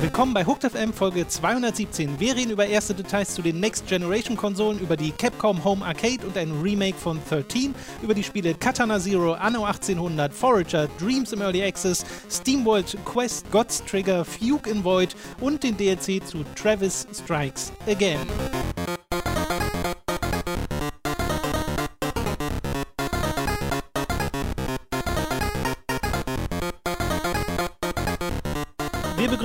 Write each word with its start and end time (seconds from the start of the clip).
Willkommen 0.00 0.32
bei 0.32 0.46
Hooked 0.46 0.70
FM 0.70 0.94
Folge 0.94 1.28
217. 1.28 2.18
Wir 2.18 2.34
reden 2.34 2.52
über 2.52 2.66
erste 2.66 2.94
Details 2.94 3.34
zu 3.34 3.42
den 3.42 3.60
Next 3.60 3.86
Generation 3.86 4.34
Konsolen, 4.34 4.78
über 4.78 4.96
die 4.96 5.10
Capcom 5.10 5.62
Home 5.62 5.84
Arcade 5.84 6.26
und 6.26 6.38
ein 6.38 6.52
Remake 6.62 6.96
von 6.96 7.20
13, 7.28 7.74
über 8.00 8.14
die 8.14 8.22
Spiele 8.22 8.54
Katana 8.54 8.98
Zero, 8.98 9.34
Anno 9.34 9.64
1800, 9.64 10.32
Forager, 10.32 10.88
Dreams 10.98 11.32
im 11.32 11.42
Early 11.42 11.62
Access, 11.62 12.06
SteamWorld 12.30 12.96
Quest, 13.04 13.50
God's 13.50 13.84
Trigger, 13.84 14.24
Fugue 14.24 14.70
in 14.70 14.82
Void 14.82 15.14
und 15.40 15.62
den 15.62 15.76
DLC 15.76 16.26
zu 16.26 16.44
Travis 16.54 17.06
Strikes 17.12 17.72
Again. 17.86 18.20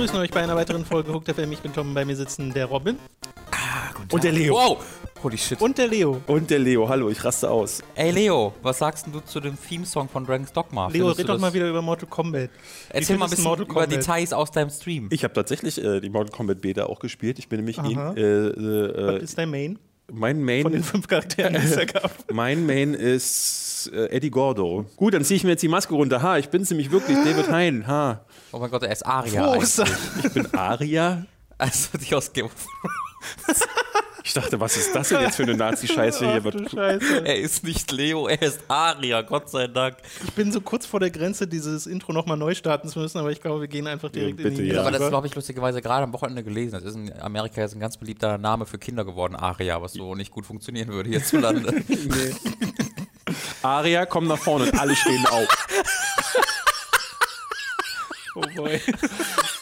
Begrüßen 0.02 0.18
euch 0.20 0.30
bei 0.32 0.42
einer 0.42 0.56
weiteren 0.56 0.84
Folge 0.84 1.12
Hooked 1.14 1.32
FM. 1.32 1.52
Ich 1.52 1.60
bin 1.60 1.72
Tom, 1.72 1.94
bei 1.94 2.04
mir 2.04 2.16
sitzen 2.16 2.52
der 2.52 2.66
Robin 2.66 2.96
Und 4.10 4.24
der 4.24 4.32
Leo. 4.32 4.54
Wow! 4.54 4.84
Holy 5.22 5.38
shit. 5.38 5.60
und 5.60 5.78
der 5.78 5.86
Leo. 5.86 6.20
Und 6.26 6.50
der 6.50 6.58
Leo. 6.58 6.88
Hallo, 6.88 7.08
ich 7.08 7.22
raste 7.24 7.48
aus. 7.48 7.84
Ey 7.94 8.10
Leo, 8.10 8.52
was 8.62 8.78
sagst 8.80 9.06
du 9.12 9.20
zu 9.20 9.38
dem 9.38 9.56
Theme-Song 9.56 10.08
von 10.08 10.26
Dragon's 10.26 10.52
Dogma? 10.52 10.88
Leo, 10.88 10.92
Findest 11.04 11.18
red 11.20 11.28
doch 11.28 11.34
das- 11.34 11.40
mal 11.40 11.54
wieder 11.54 11.68
über 11.70 11.82
Mortal 11.82 12.08
Kombat. 12.08 12.50
Wie 12.50 12.96
Erzähl 12.96 13.16
mal 13.16 13.26
ein 13.26 13.30
bisschen 13.30 13.44
Mortal 13.44 13.64
über 13.66 13.74
Kombat? 13.74 13.92
Details 13.92 14.32
aus 14.32 14.50
deinem 14.50 14.70
Stream. 14.70 15.06
Ich 15.12 15.22
habe 15.22 15.34
tatsächlich 15.34 15.80
äh, 15.80 16.00
die 16.00 16.10
Mortal 16.10 16.32
Kombat 16.36 16.60
Beta 16.60 16.86
auch 16.86 16.98
gespielt. 16.98 17.38
Ich 17.38 17.48
bin 17.48 17.58
nämlich 17.60 17.78
in, 17.78 17.84
äh, 17.96 18.20
äh, 18.20 19.14
Was 19.18 19.22
ist 19.22 19.38
dein 19.38 19.50
Main 19.50 19.78
mein 20.12 20.42
Main. 20.42 20.62
von 20.62 20.72
den 20.72 20.82
fünf 20.82 21.06
Charakteren, 21.06 21.54
die 21.54 21.60
es 21.60 21.74
da 21.76 21.84
gab? 21.84 22.12
Mein 22.32 22.66
Main 22.66 22.92
ist 22.92 23.90
äh, 23.94 24.06
Eddie 24.10 24.30
Gordo. 24.30 24.84
Gut, 24.96 25.14
dann 25.14 25.24
ziehe 25.24 25.36
ich 25.36 25.44
mir 25.44 25.50
jetzt 25.50 25.62
die 25.62 25.68
Maske 25.68 25.94
runter. 25.94 26.20
Ha, 26.22 26.36
ich 26.36 26.48
bin's 26.50 26.68
nämlich 26.70 26.90
wirklich, 26.90 27.16
David 27.24 27.48
Hein. 27.50 27.86
Ha. 27.86 28.24
Oh 28.52 28.58
mein 28.58 28.70
Gott, 28.70 28.82
er 28.82 28.92
ist 28.92 29.04
Aria. 29.06 29.52
Prost! 29.52 29.80
eigentlich. 29.80 30.24
Ich 30.24 30.32
bin 30.32 30.54
Aria. 30.54 31.24
Also 31.58 31.96
die 31.98 32.14
aus 32.14 32.32
Game 32.32 32.46
of 32.46 32.52
Ich 34.24 34.34
dachte, 34.34 34.60
was 34.60 34.76
ist 34.76 34.94
das 34.94 35.08
denn 35.08 35.20
jetzt 35.20 35.36
für 35.36 35.42
eine 35.42 35.54
Nazi-Scheiße 35.54 36.30
hier? 36.30 36.42
Ach 36.44 36.70
Scheiße. 36.70 37.24
Er 37.26 37.38
ist 37.38 37.64
nicht 37.64 37.90
Leo, 37.90 38.28
er 38.28 38.40
ist 38.40 38.60
Aria, 38.68 39.22
Gott 39.22 39.50
sei 39.50 39.66
Dank. 39.66 39.96
Ich 40.24 40.32
bin 40.32 40.52
so 40.52 40.60
kurz 40.60 40.86
vor 40.86 41.00
der 41.00 41.10
Grenze, 41.10 41.46
dieses 41.46 41.86
Intro 41.86 42.12
nochmal 42.12 42.36
neu 42.36 42.54
starten 42.54 42.88
zu 42.88 43.00
müssen, 43.00 43.18
aber 43.18 43.32
ich 43.32 43.40
glaube, 43.40 43.60
wir 43.60 43.68
gehen 43.68 43.86
einfach 43.86 44.10
direkt 44.10 44.38
Ja, 44.38 44.46
in 44.46 44.50
bitte, 44.50 44.62
die 44.62 44.68
ja. 44.68 44.80
Aber 44.80 44.92
das 44.92 45.10
habe 45.12 45.26
ich 45.26 45.34
lustigerweise 45.34 45.82
gerade 45.82 46.04
am 46.04 46.12
Wochenende 46.12 46.44
gelesen. 46.44 46.72
Das 46.72 46.84
ist 46.84 46.94
in 46.94 47.12
Amerika 47.20 47.60
jetzt 47.60 47.74
ein 47.74 47.80
ganz 47.80 47.96
beliebter 47.96 48.38
Name 48.38 48.64
für 48.64 48.78
Kinder 48.78 49.04
geworden, 49.04 49.34
Aria, 49.34 49.82
was 49.82 49.94
so 49.94 50.14
nicht 50.14 50.30
gut 50.30 50.46
funktionieren 50.46 50.88
würde 50.88 51.10
hierzulande. 51.10 51.82
Aria, 53.62 54.06
komm 54.06 54.26
nach 54.26 54.38
vorne 54.38 54.66
und 54.66 54.78
alle 54.78 54.94
stehen 54.94 55.26
auf. 55.26 55.48
Oh 58.34 58.40
boy. 58.56 58.80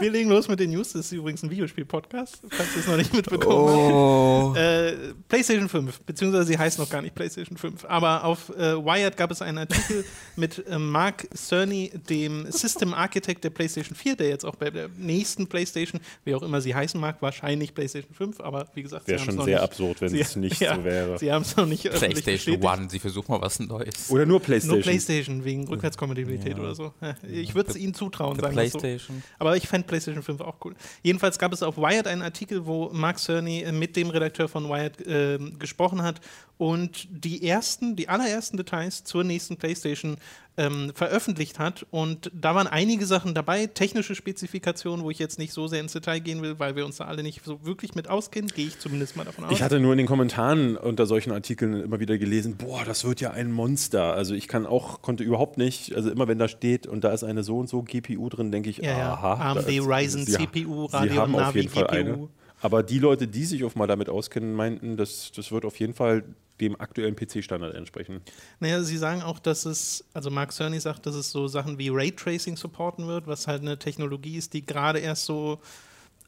Wir 0.00 0.10
legen 0.10 0.30
los 0.30 0.48
mit 0.48 0.58
den 0.58 0.70
News. 0.70 0.92
Das 0.94 1.06
ist 1.06 1.12
übrigens 1.12 1.42
ein 1.42 1.50
Videospiel-Podcast, 1.50 2.40
falls 2.48 2.74
ihr 2.74 2.80
es 2.80 2.86
noch 2.86 2.96
nicht 2.96 3.12
mitbekommen 3.12 4.54
habt. 4.54 4.56
Äh, 4.56 5.12
PlayStation 5.28 5.68
5, 5.68 6.00
beziehungsweise 6.00 6.46
sie 6.46 6.56
heißt 6.58 6.78
noch 6.78 6.88
gar 6.88 7.02
nicht 7.02 7.14
PlayStation 7.14 7.58
5. 7.58 7.84
Aber 7.84 8.24
auf 8.24 8.48
äh, 8.56 8.82
Wired 8.82 9.18
gab 9.18 9.30
es 9.30 9.42
einen 9.42 9.58
Artikel 9.58 10.06
mit 10.36 10.66
äh, 10.66 10.78
Mark 10.78 11.28
Cerny, 11.36 11.90
dem 12.08 12.50
System 12.50 12.94
Architect 12.94 13.44
der 13.44 13.50
PlayStation 13.50 13.94
4, 13.94 14.16
der 14.16 14.28
jetzt 14.30 14.46
auch 14.46 14.56
bei 14.56 14.70
der 14.70 14.88
nächsten 14.96 15.46
PlayStation, 15.46 16.00
wie 16.24 16.34
auch 16.34 16.42
immer 16.42 16.62
sie 16.62 16.74
heißen 16.74 16.98
mag, 16.98 17.20
wahrscheinlich 17.20 17.74
PlayStation 17.74 18.14
5, 18.14 18.40
aber 18.40 18.68
wie 18.72 18.82
gesagt, 18.82 19.06
Wäre 19.06 19.18
sie 19.18 19.26
schon 19.26 19.34
sehr 19.44 19.56
nicht, 19.56 19.60
absurd, 19.60 20.00
wenn 20.00 20.08
sie, 20.08 20.20
es 20.20 20.34
nicht 20.34 20.60
ja, 20.62 20.76
so 20.76 20.84
wäre. 20.84 21.18
Sie 21.18 21.30
haben 21.30 21.42
es 21.42 21.54
noch 21.56 21.66
nicht 21.66 21.82
PlayStation. 21.82 22.62
One, 22.62 22.88
sie 22.88 23.00
versuchen 23.00 23.30
mal 23.32 23.42
was 23.42 23.60
Neues. 23.60 24.08
Oder 24.08 24.24
nur 24.24 24.38
Nur 24.38 24.40
PlayStation. 24.40 24.80
PlayStation 24.80 25.44
wegen 25.44 25.68
Rückwärtskompatibilität 25.68 26.58
oder 26.58 26.74
so. 26.74 26.94
Ja, 27.02 27.14
Ich 27.30 27.54
würde 27.54 27.70
es 27.70 27.76
ihnen 27.76 27.92
zutrauen, 27.92 28.36
The 28.36 28.42
sagen 28.42 28.56
wir 28.56 28.70
so. 28.70 28.78
PlayStation. 28.78 29.22
Aber 29.38 29.56
ich 29.56 29.68
fände 29.68 29.89
PlayStation 29.90 30.22
5 30.22 30.40
auch 30.40 30.56
cool. 30.64 30.74
Jedenfalls 31.02 31.38
gab 31.38 31.52
es 31.52 31.62
auf 31.62 31.76
Wired 31.76 32.06
einen 32.06 32.22
Artikel, 32.22 32.64
wo 32.64 32.90
Mark 32.92 33.18
Cerny 33.18 33.66
mit 33.72 33.96
dem 33.96 34.08
Redakteur 34.10 34.48
von 34.48 34.68
Wired 34.68 35.06
äh, 35.06 35.38
gesprochen 35.58 36.02
hat 36.02 36.20
und 36.60 37.08
die 37.10 37.48
ersten, 37.48 37.96
die 37.96 38.10
allerersten 38.10 38.58
Details 38.58 39.02
zur 39.02 39.24
nächsten 39.24 39.56
PlayStation 39.56 40.18
ähm, 40.58 40.92
veröffentlicht 40.94 41.58
hat. 41.58 41.86
Und 41.90 42.30
da 42.38 42.54
waren 42.54 42.66
einige 42.66 43.06
Sachen 43.06 43.32
dabei, 43.32 43.64
technische 43.66 44.14
Spezifikationen, 44.14 45.02
wo 45.02 45.10
ich 45.10 45.18
jetzt 45.18 45.38
nicht 45.38 45.54
so 45.54 45.68
sehr 45.68 45.80
ins 45.80 45.94
Detail 45.94 46.18
gehen 46.18 46.42
will, 46.42 46.58
weil 46.58 46.76
wir 46.76 46.84
uns 46.84 46.98
da 46.98 47.06
alle 47.06 47.22
nicht 47.22 47.42
so 47.46 47.64
wirklich 47.64 47.94
mit 47.94 48.08
auskennen, 48.08 48.50
gehe 48.54 48.66
ich 48.66 48.78
zumindest 48.78 49.16
mal 49.16 49.24
davon 49.24 49.44
aus. 49.46 49.52
Ich 49.52 49.62
hatte 49.62 49.80
nur 49.80 49.92
in 49.92 49.98
den 49.98 50.06
Kommentaren 50.06 50.76
unter 50.76 51.06
solchen 51.06 51.32
Artikeln 51.32 51.82
immer 51.82 51.98
wieder 51.98 52.18
gelesen, 52.18 52.56
boah, 52.58 52.84
das 52.84 53.04
wird 53.06 53.22
ja 53.22 53.30
ein 53.30 53.50
Monster. 53.52 54.12
Also 54.12 54.34
ich 54.34 54.46
kann 54.46 54.66
auch, 54.66 55.00
konnte 55.00 55.24
überhaupt 55.24 55.56
nicht, 55.56 55.94
also 55.94 56.10
immer 56.10 56.28
wenn 56.28 56.38
da 56.38 56.46
steht 56.46 56.86
und 56.86 57.04
da 57.04 57.12
ist 57.12 57.24
eine 57.24 57.42
so 57.42 57.56
und 57.58 57.70
so 57.70 57.82
GPU 57.82 58.28
drin, 58.28 58.52
denke 58.52 58.68
ich, 58.68 58.78
Ja, 58.78 58.98
ja. 58.98 59.12
aha. 59.14 59.52
AMD 59.52 59.64
da 59.64 59.70
ist- 59.70 59.86
Ryzen 59.88 60.26
sie- 60.26 60.32
CPU, 60.32 60.84
auf 60.84 60.92
Navi 60.92 61.62
GPU. 61.64 61.86
eine. 61.86 62.28
Aber 62.60 62.82
die 62.82 62.98
Leute, 62.98 63.26
die 63.26 63.44
sich 63.44 63.64
auch 63.64 63.74
mal 63.74 63.86
damit 63.86 64.08
auskennen, 64.08 64.54
meinten, 64.54 64.96
das, 64.96 65.32
das 65.32 65.50
wird 65.50 65.64
auf 65.64 65.78
jeden 65.80 65.94
Fall 65.94 66.24
dem 66.60 66.78
aktuellen 66.78 67.16
PC-Standard 67.16 67.74
entsprechen. 67.74 68.20
Naja, 68.60 68.82
sie 68.82 68.98
sagen 68.98 69.22
auch, 69.22 69.38
dass 69.38 69.64
es, 69.64 70.04
also 70.12 70.30
Mark 70.30 70.52
Cerny 70.52 70.78
sagt, 70.78 71.06
dass 71.06 71.14
es 71.14 71.30
so 71.30 71.48
Sachen 71.48 71.78
wie 71.78 71.88
Raytracing 71.88 72.56
supporten 72.56 73.06
wird, 73.06 73.26
was 73.26 73.46
halt 73.46 73.62
eine 73.62 73.78
Technologie 73.78 74.36
ist, 74.36 74.52
die 74.52 74.64
gerade 74.64 74.98
erst 74.98 75.24
so 75.24 75.58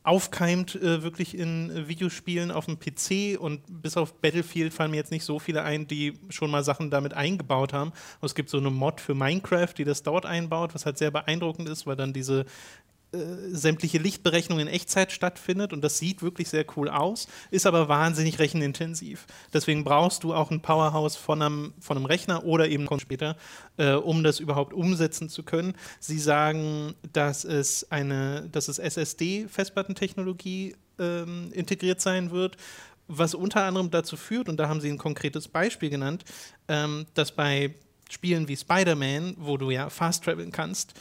aufkeimt, 0.04 0.74
äh, 0.74 1.02
wirklich 1.02 1.36
in 1.36 1.86
Videospielen 1.86 2.50
auf 2.50 2.66
dem 2.66 2.78
PC 2.78 3.38
und 3.40 3.60
bis 3.68 3.96
auf 3.96 4.14
Battlefield 4.14 4.74
fallen 4.74 4.90
mir 4.90 4.96
jetzt 4.96 5.12
nicht 5.12 5.24
so 5.24 5.38
viele 5.38 5.62
ein, 5.62 5.86
die 5.86 6.14
schon 6.28 6.50
mal 6.50 6.64
Sachen 6.64 6.90
damit 6.90 7.14
eingebaut 7.14 7.72
haben. 7.72 7.90
Und 8.20 8.26
es 8.26 8.34
gibt 8.34 8.50
so 8.50 8.58
eine 8.58 8.70
Mod 8.70 9.00
für 9.00 9.14
Minecraft, 9.14 9.72
die 9.76 9.84
das 9.84 10.02
dort 10.02 10.26
einbaut, 10.26 10.74
was 10.74 10.86
halt 10.86 10.98
sehr 10.98 11.10
beeindruckend 11.10 11.68
ist, 11.68 11.86
weil 11.86 11.96
dann 11.96 12.12
diese 12.12 12.46
sämtliche 13.12 13.98
Lichtberechnung 13.98 14.58
in 14.58 14.68
Echtzeit 14.68 15.12
stattfindet 15.12 15.72
und 15.72 15.82
das 15.82 15.98
sieht 15.98 16.22
wirklich 16.22 16.48
sehr 16.48 16.64
cool 16.76 16.88
aus, 16.88 17.28
ist 17.50 17.66
aber 17.66 17.88
wahnsinnig 17.88 18.38
rechenintensiv. 18.38 19.26
Deswegen 19.52 19.84
brauchst 19.84 20.24
du 20.24 20.32
auch 20.32 20.50
ein 20.50 20.62
Powerhouse 20.62 21.16
von 21.16 21.42
einem, 21.42 21.74
von 21.78 21.98
einem 21.98 22.06
Rechner 22.06 22.44
oder 22.44 22.68
eben 22.68 22.88
später, 22.98 23.36
äh, 23.76 23.92
um 23.92 24.22
das 24.22 24.40
überhaupt 24.40 24.72
umsetzen 24.72 25.28
zu 25.28 25.42
können. 25.42 25.74
Sie 26.00 26.18
sagen, 26.18 26.94
dass 27.12 27.44
es 27.44 27.90
eine, 27.90 28.48
dass 28.50 28.68
es 28.68 28.78
SSD-Festplattentechnologie 28.78 30.76
ähm, 30.98 31.50
integriert 31.52 32.00
sein 32.00 32.30
wird. 32.30 32.56
Was 33.08 33.34
unter 33.34 33.64
anderem 33.64 33.90
dazu 33.90 34.16
führt, 34.16 34.48
und 34.48 34.56
da 34.58 34.68
haben 34.68 34.80
sie 34.80 34.88
ein 34.88 34.96
konkretes 34.96 35.48
Beispiel 35.48 35.90
genannt, 35.90 36.24
ähm, 36.68 37.06
dass 37.14 37.32
bei 37.32 37.74
Spielen 38.12 38.46
wie 38.46 38.56
Spider-Man, 38.56 39.36
wo 39.38 39.56
du 39.56 39.70
ja 39.70 39.88
fast 39.88 40.24
traveln 40.24 40.52
kannst, 40.52 40.92
äh, 40.92 41.00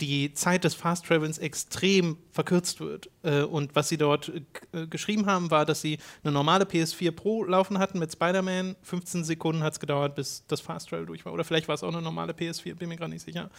die 0.00 0.32
Zeit 0.32 0.64
des 0.64 0.74
Fast 0.74 1.04
Travels 1.04 1.36
extrem 1.36 2.16
verkürzt 2.30 2.80
wird. 2.80 3.10
Äh, 3.22 3.42
und 3.42 3.76
was 3.76 3.88
sie 3.88 3.98
dort 3.98 4.28
äh, 4.30 4.42
äh, 4.72 4.86
geschrieben 4.86 5.26
haben, 5.26 5.50
war, 5.50 5.66
dass 5.66 5.82
sie 5.82 5.98
eine 6.22 6.32
normale 6.32 6.64
PS4 6.64 7.10
Pro 7.12 7.44
laufen 7.44 7.78
hatten 7.78 7.98
mit 7.98 8.12
Spider-Man. 8.12 8.76
15 8.82 9.24
Sekunden 9.24 9.62
hat 9.62 9.74
es 9.74 9.80
gedauert, 9.80 10.14
bis 10.14 10.44
das 10.48 10.60
Fast 10.60 10.88
Travel 10.88 11.06
durch 11.06 11.24
war. 11.26 11.32
Oder 11.32 11.44
vielleicht 11.44 11.68
war 11.68 11.74
es 11.74 11.82
auch 11.82 11.92
eine 11.92 12.00
normale 12.00 12.32
PS4, 12.32 12.74
bin 12.74 12.88
mir 12.88 12.96
gerade 12.96 13.12
nicht 13.12 13.24
sicher. 13.24 13.50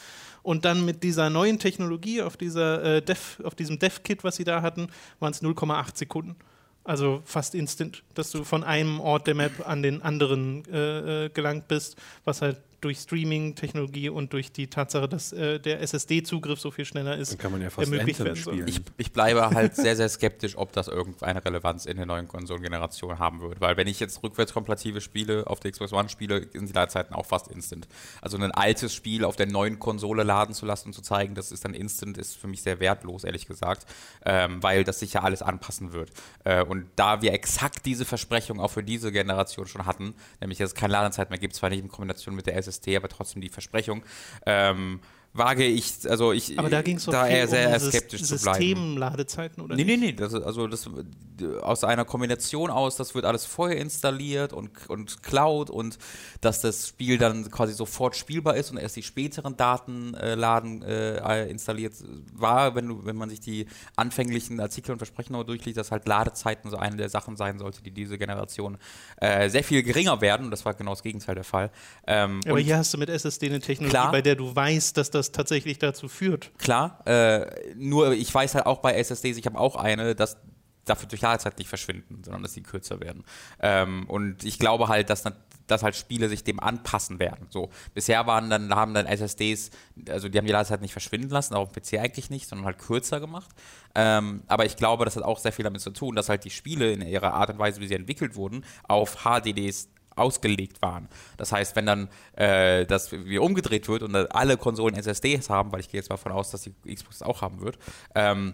Und 0.42 0.66
dann 0.66 0.86
mit 0.86 1.04
dieser 1.04 1.30
neuen 1.30 1.60
Technologie 1.60 2.22
auf, 2.22 2.38
dieser, 2.38 2.84
äh, 2.84 3.02
Dev, 3.02 3.40
auf 3.44 3.54
diesem 3.54 3.78
Dev-Kit, 3.78 4.24
was 4.24 4.38
sie 4.38 4.44
da 4.44 4.62
hatten, 4.62 4.88
waren 5.20 5.32
es 5.32 5.44
0,8 5.44 5.98
Sekunden. 5.98 6.36
Also 6.84 7.22
fast 7.26 7.54
instant, 7.54 8.04
dass 8.16 8.32
du 8.32 8.44
von 8.44 8.64
einem 8.64 9.00
Ort 9.00 9.28
der 9.28 9.36
Map 9.36 9.68
an 9.68 9.84
den 9.84 10.02
anderen 10.02 10.66
äh, 10.66 11.26
äh, 11.26 11.30
gelangt 11.30 11.68
bist, 11.68 11.96
was 12.26 12.42
halt 12.42 12.60
durch 12.82 12.98
Streaming-Technologie 13.00 14.10
und 14.10 14.34
durch 14.34 14.52
die 14.52 14.68
Tatsache, 14.68 15.08
dass 15.08 15.32
äh, 15.32 15.60
der 15.60 15.82
SSD-Zugriff 15.82 16.60
so 16.60 16.72
viel 16.72 16.86
schneller 16.86 17.16
ist, 17.16 17.32
Dann 17.32 17.38
kann 17.38 17.52
man 17.52 17.62
ja 17.62 17.70
fast 17.70 17.92
ermöglicht 17.92 18.20
Anthem 18.20 18.26
werden 18.26 18.42
spielen. 18.42 18.68
Ich, 18.68 18.82
ich 18.98 19.14
bleibe 19.14 19.50
halt 19.52 19.76
sehr, 19.76 19.96
sehr 19.96 20.10
skeptisch, 20.10 20.58
ob 20.58 20.74
das 20.74 20.88
irgendeine 20.88 21.46
Relevanz 21.46 21.86
in 21.86 21.98
der 21.98 22.06
neuen 22.06 22.28
Konsolengeneration 22.28 23.20
haben 23.20 23.42
wird. 23.42 23.62
Weil 23.62 23.78
wenn 23.78 23.88
ich 23.88 24.00
jetzt 24.00 24.22
rückwärtskompatible 24.24 25.00
Spiele 25.00 25.46
auf 25.48 25.60
der 25.60 25.72
Xbox 25.72 25.94
One 25.94 26.10
spiele, 26.10 26.48
sind 26.52 26.70
die 26.70 26.74
Ladezeiten 26.74 27.16
auch 27.16 27.26
fast 27.26 27.48
instant. 27.50 27.88
Also 28.22 28.38
ein 28.38 28.52
altes 28.52 28.94
Spiel 28.94 29.24
auf 29.26 29.36
der 29.36 29.46
neuen 29.46 29.80
Konsole 29.80 30.24
laden 30.24 30.56
zu 30.56 30.66
lassen 30.66 30.90
und 30.90 30.94
zu 30.94 31.02
zeigen, 31.02 31.36
das 31.36 31.52
ist 31.52 31.64
dann 31.64 31.74
instant, 31.74 32.18
ist 32.18 32.36
für 32.36 32.48
mich 32.48 32.64
sehr 32.64 32.80
wertlos, 32.80 33.24
ehrlich 33.24 33.48
gesagt. 33.48 33.86
Ähm, 34.26 34.62
weil 34.64 34.84
das 34.84 35.00
sich 35.00 35.14
ja 35.14 35.22
alles 35.22 35.42
anpassen 35.42 35.94
wird. 35.94 36.12
Äh, 36.44 36.64
und 36.64 36.88
da 36.96 37.22
wir 37.22 37.32
exakt 37.34 37.86
diese 37.86 38.06
Versprechung 38.06 38.60
auch 38.60 38.72
für 38.72 38.84
diese 38.84 39.12
Generation 39.12 39.68
schon 39.68 39.86
hatten, 39.86 40.16
nämlich 40.40 40.58
dass 40.58 40.72
es 40.72 40.76
keine 40.76 40.94
Ladezeit 40.94 41.30
mehr 41.30 41.40
gibt, 41.40 41.56
zwar 41.56 41.70
nicht 41.70 41.80
in 41.80 41.90
Kombination 41.90 42.36
mit 42.36 42.48
der 42.48 42.56
SSD, 42.56 42.71
aber 42.96 43.10
trotzdem 43.10 43.42
die 43.42 43.50
Versprechung, 43.50 44.04
ähm, 44.46 45.02
wage 45.34 45.66
ich, 45.66 46.10
also 46.10 46.32
ich 46.34 46.60
Aber 46.60 46.70
da 46.70 46.82
ging 46.82 46.98
es 46.98 47.06
doch 47.06 47.14
da 47.14 47.28
eher 47.28 47.48
sehr 47.48 47.70
um 47.70 47.80
skeptisch 47.80 48.24
zu 48.24 48.38
bleiben. 48.38 48.58
Systemladezeiten 48.60 49.64
oder 49.64 49.76
Nee, 49.76 49.84
nicht? 49.84 50.00
nee, 50.00 50.06
nee. 50.08 50.14
Das, 50.14 50.34
also 50.34 50.68
das 50.68 50.90
aus 51.62 51.84
einer 51.84 52.06
Kombination 52.06 52.70
aus, 52.70 52.98
das 52.98 53.16
wird 53.16 53.26
alles 53.26 53.46
vorher 53.46 53.78
installiert 53.78 54.54
und, 54.54 54.70
und 54.90 55.24
Cloud 55.24 55.70
und 55.70 55.98
dass 56.42 56.62
das 56.62 56.90
Spiel 56.90 57.18
dann 57.18 57.50
quasi 57.50 57.74
sofort 57.74 58.16
spielbar 58.16 58.56
ist 58.58 58.72
und 58.72 58.78
erst 58.78 58.96
die 58.96 59.04
späteren 59.04 59.58
Daten 59.58 60.14
äh, 60.14 60.36
laden 60.36 60.82
äh, 60.84 61.48
installiert 61.48 61.94
war, 62.34 62.76
wenn 62.76 62.88
du, 62.88 63.06
wenn 63.06 63.16
man 63.16 63.30
sich 63.30 63.40
die 63.40 63.66
anfänglichen 63.96 64.60
Artikel 64.60 64.92
und 64.92 64.98
Versprechen 64.98 65.34
noch 65.34 65.44
durchliest, 65.44 65.78
dass 65.78 65.92
halt 65.92 66.08
Ladezeiten 66.08 66.70
so 66.70 66.78
eine 66.78 66.98
der 66.98 67.10
Sachen 67.10 67.38
sein 67.38 67.58
sollte, 67.58 67.82
die 67.82 67.92
diese 67.92 68.18
Generation 68.18 68.78
äh, 69.18 69.50
sehr 69.50 69.64
viel 69.64 69.82
geringer 69.84 70.22
werden. 70.22 70.46
Und 70.46 70.52
das 70.52 70.66
war 70.66 70.74
genau 70.74 70.92
das 70.92 71.04
Gegenteil 71.04 71.36
der 71.36 71.44
Fall. 71.44 71.72
Ähm, 72.06 72.42
Aber 72.48 72.60
hier 72.60 72.78
hast 72.78 72.94
du 72.94 72.98
mit 72.98 73.10
SSD 73.10 73.48
eine 73.48 73.60
Technologie, 73.60 73.92
Klar. 73.92 74.12
bei 74.12 74.22
der 74.22 74.36
du 74.36 74.56
weißt, 74.56 74.98
dass 74.98 75.10
das 75.10 75.21
tatsächlich 75.30 75.78
dazu 75.78 76.08
führt. 76.08 76.52
Klar, 76.58 77.06
äh, 77.06 77.76
nur 77.76 78.14
ich 78.14 78.34
weiß 78.34 78.56
halt 78.56 78.66
auch 78.66 78.80
bei 78.80 78.94
SSDs, 78.96 79.38
ich 79.38 79.46
habe 79.46 79.60
auch 79.60 79.76
eine, 79.76 80.16
dass 80.16 80.38
dafür 80.86 81.08
durch 81.08 81.22
Ladezeit 81.22 81.58
nicht 81.58 81.68
verschwinden, 81.68 82.24
sondern 82.24 82.44
dass 82.44 82.54
sie 82.54 82.64
kürzer 82.64 83.00
werden. 83.00 83.24
Ähm, 83.60 84.06
und 84.08 84.44
ich 84.44 84.58
glaube 84.58 84.88
halt, 84.88 85.10
dass, 85.10 85.24
dass 85.68 85.84
halt 85.84 85.96
Spiele 85.96 86.28
sich 86.28 86.44
dem 86.44 86.60
anpassen 86.60 87.20
werden. 87.20 87.48
So, 87.50 87.70
bisher 87.94 88.26
waren 88.28 88.50
dann, 88.50 88.74
haben 88.74 88.94
dann 88.94 89.06
SSDs, 89.06 89.70
also 90.10 90.28
die 90.28 90.38
haben 90.38 90.46
die 90.46 90.52
Ladezeit 90.52 90.82
nicht 90.82 90.92
verschwinden 90.92 91.30
lassen, 91.30 91.54
auch 91.54 91.62
auf 91.62 91.72
dem 91.72 91.84
PC 91.84 92.00
eigentlich 92.00 92.30
nicht, 92.30 92.48
sondern 92.48 92.66
halt 92.66 92.80
kürzer 92.80 93.20
gemacht. 93.20 93.50
Ähm, 93.94 94.44
aber 94.48 94.66
ich 94.66 94.76
glaube, 94.76 95.06
das 95.06 95.16
hat 95.16 95.24
auch 95.24 95.40
sehr 95.40 95.54
viel 95.54 95.64
damit 95.64 95.82
zu 95.82 95.92
tun, 95.92 96.16
dass 96.16 96.30
halt 96.30 96.46
die 96.46 96.50
Spiele 96.50 96.92
in 96.92 97.02
ihrer 97.02 97.34
Art 97.34 97.52
und 97.52 97.60
Weise, 97.60 97.80
wie 97.80 97.88
sie 97.88 97.96
entwickelt 97.96 98.36
wurden, 98.36 98.66
auf 98.88 99.24
HDDs 99.24 99.90
ausgelegt 100.22 100.82
waren. 100.82 101.08
Das 101.38 101.52
heißt, 101.52 101.76
wenn 101.76 101.86
dann 101.86 102.10
äh, 102.36 102.86
das 102.86 103.12
wieder 103.12 103.42
umgedreht 103.42 103.88
wird 103.88 104.04
und 104.04 104.16
alle 104.16 104.58
Konsolen 104.58 104.96
SSDs 104.96 105.50
haben, 105.50 105.72
weil 105.72 105.80
ich 105.82 105.90
gehe 105.90 106.00
jetzt 106.00 106.10
mal 106.10 106.16
davon 106.16 106.32
aus, 106.32 106.52
dass 106.52 106.62
die 106.64 106.74
Xbox 106.94 107.20
das 107.20 107.28
auch 107.28 107.42
haben 107.42 107.60
wird, 107.62 107.78
ähm, 108.16 108.54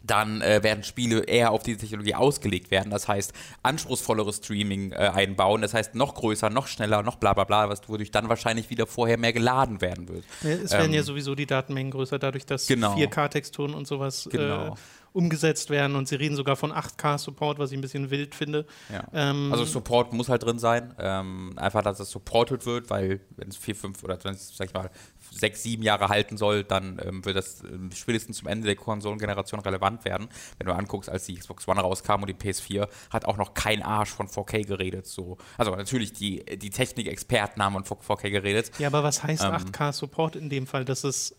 dann 0.00 0.40
äh, 0.42 0.62
werden 0.62 0.84
Spiele 0.84 1.24
eher 1.24 1.50
auf 1.50 1.64
diese 1.64 1.78
Technologie 1.78 2.14
ausgelegt 2.14 2.70
werden. 2.70 2.90
Das 2.90 3.08
heißt, 3.08 3.32
anspruchsvolleres 3.64 4.36
Streaming 4.36 4.92
äh, 4.92 4.96
einbauen. 4.96 5.60
Das 5.60 5.74
heißt, 5.74 5.96
noch 5.96 6.14
größer, 6.14 6.50
noch 6.50 6.68
schneller, 6.68 7.02
noch 7.02 7.16
bla 7.16 7.34
bla 7.34 7.42
bla, 7.42 7.68
was 7.68 7.88
wodurch 7.88 8.12
dann 8.12 8.28
wahrscheinlich 8.28 8.70
wieder 8.70 8.86
vorher 8.86 9.18
mehr 9.18 9.32
geladen 9.32 9.80
werden 9.80 10.08
wird. 10.08 10.24
Es 10.42 10.70
werden 10.70 10.90
Ähm, 10.90 10.94
ja 10.94 11.02
sowieso 11.02 11.34
die 11.34 11.46
Datenmengen 11.46 11.90
größer, 11.90 12.20
dadurch, 12.20 12.46
dass 12.46 12.68
Genau. 12.68 12.94
4K-Texturen 12.94 13.74
und 13.74 13.88
sowas 13.88 14.28
Genau. 14.30 14.68
äh, 14.68 14.72
umgesetzt 15.12 15.70
werden. 15.70 15.96
Und 15.96 16.08
sie 16.08 16.16
reden 16.16 16.36
sogar 16.36 16.56
von 16.56 16.72
8K-Support, 16.72 17.58
was 17.58 17.72
ich 17.72 17.78
ein 17.78 17.80
bisschen 17.80 18.10
wild 18.10 18.34
finde. 18.34 18.66
Ja. 18.92 19.04
Ähm, 19.12 19.50
Also 19.52 19.64
Support 19.64 20.12
muss 20.12 20.28
halt 20.28 20.42
drin 20.44 20.58
sein. 20.58 20.94
Ähm, 20.98 21.54
einfach, 21.56 21.82
dass 21.82 21.98
es 22.00 22.10
supported 22.10 22.66
wird, 22.66 22.90
weil 22.90 23.20
wenn 23.36 23.48
es 23.48 23.56
vier, 23.56 23.74
fünf 23.74 24.02
oder 24.04 24.18
wenn 24.22 24.34
es, 24.34 24.56
sag 24.56 24.68
ich 24.68 24.74
mal, 24.74 24.90
sechs, 25.30 25.62
sieben 25.62 25.82
Jahre 25.82 26.08
halten 26.08 26.36
soll, 26.36 26.64
dann 26.64 27.00
ähm, 27.04 27.24
wird 27.24 27.36
das 27.36 27.62
ähm, 27.64 27.90
spätestens 27.94 28.38
zum 28.38 28.48
Ende 28.48 28.66
der 28.66 28.76
Konsolengeneration 28.76 29.60
relevant 29.60 30.04
werden. 30.04 30.28
Wenn 30.58 30.66
du 30.66 30.72
anguckst, 30.74 31.08
als 31.10 31.26
die 31.26 31.34
Xbox 31.36 31.66
One 31.68 31.80
rauskam 31.80 32.22
und 32.22 32.26
die 32.28 32.34
PS4, 32.34 32.88
hat 33.10 33.24
auch 33.24 33.36
noch 33.36 33.54
kein 33.54 33.82
Arsch 33.82 34.10
von 34.10 34.28
4K 34.28 34.66
geredet. 34.66 35.06
So. 35.06 35.38
Also 35.56 35.74
natürlich 35.74 36.12
die, 36.12 36.44
die 36.44 36.70
Technikexperten 36.70 37.62
haben 37.62 37.84
von 37.84 37.98
4K 37.98 38.30
geredet. 38.30 38.70
ja, 38.78 38.88
aber 38.88 39.02
was 39.02 39.22
heißt 39.22 39.44
Ähm. 39.44 39.50
8K-Support 39.52 40.36
in 40.36 40.48
dem 40.50 40.66
Fall, 40.66 40.84
dass 40.84 41.04
es 41.04 41.36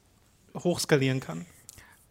hochskalieren 0.56 1.20
kann? 1.20 1.46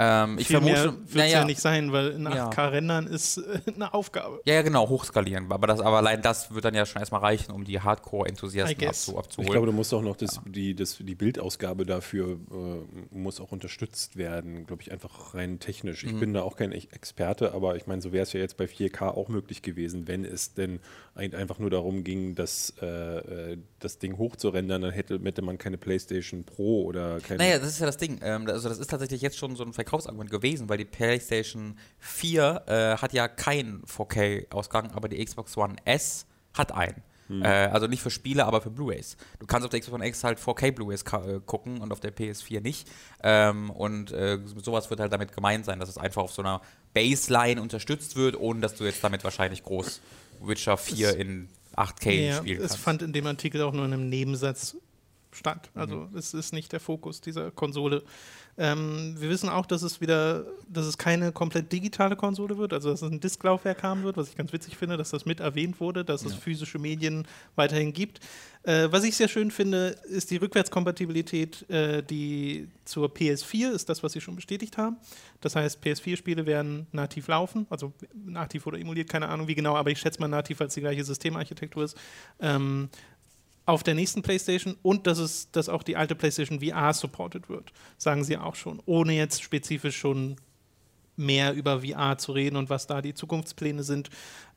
Ähm, 0.01 0.39
ich 0.39 0.47
Viel 0.47 0.61
vermute, 0.61 0.95
wird 1.13 1.27
es 1.27 1.33
ja 1.33 1.45
nicht 1.45 1.61
sein, 1.61 1.91
weil 1.91 2.11
in 2.13 2.23
Ja. 2.25 2.51
8K 2.51 2.71
rendern 2.71 3.07
ist 3.09 3.39
äh, 3.39 3.61
eine 3.75 3.93
Aufgabe. 3.93 4.41
Ja, 4.45 4.55
ja, 4.55 4.63
genau, 4.63 4.89
hochskalieren. 4.89 5.51
Aber, 5.51 5.67
das, 5.67 5.81
aber 5.81 5.97
allein 5.97 6.23
das 6.23 6.55
wird 6.55 6.65
dann 6.65 6.75
ja 6.75 6.87
schon 6.87 7.01
erstmal 7.01 7.21
reichen, 7.21 7.51
um 7.51 7.65
die 7.65 7.81
Hardcore-Enthusiasten 7.81 8.87
abzu, 8.87 9.19
abzuholen. 9.19 9.47
Ich 9.49 9.53
glaube, 9.53 9.67
du 9.67 9.73
musst 9.73 9.93
auch 9.93 10.03
noch 10.03 10.17
das, 10.17 10.41
die, 10.47 10.75
das, 10.75 10.99
die 11.01 11.15
Bildausgabe 11.17 11.85
dafür 11.85 12.39
äh, 12.51 13.17
muss 13.17 13.41
auch 13.41 13.51
unterstützt 13.51 14.17
werden, 14.17 14.67
glaube 14.67 14.83
ich, 14.83 14.93
einfach 14.93 15.35
rein 15.35 15.59
technisch. 15.59 16.05
Ich 16.05 16.15
bin 16.19 16.33
da 16.33 16.43
auch 16.43 16.57
kein 16.57 16.71
Ex- 16.73 16.93
Experte, 16.93 17.53
aber 17.53 17.75
ich 17.77 17.87
meine, 17.87 18.01
so 18.01 18.13
wäre 18.13 18.23
es 18.23 18.33
ja 18.33 18.41
jetzt 18.41 18.57
bei 18.57 18.67
4K 18.67 19.09
auch 19.09 19.29
möglich 19.29 19.63
gewesen, 19.63 20.07
wenn 20.07 20.25
es 20.25 20.55
denn 20.55 20.79
ein, 21.15 21.35
einfach 21.35 21.59
nur 21.59 21.71
darum 21.71 22.05
ging, 22.05 22.35
das, 22.37 22.73
äh, 22.81 22.87
äh, 23.53 23.59
das 23.81 23.99
Ding 23.99 24.19
hochzurendern, 24.19 24.83
dann 24.83 24.93
hätte, 24.93 25.21
hätte 25.23 25.43
man 25.43 25.59
keine 25.59 25.79
PlayStation 25.79 26.45
Pro 26.45 26.85
oder 26.85 27.21
keine. 27.21 27.39
Naja, 27.39 27.59
das 27.59 27.69
ist 27.69 27.81
ja 27.81 27.87
das 27.87 27.97
Ding. 27.97 28.21
Ähm, 28.23 28.47
also 28.49 28.69
das 28.69 28.79
ist 28.79 28.91
tatsächlich 28.91 29.23
jetzt 29.23 29.39
schon 29.39 29.57
so 29.57 29.65
ein 29.65 29.73
Verkaufsargument 29.73 30.31
gewesen, 30.31 30.69
weil 30.69 30.79
die 30.79 30.85
PlayStation 30.85 31.79
4 31.99 32.63
äh, 32.67 32.73
hat 32.97 33.13
ja 33.13 33.29
keinen 33.29 33.83
4K-Ausgang, 33.85 34.91
aber 34.93 35.09
die 35.09 35.25
Xbox 35.25 35.57
One 35.57 35.77
S 35.85 36.27
hat 36.55 36.73
einen. 36.73 37.03
Äh, 37.31 37.47
also 37.47 37.87
nicht 37.87 38.03
für 38.03 38.11
Spiele, 38.11 38.47
aber 38.47 38.61
für 38.61 38.71
Blu-rays. 38.71 39.17
Du 39.39 39.47
kannst 39.47 39.65
auf 39.65 39.71
der 39.71 39.81
Xbox 39.81 39.95
One 39.95 40.07
X 40.07 40.25
halt 40.25 40.39
4K 40.39 40.73
Blu-rays 40.73 41.03
äh, 41.03 41.41
gucken 41.45 41.81
und 41.81 41.93
auf 41.93 42.01
der 42.01 42.15
PS4 42.15 42.61
nicht. 42.61 42.89
Ähm, 43.23 43.71
und 43.71 44.13
äh, 44.13 44.39
sowas 44.57 44.89
wird 44.91 45.01
halt 45.01 45.13
damit 45.13 45.33
gemeint 45.35 45.65
sein, 45.65 45.79
dass 45.79 45.89
es 45.89 45.99
einfach 45.99 46.23
auf 46.23 46.33
so 46.33 46.43
einer 46.43 46.63
Baseline 46.95 47.61
unterstützt 47.61 48.17
wird, 48.17 48.39
ohne 48.39 48.61
dass 48.61 48.75
du 48.77 48.85
jetzt 48.85 49.05
damit 49.05 49.25
wahrscheinlich 49.25 49.63
groß 49.63 50.01
Witcher 50.41 50.77
4 50.77 51.17
in 51.17 51.49
8K 51.79 52.11
Ja, 52.13 52.37
spielen 52.39 52.61
es 52.63 52.69
kannst. 52.73 52.85
fand 52.85 53.03
in 53.03 53.13
dem 53.13 53.27
Artikel 53.27 53.63
auch 53.63 53.73
nur 53.73 53.85
in 53.85 53.93
einem 53.93 54.09
Nebensatz 54.09 54.77
statt. 55.33 55.71
Also 55.75 55.97
Mhm. 56.11 56.17
es 56.17 56.35
ist 56.35 56.53
nicht 56.53 56.73
der 56.73 56.81
Fokus 56.81 57.21
dieser 57.21 57.51
Konsole. 57.51 58.03
Ähm, 58.59 59.15
wir 59.17 59.31
wissen 59.31 59.49
auch, 59.49 59.67
dass 59.67 59.83
es 59.83 60.01
wieder, 60.01 60.45
dass 60.69 60.85
es 60.85 60.99
keine 60.99 61.31
komplett 61.31 61.71
digitale 61.73 62.17
Konsole 62.17 62.59
wird, 62.59 62.73
also 62.73 62.91
dass 62.91 63.03
es 63.03 63.11
ein 63.11 63.21
Disklaufwerk 63.21 63.85
haben 63.85 64.03
wird, 64.03 64.17
was 64.17 64.29
ich 64.29 64.37
ganz 64.37 64.53
witzig 64.53 64.77
finde, 64.77 64.97
dass 64.97 65.11
das 65.11 65.25
mit 65.27 65.39
erwähnt 65.39 65.79
wurde, 65.79 66.05
dass 66.05 66.25
es 66.25 66.35
physische 66.35 66.81
Medien 66.81 67.27
weiterhin 67.55 67.93
gibt. 67.93 68.19
Äh, 68.65 68.89
was 68.91 69.05
ich 69.05 69.17
sehr 69.17 69.29
schön 69.29 69.53
finde, 69.53 69.97
ist 70.11 70.33
die 70.33 70.37
Rückwärtskompatibilität, 70.39 71.71
äh, 71.71 72.03
die 72.03 72.69
zur 72.85 73.09
PS4 73.09 73.71
ist 73.71 73.89
das, 73.89 74.03
was 74.03 74.13
sie 74.13 74.21
schon 74.21 74.35
bestätigt 74.35 74.77
haben. 74.77 74.97
Das 75.41 75.55
heißt, 75.55 75.81
PS4-Spiele 75.81 76.45
werden 76.45 76.89
nativ 76.91 77.29
laufen, 77.29 77.67
also 77.71 77.93
nativ 78.13 78.67
oder 78.67 78.79
emuliert, 78.79 79.09
keine 79.09 79.29
Ahnung 79.29 79.47
wie 79.47 79.55
genau, 79.55 79.77
aber 79.77 79.91
ich 79.91 80.01
schätze 80.01 80.21
mal 80.21 80.27
nativ, 80.27 80.59
weil 80.59 80.67
es 80.67 80.75
die 80.75 80.81
gleiche 80.81 81.05
Systemarchitektur 81.05 81.85
ist. 81.85 81.97
Ähm, 82.41 82.89
auf 83.69 83.83
der 83.83 83.95
nächsten 83.95 84.23
PlayStation 84.23 84.77
und 84.81 85.07
dass 85.07 85.19
es, 85.19 85.51
dass 85.51 85.69
auch 85.69 85.83
die 85.83 85.97
alte 85.97 86.15
PlayStation 86.15 86.61
VR 86.61 86.95
supported 86.95 87.51
wird, 87.51 87.71
sagen 87.99 88.25
sie 88.25 88.39
auch 88.39 88.55
schon, 88.55 88.81
ohne 88.87 89.13
jetzt 89.13 89.43
spezifisch 89.43 89.99
schon 89.99 90.37
mehr 91.17 91.53
über 91.53 91.83
VR 91.83 92.17
zu 92.17 92.33
reden 92.33 92.57
und 92.57 92.71
was 92.71 92.87
da 92.87 93.03
die 93.03 93.13
Zukunftspläne 93.13 93.83
sind. 93.83 94.09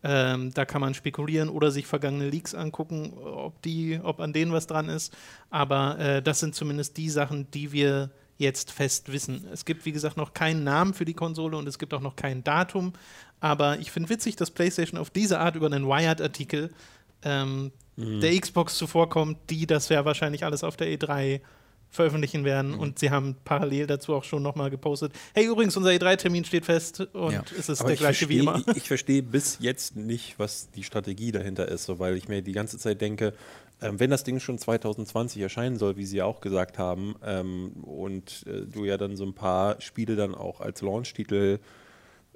Ähm, 0.02 0.54
da 0.54 0.64
kann 0.64 0.80
man 0.80 0.94
spekulieren 0.94 1.50
oder 1.50 1.72
sich 1.72 1.88
vergangene 1.88 2.30
Leaks 2.30 2.56
angucken, 2.56 3.12
ob 3.18 3.62
die, 3.64 4.00
ob 4.02 4.22
an 4.22 4.32
denen 4.32 4.54
was 4.54 4.68
dran 4.68 4.88
ist. 4.88 5.14
Aber 5.50 6.00
äh, 6.00 6.22
das 6.22 6.40
sind 6.40 6.56
zumindest 6.56 6.96
die 6.96 7.10
Sachen, 7.10 7.52
die 7.52 7.74
wir 7.74 8.12
jetzt 8.38 8.72
fest 8.72 9.12
wissen. 9.12 9.46
Es 9.52 9.66
gibt, 9.66 9.86
wie 9.86 9.92
gesagt, 9.92 10.16
noch 10.16 10.34
keinen 10.34 10.64
Namen 10.64 10.94
für 10.94 11.06
die 11.06 11.14
Konsole 11.14 11.58
und 11.58 11.68
es 11.68 11.80
gibt 11.80 11.94
auch 11.94 12.02
noch 12.02 12.16
kein 12.16 12.46
Datum. 12.46 12.94
Aber 13.42 13.78
ich 13.80 13.92
finde 13.92 14.08
witzig, 14.08 14.38
dass 14.38 14.52
PlayStation 14.52 14.98
auf 14.98 15.10
diese 15.10 15.40
Art 15.40 15.58
über 15.58 15.66
einen 15.66 15.86
Wired-Artikel 15.86 16.72
ähm, 17.24 17.72
der 17.98 18.40
Xbox 18.40 18.78
zuvorkommt, 18.78 19.38
die 19.50 19.68
das 19.68 19.90
ja 19.90 20.06
wahrscheinlich 20.06 20.44
alles 20.46 20.64
auf 20.64 20.78
der 20.78 20.88
E3 20.88 21.42
veröffentlichen 21.90 22.46
werden. 22.46 22.74
Und 22.74 23.00
sie 23.00 23.12
haben 23.12 23.36
parallel 23.44 23.86
dazu 23.86 24.14
auch 24.16 24.24
schon 24.24 24.42
nochmal 24.42 24.70
gepostet. 24.70 25.12
Hey, 25.34 25.46
übrigens, 25.46 25.76
unser 25.76 25.90
E3-Termin 25.92 26.46
steht 26.46 26.66
fest 26.66 27.02
und 27.14 27.34
Ja. 27.34 27.44
es 27.60 27.68
ist 27.68 27.82
Aber 27.82 27.88
der 27.90 27.96
ich 27.96 28.00
gleiche 28.00 28.30
wie 28.30 28.38
verstehe, 28.46 28.62
immer. 28.64 28.64
ich, 28.72 28.78
ich 28.84 28.88
verstehe 28.88 29.22
bis 29.22 29.58
jetzt 29.60 29.98
nicht, 29.98 30.40
was 30.40 30.72
die 30.72 30.84
Strategie 30.84 31.34
dahinter 31.34 31.68
ist, 31.68 31.84
so, 31.84 32.00
weil 32.00 32.16
ich 32.16 32.30
mir 32.30 32.42
die 32.42 32.54
ganze 32.54 32.78
Zeit 32.78 33.02
denke, 33.02 33.34
ähm, 33.82 34.00
wenn 34.00 34.10
das 34.10 34.24
Ding 34.24 34.40
schon 34.40 34.58
2020 34.58 35.42
erscheinen 35.42 35.78
soll, 35.78 35.98
wie 35.98 36.06
Sie 36.06 36.18
ja 36.18 36.26
auch 36.26 36.40
gesagt 36.40 36.78
haben, 36.78 37.16
ähm, 37.26 37.72
und 37.84 38.46
äh, 38.48 38.66
du 38.66 38.86
ja 38.86 38.96
dann 38.98 39.18
so 39.18 39.26
ein 39.26 39.34
paar 39.34 39.82
Spiele 39.82 40.16
dann 40.16 40.34
auch 40.34 40.62
als 40.62 40.82
Launch-Titel 40.82 41.60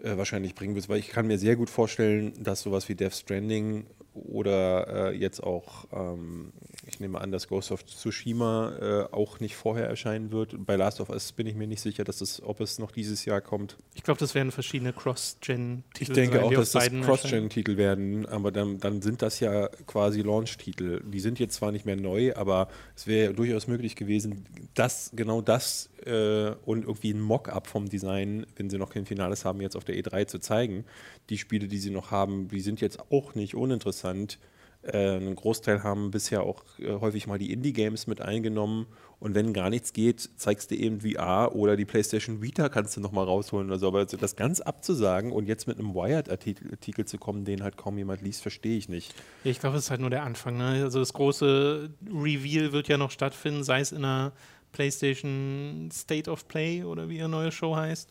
äh, 0.03 0.17
wahrscheinlich 0.17 0.53
bringen 0.53 0.75
wirst, 0.75 0.89
weil 0.89 0.99
ich 0.99 1.07
kann 1.07 1.27
mir 1.27 1.37
sehr 1.39 1.55
gut 1.55 1.69
vorstellen, 1.69 2.33
dass 2.43 2.61
sowas 2.61 2.89
wie 2.89 2.95
Death 2.95 3.13
Stranding 3.15 3.85
oder 4.15 5.11
äh, 5.11 5.15
jetzt 5.15 5.41
auch, 5.43 5.85
ähm, 5.91 6.53
ich 6.87 6.99
nehme 6.99 7.19
an, 7.19 7.31
dass 7.31 7.47
Ghost 7.47 7.71
of 7.71 7.85
Tsushima 7.85 9.07
äh, 9.09 9.13
auch 9.13 9.39
nicht 9.39 9.55
vorher 9.55 9.87
erscheinen 9.87 10.31
wird. 10.31 10.53
Und 10.53 10.65
bei 10.65 10.75
Last 10.75 11.01
of 11.01 11.09
Us 11.09 11.31
bin 11.31 11.47
ich 11.47 11.55
mir 11.55 11.67
nicht 11.67 11.81
sicher, 11.81 12.03
dass 12.03 12.21
es, 12.21 12.41
ob 12.43 12.59
es 12.61 12.79
noch 12.79 12.91
dieses 12.91 13.25
Jahr 13.25 13.41
kommt. 13.41 13.77
Ich 13.93 14.03
glaube, 14.03 14.19
das 14.19 14.35
werden 14.35 14.51
verschiedene 14.51 14.93
Cross-Gen-Titel 14.93 16.11
Ich 16.11 16.15
denke 16.15 16.37
sein, 16.37 16.45
auch, 16.45 16.53
dass 16.53 16.71
das. 16.71 16.89
Cross-Gen-Titel 16.89 17.77
werden, 17.77 18.25
aber 18.25 18.51
dann, 18.51 18.79
dann 18.79 19.01
sind 19.01 19.21
das 19.21 19.39
ja 19.39 19.67
quasi 19.87 20.21
Launch-Titel. 20.21 21.01
Die 21.05 21.19
sind 21.19 21.39
jetzt 21.39 21.55
zwar 21.55 21.71
nicht 21.71 21.85
mehr 21.85 21.95
neu, 21.95 22.35
aber 22.35 22.69
es 22.95 23.07
wäre 23.07 23.27
ja 23.27 23.33
durchaus 23.33 23.67
möglich 23.67 23.95
gewesen, 23.95 24.45
das, 24.73 25.11
genau 25.15 25.41
das 25.41 25.89
äh, 26.05 26.51
und 26.65 26.83
irgendwie 26.83 27.11
ein 27.11 27.21
Mock-up 27.21 27.67
vom 27.67 27.89
Design, 27.89 28.45
wenn 28.55 28.69
sie 28.69 28.77
noch 28.77 28.91
kein 28.91 29.05
Finales 29.05 29.45
haben, 29.45 29.61
jetzt 29.61 29.75
auf 29.75 29.85
der 29.85 29.95
E3 29.95 30.27
zu 30.27 30.39
zeigen. 30.39 30.85
Die 31.29 31.37
Spiele, 31.37 31.67
die 31.67 31.77
sie 31.77 31.91
noch 31.91 32.11
haben, 32.11 32.47
die 32.47 32.61
sind 32.61 32.81
jetzt 32.81 33.11
auch 33.11 33.35
nicht 33.35 33.55
uninteressant. 33.55 34.37
Äh, 34.85 35.15
einen 35.15 35.35
Großteil 35.35 35.83
haben 35.83 36.11
bisher 36.11 36.43
auch 36.43 36.63
äh, 36.79 36.91
häufig 36.99 37.25
mal 37.25 37.39
die 37.39 37.51
Indie-Games 37.51 38.07
mit 38.07 38.21
eingenommen. 38.21 38.85
Und 39.19 39.33
wenn 39.33 39.53
gar 39.53 39.69
nichts 39.69 39.93
geht, 39.93 40.29
zeigst 40.35 40.69
du 40.69 40.75
eben 40.75 41.01
VR 41.01 41.55
oder 41.55 41.75
die 41.75 41.85
PlayStation 41.85 42.41
Vita 42.41 42.69
kannst 42.69 42.95
du 42.95 43.01
noch 43.01 43.11
mal 43.11 43.23
rausholen 43.23 43.67
oder 43.67 43.79
so. 43.79 43.87
Aber 43.87 44.05
das 44.05 44.35
ganz 44.35 44.59
abzusagen 44.59 45.31
und 45.31 45.47
jetzt 45.47 45.67
mit 45.67 45.79
einem 45.79 45.95
Wired-Artikel 45.95 46.69
Artikel 46.71 47.05
zu 47.05 47.17
kommen, 47.17 47.45
den 47.45 47.63
halt 47.63 47.77
kaum 47.77 47.97
jemand 47.97 48.21
liest, 48.21 48.41
verstehe 48.41 48.77
ich 48.77 48.89
nicht. 48.89 49.15
Ich 49.43 49.59
glaube, 49.59 49.77
es 49.77 49.85
ist 49.85 49.89
halt 49.89 50.01
nur 50.01 50.09
der 50.09 50.23
Anfang. 50.23 50.57
Ne? 50.57 50.83
Also 50.83 50.99
das 50.99 51.13
große 51.13 51.89
Reveal 52.07 52.71
wird 52.71 52.87
ja 52.87 52.97
noch 52.97 53.11
stattfinden, 53.11 53.63
sei 53.63 53.79
es 53.79 53.91
in 53.91 54.05
einer 54.05 54.33
PlayStation 54.71 55.89
State 55.91 56.29
of 56.29 56.47
Play 56.47 56.83
oder 56.83 57.09
wie 57.09 57.17
ihre 57.17 57.29
neue 57.29 57.51
Show 57.51 57.75
heißt. 57.75 58.09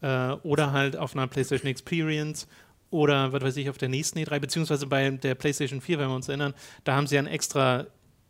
Äh, 0.00 0.32
oder 0.42 0.72
halt 0.72 0.96
auf 0.96 1.14
einer 1.14 1.26
PlayStation 1.26 1.70
Experience 1.70 2.48
oder 2.90 3.32
was 3.32 3.42
weiß 3.42 3.56
ich, 3.56 3.68
auf 3.70 3.78
der 3.78 3.88
nächsten 3.88 4.18
E3, 4.18 4.38
beziehungsweise 4.40 4.86
bei 4.86 5.10
der 5.10 5.34
PlayStation 5.34 5.80
4, 5.80 5.98
wenn 5.98 6.08
wir 6.08 6.14
uns 6.14 6.28
erinnern, 6.28 6.54
da 6.84 6.94
haben 6.94 7.06
sie 7.06 7.18
ein 7.18 7.26
extra 7.26 7.86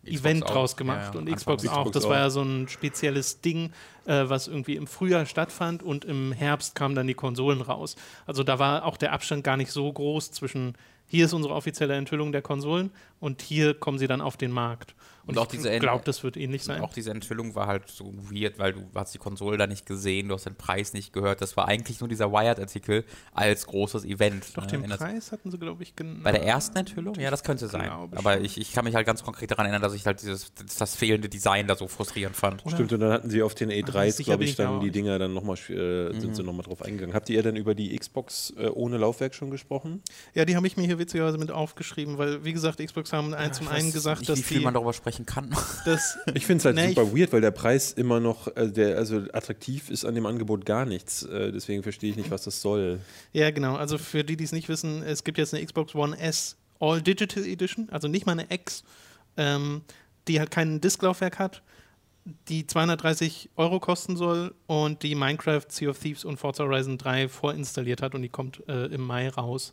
Xbox 0.06 0.20
Event 0.20 0.44
auch. 0.44 0.50
draus 0.50 0.76
gemacht 0.76 1.08
Ja, 1.08 1.12
ja, 1.12 1.18
und 1.18 1.34
Xbox, 1.34 1.62
Xbox 1.62 1.76
auch. 1.76 1.90
Das 1.90 2.08
war 2.08 2.18
ja 2.18 2.30
so 2.30 2.42
ein 2.42 2.68
spezielles 2.68 3.40
Ding, 3.40 3.72
äh, 4.06 4.25
was 4.28 4.46
irgendwie 4.48 4.76
im 4.76 4.86
Frühjahr 4.86 5.26
stattfand 5.26 5.82
und 5.82 6.04
im 6.04 6.32
Herbst 6.32 6.75
kamen 6.75 6.94
dann 6.94 7.06
die 7.06 7.14
Konsolen 7.14 7.60
raus. 7.60 7.96
Also 8.25 8.42
da 8.42 8.58
war 8.58 8.84
auch 8.84 8.96
der 8.96 9.12
Abstand 9.12 9.42
gar 9.44 9.56
nicht 9.56 9.72
so 9.72 9.92
groß 9.92 10.30
zwischen 10.30 10.75
hier 11.08 11.26
ist 11.26 11.32
unsere 11.32 11.54
offizielle 11.54 11.94
Enthüllung 11.94 12.32
der 12.32 12.42
Konsolen 12.42 12.90
und 13.20 13.42
hier 13.42 13.75
kommen 13.75 13.98
sie 13.98 14.08
dann 14.08 14.20
auf 14.20 14.36
den 14.36 14.50
Markt. 14.50 14.94
Und, 15.26 15.37
Und 15.37 15.38
auch 15.38 15.52
ich 15.52 15.59
diese 15.59 15.76
glaube, 15.78 16.04
das 16.04 16.23
wird 16.23 16.37
ähnlich 16.37 16.62
sein. 16.62 16.80
Auch 16.80 16.92
diese 16.92 17.11
Enthüllung 17.11 17.54
war 17.54 17.66
halt 17.66 17.88
so 17.88 18.14
weird, 18.30 18.59
weil 18.59 18.75
du 18.75 18.87
hast 18.95 19.12
die 19.12 19.18
Konsole 19.18 19.56
da 19.56 19.66
nicht 19.66 19.87
gesehen, 19.87 20.28
du 20.28 20.35
hast 20.35 20.47
den 20.47 20.54
Preis 20.54 20.92
nicht 20.92 21.12
gehört. 21.12 21.40
Das 21.40 21.56
war 21.56 21.66
eigentlich 21.66 22.00
nur 22.00 22.09
dieser 22.09 22.30
Wired-Artikel 22.33 23.04
als 23.33 23.66
großes 23.66 24.04
Event. 24.04 24.56
Doch 24.56 24.62
ne? 24.64 24.68
den 24.68 24.85
In 24.85 24.90
Preis 24.90 25.33
hatten 25.33 25.50
sie, 25.50 25.59
glaube 25.59 25.83
ich, 25.83 25.97
genannt. 25.97 26.23
Bei 26.23 26.33
der 26.33 26.45
ersten 26.45 26.76
Enthüllung? 26.78 27.14
Ja, 27.16 27.30
das 27.30 27.42
könnte 27.42 27.68
sein. 27.68 27.90
Aber 27.90 28.40
ich, 28.40 28.59
ich 28.61 28.73
kann 28.73 28.85
mich 28.85 28.95
halt 28.95 29.06
ganz 29.06 29.25
konkret 29.25 29.50
daran 29.50 29.66
erinnern, 29.66 29.83
dass 29.83 29.95
ich 29.95 30.06
halt 30.06 30.23
dieses 30.23 30.52
das, 30.54 30.76
das 30.76 30.97
fehlende 30.97 31.28
Design 31.28 31.66
da 31.66 31.75
so 31.75 31.88
frustrierend 31.88 32.37
fand. 32.37 32.62
Stimmt, 32.66 32.92
und 32.92 33.00
dann 33.00 33.12
hatten 33.12 33.30
sie 33.30 33.42
auf 33.42 33.54
den 33.54 33.71
E3s, 33.71 34.12
sicher 34.12 34.30
glaube 34.30 34.38
bin 34.38 34.45
ich, 34.45 34.50
ich 34.50 34.56
da 34.56 34.64
dann 34.64 34.80
die. 34.80 34.90
Dinger 34.90 35.18
dann 35.18 35.35
nochmal, 35.35 35.56
äh, 35.56 36.18
sind 36.18 36.37
sie 36.37 36.42
nochmal 36.42 36.64
drauf 36.64 36.83
eingegangen. 36.83 37.14
Habt 37.14 37.28
ihr 37.28 37.42
denn 37.42 37.56
über 37.56 37.75
die 37.75 37.97
Xbox 37.97 38.54
äh, 38.56 38.68
ohne 38.68 38.97
Laufwerk 38.97 39.35
schon 39.35 39.50
gesprochen? 39.50 40.02
Ja, 40.35 40.45
die 40.45 40.56
habe 40.56 40.66
ich 40.66 40.76
mir 40.76 40.85
hier 40.85 40.99
witzigerweise 40.99 41.38
mit 41.38 41.50
aufgeschrieben, 41.50 42.18
weil, 42.18 42.45
wie 42.45 42.52
gesagt, 42.52 42.78
Xbox 42.78 43.12
haben 43.12 43.35
ein, 43.35 43.52
zum 43.52 43.68
einen 43.68 43.92
gesagt, 43.92 44.21
nicht, 44.21 44.30
dass 44.30 44.38
wie 44.38 44.42
viel 44.42 44.59
die, 44.59 44.64
man 44.64 44.75
darüber 44.75 44.92
sprechen 44.92 45.15
kann. 45.25 45.50
dass 45.85 46.18
Ich 46.35 46.44
finde 46.44 46.58
es 46.58 46.64
halt 46.66 46.76
Nee, 46.76 46.88
super 46.88 47.16
weird, 47.16 47.32
weil 47.32 47.40
der 47.40 47.52
Preis 47.52 47.92
immer 47.92 48.20
noch, 48.20 48.54
äh, 48.56 48.70
der, 48.70 48.99
also 48.99 49.23
attraktiv 49.32 49.88
ist 49.88 50.04
an 50.04 50.14
dem 50.14 50.26
Angebot 50.26 50.66
gar 50.66 50.85
nichts. 50.85 51.23
Äh, 51.23 51.52
deswegen 51.52 51.82
verstehe 51.82 52.11
ich 52.11 52.16
nicht, 52.16 52.30
was 52.30 52.44
das 52.44 52.61
soll. 52.61 53.00
Ja, 53.32 53.50
genau. 53.50 53.76
Also 53.76 53.96
für 53.96 54.25
die, 54.25 54.37
die 54.37 54.44
es 54.44 54.52
nicht 54.52 54.68
wissen, 54.68 55.02
es 55.02 55.25
gibt 55.25 55.38
jetzt 55.38 55.54
eine 55.54 55.64
Xbox 55.64 55.94
One 55.94 56.18
S 56.18 56.56
All 56.80 57.00
Digital 57.00 57.44
Edition, 57.44 57.88
also 57.90 58.08
nicht 58.08 58.26
mal 58.26 58.32
eine 58.32 58.46
X, 58.50 58.85
ähm, 59.37 59.82
die 60.28 60.38
halt 60.38 60.50
kein 60.50 60.80
Disklaufwerk 60.80 61.38
hat, 61.38 61.62
die 62.49 62.66
230 62.66 63.50
Euro 63.56 63.80
kosten 63.80 64.16
soll 64.16 64.54
und 64.66 65.02
die 65.02 65.14
Minecraft, 65.14 65.64
Sea 65.68 65.90
of 65.90 65.99
Thieves 65.99 66.25
und 66.25 66.38
Forza 66.38 66.64
Horizon 66.64 66.99
3 66.99 67.28
vorinstalliert 67.28 68.02
hat 68.02 68.14
und 68.14 68.23
die 68.23 68.28
kommt 68.28 68.62
äh, 68.68 68.87
im 68.87 69.02
Mai 69.02 69.28
raus. 69.28 69.73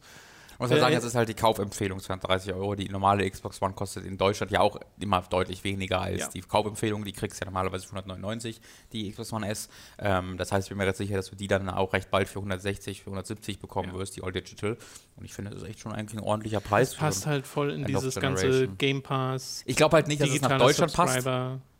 Muss 0.59 0.69
man 0.69 0.77
Äh, 0.77 0.81
sagen, 0.81 0.95
das 0.95 1.03
ist 1.03 1.15
halt 1.15 1.29
die 1.29 1.33
Kaufempfehlung, 1.33 1.99
230 1.99 2.53
Euro. 2.53 2.75
Die 2.75 2.89
normale 2.89 3.29
Xbox 3.29 3.61
One 3.61 3.73
kostet 3.73 4.05
in 4.05 4.17
Deutschland 4.17 4.51
ja 4.51 4.59
auch 4.61 4.79
immer 4.99 5.21
deutlich 5.29 5.63
weniger 5.63 6.01
als 6.01 6.21
Ja. 6.21 6.27
die 6.29 6.41
Kaufempfehlung. 6.41 7.03
Die 7.05 7.11
kriegst 7.13 7.39
du 7.39 7.45
ja 7.45 7.51
normalerweise 7.51 7.85
für 7.87 7.95
199, 7.95 8.61
die 8.91 9.09
Xbox 9.11 9.33
One 9.33 9.47
S. 9.47 9.69
Ähm, 9.99 10.37
das 10.37 10.51
heißt, 10.51 10.65
ich 10.67 10.69
bin 10.69 10.77
mir 10.77 10.85
recht 10.87 10.97
sicher, 10.97 11.15
dass 11.15 11.29
du 11.29 11.35
die 11.35 11.47
dann 11.47 11.69
auch 11.69 11.93
recht 11.93 12.11
bald 12.11 12.27
für 12.27 12.39
160, 12.39 13.01
für 13.03 13.07
170 13.11 13.59
bekommen 13.59 13.89
Ja. 13.89 13.95
wirst, 13.95 14.15
die 14.15 14.23
All 14.23 14.31
Digital. 14.31 14.77
Und 15.15 15.25
ich 15.25 15.33
finde, 15.33 15.51
das 15.51 15.61
ist 15.63 15.67
echt 15.69 15.79
schon 15.79 15.91
eigentlich 15.91 16.19
ein 16.19 16.23
ordentlicher 16.23 16.59
Preis. 16.59 16.91
Das 16.91 16.99
passt 16.99 17.25
halt 17.25 17.45
voll 17.47 17.71
in 17.71 17.81
End 17.81 17.89
dieses 17.89 18.15
ganze. 18.19 18.67
Game 18.67 19.01
Pass. 19.01 19.63
ich 19.65 19.75
glaube 19.75 19.95
halt 19.95 20.07
nicht, 20.07 20.21
dass 20.21 20.29
es 20.29 20.41
nach 20.41 20.57
Deutschland 20.57 20.93
passt. 20.93 21.27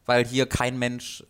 Weil 0.05 0.25
hier 0.25 0.45
kein 0.45 0.77
Mensch 0.79 1.23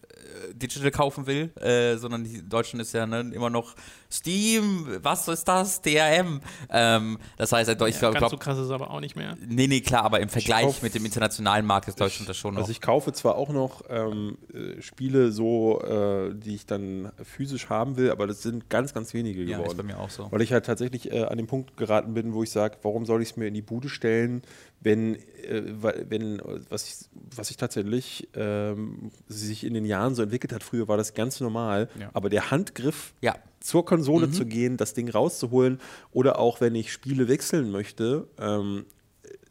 äh, 0.49 0.53
Digital 0.53 0.91
kaufen 0.91 1.27
will, 1.27 1.51
äh, 1.61 1.97
sondern 1.97 2.23
die 2.23 2.47
Deutschen 2.47 2.79
ist 2.79 2.93
ja 2.93 3.05
ne, 3.05 3.31
immer 3.33 3.49
noch 3.49 3.75
Steam, 4.11 4.87
was 5.01 5.27
ist 5.27 5.45
das? 5.47 5.81
DRM. 5.81 6.39
Ähm, 6.69 7.17
das 7.37 7.51
heißt, 7.51 7.69
ich 7.69 7.79
Ja, 7.79 7.99
glaube, 7.99 8.19
ganz 8.19 8.29
so 8.31 8.37
krass 8.37 8.57
ist 8.59 8.65
es 8.65 8.71
aber 8.71 8.91
auch 8.91 8.99
nicht 8.99 9.15
mehr. 9.15 9.35
Nee, 9.45 9.65
nee, 9.67 9.81
klar, 9.81 10.03
aber 10.05 10.19
im 10.19 10.29
Vergleich 10.29 10.65
kauf- 10.65 10.81
mit 10.83 10.93
dem 10.93 11.03
internationalen 11.05 11.65
Markt 11.65 11.87
ist 11.87 11.99
Deutschland 11.99 12.29
das 12.29 12.37
schon 12.37 12.53
noch. 12.53 12.61
Also 12.61 12.71
ich 12.71 12.79
kaufe 12.79 13.11
zwar 13.13 13.35
auch 13.35 13.49
noch 13.49 13.81
ähm, 13.89 14.37
äh, 14.53 14.79
Spiele 14.81 15.31
so, 15.31 15.81
äh, 15.81 16.33
die 16.35 16.53
ich 16.55 16.65
dann 16.67 17.11
physisch 17.23 17.69
haben 17.69 17.97
will, 17.97 18.11
aber 18.11 18.27
das 18.27 18.43
sind 18.43 18.69
ganz, 18.69 18.93
ganz 18.93 19.13
wenige 19.15 19.41
ja, 19.43 19.57
ist 19.57 19.63
bei 19.63 19.69
geworden. 19.71 19.87
mir 19.87 19.99
auch 19.99 20.09
so. 20.11 20.31
Weil 20.31 20.41
ich 20.43 20.53
halt 20.53 20.65
tatsächlich 20.67 21.11
äh, 21.11 21.23
an 21.23 21.37
den 21.37 21.47
Punkt 21.47 21.75
geraten 21.75 22.13
bin, 22.13 22.33
wo 22.33 22.43
ich 22.43 22.51
sage, 22.51 22.77
warum 22.83 23.05
soll 23.05 23.21
ich 23.23 23.31
es 23.31 23.37
mir 23.37 23.47
in 23.47 23.55
die 23.55 23.61
Bude 23.63 23.89
stellen, 23.89 24.43
wenn, 24.83 25.15
äh, 25.15 25.63
weil- 25.81 26.05
wenn 26.09 26.39
äh, 26.39 26.59
was, 26.69 26.87
ich, 26.87 27.09
was 27.35 27.49
ich 27.49 27.57
tatsächlich 27.57 28.27
ähm, 28.35 29.11
sich 29.27 29.63
in 29.63 29.73
den 29.73 29.85
Jahren 29.85 30.15
so 30.15 30.21
entwickelt 30.23 30.53
hat, 30.53 30.63
früher 30.63 30.87
war 30.87 30.97
das 30.97 31.13
ganz 31.13 31.39
normal, 31.39 31.89
Ja. 31.99 32.09
aber 32.13 32.29
der 32.29 32.51
Handgriff 32.51 33.13
Ja, 33.21 33.35
zur 33.59 33.85
Konsole 33.85 34.27
Mhm. 34.27 34.33
zu 34.33 34.45
gehen, 34.45 34.77
das 34.77 34.93
Ding 34.93 35.09
rauszuholen 35.09 35.79
oder 36.11 36.37
auch 36.39 36.59
wenn 36.61 36.75
ich 36.75 36.91
Spiele 36.91 37.27
wechseln 37.27 37.71
möchte, 37.71 38.27
ähm, 38.39 38.85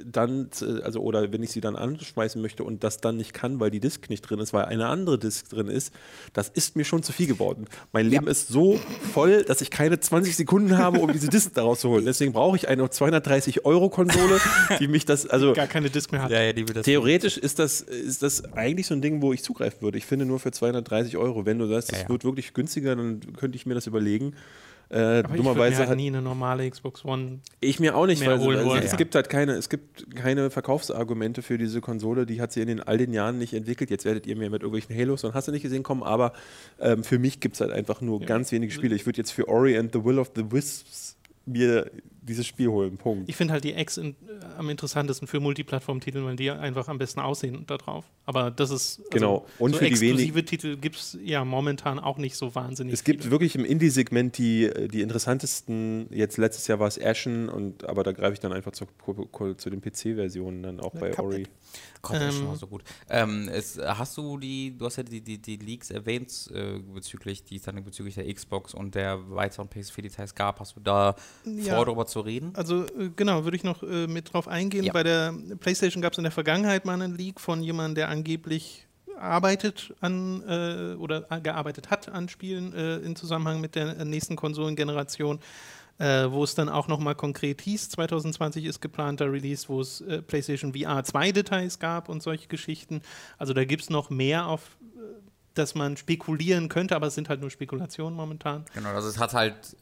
dann, 0.04 0.48
also 0.82 1.00
oder 1.00 1.32
wenn 1.32 1.42
ich 1.42 1.50
sie 1.50 1.60
dann 1.60 1.76
anschmeißen 1.76 2.40
möchte 2.42 2.64
und 2.64 2.82
das 2.82 2.98
dann 2.98 3.16
nicht 3.16 3.32
kann, 3.32 3.60
weil 3.60 3.70
die 3.70 3.78
Disk 3.80 4.10
nicht 4.10 4.22
drin 4.22 4.40
ist, 4.40 4.52
weil 4.52 4.64
eine 4.64 4.86
andere 4.86 5.18
Disk 5.18 5.48
drin 5.50 5.68
ist, 5.68 5.92
das 6.32 6.48
ist 6.48 6.74
mir 6.76 6.84
schon 6.84 7.02
zu 7.02 7.12
viel 7.12 7.26
geworden. 7.26 7.66
Mein 7.92 8.06
Leben 8.08 8.26
ist 8.26 8.48
so 8.48 8.80
voll, 9.12 9.44
dass 9.44 9.60
ich 9.60 9.70
keine 9.70 10.00
20 10.00 10.34
Sekunden 10.36 10.76
habe, 10.78 10.98
um 10.98 11.12
diese 11.12 11.28
Disk 11.28 11.54
daraus 11.54 11.80
zu 11.80 11.88
holen. 11.88 12.04
Deswegen 12.04 12.32
brauche 12.32 12.56
ich 12.56 12.68
eine 12.68 12.88
230 12.90 13.64
Euro 13.64 13.88
Konsole, 13.90 14.40
die 14.80 14.88
mich 14.88 15.04
das, 15.04 15.26
also 15.26 15.52
Gar 15.52 15.66
keine 15.68 15.90
Disc 15.90 16.10
mehr 16.10 16.22
hat. 16.22 16.30
ja, 16.30 16.42
ja, 16.42 16.52
die 16.52 16.66
will 16.66 16.74
das. 16.74 16.84
Theoretisch 16.84 17.36
ist 17.38 17.58
das, 17.58 17.80
ist 17.80 18.22
das 18.22 18.52
eigentlich 18.54 18.86
so 18.88 18.94
ein 18.94 19.02
Ding, 19.02 19.22
wo 19.22 19.32
ich 19.32 19.42
zugreifen 19.42 19.82
würde. 19.82 19.98
Ich 19.98 20.06
finde 20.06 20.24
nur 20.24 20.40
für 20.40 20.50
230 20.50 21.16
Euro. 21.16 21.46
Wenn 21.46 21.58
du 21.58 21.66
sagst, 21.68 21.90
Ja, 21.92 21.98
es 21.98 22.02
ja. 22.04 22.08
wird 22.08 22.24
wirklich 22.24 22.54
günstiger, 22.54 22.96
dann 22.96 23.20
könnte 23.36 23.56
ich 23.56 23.66
mir 23.66 23.74
das 23.74 23.86
überlegen. 23.86 24.34
Äh, 24.92 24.96
Aber 24.96 25.10
ich 25.10 25.16
würde 25.16 25.28
mir 25.32 25.36
dummerweise 25.38 25.78
halt 25.78 25.88
hat 25.88 25.96
nie 25.96 26.08
eine 26.08 26.20
normale 26.20 26.68
Xbox 26.70 27.04
One. 27.04 27.40
ich 27.60 27.80
mir 27.80 27.96
auch 27.96 28.06
nicht, 28.06 28.20
mehr 28.20 28.32
weil 28.32 28.40
holen 28.40 28.58
weil 28.58 28.66
wollen. 28.66 28.82
es 28.82 28.90
Ja. 28.92 28.96
gibt 28.98 29.14
halt 29.14 29.30
keine, 29.30 29.52
es 29.52 29.70
gibt 29.70 30.14
keine 30.14 30.50
Verkaufsargumente 30.50 31.40
für 31.40 31.56
diese 31.56 31.80
Konsole. 31.80 32.26
Die 32.26 32.40
hat 32.42 32.52
sie 32.52 32.60
in 32.60 32.68
den 32.68 32.80
all 32.80 32.98
den 32.98 33.12
Jahren 33.14 33.38
nicht 33.38 33.54
entwickelt. 33.54 33.88
Jetzt 33.90 34.04
werdet 34.04 34.26
ihr 34.26 34.36
mir 34.36 34.50
mit 34.50 34.62
irgendwelchen 34.62 34.94
Halos 34.94 35.24
und 35.24 35.32
hast 35.32 35.48
du 35.48 35.52
nicht 35.52 35.62
gesehen 35.62 35.82
kommen, 35.82 36.02
aber 36.02 36.34
ähm, 36.78 37.04
für 37.04 37.18
mich 37.18 37.40
gibt 37.40 37.54
es 37.54 37.62
halt 37.62 37.72
einfach 37.72 38.02
nur 38.02 38.20
Ja. 38.20 38.26
ganz 38.26 38.52
wenige 38.52 38.70
Spiele. 38.72 38.94
Ich 38.94 39.06
würde 39.06 39.16
jetzt 39.16 39.30
für 39.32 39.48
Ori 39.48 39.78
and 39.78 39.92
the 39.94 40.04
Will 40.04 40.18
of 40.18 40.30
the 40.36 40.52
Wisps 40.52 41.16
mir 41.46 41.90
dieses 42.22 42.46
Spiel 42.46 42.68
holen. 42.68 42.96
Punkt. 42.96 43.28
Ich 43.28 43.36
finde 43.36 43.52
halt 43.52 43.64
die 43.64 43.72
X 43.74 43.96
in, 43.98 44.10
äh, 44.10 44.44
am 44.56 44.70
interessantesten 44.70 45.26
für 45.28 45.40
Multiplattform-Titel, 45.40 46.24
weil 46.24 46.36
die 46.36 46.50
einfach 46.50 46.88
am 46.88 46.98
besten 46.98 47.20
aussehen 47.20 47.64
da 47.66 47.76
drauf. 47.76 48.04
Aber 48.26 48.50
das 48.50 48.70
ist. 48.70 48.98
Also, 48.98 49.10
Genau. 49.10 49.46
Und 49.58 49.72
so 49.72 49.78
für 49.78 49.84
die 49.86 49.90
exklusive 49.90 50.44
Titel 50.44 50.76
gibt 50.76 50.96
es 50.96 51.18
ja 51.24 51.44
momentan 51.44 51.98
auch 51.98 52.18
nicht 52.18 52.36
so 52.36 52.54
wahnsinnig. 52.54 52.94
Es 52.94 53.04
gibt 53.04 53.22
viele. 53.22 53.32
wirklich 53.32 53.54
im 53.56 53.64
Indie-Segment 53.64 54.38
die, 54.38 54.70
die 54.88 55.02
interessantesten, 55.02 56.06
jetzt 56.10 56.36
letztes 56.38 56.66
Jahr 56.68 56.78
war 56.78 56.88
es 56.88 56.98
Ashen, 57.00 57.48
und, 57.48 57.84
aber 57.88 58.02
da 58.04 58.12
greife 58.12 58.34
ich 58.34 58.40
dann 58.40 58.52
einfach 58.52 58.72
zu, 58.72 58.86
zu 59.56 59.70
den 59.70 59.80
PC-Versionen 59.80 60.62
dann 60.62 60.80
auch 60.80 60.94
Ja, 60.94 61.00
bei 61.00 61.10
Cuphead. 61.10 61.24
Ori. 61.24 61.46
Gott, 62.02 62.16
das 62.16 62.22
ist 62.22 62.34
schon 62.34 62.42
Ähm, 62.44 62.48
mal 62.50 62.56
so 62.56 62.66
gut. 62.66 62.82
Ähm, 63.08 63.48
es, 63.52 63.78
hast 63.78 64.16
du 64.16 64.36
die, 64.36 64.76
du 64.76 64.86
hast 64.86 64.96
ja 64.96 65.02
die, 65.04 65.20
die, 65.20 65.38
die 65.38 65.56
Leaks 65.56 65.90
erwähnt 65.90 66.50
äh, 66.52 66.78
bezüglich, 66.92 67.44
die 67.44 67.56
es 67.56 67.62
dann 67.62 67.82
bezüglich 67.84 68.16
der 68.16 68.32
Xbox 68.32 68.74
und 68.74 68.94
der 68.94 69.18
weiteren 69.30 69.68
PS4-Details 69.68 70.34
gab. 70.34 70.58
Hast 70.60 70.76
du 70.76 70.80
da 70.80 71.14
Ja. 71.44 71.76
vor, 71.76 71.86
darüber 71.86 72.06
zu 72.12 72.20
reden? 72.20 72.52
Also 72.54 72.84
äh, 72.84 73.10
genau, 73.16 73.44
würde 73.44 73.56
ich 73.56 73.64
noch 73.64 73.82
äh, 73.82 74.06
mit 74.06 74.32
drauf 74.32 74.48
eingehen. 74.48 74.84
Ja. 74.84 74.92
Bei 74.92 75.02
der 75.02 75.34
PlayStation 75.58 76.02
gab 76.02 76.12
es 76.12 76.18
in 76.18 76.24
der 76.24 76.32
Vergangenheit 76.32 76.84
mal 76.84 76.94
einen 76.94 77.16
Leak 77.16 77.40
von 77.40 77.62
jemandem, 77.62 77.96
der 77.96 78.08
angeblich 78.08 78.86
arbeitet 79.18 79.94
an 80.00 80.42
äh, 80.48 80.94
oder 80.96 81.30
äh, 81.30 81.40
gearbeitet 81.40 81.90
hat 81.90 82.08
an 82.08 82.28
Spielen 82.28 82.72
äh, 82.74 82.96
in 82.98 83.16
Zusammenhang 83.16 83.60
mit 83.60 83.74
der 83.74 83.98
äh, 83.98 84.04
nächsten 84.04 84.36
Konsolengeneration. 84.36 85.40
Äh, 85.98 86.32
wo 86.32 86.42
es 86.42 86.54
dann 86.54 86.70
auch 86.70 86.88
nochmal 86.88 87.14
konkret 87.14 87.60
hieß, 87.60 87.90
2020 87.90 88.64
ist 88.64 88.80
geplanter 88.80 89.30
Release, 89.30 89.68
wo 89.68 89.80
es 89.80 90.00
äh, 90.00 90.22
PlayStation 90.22 90.72
VR 90.74 91.04
2 91.04 91.32
Details 91.32 91.78
gab 91.78 92.08
und 92.08 92.22
solche 92.22 92.48
Geschichten. 92.48 93.02
Also 93.38 93.52
da 93.52 93.64
gibt 93.64 93.82
es 93.82 93.90
noch 93.90 94.08
mehr, 94.08 94.46
auf 94.46 94.78
äh, 94.96 95.00
das 95.54 95.74
man 95.74 95.98
spekulieren 95.98 96.70
könnte, 96.70 96.96
aber 96.96 97.08
es 97.08 97.14
sind 97.14 97.28
halt 97.28 97.42
nur 97.42 97.50
Spekulationen 97.50 98.16
momentan. 98.16 98.64
Genau, 98.74 98.88
also 98.88 99.06
es 99.06 99.18
hat 99.18 99.34
halt 99.34 99.76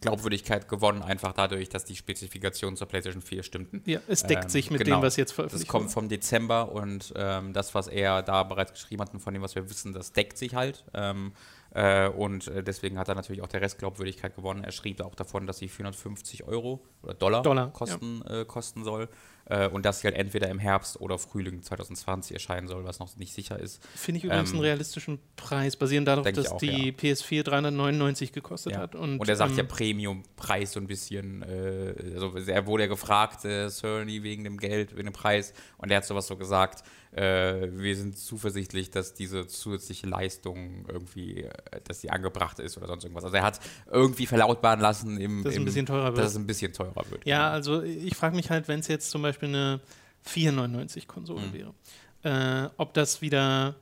Glaubwürdigkeit 0.00 0.68
gewonnen, 0.68 1.02
einfach 1.02 1.32
dadurch, 1.32 1.68
dass 1.68 1.84
die 1.84 1.96
Spezifikationen 1.96 2.76
zur 2.76 2.86
PlayStation 2.88 3.22
4 3.22 3.42
stimmten. 3.42 3.82
Ja, 3.86 4.00
es 4.08 4.22
deckt 4.22 4.44
Ähm, 4.44 4.50
sich 4.50 4.70
mit 4.70 4.82
genau. 4.84 4.98
dem, 4.98 5.02
was 5.02 5.16
jetzt 5.16 5.30
Das 5.30 5.34
veröffentlicht 5.36 5.68
kommt 5.70 5.84
wurde. 5.86 5.92
vom 5.92 6.08
Dezember 6.08 6.72
und 6.72 7.12
ähm, 7.16 7.52
das, 7.52 7.74
was 7.74 7.86
er 7.88 8.22
da 8.22 8.42
bereits 8.42 8.72
geschrieben 8.72 9.02
hat 9.02 9.12
und 9.12 9.20
von 9.20 9.34
dem, 9.34 9.42
was 9.42 9.54
wir 9.54 9.68
wissen, 9.68 9.92
das 9.92 10.12
deckt 10.12 10.38
sich 10.38 10.54
halt. 10.54 10.84
Ähm, 10.94 11.32
äh, 11.72 12.08
und 12.08 12.48
äh, 12.48 12.62
deswegen 12.64 12.98
hat 12.98 13.08
er 13.08 13.14
natürlich 13.14 13.42
auch 13.42 13.48
der 13.48 13.60
Rest 13.60 13.78
Glaubwürdigkeit 13.78 14.34
gewonnen. 14.34 14.64
Er 14.64 14.72
schrieb 14.72 15.00
auch 15.02 15.14
davon, 15.14 15.46
dass 15.46 15.58
sie 15.58 15.68
450 15.68 16.44
Euro 16.44 16.80
oder 17.02 17.14
Dollar, 17.14 17.42
Dollar, 17.42 17.70
kosten, 17.72 18.22
äh, 18.26 18.44
kosten 18.44 18.82
soll. 18.84 19.08
Äh, 19.50 19.66
und 19.68 19.84
dass 19.84 20.00
sie 20.00 20.06
halt 20.06 20.16
entweder 20.16 20.48
im 20.48 20.60
Herbst 20.60 21.00
oder 21.00 21.18
Frühling 21.18 21.60
2020 21.62 22.34
erscheinen 22.34 22.68
soll, 22.68 22.84
was 22.84 23.00
noch 23.00 23.16
nicht 23.16 23.34
sicher 23.34 23.58
ist. 23.58 23.84
Finde 23.96 24.18
ich 24.18 24.24
übrigens 24.24 24.50
Ähm, 24.50 24.56
einen 24.56 24.64
realistischen 24.64 25.18
Preis, 25.34 25.74
basierend 25.74 26.06
darauf, 26.06 26.30
dass 26.30 26.52
auch, 26.52 26.58
die 26.58 26.88
ja. 26.88 26.92
PS4 26.92 27.42
399 27.42 28.32
gekostet 28.32 28.74
Ja. 28.74 28.78
hat. 28.78 28.94
Und, 28.94 29.18
Und, 29.18 29.28
er 29.28 29.34
sagt 29.34 29.56
ja 29.56 29.62
ähm, 29.64 29.68
Premium-Preis 29.68 30.72
so 30.72 30.78
ein 30.80 30.86
bisschen, 30.86 31.42
äh, 31.42 31.94
also 32.14 32.36
er 32.36 32.66
wurde 32.66 32.84
ja 32.84 32.88
gefragt, 32.88 33.44
äh, 33.44 33.68
Cerny, 33.70 34.22
wegen 34.22 34.44
dem 34.44 34.56
Geld, 34.56 34.92
wegen 34.92 35.06
dem 35.06 35.12
Preis. 35.12 35.52
Und 35.78 35.90
er 35.90 35.96
hat 35.96 36.04
sowas 36.04 36.28
so 36.28 36.36
gesagt, 36.36 36.84
äh, 37.12 37.68
wir 37.72 37.96
sind 37.96 38.16
zuversichtlich, 38.18 38.90
dass 38.90 39.14
diese 39.14 39.46
zusätzliche 39.46 40.06
Leistung 40.06 40.84
irgendwie, 40.88 41.42
äh, 41.44 41.50
dass 41.84 42.00
die 42.00 42.10
angebracht 42.10 42.58
ist 42.60 42.76
oder 42.76 42.86
sonst 42.86 43.04
irgendwas. 43.04 43.24
Also 43.24 43.36
er 43.36 43.42
hat 43.42 43.60
irgendwie 43.90 44.26
verlautbaren 44.26 44.80
lassen, 44.80 45.18
im, 45.18 45.42
Dass 45.42 45.52
es 45.52 45.56
ein 45.56 45.62
im, 45.62 45.64
bisschen 45.66 45.86
teurer 45.86 46.06
wird. 46.06 46.18
dass 46.18 46.30
es 46.32 46.36
ein 46.36 46.46
bisschen 46.46 46.72
teurer 46.72 47.04
wird. 47.10 47.26
Ja, 47.26 47.50
also 47.50 47.82
ich 47.82 48.14
frage 48.16 48.36
mich 48.36 48.50
halt, 48.50 48.68
wenn 48.68 48.80
es 48.80 48.88
jetzt 48.88 49.10
zum 49.10 49.22
Beispiel 49.22 49.48
eine 49.48 49.80
499 50.22 51.08
Konsole 51.08 51.46
Mhm. 51.46 51.52
wäre, 51.52 51.74
äh, 52.22 52.70
ob 52.76 52.94
das 52.94 53.20
wieder 53.22 53.74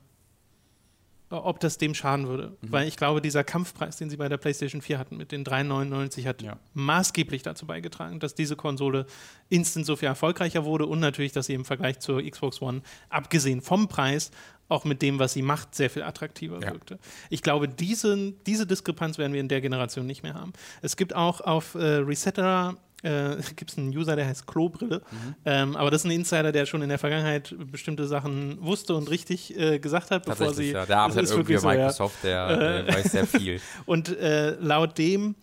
ob 1.30 1.60
das 1.60 1.76
dem 1.78 1.94
schaden 1.94 2.26
würde. 2.28 2.56
Mhm. 2.60 2.72
Weil 2.72 2.88
ich 2.88 2.96
glaube, 2.96 3.20
dieser 3.20 3.44
Kampfpreis, 3.44 3.96
den 3.96 4.08
sie 4.10 4.16
bei 4.16 4.28
der 4.28 4.36
PlayStation 4.38 4.80
4 4.82 4.98
hatten, 4.98 5.16
mit 5.16 5.30
den 5.32 5.44
3,99, 5.44 6.26
hat 6.26 6.42
Ja. 6.42 6.58
maßgeblich 6.74 7.42
dazu 7.42 7.66
beigetragen, 7.66 8.18
dass 8.20 8.34
diese 8.34 8.56
Konsole 8.56 9.06
instant 9.48 9.84
so 9.86 9.96
viel 9.96 10.08
erfolgreicher 10.08 10.64
wurde 10.64 10.86
und 10.86 11.00
natürlich, 11.00 11.32
dass 11.32 11.46
sie 11.46 11.54
im 11.54 11.64
Vergleich 11.64 11.98
zur 12.00 12.22
Xbox 12.22 12.62
One, 12.62 12.82
abgesehen 13.10 13.60
vom 13.60 13.88
Preis, 13.88 14.30
auch 14.70 14.84
mit 14.84 15.00
dem, 15.00 15.18
was 15.18 15.32
sie 15.32 15.40
macht, 15.42 15.74
sehr 15.74 15.88
viel 15.88 16.02
attraktiver 16.02 16.60
Ja. 16.60 16.72
wirkte. 16.72 16.98
Ich 17.30 17.42
glaube, 17.42 17.68
diese, 17.68 18.32
diese 18.46 18.66
Diskrepanz 18.66 19.16
werden 19.16 19.32
wir 19.32 19.40
in 19.40 19.48
der 19.48 19.60
Generation 19.62 20.06
nicht 20.06 20.22
mehr 20.22 20.34
haben. 20.34 20.52
Es 20.82 20.96
gibt 20.96 21.14
auch 21.16 21.40
auf 21.40 21.74
äh, 21.74 21.78
Resetera 21.78 22.76
äh, 23.02 23.36
gibt 23.56 23.70
es 23.70 23.78
einen 23.78 23.96
User, 23.96 24.16
der 24.16 24.26
heißt 24.26 24.46
Klobrille. 24.46 25.02
Mhm. 25.10 25.34
Ähm, 25.44 25.76
aber 25.76 25.90
das 25.90 26.02
ist 26.02 26.04
ein 26.06 26.10
Insider, 26.12 26.52
der 26.52 26.66
schon 26.66 26.82
in 26.82 26.88
der 26.88 26.98
Vergangenheit 26.98 27.54
bestimmte 27.70 28.06
Sachen 28.06 28.58
wusste 28.60 28.94
und 28.94 29.10
richtig 29.10 29.58
äh, 29.58 29.78
gesagt 29.78 30.10
hat, 30.10 30.26
bevor 30.26 30.54
sie. 30.54 30.72
Ja. 30.72 30.86
Der 30.86 30.98
arbeitet 30.98 31.30
irgendwie 31.30 31.54
wirklich 31.54 31.62
bei 31.62 31.74
so, 31.74 31.78
ja. 31.78 31.86
Microsoft, 31.86 32.24
der 32.24 32.86
äh, 32.88 32.94
weiß 32.94 33.12
sehr 33.12 33.26
viel. 33.26 33.60
Und 33.86 34.16
äh, 34.18 34.50
laut 34.60 34.98
dem 34.98 35.34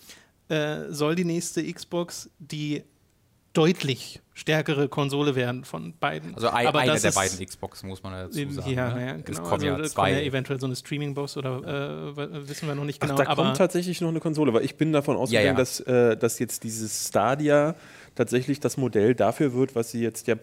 äh, 0.50 0.90
soll 0.90 1.16
die 1.16 1.26
nächste 1.26 1.64
Xbox 1.72 2.30
die 2.40 2.84
deutlich 3.56 4.22
stärkere 4.38 4.90
Konsole 4.90 5.34
werden 5.36 5.64
von 5.64 5.94
beiden. 5.98 6.36
Also 6.36 6.50
ein, 6.50 6.68
Aber 6.68 6.80
eine 6.80 7.00
der 7.00 7.10
ist- 7.10 7.16
beiden 7.16 7.46
Xbox, 7.46 7.84
muss 7.84 8.04
man 8.04 8.12
dazu 8.12 8.52
sagen. 8.52 8.70
ja, 8.72 8.94
ne? 8.94 9.06
ja, 9.08 9.16
Es 9.16 9.24
genau. 9.24 9.40
kommen 9.40 9.54
also, 9.54 9.66
ja 9.66 9.72
da 9.72 9.78
kommen 9.78 9.90
zwei. 9.90 10.12
ja 10.12 10.20
eventuell 10.20 10.60
so 10.60 10.66
eine 10.66 10.76
Streaming-Box 10.76 11.38
oder 11.38 12.14
äh, 12.18 12.48
wissen 12.50 12.68
wir 12.68 12.76
noch 12.76 12.84
nicht 12.84 13.02
Ach, 13.02 13.08
genau. 13.08 13.24
da 13.24 13.30
aber 13.30 13.44
kommt 13.44 13.58
tatsächlich 13.58 14.02
noch 14.02 14.10
eine 14.10 14.20
Konsole, 14.20 14.54
weil 14.54 14.66
ich 14.66 14.76
bin 14.76 14.92
davon 14.92 15.16
ausgegangen, 15.16 15.48
ja. 15.48 15.54
Dass, 15.54 15.80
äh, 15.80 16.18
dass 16.18 16.38
jetzt 16.40 16.66
dieses 16.66 17.08
Stadia 17.08 17.76
tatsächlich 18.16 18.60
das 18.60 18.76
Modell 18.76 19.16
dafür 19.16 19.54
wird, 19.54 19.74
was 19.74 19.92
sie 19.92 20.02
jetzt 20.02 20.28
ja 20.28 20.36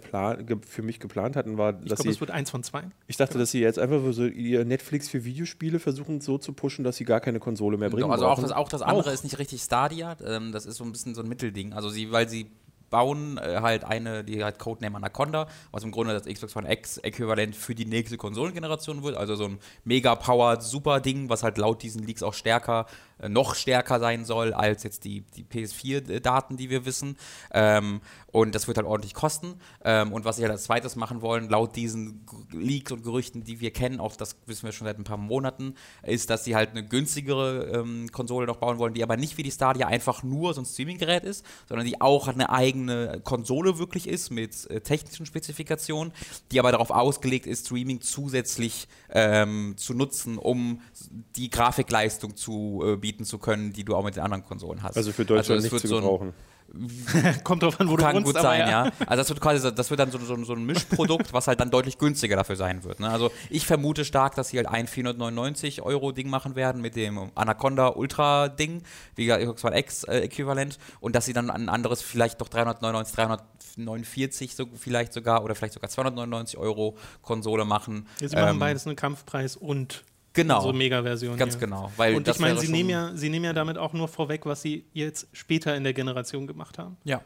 für 0.67 0.83
mich 0.83 0.99
geplant 0.99 1.37
hatten, 1.37 1.59
war, 1.59 1.71
ich 1.83 1.89
dass 1.91 1.99
glaube, 1.99 2.03
sie, 2.05 2.09
es 2.11 2.21
wird 2.21 2.31
eins 2.31 2.51
von 2.51 2.63
zwei. 2.63 2.85
ich 3.09 3.19
dachte, 3.19 3.37
dass 3.39 3.51
sie 3.51 3.61
jetzt 3.61 3.79
einfach 3.79 4.01
so 4.13 4.25
ihr 4.25 4.65
Netflix 4.65 5.11
für 5.11 5.25
Videospiele 5.25 5.79
versuchen 5.79 6.23
so 6.23 6.39
zu 6.39 6.55
pushen, 6.55 6.83
dass 6.83 6.97
sie 6.97 7.05
gar 7.05 7.21
keine 7.21 7.41
Konsole 7.41 7.77
mehr 7.77 7.91
bringen. 7.91 8.11
also 8.11 8.27
auch 8.27 8.41
das, 8.41 8.53
auch 8.53 8.71
das 8.71 8.81
andere 8.81 9.13
ist 9.13 9.23
nicht 9.25 9.39
richtig 9.39 9.61
Stadia, 9.61 10.17
ähm, 10.25 10.53
das 10.53 10.65
ist 10.65 10.77
so 10.77 10.85
ein 10.85 10.93
bisschen 10.93 11.15
so 11.15 11.21
ein 11.23 11.29
Mittelding. 11.29 11.75
Also 11.75 11.91
sie, 11.91 12.11
weil 12.11 12.27
sie 12.29 12.47
bauen 12.93 13.39
äh, 13.39 13.59
halt 13.61 13.83
eine, 13.85 14.23
die 14.23 14.45
halt 14.45 14.61
Codename 14.61 14.99
Anaconda, 14.99 15.49
was 15.73 15.83
im 15.83 15.91
Grunde 15.91 16.13
das 16.13 16.33
Xbox 16.33 16.55
One 16.55 16.71
X 16.71 16.99
äquivalent 16.99 17.57
für 17.57 17.75
die 17.75 17.87
nächste 17.87 18.17
Konsolengeneration 18.17 19.03
wird. 19.03 19.17
Also 19.17 19.35
so 19.35 19.47
ein 19.47 19.59
mega 19.85 20.15
powered 20.15 20.63
super 20.63 21.01
Ding, 21.01 21.29
was 21.29 21.43
halt 21.43 21.59
laut 21.59 21.83
diesen 21.83 22.05
Leaks 22.05 22.23
auch 22.23 22.35
stärker, 22.35 22.87
noch 23.29 23.55
stärker 23.55 24.01
sein 24.01 24.25
soll 24.25 24.53
als 24.53 24.83
jetzt 24.83 25.05
die, 25.05 25.23
die 25.37 25.45
PS4-Daten, 25.45 26.57
die 26.57 26.71
wir 26.71 26.85
wissen. 26.85 27.17
Ähm, 27.53 28.01
und 28.33 28.55
das 28.55 28.67
wird 28.67 28.79
halt 28.79 28.87
ordentlich 28.87 29.15
kosten. 29.15 29.55
Ähm, 29.85 30.13
und 30.13 30.25
was 30.25 30.37
sie 30.37 30.43
halt 30.43 30.53
als 30.53 30.65
zweites 30.65 30.97
machen 30.97 31.21
wollen, 31.21 31.49
laut 31.49 31.77
diesen 31.77 32.27
Leaks 32.51 32.91
und 32.91 33.03
Gerüchten, 33.03 33.45
die 33.45 33.61
wir 33.61 33.71
kennen, 33.73 34.01
auch 34.01 34.17
das 34.17 34.37
wissen 34.47 34.65
wir 34.65 34.73
schon 34.73 34.87
seit 34.87 34.99
ein 34.99 35.05
paar 35.05 35.19
Monaten, 35.19 35.75
ist, 36.03 36.31
dass 36.31 36.45
sie 36.45 36.57
halt 36.57 36.71
eine 36.71 36.87
günstigere 36.87 37.67
ähm, 37.75 38.11
Konsole 38.11 38.47
noch 38.47 38.57
bauen 38.57 38.79
wollen, 38.79 38.95
die 38.95 39.03
aber 39.03 39.17
nicht 39.17 39.37
wie 39.37 39.43
die 39.43 39.51
Stadia 39.51 39.87
einfach 39.87 40.23
nur 40.23 40.55
so 40.55 40.63
ein 40.63 40.67
Streaming-Gerät 40.67 41.25
ist, 41.25 41.45
sondern 41.69 41.87
die 41.87 42.01
auch 42.01 42.29
eine 42.29 42.51
eigene 42.51 43.21
Konsole 43.23 43.79
wirklich 43.79 44.09
ist 44.09 44.31
mit 44.31 44.69
äh, 44.71 44.81
technischen 44.81 45.27
Spezifikationen, 45.27 46.13
die 46.51 46.59
aber 46.59 46.73
darauf 46.73 46.91
ausgelegt 46.91 47.47
ist, 47.47 47.67
Streaming 47.67 48.01
zusätzlich 48.01 48.89
ähm, 49.11 49.75
zu 49.77 49.95
nutzen, 49.95 50.39
um 50.39 50.81
die 51.37 51.51
Grafikleistung 51.51 52.37
zu 52.37 52.83
äh, 52.85 52.97
bieten 52.97 53.12
zu 53.21 53.39
können, 53.39 53.73
die 53.73 53.85
du 53.85 53.95
auch 53.95 54.05
mit 54.05 54.17
den 54.17 54.23
anderen 54.23 54.45
Konsolen 54.45 54.83
hast. 54.83 54.97
also 54.97 55.13
für 55.13 55.25
Deutschland 55.25 55.59
es 55.59 55.65
nicht 55.65 55.73
wird 55.73 55.83
zu 55.83 55.89
so 55.89 55.97
gebrauchen. 55.97 56.33
Kommt 57.45 57.63
drauf 57.63 57.79
an, 57.81 57.89
wo 57.89 57.97
kann 57.97 58.15
du 58.15 58.21
wohnst. 58.23 58.33
gut 58.33 58.43
sein, 58.43 58.63
aber 58.63 58.71
ja. 58.71 58.93
Also 59.01 59.17
das 59.17 59.29
wird 59.29 59.41
quasi, 59.41 59.75
das 59.75 59.91
wird 59.91 60.01
dann 60.01 60.11
so, 60.11 60.19
so, 60.19 60.43
so 60.43 60.55
ein 60.55 60.65
Mischprodukt, 60.65 61.33
was 61.33 61.47
halt 61.47 61.61
dann 61.61 61.71
deutlich 61.71 61.99
günstiger 61.99 62.37
dafür 62.37 62.57
sein 62.57 62.83
wird. 62.85 63.01
Ne? 63.01 63.11
Also 63.11 63.31
ich 63.51 63.67
vermute 63.67 64.05
stark, 64.05 64.35
dass 64.37 64.49
sie 64.49 64.57
halt 64.57 64.69
ein 64.69 64.87
499 64.87 65.83
Euro 65.83 66.13
Ding 66.13 66.31
machen 66.31 66.55
werden 66.55 66.81
mit 66.81 66.97
dem 66.97 67.31
Anaconda 67.35 67.89
Ultra 67.89 68.49
Ding, 68.49 68.83
wie 69.17 69.27
gesagt, 69.27 69.43
Xbox 69.43 69.65
One 69.65 69.79
X 69.79 70.05
äh, 70.05 70.21
Äquivalent, 70.21 70.79
und 71.01 71.15
dass 71.15 71.27
sie 71.27 71.33
dann 71.35 71.51
ein 71.51 71.69
anderes 71.69 72.01
vielleicht 72.01 72.41
doch 72.41 72.49
399, 72.49 73.15
349 73.77 74.55
so, 74.57 74.67
vielleicht 74.75 75.13
sogar 75.13 75.45
oder 75.45 75.55
vielleicht 75.55 75.75
sogar 75.75 75.91
299 75.91 76.59
Euro 76.59 76.97
Konsole 77.21 77.65
machen. 77.65 78.07
Ja, 78.21 78.29
sie 78.29 78.37
machen 78.37 78.49
Ähm, 78.51 78.59
beides 78.59 78.87
einen 78.87 78.97
Kampfpreis 78.97 79.57
und 79.57 80.05
Genau. 80.35 80.61
so 80.63 80.73
Mega-Version. 80.73 81.37
Ganz 81.37 81.55
hier. 81.55 81.61
genau. 81.67 81.93
Weil 81.97 82.15
Und 82.15 82.27
das 82.27 82.37
ich 82.37 82.41
meine, 82.43 82.59
sie 82.59 82.73
nehmen, 82.73 82.91
ja, 82.91 83.13
sie 83.15 83.29
nehmen 83.29 83.45
ja 83.45 83.53
damit 83.53 83.77
auch 83.79 83.93
nur 83.93 84.09
vorweg, 84.09 84.47
was 84.47 84.63
sie 84.63 84.85
jetzt 84.93 85.27
später 85.33 85.77
in 85.77 85.85
der 85.85 85.93
Generation 85.93 86.47
gemacht 86.47 86.79
haben. 86.79 86.97
Ja. 87.05 87.21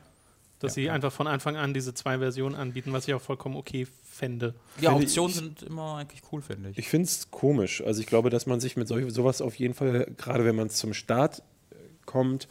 Dass 0.58 0.72
Ja, 0.72 0.74
sie 0.74 0.82
ja. 0.84 0.92
einfach 0.94 1.12
von 1.12 1.26
Anfang 1.26 1.56
an 1.56 1.74
diese 1.74 1.92
zwei 1.92 2.18
Versionen 2.18 2.54
anbieten, 2.54 2.92
was 2.92 3.06
ich 3.06 3.12
auch 3.14 3.20
vollkommen 3.20 3.56
okay 3.56 3.86
fände. 4.04 4.54
Ja, 4.80 4.90
Finde 4.90 5.04
Optionen 5.04 5.30
ich- 5.30 5.36
sind 5.36 5.62
immer 5.62 5.96
eigentlich 5.96 6.22
cool, 6.32 6.40
finde 6.42 6.70
ich. 6.70 6.78
Ich 6.78 6.88
finde 6.88 7.04
es 7.06 7.30
komisch. 7.30 7.82
Also 7.84 8.00
ich 8.00 8.06
glaube, 8.06 8.30
dass 8.30 8.46
man 8.46 8.58
sich 8.60 8.76
mit 8.76 8.88
solch, 8.88 9.12
sowas 9.12 9.42
auf 9.42 9.54
jeden 9.56 9.74
Fall, 9.74 10.10
gerade 10.16 10.44
wenn 10.46 10.56
man 10.56 10.70
zum 10.70 10.94
Start 10.94 11.40
äh, 11.70 11.74
kommt, 12.06 12.48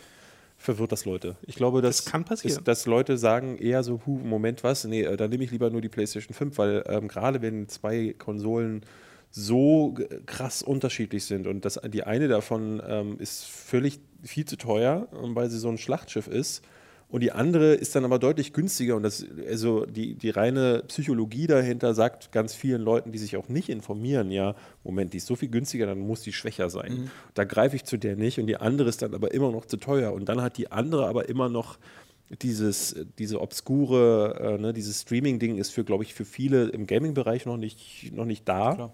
verwirrt 0.57 0.91
das 0.91 1.05
Leute. 1.05 1.35
Ich 1.47 1.55
glaube, 1.55 1.81
dass, 1.81 1.97
Das 2.03 2.05
kann 2.11 2.23
passieren. 2.25 2.59
Ist, 2.59 2.67
dass 2.67 2.85
Leute 2.85 3.17
sagen 3.17 3.57
eher 3.57 3.83
so, 3.83 3.99
hu, 4.05 4.19
Moment, 4.19 4.63
was? 4.63 4.83
Nee, 4.85 5.01
äh, 5.01 5.17
dann 5.17 5.31
nehme 5.31 5.43
ich 5.43 5.51
lieber 5.51 5.69
nur 5.71 5.81
die 5.81 5.89
PlayStation 5.89 6.33
5, 6.35 6.57
weil 6.59 6.83
ähm, 6.87 7.07
gerade 7.07 7.41
wenn 7.41 7.67
zwei 7.67 8.13
Konsolen 8.17 8.83
so 9.37 9.93
krass 10.25 10.63
unterschiedlich 10.63 11.25
sind 11.25 11.45
und 11.45 11.65
das, 11.65 11.77
die 11.89 12.03
eine 12.03 12.29
davon 12.29 12.81
ähm, 12.87 13.17
ist 13.19 13.43
völlig 13.43 13.99
viel 14.23 14.45
zu 14.45 14.55
teuer, 14.55 15.09
ähm, 15.21 15.35
weil 15.35 15.49
sie 15.49 15.57
so 15.57 15.67
ein 15.67 15.77
Schlachtschiff 15.77 16.27
ist 16.27 16.63
und 17.09 17.19
die 17.19 17.33
andere 17.33 17.73
ist 17.73 17.97
dann 17.97 18.05
aber 18.05 18.17
deutlich 18.17 18.53
günstiger 18.53 18.95
und 18.95 19.03
das, 19.03 19.25
also 19.45 19.85
die, 19.85 20.13
die 20.15 20.29
reine 20.29 20.83
Psychologie 20.87 21.47
dahinter 21.47 21.93
sagt 21.93 22.31
ganz 22.31 22.55
vielen 22.55 22.81
Leuten, 22.81 23.11
die 23.11 23.17
sich 23.17 23.35
auch 23.35 23.49
nicht 23.49 23.67
informieren, 23.67 24.31
ja, 24.31 24.55
Moment, 24.85 25.11
die 25.11 25.17
ist 25.17 25.27
so 25.27 25.35
viel 25.35 25.49
günstiger, 25.49 25.85
dann 25.85 25.99
muss 25.99 26.21
die 26.21 26.31
schwächer 26.31 26.69
sein. 26.69 27.11
Da 27.33 27.43
greife 27.43 27.75
ich 27.75 27.83
zu 27.83 27.97
der 27.97 28.15
nicht 28.15 28.39
und 28.39 28.47
die 28.47 28.55
andere 28.55 28.87
ist 28.87 29.01
dann 29.01 29.13
aber 29.13 29.33
immer 29.33 29.51
noch 29.51 29.65
zu 29.65 29.75
teuer 29.75 30.13
und 30.13 30.29
dann 30.29 30.41
hat 30.41 30.57
die 30.57 30.71
andere 30.71 31.07
aber 31.07 31.27
immer 31.27 31.49
noch 31.49 31.77
dieses, 32.41 32.95
diese 33.19 33.41
obskure, 33.41 34.39
äh, 34.39 34.61
ne, 34.61 34.71
dieses 34.71 35.01
Streaming-Ding 35.01 35.57
ist 35.57 35.71
für, 35.71 35.83
glaube 35.83 36.05
ich, 36.05 36.13
für 36.13 36.25
viele 36.25 36.69
im 36.69 36.87
Gaming-Bereich 36.87 37.45
noch 37.45 37.57
nicht, 37.57 38.13
noch 38.13 38.25
nicht 38.25 38.47
da. 38.47 38.75
Klar. 38.75 38.93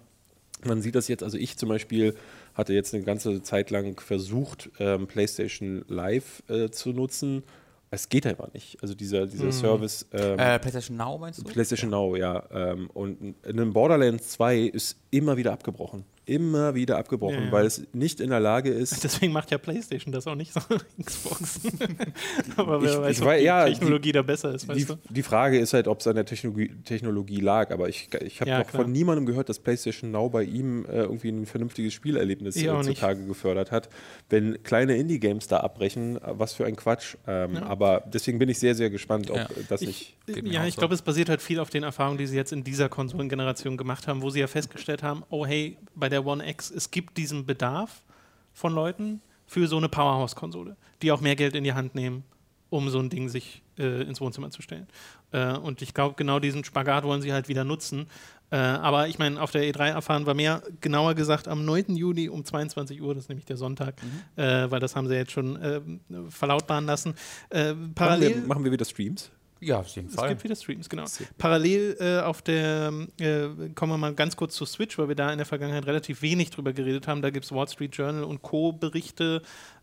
Man 0.64 0.82
sieht 0.82 0.94
das 0.94 1.08
jetzt, 1.08 1.22
also 1.22 1.36
ich 1.38 1.56
zum 1.56 1.68
Beispiel 1.68 2.14
hatte 2.54 2.72
jetzt 2.72 2.94
eine 2.94 3.02
ganze 3.02 3.42
Zeit 3.42 3.70
lang 3.70 4.00
versucht, 4.00 4.70
ähm, 4.78 5.06
PlayStation 5.06 5.84
Live 5.88 6.42
äh, 6.48 6.70
zu 6.70 6.90
nutzen. 6.92 7.42
Es 7.90 8.08
geht 8.08 8.26
einfach 8.26 8.52
nicht. 8.54 8.78
Also 8.80 8.94
dieser, 8.94 9.26
dieser 9.26 9.52
Service. 9.52 10.06
Ähm, 10.12 10.38
Äh, 10.38 10.58
PlayStation 10.58 10.96
Now 10.96 11.18
meinst 11.18 11.40
du? 11.40 11.44
PlayStation 11.44 11.90
Now, 11.90 12.16
ja. 12.16 12.42
Ähm, 12.50 12.88
und 12.94 13.34
in 13.44 13.72
Borderlands 13.72 14.30
2 14.30 14.60
ist 14.60 14.96
immer 15.10 15.36
wieder 15.36 15.52
abgebrochen. 15.52 16.04
Immer 16.24 16.74
wieder 16.76 16.98
abgebrochen, 16.98 17.34
Ja, 17.38 17.44
ja. 17.46 17.52
weil 17.52 17.66
es 17.66 17.82
nicht 17.92 18.20
in 18.20 18.30
der 18.30 18.38
Lage 18.38 18.70
ist. 18.70 19.02
Deswegen 19.04 19.32
macht 19.32 19.50
ja 19.50 19.58
PlayStation 19.58 20.12
das 20.12 20.26
auch 20.28 20.36
nicht 20.36 20.52
so 20.54 20.60
Xbox. 21.04 21.60
Aber 22.56 22.80
wer 22.82 22.90
Ich- 22.92 22.98
weiß, 23.00 23.16
ich 23.18 23.22
ob 23.26 23.34
die 23.36 23.44
ja, 23.44 23.66
die- 23.66 23.72
Technologie 23.74 24.12
da 24.12 24.22
besser 24.22 24.54
ist, 24.54 24.68
weißt 24.68 24.78
Die, 24.80 24.84
du? 24.84 24.98
die 25.08 25.22
Frage 25.22 25.58
ist 25.58 25.72
halt, 25.72 25.88
ob 25.88 26.00
es 26.00 26.06
an 26.06 26.14
der 26.14 26.24
Technologie, 26.24 26.70
Technologie 26.84 27.40
lag, 27.40 27.70
aber 27.70 27.88
ich, 27.88 28.08
ich 28.24 28.40
habe 28.40 28.50
Ja, 28.50 28.58
noch 28.60 28.66
klar. 28.68 28.82
von 28.84 28.92
niemandem 28.92 29.26
gehört, 29.26 29.48
dass 29.48 29.58
PlayStation 29.58 30.10
Now 30.10 30.28
bei 30.30 30.44
ihm 30.44 30.84
äh, 30.86 31.02
irgendwie 31.02 31.30
ein 31.30 31.46
vernünftiges 31.46 31.92
Spielerlebnis 31.94 32.56
Ich 32.56 32.66
äh, 32.66 32.82
zutage 32.82 33.24
gefördert 33.26 33.70
hat. 33.70 33.88
Wenn 34.30 34.62
kleine 34.62 34.96
Indie-Games 34.96 35.48
da 35.48 35.58
abbrechen, 35.58 36.16
äh, 36.16 36.20
was 36.38 36.52
für 36.54 36.64
ein 36.66 36.76
Quatsch. 36.76 37.16
Ähm, 37.26 37.56
Aber 37.56 38.02
deswegen 38.06 38.38
bin 38.38 38.48
ich 38.48 38.58
sehr, 38.58 38.74
sehr 38.74 38.90
gespannt, 38.90 39.30
ob 39.30 39.36
Ja. 39.36 39.44
äh, 39.46 39.64
das 39.68 39.82
Ich, 39.82 39.86
nicht. 39.88 40.16
Geht 40.26 40.44
mir 40.44 40.52
ja, 40.52 40.66
ich 40.66 40.76
glaube, 40.76 40.94
es 40.94 41.02
basiert 41.02 41.28
halt 41.28 41.42
viel 41.42 41.58
auf 41.58 41.70
den 41.70 41.82
Erfahrungen, 41.82 42.16
die 42.18 42.26
sie 42.28 42.36
jetzt 42.36 42.52
in 42.52 42.62
dieser 42.62 42.88
Konsolengeneration 42.88 43.76
gemacht 43.76 44.06
haben, 44.06 44.22
wo 44.22 44.30
sie 44.30 44.38
ja 44.40 44.46
festgestellt 44.46 45.02
haben, 45.02 45.24
oh 45.30 45.44
hey, 45.44 45.76
bei 45.96 46.08
der 46.12 46.24
One 46.24 46.48
X, 46.48 46.70
es 46.70 46.90
gibt 46.90 47.18
diesen 47.18 47.46
Bedarf 47.46 48.02
von 48.52 48.72
Leuten 48.72 49.20
für 49.46 49.66
so 49.66 49.76
eine 49.76 49.88
Powerhouse-Konsole, 49.88 50.76
die 51.02 51.10
auch 51.12 51.20
mehr 51.20 51.36
Geld 51.36 51.56
in 51.56 51.64
die 51.64 51.72
Hand 51.72 51.94
nehmen, 51.94 52.24
um 52.70 52.88
so 52.88 52.98
ein 53.00 53.10
Ding 53.10 53.28
sich 53.28 53.62
äh, 53.78 54.02
ins 54.02 54.20
Wohnzimmer 54.20 54.50
zu 54.50 54.62
stellen. 54.62 54.86
Äh, 55.32 55.56
und 55.56 55.82
ich 55.82 55.94
glaube, 55.94 56.14
genau 56.16 56.38
diesen 56.38 56.64
Spagat 56.64 57.04
wollen 57.04 57.20
sie 57.20 57.32
halt 57.32 57.48
wieder 57.48 57.64
nutzen. 57.64 58.06
Äh, 58.50 58.56
aber 58.56 59.08
ich 59.08 59.18
meine, 59.18 59.40
auf 59.40 59.50
der 59.50 59.62
E3 59.62 59.90
erfahren 59.90 60.26
wir 60.26 60.34
mehr, 60.34 60.62
genauer 60.80 61.14
gesagt 61.14 61.48
am 61.48 61.64
9. 61.64 61.96
Juni 61.96 62.28
um 62.28 62.44
22 62.44 63.02
Uhr, 63.02 63.14
das 63.14 63.24
ist 63.24 63.28
nämlich 63.28 63.46
der 63.46 63.56
Sonntag, 63.56 63.94
äh, 64.36 64.70
weil 64.70 64.80
das 64.80 64.94
haben 64.94 65.08
sie 65.08 65.14
jetzt 65.14 65.32
schon 65.32 65.56
äh, 65.56 65.80
verlautbaren 66.28 66.86
lassen. 66.86 67.14
Äh, 67.50 67.72
Machen 67.72 67.92
parallel 67.94 68.36
wir, 68.36 68.46
machen 68.46 68.64
wir 68.64 68.72
wieder 68.72 68.84
Streams? 68.84 69.30
Ja, 69.62 69.78
auf 69.78 69.86
jeden 69.88 70.08
es 70.08 70.14
Fall. 70.16 70.30
gibt 70.30 70.42
wieder 70.42 70.56
Streams, 70.56 70.88
genau. 70.88 71.04
Parallel 71.38 71.96
äh, 72.00 72.20
auf 72.20 72.42
der, 72.42 72.92
äh, 73.20 73.48
kommen 73.76 73.92
wir 73.92 73.96
mal 73.96 74.12
ganz 74.12 74.34
kurz 74.34 74.56
zu 74.56 74.66
Switch, 74.66 74.98
weil 74.98 75.06
wir 75.06 75.14
da 75.14 75.30
in 75.30 75.38
der 75.38 75.46
Vergangenheit 75.46 75.86
relativ 75.86 76.20
wenig 76.20 76.50
drüber 76.50 76.72
geredet 76.72 77.06
haben. 77.06 77.22
Da 77.22 77.30
gibt 77.30 77.44
es 77.44 77.52
Wall 77.52 77.68
Street 77.68 77.94
Journal 77.94 78.24
und 78.24 78.42
Co. 78.42 78.72
Berichte 78.72 79.40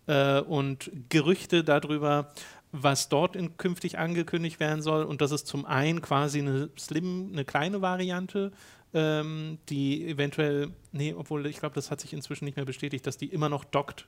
äh, 0.08 0.42
und 0.42 0.92
Gerüchte 1.08 1.64
darüber, 1.64 2.34
was 2.74 3.08
dort 3.08 3.38
in, 3.38 3.56
künftig 3.56 3.98
angekündigt 3.98 4.60
werden 4.60 4.82
soll. 4.82 5.04
Und 5.04 5.22
das 5.22 5.32
ist 5.32 5.48
zum 5.48 5.66
einen 5.66 6.02
quasi 6.02 6.40
eine 6.40 6.70
slim, 6.78 7.30
eine 7.32 7.46
kleine 7.46 7.82
Variante, 7.82 8.52
ähm, 8.94 9.60
die 9.70 10.06
eventuell, 10.10 10.72
nee, 10.92 11.14
obwohl 11.14 11.46
ich 11.46 11.60
glaube, 11.60 11.76
das 11.76 11.90
hat 11.90 12.02
sich 12.02 12.12
inzwischen 12.12 12.44
nicht 12.44 12.58
mehr 12.58 12.66
bestätigt, 12.66 13.08
dass 13.08 13.16
die 13.16 13.28
immer 13.28 13.48
noch 13.48 13.64
dockt 13.64 14.08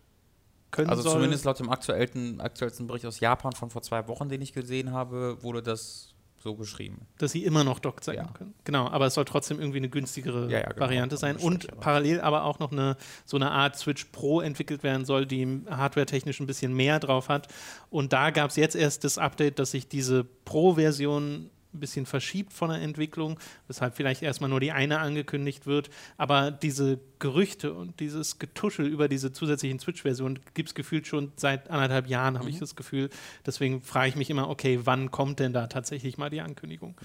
können 0.71 0.89
Also 0.89 1.03
soll. 1.03 1.13
zumindest 1.13 1.45
laut 1.45 1.60
dem 1.60 1.69
aktuellsten, 1.69 2.41
aktuellsten 2.41 2.88
Bericht 2.88 3.05
aus 3.05 3.19
Japan 3.19 3.51
von 3.53 3.69
vor 3.69 3.81
zwei 3.81 4.07
Wochen, 4.07 4.29
den 4.29 4.41
ich 4.41 4.53
gesehen 4.53 4.91
habe, 4.91 5.38
wurde 5.43 5.62
das 5.62 6.07
so 6.43 6.55
geschrieben. 6.55 7.05
dass 7.19 7.34
sie 7.34 7.43
immer 7.45 7.63
noch 7.63 7.77
dockt 7.77 8.03
sein 8.03 8.15
Ja. 8.15 8.25
können. 8.34 8.55
Genau, 8.63 8.88
aber 8.89 9.05
es 9.05 9.13
soll 9.13 9.25
trotzdem 9.25 9.60
irgendwie 9.60 9.77
eine 9.77 9.89
günstigere 9.89 10.49
Ja, 10.49 10.62
ja, 10.62 10.69
genau. 10.69 10.79
Variante 10.79 11.15
sein 11.17 11.38
und 11.38 11.67
parallel 11.79 12.19
aber 12.19 12.45
auch 12.45 12.57
noch 12.57 12.71
eine 12.71 12.97
so 13.25 13.38
eine 13.38 13.51
Art 13.51 13.77
Switch 13.77 14.05
Pro 14.05 14.41
entwickelt 14.41 14.81
werden 14.81 15.05
soll, 15.05 15.27
die 15.27 15.62
hardware-technisch 15.69 16.39
ein 16.39 16.47
bisschen 16.47 16.73
mehr 16.73 16.99
drauf 16.99 17.29
hat. 17.29 17.47
Und 17.91 18.12
da 18.12 18.31
gab 18.31 18.49
es 18.49 18.55
jetzt 18.55 18.75
erst 18.75 19.03
das 19.03 19.19
Update, 19.19 19.60
dass 19.60 19.69
sich 19.69 19.88
diese 19.88 20.23
Pro-Version 20.23 21.51
ein 21.73 21.79
bisschen 21.79 22.05
verschiebt 22.05 22.53
von 22.53 22.69
der 22.69 22.81
Entwicklung, 22.81 23.39
weshalb 23.67 23.95
vielleicht 23.95 24.21
erstmal 24.21 24.49
nur 24.49 24.60
die 24.60 24.71
eine 24.71 24.99
angekündigt 24.99 25.65
wird. 25.65 25.89
Aber 26.17 26.51
diese 26.51 26.99
Gerüchte 27.19 27.73
und 27.73 27.99
dieses 27.99 28.39
Getuschel 28.39 28.88
über 28.88 29.07
diese 29.07 29.31
zusätzlichen 29.31 29.79
Switch-Versionen 29.79 30.39
gibt 30.53 30.69
es 30.69 30.75
gefühlt 30.75 31.07
schon 31.07 31.31
seit 31.36 31.69
anderthalb 31.69 32.07
Jahren, 32.07 32.38
habe 32.38 32.49
ich 32.49 32.60
das 32.60 32.75
Gefühl. 32.75 33.10
Deswegen 33.45 33.81
frage 33.81 34.10
ich 34.10 34.15
mich 34.15 34.29
immer, 34.29 34.49
okay, 34.49 34.79
wann 34.84 35.12
kommt 35.12 35.39
denn 35.39 35.53
da 35.53 35.67
tatsächlich 35.67 36.17
mal 36.17 36.29
die 36.29 36.41
Ankündigung? 36.41 36.95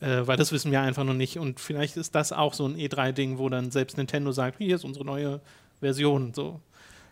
Äh, 0.00 0.26
weil 0.26 0.36
das 0.36 0.52
wissen 0.52 0.70
wir 0.70 0.80
einfach 0.80 1.04
noch 1.04 1.14
nicht. 1.14 1.38
Und 1.38 1.60
vielleicht 1.60 1.96
ist 1.96 2.14
das 2.14 2.32
auch 2.32 2.54
so 2.54 2.66
ein 2.66 2.76
E3-Ding, 2.76 3.38
wo 3.38 3.48
dann 3.48 3.70
selbst 3.70 3.96
Nintendo 3.96 4.32
sagt, 4.32 4.58
hier 4.58 4.76
ist 4.76 4.84
unsere 4.84 5.04
neue 5.04 5.40
Version. 5.80 6.34
So. 6.34 6.60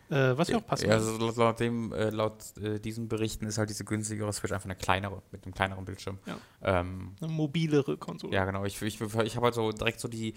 Äh, 0.09 0.37
was 0.37 0.47
ja 0.47 0.57
auch 0.57 0.65
passt. 0.65 0.83
Ja, 0.83 0.93
also 0.93 1.17
laut, 1.17 1.59
dem, 1.59 1.93
äh, 1.93 2.09
laut 2.09 2.43
äh, 2.57 2.79
diesen 2.79 3.07
Berichten 3.07 3.45
ist 3.45 3.57
halt 3.59 3.69
diese 3.69 3.85
günstigere 3.85 4.33
Switch 4.33 4.51
einfach 4.51 4.65
eine 4.65 4.75
kleinere, 4.75 5.21
mit 5.31 5.45
einem 5.45 5.53
kleineren 5.53 5.85
Bildschirm. 5.85 6.17
Ja. 6.25 6.37
Ähm, 6.63 7.15
Eine 7.21 7.31
mobilere 7.31 7.97
Konsole. 7.97 8.33
ja, 8.33 8.45
genau. 8.45 8.65
Ich, 8.65 8.81
ich, 8.81 8.99
ich 8.99 9.35
habe 9.35 9.45
halt 9.45 9.53
so 9.53 9.71
direkt 9.71 9.99
so 9.99 10.07
die, 10.07 10.33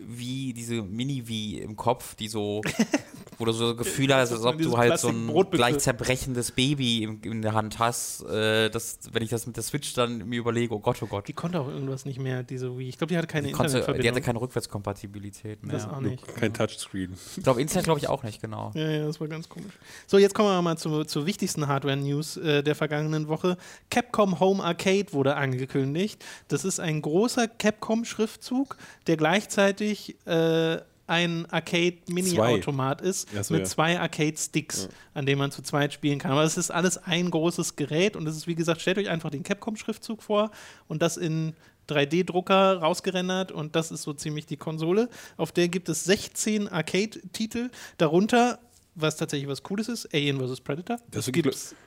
wie 0.00 0.52
diese 0.52 0.82
Mini-Wii 0.82 1.60
im 1.60 1.76
Kopf, 1.76 2.14
die 2.14 2.28
so, 2.28 2.62
wo 3.38 3.44
du 3.44 3.52
so 3.52 3.72
das 3.72 3.86
Gefühl 3.86 4.14
hast, 4.14 4.32
als 4.32 4.42
ob 4.42 4.58
du 4.58 4.76
halt 4.76 4.98
so 4.98 5.08
ein 5.08 5.30
gleich 5.50 5.78
zerbrechendes 5.78 6.52
Baby 6.52 7.02
in, 7.02 7.20
in 7.22 7.42
der 7.42 7.54
Hand 7.54 7.78
hast. 7.78 8.22
Äh, 8.24 8.70
das, 8.70 8.98
wenn 9.12 9.22
ich 9.22 9.30
das 9.30 9.46
mit 9.46 9.56
der 9.56 9.62
Switch 9.62 9.94
dann 9.94 10.28
mir 10.28 10.38
überlege, 10.40 10.74
oh 10.74 10.80
Gott, 10.80 11.02
oh 11.02 11.06
Gott. 11.06 11.28
Die 11.28 11.32
konnte 11.32 11.60
auch 11.60 11.68
irgendwas 11.68 12.04
nicht 12.04 12.18
mehr, 12.20 12.42
diese 12.42 12.76
Wii. 12.78 12.88
Ich 12.88 12.98
glaube, 12.98 13.12
die 13.12 13.18
hatte 13.18 13.26
keine 13.26 13.48
Die, 13.48 13.52
konnte, 13.52 13.72
die 13.72 13.78
Internetverbindung. 13.78 14.16
hatte 14.16 14.24
keine 14.24 14.40
Rückwärtskompatibilität 14.40 15.62
mehr. 15.64 15.72
das 15.74 15.88
auch 15.88 16.00
nicht. 16.00 16.26
Kein 16.36 16.54
Touchscreen. 16.54 17.14
Ich 17.36 17.42
glaube, 17.42 17.60
Internet 17.60 17.84
glaube 17.84 18.00
ich 18.00 18.08
auch 18.08 18.22
nicht, 18.22 18.40
genau. 18.40 18.72
Ja, 18.74 18.88
ja, 18.88 19.06
das 19.06 19.20
war 19.20 19.28
ganz 19.28 19.48
komisch. 19.48 19.74
So, 20.06 20.18
jetzt 20.18 20.34
kommen 20.34 20.48
wir 20.48 20.62
mal 20.62 20.76
zu, 20.76 21.04
zur 21.04 21.26
wichtigsten 21.26 21.66
Hardware-News 21.68 22.36
äh, 22.38 22.62
der 22.62 22.74
vergangenen 22.74 23.28
Woche. 23.28 23.56
Capcom 23.90 24.40
Home 24.40 24.62
Arcade 24.62 25.12
wurde 25.12 25.36
angekündigt. 25.36 26.24
Das 26.48 26.64
ist 26.64 26.80
ein 26.80 27.02
großer 27.02 27.48
Capcom-Schriftzug, 27.48 28.76
der 29.06 29.16
gleichzeitig 29.16 29.87
äh, 30.26 30.78
ein 31.08 31.46
Arcade-Mini-Automat 31.50 33.00
ist 33.00 33.28
so, 33.42 33.54
mit 33.54 33.62
ja. 33.62 33.66
zwei 33.66 33.98
Arcade-Sticks, 33.98 34.88
an 35.14 35.24
denen 35.24 35.38
man 35.38 35.50
zu 35.50 35.62
zweit 35.62 35.92
spielen 35.94 36.18
kann. 36.18 36.32
Aber 36.32 36.42
es 36.42 36.58
ist 36.58 36.70
alles 36.70 36.98
ein 36.98 37.30
großes 37.30 37.76
Gerät 37.76 38.14
und 38.14 38.26
es 38.26 38.36
ist, 38.36 38.46
wie 38.46 38.54
gesagt, 38.54 38.82
stellt 38.82 38.98
euch 38.98 39.08
einfach 39.08 39.30
den 39.30 39.42
Capcom-Schriftzug 39.42 40.22
vor 40.22 40.50
und 40.86 41.00
das 41.00 41.16
in 41.16 41.54
3D-Drucker 41.88 42.80
rausgerendert 42.80 43.50
und 43.50 43.74
das 43.74 43.90
ist 43.90 44.02
so 44.02 44.12
ziemlich 44.12 44.44
die 44.44 44.58
Konsole. 44.58 45.08
Auf 45.38 45.50
der 45.50 45.68
gibt 45.68 45.88
es 45.88 46.04
16 46.04 46.68
Arcade-Titel, 46.68 47.70
darunter, 47.96 48.58
was 49.00 49.16
tatsächlich 49.16 49.48
was 49.48 49.62
Cooles 49.62 49.88
ist, 49.88 50.12
Alien 50.14 50.38
vs. 50.38 50.60
Predator. 50.60 50.96
Das, 51.10 51.26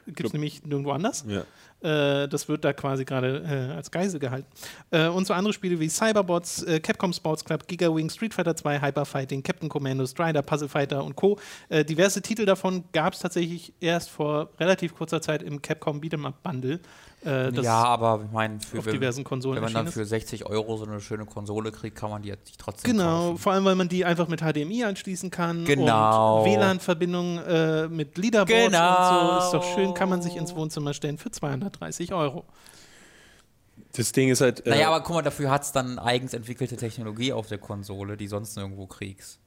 Das 0.08 0.15
gibt 0.15 0.28
es 0.28 0.34
nämlich 0.34 0.63
nirgendwo 0.63 0.91
anders. 0.91 1.26
Ja. 1.28 1.43
Äh, 1.82 2.28
das 2.28 2.47
wird 2.47 2.63
da 2.63 2.74
quasi 2.74 3.06
gerade 3.06 3.43
äh, 3.71 3.76
als 3.76 3.89
Geisel 3.91 4.19
gehalten. 4.19 4.47
Äh, 4.91 5.08
und 5.08 5.26
so 5.26 5.34
andere 5.34 5.54
Spiele 5.54 5.80
wie 5.80 5.89
Cyberbots, 5.89 6.63
äh, 6.63 6.80
Capcom 6.80 7.13
Sports 7.13 7.43
Club, 7.43 7.67
Giga 7.67 7.93
Wing, 7.93 8.10
Street 8.10 8.34
Fighter 8.34 8.56
2, 8.56 8.82
Hyper 8.82 9.06
Fighting, 9.06 9.41
Captain 9.43 9.69
Commando, 9.69 10.06
Strider, 10.06 10.41
Puzzle 10.41 10.69
Fighter 10.69 11.04
und 11.04 11.15
Co. 11.15 11.39
Äh, 11.69 11.84
diverse 11.84 12.21
Titel 12.21 12.45
davon 12.45 12.84
gab 12.91 13.13
es 13.13 13.19
tatsächlich 13.19 13.74
erst 13.80 14.10
vor 14.10 14.50
relativ 14.60 14.95
kurzer 14.95 15.21
Zeit 15.21 15.41
im 15.41 15.62
Capcom 15.62 16.00
Beat'em 16.02 16.26
Up 16.26 16.43
Bundle. 16.43 16.80
Äh, 17.24 17.52
das 17.52 17.64
ja, 17.66 17.76
aber 17.84 18.22
ich 18.26 18.32
meine, 18.32 18.60
für 18.60 18.80
auf 18.80 18.86
wenn- 18.86 18.94
diversen 18.94 19.24
Konsolen 19.24 19.58
wenn 19.58 19.64
man 19.64 19.74
dann 19.86 19.88
für 19.94 20.04
60 20.06 20.48
Euro 20.48 20.78
so 20.78 20.86
eine 20.86 21.00
schöne 21.00 21.26
Konsole 21.26 21.72
kriegt, 21.72 21.96
kann 21.96 22.10
man 22.10 22.24
die 22.24 22.30
jetzt 22.30 22.48
sich 22.48 22.58
trotzdem 22.58 22.92
Genau, 22.94 23.28
kaufen. 23.30 23.38
vor 23.38 23.52
allem, 23.54 23.66
weil 23.66 23.76
man 23.76 23.90
die 23.90 24.06
einfach 24.06 24.28
mit 24.28 24.42
HDMI 24.42 24.86
anschließen 24.86 25.30
kann. 25.30 25.64
Genau. 25.66 26.40
Und 26.40 26.46
WLAN-Verbindung 26.50 27.38
äh, 27.40 27.88
mit 27.90 28.18
Leaderboards 28.18 28.66
und 28.66 28.72
so. 28.74 28.78
Genau. 28.80 29.38
Ist 29.40 29.52
doch 29.54 29.76
schön, 29.76 29.94
kann 29.94 30.10
man 30.10 30.22
sich 30.24 30.36
ins 30.36 30.56
Wohnzimmer 30.56 30.94
stellen 30.96 31.20
für 31.20 31.30
230 31.30 32.12
Euro. 32.14 32.46
Das 33.94 34.12
Ding 34.14 34.30
ist 34.30 34.42
halt. 34.42 34.66
äh, 34.66 34.70
Naja, 34.70 34.88
aber 34.88 35.02
guck 35.04 35.16
mal, 35.18 35.22
dafür 35.22 35.52
hat 35.52 35.64
es 35.64 35.72
dann 35.72 36.00
eigens 36.00 36.34
entwickelte 36.34 36.78
Technologie 36.78 37.34
auf 37.34 37.48
der 37.48 37.58
Konsole, 37.58 38.18
die 38.18 38.28
sonst 38.28 38.56
nirgendwo 38.56 38.88
kriegst. 38.88 39.40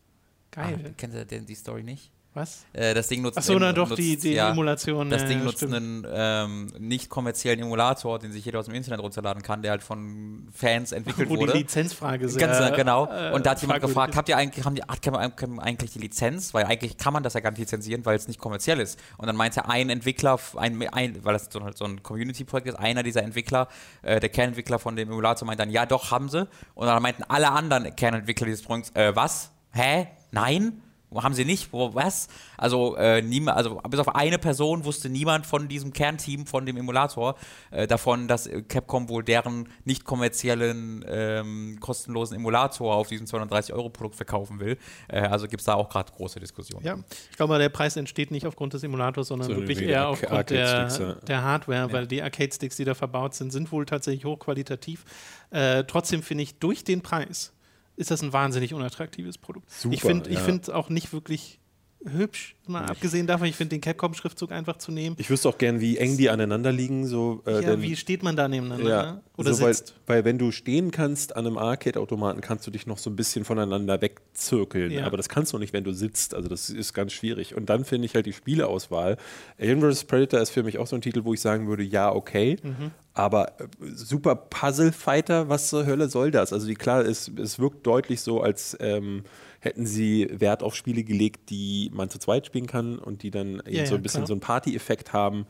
Geil. 0.50 0.78
Ah, 0.86 0.90
kennt 0.96 1.14
ihr 1.14 1.24
denn 1.24 1.46
die 1.46 1.54
Story 1.54 1.82
nicht? 1.82 2.10
Was? 2.34 2.66
Äh, 2.72 2.94
das 2.94 3.06
Ding 3.06 3.22
nutzt. 3.22 3.38
Achso, 3.38 3.56
na 3.60 3.72
doch, 3.72 3.88
nutzt, 3.88 4.00
die, 4.00 4.16
die 4.16 4.32
ja, 4.32 4.50
Emulation. 4.50 5.08
Das 5.08 5.24
Ding 5.24 5.38
ja, 5.38 5.44
nutzt 5.44 5.58
stimmt. 5.58 5.74
einen 5.74 6.06
ähm, 6.12 6.66
nicht 6.80 7.08
kommerziellen 7.08 7.60
Emulator, 7.60 8.18
den 8.18 8.32
sich 8.32 8.44
jeder 8.44 8.58
aus 8.58 8.66
dem 8.66 8.74
Internet 8.74 9.00
runterladen 9.00 9.40
kann, 9.40 9.62
der 9.62 9.70
halt 9.70 9.84
von 9.84 10.48
Fans 10.52 10.90
entwickelt 10.90 11.28
Wo 11.28 11.36
wurde. 11.36 11.52
die 11.52 11.58
Lizenzfrage 11.58 12.28
sehr, 12.28 12.40
Ganz 12.40 12.76
genau. 12.76 13.06
äh, 13.06 13.30
und 13.32 13.46
da 13.46 13.52
hat 13.52 13.60
jemand 13.60 13.82
gefragt, 13.82 14.10
ist. 14.10 14.16
habt 14.16 14.28
ihr 14.28 14.36
eigentlich, 14.36 14.64
haben 14.64 14.74
die, 14.74 14.82
hat 14.82 15.00
Capcom 15.00 15.60
eigentlich 15.60 15.92
die 15.92 16.00
Lizenz? 16.00 16.52
Weil 16.52 16.64
eigentlich 16.64 16.96
kann 16.96 17.12
man 17.12 17.22
das 17.22 17.34
ja 17.34 17.40
gar 17.40 17.50
nicht 17.50 17.60
lizenzieren, 17.60 18.04
weil 18.04 18.16
es 18.16 18.26
nicht 18.26 18.40
kommerziell 18.40 18.80
ist. 18.80 18.98
Und 19.16 19.28
dann 19.28 19.36
meinte 19.36 19.68
ein 19.68 19.88
Entwickler, 19.88 20.40
ein, 20.56 20.82
ein, 20.88 21.24
weil 21.24 21.34
das 21.34 21.48
so, 21.52 21.62
halt 21.62 21.78
so 21.78 21.84
ein 21.84 22.02
Community-Projekt 22.02 22.66
ist, 22.66 22.78
einer 22.80 23.04
dieser 23.04 23.22
Entwickler, 23.22 23.68
äh, 24.02 24.18
der 24.18 24.28
Kernentwickler 24.28 24.80
von 24.80 24.96
dem 24.96 25.08
Emulator, 25.08 25.46
meinte 25.46 25.62
dann, 25.62 25.70
ja 25.70 25.86
doch, 25.86 26.10
haben 26.10 26.28
sie. 26.28 26.48
Und 26.74 26.88
dann 26.88 27.00
meinten 27.00 27.22
alle 27.22 27.52
anderen 27.52 27.94
Kernentwickler 27.94 28.46
dieses 28.46 28.62
Projekts, 28.62 28.90
äh, 28.94 29.14
was? 29.14 29.52
Hä? 29.70 30.08
Nein? 30.32 30.80
Haben 31.22 31.34
sie 31.34 31.44
nicht? 31.44 31.72
Wo, 31.72 31.94
was? 31.94 32.28
Also, 32.56 32.96
äh, 32.96 33.22
niemand, 33.22 33.56
also 33.56 33.80
bis 33.88 34.00
auf 34.00 34.14
eine 34.14 34.38
Person 34.38 34.84
wusste 34.84 35.08
niemand 35.08 35.46
von 35.46 35.68
diesem 35.68 35.92
Kernteam, 35.92 36.46
von 36.46 36.66
dem 36.66 36.76
Emulator, 36.76 37.36
äh, 37.70 37.86
davon, 37.86 38.28
dass 38.28 38.46
äh, 38.46 38.62
Capcom 38.62 39.08
wohl 39.08 39.24
deren 39.24 39.68
nicht 39.84 40.04
kommerziellen, 40.04 41.04
ähm, 41.08 41.78
kostenlosen 41.80 42.36
Emulator 42.36 42.94
auf 42.94 43.08
diesem 43.08 43.26
230-Euro-Produkt 43.26 44.16
verkaufen 44.16 44.60
will. 44.60 44.78
Äh, 45.08 45.20
also 45.20 45.46
gibt 45.48 45.60
es 45.60 45.66
da 45.66 45.74
auch 45.74 45.88
gerade 45.88 46.12
große 46.12 46.40
Diskussionen. 46.40 46.84
Ja, 46.84 46.98
ich 47.30 47.36
glaube, 47.36 47.58
der 47.58 47.68
Preis 47.68 47.96
entsteht 47.96 48.30
nicht 48.30 48.46
aufgrund 48.46 48.74
des 48.74 48.82
Emulators, 48.82 49.28
sondern 49.28 49.48
Sondern 49.48 49.68
wirklich 49.68 49.88
eher 49.88 50.08
aufgrund 50.08 50.50
der, 50.50 50.88
ja. 50.88 51.14
der 51.14 51.42
Hardware, 51.42 51.92
weil 51.92 52.06
die 52.06 52.22
Arcade-Sticks, 52.22 52.76
die 52.76 52.84
da 52.84 52.94
verbaut 52.94 53.34
sind, 53.34 53.52
sind 53.52 53.70
wohl 53.72 53.86
tatsächlich 53.86 54.24
hochqualitativ. 54.24 55.04
Äh, 55.50 55.84
trotzdem 55.84 56.22
finde 56.22 56.42
ich, 56.44 56.58
durch 56.58 56.84
den 56.84 57.00
Preis 57.00 57.53
ist 57.96 58.10
das 58.10 58.22
ein 58.22 58.32
wahnsinnig 58.32 58.74
unattraktives 58.74 59.38
Produkt. 59.38 59.70
Super, 59.70 59.94
ich 59.94 60.00
finde 60.02 60.30
ich 60.30 60.36
ja. 60.36 60.44
finde 60.44 60.62
es 60.62 60.70
auch 60.70 60.88
nicht 60.88 61.12
wirklich 61.12 61.60
hübsch, 62.04 62.56
mal 62.66 62.84
abgesehen 62.84 63.26
davon, 63.26 63.46
ich 63.46 63.56
finde 63.56 63.76
den 63.76 63.80
Capcom-Schriftzug 63.80 64.52
einfach 64.52 64.76
zu 64.78 64.92
nehmen. 64.92 65.16
Ich 65.18 65.30
wüsste 65.30 65.48
auch 65.48 65.58
gern, 65.58 65.80
wie 65.80 65.96
eng 65.96 66.16
die 66.16 66.30
aneinander 66.30 66.72
liegen. 66.72 67.06
So, 67.06 67.42
äh, 67.46 67.62
ja, 67.62 67.80
wie 67.80 67.96
steht 67.96 68.22
man 68.22 68.36
da 68.36 68.48
nebeneinander? 68.48 68.88
ja, 68.88 69.12
ne? 69.12 69.22
Oder 69.36 69.54
so, 69.54 69.64
weil, 69.64 69.74
sitzt? 69.74 69.94
weil 70.06 70.24
wenn 70.24 70.38
du 70.38 70.52
stehen 70.52 70.90
kannst 70.90 71.34
an 71.36 71.46
einem 71.46 71.58
Arcade-Automaten, 71.58 72.40
kannst 72.40 72.66
du 72.66 72.70
dich 72.70 72.86
noch 72.86 72.98
so 72.98 73.10
ein 73.10 73.16
bisschen 73.16 73.44
voneinander 73.44 74.00
wegzirkeln. 74.00 74.92
Ja. 74.92 75.06
Aber 75.06 75.16
das 75.16 75.28
kannst 75.28 75.52
du 75.52 75.58
nicht, 75.58 75.72
wenn 75.72 75.84
du 75.84 75.92
sitzt. 75.92 76.34
Also 76.34 76.48
das 76.48 76.70
ist 76.70 76.94
ganz 76.94 77.12
schwierig. 77.12 77.54
Und 77.54 77.68
dann 77.68 77.84
finde 77.84 78.06
ich 78.06 78.14
halt 78.14 78.26
die 78.26 78.32
Spieleauswahl. 78.32 79.16
Alien 79.58 79.80
vs. 79.80 80.04
Predator 80.04 80.40
ist 80.40 80.50
für 80.50 80.62
mich 80.62 80.78
auch 80.78 80.86
so 80.86 80.96
ein 80.96 81.02
Titel, 81.02 81.24
wo 81.24 81.34
ich 81.34 81.40
sagen 81.40 81.66
würde, 81.66 81.82
ja, 81.82 82.12
okay. 82.12 82.56
Mhm. 82.62 82.92
Aber 83.14 83.60
äh, 83.60 83.66
super 83.94 84.34
Puzzle-Fighter, 84.34 85.48
was 85.48 85.68
zur 85.68 85.86
Hölle 85.86 86.08
soll 86.08 86.30
das? 86.30 86.52
Also 86.52 86.66
die, 86.66 86.74
klar, 86.74 87.04
es, 87.04 87.30
es 87.36 87.58
wirkt 87.58 87.86
deutlich 87.86 88.20
so, 88.20 88.40
als 88.40 88.76
ähm, 88.80 89.24
hätten 89.64 89.86
sie 89.86 90.28
Wert 90.30 90.62
auf 90.62 90.74
Spiele 90.74 91.04
gelegt, 91.04 91.50
die 91.50 91.90
man 91.92 92.10
zu 92.10 92.18
zweit 92.18 92.46
spielen 92.46 92.66
kann 92.66 92.98
und 92.98 93.22
die 93.22 93.30
dann 93.30 93.60
eben 93.66 93.70
Ja, 93.70 93.86
so 93.86 93.94
ja, 93.94 93.98
ein 93.98 94.02
bisschen 94.02 94.20
klar. 94.20 94.26
so 94.28 94.34
einen 94.34 94.40
Party-Effekt 94.40 95.12
haben. 95.12 95.46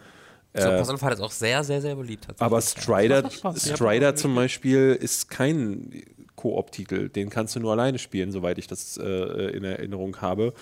So, 0.57 0.71
Puzzle 0.71 0.99
Fighter 0.99 1.15
ist 1.15 1.21
auch 1.21 1.33
sehr, 1.33 1.65
sehr, 1.65 1.81
sehr 1.81 1.97
beliebt. 1.97 2.27
tatsächlich. 2.27 2.47
aber 2.47 2.61
Strider, 2.61 3.29
Strider 3.59 4.15
zum 4.15 4.37
Beispiel 4.37 4.97
ist 5.01 5.29
kein 5.29 5.91
Koop-Titel. 6.37 7.09
Den 7.09 7.29
kannst 7.29 7.57
du 7.57 7.61
nur 7.61 7.73
alleine 7.73 7.99
spielen, 7.99 8.31
soweit 8.31 8.59
ich 8.59 8.69
das 8.69 8.97
äh, 8.97 9.05
in 9.05 9.65
Erinnerung 9.65 10.21
habe. 10.21 10.55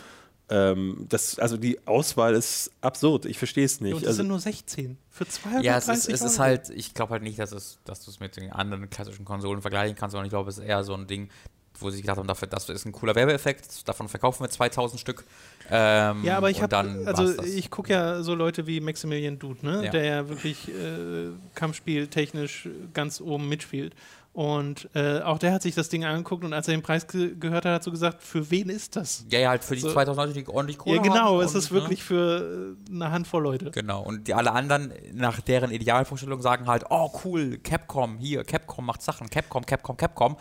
Ähm, 0.49 1.07
das, 1.09 1.39
also 1.39 1.57
die 1.57 1.79
Auswahl 1.87 2.35
ist 2.35 2.71
absurd. 2.81 3.27
Ich 3.27 3.39
verstehe 3.39 3.65
es 3.65 3.81
nicht. 3.81 3.95
Und 3.95 4.03
das 4.03 4.09
also, 4.09 4.17
sind 4.19 4.29
nur 4.29 4.41
16 4.41 4.99
für 5.09 5.27
230 5.27 5.65
Ja, 5.65 5.79
es 5.79 5.89
ist, 5.89 6.09
es 6.09 6.21
ist 6.21 6.39
halt, 6.39 6.69
ich 6.71 6.95
glaube 6.95 7.13
halt 7.13 7.23
nicht, 7.23 7.39
dass, 7.39 7.53
es, 7.53 7.79
dass 7.85 8.05
du 8.05 8.11
es 8.11 8.21
mit 8.21 8.37
den 8.37 8.51
anderen 8.51 8.91
klassischen 8.91 9.25
Konsolen 9.25 9.63
vergleichen 9.63 9.97
kannst, 9.97 10.13
sondern 10.13 10.27
ich 10.27 10.31
glaube, 10.31 10.51
es 10.51 10.59
ist 10.59 10.65
eher 10.65 10.85
so 10.85 10.95
ein 10.95 11.07
Ding, 11.07 11.31
wo 11.83 11.91
sie 11.91 11.97
sich 11.97 12.03
gedacht 12.03 12.19
haben, 12.19 12.27
dafür, 12.27 12.49
das 12.49 12.69
ist 12.69 12.85
ein 12.85 12.93
cooler 12.93 13.15
Werbeeffekt, 13.15 13.87
davon 13.89 14.09
verkaufen 14.09 14.45
wir 14.45 14.51
2000 14.51 15.01
Stück. 15.01 15.25
Ähm, 15.71 16.25
Ja, 16.25 16.37
aber 16.37 16.51
ich 16.51 16.63
habe, 16.63 16.77
also 16.77 17.43
ich 17.43 17.71
gucke 17.71 17.93
ja 17.93 18.23
so 18.23 18.35
Leute 18.35 18.67
wie 18.67 18.81
Maximilian 18.81 19.39
Dude, 19.39 19.65
ne? 19.65 19.85
Ja. 19.85 19.91
der 19.91 20.05
ja 20.05 20.29
wirklich 20.29 20.69
äh, 20.69 21.31
Kampfspiel-technisch 21.55 22.69
ganz 22.95 23.21
oben 23.21 23.49
mitspielt. 23.49 23.95
Und 24.35 24.89
äh, 24.95 25.21
auch 25.21 25.39
der 25.39 25.53
hat 25.53 25.61
sich 25.61 25.75
das 25.75 25.91
Ding 25.91 26.07
angeguckt 26.07 26.43
und 26.43 26.55
als 26.55 26.67
er 26.67 26.75
den 26.75 26.83
Preis 26.83 27.07
ge 27.07 27.35
gehört 27.39 27.67
hat, 27.67 27.75
hat 27.75 27.83
so 27.85 27.91
gesagt, 27.91 28.23
für 28.23 28.51
wen 28.51 28.71
ist 28.71 28.97
das? 28.97 29.27
Ja, 29.29 29.41
ja, 29.41 29.51
halt 29.51 29.63
für 29.63 29.75
die 29.75 29.83
So. 29.83 29.93
2000 29.93 30.27
Leute, 30.27 30.41
die 30.41 30.49
ordentlich 30.49 30.79
Kohle 30.79 30.97
ja, 30.97 31.03
genau, 31.03 31.37
haben 31.37 31.41
es 31.41 31.53
und, 31.53 31.59
ist 31.59 31.71
wirklich 31.71 32.03
für 32.03 32.75
äh, 32.91 32.95
eine 32.95 33.11
Handvoll 33.11 33.43
Leute. 33.43 33.67
Ne? 33.67 33.71
Genau, 33.73 34.03
und 34.03 34.27
die 34.27 34.33
alle 34.33 34.53
anderen 34.53 34.95
nach 35.13 35.41
deren 35.43 35.71
Idealvorstellung 35.71 36.41
sagen 36.41 36.67
halt, 36.67 36.85
oh 36.89 37.11
cool, 37.25 37.59
Capcom, 37.59 38.17
hier, 38.17 38.43
Capcom 38.45 38.87
macht 38.87 39.03
Sachen, 39.03 39.29
Capcom, 39.29 39.67
Capcom, 39.67 39.99
Capcom. 39.99 40.37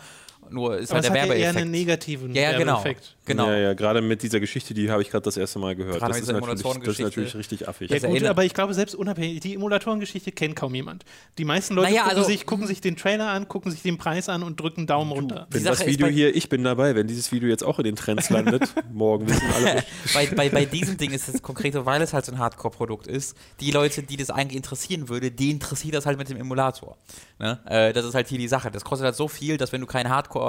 Nur 0.52 0.78
ist 0.78 0.90
Aber 0.90 0.96
halt 0.98 1.06
es 1.06 1.12
der 1.12 1.22
hat 1.22 1.28
ja 1.28 1.34
eher 1.34 1.48
einen 1.50 1.56
Werbeeffekt. 1.56 1.70
negativen 1.70 2.34
Ja, 2.34 2.42
ja, 2.42 2.58
genau. 2.58 2.72
Werbeeffekt. 2.76 3.16
genau. 3.24 3.46
Ja, 3.48 3.56
ja, 3.58 3.74
gerade 3.74 4.02
mit 4.02 4.22
dieser 4.22 4.40
Geschichte, 4.40 4.74
die 4.74 4.90
habe 4.90 5.02
ich 5.02 5.10
gerade 5.10 5.24
das 5.24 5.36
erste 5.36 5.58
Mal 5.58 5.74
gehört. 5.74 5.98
Gerade 5.98 6.08
Das 6.12 6.16
mit 6.16 6.22
ist, 6.22 6.28
dieser 6.28 6.40
natürlich, 6.40 6.84
das 6.84 6.94
ist 6.98 7.00
natürlich 7.00 7.34
richtig 7.34 7.68
affig. 7.68 7.90
Ja 7.90 7.98
gut, 7.98 8.24
aber 8.24 8.44
ich 8.44 8.54
glaube, 8.54 8.74
selbst 8.74 8.94
unabhängig, 8.94 9.40
die 9.40 9.54
Emulatorengeschichte 9.54 10.32
kennt 10.32 10.56
kaum 10.56 10.74
jemand. 10.74 11.04
Die 11.38 11.44
meisten 11.44 11.74
Leute 11.74 11.88
Naja, 11.90 12.02
gucken, 12.02 12.18
also- 12.18 12.28
sich, 12.30 12.46
gucken 12.46 12.66
sich 12.66 12.80
den 12.80 12.96
Trailer 12.96 13.28
an, 13.30 13.48
gucken 13.48 13.70
sich 13.70 13.82
den 13.82 13.98
Preis 13.98 14.28
an 14.28 14.42
und 14.42 14.60
drücken 14.60 14.86
Daumen 14.86 15.12
runter. 15.12 15.46
Wenn 15.50 15.64
das 15.64 15.84
Video 15.86 16.06
hier, 16.06 16.34
ich 16.34 16.48
bin 16.48 16.62
dabei, 16.64 16.94
wenn 16.94 17.06
dieses 17.06 17.32
Video 17.32 17.48
jetzt 17.48 17.64
auch 17.64 17.78
in 17.78 17.84
den 17.84 17.96
Trends 17.96 18.30
landet, 18.30 18.62
morgen 18.92 19.28
wissen 19.28 19.42
alle. 19.54 19.82
bei, 20.14 20.26
bei, 20.26 20.48
bei 20.48 20.64
diesem 20.72 20.96
Ding 20.96 21.10
ist 21.12 21.28
es 21.28 21.42
konkret 21.42 21.72
so, 21.72 21.86
weil 21.86 22.02
es 22.02 22.12
halt 22.12 22.24
so 22.24 22.32
ein 22.32 22.38
Hardcore-Produkt 22.38 23.06
ist, 23.06 23.36
die 23.60 23.70
Leute, 23.70 24.02
die 24.02 24.16
das 24.16 24.30
eigentlich 24.30 24.56
interessieren 24.56 25.08
würde, 25.08 25.30
die 25.30 25.50
interessiert 25.50 25.94
das 25.94 26.06
halt 26.06 26.18
mit 26.18 26.28
dem 26.28 26.36
Emulator. 26.36 26.96
Ne? 27.38 27.58
Äh, 27.66 27.92
das 27.92 28.04
ist 28.04 28.14
halt 28.14 28.28
hier 28.28 28.38
die 28.38 28.48
Sache. 28.48 28.70
Das 28.70 28.84
kostet 28.84 29.04
halt 29.06 29.16
so 29.16 29.28
viel, 29.28 29.56
dass 29.56 29.72
wenn 29.72 29.80
du 29.80 29.86
kein 29.86 30.08
Hardcore-Enthusiast 30.08 30.41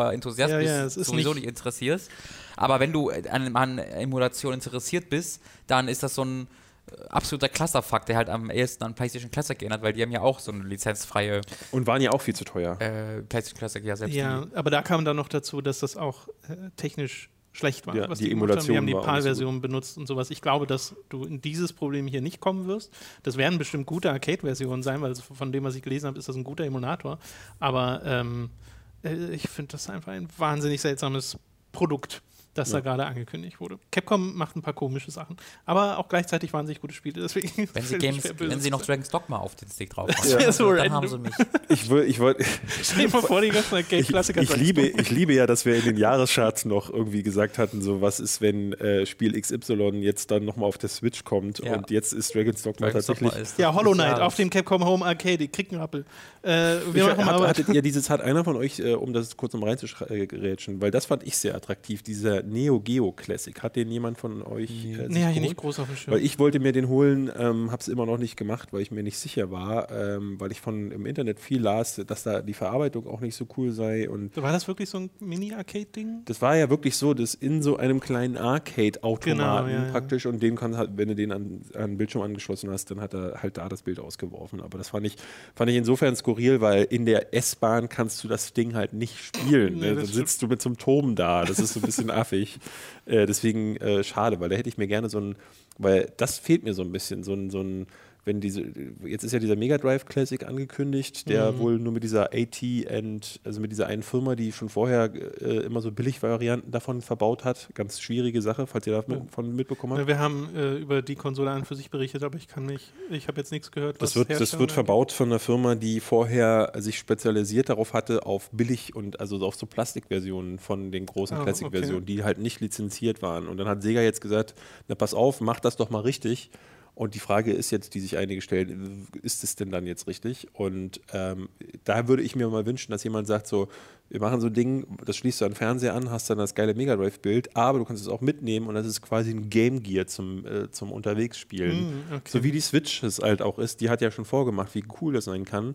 Ja, 0.52 0.58
bist, 0.58 0.70
ja, 0.70 0.84
ist 0.86 0.94
sowieso 0.96 1.30
nicht- 1.34 1.42
nicht 1.44 1.50
interessierst. 1.50 2.10
Aber 2.56 2.80
wenn 2.80 2.92
du 2.94 3.10
an, 3.10 3.56
an 3.56 3.78
Emulation 3.80 4.54
interessiert 4.54 5.10
bist, 5.10 5.42
dann 5.68 5.88
ist 5.88 6.04
das 6.04 6.14
so 6.16 6.24
ein 6.24 6.48
äh, 6.92 7.08
absoluter 7.10 7.50
Clusterfuck, 7.50 8.06
der 8.06 8.18
halt 8.18 8.30
am 8.30 8.50
ehesten 8.52 8.84
an 8.84 8.94
PlayStation 8.94 9.32
Classic 9.32 9.60
erinnert, 9.62 9.82
weil 9.82 9.94
die 9.94 10.02
haben 10.04 10.12
ja 10.12 10.22
auch 10.22 10.40
so 10.40 10.52
eine 10.52 10.64
lizenzfreie 10.64 11.42
Und 11.72 11.88
waren 11.88 12.02
ja 12.02 12.12
auch 12.12 12.22
viel 12.22 12.36
zu 12.36 12.44
teuer. 12.46 12.80
äh, 12.82 13.22
PlayStation 13.24 13.58
Classic, 13.58 13.84
ja 13.84 13.96
selbst 13.96 14.16
Ja, 14.16 14.46
aber 14.54 14.70
da 14.70 14.82
kam 14.82 15.04
dann 15.06 15.16
noch 15.16 15.30
dazu, 15.30 15.62
dass 15.62 15.80
das 15.80 15.98
auch 15.98 16.28
äh, 16.50 16.70
technisch 16.76 17.30
schlecht 17.56 17.86
war, 17.88 17.96
Ja, 17.96 18.10
was 18.10 18.18
die 18.20 18.30
gemacht 18.30 18.50
haben. 18.50 18.50
Wir 18.50 18.54
Emulation 18.74 18.78
haben 18.78 18.88
die 18.88 18.94
PAL-Version 18.94 19.62
benutzt 19.62 19.98
und 20.00 20.08
sowas. 20.08 20.32
Ich 20.32 20.42
glaube, 20.42 20.66
dass 20.68 20.96
du 21.10 21.24
in 21.24 21.40
dieses 21.40 21.72
Problem 21.72 22.08
hier 22.08 22.22
nicht 22.22 22.40
kommen 22.40 22.66
wirst. 22.68 22.92
Das 23.22 23.38
werden 23.38 23.60
bestimmt 23.60 23.86
gute 23.86 24.12
Arcade-Versionen 24.12 24.82
sein, 24.82 25.02
weil 25.02 25.14
von 25.16 25.52
dem, 25.52 25.64
was 25.64 25.76
ich 25.76 25.84
gelesen 25.84 26.08
habe, 26.08 26.18
ist 26.20 26.28
das 26.28 26.36
ein 26.36 26.44
guter 26.44 26.64
Emulator. 26.66 27.20
Aber 27.60 28.02
ähm, 28.06 28.50
äh, 28.50 28.73
ich 29.04 29.50
finde 29.50 29.74
das 29.74 29.89
einfach 29.89 30.12
ein 30.13 30.28
wahnsinnig 30.38 30.82
seltsames 30.82 31.38
Produkt, 31.72 32.22
das 32.56 32.70
da 32.70 32.82
gerade 32.82 33.04
angekündigt 33.08 33.60
wurde. 33.60 33.80
Capcom 33.92 34.36
macht 34.36 34.56
ein 34.56 34.62
paar 34.62 34.74
komische 34.76 35.10
Sachen, 35.10 35.38
aber 35.66 35.98
auch 35.98 36.08
gleichzeitig 36.08 36.54
wahnsinnig 36.54 36.80
gute 36.82 36.94
Spiele. 36.94 37.20
Deswegen 37.20 37.68
Wenn 37.74 37.84
sie, 37.84 37.98
Games, 37.98 38.32
wenn 38.38 38.60
sie 38.62 38.70
noch. 38.70 38.84
Dragon's 38.84 39.10
Dogma 39.10 39.38
auf 39.38 39.56
den 39.56 39.70
Stick 39.72 39.89
drauf 39.89 40.08
machen, 40.16 40.30
wär 40.38 40.52
so 40.54 40.70
dann 40.72 40.92
random. 40.92 40.94
haben 40.94 41.08
sie 41.08 41.18
mich. 41.18 41.34
Ich, 41.70 41.89
will- 41.89 42.04
ich, 42.04 42.20
wollt- 42.20 42.46
Stell 42.84 43.08
dir 43.08 43.12
mal 43.12 43.24
vor, 43.24 43.42
die 43.42 43.50
ganzen 43.50 43.78
ich, 43.89 43.92
ich, 44.12 44.56
liebe, 44.56 44.82
ich 44.86 45.10
liebe 45.10 45.34
ja, 45.34 45.48
dass 45.48 45.66
wir 45.66 45.76
in 45.78 45.84
den 45.84 45.98
Jahrescharts 45.98 46.66
noch 46.66 46.92
irgendwie 46.92 47.24
gesagt 47.24 47.58
hatten, 47.58 47.82
so 47.82 48.02
was 48.02 48.20
ist, 48.20 48.39
wenn 48.39 48.74
äh, 48.74 49.08
Spiel 49.08 49.34
XY 49.42 49.74
jetzt 50.04 50.30
dann 50.30 50.46
nochmal 50.46 50.70
auf 50.70 50.78
der 50.78 50.89
Switch 50.89 51.24
kommt 51.24 51.58
Ja. 51.58 51.76
und 51.78 51.89
jetzt 51.89 52.13
ist 52.13 52.36
Dragon's 52.36 52.62
Dogma 52.62 52.86
Dragon's 52.86 53.08
tatsächlich. 53.08 53.32
Dogma 53.32 53.42
ist 53.42 53.58
Ja, 53.58 53.74
Hollow 53.74 53.94
Knight 53.94 54.20
auf 54.20 54.36
dem 54.36 54.52
Capcom 54.52 54.86
Home 54.86 55.04
Arcade, 55.04 55.48
kriegt 55.48 55.72
einen 55.72 55.82
Rappel. 55.82 56.06
Äh, 56.44 56.78
wir 56.92 57.04
Ich, 57.04 57.18
hat, 57.18 57.20
aber 57.28 57.48
hattet 57.48 57.70
ihr 57.70 57.82
dieses, 57.82 58.10
hat 58.10 58.22
einer 58.22 58.44
von 58.44 58.56
euch, 58.56 58.80
äh, 58.80 58.94
um 58.94 59.14
das 59.14 59.38
kurz 59.38 59.54
um 59.54 59.64
reinzugerätschen, 59.64 60.82
weil 60.82 60.92
das 60.92 61.06
fand 61.06 61.24
ich 61.24 61.38
sehr 61.38 61.56
attraktiv, 61.56 62.04
dieser 62.04 62.44
Neo 62.44 62.80
Geo 62.80 63.12
Classic. 63.12 63.62
Hat 63.64 63.76
den 63.76 63.90
jemand 63.90 64.18
von 64.18 64.42
euch? 64.44 64.86
Äh, 64.86 65.08
Nee, 65.10 65.30
ich 65.32 65.40
nicht 65.40 65.56
groß 65.58 65.80
auf 65.80 65.88
dem 65.88 65.96
Schirm. 65.96 66.14
Weil 66.16 66.22
ich 66.24 66.40
wollte 66.40 66.60
mir 66.60 66.72
den 66.72 66.88
holen, 66.88 67.32
ähm, 67.38 67.72
habe 67.72 67.82
es 67.82 67.88
immer 67.88 68.06
noch 68.06 68.18
nicht 68.18 68.36
gemacht, 68.38 68.70
weil 68.74 68.82
ich 68.82 68.92
mir 68.92 69.04
nicht 69.04 69.18
sicher 69.18 69.52
war, 69.52 69.92
ähm, 69.92 70.40
weil 70.40 70.52
ich 70.52 70.60
von 70.62 70.92
im 70.92 71.06
Internet 71.06 71.40
viel 71.40 71.62
las, 71.62 72.02
dass 72.06 72.24
da 72.24 72.42
die 72.42 72.54
Verarbeitung 72.54 73.08
auch 73.08 73.22
nicht 73.22 73.36
so 73.36 73.48
cool 73.58 73.72
sei 73.72 74.10
und 74.10 74.36
War 74.36 74.52
das 74.52 74.68
wirklich 74.68 74.90
so 74.90 74.98
ein 75.00 75.10
Mini-Arcade-Ding? 75.20 76.24
das 76.26 76.42
war 76.42 76.56
ja 76.58 76.70
wirklich 76.70 76.98
so, 76.98 77.14
dass 77.14 77.34
in 77.34 77.62
so 77.62 77.78
einem 77.78 78.00
kleinen 78.00 78.38
Arcade-Automaten 78.38 79.24
Genau, 79.24 79.68
ja, 79.68 79.86
ja. 79.86 79.92
praktisch 79.92 80.26
und 80.26 80.42
den 80.42 80.56
kann 80.56 80.76
halt, 80.78 80.92
wenn 80.96 81.08
du 81.08 81.16
den 81.16 81.32
an, 81.32 81.62
an 81.76 81.92
den 81.92 81.98
Bildschirm 81.98 82.22
angeschlossen 82.22 82.70
hast, 82.70 82.92
dann 82.92 83.00
hat 83.00 83.14
er 83.14 83.42
halt 83.42 83.58
da 83.58 83.70
das 83.70 83.84
Bild 83.84 84.00
ausgeworfen. 84.00 84.62
Aber 84.62 84.78
das 84.78 84.90
fand 84.90 85.06
ich, 85.06 85.16
fand 85.56 85.70
ich 85.70 85.78
insofern 85.78 86.16
skurril, 86.16 86.33
weil 86.62 86.84
in 86.84 87.06
der 87.06 87.34
S-Bahn 87.34 87.89
kannst 87.89 88.24
du 88.24 88.28
das 88.28 88.54
Ding 88.54 88.76
halt 88.76 88.93
nicht 88.93 89.17
spielen. 89.17 89.74
Nee, 89.80 89.89
ne? 89.89 89.96
das 89.96 90.06
Dann 90.06 90.13
sitzt 90.13 90.41
du 90.41 90.48
mit 90.48 90.62
so 90.62 90.69
einem 90.69 90.78
Turm 90.78 91.15
da. 91.15 91.46
Das 91.46 91.60
ist 91.60 91.74
so 91.74 91.80
ein 91.80 91.86
bisschen 91.86 92.10
affig. 92.12 92.60
Äh, 93.06 93.26
deswegen 93.26 93.78
äh, 93.78 94.04
schade, 94.04 94.39
weil 94.39 94.50
da 94.50 94.56
hätte 94.56 94.69
ich 94.69 94.78
mir 94.78 94.88
gerne 94.88 95.10
so 95.10 95.19
ein, 95.19 95.36
weil 95.78 96.12
das 96.17 96.39
fehlt 96.39 96.63
mir 96.63 96.74
so 96.74 96.82
ein 96.82 96.91
bisschen, 96.91 97.24
so 97.24 97.34
ein, 97.34 97.50
so 97.50 97.62
ein 97.62 97.88
wenn 98.26 98.40
diese, 98.40 98.64
jetzt 99.06 99.24
ist 99.24 99.34
ja 99.34 99.40
dieser 99.40 99.56
Mega 99.56 99.78
Drive 99.78 100.06
Classic 100.06 100.46
angekündigt, 100.46 101.28
der 101.28 101.52
Mhm. 101.52 101.58
wohl 101.60 101.80
nur 101.80 101.92
mit 101.94 102.04
dieser 102.04 102.30
AT 102.34 102.64
and, 102.90 103.40
also 103.44 103.60
mit 103.60 103.72
dieser 103.72 103.88
einen 103.88 104.02
Firma, 104.04 104.36
die 104.36 104.52
schon 104.52 104.70
vorher 104.70 105.12
äh, 105.42 105.66
immer 105.66 105.82
so 105.82 105.92
Billigvarianten 105.92 106.72
davon 106.72 107.02
verbaut 107.02 107.44
hat. 107.44 107.70
Ganz 107.74 108.00
schwierige 108.00 108.42
Sache, 108.42 108.66
falls 108.66 108.88
ihr 108.88 108.94
davon 108.94 109.56
mitbekommen 109.56 109.98
habt. 109.98 110.08
Wir 110.08 110.20
haben 110.20 110.50
äh, 110.56 110.76
über 110.78 111.02
die 111.02 111.16
Konsole 111.16 111.52
an 111.52 111.66
für 111.66 111.76
sich 111.76 111.90
berichtet, 111.90 112.24
aber 112.24 112.38
ich 112.38 112.48
kann 112.48 112.66
mich, 112.66 112.94
ich 113.10 113.28
habe 113.28 113.40
jetzt 113.42 113.52
nichts 113.52 113.72
gehört. 113.72 114.02
Das 114.02 114.12
was 114.16 114.28
wird, 114.30 114.40
das 114.40 114.58
wird 114.58 114.72
verbaut 114.72 115.12
von 115.12 115.28
einer 115.30 115.40
Firma, 115.40 115.76
die 115.76 116.00
vorher 116.00 116.72
sich 116.78 116.98
spezialisiert 116.98 117.70
darauf 117.70 117.94
hatte, 117.94 118.26
auf 118.26 118.50
billig 118.52 118.96
und 118.96 119.20
also 119.20 119.38
auf 119.46 119.56
so 119.56 119.66
Plastikversionen 119.66 120.60
von 120.60 120.92
den 120.92 121.06
großen 121.06 121.38
Ah, 121.38 121.44
Classic-Versionen, 121.44 122.06
die 122.06 122.24
halt 122.24 122.38
nicht 122.38 122.62
lizenziert 122.62 123.22
waren. 123.22 123.48
Und 123.48 123.58
dann 123.58 123.68
hat 123.68 123.82
Sega 123.84 124.02
jetzt 124.02 124.22
gesagt, 124.22 124.56
na 124.88 124.96
pass 124.96 125.14
auf, 125.14 125.42
mach 125.42 125.60
das 125.60 125.76
doch 125.76 125.90
mal 125.90 126.00
richtig. 126.00 126.50
Und 126.96 127.16
die 127.16 127.20
Frage 127.20 127.52
ist 127.52 127.72
jetzt, 127.72 127.96
die 127.96 128.00
sich 128.00 128.18
einige 128.18 128.42
stellen, 128.42 129.08
ist 129.24 129.44
es 129.44 129.56
denn 129.56 129.72
dann 129.72 129.88
jetzt 129.88 130.08
richtig? 130.08 130.48
Und 130.54 131.02
ähm, 131.12 131.50
da 131.86 132.08
würde 132.08 132.22
ich 132.22 132.36
mir 132.36 132.48
mal 132.50 132.68
wünschen, 132.68 132.92
dass 132.92 133.04
jemand 133.04 133.26
sagt 133.26 133.48
so, 133.48 133.68
wir 134.10 134.20
machen 134.20 134.40
so 134.42 134.48
ein 134.48 134.54
Ding, 134.54 134.86
das 135.04 135.18
schließt 135.18 135.42
du 135.42 135.46
an 135.46 135.52
den 135.52 135.58
Fernseher 135.58 135.96
an, 135.96 136.12
hast 136.12 136.30
dann 136.30 136.38
das 136.38 136.54
geile 136.54 136.76
Mega 136.76 136.96
Drive-Bild, 136.96 137.56
aber 137.56 137.80
du 137.80 137.86
kannst 137.86 138.04
es 138.04 138.08
auch 138.08 138.22
mitnehmen 138.22 138.68
und 138.68 138.76
das 138.76 138.86
ist 138.86 139.02
quasi 139.02 139.32
ein 139.32 139.50
Game 139.50 139.82
Gear 139.82 140.06
zum, 140.06 140.46
äh, 140.46 140.70
zum 140.70 140.92
Unterwegsspielen. 140.92 141.78
Hm, 141.80 142.04
okay. 142.12 142.30
So 142.30 142.44
wie 142.44 142.52
die 142.52 142.62
Switch 142.62 143.02
es 143.02 143.20
halt 143.20 143.42
auch 143.42 143.58
ist, 143.58 143.82
die 143.82 143.90
hat 143.90 144.02
ja 144.02 144.12
schon 144.12 144.26
vorgemacht, 144.26 144.76
wie 144.76 144.84
cool 145.02 145.14
das 145.14 145.26
sein 145.26 145.46
kann. 145.46 145.74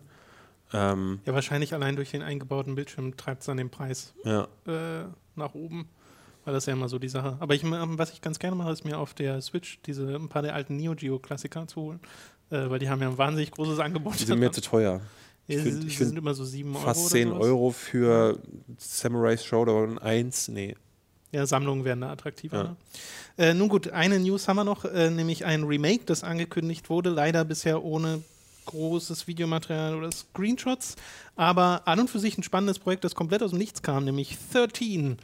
Ähm, 0.71 1.19
Ja, 1.25 1.33
wahrscheinlich 1.33 1.73
allein 1.73 1.97
durch 1.97 2.11
den 2.11 2.21
eingebauten 2.21 2.75
Bildschirm 2.75 3.17
treibt 3.17 3.41
es 3.41 3.47
dann 3.47 3.57
den 3.57 3.69
Preis 3.69 4.13
ja. 4.23 4.47
äh, 4.67 5.03
nach 5.35 5.53
oben. 5.53 5.89
Weil 6.49 6.55
das 6.55 6.63
ist 6.63 6.67
ja 6.67 6.73
immer 6.73 6.89
so 6.89 6.97
die 6.97 7.09
Sache. 7.09 7.37
Aber 7.41 7.53
ich, 7.53 7.63
ähm, 7.63 7.99
was 7.99 8.11
ich 8.11 8.21
ganz 8.21 8.39
gerne 8.39 8.55
mache, 8.55 8.71
ist 8.71 8.83
mir 8.83 8.97
auf 8.97 9.13
der 9.13 9.39
Switch 9.39 9.79
diese 9.85 10.15
ein 10.15 10.29
paar 10.29 10.41
der 10.41 10.55
alten 10.55 10.77
Neo 10.77 10.95
Geo 10.95 11.19
Klassiker 11.19 11.67
zu 11.67 11.79
holen. 11.79 11.99
Äh, 12.49 12.71
weil 12.71 12.79
die 12.79 12.89
haben 12.89 12.99
ja 13.03 13.07
ein 13.07 13.19
wahnsinnig 13.19 13.51
großes 13.51 13.77
Angebot. 13.77 14.19
Die 14.19 14.23
sind 14.23 14.39
mir 14.39 14.51
zu 14.51 14.61
teuer. 14.61 14.99
ja, 15.47 15.57
ich 15.57 15.61
find- 15.61 15.81
sie 15.83 15.87
ich 15.89 15.97
sind 15.99 16.07
find 16.07 16.17
immer 16.17 16.33
so 16.33 16.43
7 16.43 16.75
Euro. 16.75 16.83
Fast 16.83 17.01
oder 17.01 17.09
10 17.11 17.27
sowas. 17.29 17.43
Euro 17.43 17.69
für 17.69 18.39
Samurai 18.79 19.37
Showdown 19.37 19.99
1. 19.99 20.47
Nee. 20.47 20.75
Ja, 21.31 21.45
Sammlungen 21.45 21.85
werden 21.85 22.01
da 22.01 22.11
attraktiver. 22.11 22.57
Ja. 22.57 22.63
Ne? 22.63 22.75
Äh, 23.37 23.53
nun 23.53 23.69
gut, 23.69 23.91
eine 23.91 24.17
News 24.17 24.47
haben 24.47 24.55
wir 24.55 24.63
noch, 24.63 24.85
äh, 24.85 25.11
nämlich 25.11 25.45
ein 25.45 25.65
Remake, 25.65 26.05
das 26.07 26.23
angekündigt 26.23 26.89
wurde, 26.89 27.11
leider 27.11 27.45
bisher 27.45 27.83
ohne 27.83 28.23
großes 28.65 29.27
Videomaterial 29.27 29.93
oder 29.95 30.11
Screenshots, 30.11 30.95
aber 31.35 31.83
an 31.85 31.99
und 31.99 32.09
für 32.09 32.19
sich 32.19 32.37
ein 32.39 32.43
spannendes 32.43 32.79
Projekt, 32.79 33.03
das 33.03 33.13
komplett 33.13 33.43
aus 33.43 33.51
dem 33.51 33.59
Nichts 33.59 33.83
kam, 33.83 34.05
nämlich 34.05 34.37
13. 34.53 35.17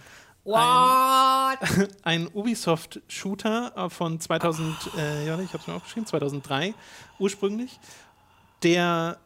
What? 0.46 1.58
Ein 2.04 2.28
Ubisoft-Shooter 2.32 3.74
äh, 3.76 3.90
von 3.90 4.20
2000, 4.20 4.76
äh, 4.98 5.26
ja, 5.26 5.40
ich 5.40 5.50
habe 5.50 5.58
es 5.58 5.68
mir 5.68 5.74
aufgeschrieben, 5.74 6.06
2003 6.06 6.76
ursprünglich, 7.18 7.80
der 8.62 9.18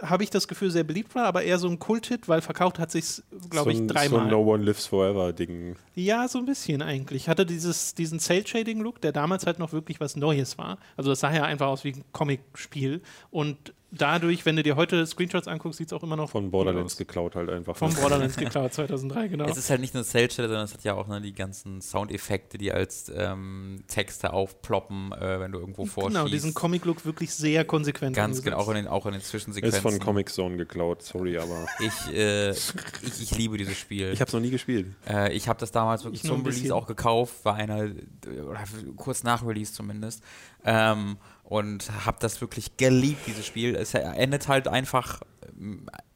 habe 0.00 0.24
ich 0.24 0.30
das 0.30 0.48
Gefühl 0.48 0.70
sehr 0.70 0.84
beliebt 0.84 1.14
war, 1.14 1.24
aber 1.24 1.42
eher 1.42 1.58
so 1.58 1.68
ein 1.68 1.78
Kulthit, 1.78 2.28
weil 2.28 2.40
verkauft 2.40 2.78
hat 2.78 2.90
sich 2.90 3.22
glaube 3.50 3.74
so 3.74 3.82
ich 3.82 3.86
dreimal. 3.86 4.08
So 4.08 4.18
ein 4.18 4.30
No 4.30 4.42
One 4.42 4.64
Lives 4.64 4.86
Forever 4.86 5.32
Ding. 5.32 5.76
Ja, 5.94 6.28
so 6.28 6.38
ein 6.38 6.46
bisschen 6.46 6.82
eigentlich. 6.82 7.28
Hatte 7.28 7.46
dieses, 7.46 7.94
diesen 7.94 8.18
Cell-Shading-Look, 8.18 9.00
der 9.00 9.12
damals 9.12 9.46
halt 9.46 9.58
noch 9.58 9.72
wirklich 9.72 10.00
was 10.00 10.16
Neues 10.16 10.58
war. 10.58 10.78
Also 10.96 11.10
das 11.10 11.20
sah 11.20 11.32
ja 11.32 11.44
einfach 11.44 11.66
aus 11.66 11.84
wie 11.84 11.92
ein 11.92 12.04
Comic-Spiel. 12.12 13.02
Und 13.30 13.74
dadurch, 13.92 14.46
wenn 14.46 14.56
du 14.56 14.62
dir 14.62 14.76
heute 14.76 15.06
Screenshots 15.06 15.46
anguckst, 15.46 15.78
sieht 15.78 15.88
es 15.88 15.92
auch 15.92 16.02
immer 16.02 16.16
noch 16.16 16.30
Von 16.30 16.50
Borderlands 16.50 16.96
geklaut 16.96 17.36
halt 17.36 17.50
einfach. 17.50 17.76
Vom 17.76 17.94
Borderlands 17.94 18.36
geklaut, 18.38 18.72
2003, 18.72 19.28
genau. 19.28 19.44
Es 19.44 19.56
ist 19.56 19.70
halt 19.70 19.80
nicht 19.80 19.94
nur 19.94 20.02
Cell-Shaded, 20.02 20.48
sondern 20.48 20.64
es 20.64 20.72
hat 20.72 20.82
ja 20.84 20.94
auch 20.94 21.06
ne, 21.06 21.20
die 21.20 21.34
ganzen 21.34 21.80
Soundeffekte, 21.80 22.58
die 22.58 22.72
als 22.72 23.12
ähm, 23.14 23.84
Texte 23.86 24.32
aufploppen, 24.32 25.12
äh, 25.12 25.40
wenn 25.40 25.52
du 25.52 25.58
irgendwo 25.58 25.84
vorschießt. 25.84 26.16
Genau, 26.16 26.28
diesen 26.28 26.54
Comic-Look 26.54 27.04
wirklich 27.04 27.32
sehr 27.34 27.64
konsequent 27.64 28.16
Ganz 28.16 28.38
umgesetzt. 28.38 28.44
genau, 28.44 28.56
auch 28.58 28.68
in 28.68 28.76
den, 28.76 28.88
auch 28.88 29.06
in 29.06 29.12
den 29.12 29.22
Zwischensequenzen. 29.22 29.81
Von 29.82 29.98
Comic 29.98 30.30
Zone 30.30 30.56
geklaut, 30.56 31.02
sorry, 31.02 31.36
aber 31.38 31.66
Ich, 31.80 32.14
äh, 32.14 32.50
ich, 32.50 33.22
ich 33.22 33.36
liebe 33.36 33.56
dieses 33.58 33.76
Spiel. 33.76 34.12
ich 34.12 34.20
habe 34.20 34.28
es 34.28 34.32
noch 34.32 34.40
nie 34.40 34.50
gespielt. 34.50 34.86
Äh, 35.08 35.32
ich 35.32 35.48
habe 35.48 35.58
das 35.60 35.72
damals 35.72 36.04
wirklich 36.04 36.22
Ich 36.24 36.28
zum. 36.28 36.42
Release 36.44 36.74
auch 36.74 36.86
gekauft, 36.86 37.44
war 37.44 37.54
einer, 37.56 37.90
oder 38.26 38.64
kurz 38.96 39.22
nach 39.22 39.46
Release 39.46 39.72
zumindest. 39.72 40.22
Ähm, 40.64 41.16
und 41.44 41.90
habe 42.06 42.16
das 42.20 42.40
wirklich 42.40 42.76
geliebt, 42.76 43.26
dieses 43.26 43.44
Spiel. 43.44 43.74
Es 43.74 43.94
endet 43.94 44.48
halt 44.48 44.68
einfach, 44.68 45.20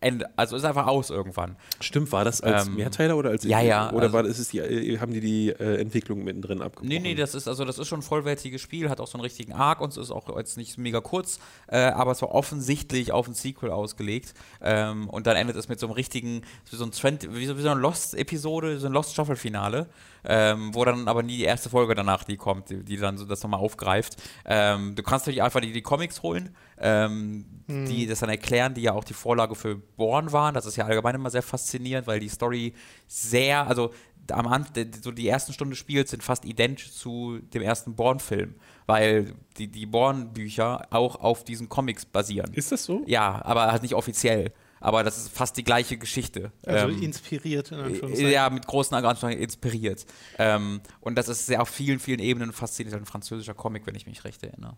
Ende, 0.00 0.28
also 0.36 0.56
ist 0.56 0.64
einfach 0.64 0.86
aus 0.86 1.10
irgendwann. 1.10 1.56
Stimmt, 1.80 2.12
war 2.12 2.24
das 2.24 2.40
als 2.40 2.66
Ähm, 2.66 2.74
Mehrteiler 2.76 3.16
oder 3.16 3.30
als 3.30 3.44
ja, 3.44 3.60
ja, 3.60 3.90
Oder 3.92 4.02
also- 4.04 4.12
war 4.12 4.22
das 4.22 4.38
ist 4.38 4.52
die, 4.52 4.58
äh, 4.58 4.98
haben 4.98 5.12
die 5.12 5.20
die 5.20 5.48
äh, 5.50 5.80
Entwicklung 5.80 6.22
mittendrin 6.24 6.62
abgebrochen? 6.62 6.88
Nee, 6.88 6.98
nee, 7.00 7.14
das 7.14 7.34
ist 7.34 7.48
also 7.48 7.64
das 7.64 7.78
ist 7.78 7.88
schon 7.88 8.00
ein 8.00 8.02
vollwertiges 8.02 8.60
Spiel, 8.60 8.88
hat 8.90 9.00
auch 9.00 9.06
so 9.06 9.18
einen 9.18 9.22
richtigen 9.22 9.52
Arc 9.52 9.80
und 9.80 9.90
es 9.90 9.96
ist 9.96 10.10
auch 10.10 10.36
jetzt 10.36 10.56
nicht 10.56 10.78
mega 10.78 11.00
kurz, 11.00 11.38
äh, 11.68 11.78
aber 11.78 12.12
es 12.12 12.22
war 12.22 12.30
offensichtlich 12.32 13.12
auf 13.12 13.26
ein 13.28 13.34
Sequel 13.34 13.70
ausgelegt. 13.70 14.34
Ähm, 14.60 15.08
und 15.08 15.26
dann 15.26 15.36
endet 15.36 15.56
es 15.56 15.68
mit 15.68 15.80
so 15.80 15.86
einem 15.86 15.94
richtigen, 15.94 16.42
so 16.70 16.84
ein 16.84 16.92
Trend, 16.92 17.34
wie 17.34 17.46
so, 17.46 17.56
wie 17.56 17.62
so 17.62 17.70
eine 17.70 17.80
Lost-Episode, 17.80 18.78
so 18.78 18.86
ein 18.86 18.92
Lost-Staffel-Finale, 18.92 19.88
ähm, 20.24 20.74
wo 20.74 20.84
dann 20.84 21.08
aber 21.08 21.22
nie 21.22 21.36
die 21.36 21.44
erste 21.44 21.68
Folge 21.70 21.94
danach 21.94 22.24
die 22.24 22.36
kommt, 22.36 22.70
die, 22.70 22.84
die 22.84 22.96
dann 22.96 23.16
so 23.18 23.24
das 23.24 23.42
nochmal 23.42 23.60
aufgreift. 23.60 24.16
Ähm, 24.44 24.94
du 24.94 25.02
kannst 25.02 25.26
natürlich 25.26 25.42
einfach 25.42 25.60
die, 25.60 25.72
die 25.72 25.82
Comics 25.82 26.22
holen, 26.22 26.54
ähm, 26.78 27.44
die 27.68 28.06
das 28.06 28.20
dann 28.20 28.28
erklären, 28.30 28.74
die 28.74 28.82
ja 28.82 28.92
auch 28.92 29.04
die 29.04 29.14
Vorlage 29.26 29.56
für 29.56 29.74
Born 29.74 30.30
waren. 30.30 30.54
Das 30.54 30.66
ist 30.66 30.76
ja 30.76 30.84
allgemein 30.86 31.16
immer 31.16 31.30
sehr 31.30 31.42
faszinierend, 31.42 32.06
weil 32.06 32.20
die 32.20 32.28
Story 32.28 32.74
sehr, 33.08 33.66
also 33.66 33.90
am 34.30 34.46
Anfang, 34.46 34.86
so 35.02 35.10
die 35.10 35.26
ersten 35.26 35.52
Stunde 35.52 35.74
Spiels 35.74 36.10
sind 36.12 36.22
fast 36.22 36.44
identisch 36.44 36.92
zu 36.92 37.40
dem 37.54 37.62
ersten 37.62 37.96
Born-Film, 37.96 38.54
weil 38.86 39.34
die, 39.58 39.66
die 39.66 39.86
Born-Bücher 39.86 40.86
auch 40.90 41.16
auf 41.16 41.42
diesen 41.42 41.68
Comics 41.68 42.04
basieren. 42.06 42.52
Ist 42.54 42.70
das 42.70 42.84
so? 42.84 43.02
Ja, 43.06 43.44
aber 43.44 43.72
halt 43.72 43.82
nicht 43.82 43.94
offiziell. 43.94 44.52
Aber 44.78 45.02
das 45.02 45.16
ist 45.16 45.30
fast 45.30 45.56
die 45.56 45.64
gleiche 45.64 45.96
Geschichte. 45.96 46.52
Also 46.64 46.88
Ähm, 46.88 47.02
inspiriert, 47.02 47.72
in 47.72 47.78
Anführungszeichen. 47.80 48.30
ja, 48.30 48.48
mit 48.50 48.66
großen 48.66 48.94
Anführungszeichen 48.94 49.40
inspiriert. 49.42 50.06
Ähm, 50.38 50.80
und 51.00 51.16
das 51.16 51.28
ist 51.28 51.46
sehr 51.46 51.62
auf 51.62 51.68
vielen, 51.68 51.98
vielen 51.98 52.20
Ebenen 52.20 52.52
faszinierend. 52.52 53.02
Ein 53.02 53.06
französischer 53.06 53.54
Comic, 53.54 53.86
wenn 53.86 53.96
ich 53.96 54.06
mich 54.06 54.22
recht 54.24 54.42
erinnere. 54.44 54.76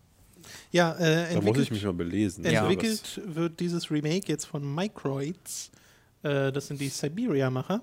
Ja, 0.71 0.93
äh, 0.97 0.97
Da 0.97 1.21
muss 1.21 1.29
ich 1.29 1.35
entwickelt, 1.47 1.71
mich 1.71 1.83
mal 1.83 1.93
belesen. 1.93 2.43
Ja, 2.45 2.61
entwickelt 2.61 3.21
wird 3.25 3.59
dieses 3.59 3.89
Remake 3.89 4.27
jetzt 4.27 4.45
von 4.45 4.75
Microids. 4.75 5.71
Äh, 6.23 6.51
das 6.51 6.67
sind 6.67 6.79
die 6.79 6.89
Siberia-Macher. 6.89 7.81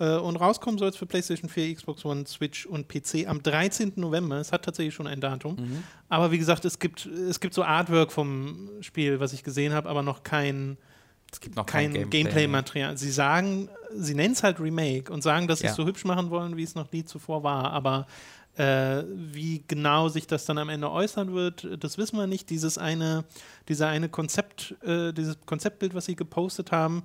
Äh, 0.00 0.16
und 0.16 0.36
rauskommen 0.36 0.78
soll 0.78 0.90
es 0.90 0.96
für 0.96 1.06
PlayStation 1.06 1.48
4, 1.48 1.74
Xbox 1.74 2.04
One, 2.04 2.26
Switch 2.26 2.66
und 2.66 2.86
PC 2.88 3.26
am 3.26 3.42
13. 3.42 3.94
November. 3.96 4.36
Es 4.36 4.52
hat 4.52 4.64
tatsächlich 4.64 4.94
schon 4.94 5.06
ein 5.06 5.20
Datum. 5.20 5.56
Mhm. 5.56 5.82
Aber 6.08 6.30
wie 6.30 6.38
gesagt, 6.38 6.64
es 6.64 6.78
gibt, 6.78 7.06
es 7.06 7.40
gibt 7.40 7.54
so 7.54 7.64
Artwork 7.64 8.12
vom 8.12 8.68
Spiel, 8.80 9.20
was 9.20 9.32
ich 9.32 9.42
gesehen 9.42 9.72
habe, 9.72 9.88
aber 9.88 10.02
noch 10.02 10.22
kein, 10.22 10.76
Es 11.32 11.40
gibt 11.40 11.56
noch 11.56 11.66
kein 11.66 11.92
kein, 11.94 12.10
Gameplay-Material. 12.10 12.96
sie 12.98 13.10
sagen, 13.10 13.68
sie 13.94 14.14
nennen 14.14 14.34
es 14.34 14.42
halt 14.42 14.60
Remake 14.60 15.12
und 15.12 15.22
sagen, 15.22 15.48
dass 15.48 15.60
sie 15.60 15.64
Ja. 15.64 15.70
es 15.70 15.76
so 15.76 15.84
hübsch 15.86 16.04
machen 16.04 16.30
wollen, 16.30 16.56
wie 16.56 16.62
es 16.62 16.74
noch 16.74 16.92
nie 16.92 17.04
zuvor 17.04 17.42
war. 17.42 17.72
Aber 17.72 18.06
äh, 18.58 19.04
wie 19.14 19.62
genau 19.68 20.08
sich 20.08 20.26
das 20.26 20.44
dann 20.44 20.58
am 20.58 20.68
Ende 20.68 20.90
äußern 20.90 21.32
wird, 21.32 21.68
das 21.78 21.96
wissen 21.96 22.18
wir 22.18 22.26
nicht. 22.26 22.50
Dieses 22.50 22.76
eine, 22.76 23.24
dieser 23.68 23.88
eine 23.88 24.08
Konzept, 24.08 24.74
äh, 24.82 25.12
dieses 25.12 25.38
Konzeptbild, 25.46 25.94
was 25.94 26.06
sie 26.06 26.16
gepostet 26.16 26.72
haben, 26.72 27.04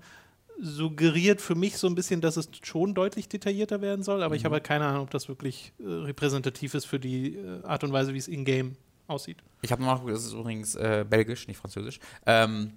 suggeriert 0.60 1.42
für 1.42 1.56
mich 1.56 1.78
so 1.78 1.88
ein 1.88 1.96
bisschen, 1.96 2.22
dass 2.22 2.38
es 2.38 2.50
schon 2.64 2.94
deutlich 2.96 3.28
detaillierter 3.28 3.82
werden 3.82 4.04
soll, 4.04 4.24
aber 4.24 4.36
ich 4.36 4.46
habe 4.46 4.54
halt 4.54 4.64
keine 4.64 4.86
Ahnung, 4.86 5.04
ob 5.04 5.12
das 5.12 5.28
wirklich 5.28 5.74
äh, 5.80 5.84
repräsentativ 5.86 6.74
ist 6.74 6.86
für 6.86 7.00
die 7.00 7.36
äh, 7.36 7.64
Art 7.64 7.84
und 7.84 7.92
Weise, 7.92 8.14
wie 8.14 8.20
es 8.20 8.28
in-game 8.28 8.76
aussieht. 9.08 9.38
Ich 9.62 9.72
habe 9.72 9.84
noch, 9.84 10.06
das 10.08 10.26
ist 10.26 10.34
übrigens 10.34 10.76
äh, 10.76 11.06
belgisch, 11.08 11.48
nicht 11.48 11.58
französisch. 11.58 12.00
Ähm, 12.26 12.74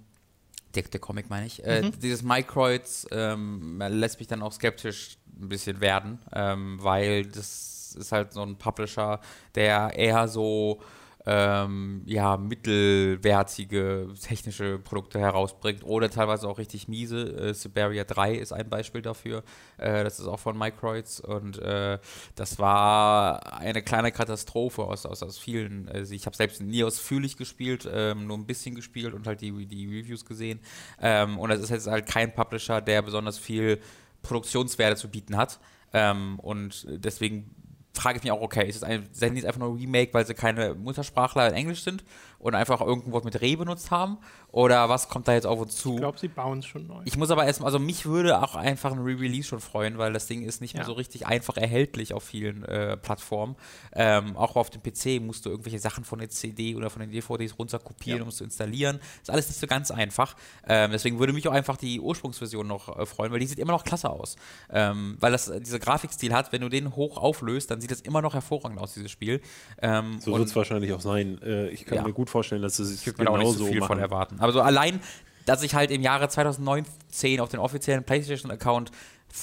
der, 0.75 0.83
der 0.83 0.99
Comic 0.99 1.29
meine 1.29 1.45
ich. 1.47 1.63
Äh, 1.63 1.91
Dieses 2.01 2.21
Microids 2.21 3.07
ähm, 3.11 3.81
lässt 3.89 4.19
mich 4.19 4.27
dann 4.27 4.41
auch 4.41 4.51
skeptisch 4.51 5.17
ein 5.39 5.49
bisschen 5.49 5.81
werden, 5.81 6.19
ähm, 6.33 6.77
weil 6.81 7.25
das 7.25 7.76
ist 7.95 8.11
halt 8.11 8.33
so 8.33 8.41
ein 8.41 8.57
Publisher, 8.57 9.19
der 9.55 9.93
eher 9.95 10.27
so 10.27 10.81
ähm, 11.29 12.03
ja, 12.05 12.37
mittelwertige 12.37 14.07
technische 14.21 14.79
Produkte 14.79 15.19
herausbringt 15.19 15.83
oder 15.83 16.09
teilweise 16.09 16.47
auch 16.47 16.57
richtig 16.57 16.87
miese. 16.87 17.49
Äh, 17.49 17.53
Siberia 17.53 18.05
3 18.05 18.35
ist 18.35 18.53
ein 18.53 18.69
Beispiel 18.69 19.01
dafür. 19.01 19.43
Äh, 19.77 20.05
das 20.05 20.19
ist 20.19 20.27
auch 20.27 20.39
von 20.39 20.57
Microids 20.57 21.19
und 21.19 21.59
äh, 21.59 21.99
das 22.35 22.59
war 22.59 23.59
eine 23.59 23.81
kleine 23.83 24.13
Katastrophe 24.13 24.83
aus, 24.83 25.05
aus, 25.05 25.21
aus 25.21 25.37
vielen. 25.37 25.89
Also 25.89 26.13
ich 26.13 26.25
habe 26.25 26.35
selbst 26.37 26.61
nie 26.61 26.85
ausführlich 26.85 27.35
gespielt, 27.35 27.89
ähm, 27.91 28.25
nur 28.25 28.37
ein 28.37 28.45
bisschen 28.45 28.73
gespielt 28.73 29.13
und 29.13 29.27
halt 29.27 29.41
die, 29.41 29.65
die 29.65 29.85
Reviews 29.85 30.23
gesehen. 30.23 30.61
Ähm, 31.01 31.37
und 31.37 31.49
das 31.49 31.59
ist 31.59 31.71
jetzt 31.71 31.87
halt 31.87 32.05
kein 32.07 32.33
Publisher, 32.33 32.79
der 32.79 33.01
besonders 33.01 33.37
viel 33.37 33.81
Produktionswerte 34.21 34.95
zu 34.95 35.09
bieten 35.09 35.35
hat. 35.35 35.59
Ähm, 35.91 36.39
und 36.39 36.85
deswegen 36.89 37.53
frage 37.97 38.17
ich 38.17 38.23
mich 38.23 38.31
auch, 38.31 38.41
okay, 38.41 38.67
ist 38.67 38.77
es 38.77 38.83
ein, 38.83 39.07
sind 39.11 39.33
die 39.33 39.41
jetzt 39.41 39.47
einfach 39.47 39.59
nur 39.59 39.75
Remake, 39.75 40.13
weil 40.13 40.25
sie 40.25 40.33
keine 40.33 40.75
Muttersprachler 40.75 41.49
in 41.49 41.53
Englisch 41.53 41.83
sind 41.83 42.03
und 42.39 42.55
einfach 42.55 42.81
irgendein 42.81 43.11
Wort 43.13 43.25
mit 43.25 43.41
Re 43.41 43.57
benutzt 43.57 43.91
haben? 43.91 44.17
Oder 44.51 44.87
was 44.89 45.09
kommt 45.09 45.27
da 45.27 45.33
jetzt 45.33 45.45
auf 45.45 45.59
uns 45.59 45.75
zu? 45.75 45.93
Ich 45.95 45.97
glaube, 45.99 46.17
sie 46.17 46.29
bauen 46.29 46.59
es 46.59 46.65
schon 46.65 46.87
neu. 46.87 47.01
Ich 47.05 47.17
muss 47.17 47.29
aber 47.31 47.45
erstmal, 47.45 47.67
also 47.67 47.79
mich 47.79 48.05
würde 48.05 48.41
auch 48.41 48.55
einfach 48.55 48.91
ein 48.91 48.99
Re-Release 48.99 49.47
schon 49.47 49.59
freuen, 49.59 49.97
weil 49.97 50.13
das 50.13 50.25
Ding 50.27 50.41
ist 50.43 50.61
nicht 50.61 50.73
mehr 50.73 50.83
Ja. 50.83 50.87
so 50.87 50.93
richtig 50.93 51.27
einfach 51.27 51.57
erhältlich 51.57 52.13
auf 52.13 52.23
vielen 52.23 52.63
äh, 52.63 52.95
Plattformen. 52.97 53.55
Ähm, 53.93 54.35
auch 54.37 54.55
auf 54.55 54.69
dem 54.69 54.81
PC 54.81 55.21
musst 55.21 55.45
du 55.45 55.49
irgendwelche 55.49 55.79
Sachen 55.79 56.05
von 56.05 56.19
der 56.19 56.29
CD 56.29 56.75
oder 56.75 56.89
von 56.89 57.01
den 57.01 57.11
DVDs 57.11 57.59
runterkopieren, 57.59 58.19
Ja. 58.19 58.23
um 58.23 58.29
es 58.29 58.37
zu 58.37 58.43
installieren. 58.45 58.99
Ist 59.21 59.29
alles 59.29 59.47
nicht 59.49 59.59
so 59.59 59.67
ganz 59.67 59.91
einfach. 59.91 60.35
Ähm, 60.67 60.91
deswegen 60.91 61.19
würde 61.19 61.33
mich 61.33 61.47
auch 61.47 61.53
einfach 61.53 61.77
die 61.77 61.99
Ursprungsversion 61.99 62.65
noch 62.65 62.97
äh, 62.97 63.05
freuen, 63.05 63.31
weil 63.31 63.39
die 63.39 63.47
sieht 63.47 63.59
immer 63.59 63.73
noch 63.73 63.83
klasse 63.83 64.09
aus. 64.09 64.37
Ähm, 64.71 65.17
weil 65.19 65.31
das 65.33 65.49
äh, 65.49 65.59
dieser 65.59 65.79
Grafikstil 65.79 66.33
hat, 66.33 66.51
wenn 66.53 66.61
du 66.61 66.69
den 66.69 66.95
hoch 66.95 67.17
auflöst, 67.17 67.69
dann 67.69 67.81
sieht 67.81 67.91
das 67.91 68.01
immer 68.01 68.21
noch 68.21 68.33
hervorragend 68.33 68.79
aus, 68.79 68.93
dieses 68.93 69.11
Spiel. 69.11 69.41
Ähm, 69.81 70.19
So 70.21 70.33
wird 70.37 70.47
es 70.47 70.55
wahrscheinlich 70.55 70.93
auch 70.93 71.01
sein. 71.01 71.39
Äh, 71.43 71.67
ich 71.69 71.85
kann 71.85 71.97
Ja. 71.97 72.03
mir 72.03 72.13
gut 72.13 72.26
vorstellen, 72.29 72.61
dass 72.61 72.79
es 72.79 73.05
ich 73.05 73.27
auch 73.27 73.37
nicht 73.37 73.57
so 73.57 73.65
viel 73.65 73.79
von 73.79 73.89
machen. 73.89 73.99
erwarten. 73.99 74.35
Aber 74.39 74.51
so 74.51 74.61
allein, 74.61 74.99
dass 75.45 75.63
ich 75.63 75.73
halt 75.73 75.91
im 75.91 76.01
Jahre 76.01 76.29
2019 76.29 77.39
auf 77.39 77.49
den 77.49 77.59
offiziellen 77.59 78.03
PlayStation-Account 78.03 78.91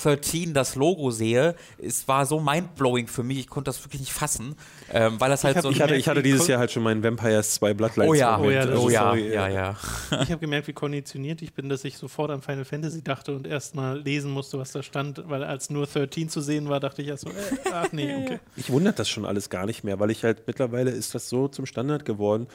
13 0.02 0.54
das 0.54 0.74
Logo 0.74 1.10
sehe, 1.10 1.54
es 1.78 2.08
war 2.08 2.26
so 2.26 2.40
mindblowing 2.40 3.06
für 3.06 3.22
mich, 3.22 3.38
ich 3.38 3.46
konnte 3.48 3.68
das 3.68 3.84
wirklich 3.84 4.00
nicht 4.00 4.12
fassen, 4.12 4.56
ähm, 4.92 5.20
weil 5.20 5.30
das 5.30 5.44
halt 5.44 5.56
hab- 5.56 5.62
so 5.62 5.70
Ich 5.70 5.80
hatte, 5.80 5.94
ich 5.94 6.08
hatte 6.08 6.22
dieses 6.22 6.46
Jahr 6.48 6.58
halt 6.58 6.72
schon 6.72 6.82
meinen 6.82 7.02
Vampires 7.02 7.54
2 7.54 7.74
Bloodlines. 7.74 8.10
Oh 8.10 8.14
ja, 8.14 8.38
Oh 8.38 8.50
ja, 8.50 8.66
oh 8.76 8.90
ja, 8.90 9.00
sorry, 9.08 9.32
ja, 9.32 9.46
äh, 9.48 9.54
ja. 9.54 9.76
Ich 10.22 10.30
habe 10.30 10.38
gemerkt, 10.38 10.66
wie 10.68 10.72
konditioniert 10.72 11.42
ich 11.42 11.52
bin, 11.52 11.68
dass 11.68 11.84
ich 11.84 11.96
sofort 11.96 12.30
an 12.30 12.42
Final 12.42 12.64
Fantasy 12.64 13.02
dachte 13.04 13.34
und 13.36 13.46
erst 13.46 13.74
mal 13.76 14.00
lesen 14.00 14.30
musste, 14.32 14.58
was 14.58 14.72
da 14.72 14.82
stand, 14.82 15.22
weil 15.28 15.44
als 15.44 15.70
nur 15.70 15.86
13 15.86 16.28
zu 16.28 16.40
sehen 16.40 16.68
war, 16.68 16.80
dachte 16.80 17.02
ich 17.02 17.08
erst 17.08 17.24
so, 17.24 17.30
äh, 17.30 17.32
ach 17.72 17.92
nee, 17.92 18.14
okay. 18.24 18.40
Ich 18.56 18.70
wundert 18.70 18.98
das 18.98 19.08
schon 19.08 19.24
alles 19.24 19.48
gar 19.50 19.66
nicht 19.66 19.84
mehr, 19.84 20.00
weil 20.00 20.10
ich 20.10 20.24
halt 20.24 20.46
mittlerweile 20.46 20.90
ist 20.90 21.14
das 21.14 21.28
so 21.28 21.46
zum 21.48 21.66
Standard 21.66 22.04
geworden, 22.04 22.48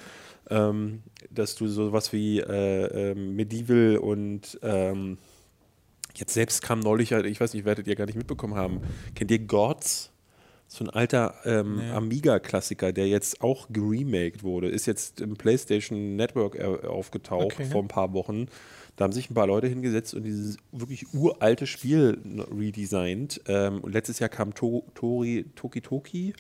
ähm, 0.50 1.04
dass 1.30 1.56
du 1.56 1.68
sowas 1.68 2.12
wie 2.12 2.40
äh, 2.40 3.12
ähm, 3.12 3.36
Medieval 3.36 3.98
und 3.98 4.60
ähm, 4.64 5.18
jetzt 6.20 6.34
selbst 6.34 6.62
kam 6.62 6.80
neulich, 6.80 7.14
halt, 7.14 7.26
ich 7.26 7.40
weiß 7.40 7.54
nicht, 7.54 7.66
werdet 7.66 7.88
ihr 7.88 7.96
gar 7.96 8.06
nicht 8.06 8.18
mitbekommen 8.18 8.56
haben, 8.56 8.82
kennt 9.16 9.32
ihr 9.32 9.40
Gods? 9.40 10.12
So 10.72 10.84
ein 10.84 10.90
alter 10.92 11.34
ähm, 11.46 11.80
Amiga-Klassiker, 11.80 12.94
der 12.94 13.08
jetzt 13.08 13.42
auch 13.42 13.70
geremaked 13.72 14.44
wurde, 14.44 14.70
ist 14.70 14.86
jetzt 14.86 15.20
im 15.20 15.36
PlayStation 15.36 16.16
Network 16.16 16.56
äh, 16.56 16.88
aufgetaucht 16.88 17.56
Okay. 17.60 17.66
vor 17.66 17.82
ein 17.82 17.88
paar 17.88 18.14
Wochen. 18.14 18.46
Da 18.96 19.06
haben 19.06 19.12
sich 19.12 19.32
ein 19.32 19.34
paar 19.34 19.48
Leute 19.48 19.66
hingesetzt 19.66 20.14
und 20.14 20.24
dieses 20.24 20.58
wirklich 20.72 21.12
uralte 21.14 21.66
Spiel 21.66 22.20
redesigned. 22.56 23.42
Ähm, 23.48 23.80
und 23.80 23.94
letztes 23.94 24.20
Jahr 24.20 24.30
kam 24.30 24.54
to 24.54 24.84
Tori, 24.94 25.46
Toki 25.56 25.82
Toki. 25.82 26.34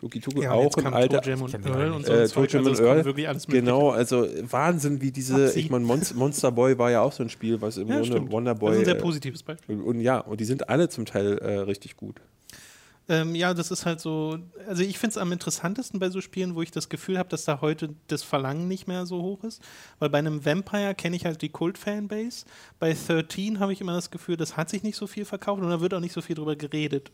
Toki 0.00 0.22
Ja, 0.42 0.52
auch 0.52 0.70
kam 0.74 0.94
Alter. 0.94 1.20
Toe 1.20 1.30
Jam 1.30 1.42
und 1.42 1.54
Earl 1.66 1.92
und 1.92 2.06
so. 2.06 2.12
Äh, 2.12 2.22
ein 2.22 2.26
Zeug. 2.28 2.48
Toe 2.50 2.58
Jam 2.58 2.66
Also 2.68 2.82
Earl. 2.84 3.04
wirklich 3.04 3.28
alles. 3.28 3.46
Genau, 3.46 3.90
also 3.90 4.26
Wahnsinn, 4.50 5.00
wie 5.02 5.10
diese, 5.12 5.46
Upsi. 5.48 5.58
ich 5.60 5.70
meine, 5.70 5.84
Monst 5.84 6.14
Monster 6.14 6.50
Boy 6.50 6.78
war 6.78 6.90
ja 6.90 7.02
auch 7.02 7.12
so 7.12 7.22
ein 7.22 7.28
Spiel, 7.28 7.60
was 7.60 7.76
im 7.76 7.88
Ja, 7.88 7.96
Grunde 7.96 8.06
stimmt. 8.06 8.32
Wonder 8.32 8.52
Das 8.54 8.60
Boy. 8.60 8.72
ist 8.72 8.78
ein 8.78 8.84
sehr 8.86 8.96
äh, 8.96 9.00
positives 9.00 9.42
Beispiel. 9.42 9.76
und, 9.76 9.82
und 9.82 10.00
ja, 10.00 10.18
und 10.20 10.40
die 10.40 10.44
sind 10.46 10.68
alle 10.70 10.88
zum 10.88 11.04
Teil 11.04 11.36
äh, 11.38 11.58
richtig 11.58 11.96
gut. 11.96 12.16
Ähm, 13.08 13.34
ja, 13.34 13.54
das 13.54 13.72
ist 13.72 13.86
halt 13.86 13.98
so, 13.98 14.38
also 14.68 14.84
ich 14.84 14.96
finde 14.96 15.10
es 15.10 15.16
am 15.18 15.32
interessantesten 15.32 15.98
bei 15.98 16.10
so 16.10 16.20
Spielen, 16.20 16.54
wo 16.54 16.62
ich 16.62 16.70
das 16.70 16.88
Gefühl 16.88 17.18
habe, 17.18 17.28
dass 17.28 17.44
da 17.44 17.60
heute 17.60 17.88
das 18.06 18.22
Verlangen 18.22 18.68
nicht 18.68 18.86
mehr 18.86 19.04
so 19.04 19.20
hoch 19.20 19.42
ist. 19.42 19.60
Weil 19.98 20.10
bei 20.10 20.18
einem 20.18 20.44
Vampire 20.44 20.94
kenne 20.94 21.16
ich 21.16 21.24
halt 21.24 21.42
die 21.42 21.48
Kult-Fanbase. 21.48 22.44
Bei 22.78 22.94
13 22.94 23.58
habe 23.58 23.72
ich 23.72 23.80
immer 23.80 23.94
das 23.94 24.12
Gefühl, 24.12 24.36
das 24.36 24.56
hat 24.56 24.70
sich 24.70 24.84
nicht 24.84 24.94
so 24.96 25.08
viel 25.08 25.24
verkauft 25.24 25.60
und 25.60 25.70
da 25.70 25.80
wird 25.80 25.92
auch 25.92 25.98
nicht 26.00 26.12
so 26.12 26.20
viel 26.20 26.36
drüber 26.36 26.54
geredet. 26.54 27.10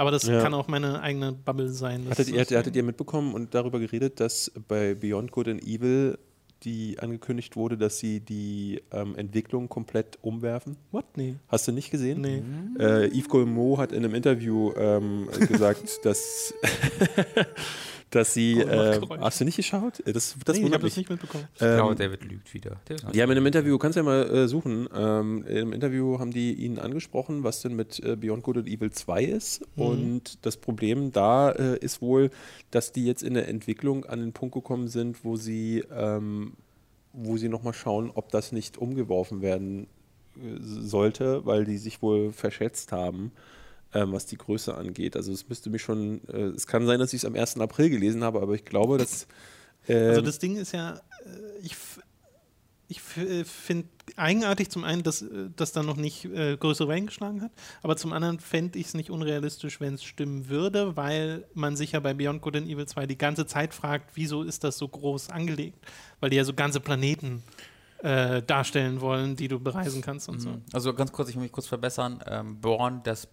Aber 0.00 0.10
das 0.10 0.26
Ja. 0.26 0.40
kann 0.40 0.54
auch 0.54 0.66
meine 0.66 1.02
eigene 1.02 1.32
Bubble 1.32 1.68
sein. 1.68 2.06
Hattet 2.08 2.28
ihr, 2.30 2.40
ist- 2.40 2.54
hattet 2.54 2.74
ihr 2.74 2.82
mitbekommen 2.82 3.34
und 3.34 3.54
darüber 3.54 3.78
geredet, 3.78 4.18
dass 4.18 4.50
bei 4.66 4.94
Beyond 4.94 5.30
Good 5.30 5.48
and 5.48 5.62
Evil 5.62 6.16
die 6.64 6.98
angekündigt 6.98 7.54
wurde, 7.56 7.76
dass 7.78 7.98
sie 7.98 8.20
die 8.20 8.82
ähm, 8.92 9.14
Entwicklung 9.16 9.68
komplett 9.68 10.18
umwerfen? 10.22 10.76
What? 10.90 11.04
Nee. 11.16 11.36
Hast 11.48 11.68
du 11.68 11.72
nicht 11.72 11.90
gesehen? 11.90 12.20
Nee. 12.22 12.42
Äh, 12.82 13.08
Yves 13.08 13.28
Gourmaud 13.28 13.78
hat 13.78 13.92
in 13.92 14.04
einem 14.04 14.14
Interview 14.14 14.72
ähm, 14.76 15.28
gesagt, 15.48 16.00
dass, 16.04 16.54
dass 18.10 18.34
sie. 18.34 18.62
Oh, 18.64 18.68
Äh, 18.68 19.00
hast 19.20 19.40
du 19.40 19.44
nicht 19.44 19.56
geschaut? 19.56 20.02
Das, 20.04 20.36
das 20.44 20.56
nee, 20.56 20.66
ich 20.66 20.72
habe 20.72 20.84
das 20.84 20.96
nicht 20.96 21.08
mitbekommen. 21.08 21.46
Ich 21.54 21.58
glaube, 21.58 21.92
Ähm, 21.92 21.98
David 21.98 22.24
lügt 22.24 22.52
wieder. 22.54 22.80
David 22.84 23.14
die 23.14 23.22
haben 23.22 23.30
in 23.30 23.36
einem 23.36 23.46
Interview, 23.46 23.78
kannst 23.78 23.96
du 23.96 24.00
ja 24.00 24.04
mal 24.04 24.28
äh, 24.28 24.48
suchen, 24.48 24.88
ähm, 24.94 25.44
im 25.46 25.72
Interview 25.72 26.18
haben 26.18 26.30
die 26.32 26.52
ihn 26.54 26.78
angesprochen, 26.78 27.44
was 27.44 27.62
denn 27.62 27.74
mit 27.76 28.00
äh, 28.00 28.16
Beyond 28.16 28.42
Good 28.42 28.58
and 28.58 28.68
Evil 28.68 28.90
2 28.90 29.24
ist. 29.24 29.62
Mhm. 29.76 29.82
Und 29.82 30.46
das 30.46 30.56
Problem 30.56 31.12
da 31.12 31.50
äh, 31.52 31.78
ist 31.78 32.02
wohl, 32.02 32.30
dass 32.70 32.92
die 32.92 33.06
jetzt 33.06 33.22
in 33.22 33.34
der 33.34 33.48
Entwicklung 33.48 34.04
an 34.04 34.20
den 34.20 34.32
Punkt 34.32 34.54
gekommen 34.54 34.88
sind, 34.88 35.24
wo 35.24 35.36
sie, 35.36 35.84
ähm, 35.92 36.54
wo 37.12 37.36
sie 37.36 37.48
nochmal 37.48 37.74
schauen, 37.74 38.10
ob 38.14 38.30
das 38.30 38.52
nicht 38.52 38.78
umgeworfen 38.78 39.40
werden 39.42 39.86
äh, 40.36 40.58
sollte, 40.60 41.46
weil 41.46 41.64
die 41.64 41.78
sich 41.78 42.02
wohl 42.02 42.32
verschätzt 42.32 42.92
haben. 42.92 43.32
Ähm, 43.92 44.12
was 44.12 44.24
die 44.26 44.36
Größe 44.36 44.76
angeht. 44.76 45.16
Also 45.16 45.32
es 45.32 45.48
müsste 45.48 45.68
mich 45.68 45.82
schon, 45.82 46.20
äh, 46.28 46.50
es 46.50 46.68
kann 46.68 46.86
sein, 46.86 47.00
dass 47.00 47.12
ich 47.12 47.22
es 47.22 47.24
am 47.24 47.34
1. 47.34 47.58
April 47.58 47.90
gelesen 47.90 48.22
habe, 48.22 48.40
aber 48.40 48.54
ich 48.54 48.64
glaube, 48.64 48.98
dass 48.98 49.26
Also 49.88 50.20
ähm, 50.20 50.24
das 50.24 50.38
Ding 50.38 50.56
ist 50.56 50.70
ja, 50.72 50.94
äh, 50.94 51.00
ich, 51.62 51.74
ich 52.86 53.00
finde 53.00 53.88
eigenartig 54.16 54.70
zum 54.70 54.84
einen, 54.84 55.02
dass 55.02 55.22
äh, 55.22 55.48
das 55.56 55.72
dann 55.72 55.86
noch 55.86 55.96
nicht 55.96 56.24
äh, 56.26 56.56
größere 56.56 56.86
Wellen 56.86 57.06
geschlagen 57.06 57.42
hat, 57.42 57.50
aber 57.82 57.96
zum 57.96 58.12
anderen 58.12 58.38
fände 58.38 58.78
ich 58.78 58.86
es 58.86 58.94
nicht 58.94 59.10
unrealistisch, 59.10 59.80
wenn 59.80 59.94
es 59.94 60.04
stimmen 60.04 60.48
würde, 60.48 60.96
weil 60.96 61.46
man 61.54 61.74
sich 61.74 61.92
ja 61.92 62.00
bei 62.00 62.14
Beyond 62.14 62.42
Good 62.42 62.56
and 62.56 62.68
Evil 62.68 62.86
2 62.86 63.06
die 63.06 63.18
ganze 63.18 63.46
Zeit 63.46 63.74
fragt, 63.74 64.10
wieso 64.14 64.44
ist 64.44 64.62
das 64.62 64.78
so 64.78 64.86
groß 64.86 65.30
angelegt? 65.30 65.84
Weil 66.20 66.30
die 66.30 66.36
ja 66.36 66.44
so 66.44 66.54
ganze 66.54 66.78
Planeten 66.78 67.42
äh, 68.02 68.42
darstellen 68.42 69.00
wollen, 69.00 69.36
die 69.36 69.48
du 69.48 69.58
bereisen 69.58 70.00
kannst 70.00 70.28
und 70.28 70.40
so. 70.40 70.50
Also 70.72 70.94
ganz 70.94 71.12
kurz, 71.12 71.28
ich 71.28 71.34
will 71.34 71.42
mich 71.42 71.52
kurz 71.52 71.66
verbessern. 71.66 72.22
Ähm, 72.26 72.60
Born, 72.60 73.00
das 73.04 73.28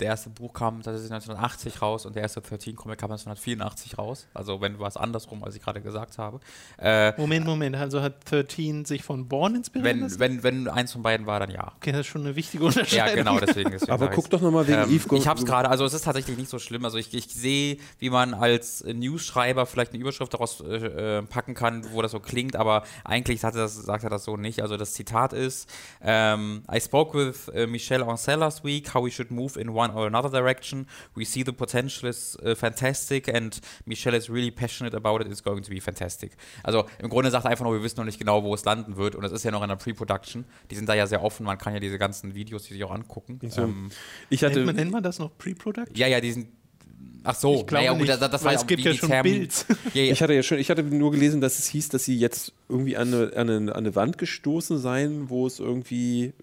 der 0.00 0.08
erste 0.08 0.28
Buch 0.28 0.52
kam 0.52 0.82
tatsächlich 0.82 1.12
1980 1.12 1.80
raus 1.80 2.04
und 2.04 2.16
der 2.16 2.22
erste 2.22 2.40
13 2.40 2.74
Comic 2.74 2.98
kam 2.98 3.12
1984 3.12 3.96
raus. 3.96 4.26
Also 4.34 4.60
wenn 4.60 4.80
was 4.80 4.96
andersrum, 4.96 5.44
als 5.44 5.54
ich 5.54 5.62
gerade 5.62 5.80
gesagt 5.80 6.18
habe. 6.18 6.40
Äh, 6.78 7.12
Moment, 7.20 7.46
Moment, 7.46 7.76
also 7.76 8.02
hat 8.02 8.28
13 8.30 8.84
sich 8.84 9.04
von 9.04 9.28
Born 9.28 9.54
inspiriert? 9.54 10.18
Wenn, 10.18 10.18
wenn, 10.18 10.42
wenn 10.42 10.68
eins 10.68 10.92
von 10.92 11.02
beiden 11.02 11.26
war, 11.26 11.38
dann 11.38 11.50
ja. 11.50 11.72
Okay, 11.76 11.92
das 11.92 12.00
ist 12.00 12.06
schon 12.08 12.22
eine 12.22 12.34
wichtige 12.34 12.64
Unterscheidung. 12.64 13.08
Ja, 13.08 13.14
genau, 13.14 13.38
deswegen. 13.38 13.70
deswegen 13.70 13.92
Aber 13.92 14.08
guck 14.08 14.28
doch 14.30 14.40
nochmal 14.40 14.66
wegen 14.66 14.82
ähm, 14.82 14.90
Eve. 14.90 15.16
Ich 15.16 15.28
habe 15.28 15.38
es 15.38 15.46
gerade, 15.46 15.70
also 15.70 15.84
es 15.84 15.94
ist 15.94 16.04
tatsächlich 16.04 16.36
nicht 16.36 16.50
so 16.50 16.58
schlimm. 16.58 16.84
Also 16.84 16.98
ich, 16.98 17.14
ich 17.14 17.26
sehe, 17.26 17.78
wie 17.98 18.10
man 18.10 18.34
als 18.34 18.82
News-Schreiber 18.84 19.66
vielleicht 19.66 19.92
eine 19.92 20.00
Überschrift 20.00 20.34
daraus 20.34 20.60
äh, 20.60 21.22
packen 21.22 21.54
kann, 21.54 21.84
wo 21.92 22.02
das 22.02 22.10
so 22.10 22.20
klingt, 22.20 22.56
aber 22.56 22.82
eigentlich 23.04 23.40
sagt 23.40 23.54
er 23.54 23.62
das, 23.62 23.76
sagt 23.76 24.02
er 24.02 24.10
das 24.10 24.24
so 24.24 24.36
nicht. 24.36 24.60
Also 24.60 24.76
das 24.76 24.94
Zitat 24.94 25.32
ist, 25.32 25.68
um, 26.00 26.08
ähm, 26.08 26.62
I 26.72 26.80
spoke 26.80 27.16
with 27.16 27.48
uh, 27.48 27.66
Michelle 27.66 28.06
Ancel 28.06 28.38
last 28.38 28.64
week, 28.64 28.92
how 28.94 29.04
we 29.04 29.10
should 29.10 29.30
move 29.30 29.58
in 29.60 29.68
one 29.68 29.83
or 29.90 30.06
another 30.06 30.30
direction. 30.30 30.86
We 31.14 31.24
see 31.24 31.44
the 31.44 31.52
potential 31.52 32.08
is 32.08 32.36
uh, 32.44 32.54
fantastic 32.54 33.28
and 33.28 33.60
Michelle 33.86 34.14
is 34.14 34.30
really 34.30 34.50
passionate 34.50 34.94
about 34.94 35.20
it. 35.20 35.30
It's 35.30 35.42
going 35.42 35.62
to 35.62 35.70
be 35.70 35.80
fantastic. 35.80 36.36
Also 36.62 36.86
im 36.98 37.08
Grunde 37.08 37.30
sagt 37.30 37.44
er 37.44 37.50
einfach 37.50 37.64
nur, 37.64 37.74
wir 37.74 37.82
wissen 37.82 37.98
noch 37.98 38.04
nicht 38.04 38.18
genau, 38.18 38.42
wo 38.42 38.54
es 38.54 38.64
landen 38.64 38.96
wird 38.96 39.14
und 39.14 39.24
es 39.24 39.32
ist 39.32 39.44
ja 39.44 39.50
noch 39.50 39.62
in 39.62 39.68
der 39.68 39.76
Pre-Production. 39.76 40.44
Die 40.70 40.76
sind 40.76 40.88
da 40.88 40.94
ja 40.94 41.06
sehr 41.06 41.22
offen. 41.22 41.44
Man 41.44 41.58
kann 41.58 41.74
ja 41.74 41.80
diese 41.80 41.98
ganzen 41.98 42.34
Videos, 42.34 42.64
die 42.64 42.74
sich 42.74 42.84
auch 42.84 42.90
angucken. 42.90 43.38
So. 43.48 43.62
Ähm, 43.62 43.90
ich 44.30 44.42
hatte, 44.42 44.56
nennt, 44.56 44.66
man, 44.66 44.76
nennt 44.76 44.92
man 44.92 45.02
das 45.02 45.18
noch 45.18 45.36
Pre-Production? 45.36 45.96
Ja, 45.96 46.06
ja, 46.06 46.20
die 46.20 46.32
sind 46.32 46.48
Ach 47.26 47.34
so, 47.34 47.54
ich 47.54 47.66
glaube 47.66 47.84
naja, 47.84 47.98
gut, 47.98 48.08
das, 48.08 48.20
das 48.20 48.44
war 48.44 48.52
es 48.52 48.66
gibt 48.66 48.82
ja 48.82 48.92
schon 48.92 49.08
Term 49.08 49.22
Bild. 49.22 49.66
Ja, 49.94 50.02
ja. 50.02 50.12
Ich 50.12 50.22
hatte 50.22 50.34
ja 50.34 50.42
schon, 50.42 50.58
ich 50.58 50.68
hatte 50.70 50.82
nur 50.82 51.10
gelesen, 51.10 51.40
dass 51.40 51.58
es 51.58 51.66
hieß, 51.68 51.88
dass 51.88 52.04
sie 52.04 52.18
jetzt 52.18 52.52
irgendwie 52.68 52.96
an 52.98 53.14
eine, 53.14 53.24
an, 53.34 53.48
eine, 53.48 53.56
an 53.56 53.70
eine 53.70 53.94
Wand 53.96 54.18
gestoßen 54.18 54.78
seien, 54.78 55.30
wo 55.30 55.46
es 55.46 55.58
irgendwie 55.58 56.34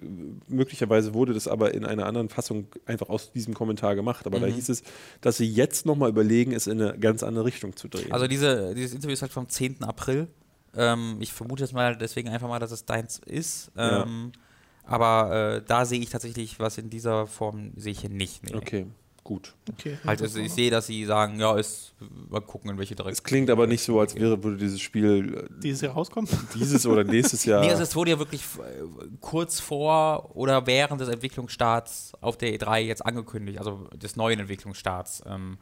möglicherweise 0.48 1.14
wurde 1.14 1.34
das 1.34 1.48
aber 1.48 1.76
in 1.76 1.86
einer 1.86 2.08
anderen 2.08 2.30
Fassung 2.30 2.68
einfach 2.88 3.10
aus 3.10 3.32
diesem 3.32 3.54
Kommentar 3.54 3.96
gemacht. 3.96 4.26
Aber 4.26 4.40
mhm. 4.40 4.42
da 4.42 4.48
hieß 4.48 4.70
es, 4.70 4.82
dass 5.22 5.38
sie 5.38 5.48
jetzt 5.48 5.86
nochmal 5.86 6.10
überlegen, 6.10 6.52
es 6.52 6.66
in 6.66 6.82
eine 6.82 6.98
ganz 6.98 7.22
andere 7.22 7.46
Richtung 7.46 7.76
zu 7.76 7.88
drehen. 7.88 8.12
Also 8.12 8.28
diese, 8.28 8.74
dieses 8.74 8.94
Interview 8.94 9.14
ist 9.14 9.22
halt 9.22 9.32
vom 9.32 9.48
10. 9.48 9.84
April. 9.84 10.28
Ähm, 10.76 11.18
ich 11.20 11.32
vermute 11.32 11.64
jetzt 11.64 11.74
mal 11.74 11.96
deswegen 11.96 12.30
einfach 12.30 12.48
mal, 12.48 12.60
dass 12.60 12.72
es 12.72 12.86
deins 12.86 13.20
ist. 13.20 13.72
Ähm, 13.78 14.32
ja. 14.34 14.42
Aber 14.84 15.56
äh, 15.58 15.62
da 15.68 15.86
sehe 15.86 16.00
ich 16.00 16.10
tatsächlich 16.10 16.60
was 16.60 16.78
in 16.78 16.90
dieser 16.90 17.28
Form 17.28 17.72
sehe 17.76 17.92
ich 17.92 18.02
hier 18.02 18.10
nicht. 18.10 18.44
Nee. 18.44 18.56
Okay. 18.56 18.88
Gut. 19.24 19.54
Okay, 19.70 20.00
halt, 20.04 20.20
also 20.20 20.40
ich 20.40 20.52
sehe, 20.52 20.72
dass 20.72 20.88
sie 20.88 21.06
sagen, 21.06 21.40
ja, 21.40 21.56
ist, 21.56 21.94
mal 22.30 22.42
gucken, 22.42 22.72
in 22.72 22.78
welche 22.80 22.96
Direktion. 22.96 23.14
Es 23.14 23.24
klingt 23.24 23.52
aber 23.52 23.68
nicht 23.68 23.84
so, 23.84 24.00
als 24.00 24.16
wäre, 24.16 24.44
würde 24.44 24.58
dieses 24.58 24.82
Spiel 24.82 25.48
äh, 25.48 25.62
dieses 25.62 25.82
Jahr 25.82 25.94
rauskommen. 25.94 26.28
Dieses 26.56 26.88
oder 26.88 27.04
nächstes 27.04 27.46
Jahr. 27.46 27.62
nee, 27.62 27.70
also 27.70 27.84
es 27.84 27.96
wurde 27.96 28.12
ja 28.12 28.20
wirklich 28.20 28.42
äh, 28.42 29.08
kurz 29.20 29.60
vor 29.60 30.36
oder 30.36 30.66
während 30.66 31.00
des 31.02 31.10
Entwicklungsstarts 31.10 32.14
auf 32.20 32.36
der 32.38 32.58
E3 32.58 32.80
jetzt 32.80 33.06
angekündigt, 33.06 33.60
also 33.60 33.88
des 33.94 34.16
neuen 34.16 34.40
Entwicklungsstarts. 34.40 35.22
Ähm, 35.28 35.60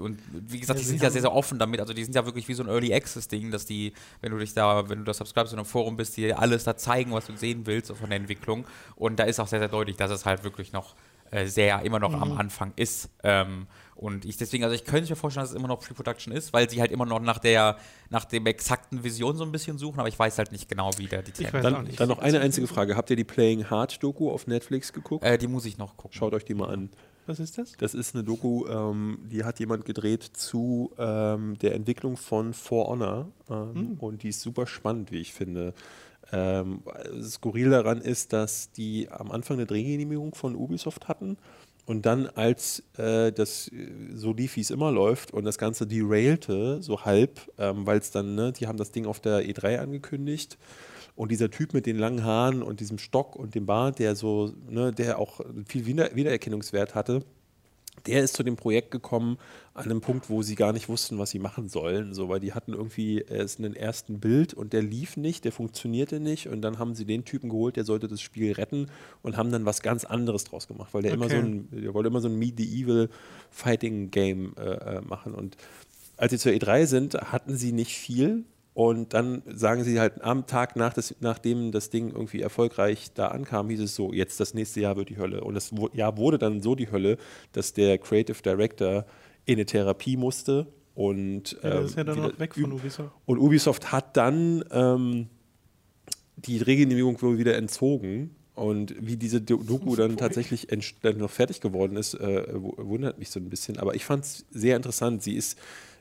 und 0.00 0.18
wie 0.32 0.60
gesagt, 0.60 0.80
die 0.80 0.84
sind 0.84 1.02
ja 1.02 1.10
sehr, 1.10 1.20
sehr 1.20 1.32
offen 1.32 1.58
damit. 1.58 1.80
Also 1.80 1.92
die 1.92 2.02
sind 2.02 2.14
ja 2.14 2.24
wirklich 2.24 2.48
wie 2.48 2.54
so 2.54 2.62
ein 2.62 2.70
Early 2.70 2.94
Access-Ding, 2.94 3.50
dass 3.50 3.66
die, 3.66 3.92
wenn 4.22 4.32
du 4.32 4.38
dich 4.38 4.54
da, 4.54 4.88
wenn 4.88 4.98
du 5.00 5.04
da 5.04 5.12
subscribest 5.12 5.52
in 5.52 5.58
einem 5.58 5.66
Forum 5.66 5.98
bist, 5.98 6.16
die 6.16 6.32
alles 6.32 6.64
da 6.64 6.76
zeigen, 6.76 7.12
was 7.12 7.26
du 7.26 7.36
sehen 7.36 7.66
willst 7.66 7.92
von 7.92 8.08
der 8.08 8.18
Entwicklung. 8.18 8.64
Und 8.96 9.18
da 9.18 9.24
ist 9.24 9.40
auch 9.40 9.46
sehr, 9.46 9.58
sehr 9.58 9.68
deutlich, 9.68 9.96
dass 9.96 10.10
es 10.10 10.24
halt 10.24 10.42
wirklich 10.42 10.72
noch 10.72 10.94
äh, 11.30 11.46
sehr 11.46 11.82
immer 11.82 11.98
noch 11.98 12.14
mhm. 12.14 12.22
am 12.22 12.38
Anfang 12.38 12.72
ist. 12.76 13.10
Ähm, 13.22 13.66
und 13.98 14.24
ich 14.24 14.36
deswegen, 14.36 14.62
also 14.62 14.76
ich 14.76 14.84
könnte 14.84 15.10
mir 15.10 15.16
vorstellen, 15.16 15.42
dass 15.42 15.50
es 15.50 15.56
immer 15.56 15.66
noch 15.66 15.80
Pre-Production 15.80 16.32
ist, 16.32 16.52
weil 16.52 16.70
sie 16.70 16.80
halt 16.80 16.92
immer 16.92 17.04
noch 17.04 17.20
nach 17.20 17.38
der, 17.38 17.76
nach 18.10 18.24
dem 18.24 18.46
exakten 18.46 19.02
Vision 19.02 19.36
so 19.36 19.42
ein 19.42 19.50
bisschen 19.50 19.76
suchen, 19.76 19.98
aber 19.98 20.08
ich 20.08 20.18
weiß 20.18 20.38
halt 20.38 20.52
nicht 20.52 20.68
genau, 20.68 20.90
wie 20.98 21.06
der 21.06 21.22
die 21.22 21.32
Themen 21.32 21.62
dann, 21.62 21.88
dann 21.96 22.08
noch 22.08 22.20
eine 22.20 22.38
einzige 22.38 22.68
Frage. 22.68 22.96
Habt 22.96 23.10
ihr 23.10 23.16
die 23.16 23.24
Playing 23.24 23.68
Hard 23.68 24.00
Doku 24.00 24.30
auf 24.30 24.46
Netflix 24.46 24.92
geguckt? 24.92 25.24
Äh, 25.24 25.36
die 25.36 25.48
muss 25.48 25.64
ich 25.64 25.78
noch 25.78 25.96
gucken. 25.96 26.16
Schaut 26.16 26.32
euch 26.32 26.44
die 26.44 26.54
mal 26.54 26.70
an. 26.70 26.90
Was 27.26 27.40
ist 27.40 27.58
das? 27.58 27.72
Das 27.76 27.92
ist 27.92 28.14
eine 28.14 28.24
Doku, 28.24 28.66
ähm, 28.68 29.18
die 29.24 29.44
hat 29.44 29.60
jemand 29.60 29.84
gedreht 29.84 30.22
zu 30.22 30.92
ähm, 30.96 31.58
der 31.58 31.74
Entwicklung 31.74 32.16
von 32.16 32.54
For 32.54 32.86
Honor. 32.86 33.28
Ähm, 33.50 33.72
mhm. 33.72 33.96
Und 33.98 34.22
die 34.22 34.28
ist 34.28 34.40
super 34.40 34.66
spannend, 34.66 35.10
wie 35.10 35.18
ich 35.18 35.34
finde. 35.34 35.74
Ähm, 36.30 36.82
skurril 37.22 37.70
daran 37.70 38.00
ist, 38.00 38.32
dass 38.32 38.70
die 38.72 39.08
am 39.10 39.30
Anfang 39.30 39.56
eine 39.56 39.66
Drehgenehmigung 39.66 40.34
von 40.34 40.56
Ubisoft 40.56 41.08
hatten 41.08 41.38
und 41.88 42.04
dann, 42.04 42.26
als 42.26 42.82
äh, 42.98 43.32
das 43.32 43.70
so 44.14 44.34
lief, 44.34 44.56
wie 44.56 44.60
es 44.60 44.70
immer 44.70 44.92
läuft 44.92 45.32
und 45.32 45.44
das 45.44 45.56
Ganze 45.56 45.86
derailte, 45.86 46.82
so 46.82 47.06
halb, 47.06 47.40
ähm, 47.56 47.86
weil 47.86 47.98
es 47.98 48.10
dann, 48.10 48.34
ne, 48.34 48.52
die 48.52 48.66
haben 48.66 48.76
das 48.76 48.92
Ding 48.92 49.06
auf 49.06 49.20
der 49.20 49.40
E3 49.40 49.78
angekündigt 49.78 50.58
und 51.16 51.30
dieser 51.30 51.50
Typ 51.50 51.72
mit 51.72 51.86
den 51.86 51.96
langen 51.96 52.24
Haaren 52.24 52.62
und 52.62 52.80
diesem 52.80 52.98
Stock 52.98 53.36
und 53.36 53.54
dem 53.54 53.64
Bart, 53.64 54.00
der 54.00 54.16
so, 54.16 54.52
ne, 54.68 54.92
der 54.92 55.18
auch 55.18 55.40
viel 55.66 55.86
Wiedererkennungswert 55.86 56.94
hatte, 56.94 57.22
der 58.06 58.22
ist 58.22 58.34
zu 58.34 58.42
dem 58.42 58.56
Projekt 58.56 58.90
gekommen 58.90 59.38
an 59.74 59.84
einem 59.84 60.00
Punkt, 60.00 60.28
wo 60.28 60.42
sie 60.42 60.54
gar 60.54 60.72
nicht 60.72 60.88
wussten, 60.88 61.18
was 61.18 61.30
sie 61.30 61.38
machen 61.38 61.68
sollen. 61.68 62.14
So, 62.14 62.28
weil 62.28 62.40
die 62.40 62.52
hatten 62.52 62.72
irgendwie 62.72 63.20
erst 63.20 63.58
einen 63.58 63.74
ersten 63.74 64.20
Bild 64.20 64.54
und 64.54 64.72
der 64.72 64.82
lief 64.82 65.16
nicht, 65.16 65.44
der 65.44 65.52
funktionierte 65.52 66.20
nicht. 66.20 66.48
Und 66.48 66.62
dann 66.62 66.78
haben 66.78 66.94
sie 66.94 67.04
den 67.04 67.24
Typen 67.24 67.48
geholt, 67.48 67.76
der 67.76 67.84
sollte 67.84 68.08
das 68.08 68.20
Spiel 68.20 68.52
retten 68.52 68.86
und 69.22 69.36
haben 69.36 69.52
dann 69.52 69.64
was 69.64 69.82
ganz 69.82 70.04
anderes 70.04 70.44
draus 70.44 70.66
gemacht, 70.66 70.92
weil 70.92 71.02
der 71.02 71.12
okay. 71.12 71.20
immer 71.20 71.30
so 71.30 71.36
ein, 71.36 71.68
der 71.70 71.94
wollte 71.94 72.08
immer 72.08 72.20
so 72.20 72.28
ein 72.28 72.38
Medieval 72.38 73.08
Fighting 73.50 74.10
Game 74.10 74.54
äh, 74.56 74.96
äh 74.96 75.00
machen. 75.02 75.34
Und 75.34 75.56
als 76.16 76.32
sie 76.32 76.38
zur 76.38 76.52
E3 76.52 76.86
sind, 76.86 77.14
hatten 77.14 77.56
sie 77.56 77.72
nicht 77.72 77.96
viel, 77.96 78.44
und 78.78 79.12
dann 79.12 79.42
sagen 79.44 79.82
sie 79.82 79.98
halt 79.98 80.22
am 80.22 80.46
Tag 80.46 80.76
nach 80.76 80.92
das, 80.92 81.12
nachdem 81.18 81.72
das 81.72 81.90
Ding 81.90 82.12
irgendwie 82.12 82.40
erfolgreich 82.40 83.10
da 83.12 83.26
ankam, 83.26 83.70
hieß 83.70 83.80
es 83.80 83.96
so, 83.96 84.12
jetzt 84.12 84.38
das 84.38 84.54
nächste 84.54 84.80
Jahr 84.80 84.96
wird 84.96 85.08
die 85.08 85.16
Hölle. 85.16 85.42
Und 85.42 85.54
das 85.54 85.72
Jahr 85.94 86.16
wurde 86.16 86.38
dann 86.38 86.60
so 86.60 86.76
die 86.76 86.88
Hölle, 86.88 87.18
dass 87.50 87.72
der 87.72 87.98
Creative 87.98 88.40
Director 88.40 89.04
in 89.46 89.56
eine 89.56 89.66
Therapie 89.66 90.16
musste. 90.16 90.68
Und, 90.94 91.58
ja, 91.60 91.70
das 91.70 91.90
ist 91.90 91.96
ja 91.96 92.04
dann 92.04 92.18
ähm, 92.18 92.24
auch 92.26 92.38
weg 92.38 92.54
von 92.54 92.70
Ubisoft. 92.70 93.10
Und 93.26 93.38
Ubisoft 93.38 93.90
hat 93.90 94.16
dann 94.16 94.62
ähm, 94.70 95.26
die 96.36 96.58
Regenehmigung 96.58 97.20
wohl 97.20 97.36
wieder 97.36 97.56
entzogen. 97.56 98.36
Und 98.54 98.94
wie 99.00 99.16
diese 99.16 99.40
Doku 99.40 99.96
dann 99.96 100.16
tatsächlich 100.16 100.68
dann 101.02 101.18
noch 101.18 101.30
fertig 101.30 101.60
geworden 101.60 101.96
ist, 101.96 102.14
äh, 102.14 102.44
wundert 102.54 103.18
mich 103.18 103.30
so 103.30 103.40
ein 103.40 103.48
bisschen. 103.48 103.80
Aber 103.80 103.96
ich 103.96 104.04
fand 104.04 104.24
es 104.24 104.46
sehr 104.52 104.76
interessant. 104.76 105.24
Sie 105.24 105.34
ist 105.34 105.58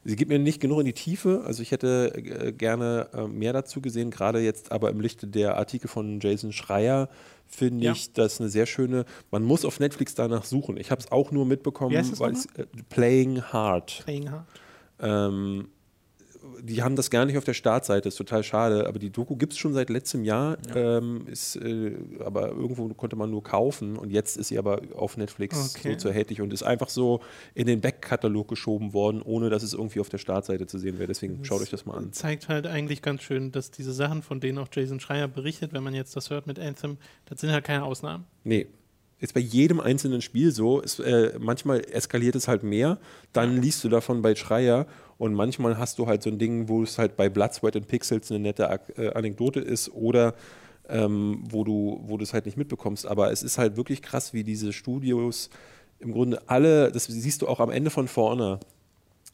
Sie 0.10 0.16
gibt 0.16 0.30
mir 0.30 0.40
nicht 0.40 0.62
genug 0.62 0.80
in 0.80 0.86
die 0.86 0.94
Tiefe. 0.94 1.44
Also 1.46 1.62
ich 1.62 1.72
hätte 1.72 2.14
äh, 2.16 2.54
gerne 2.54 3.10
äh, 3.14 3.28
mehr 3.28 3.52
dazu 3.52 3.82
gesehen, 3.82 4.10
gerade 4.10 4.40
jetzt 4.40 4.72
aber 4.72 4.90
im 4.90 5.02
Lichte 5.02 5.28
der 5.28 5.58
Artikel 5.58 5.90
von 5.90 6.22
Jason 6.22 6.54
Schreier 6.54 7.10
finde 7.46 7.86
ja. 7.86 7.92
ich 7.92 8.14
das 8.14 8.40
eine 8.40 8.50
sehr 8.50 8.68
schöne. 8.68 9.04
Man 9.32 9.44
muss 9.44 9.66
auf 9.66 9.82
Netflix 9.82 10.16
danach 10.16 10.46
suchen. 10.46 10.78
Ich 10.78 10.92
habe 10.92 11.02
es 11.02 11.12
auch 11.12 11.32
nur 11.32 11.46
mitbekommen, 11.46 11.94
weil 12.20 12.32
es 12.32 12.46
äh, 12.56 12.66
Playing 12.90 13.42
Hard. 13.42 14.02
Playing 14.06 14.32
Hard. 14.32 14.48
Ähm, 15.00 15.68
die 16.62 16.84
haben 16.84 16.96
das 16.96 17.10
gar 17.10 17.26
nicht 17.26 17.38
auf 17.38 17.44
der 17.44 17.54
Startseite, 17.54 18.08
ist 18.08 18.16
total 18.16 18.44
schade. 18.44 18.88
Aber 18.88 19.00
die 19.00 19.10
Doku 19.10 19.36
gibt 19.36 19.54
es 19.54 19.60
schon 19.60 19.74
seit 19.74 19.90
letztem 19.90 20.24
Jahr, 20.24 20.58
ja. 20.74 20.98
ähm, 20.98 21.28
ist, 21.28 21.56
äh, 21.56 21.94
aber 22.24 22.50
irgendwo 22.50 22.88
konnte 22.90 23.16
man 23.16 23.30
nur 23.32 23.44
kaufen 23.44 23.98
und 23.98 24.12
jetzt 24.12 24.38
ist 24.38 24.48
sie 24.48 24.58
aber 24.58 24.82
auf 24.96 25.18
Netflix 25.18 25.76
okay. 25.76 25.94
so 25.94 25.98
zu 25.98 26.08
erhältlich 26.10 26.42
und 26.42 26.54
ist 26.54 26.64
einfach 26.64 26.90
so 26.90 27.22
in 27.54 27.68
den 27.68 27.82
Backkatalog 27.82 28.48
geschoben 28.48 28.94
worden, 28.94 29.22
ohne 29.22 29.50
dass 29.50 29.64
es 29.64 29.74
irgendwie 29.74 30.00
auf 30.00 30.10
der 30.10 30.18
Startseite 30.18 30.68
zu 30.68 30.78
sehen 30.78 31.00
wäre. 31.00 31.08
Deswegen 31.08 31.40
das 31.40 31.48
schaut 31.48 31.62
euch 31.62 31.70
das 31.70 31.86
mal 31.86 31.96
an. 31.96 32.14
Zeigt 32.14 32.50
halt 32.50 32.68
eigentlich 32.68 33.02
ganz 33.02 33.24
schön, 33.24 33.52
dass 33.52 33.72
diese 33.72 33.94
Sachen, 33.94 34.22
von 34.22 34.40
denen 34.40 34.58
auch 34.58 34.68
Jason 34.72 35.00
Schreier 35.00 35.28
berichtet, 35.28 35.74
wenn 35.74 35.84
man 35.84 35.94
jetzt 35.94 36.16
das 36.16 36.30
hört 36.30 36.48
mit 36.48 36.60
Anthem, 36.60 36.98
das 37.26 37.42
sind 37.42 37.52
halt 37.52 37.64
keine 37.64 37.84
Ausnahmen. 37.84 38.26
Nee, 38.44 38.68
ist 39.20 39.34
bei 39.34 39.40
jedem 39.40 39.80
einzelnen 39.80 40.22
Spiel 40.22 40.52
so. 40.52 40.82
Es, 40.82 41.00
äh, 41.00 41.34
manchmal 41.40 41.82
eskaliert 41.92 42.36
es 42.36 42.48
halt 42.48 42.64
mehr, 42.64 43.00
dann 43.34 43.62
liest 43.62 43.84
du 43.84 43.90
davon 43.90 44.22
bei 44.22 44.36
Schreier 44.36 44.86
und 45.18 45.34
manchmal 45.34 45.78
hast 45.78 46.00
du 46.00 46.08
halt 46.08 46.22
so 46.22 46.30
ein 46.30 46.38
Ding, 46.38 46.70
wo 46.70 46.84
es 46.84 46.98
halt 46.98 47.18
bei 47.18 47.30
Blood, 47.30 47.54
Sweat 47.54 47.76
and 47.76 47.88
Pixels 47.88 48.32
eine 48.32 48.40
nette 48.40 48.80
äh, 48.98 49.14
Anekdote 49.14 49.60
ist 49.60 49.90
oder 49.94 50.36
ähm, 50.90 51.44
wo 51.50 51.64
du 51.64 52.00
wo 52.04 52.18
es 52.18 52.34
halt 52.34 52.46
nicht 52.46 52.58
mitbekommst. 52.58 53.06
Aber 53.08 53.32
es 53.32 53.44
ist 53.44 53.58
halt 53.58 53.78
wirklich 53.78 54.02
krass, 54.02 54.34
wie 54.34 54.44
diese 54.44 54.74
Studios 54.74 55.50
im 56.00 56.12
Grunde 56.12 56.42
alle, 56.48 56.92
das 56.92 57.06
siehst 57.06 57.42
du 57.42 57.48
auch 57.48 57.60
am 57.60 57.72
Ende 57.72 57.90
von 57.90 58.08
vorne, 58.08 58.60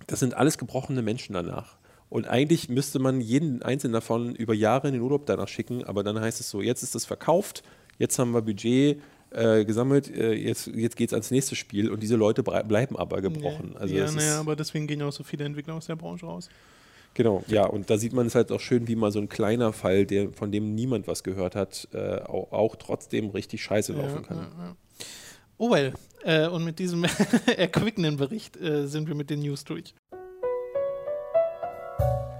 das 0.07 0.19
sind 0.19 0.33
alles 0.35 0.57
gebrochene 0.57 1.01
Menschen 1.01 1.33
danach. 1.33 1.77
Und 2.09 2.27
eigentlich 2.27 2.69
müsste 2.69 2.99
man 2.99 3.21
jeden 3.21 3.63
einzelnen 3.63 3.93
davon 3.93 4.35
über 4.35 4.53
Jahre 4.53 4.87
in 4.87 4.93
den 4.93 5.01
Urlaub 5.01 5.25
danach 5.25 5.47
schicken, 5.47 5.83
aber 5.83 6.03
dann 6.03 6.19
heißt 6.19 6.39
es 6.39 6.49
so, 6.49 6.61
jetzt 6.61 6.83
ist 6.83 6.95
es 6.95 7.05
verkauft, 7.05 7.63
jetzt 7.97 8.19
haben 8.19 8.33
wir 8.33 8.41
Budget, 8.41 9.01
äh, 9.33 9.65
gesammelt, 9.65 10.09
äh, 10.15 10.33
jetzt, 10.33 10.67
jetzt 10.67 10.95
geht 10.95 11.09
es 11.09 11.13
ans 11.13 11.31
nächste 11.31 11.55
Spiel 11.55 11.89
und 11.89 12.01
diese 12.01 12.15
Leute 12.15 12.43
bleiben 12.43 12.95
aber 12.97 13.21
gebrochen. 13.21 13.71
Ja, 13.73 13.79
also 13.79 13.95
ja 13.95 14.11
naja, 14.11 14.39
aber 14.39 14.55
deswegen 14.55 14.87
gehen 14.87 14.99
ja 14.99 15.07
auch 15.07 15.13
so 15.13 15.23
viele 15.23 15.45
Entwickler 15.45 15.75
aus 15.75 15.87
der 15.87 15.95
Branche 15.95 16.25
raus. 16.25 16.49
Genau, 17.15 17.43
ja, 17.47 17.65
und 17.65 17.89
da 17.89 17.97
sieht 17.97 18.13
man 18.13 18.25
es 18.25 18.35
halt 18.35 18.51
auch 18.51 18.59
schön, 18.59 18.87
wie 18.87 18.95
mal 18.95 19.11
so 19.11 19.19
ein 19.19 19.29
kleiner 19.29 19.71
Fall, 19.71 20.05
der, 20.05 20.31
von 20.33 20.51
dem 20.51 20.73
niemand 20.73 21.07
was 21.07 21.23
gehört 21.23 21.55
hat, 21.55 21.87
äh, 21.93 22.21
auch, 22.21 22.51
auch, 22.51 22.75
trotzdem 22.75 23.29
richtig 23.29 23.63
scheiße 23.63 23.93
laufen 23.93 24.23
kann. 24.23 24.37
Ja, 24.37 24.43
ja. 24.43 24.75
Oh 25.57 25.69
well, 25.69 25.93
äh, 26.23 26.47
und 26.47 26.63
mit 26.63 26.79
diesem 26.79 27.03
erquickenden 27.57 28.17
Bericht 28.17 28.57
äh, 28.57 28.87
sind 28.87 29.07
wir 29.07 29.15
mit 29.15 29.29
den 29.29 29.41
News 29.41 29.63
durch. 29.63 29.93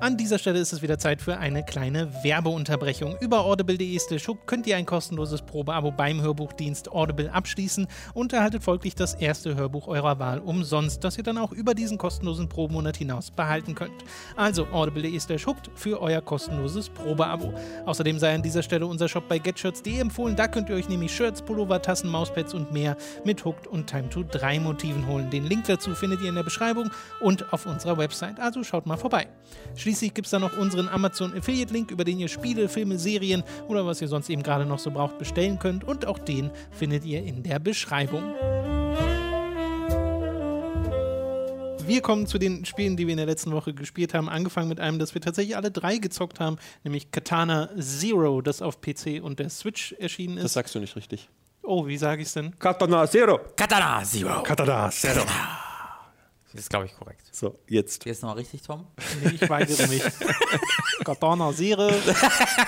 An 0.04 0.18
dieser 0.18 0.38
Stelle 0.38 0.60
ist 0.60 0.74
es 0.74 0.82
wieder 0.82 1.00
Zeit 1.00 1.22
für 1.22 1.38
eine 1.38 1.64
kleine 1.64 2.12
Werbeunterbrechung. 2.26 3.16
Über 3.22 3.46
audible.de 3.46 3.98
könnt 4.46 4.68
ihr 4.68 4.76
ein 4.76 4.86
kostenloses 4.86 5.42
Probeabo 5.42 5.92
beim 5.92 6.22
Hörbuchdienst 6.22 6.92
Audible 6.92 7.32
abschließen 7.32 7.88
und 8.14 8.34
erhaltet 8.34 8.66
folglich 8.66 8.96
das 8.96 9.14
erste 9.14 9.56
Hörbuch 9.56 9.88
eurer 9.88 10.20
Wahl 10.20 10.40
umsonst, 10.40 11.06
das 11.06 11.18
ihr 11.18 11.24
dann 11.24 11.38
auch 11.38 11.54
über 11.54 11.74
diesen 11.74 11.98
kostenlosen 11.98 12.50
Probemonat 12.50 12.98
hinaus 12.98 13.32
behalten 13.32 13.76
könnt. 13.76 14.04
Also 14.36 14.68
audible.de 14.74 15.22
für 15.74 16.02
euer 16.02 16.20
kostenloses 16.20 16.90
Probeabo. 16.90 17.54
Außerdem 17.86 18.20
sei 18.20 18.36
an 18.36 18.42
dieser 18.42 18.62
Stelle 18.62 18.86
unser 18.86 19.08
Shop 19.08 19.30
bei 19.30 19.40
getshirts.de 19.40 20.00
empfohlen. 20.00 20.36
Da 20.36 20.50
könnt 20.50 20.68
ihr 20.68 20.76
euch 20.76 20.90
nämlich 20.90 21.16
Shirts, 21.16 21.42
Pullover, 21.42 21.82
Tassen, 21.82 22.10
Mauspads 22.10 22.54
und 22.54 22.74
mehr 22.74 22.98
mit 23.24 23.46
Hooked 23.46 23.68
und 23.68 23.88
Time 23.88 24.10
to 24.10 24.24
3 24.24 24.60
Motiven 24.60 25.08
holen. 25.08 25.30
Den 25.30 25.46
Link 25.46 25.64
dazu 25.68 25.96
findet 25.96 26.22
ihr 26.22 26.28
in 26.28 26.36
der 26.36 26.44
Beschreibung 26.44 26.92
und 27.22 27.54
auf 27.54 27.66
unserer 27.66 27.98
Website. 27.98 28.42
Also 28.42 28.66
schaut 28.66 28.86
mal 28.86 28.98
vorbei. 28.98 29.28
Schließlich 29.78 29.93
gibt 30.00 30.26
es 30.26 30.32
da 30.32 30.40
noch 30.40 30.58
unseren 30.58 30.90
Amazon 30.90 31.36
Affiliate 31.36 31.74
Link, 31.74 31.92
über 31.92 32.04
den 32.04 32.20
ihr 32.20 32.28
Spiele, 32.28 32.70
Filme, 32.70 32.98
Serien 32.98 33.44
oder 33.68 33.86
was 33.86 34.02
ihr 34.02 34.08
sonst 34.08 34.30
eben 34.30 34.44
gerade 34.44 34.66
noch 34.66 34.80
so 34.80 34.92
braucht 34.92 35.18
bestellen 35.18 35.60
könnt. 35.60 35.84
Und 35.84 36.06
auch 36.06 36.20
den 36.20 36.52
findet 36.72 37.06
ihr 37.06 37.24
in 37.24 37.44
der 37.44 37.60
Beschreibung. 37.60 38.34
Wir 41.86 42.02
kommen 42.02 42.28
zu 42.28 42.38
den 42.38 42.64
Spielen, 42.66 42.96
die 42.96 43.08
wir 43.08 43.12
in 43.12 43.18
der 43.18 43.26
letzten 43.26 43.52
Woche 43.52 43.74
gespielt 43.74 44.14
haben. 44.14 44.30
Angefangen 44.30 44.70
mit 44.70 44.80
einem, 44.80 45.00
das 45.00 45.14
wir 45.14 45.22
tatsächlich 45.22 45.58
alle 45.58 45.70
drei 45.70 45.98
gezockt 45.98 46.40
haben, 46.40 46.58
nämlich 46.84 47.12
Katana 47.12 47.70
Zero, 47.78 48.42
das 48.42 48.62
auf 48.62 48.80
PC 48.80 49.22
und 49.22 49.40
der 49.40 49.50
Switch 49.50 49.94
erschienen 50.00 50.38
ist. 50.38 50.46
Das 50.46 50.54
sagst 50.54 50.76
du 50.76 50.80
nicht 50.80 50.96
richtig. 50.96 51.30
Oh, 51.62 51.86
wie 51.88 51.98
sage 51.98 52.22
ich 52.22 52.28
es 52.30 52.34
denn? 52.34 52.58
Katana 52.58 53.08
Zero. 53.08 53.40
Katana 53.56 54.04
Zero. 54.04 54.44
Katana 54.44 54.90
Zero. 54.90 55.24
Das 56.54 56.62
ist, 56.62 56.70
glaube 56.70 56.86
ich, 56.86 56.96
korrekt. 56.96 57.22
So, 57.32 57.60
jetzt. 57.68 58.06
Jetzt 58.06 58.22
nochmal 58.22 58.38
richtig, 58.38 58.62
Tom? 58.62 58.86
Nee, 59.24 59.32
ich 59.42 59.50
weigere 59.50 59.88
mich. 59.88 60.04
Katana 61.04 61.52
Zero. 61.52 61.90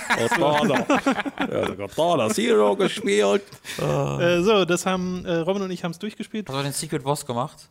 Katana. 0.07 0.85
ja, 1.39 1.75
Katana 1.75 2.29
Zero 2.29 2.75
gespielt. 2.75 3.43
Äh, 3.77 4.41
so, 4.41 4.65
das 4.65 4.85
haben 4.85 5.23
äh, 5.25 5.35
Robin 5.37 5.61
und 5.63 5.71
ich 5.71 5.83
haben 5.83 5.91
es 5.91 5.99
durchgespielt. 5.99 6.49
Hast 6.49 6.57
du 6.57 6.63
den 6.63 6.73
Secret 6.73 7.03
Boss 7.03 7.25
gemacht? 7.25 7.69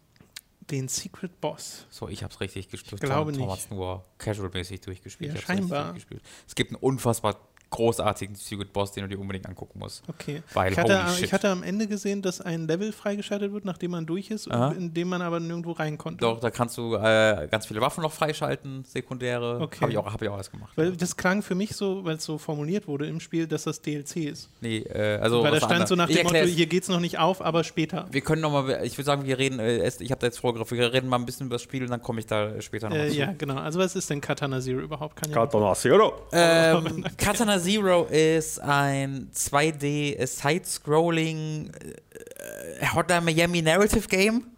Den 0.70 0.88
Secret 0.88 1.40
Boss. 1.40 1.86
So, 1.90 2.08
ich 2.08 2.22
habe 2.22 2.32
es 2.32 2.40
richtig 2.40 2.68
gespielt. 2.70 3.02
Ich 3.02 3.08
glaube 3.08 3.32
Tom, 3.32 3.40
Tom 3.40 3.48
nicht. 3.48 3.56
hat's 3.56 3.70
nur 3.70 4.04
casual-mäßig 4.18 4.80
durchgespielt. 4.80 5.32
Ja, 5.32 5.36
Ich 5.38 5.42
hab's 5.42 5.50
richtig 5.50 5.68
scheinbar. 5.70 5.84
durchgespielt. 5.92 6.22
Es 6.48 6.54
gibt 6.54 6.70
einen 6.70 6.80
unfassbar 6.80 7.36
großartigen 7.74 8.34
Secret 8.34 8.72
Boss, 8.72 8.92
den 8.92 9.02
du 9.04 9.08
dir 9.08 9.20
unbedingt 9.20 9.46
angucken 9.46 9.78
musst. 9.78 10.02
Okay. 10.08 10.42
Weil, 10.54 10.72
ich, 10.72 10.78
hatte, 10.78 11.04
holy 11.04 11.14
shit. 11.16 11.24
ich 11.26 11.32
hatte 11.32 11.48
am 11.50 11.62
Ende 11.62 11.86
gesehen, 11.86 12.22
dass 12.22 12.40
ein 12.40 12.66
Level 12.66 12.92
freigeschaltet 12.92 13.52
wird, 13.52 13.64
nachdem 13.64 13.90
man 13.92 14.06
durch 14.06 14.30
ist, 14.30 14.50
Aha. 14.50 14.72
in 14.72 14.94
dem 14.94 15.08
man 15.08 15.22
aber 15.22 15.40
nirgendwo 15.40 15.72
rein 15.72 15.98
konnte. 15.98 16.20
Doch, 16.20 16.40
da 16.40 16.50
kannst 16.50 16.78
du 16.78 16.94
äh, 16.94 17.48
ganz 17.50 17.66
viele 17.66 17.80
Waffen 17.80 18.02
noch 18.02 18.12
freischalten, 18.12 18.84
sekundäre. 18.84 19.60
Okay. 19.60 19.80
Habe 19.80 19.92
ich, 19.92 19.98
auch- 19.98 20.12
hab 20.12 20.22
ich 20.22 20.28
auch 20.28 20.34
alles 20.34 20.50
gemacht. 20.50 20.72
Weil 20.76 20.92
das 20.96 21.16
klang 21.16 21.42
für 21.42 21.54
mich 21.54 21.74
so, 21.76 22.04
weil 22.04 22.16
es 22.16 22.24
so 22.24 22.38
formuliert 22.38 22.86
wurde 22.86 23.06
im 23.06 23.20
Spiel, 23.20 23.46
dass 23.46 23.64
das 23.64 23.80
DLC 23.82 24.16
ist. 24.16 24.48
Nee, 24.60 24.78
äh, 24.78 25.18
also. 25.20 25.42
weil 25.42 25.50
da 25.52 25.56
stand 25.58 25.72
anderes. 25.72 25.88
so 25.88 25.96
nach 25.96 26.08
dem 26.08 26.22
Motto, 26.24 26.38
hier 26.38 26.66
geht's 26.66 26.88
noch 26.88 27.00
nicht 27.00 27.18
auf, 27.18 27.42
aber 27.42 27.64
später. 27.64 28.06
Wir 28.10 28.20
können 28.20 28.42
nochmal, 28.42 28.80
ich 28.84 28.96
würde 28.96 29.04
sagen, 29.06 29.24
wir 29.26 29.38
reden, 29.38 29.58
äh, 29.58 29.78
erst- 29.78 30.00
ich 30.00 30.10
habe 30.10 30.20
da 30.20 30.26
jetzt 30.26 30.38
vorgegriffen, 30.38 30.78
wir 30.78 30.92
reden 30.92 31.08
mal 31.08 31.18
ein 31.18 31.26
bisschen 31.26 31.46
über 31.46 31.56
das 31.56 31.62
Spiel 31.62 31.82
und 31.82 31.90
dann 31.90 32.02
komme 32.02 32.20
ich 32.20 32.26
da 32.26 32.60
später 32.60 32.88
noch 32.88 32.96
Äh, 32.96 33.08
zu. 33.08 33.16
ja, 33.16 33.32
genau. 33.36 33.56
Also 33.56 33.78
was 33.80 33.96
ist 33.96 34.08
denn 34.10 34.20
Katana 34.20 34.60
Zero 34.60 34.80
überhaupt? 34.80 35.16
Kann 35.16 35.30
ja 35.30 35.36
Katana 35.36 35.74
Zero. 35.74 36.12
Ähm, 36.32 37.04
Katana 37.16 37.58
Zero 37.64 38.04
ist 38.04 38.58
ein 38.60 39.30
2D 39.34 40.26
Side-Scrolling 40.26 41.70
äh, 41.72 42.86
Hotline 42.94 43.22
Miami 43.22 43.62
Narrative 43.62 44.06
Game. 44.06 44.53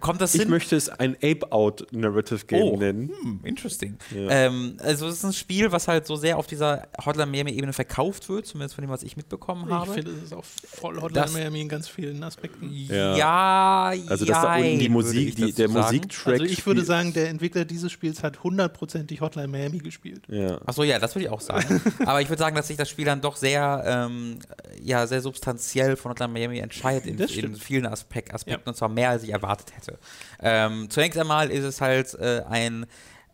Kommt 0.00 0.20
das 0.20 0.34
Ich 0.34 0.42
hin? 0.42 0.50
möchte 0.50 0.76
es 0.76 0.88
ein 0.88 1.16
Ape-Out 1.22 1.86
Narrative 1.92 2.44
Game 2.46 2.62
Oh. 2.62 2.76
nennen. 2.76 3.10
Hm, 3.22 3.40
interesting. 3.44 3.96
Ja. 4.14 4.30
Ähm, 4.30 4.76
also 4.80 5.06
es 5.08 5.16
ist 5.16 5.24
ein 5.24 5.32
Spiel, 5.32 5.72
was 5.72 5.88
halt 5.88 6.06
so 6.06 6.16
sehr 6.16 6.38
auf 6.38 6.46
dieser 6.46 6.88
Hotline 7.04 7.30
Miami-Ebene 7.30 7.72
verkauft 7.72 8.28
wird, 8.28 8.46
zumindest 8.46 8.74
von 8.74 8.82
dem, 8.82 8.90
was 8.90 9.02
ich 9.02 9.16
mitbekommen 9.16 9.64
ich 9.66 9.72
habe. 9.74 9.92
finde, 9.92 10.10
es 10.12 10.24
ist 10.24 10.34
auch 10.34 10.44
voll 10.44 11.00
Hotline 11.00 11.24
Das- 11.26 11.32
Miami 11.32 11.60
in 11.62 11.68
ganz 11.68 11.88
vielen 11.88 12.22
Aspekten. 12.22 12.70
Ja. 12.72 13.16
Ja, 13.16 13.92
Also, 14.08 14.24
dass 14.24 14.40
da 14.42 14.56
unten 14.56 14.78
die 14.78 14.88
Musik, 14.88 15.28
ich 15.30 15.34
die, 15.34 15.52
der. 15.52 15.68
Musiktrack. 15.68 16.34
Also 16.34 16.44
ich 16.44 16.64
würde 16.66 16.84
sagen, 16.84 17.12
der 17.12 17.28
Entwickler 17.28 17.64
dieses 17.64 17.90
Spiels 17.92 18.22
hat 18.22 18.42
hundertprozentig 18.42 19.20
Hotline 19.20 19.48
Miami 19.48 19.78
gespielt. 19.78 20.22
Ja. 20.28 20.60
Achso, 20.66 20.82
ja, 20.84 20.98
das 20.98 21.14
würde 21.14 21.24
ich 21.26 21.30
auch 21.30 21.40
sagen. 21.40 21.80
Aber 22.06 22.20
ich 22.20 22.28
würde 22.28 22.40
sagen, 22.40 22.54
dass 22.56 22.68
sich 22.68 22.76
das 22.76 22.88
Spiel 22.90 23.04
dann 23.06 23.20
doch 23.20 23.36
sehr, 23.36 23.82
ähm, 23.86 24.38
ja, 24.82 25.06
sehr 25.06 25.20
substanziell 25.20 25.96
von 25.96 26.10
Hotline 26.10 26.32
Miami 26.32 26.58
entscheidet 26.58 27.06
in, 27.06 27.18
in 27.18 27.56
vielen 27.56 27.86
Aspek 27.86 28.32
Aspekten 28.34 28.62
Ja. 28.66 28.70
und 28.70 28.76
zwar 28.76 28.88
mehr, 28.88 29.10
als 29.10 29.22
ich 29.22 29.30
erwartet 29.30 29.71
hätte. 29.74 29.98
Ähm, 30.40 30.90
zunächst 30.90 31.18
einmal 31.18 31.50
ist 31.50 31.64
es 31.64 31.80
halt 31.80 32.14
äh, 32.14 32.42
ein 32.48 32.86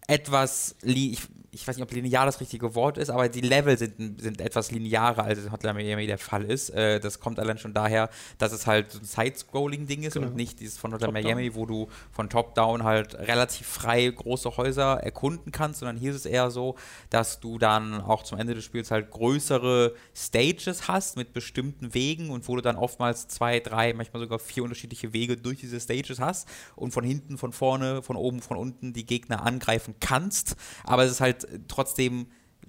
etwas, 0.07 0.76
ich, 1.12 1.20
ich 1.51 1.66
weiß 1.66 1.76
nicht, 1.76 1.82
ob 1.82 1.92
linear 1.92 2.26
das 2.26 2.40
richtige 2.40 2.74
Wort 2.74 2.99
ist, 2.99 3.09
aber 3.09 3.28
die 3.28 3.40
Level 3.40 3.78
sind, 3.78 4.20
sind 4.20 4.40
etwas 4.40 4.70
linearer, 4.70 5.24
als 5.24 5.38
es 5.38 5.46
in 5.46 5.53
Hotline 5.53 5.74
Miami 5.74 6.07
der 6.07 6.18
Fall 6.18 6.44
ist. 6.44 6.70
Äh, 6.70 7.01
das 7.01 7.20
kommt 7.20 7.38
allein 7.38 7.57
schon 7.59 7.72
daher, 7.72 8.11
dass 8.36 8.53
es 8.53 8.66
halt 8.66 8.92
so 8.92 8.99
ein 8.99 9.05
Side-Scrolling-Ding 9.05 10.03
ist 10.03 10.14
Genau. 10.14 10.26
und 10.26 10.36
nicht 10.36 10.61
dieses 10.61 10.76
von 10.76 10.92
Hotline. 10.92 11.12
Miami, 11.12 11.55
wo 11.55 11.64
du 11.64 11.88
von 12.12 12.28
Top-Down 12.28 12.82
halt 12.84 13.14
relativ 13.14 13.66
frei 13.66 14.07
große 14.09 14.57
Häuser 14.59 15.01
erkunden 15.03 15.51
kannst, 15.51 15.80
sondern 15.80 15.96
hier 15.96 16.11
ist 16.11 16.16
es 16.18 16.26
eher 16.26 16.51
so, 16.51 16.74
dass 17.11 17.40
du 17.40 17.59
dann 17.59 18.01
auch 18.03 18.24
zum 18.24 18.38
Ende 18.38 18.55
des 18.55 18.64
Spiels 18.64 18.90
halt 18.90 19.11
größere 19.11 19.94
Stages 20.14 20.86
hast 20.88 21.16
mit 21.16 21.32
bestimmten 21.32 21.94
Wegen 21.94 22.30
und 22.30 22.46
wo 22.49 22.57
du 22.57 22.62
dann 22.62 22.76
oftmals 22.76 23.26
zwei, 23.28 23.61
drei, 23.61 23.94
manchmal 23.94 24.20
sogar 24.22 24.38
vier 24.38 24.64
unterschiedliche 24.64 25.12
Wege 25.12 25.36
durch 25.36 25.61
diese 25.61 25.80
Stages 25.80 26.20
hast 26.20 26.49
und 26.76 26.92
von 26.92 27.05
hinten, 27.05 27.38
von 27.38 27.53
vorne, 27.53 28.03
von 28.03 28.16
oben, 28.16 28.42
von 28.42 28.57
unten 28.57 28.92
die 28.92 29.07
Gegner 29.07 29.46
angreifen 29.46 29.94
kannst. 30.01 30.57
Aber 30.84 31.05
es 31.05 31.12
ist 31.12 31.20
halt 31.20 31.38
trotzdem 31.68 32.26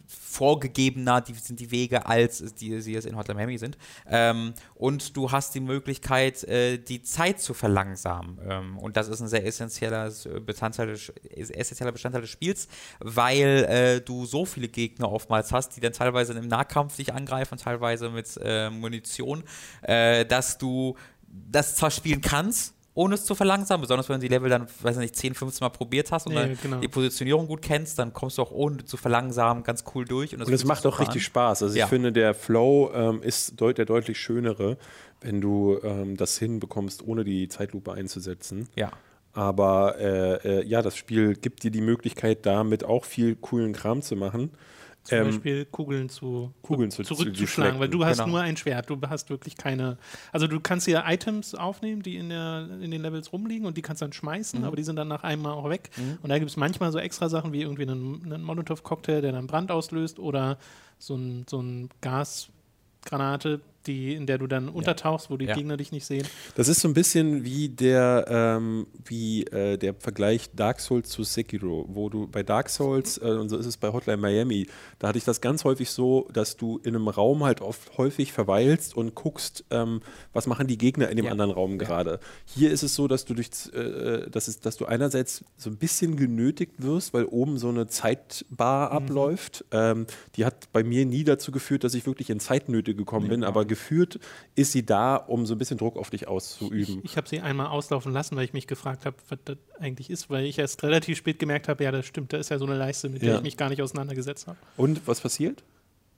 vorgegebener 0.10 1.22
die 1.22 1.34
sind 1.34 1.60
die 1.60 1.70
Wege, 1.70 2.06
als 2.08 2.56
die, 2.56 2.82
sie 2.82 2.96
es 2.96 3.06
in 3.06 3.16
Hotline 3.16 3.36
Miami 3.36 3.58
sind. 3.60 3.78
Ähm, 4.08 4.54
und 4.74 5.16
du 5.16 5.32
hast 5.32 5.54
die 5.54 5.60
Möglichkeit, 5.60 6.44
äh, 6.46 6.80
die 6.80 7.04
Zeit 7.04 7.40
zu 7.40 7.54
verlangsamen. 7.54 8.40
Ähm, 8.48 8.78
und 8.80 8.98
das 8.98 9.08
ist 9.08 9.22
ein 9.22 9.28
sehr 9.28 9.46
essentieller 9.46 10.12
Bestandteil 10.46 10.88
des, 10.88 11.12
essentieller 11.52 11.92
Bestandteil 11.92 12.22
des 12.22 12.32
Spiels, 12.32 12.68
weil 13.00 13.66
äh, 13.70 14.02
du 14.02 14.26
so 14.26 14.46
viele 14.46 14.68
Gegner 14.68 15.12
oftmals 15.12 15.52
hast, 15.52 15.76
die 15.76 15.80
dann 15.80 15.94
teilweise 15.94 16.34
im 16.34 16.48
Nahkampf 16.48 16.96
dich 16.96 17.14
angreifen, 17.14 17.60
teilweise 17.60 18.10
mit 18.10 18.28
äh, 18.42 18.72
Munition, 18.72 19.44
äh, 19.84 20.26
dass 20.26 20.58
du 20.58 20.96
das 21.28 21.76
zwar 21.76 21.92
spielen 21.92 22.22
kannst, 22.22 22.74
ohne 23.00 23.16
es 23.16 23.24
zu 23.24 23.34
verlangsamen, 23.34 23.82
besonders 23.82 24.10
wenn 24.10 24.16
du 24.16 24.28
die 24.28 24.28
Level 24.28 24.50
dann, 24.50 24.68
weiß 24.82 24.98
ich 24.98 25.02
nicht, 25.02 25.16
10, 25.16 25.34
15 25.34 25.64
Mal 25.66 25.70
probiert 25.70 26.12
hast 26.12 26.28
und 26.28 26.34
Ja, 26.34 26.42
dann 26.42 26.58
genau. 26.62 26.80
die 26.82 26.90
Positionierung 26.90 27.48
gut 27.48 27.62
kennst, 27.62 27.98
dann 27.98 28.12
kommst 28.12 28.38
du 28.38 28.42
auch 28.42 28.52
ohne 28.52 28.84
zu 28.84 28.98
verlangsamen 28.98 29.64
ganz 29.64 29.86
cool 29.96 30.04
durch. 30.04 30.34
Und, 30.34 30.40
das 30.40 30.48
Und 30.50 30.54
es 30.54 30.62
fühlt 30.62 30.68
macht 30.68 30.86
auch 30.86 31.00
richtig 31.00 31.22
an. 31.22 31.26
Spaß. 31.26 31.64
Also 31.64 31.78
Ja. 31.78 31.86
ich 31.86 31.90
finde, 31.90 32.12
der 32.12 32.34
Flow 32.34 32.92
ähm, 32.94 33.24
ist 33.24 33.60
deut 33.62 33.78
der 33.78 33.86
deutlich 33.86 34.20
schönere, 34.20 34.78
wenn 35.22 35.40
du 35.40 35.80
ähm, 35.82 36.18
das 36.18 36.38
hinbekommst, 36.38 37.02
ohne 37.08 37.24
die 37.24 37.48
Zeitlupe 37.48 37.94
einzusetzen. 37.94 38.68
Ja. 38.76 38.92
Aber 39.32 39.96
äh, 40.00 40.60
äh, 40.60 40.66
ja, 40.66 40.82
das 40.82 40.98
Spiel 40.98 41.36
gibt 41.36 41.64
dir 41.64 41.72
die 41.72 41.82
Möglichkeit, 41.82 42.46
damit 42.46 42.84
auch 42.84 43.06
viel 43.06 43.36
coolen 43.36 43.72
Kram 43.72 44.02
zu 44.02 44.16
machen. 44.18 44.52
Zum 45.10 45.18
Ähm, 45.18 45.26
Beispiel 45.26 45.66
Kugeln 45.66 46.08
zu 46.10 46.54
Kugeln 46.62 46.92
zu- 46.92 47.04
zu 47.04 47.16
zurückzuschlagen, 47.16 47.80
weil 47.80 47.90
du 47.90 48.06
hast 48.06 48.18
genau. 48.20 48.30
nur 48.30 48.42
ein 48.42 48.56
Schwert, 48.58 48.90
du 48.90 48.98
hast 49.08 49.30
wirklich 49.30 49.58
keine. 49.58 49.98
Also 50.32 50.48
du 50.48 50.60
kannst 50.60 50.86
hier 50.86 51.04
Items 51.08 51.56
aufnehmen, 51.56 52.02
die 52.04 52.16
in, 52.18 52.30
der, 52.30 52.68
in 52.82 52.92
den 52.92 53.02
Levels 53.02 53.34
rumliegen 53.34 53.66
und 53.66 53.76
die 53.78 53.82
kannst 53.82 54.02
dann 54.02 54.10
Mhm. 54.10 54.14
schmeißen, 54.14 54.64
aber 54.64 54.76
die 54.76 54.84
sind 54.84 54.96
dann 54.96 55.08
nach 55.08 55.24
einem 55.24 55.42
Mal 55.42 55.54
auch 55.54 55.70
weg. 55.70 55.90
Und 56.22 56.30
da 56.30 56.38
gibt 56.38 56.52
es 56.52 56.58
manchmal 56.58 56.92
so 56.92 57.00
extra 57.00 57.28
Sachen 57.30 57.52
wie 57.54 57.62
irgendwie 57.62 57.84
einen, 57.84 58.22
einen 58.26 58.44
Molotow-Cocktail, 58.44 59.22
der 59.22 59.32
dann 59.32 59.48
Brand 59.48 59.72
auslöst 59.72 60.20
oder 60.20 60.58
so 61.00 61.16
ein, 61.16 61.46
so 61.50 61.62
ein 61.62 61.90
Gasgranate, 63.02 63.62
die, 63.90 64.14
in 64.14 64.26
der 64.26 64.38
du 64.38 64.48
dann 64.48 64.70
untertauchst, 64.70 65.30
wo 65.30 65.36
die 65.38 65.46
Ja. 65.46 65.56
Gegner 65.56 65.76
dich 65.76 65.92
nicht 65.92 66.06
sehen. 66.06 66.26
Das 66.56 66.68
ist 66.68 66.80
so 66.82 66.88
ein 66.88 66.94
bisschen 66.94 67.44
wie 67.44 67.68
der, 67.70 68.26
ähm, 68.30 68.88
wie, 69.04 69.44
äh, 69.46 69.78
der 69.78 69.94
Vergleich 69.96 70.50
Dark 70.56 70.80
Souls 70.80 71.10
zu 71.10 71.24
Sekiro, 71.24 71.86
wo 71.90 72.08
du 72.10 72.28
bei 72.28 72.44
Dark 72.44 72.70
Souls, 72.70 73.18
äh, 73.18 73.22
und 73.26 73.50
so 73.50 73.58
ist 73.58 73.66
es 73.66 73.78
bei 73.78 73.92
Hotline 73.92 74.18
Miami, 74.18 74.68
da 75.00 75.08
hatte 75.10 75.18
ich 75.18 75.24
das 75.26 75.42
ganz 75.42 75.64
häufig 75.64 75.90
so, 75.90 76.28
dass 76.32 76.56
du 76.56 76.78
in 76.84 76.96
einem 76.96 77.08
Raum 77.08 77.44
halt 77.44 77.62
oft 77.62 77.98
häufig 77.98 78.32
verweilst 78.32 78.96
und 78.96 79.16
guckst, 79.16 79.66
ähm, 79.72 80.02
was 80.34 80.46
machen 80.48 80.68
die 80.68 80.78
Gegner 80.78 81.10
in 81.10 81.18
dem 81.18 81.26
Ja. 81.26 81.32
anderen 81.32 81.52
Raum 81.52 81.78
gerade. 81.80 82.20
Hier 82.46 82.72
ist 82.72 82.84
es 82.84 82.94
so, 82.96 83.08
dass 83.08 83.26
du 83.26 83.34
durch, 83.34 83.50
äh, 83.74 84.30
dass, 84.30 84.48
es, 84.48 84.60
dass 84.60 84.78
du 84.78 84.86
einerseits 84.86 85.44
so 85.58 85.70
ein 85.70 85.78
bisschen 85.78 86.16
genötigt 86.16 86.74
wirst, 86.78 87.14
weil 87.14 87.26
oben 87.26 87.58
so 87.58 87.70
eine 87.70 87.88
Zeitbar 87.88 88.92
abläuft. 88.92 89.66
Ähm, 89.72 90.06
die 90.36 90.46
hat 90.46 90.72
bei 90.72 90.84
mir 90.84 91.06
nie 91.06 91.24
dazu 91.24 91.52
geführt, 91.52 91.84
dass 91.84 91.94
ich 91.94 92.06
wirklich 92.06 92.30
in 92.30 92.40
Zeitnöte 92.40 92.94
gekommen 92.96 93.28
bin, 93.30 93.44
aber 93.44 93.66
geführt 93.80 94.20
ist 94.56 94.72
sie 94.74 94.86
da, 94.86 95.16
um 95.16 95.46
so 95.46 95.56
ein 95.56 95.58
bisschen 95.58 95.78
Druck 95.78 95.98
auf 95.98 96.10
dich 96.10 96.28
auszuüben. 96.28 97.00
Ich 97.04 97.16
habe 97.18 97.28
sie 97.28 97.40
einmal 97.40 97.68
auslaufen 97.68 98.12
lassen, 98.12 98.36
weil 98.36 98.44
ich 98.46 98.54
mich 98.54 98.68
gefragt 98.68 99.06
habe, 99.06 99.16
was 99.30 99.40
das 99.46 99.58
eigentlich 99.80 100.10
ist, 100.10 100.30
weil 100.30 100.46
ich 100.46 100.60
erst 100.60 100.84
relativ 100.84 101.18
spät 101.18 101.40
gemerkt 101.40 101.68
habe, 101.70 101.84
ja, 101.84 101.92
das 101.92 102.06
stimmt, 102.06 102.34
da 102.34 102.38
ist 102.38 102.50
ja 102.50 102.58
so 102.60 102.66
eine 102.66 102.76
Leiste, 102.76 103.10
mit 103.10 103.22
der 103.22 103.30
Ja. 103.30 103.36
ich 103.38 103.44
mich 103.44 103.58
gar 103.58 103.70
nicht 103.70 103.82
auseinandergesetzt 103.82 104.48
habe. 104.48 104.58
Und 104.78 105.02
was 105.08 105.22
passiert? 105.22 105.64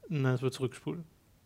Na, 0.10 0.34
es 0.34 0.42
wird 0.42 0.54
zurückspulen. 0.54 1.04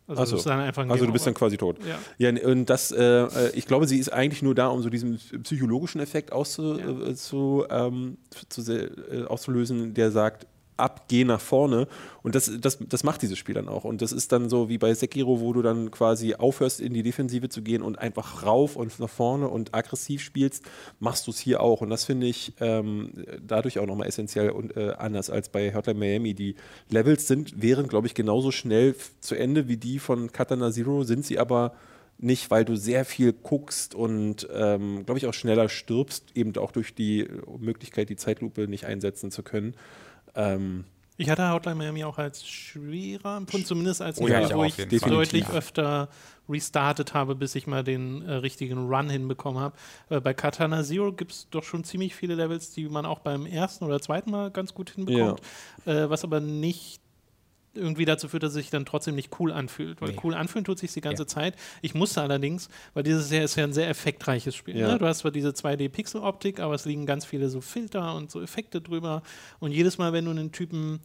Also, 0.07 0.37
einfach 0.51 0.83
ein 0.83 0.91
also 0.91 1.07
du 1.07 1.11
bist 1.11 1.25
dann 1.25 1.33
quasi 1.33 1.57
tot. 1.57 1.77
Ja. 1.83 1.97
Ja, 2.31 2.47
und 2.47 2.67
das, 2.67 2.91
äh, 2.91 3.01
äh, 3.03 3.49
ich 3.55 3.65
glaube, 3.65 3.87
sie 3.87 3.97
ist 3.97 4.13
eigentlich 4.13 4.43
nur 4.43 4.53
da, 4.53 4.67
um 4.67 4.83
so 4.83 4.89
diesen 4.91 5.17
psychologischen 5.41 5.99
Effekt 5.99 6.31
auszu, 6.31 6.77
Ja. 6.77 7.09
äh, 7.09 7.15
zu, 7.15 7.65
ähm, 7.71 8.17
zu, 8.49 8.61
äh, 8.71 9.25
auszulösen, 9.25 9.95
der 9.95 10.11
sagt, 10.11 10.45
ab, 10.77 11.05
geh 11.07 11.23
nach 11.23 11.41
vorne. 11.41 11.87
Und 12.23 12.35
das, 12.35 12.51
das, 12.59 12.79
das 12.79 13.03
macht 13.03 13.21
dieses 13.21 13.37
Spiel 13.37 13.55
dann 13.55 13.67
auch. 13.67 13.83
Und 13.83 14.01
das 14.01 14.11
ist 14.11 14.31
dann 14.31 14.49
so 14.49 14.69
wie 14.69 14.77
bei 14.77 14.93
Sekiro, 14.93 15.39
wo 15.39 15.53
du 15.53 15.61
dann 15.61 15.91
quasi 15.91 16.35
aufhörst, 16.35 16.81
in 16.81 16.93
die 16.93 17.03
Defensive 17.03 17.49
zu 17.49 17.61
gehen 17.61 17.81
und 17.81 17.99
einfach 17.99 18.43
rauf 18.45 18.75
und 18.75 18.99
nach 18.99 19.09
vorne 19.09 19.47
und 19.47 19.75
aggressiv 19.75 20.21
spielst, 20.21 20.63
machst 20.99 21.27
du 21.27 21.31
es 21.31 21.39
hier 21.39 21.61
auch. 21.61 21.81
Und 21.81 21.89
das 21.89 22.05
finde 22.05 22.27
ich 22.27 22.53
ähm, 22.59 23.11
dadurch 23.45 23.79
auch 23.79 23.85
nochmal 23.85 24.07
essentiell 24.07 24.49
und 24.49 24.75
äh, 24.75 24.93
anders 24.97 25.29
als 25.29 25.49
bei 25.49 25.73
Hotline 25.73 25.99
Miami. 25.99 26.33
Die 26.33 26.55
Levels 26.89 27.27
sind, 27.27 27.61
wären, 27.61 27.87
glaube 27.87 28.07
ich, 28.07 28.13
genauso 28.13 28.51
schnell 28.51 28.95
zu 29.21 29.35
Ende 29.35 29.67
wie 29.67 29.77
die 29.77 29.99
von 29.99 30.31
Katana 30.31 30.71
Zero, 30.71 31.03
sind 31.03 31.25
sie 31.25 31.39
aber 31.39 31.73
nicht, 32.17 32.49
weil 32.49 32.63
du 32.65 32.75
sehr 32.75 33.05
viel 33.05 33.33
guckst 33.33 33.93
und, 33.93 34.47
ähm, 34.53 35.05
glaube 35.05 35.17
ich, 35.17 35.27
auch 35.27 35.33
schneller 35.33 35.67
stirbst, 35.69 36.25
eben 36.33 36.55
auch 36.57 36.71
durch 36.71 36.95
die 36.95 37.27
Möglichkeit, 37.59 38.09
die 38.09 38.15
Zeitlupe 38.15 38.67
nicht 38.67 38.85
einsetzen 38.85 39.31
zu 39.31 39.43
können. 39.43 39.75
Ähm, 40.35 40.85
ich 41.17 41.29
hatte 41.29 41.49
Hotline 41.49 41.75
Miami 41.75 42.03
auch 42.03 42.17
als 42.17 42.45
schwerer 42.45 43.37
empfunden, 43.37 43.65
zumindest 43.65 44.01
als 44.01 44.19
Oh 44.19 44.27
ja, 44.27 44.41
wo 44.41 44.65
ich 44.65 44.81
auch 44.81 44.91
ich 44.91 44.99
Fall. 45.01 45.09
deutlich 45.09 45.49
öfter 45.49 46.09
restartet 46.49 47.13
habe, 47.13 47.35
bis 47.35 47.55
ich 47.55 47.67
mal 47.67 47.83
den 47.83 48.21
äh, 48.23 48.33
richtigen 48.33 48.87
Run 48.89 49.09
hinbekommen 49.09 49.61
habe. 49.61 49.75
Äh, 50.09 50.19
bei 50.19 50.33
Katana 50.33 50.83
Zero 50.83 51.13
gibt 51.13 51.31
es 51.31 51.49
doch 51.49 51.63
schon 51.63 51.83
ziemlich 51.83 52.15
viele 52.15 52.35
Levels, 52.35 52.71
die 52.71 52.87
man 52.89 53.05
auch 53.05 53.19
beim 53.19 53.45
ersten 53.45 53.85
oder 53.85 54.01
zweiten 54.01 54.29
Mal 54.29 54.51
ganz 54.51 54.73
gut 54.73 54.91
hinbekommt, 54.91 55.41
äh, 55.85 56.09
was 56.09 56.23
aber 56.23 56.39
nicht 56.41 57.01
irgendwie 57.75 58.05
dazu 58.05 58.27
führt, 58.27 58.43
dass 58.43 58.51
es 58.51 58.55
sich 58.55 58.69
dann 58.69 58.85
trotzdem 58.85 59.15
nicht 59.15 59.39
cool 59.39 59.51
anfühlt. 59.51 60.01
Weil 60.01 60.11
Nee. 60.11 60.19
cool 60.23 60.33
anfühlen 60.33 60.65
tut 60.65 60.79
sich 60.79 60.93
die 60.93 61.01
ganze 61.01 61.23
Ja. 61.23 61.27
Zeit. 61.27 61.55
Ich 61.81 61.93
musste 61.93 62.21
allerdings, 62.21 62.69
weil 62.93 63.03
dieses 63.03 63.29
ja 63.31 63.43
ist 63.43 63.55
ja 63.55 63.63
ein 63.63 63.73
sehr 63.73 63.89
effektreiches 63.89 64.55
Spiel. 64.55 64.77
Ja. 64.77 64.87
Ne? 64.93 64.97
Du 64.97 65.05
hast 65.05 65.19
zwar 65.19 65.31
diese 65.31 65.49
2D-Pixel-Optik, 65.53 66.59
aber 66.59 66.73
es 66.75 66.85
liegen 66.85 67.05
ganz 67.05 67.25
viele 67.25 67.49
so 67.49 67.61
Filter 67.61 68.15
und 68.15 68.31
so 68.31 68.41
Effekte 68.41 68.81
drüber. 68.81 69.21
Und 69.59 69.71
jedes 69.71 69.97
Mal, 69.97 70.13
wenn 70.13 70.25
du 70.25 70.31
einen 70.31 70.51
Typen 70.51 70.99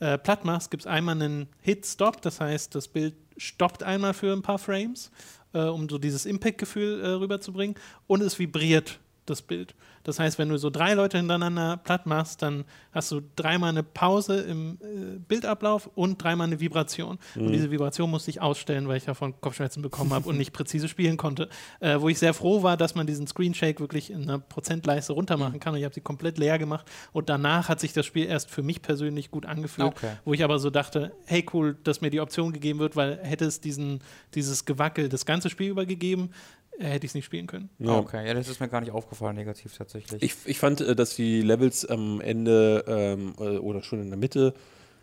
äh, 0.00 0.18
platt 0.18 0.44
machst, 0.44 0.70
gibt 0.70 0.82
es 0.82 0.86
einmal 0.86 1.14
einen 1.20 1.48
Hit-Stop. 1.60 2.22
Das 2.22 2.40
heißt, 2.40 2.74
das 2.74 2.88
Bild 2.88 3.14
stoppt 3.36 3.82
einmal 3.82 4.14
für 4.14 4.32
ein 4.32 4.42
paar 4.42 4.58
Frames, 4.58 5.10
äh, 5.54 5.60
um 5.64 5.88
so 5.88 5.98
dieses 5.98 6.26
Impact-Gefühl 6.26 7.00
äh, 7.02 7.06
rüberzubringen. 7.08 7.76
Und 8.06 8.20
es 8.22 8.38
vibriert 8.38 8.98
das 9.26 9.42
Bild. 9.42 9.74
Das 10.04 10.18
heißt, 10.18 10.38
wenn 10.38 10.48
du 10.48 10.56
so 10.56 10.70
drei 10.70 10.94
Leute 10.94 11.18
hintereinander 11.18 11.76
platt 11.76 12.06
machst, 12.06 12.42
dann 12.42 12.64
hast 12.92 13.10
du 13.10 13.20
dreimal 13.36 13.70
eine 13.70 13.82
Pause 13.82 14.40
im 14.40 14.78
äh, 14.80 15.18
Bildablauf 15.18 15.90
und 15.94 16.22
dreimal 16.22 16.46
eine 16.46 16.60
Vibration. 16.60 17.18
Und 17.36 17.52
diese 17.52 17.70
Vibration 17.70 18.10
musste 18.10 18.30
ich 18.30 18.40
ausstellen, 18.40 18.88
weil 18.88 18.96
ich 18.96 19.04
davon 19.04 19.40
Kopfschmerzen 19.40 19.82
bekommen 19.82 20.12
habe 20.12 20.28
und 20.28 20.36
nicht 20.36 20.52
präzise 20.52 20.88
spielen 20.88 21.16
konnte. 21.16 21.48
Äh, 21.80 22.00
wo 22.00 22.08
ich 22.08 22.18
sehr 22.18 22.34
froh 22.34 22.62
war, 22.62 22.76
dass 22.76 22.94
man 22.94 23.06
diesen 23.06 23.26
Screen 23.26 23.54
Shake 23.54 23.80
wirklich 23.80 24.10
in 24.10 24.22
einer 24.22 24.38
Prozentleiste 24.38 25.12
runtermachen 25.12 25.60
kann. 25.60 25.74
Und 25.74 25.78
ich 25.78 25.84
habe 25.84 25.94
sie 25.94 26.00
komplett 26.00 26.38
leer 26.38 26.58
gemacht. 26.58 26.86
Und 27.12 27.28
danach 27.28 27.68
hat 27.68 27.80
sich 27.80 27.92
das 27.92 28.06
Spiel 28.06 28.26
erst 28.26 28.50
für 28.50 28.62
mich 28.62 28.82
persönlich 28.82 29.30
gut 29.30 29.46
angefühlt. 29.46 29.88
Okay. 29.88 30.16
Wo 30.24 30.32
ich 30.32 30.44
aber 30.44 30.58
so 30.58 30.70
dachte, 30.70 31.12
hey 31.26 31.46
cool, 31.52 31.76
dass 31.84 32.00
mir 32.00 32.10
die 32.10 32.20
Option 32.20 32.52
gegeben 32.52 32.78
wird, 32.78 32.96
weil 32.96 33.18
hätte 33.22 33.44
es 33.44 33.60
diesen, 33.60 34.00
dieses 34.34 34.64
Gewackel 34.64 35.08
das 35.08 35.26
ganze 35.26 35.50
Spiel 35.50 35.70
über 35.70 35.86
gegeben, 35.86 36.30
äh, 36.30 36.61
hätte 36.78 37.04
ich 37.04 37.10
es 37.10 37.14
nicht 37.14 37.24
spielen 37.24 37.46
können. 37.46 37.70
ja. 37.78 37.96
Okay, 37.96 38.26
ja, 38.26 38.34
das 38.34 38.48
ist 38.48 38.60
mir 38.60 38.68
gar 38.68 38.80
nicht 38.80 38.92
aufgefallen, 38.92 39.36
negativ 39.36 39.76
tatsächlich. 39.76 40.22
Ich, 40.22 40.34
ich 40.44 40.58
fand, 40.58 40.80
äh, 40.80 40.96
dass 40.96 41.14
die 41.16 41.42
Levels 41.42 41.84
am 41.84 42.20
Ende 42.20 42.84
ähm, 42.86 43.34
äh, 43.38 43.58
oder 43.58 43.82
schon 43.82 44.00
in 44.00 44.08
der 44.08 44.18
Mitte 44.18 44.54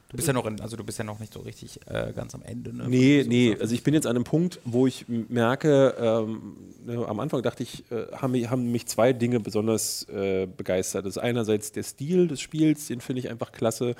du 0.10 0.18
bist 0.18 0.28
ja 0.28 0.34
noch 0.34 0.46
in, 0.46 0.60
also 0.60 0.76
du 0.76 0.84
bist 0.84 0.98
ja 0.98 1.04
noch 1.04 1.20
nicht 1.20 1.34
so 1.34 1.40
richtig 1.42 1.80
äh, 1.88 2.12
ganz 2.16 2.34
am 2.36 2.42
Ende, 2.42 2.76
ne? 2.76 2.86
Nee, 2.88 3.26
nee, 3.28 3.56
also 3.60 3.74
ich 3.74 3.84
bin 3.84 3.94
jetzt 3.94 4.08
an 4.08 4.16
einem 4.16 4.24
Punkt, 4.24 4.60
wo 4.66 4.88
ich 4.88 5.06
merke, 5.08 5.96
ähm, 6.00 6.58
ne, 6.84 7.06
am 7.08 7.20
Anfang 7.20 7.42
dachte 7.42 7.64
ich, 7.64 7.84
äh, 7.92 8.08
haben, 8.14 8.32
mich, 8.32 8.50
haben 8.50 8.72
mich 8.72 8.88
zwei 8.88 9.14
Dinge 9.14 9.40
besonders 9.40 10.08
äh, 10.10 10.48
begeistert. 10.48 11.06
Das 11.06 11.18
ist 11.18 11.22
einerseits 11.22 11.72
der 11.72 11.84
Stil 11.84 12.28
des 12.28 12.42
Spiels, 12.42 12.88
den 12.88 13.02
finde 13.02 13.20
ich 13.22 13.30
einfach 13.30 13.52
klasse. 13.52 13.96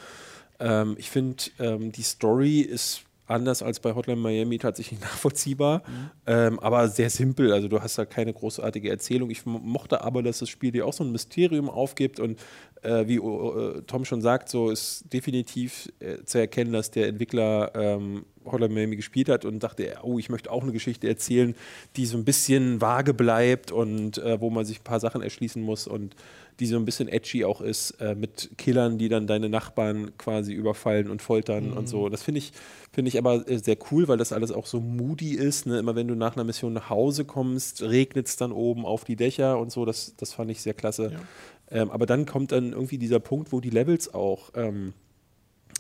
Ähm, 0.60 0.96
ich 0.98 1.10
finde, 1.10 1.44
ähm, 1.60 1.92
die 1.92 2.02
Story 2.02 2.62
ist 2.62 3.04
anders 3.30 3.62
als 3.64 3.80
bei 3.80 3.94
Hotline 3.96 4.20
Miami 4.20 4.58
tatsächlich 4.58 5.00
nachvollziehbar, 5.02 5.84
ähm, 6.26 6.60
aber 6.60 6.88
sehr 6.88 7.10
simpel. 7.10 7.54
Also 7.54 7.68
du 7.68 7.82
hast 7.82 7.98
da 7.98 8.06
keine 8.06 8.34
großartige 8.34 8.90
Erzählung. 8.90 9.30
Ich 9.30 9.46
mo- 9.46 9.60
mochte 9.60 10.02
aber, 10.04 10.24
dass 10.24 10.40
das 10.40 10.50
Spiel 10.50 10.72
dir 10.72 10.86
auch 10.86 10.94
so 10.94 11.04
ein 11.04 11.12
Mysterium 11.12 11.70
aufgibt 11.70 12.20
und 12.20 12.40
äh, 12.82 13.08
wie 13.08 13.16
äh, 13.18 13.82
Tom 13.88 14.06
schon 14.06 14.22
sagt, 14.22 14.50
so 14.50 14.70
ist 14.70 15.06
definitiv 15.14 15.90
äh, 16.00 16.24
zu 16.24 16.38
erkennen, 16.40 16.74
dass 16.74 16.92
der 16.92 17.08
Entwickler 17.08 17.72
ähm, 17.76 18.26
Hotline 18.46 18.74
Miami 18.74 18.96
gespielt 18.96 19.30
hat 19.30 19.46
und 19.46 19.62
dachte, 19.62 19.98
oh, 20.02 20.18
ich 20.18 20.30
möchte 20.30 20.52
auch 20.52 20.64
eine 20.64 20.72
Geschichte 20.72 21.08
erzählen, 21.08 21.56
die 21.98 22.06
so 22.06 22.18
ein 22.18 22.26
bisschen 22.26 22.82
vage 22.82 23.14
bleibt 23.14 23.72
und 23.72 24.18
äh, 24.18 24.40
wo 24.42 24.50
man 24.50 24.66
sich 24.66 24.80
ein 24.80 24.84
paar 24.84 25.00
Sachen 25.00 25.22
erschließen 25.22 25.62
muss 25.62 25.88
und 25.88 26.16
die 26.60 26.66
so 26.66 26.76
ein 26.76 26.86
bisschen 26.86 27.08
edgy 27.08 27.46
auch 27.46 27.62
ist, 27.62 27.92
äh, 28.02 28.16
mit 28.16 28.52
Killern, 28.58 28.98
die 28.98 29.10
dann 29.10 29.28
deine 29.28 29.50
Nachbarn 29.50 30.18
quasi 30.18 30.54
überfallen 30.54 31.10
und 31.10 31.22
foltern 31.22 31.72
und 31.72 31.88
so. 31.88 32.10
Das 32.10 32.24
finde 32.24 32.40
ich, 32.40 32.52
finde 32.92 33.10
ich 33.10 33.18
aber 33.18 33.48
äh, 33.50 33.58
sehr 33.58 33.78
cool, 33.92 34.08
weil 34.08 34.18
das 34.18 34.34
alles 34.34 34.52
auch 34.52 34.66
so 34.66 34.80
moody 34.80 35.36
ist. 35.36 35.66
Ne? 35.66 35.80
Immer 35.80 35.96
wenn 35.96 36.08
du 36.08 36.16
nach 36.16 36.36
einer 36.36 36.44
Mission 36.44 36.74
nach 36.74 36.90
Hause 36.90 37.26
kommst, 37.26 37.82
regnet 37.82 38.28
es 38.28 38.36
dann 38.36 38.52
oben 38.52 38.86
auf 38.86 39.06
die 39.06 39.16
Dächer 39.16 39.58
und 39.58 39.72
so. 39.72 39.86
Das, 39.86 40.16
das 40.18 40.34
fand 40.34 40.52
ich 40.52 40.62
sehr 40.62 40.74
klasse. 40.74 41.12
Ja. 41.14 41.82
Ähm, 41.82 41.92
aber 41.92 42.06
dann 42.06 42.26
kommt 42.26 42.52
dann 42.52 42.74
irgendwie 42.74 42.98
dieser 42.98 43.20
Punkt, 43.20 43.52
wo 43.52 43.62
die 43.62 43.70
Levels 43.70 44.14
auch 44.14 44.52
ähm, 44.56 44.94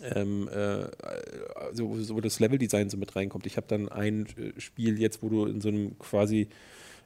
ähm, 0.01 0.49
äh, 0.53 0.85
also 1.55 1.89
wo 2.09 2.21
das 2.21 2.39
Leveldesign 2.39 2.89
so 2.89 2.97
mit 2.97 3.15
reinkommt. 3.15 3.45
Ich 3.45 3.57
habe 3.57 3.67
dann 3.67 3.89
ein 3.89 4.27
äh, 4.37 4.59
Spiel 4.59 4.99
jetzt, 4.99 5.21
wo 5.21 5.29
du 5.29 5.45
in 5.45 5.61
so 5.61 5.69
einem 5.69 5.97
quasi 5.99 6.47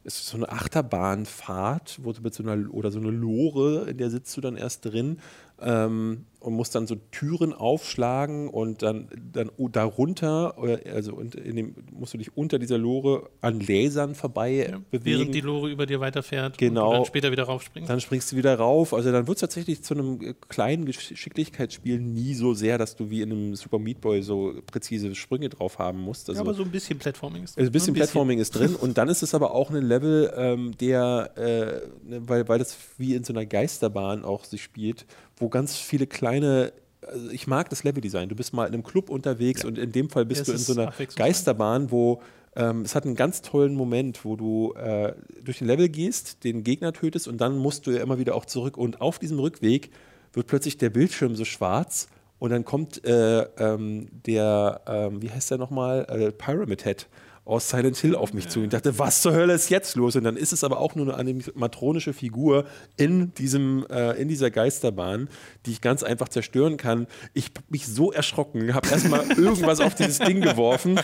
ist 0.03 0.27
so 0.27 0.37
eine 0.37 0.49
Achterbahnfahrt, 0.49 1.99
wo 2.03 2.11
du 2.11 2.21
mit 2.21 2.33
so 2.33 2.43
einer 2.43 2.73
oder 2.73 2.91
so 2.91 2.99
eine 2.99 3.11
Lore, 3.11 3.89
in 3.89 3.97
der 3.97 4.09
sitzt 4.09 4.35
du 4.35 4.41
dann 4.41 4.57
erst 4.57 4.85
drin 4.85 5.19
ähm, 5.61 6.25
und 6.39 6.55
musst 6.55 6.75
dann 6.75 6.87
so 6.87 6.95
Türen 7.11 7.53
aufschlagen 7.53 8.49
und 8.49 8.81
dann, 8.81 9.07
dann 9.31 9.49
darunter, 9.71 10.53
äh, 10.61 10.89
also 10.89 11.21
dem, 11.23 11.73
musst 11.93 12.13
du 12.13 12.17
dich 12.17 12.35
unter 12.35 12.59
dieser 12.59 12.77
Lore 12.77 13.29
an 13.39 13.61
Lasern 13.61 14.13
vorbei 14.13 14.67
Ja, 14.69 14.79
bewegen. 14.91 15.19
während 15.19 15.35
die 15.35 15.39
Lore 15.39 15.69
über 15.71 15.85
dir 15.85 16.01
weiterfährt 16.01 16.57
Genau. 16.57 16.87
und 16.89 16.93
dann 16.95 17.05
später 17.05 17.31
wieder 17.31 17.43
raufspringst. 17.43 17.89
Dann 17.89 18.01
springst 18.01 18.33
du 18.33 18.35
wieder 18.35 18.55
rauf. 18.59 18.93
Also 18.93 19.11
dann 19.13 19.25
wird 19.27 19.37
es 19.37 19.41
tatsächlich 19.41 19.83
zu 19.83 19.93
einem 19.93 20.19
äh, 20.21 20.33
kleinen 20.49 20.83
Geschicklichkeitsspiel 20.85 21.99
nie 21.99 22.33
so 22.33 22.53
sehr, 22.53 22.77
dass 22.77 22.97
du 22.97 23.09
wie 23.09 23.21
in 23.21 23.31
einem 23.31 23.55
Super 23.55 23.79
Meat 23.79 24.01
Boy 24.01 24.21
so 24.21 24.53
präzise 24.65 25.15
Sprünge 25.15 25.47
drauf 25.47 25.79
haben 25.79 25.99
musst. 25.99 26.27
Also 26.29 26.41
ja, 26.41 26.45
aber 26.45 26.53
so 26.53 26.63
ein 26.63 26.71
bisschen 26.71 26.99
Platforming 26.99 27.43
ist 27.43 27.57
also 27.57 27.69
ein 27.69 27.71
bisschen 27.71 27.93
Ein 27.93 27.95
Platforming 27.95 28.39
ist 28.39 28.51
drin 28.51 28.75
und 28.75 28.97
dann 28.97 29.07
ist 29.07 29.23
es 29.23 29.33
aber 29.33 29.53
auch 29.53 29.69
ein 29.71 29.81
Level, 29.81 30.33
ähm, 30.35 30.75
der, 30.77 31.31
äh, 31.37 32.09
ne, 32.09 32.21
weil, 32.27 32.47
weil 32.49 32.59
das 32.59 32.75
wie 32.97 33.15
in 33.15 33.23
so 33.23 33.31
einer 33.31 33.45
Geisterbahn 33.45 34.25
auch 34.25 34.43
sich 34.43 34.61
spielt, 34.61 35.05
wo 35.37 35.49
ganz 35.49 35.75
viele 35.77 36.07
kleine, 36.07 36.73
also 37.01 37.29
ich 37.29 37.47
mag 37.47 37.69
das 37.69 37.83
Leveldesign. 37.83 38.29
Du 38.29 38.35
bist 38.35 38.53
mal 38.53 38.65
in 38.65 38.73
einem 38.73 38.83
Club 38.83 39.09
unterwegs 39.09 39.65
und 39.65 39.77
in 39.77 39.91
dem 39.91 40.09
Fall 40.09 40.25
bist 40.25 40.41
Ja, 40.41 40.45
du 40.45 40.51
in 40.53 40.57
so 40.57 40.73
einer. 40.73 40.93
Geisterbahn, 41.15 41.91
wo 41.91 42.21
ähm, 42.55 42.81
es 42.81 42.95
hat 42.95 43.05
einen 43.05 43.15
ganz 43.15 43.41
tollen 43.41 43.73
Moment, 43.73 44.25
wo 44.25 44.35
du 44.35 44.73
äh, 44.73 45.13
durch 45.43 45.59
den 45.59 45.67
Level 45.67 45.89
gehst, 45.89 46.43
den 46.43 46.63
Gegner 46.63 46.93
tötest 46.93 47.27
und 47.27 47.41
dann 47.41 47.57
musst 47.57 47.87
du 47.87 47.91
ja 47.91 48.01
immer 48.01 48.19
wieder 48.19 48.35
auch 48.35 48.45
zurück 48.45 48.77
und 48.77 49.01
auf 49.01 49.19
diesem 49.19 49.39
Rückweg 49.39 49.89
wird 50.33 50.47
plötzlich 50.47 50.77
der 50.77 50.89
Bildschirm 50.89 51.35
so 51.35 51.45
schwarz 51.45 52.07
und 52.39 52.51
dann 52.51 52.65
kommt 52.65 53.03
äh, 53.05 53.41
ähm, 53.57 54.07
der, 54.25 54.81
ähm, 54.87 55.21
wie 55.21 55.31
heißt 55.31 55.49
der 55.49 55.57
nochmal, 55.57 56.05
äh, 56.09 56.31
Pyramid 56.31 56.83
Head 56.83 57.07
aus 57.45 57.69
Silent 57.69 57.97
Hill 57.97 58.15
auf 58.15 58.33
mich 58.33 58.47
zu 58.47 58.61
und 58.61 58.71
dachte, 58.71 58.97
was 58.97 59.21
zur 59.21 59.33
Hölle 59.33 59.53
ist 59.53 59.69
jetzt 59.69 59.95
los? 59.95 60.15
Und 60.15 60.23
dann 60.23 60.37
ist 60.37 60.53
es 60.53 60.63
aber 60.63 60.79
auch 60.79 60.95
nur 60.95 61.05
eine 61.05 61.15
animatronische 61.15 62.13
Figur 62.13 62.65
in, 62.95 63.33
diesem, 63.33 63.85
äh, 63.89 64.11
in 64.13 64.29
dieser 64.29 64.49
Geisterbahn, 64.49 65.27
die 65.65 65.71
ich 65.71 65.81
ganz 65.81 66.03
einfach 66.03 66.29
zerstören 66.29 66.77
kann. 66.77 67.05
Ich 67.33 67.45
habe 67.47 67.65
mich 67.67 67.85
so 67.85 68.13
erschrocken, 68.13 68.73
habe 68.73 68.87
erstmal 68.87 69.29
irgendwas 69.37 69.81
auf 69.81 69.93
dieses 69.93 70.19
Ding 70.19 70.39
geworfen 70.39 70.99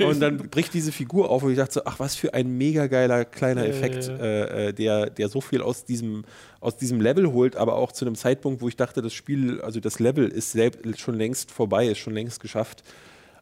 und 0.00 0.20
dann 0.20 0.36
bricht 0.50 0.74
diese 0.74 0.92
Figur 0.92 1.30
auf 1.30 1.42
und 1.42 1.52
ich 1.52 1.56
dachte 1.56 1.74
so, 1.74 1.80
ach, 1.86 1.98
was 1.98 2.16
für 2.16 2.34
ein 2.34 2.58
mega 2.58 2.86
geiler 2.86 3.24
kleiner 3.24 3.62
Ja, 3.62 3.70
Effekt, 3.70 4.08
ja, 4.08 4.16
ja. 4.16 4.22
Äh, 4.22 4.68
äh, 4.68 4.72
der, 4.74 5.10
der 5.10 5.28
so 5.30 5.40
viel 5.40 5.62
aus 5.62 5.86
diesem, 5.86 6.24
aus 6.60 6.76
diesem 6.76 7.00
Level 7.00 7.32
holt, 7.32 7.56
aber 7.56 7.76
auch 7.76 7.92
zu 7.92 8.04
einem 8.04 8.14
Zeitpunkt, 8.14 8.60
wo 8.60 8.68
ich 8.68 8.76
dachte, 8.76 9.00
das 9.00 9.14
Spiel, 9.14 9.62
also 9.62 9.80
das 9.80 10.00
Level 10.00 10.28
ist 10.28 10.52
selbst 10.52 11.00
schon 11.00 11.14
längst 11.14 11.50
vorbei, 11.50 11.86
ist 11.86 11.98
schon 11.98 12.12
längst 12.12 12.40
geschafft. 12.40 12.82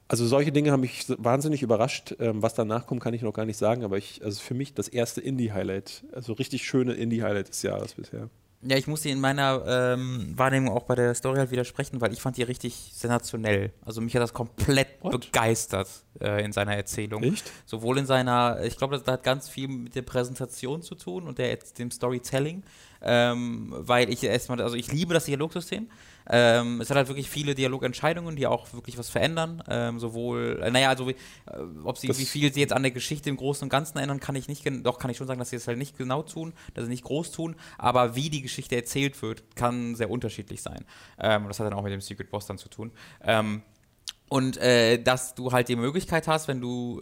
Also 0.08 0.26
solche 0.26 0.52
Dinge 0.52 0.70
haben 0.70 0.80
mich 0.80 1.06
wahnsinnig 1.18 1.62
überrascht. 1.62 2.14
Ähm, 2.20 2.42
was 2.42 2.54
danach 2.54 2.86
kommt, 2.86 3.02
kann 3.02 3.14
ich 3.14 3.22
noch 3.22 3.32
gar 3.32 3.44
nicht 3.44 3.56
sagen, 3.56 3.84
aber 3.84 3.98
ich, 3.98 4.24
also 4.24 4.40
für 4.40 4.54
mich 4.54 4.74
das 4.74 4.88
erste 4.88 5.20
Indie-Highlight, 5.20 6.04
also 6.12 6.32
richtig 6.34 6.64
schöne 6.64 6.94
Indie-Highlight 6.94 7.48
des 7.48 7.62
Jahres 7.62 7.94
bisher. 7.94 8.30
Ja, 8.62 8.76
ich 8.76 8.86
muss 8.86 9.02
dir 9.02 9.12
in 9.12 9.20
meiner 9.20 9.62
ähm, 9.66 10.32
Wahrnehmung 10.34 10.74
auch 10.74 10.84
bei 10.84 10.94
der 10.94 11.14
Story 11.14 11.38
halt 11.38 11.50
widersprechen, 11.50 12.00
weil 12.00 12.12
ich 12.12 12.20
fand 12.20 12.36
die 12.36 12.42
richtig 12.42 12.90
sensationell. 12.94 13.70
Also 13.84 14.00
mich 14.00 14.14
hat 14.14 14.22
das 14.22 14.32
komplett 14.32 14.88
What? 15.02 15.12
begeistert 15.12 15.88
äh, 16.20 16.42
in 16.44 16.52
seiner 16.52 16.74
Erzählung. 16.74 17.22
Echt? 17.22 17.50
Sowohl 17.66 17.98
in 17.98 18.06
seiner, 18.06 18.64
ich 18.64 18.76
glaube, 18.76 18.98
das 18.98 19.06
hat 19.06 19.22
ganz 19.22 19.48
viel 19.48 19.68
mit 19.68 19.94
der 19.94 20.02
Präsentation 20.02 20.82
zu 20.82 20.94
tun 20.94 21.24
und 21.24 21.38
der, 21.38 21.58
dem 21.78 21.90
Storytelling, 21.90 22.62
ähm, 23.02 23.74
weil 23.76 24.10
ich 24.10 24.24
erstmal, 24.24 24.60
also 24.62 24.74
ich 24.74 24.90
liebe 24.90 25.12
das 25.12 25.26
Dialogsystem. 25.26 25.88
Ähm, 26.28 26.80
es 26.80 26.90
hat 26.90 26.96
halt 26.96 27.08
wirklich 27.08 27.30
viele 27.30 27.54
Dialogentscheidungen, 27.54 28.36
die 28.36 28.46
auch 28.46 28.72
wirklich 28.72 28.98
was 28.98 29.08
verändern. 29.08 29.62
Ähm, 29.68 29.98
sowohl, 30.00 30.60
äh, 30.62 30.70
naja, 30.70 30.88
also 30.88 31.08
wie, 31.08 31.12
äh, 31.12 31.16
ob 31.84 31.98
sie, 31.98 32.08
wie 32.08 32.26
viel 32.26 32.52
sie 32.52 32.60
jetzt 32.60 32.72
an 32.72 32.82
der 32.82 32.92
Geschichte 32.92 33.30
im 33.30 33.36
Großen 33.36 33.64
und 33.64 33.68
Ganzen 33.68 33.98
ändern, 33.98 34.20
kann 34.20 34.36
ich 34.36 34.48
nicht, 34.48 34.64
doch 34.84 34.98
kann 34.98 35.10
ich 35.10 35.16
schon 35.16 35.26
sagen, 35.26 35.38
dass 35.38 35.50
sie 35.50 35.56
es 35.56 35.68
halt 35.68 35.78
nicht 35.78 35.96
genau 35.96 36.22
tun, 36.22 36.52
dass 36.74 36.84
sie 36.84 36.90
nicht 36.90 37.04
groß 37.04 37.32
tun, 37.32 37.56
aber 37.78 38.16
wie 38.16 38.30
die 38.30 38.42
Geschichte 38.42 38.76
erzählt 38.76 39.20
wird, 39.22 39.56
kann 39.56 39.94
sehr 39.94 40.10
unterschiedlich 40.10 40.62
sein. 40.62 40.84
Ähm, 41.18 41.46
das 41.48 41.60
hat 41.60 41.66
dann 41.66 41.74
auch 41.74 41.82
mit 41.82 41.92
dem 41.92 42.00
Secret 42.00 42.30
Boss 42.30 42.46
dann 42.46 42.58
zu 42.58 42.68
tun. 42.68 42.92
Ähm, 43.22 43.62
und 44.28 44.56
äh, 44.56 45.00
dass 45.00 45.34
du 45.34 45.52
halt 45.52 45.68
die 45.68 45.76
Möglichkeit 45.76 46.26
hast, 46.26 46.48
wenn 46.48 46.60
du, 46.60 47.00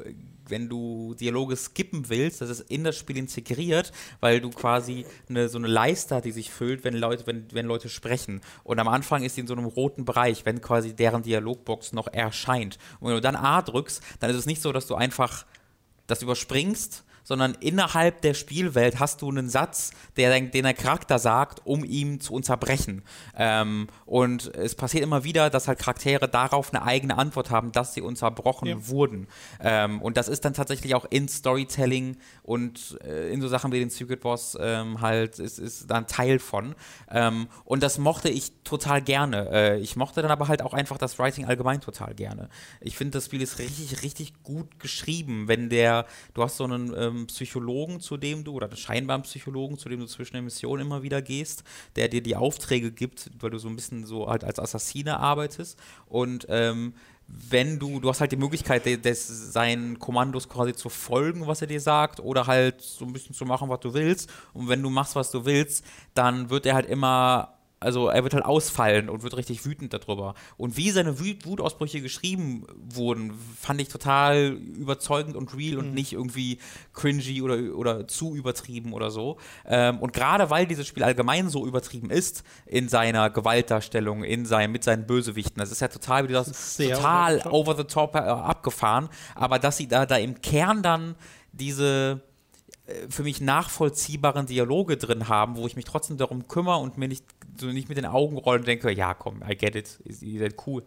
wenn 0.49 0.69
du 0.69 1.15
Dialoge 1.15 1.57
skippen 1.57 2.09
willst, 2.09 2.41
dass 2.41 2.51
es 2.51 2.61
in 2.61 2.85
das 2.85 2.97
Spiel 2.97 3.17
integriert, 3.17 3.93
weil 4.21 4.41
du 4.41 4.51
quasi 4.51 5.07
eine, 5.29 5.49
so 5.49 5.59
eine 5.59 5.69
Leiste 5.69 6.21
die 6.21 6.33
sich 6.33 6.51
füllt, 6.51 6.85
wenn 6.85 6.95
Leute, 6.95 7.27
wenn, 7.27 7.47
wenn 7.53 7.67
Leute 7.67 7.89
sprechen. 7.89 8.41
Und 8.63 8.79
am 8.79 8.89
Anfang 8.89 9.23
ist 9.23 9.37
die 9.37 9.41
in 9.41 9.47
so 9.47 9.55
einem 9.55 9.67
roten 9.67 10.05
Bereich, 10.05 10.45
wenn 10.45 10.61
quasi 10.61 10.95
deren 10.95 11.23
Dialogbox 11.23 11.93
noch 11.93 12.09
erscheint. 12.09 12.79
Und 13.01 13.09
wenn 13.09 13.17
du 13.17 13.21
dann 13.21 13.37
A 13.37 13.63
drückst, 13.63 14.03
dann 14.21 14.31
ist 14.31 14.37
es 14.37 14.47
nicht 14.47 14.63
so, 14.63 14.73
dass 14.73 14.87
du 14.87 14.95
einfach 14.95 15.47
das 16.07 16.23
überspringst, 16.23 17.05
sondern 17.25 17.55
innerhalb 17.59 18.21
der 18.21 18.35
Spielwelt 18.35 19.01
hast 19.01 19.23
du 19.23 19.31
einen 19.31 19.49
Satz, 19.49 19.91
der, 20.17 20.39
den 20.41 20.65
der 20.65 20.75
Charakter 20.75 21.19
sagt, 21.19 21.63
um 21.65 21.85
ihn 21.85 22.21
zu 22.21 22.35
unterbrechen. 22.35 23.03
Ähm, 23.37 23.89
und 24.07 24.55
es 24.55 24.75
passiert 24.75 25.03
immer 25.03 25.25
wieder, 25.25 25.51
dass 25.51 25.67
halt 25.67 25.79
Charaktere 25.79 26.29
darauf 26.29 26.73
eine 26.73 26.85
eigene 26.85 27.19
Antwort 27.19 27.51
haben, 27.51 27.73
dass 27.73 27.95
sie 27.95 28.03
unterbrochen 28.03 28.69
ja. 28.69 28.89
wurden. 28.89 29.27
Ähm, 29.61 30.01
und 30.01 30.17
das 30.17 30.29
ist 30.29 30.45
dann 30.45 30.55
tatsächlich 30.55 30.95
auch 30.95 31.07
in 31.11 31.29
Storytelling 31.29 32.19
und 32.43 32.99
äh, 33.05 33.33
in 33.33 33.41
so 33.41 33.49
Sachen 33.49 33.73
wie 33.73 33.81
den 33.81 33.91
Secret 33.91 34.21
Boss 34.21 34.57
ähm, 34.61 35.01
halt, 35.01 35.39
ist, 35.39 35.59
ist 35.59 35.91
dann 35.91 36.07
Teil 36.07 36.39
von. 36.39 36.75
Ähm, 37.11 37.49
und 37.65 37.83
das 37.83 37.99
mochte 37.99 38.29
ich 38.29 38.53
total 38.65 39.01
gerne. 39.01 39.49
Äh, 39.51 39.79
ich 39.81 39.97
mochte 39.97 40.21
dann 40.21 40.31
aber 40.31 40.49
halt 40.49 40.61
auch 40.61 40.75
einfach 40.75 40.99
das 40.99 41.19
Writing 41.19 41.47
allgemein 41.47 41.81
total 41.81 42.15
gerne. 42.15 42.51
Ich 42.81 42.97
finde, 42.97 43.13
das 43.13 43.27
Spiel 43.27 43.41
ist 43.41 43.59
richtig, 43.59 44.03
richtig 44.03 44.43
gut 44.43 44.79
geschrieben, 44.79 45.49
wenn 45.49 45.71
der, 45.71 46.07
du 46.35 46.43
hast 46.43 46.59
so 46.59 46.65
einen 46.65 46.93
ähm, 47.15 47.27
Psychologen, 47.27 48.01
zu 48.01 48.17
dem 48.17 48.45
du, 48.45 48.53
oder 48.53 48.75
scheinbar 48.77 49.21
Psychologen, 49.21 49.79
zu 49.79 49.89
dem 49.89 50.01
du 50.01 50.07
zwischen 50.07 50.35
den 50.35 50.45
Missionen 50.45 50.87
immer 50.87 51.03
wieder 51.03 51.23
gehst, 51.23 51.65
der 51.97 52.09
dir 52.09 52.23
die 52.23 52.37
Aufträge 52.37 52.93
gibt, 52.93 53.31
weil 53.41 53.51
du 53.51 53.59
so 53.59 53.69
ein 53.69 53.77
bisschen 53.77 54.05
so 54.05 54.29
halt 54.29 54.45
als 54.45 54.59
Assassine 54.59 55.19
arbeitest. 55.19 55.79
Und 56.07 56.47
ähm, 56.49 56.95
wenn 57.27 57.79
du, 57.79 58.01
du 58.01 58.09
hast 58.09 58.21
halt 58.21 58.33
die 58.33 58.37
Möglichkeit, 58.37 58.85
des, 59.05 59.53
seinen 59.53 59.99
Kommandos 59.99 60.49
quasi 60.49 60.75
zu 60.75 60.89
folgen, 60.89 61.47
was 61.47 61.63
er 61.63 61.67
dir 61.67 61.81
sagt, 61.81 62.21
oder 62.21 62.47
halt 62.47 62.83
so 62.83 63.05
ein 63.05 63.13
bisschen 63.13 63.35
zu 63.35 63.45
machen, 63.47 63.69
was 63.69 63.81
du 63.81 63.95
willst. 63.95 64.31
Und 64.53 64.69
wenn 64.69 64.83
du 64.83 64.91
machst, 64.91 65.17
was 65.17 65.31
du 65.31 65.45
willst, 65.45 65.85
dann 66.13 66.51
wird 66.51 66.67
er 66.67 66.75
halt 66.75 66.87
immer 66.87 67.54
also 67.85 68.09
er 68.09 68.23
wird 68.25 68.35
halt 68.35 68.45
ausfallen 68.45 69.09
und 69.09 69.23
wird 69.23 69.37
richtig 69.37 69.65
wütend 69.65 69.93
darüber. 69.93 70.35
Und 70.57 70.77
wie 70.77 70.91
seine 70.91 71.21
Wut 71.21 71.45
Wutausbrüche 71.45 72.01
geschrieben 72.01 72.67
wurden, 72.77 73.33
fand 73.61 73.81
ich 73.81 73.89
total 73.89 74.53
überzeugend 74.53 75.37
und 75.37 75.55
real 75.57 75.75
mhm. 75.75 75.79
und 75.79 75.95
nicht 75.95 76.13
irgendwie 76.13 76.59
cringy 76.93 77.43
oder, 77.43 77.77
oder 77.77 78.09
zu 78.09 78.35
übertrieben 78.35 78.93
oder 78.93 79.11
so. 79.11 79.39
Ähm, 79.67 79.99
und 79.99 80.13
gerade 80.13 80.51
weil 80.51 80.67
dieses 80.67 80.87
Spiel 80.87 81.03
allgemein 81.03 81.49
so 81.49 81.67
übertrieben 81.67 82.11
ist 82.11 82.43
in 82.67 82.89
seiner 82.89 83.31
Gewaltdarstellung, 83.31 84.25
in 84.25 84.47
sein, 84.47 84.73
mit 84.73 84.85
seinen 84.85 85.07
Bösewichten, 85.07 85.59
das 85.59 85.71
ist 85.71 85.81
ja 85.81 85.89
total, 85.89 86.25
wie 86.25 86.29
du 86.29 86.35
das 86.35 86.77
total 86.77 87.43
over 87.51 87.77
the 87.77 87.85
top, 87.85 88.15
over 88.15 88.15
the 88.15 88.15
top 88.15 88.15
äh, 88.15 88.19
abgefahren, 88.19 89.09
aber 89.35 89.59
dass 89.59 89.77
sie 89.77 89.89
da, 89.89 90.07
da 90.07 90.17
im 90.17 90.41
Kern 90.41 90.83
dann 90.83 91.15
diese 91.53 92.23
äh, 92.87 93.09
für 93.09 93.23
mich 93.23 93.41
nachvollziehbaren 93.41 94.47
Dialoge 94.47 94.97
drin 94.97 95.29
haben, 95.29 95.57
wo 95.57 95.67
ich 95.67 95.77
mich 95.77 95.85
trotzdem 95.85 96.17
darum 96.17 96.49
kümmere 96.49 96.79
und 96.79 96.99
mir 96.99 97.09
nicht 97.09 97.25
so 97.59 97.67
nicht 97.67 97.89
mit 97.89 97.99
den 97.99 98.07
Augen 98.07 98.37
rollen 98.37 98.61
und 98.61 98.69
denke, 98.69 98.91
ja 98.91 99.15
komm, 99.15 99.43
I 99.49 99.57
get 99.57 99.75
it, 99.75 99.99
ihr 100.21 100.41
seid 100.41 100.57
cool. 100.67 100.83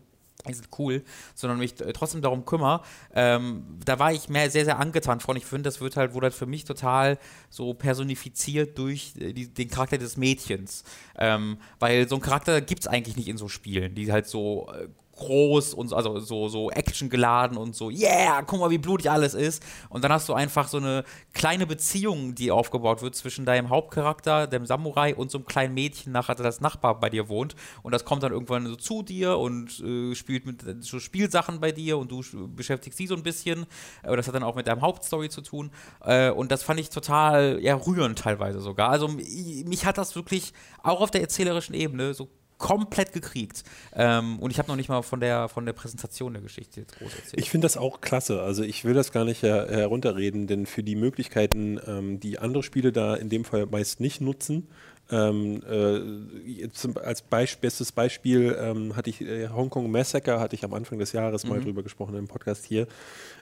Ihr 0.48 0.56
cool, 0.78 1.04
sondern 1.34 1.58
mich 1.58 1.74
trotzdem 1.74 2.22
darum 2.22 2.46
kümmere. 2.46 2.82
Ähm, 3.14 3.80
da 3.84 4.00
war 4.00 4.14
ich 4.14 4.30
mehr 4.30 4.50
sehr, 4.52 4.66
sehr 4.66 4.80
angetan 4.80 5.20
von. 5.20 5.36
Ich 5.36 5.46
finde, 5.46 5.64
das 5.64 5.82
wird 5.82 5.98
halt, 5.98 6.14
wurde 6.14 6.26
halt 6.26 6.36
für 6.36 6.46
mich 6.46 6.64
total 6.64 7.18
so 7.50 7.74
personifiziert 7.74 8.78
durch 8.78 9.14
äh, 9.20 9.34
die, 9.34 9.48
den 9.52 9.68
Charakter 9.68 9.98
des 9.98 10.16
Mädchens. 10.16 10.84
Ähm, 11.18 11.58
weil 11.80 12.08
so 12.08 12.16
ein 12.16 12.22
Charakter 12.22 12.62
gibt 12.62 12.82
es 12.82 12.88
eigentlich 12.88 13.18
nicht 13.18 13.28
in 13.28 13.38
so 13.38 13.50
Spielen, 13.50 13.96
die 13.96 14.12
halt 14.12 14.28
so 14.28 14.70
äh, 14.72 14.88
groß 15.18 15.74
und 15.74 15.94
also 15.94 16.20
so, 16.20 16.48
so 16.48 16.70
actiongeladen 16.72 17.58
und 17.58 17.76
so, 17.76 17.90
yeah, 17.90 18.42
guck 18.44 18.60
mal, 18.60 18.70
wie 18.70 18.78
blutig 18.78 19.10
alles 19.10 19.34
ist. 19.34 19.64
Und 19.90 20.04
dann 20.04 20.12
hast 20.12 20.30
du 20.30 20.34
einfach 20.34 20.68
so 20.68 20.78
eine 20.78 21.04
kleine 21.34 21.68
Beziehung, 21.68 22.36
die 22.36 22.52
aufgebaut 22.52 23.02
wird 23.02 23.16
zwischen 23.16 23.46
deinem 23.46 23.70
Hauptcharakter, 23.70 24.48
dem 24.48 24.66
Samurai 24.66 25.16
und 25.16 25.32
so 25.32 25.40
einem 25.40 25.46
kleinen 25.46 25.74
Mädchen, 25.74 26.12
nachher 26.12 26.36
das 26.36 26.62
Nachbar 26.62 27.00
bei 27.00 27.10
dir 27.10 27.30
wohnt. 27.30 27.56
Und 27.84 27.92
das 27.92 28.06
kommt 28.06 28.24
dann 28.24 28.32
irgendwann 28.32 28.66
so 28.68 28.76
zu 28.76 29.04
dir 29.04 29.38
und 29.38 29.80
äh, 29.80 30.16
spielt 30.16 30.46
mit 30.46 30.64
so 30.84 31.00
Spielsachen 31.00 31.60
bei 31.60 31.72
dir 31.72 31.98
und 31.98 32.12
du 32.12 32.22
beschäftigst 32.56 32.98
sie 32.98 33.08
so 33.08 33.16
ein 33.16 33.24
bisschen. 33.24 33.66
Aber 34.04 34.18
das 34.18 34.28
hat 34.28 34.36
dann 34.36 34.44
auch 34.44 34.56
mit 34.56 34.68
deinem 34.68 34.82
Hauptstory 34.82 35.30
zu 35.30 35.42
tun. 35.42 35.72
Äh, 36.02 36.30
und 36.30 36.52
das 36.52 36.64
fand 36.64 36.80
ich 36.80 36.90
total 36.90 37.60
ja, 37.62 37.76
rührend 37.76 38.20
teilweise 38.20 38.62
sogar. 38.62 38.90
Also 38.90 39.08
mich 39.08 39.86
hat 39.86 39.98
das 39.98 40.16
wirklich 40.16 40.54
auch 40.84 41.02
auf 41.02 41.12
der 41.12 41.22
erzählerischen 41.22 41.76
Ebene 41.76 42.14
so 42.14 42.30
komplett 42.58 43.14
gekriegt. 43.14 43.64
Ähm, 43.94 44.40
und 44.40 44.52
ich 44.52 44.60
habe 44.60 44.68
noch 44.68 44.76
nicht 44.76 44.90
mal 44.90 45.02
von 45.02 45.20
der, 45.20 45.50
von 45.50 45.66
der 45.66 45.74
Präsentation 45.74 46.34
der 46.34 46.42
Geschichte 46.42 46.82
jetzt 46.82 46.98
groß 46.98 47.14
erzählt. 47.14 47.42
Ich 47.42 47.50
finde 47.50 47.66
das 47.66 47.78
auch 47.78 48.02
klasse. 48.02 48.42
Also 48.42 48.64
ich 48.64 48.86
will 48.86 48.94
das 48.94 49.12
gar 49.12 49.26
nicht 49.26 49.44
her 49.44 49.68
herunterreden, 49.70 50.48
denn 50.48 50.66
für 50.66 50.84
die 50.84 50.96
Möglichkeiten, 50.96 51.80
ähm, 51.86 52.20
die 52.20 52.40
andere 52.40 52.64
Spiele 52.64 52.92
da 52.92 53.16
in 53.16 53.30
dem 53.30 53.46
Fall 53.46 53.66
meist 53.68 54.00
nicht 54.00 54.22
nutzen, 54.22 54.68
ähm, 55.10 55.62
äh, 55.64 56.70
zum, 56.70 56.98
als 56.98 57.22
Beisp 57.22 57.62
bestes 57.62 57.94
Beispiel 57.94 58.58
ähm, 58.60 58.96
hatte 58.96 59.10
ich 59.10 59.22
äh, 59.22 59.48
Hongkong 59.48 59.90
Massacre, 59.90 60.40
hatte 60.40 60.56
ich 60.56 60.66
am 60.66 60.74
Anfang 60.74 61.00
des 61.00 61.14
Jahres 61.14 61.44
mhm. 61.44 61.50
mal 61.50 61.62
drüber 61.62 61.82
gesprochen 61.82 62.16
im 62.16 62.28
Podcast 62.28 62.66
hier. 62.66 62.88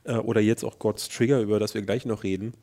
Äh, 0.04 0.18
oder 0.18 0.42
jetzt 0.42 0.64
auch 0.64 0.78
God's 0.78 1.10
Trigger, 1.10 1.40
über 1.40 1.60
das 1.60 1.74
wir 1.74 1.82
gleich 1.82 2.06
noch 2.06 2.24
reden 2.24 2.54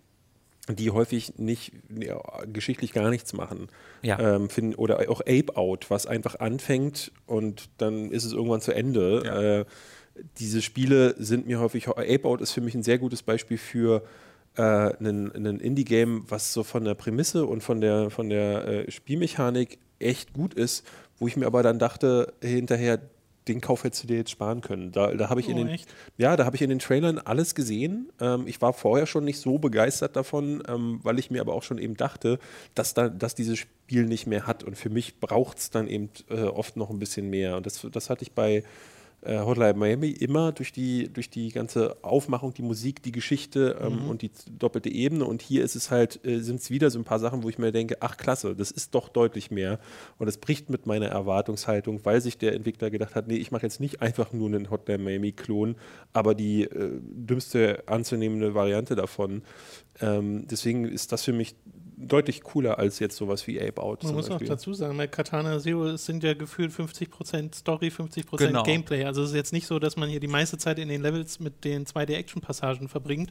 die 0.68 0.90
häufig 0.90 1.38
nicht 1.38 1.72
ja, 1.88 2.20
geschichtlich 2.52 2.92
gar 2.92 3.10
nichts 3.10 3.32
machen. 3.32 3.68
Ja. 4.02 4.18
Ähm, 4.18 4.48
find, 4.48 4.78
oder 4.78 5.10
auch 5.10 5.20
Ape 5.20 5.56
Out, 5.56 5.90
was 5.90 6.06
einfach 6.06 6.38
anfängt 6.38 7.12
und 7.26 7.68
dann 7.78 8.10
ist 8.10 8.24
es 8.24 8.32
irgendwann 8.32 8.60
zu 8.60 8.72
Ende. 8.72 9.22
Ja. 9.24 9.42
Äh, 9.60 9.64
diese 10.38 10.62
Spiele 10.62 11.14
sind 11.18 11.46
mir 11.46 11.58
häufig. 11.58 11.88
Ape 11.88 12.24
Out 12.24 12.40
ist 12.40 12.52
für 12.52 12.60
mich 12.60 12.74
ein 12.74 12.82
sehr 12.82 12.98
gutes 12.98 13.22
Beispiel 13.22 13.58
für 13.58 14.02
äh, 14.56 14.62
einen, 14.62 15.60
Indie-Game, 15.60 16.24
was 16.28 16.52
so 16.52 16.62
von 16.62 16.84
der 16.84 16.94
Prämisse 16.94 17.46
und 17.46 17.62
von 17.62 17.80
der, 17.80 18.10
von 18.10 18.28
der 18.28 18.66
äh, 18.66 18.90
Spielmechanik 18.90 19.78
echt 19.98 20.32
gut 20.32 20.54
ist, 20.54 20.86
wo 21.18 21.26
ich 21.26 21.36
mir 21.36 21.46
aber 21.46 21.62
dann 21.62 21.78
dachte, 21.78 22.34
hinterher, 22.42 23.00
den 23.48 23.60
Kauf 23.60 23.84
hättest 23.84 24.04
du 24.04 24.06
dir 24.08 24.16
jetzt 24.16 24.30
sparen 24.30 24.60
können. 24.60 24.92
Da, 24.92 25.12
da 25.14 25.28
habe 25.28 25.40
ich 25.40 25.48
oh, 25.48 25.50
in 25.50 25.56
den, 25.56 25.78
ja, 26.16 26.36
da 26.36 26.44
habe 26.44 26.56
ich 26.56 26.62
in 26.62 26.70
den 26.70 26.78
Trailern 26.78 27.18
alles 27.18 27.54
gesehen. 27.54 28.10
Ähm, 28.20 28.46
ich 28.46 28.60
war 28.60 28.72
vorher 28.72 29.06
schon 29.06 29.24
nicht 29.24 29.40
so 29.40 29.58
begeistert 29.58 30.16
davon, 30.16 30.62
ähm, 30.68 31.00
weil 31.02 31.18
ich 31.18 31.30
mir 31.30 31.40
aber 31.40 31.54
auch 31.54 31.62
schon 31.62 31.78
eben 31.78 31.96
dachte, 31.96 32.38
dass 32.74 32.94
da, 32.94 33.08
dass 33.08 33.34
dieses 33.34 33.58
Spiel 33.58 34.04
nicht 34.04 34.26
mehr 34.26 34.46
hat. 34.46 34.62
Und 34.62 34.76
für 34.76 34.90
mich 34.90 35.18
braucht 35.18 35.58
es 35.58 35.70
dann 35.70 35.88
eben 35.88 36.10
äh, 36.30 36.42
oft 36.42 36.76
noch 36.76 36.90
ein 36.90 36.98
bisschen 36.98 37.30
mehr. 37.30 37.56
Und 37.56 37.66
das, 37.66 37.86
das 37.90 38.10
hatte 38.10 38.22
ich 38.22 38.32
bei 38.32 38.62
äh, 39.22 39.38
Hotline 39.38 39.74
Miami 39.74 40.10
immer 40.10 40.52
durch 40.52 40.72
die, 40.72 41.08
durch 41.12 41.30
die 41.30 41.50
ganze 41.50 41.96
Aufmachung, 42.02 42.54
die 42.54 42.62
Musik, 42.62 43.02
die 43.02 43.12
Geschichte 43.12 43.78
ähm, 43.80 44.02
mhm. 44.02 44.08
und 44.08 44.22
die 44.22 44.30
doppelte 44.58 44.88
Ebene. 44.88 45.24
Und 45.24 45.42
hier 45.42 45.62
ist 45.62 45.76
es 45.76 45.90
halt, 45.90 46.24
äh, 46.24 46.40
sind 46.40 46.60
es 46.60 46.70
wieder 46.70 46.90
so 46.90 46.98
ein 46.98 47.04
paar 47.04 47.18
Sachen, 47.18 47.42
wo 47.42 47.48
ich 47.48 47.58
mir 47.58 47.72
denke, 47.72 47.98
ach 48.00 48.16
klasse, 48.16 48.54
das 48.56 48.70
ist 48.70 48.94
doch 48.94 49.08
deutlich 49.08 49.50
mehr. 49.50 49.78
Und 50.18 50.28
es 50.28 50.38
bricht 50.38 50.70
mit 50.70 50.86
meiner 50.86 51.06
Erwartungshaltung, 51.06 52.04
weil 52.04 52.20
sich 52.20 52.38
der 52.38 52.54
Entwickler 52.54 52.90
gedacht 52.90 53.14
hat, 53.14 53.28
nee, 53.28 53.36
ich 53.36 53.52
mache 53.52 53.62
jetzt 53.62 53.80
nicht 53.80 54.02
einfach 54.02 54.32
nur 54.32 54.48
einen 54.48 54.70
Hotline 54.70 55.02
Miami-Klon, 55.02 55.76
aber 56.12 56.34
die 56.34 56.64
äh, 56.64 57.00
dümmste 57.00 57.84
anzunehmende 57.86 58.54
Variante 58.54 58.96
davon. 58.96 59.42
Ähm, 60.00 60.46
deswegen 60.48 60.84
ist 60.84 61.12
das 61.12 61.22
für 61.22 61.32
mich 61.32 61.54
deutlich 61.96 62.42
cooler 62.42 62.78
als 62.78 62.98
jetzt 62.98 63.16
sowas 63.16 63.46
wie 63.46 63.60
Ape 63.60 63.80
Out. 63.80 64.04
Man 64.04 64.14
muss 64.14 64.28
Beispiel. 64.28 64.48
auch 64.48 64.50
dazu 64.52 64.74
sagen, 64.74 64.96
bei 64.96 65.06
Katana 65.06 65.58
Zero 65.58 65.96
sind 65.96 66.22
ja 66.22 66.34
gefühlt 66.34 66.72
50% 66.72 67.54
Story, 67.54 67.88
50% 67.88 68.36
genau. 68.36 68.62
Gameplay. 68.62 69.04
Also 69.04 69.22
es 69.22 69.30
ist 69.30 69.36
jetzt 69.36 69.52
nicht 69.52 69.66
so, 69.66 69.78
dass 69.78 69.96
man 69.96 70.08
hier 70.08 70.20
die 70.20 70.28
meiste 70.28 70.58
Zeit 70.58 70.78
in 70.78 70.88
den 70.88 71.02
Levels 71.02 71.40
mit 71.40 71.64
den 71.64 71.86
2D-Action-Passagen 71.86 72.88
verbringt, 72.88 73.30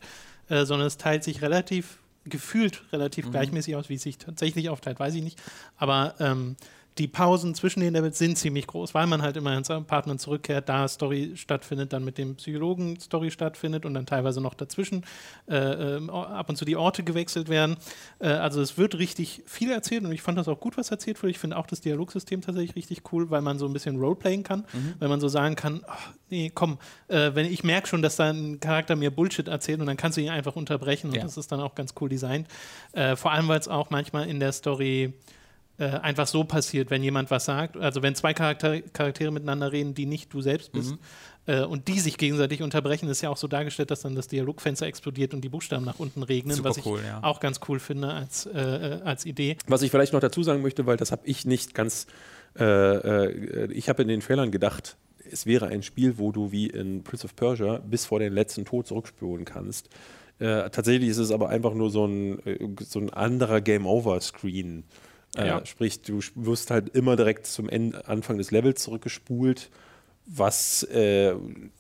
äh, 0.50 0.66
sondern 0.66 0.88
es 0.88 0.98
teilt 0.98 1.24
sich 1.24 1.42
relativ, 1.42 2.00
gefühlt 2.26 2.84
relativ 2.92 3.28
mhm. 3.28 3.32
gleichmäßig 3.32 3.76
aus, 3.76 3.90
wie 3.90 3.96
es 3.96 4.04
sich 4.04 4.18
tatsächlich 4.18 4.70
aufteilt, 4.70 5.00
weiß 5.00 5.16
ich 5.16 5.24
nicht. 5.24 5.42
Aber 5.78 6.16
ähm, 6.20 6.56
die 6.98 7.08
Pausen 7.08 7.56
zwischen 7.56 7.80
den 7.80 7.94
Levels 7.94 8.18
sind 8.18 8.38
ziemlich 8.38 8.68
groß, 8.68 8.94
weil 8.94 9.08
man 9.08 9.22
halt 9.22 9.38
immer 9.38 9.56
ins 9.58 9.70
Partner 9.70 10.18
zurückkehrt, 10.18 10.68
da 10.68 10.88
Story 10.88 11.32
stattfindet, 11.36 11.94
dann 11.94 12.04
mit 12.04 12.18
dem 12.18 12.36
Psychologen 12.36 13.00
Story 13.00 13.32
stattfindet 13.32 13.86
und 13.86 13.94
dann 13.94 14.06
teilweise 14.06 14.42
noch 14.42 14.54
dazwischen 14.54 15.06
äh, 15.50 15.56
äh, 15.56 16.10
ab 16.10 16.50
und 16.50 16.58
zu 16.58 16.66
die 16.66 16.76
Orte 16.76 17.04
gewechselt 17.04 17.48
werden. 17.48 17.78
Äh, 18.20 18.28
also 18.28 18.62
es 18.62 18.78
wird 18.78 18.98
richtig 18.98 19.42
viel 19.46 19.72
erzählt 19.72 20.04
und 20.04 20.12
ich 20.12 20.22
fand 20.22 20.38
das 20.38 20.50
auch 20.50 20.60
gut, 20.60 20.78
was 20.78 20.92
erzählt 20.92 21.22
wurde. 21.24 21.32
Ich 21.32 21.40
finde 21.40 21.56
auch 21.58 21.66
das 21.66 21.80
Dialogsystem 21.80 22.42
tatsächlich 22.42 22.76
richtig 22.76 23.14
cool, 23.14 23.30
weil 23.30 23.42
man 23.42 23.58
so 23.58 23.68
ein 23.68 23.74
bisschen 23.74 23.98
Roleplayen 23.98 24.44
kann, 24.44 24.66
mhm. 24.74 24.96
weil 25.00 25.08
man 25.08 25.22
so 25.22 25.30
sagen 25.30 25.56
kann, 25.56 25.82
ach, 25.88 26.10
nee, 26.30 26.52
komm, 26.54 26.78
äh, 27.08 27.32
wenn 27.34 27.46
ich 27.46 27.64
merke 27.64 27.88
schon, 27.88 28.02
dass 28.02 28.18
da 28.18 28.32
ein 28.32 28.60
Charakter 28.60 28.98
mir 28.98 29.12
Bullshit 29.12 29.48
erzählt 29.48 29.80
und 29.80 29.86
dann 29.86 29.98
kannst 29.98 30.18
du 30.18 30.22
ihn 30.22 30.30
einfach 30.30 30.58
unterbrechen 30.58 31.08
und 31.08 31.16
ja. 31.16 31.24
das 31.24 31.38
ist 31.38 31.54
dann 31.54 31.62
auch 31.62 31.74
ganz 31.74 31.94
cool 32.02 32.10
designt. 32.10 32.48
Äh, 32.92 33.16
vor 33.16 33.32
allem, 33.32 33.48
weil 33.48 33.60
es 33.60 33.70
auch 33.70 33.92
manchmal 33.92 34.28
in 34.28 34.42
der 34.42 34.52
Story 34.52 35.14
äh, 35.78 35.86
einfach 35.86 36.28
so 36.28 36.44
passiert, 36.44 36.92
wenn 36.92 37.04
jemand 37.04 37.32
was 37.32 37.46
sagt. 37.46 37.78
Also 37.78 38.02
wenn 38.04 38.14
zwei 38.16 38.34
Charakter 38.34 38.82
Charaktere 38.82 39.32
miteinander 39.32 39.72
reden, 39.72 39.94
die 39.94 40.06
nicht 40.06 40.34
du 40.34 40.42
selbst 40.42 40.72
bist. 40.72 40.92
Mhm. 40.92 41.00
äh, 41.48 41.64
Und 41.64 41.88
die 41.88 42.00
sich 42.00 42.18
gegenseitig 42.18 42.62
unterbrechen, 42.62 43.10
ist 43.10 43.22
ja 43.22 43.30
auch 43.30 43.38
so 43.38 43.48
dargestellt, 43.48 43.90
dass 43.90 44.02
dann 44.02 44.16
das 44.16 44.28
Dialogfenster 44.28 44.86
explodiert 44.86 45.34
und 45.34 45.42
die 45.42 45.50
Buchstaben 45.50 45.86
nach 45.86 46.00
unten 46.00 46.24
regnen, 46.24 46.56
Super 46.56 46.70
was 46.70 46.78
ich 46.78 46.86
cool, 46.86 47.00
ja. 47.06 47.24
auch 47.24 47.40
ganz 47.40 47.60
cool 47.68 47.80
finde 47.80 48.10
als, 48.10 48.46
äh, 48.46 48.60
äh, 48.60 49.02
als 49.04 49.26
Idee. 49.26 49.58
Was 49.68 49.82
ich 49.82 49.92
vielleicht 49.92 50.14
noch 50.14 50.20
dazu 50.20 50.44
sagen 50.44 50.62
möchte, 50.62 50.86
weil 50.86 50.98
das 50.98 51.12
habe 51.12 51.24
ich 51.26 51.46
nicht 51.46 51.74
ganz. 51.74 52.08
Ich 52.54 52.60
habe 52.60 54.02
in 54.02 54.08
den 54.10 54.20
Trailern 54.20 54.52
gedacht, 54.52 54.98
es 55.32 55.46
wäre 55.46 55.68
ein 55.68 55.84
Spiel, 55.84 56.18
wo 56.18 56.34
du 56.34 56.52
wie 56.52 56.68
in 56.68 57.02
Prince 57.02 57.24
of 57.24 57.34
Persia 57.38 57.78
bis 57.78 58.06
vor 58.06 58.20
den 58.20 58.34
letzten 58.34 58.66
Tod 58.66 58.88
zurückspulen 58.88 59.46
kannst. 59.46 59.88
Äh, 60.40 60.70
tatsächlich 60.70 61.10
ist 61.10 61.18
es 61.18 61.32
aber 61.32 61.50
einfach 61.50 61.74
nur 61.74 61.90
so 61.92 62.06
ein, 62.06 62.42
so 62.82 63.00
ein 63.00 63.10
anderer 63.10 63.62
Game-Over-Screen. 63.62 64.84
Äh, 65.38 65.48
Ja. 65.48 65.66
Sprich, 65.66 66.02
du 66.02 66.20
wirst 66.36 66.72
halt 66.72 66.90
immer 66.96 67.16
direkt 67.16 67.46
zum 67.48 67.70
Ende, 67.70 68.08
Anfang 68.08 68.38
des 68.38 68.52
Levels 68.52 68.84
zurückgespult, 68.84 69.70
was 70.28 70.84
äh, 70.84 71.34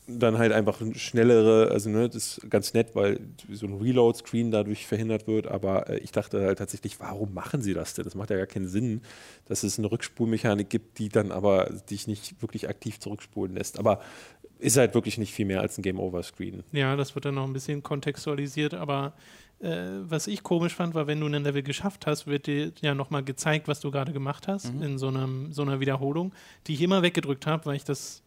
dann 0.08 0.38
halt 0.38 0.52
einfach 0.52 0.82
ein 0.82 0.96
schnellere, 0.96 1.70
also 1.72 1.90
ne, 1.90 2.10
das 2.10 2.38
ist 2.40 2.50
ganz 2.50 2.74
nett, 2.74 2.96
weil 2.96 3.20
so 3.52 3.68
ein 3.68 3.80
Reload-Screen 3.80 4.52
dadurch 4.52 4.88
verhindert 4.88 5.28
wird, 5.28 5.48
aber 5.48 5.90
äh, 5.90 6.00
ich 6.00 6.12
dachte 6.12 6.42
halt 6.42 6.58
tatsächlich, 6.58 7.00
warum 7.00 7.34
machen 7.34 7.62
sie 7.62 7.74
das 7.74 7.94
denn? 7.94 8.04
Das 8.04 8.16
macht 8.16 8.30
ja 8.30 8.38
gar 8.38 8.48
keinen 8.48 8.68
Sinn, 8.68 9.02
dass 9.46 9.64
es 9.64 9.78
eine 9.78 9.92
Rückspulmechanik 9.92 10.70
gibt, 10.70 10.98
die 10.98 11.10
dann 11.10 11.32
aber 11.32 11.70
dich 11.90 12.08
nicht 12.08 12.42
wirklich 12.42 12.68
aktiv 12.68 13.00
zurückspulen 13.00 13.56
lässt. 13.56 13.78
Aber 13.80 14.02
ist 14.60 14.78
halt 14.78 14.94
wirklich 14.96 15.18
nicht 15.18 15.34
viel 15.34 15.46
mehr 15.46 15.62
als 15.62 15.78
ein 15.78 15.82
Game-Over-Screen. 15.82 16.64
Ja, 16.72 16.96
das 16.96 17.16
wird 17.16 17.26
dann 17.26 17.36
noch 17.36 17.46
ein 17.46 17.54
bisschen 17.54 17.84
kontextualisiert, 17.84 18.74
aber 18.74 19.14
was 19.64 20.28
ich 20.28 20.42
komisch 20.44 20.74
fand, 20.74 20.96
war, 20.96 21.06
wenn 21.08 21.20
du 21.20 21.28
ein 21.28 21.44
Level 21.44 21.62
geschafft 21.64 22.08
hast, 22.08 22.26
wird 22.28 22.48
dir 22.48 22.72
ja 22.82 22.96
nochmal 22.96 23.24
gezeigt, 23.24 23.68
was 23.68 23.80
du 23.80 23.92
gerade 23.92 24.12
gemacht 24.12 24.48
hast 24.48 24.74
Mhm. 24.74 24.82
in 24.84 24.98
so, 24.98 25.08
einem, 25.10 25.54
so 25.54 25.62
einer 25.62 25.80
Wiederholung, 25.80 26.34
die 26.68 26.74
ich 26.74 26.82
immer 26.82 27.02
weggedrückt 27.04 27.46
habe, 27.46 27.66
weil 27.68 27.76
ich 27.76 27.84
das 27.84 28.24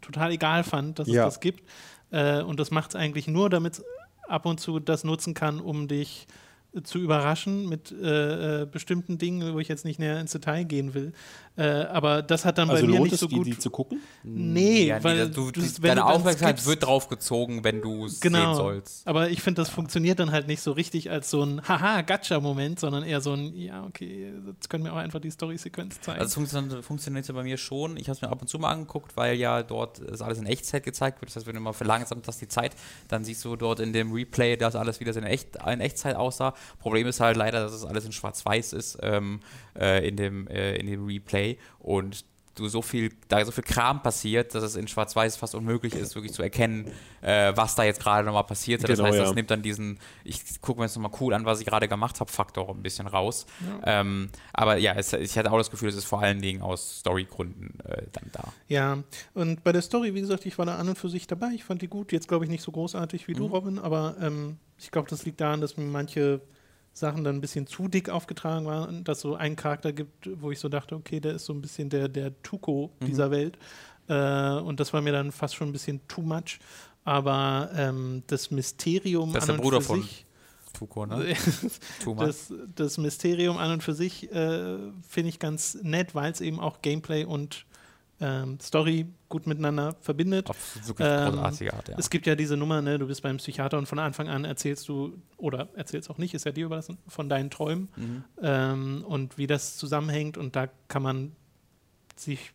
total 0.00 0.32
egal 0.32 0.64
fand, 0.64 0.98
dass 0.98 1.08
Ja. 1.08 1.26
es 1.26 1.34
das 1.34 1.40
gibt. 1.40 1.62
Äh, 2.10 2.42
und 2.42 2.58
das 2.58 2.70
macht 2.70 2.90
es 2.90 2.96
eigentlich 2.96 3.28
nur, 3.28 3.50
damit 3.50 3.74
es 3.74 3.84
ab 4.28 4.46
und 4.46 4.58
zu 4.58 4.80
das 4.80 5.04
nutzen 5.04 5.34
kann, 5.34 5.60
um 5.60 5.86
dich 5.86 6.26
äh, 6.28 6.32
zu 6.82 6.98
überraschen 6.98 7.68
mit 7.68 7.92
äh, 7.92 8.62
äh, 8.62 8.66
bestimmten 8.66 9.16
Dingen, 9.18 9.54
wo 9.54 9.60
ich 9.60 9.68
jetzt 9.68 9.84
nicht 9.84 9.98
näher 10.00 10.18
ins 10.20 10.32
Detail 10.32 10.64
gehen 10.64 10.92
will. 10.94 11.12
Äh, 11.56 11.62
aber 11.84 12.22
das 12.22 12.44
hat 12.44 12.58
dann 12.58 12.68
Also 12.68 12.84
bei 12.84 12.90
mir 12.92 13.00
nicht 13.00 13.16
so 13.16 13.28
die, 13.28 13.36
gut. 13.36 13.46
die 13.46 13.56
zu 13.58 13.70
gucken? 13.70 14.00
nee, 14.24 14.86
Ja, 14.86 14.98
nee, 14.98 15.04
weil 15.04 15.18
das- 15.18 15.30
du, 15.30 15.52
du, 15.52 15.60
die, 15.60 15.80
deine 15.82 16.04
Aufmerksamkeit 16.04 16.66
wird 16.66 16.84
drauf 16.84 17.08
gezogen, 17.08 17.62
wenn 17.62 17.80
du 17.80 18.06
es 18.06 18.20
Genau. 18.20 18.38
sehen 18.38 18.54
sollst. 18.56 19.06
Aber 19.06 19.30
ich 19.30 19.40
finde, 19.40 19.62
das 19.62 19.68
funktioniert 19.70 20.18
dann 20.18 20.32
halt 20.32 20.48
nicht 20.48 20.62
so 20.62 20.72
richtig 20.72 21.10
als 21.12 21.30
so 21.30 21.42
ein 21.44 21.62
Haha-Gacha-Moment, 21.68 22.80
sondern 22.80 23.04
eher 23.04 23.20
so 23.20 23.32
ein, 23.34 23.54
ja, 23.56 23.84
okay, 23.84 24.32
jetzt 24.46 24.68
können 24.68 24.84
wir 24.84 24.92
auch 24.92 24.96
einfach 24.98 25.20
die 25.20 25.30
Story-Sequenz 25.30 26.00
zeigen. 26.00 26.18
Also 26.20 26.28
es 26.28 26.34
funktioniert, 26.34 26.84
funktioniert 26.84 27.32
bei 27.34 27.42
mir 27.42 27.56
schon. 27.56 27.96
Ich 27.96 28.08
habe 28.08 28.16
es 28.16 28.22
mir 28.22 28.28
ab 28.30 28.40
und 28.40 28.48
zu 28.48 28.58
mal 28.58 28.70
angeguckt, 28.70 29.16
weil 29.16 29.36
ja 29.36 29.62
dort 29.62 30.00
das 30.10 30.22
alles 30.22 30.38
in 30.38 30.46
Echtzeit 30.46 30.82
gezeigt 30.84 31.20
wird. 31.20 31.30
Das 31.30 31.36
heißt, 31.36 31.46
wenn 31.46 31.54
du 31.54 31.60
mal 31.60 31.72
verlangsamt 31.72 32.26
hast 32.26 32.40
die 32.40 32.48
Zeit, 32.48 32.72
dann 33.08 33.24
siehst 33.24 33.44
du 33.44 33.56
dort 33.56 33.80
in 33.80 33.92
dem 33.92 34.12
Replay, 34.12 34.56
dass 34.56 34.74
alles 34.76 34.98
wieder 35.00 35.14
in, 35.16 35.22
Echt, 35.24 35.56
in 35.70 35.80
Echtzeit 35.80 36.16
aussah. 36.16 36.54
Problem 36.78 37.06
ist 37.06 37.20
halt 37.20 37.36
leider, 37.36 37.60
dass 37.60 37.72
es 37.72 37.84
alles 37.84 38.04
in 38.04 38.12
Schwarz-Weiß 38.12 38.72
ist 38.72 38.98
ähm, 39.02 39.40
äh, 39.78 40.06
in, 40.06 40.16
dem, 40.16 40.46
äh, 40.48 40.76
in 40.76 40.86
dem 40.86 41.06
Replay. 41.06 41.58
Und 41.78 42.24
du 42.54 42.68
so 42.68 42.82
viel, 42.82 43.10
da 43.28 43.44
so 43.44 43.50
viel 43.52 43.64
Kram 43.64 44.02
passiert, 44.02 44.54
dass 44.54 44.62
es 44.62 44.76
in 44.76 44.86
Schwarz-Weiß 44.88 45.36
fast 45.36 45.54
unmöglich 45.54 45.94
ist, 45.94 46.14
wirklich 46.14 46.32
zu 46.32 46.42
erkennen, 46.42 46.90
äh, 47.20 47.52
was 47.56 47.74
da 47.74 47.84
jetzt 47.84 48.00
gerade 48.00 48.24
nochmal 48.26 48.44
passiert. 48.44 48.82
Das 48.82 48.90
Genau, 48.90 49.04
heißt, 49.08 49.18
ja. 49.18 49.24
das 49.24 49.34
nimmt 49.34 49.50
dann 49.50 49.62
diesen, 49.62 49.98
ich 50.24 50.60
gucke 50.60 50.78
mir 50.80 50.86
jetzt 50.86 50.96
nochmal 50.96 51.10
cool 51.20 51.34
an, 51.34 51.44
was 51.44 51.60
ich 51.60 51.66
gerade 51.66 51.88
gemacht 51.88 52.20
habe, 52.20 52.30
Faktor 52.30 52.68
ein 52.70 52.82
bisschen 52.82 53.06
raus. 53.06 53.46
Ähm, 53.84 54.30
aber 54.52 54.76
ja, 54.76 54.92
es, 54.94 55.12
ich 55.12 55.36
hatte 55.36 55.50
auch 55.50 55.58
das 55.58 55.70
Gefühl, 55.70 55.88
es 55.88 55.96
ist 55.96 56.04
vor 56.04 56.20
allen 56.22 56.40
Dingen 56.40 56.62
aus 56.62 57.00
Storygründen 57.00 57.78
äh, 57.86 58.02
dann 58.12 58.30
da. 58.32 58.52
ja, 58.68 58.98
und 59.34 59.64
bei 59.64 59.72
der 59.72 59.82
Story, 59.82 60.14
wie 60.14 60.20
gesagt, 60.20 60.46
ich 60.46 60.56
war 60.58 60.66
da 60.66 60.76
an 60.76 60.88
und 60.88 60.98
für 60.98 61.08
sich 61.08 61.26
dabei. 61.26 61.48
Ich 61.54 61.64
fand 61.64 61.82
die 61.82 61.88
gut. 61.88 62.12
Jetzt 62.12 62.28
glaube 62.28 62.44
ich 62.44 62.50
nicht 62.50 62.62
so 62.62 62.70
großartig 62.72 63.26
wie 63.28 63.32
Mhm. 63.32 63.38
du, 63.38 63.46
Robin, 63.46 63.78
aber 63.78 64.16
ähm, 64.20 64.58
ich 64.78 64.90
glaube, 64.90 65.08
das 65.10 65.24
liegt 65.24 65.40
daran, 65.40 65.60
dass 65.60 65.76
mir 65.76 65.84
manche 65.84 66.40
Sachen 66.94 67.24
dann 67.24 67.36
ein 67.36 67.40
bisschen 67.40 67.66
zu 67.66 67.88
dick 67.88 68.08
aufgetragen 68.08 68.66
waren, 68.66 69.04
dass 69.04 69.20
so 69.20 69.34
einen 69.34 69.56
Charakter 69.56 69.92
gibt, 69.92 70.30
wo 70.40 70.50
ich 70.50 70.58
so 70.60 70.68
dachte, 70.68 70.94
okay, 70.94 71.20
der 71.20 71.34
ist 71.34 71.44
so 71.44 71.52
ein 71.52 71.60
bisschen 71.60 71.90
der, 71.90 72.08
der 72.08 72.40
Tuko 72.42 72.90
Mhm. 73.00 73.06
dieser 73.06 73.30
Welt. 73.30 73.58
Äh, 74.08 74.58
und 74.60 74.80
das 74.80 74.92
war 74.92 75.00
mir 75.00 75.12
dann 75.12 75.32
fast 75.32 75.54
schon 75.56 75.68
ein 75.68 75.72
bisschen 75.72 76.00
too 76.08 76.22
much. 76.22 76.60
Aber 77.04 77.70
ähm, 77.76 78.22
das 78.28 78.50
Mysterium 78.50 79.32
Das 79.32 79.44
ist 79.44 79.50
an 79.50 79.56
der 79.56 79.60
und 79.60 79.62
Bruder 79.64 79.80
für 79.80 79.86
von 79.88 80.02
sich, 80.02 80.24
Tuko, 80.72 81.04
ne? 81.06 81.34
Das, 82.16 82.52
das 82.74 82.96
Mysterium 82.98 83.58
an 83.58 83.72
und 83.72 83.82
für 83.82 83.92
sich 83.94 84.30
äh, 84.32 84.76
finde 85.08 85.28
ich 85.28 85.38
ganz 85.38 85.76
nett, 85.82 86.14
weil 86.14 86.32
es 86.32 86.40
eben 86.40 86.60
auch 86.60 86.80
Gameplay 86.80 87.24
und 87.24 87.66
ähm, 88.20 88.58
Story 88.60 89.06
gut 89.28 89.46
miteinander 89.46 89.96
verbindet. 90.00 90.48
Auf 90.48 90.78
wirklich 90.86 91.06
Ähm, 91.10 91.32
großartige 91.32 91.74
Art, 91.74 91.88
ja. 91.88 91.96
Es 91.98 92.08
gibt 92.10 92.26
ja 92.26 92.36
diese 92.36 92.56
Nummer, 92.56 92.80
ne, 92.80 92.98
du 92.98 93.06
bist 93.06 93.22
beim 93.22 93.38
Psychiater 93.38 93.76
und 93.78 93.86
von 93.86 93.98
Anfang 93.98 94.28
an 94.28 94.44
erzählst 94.44 94.88
du, 94.88 95.18
oder 95.36 95.68
erzählst 95.74 96.08
auch 96.10 96.18
nicht, 96.18 96.32
ist 96.34 96.44
ja 96.44 96.52
dir 96.52 96.66
überlassen, 96.66 96.98
von 97.08 97.28
deinen 97.28 97.50
Träumen 97.50 97.88
Mhm. 97.96 98.24
ähm, 98.42 99.04
und 99.06 99.36
wie 99.38 99.46
das 99.46 99.76
zusammenhängt 99.76 100.38
und 100.38 100.54
da 100.56 100.68
kann 100.88 101.02
man 101.02 101.32
sich, 102.16 102.52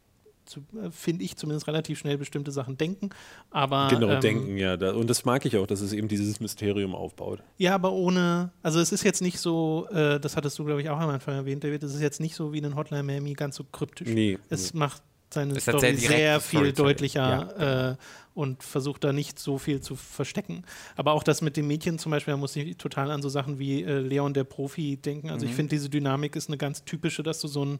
äh, 0.81 0.89
finde 0.89 1.25
ich 1.25 1.35
zumindest 1.35 1.67
relativ 1.67 1.99
schnell 1.99 2.17
bestimmte 2.17 2.51
Sachen 2.51 2.77
denken, 2.77 3.09
aber 3.51 3.89
Genau, 3.89 4.07
ähm, 4.07 4.21
denken, 4.21 4.57
ja. 4.57 4.77
Da, 4.77 4.93
und 4.93 5.09
das 5.09 5.25
mag 5.25 5.45
ich 5.45 5.57
auch, 5.57 5.67
dass 5.67 5.81
es 5.81 5.91
eben 5.91 6.07
dieses 6.07 6.39
Mysterium 6.39 6.95
aufbaut. 6.95 7.43
Ja, 7.57 7.75
aber 7.75 7.91
ohne, 7.91 8.51
also 8.63 8.79
es 8.79 8.93
ist 8.93 9.03
jetzt 9.03 9.21
nicht 9.21 9.39
so, 9.39 9.87
äh, 9.91 10.19
das 10.21 10.37
hattest 10.37 10.57
du, 10.57 10.63
glaube 10.63 10.81
ich, 10.81 10.89
auch 10.89 10.99
am 10.99 11.09
Anfang 11.09 11.35
erwähnt, 11.35 11.63
David, 11.65 11.83
es 11.83 11.93
ist 11.93 12.01
jetzt 12.01 12.21
nicht 12.21 12.33
so 12.35 12.53
wie 12.53 12.59
in 12.59 12.75
Hotline 12.75 13.03
Miami 13.03 13.33
ganz 13.33 13.57
so 13.57 13.65
kryptisch. 13.65 14.07
Nee. 14.07 14.39
Es 14.49 14.73
macht 14.73 15.03
seine 15.33 15.59
Story 15.59 15.95
sehr 15.95 16.39
viel 16.41 16.73
deutlicher 16.73 17.95
äh, 17.97 18.03
und 18.33 18.63
versucht 18.63 19.03
da 19.03 19.11
nicht 19.13 19.37
so 19.39 19.57
viel 19.57 19.81
zu 19.81 19.95
verstecken. 19.95 20.63
Aber 20.95 21.13
auch 21.13 21.23
das 21.23 21.41
mit 21.41 21.57
dem 21.57 21.67
Mädchen 21.67 21.99
zum 21.99 22.11
Beispiel, 22.11 22.33
da 22.33 22.37
muss 22.37 22.55
ich 22.55 22.77
total 22.77 23.11
an 23.11 23.21
so 23.21 23.29
Sachen 23.29 23.59
wie 23.59 23.83
äh, 23.83 23.99
Leon 23.99 24.33
der 24.33 24.43
Profi 24.45 24.97
denken. 24.97 25.29
Also 25.29 25.45
ich 25.45 25.51
Mhm. 25.51 25.55
finde, 25.55 25.75
diese 25.75 25.89
Dynamik 25.89 26.35
ist 26.35 26.47
eine 26.49 26.57
ganz 26.57 26.83
typische, 26.85 27.21
dass 27.23 27.39
du 27.41 27.47
so 27.47 27.61
einen 27.61 27.79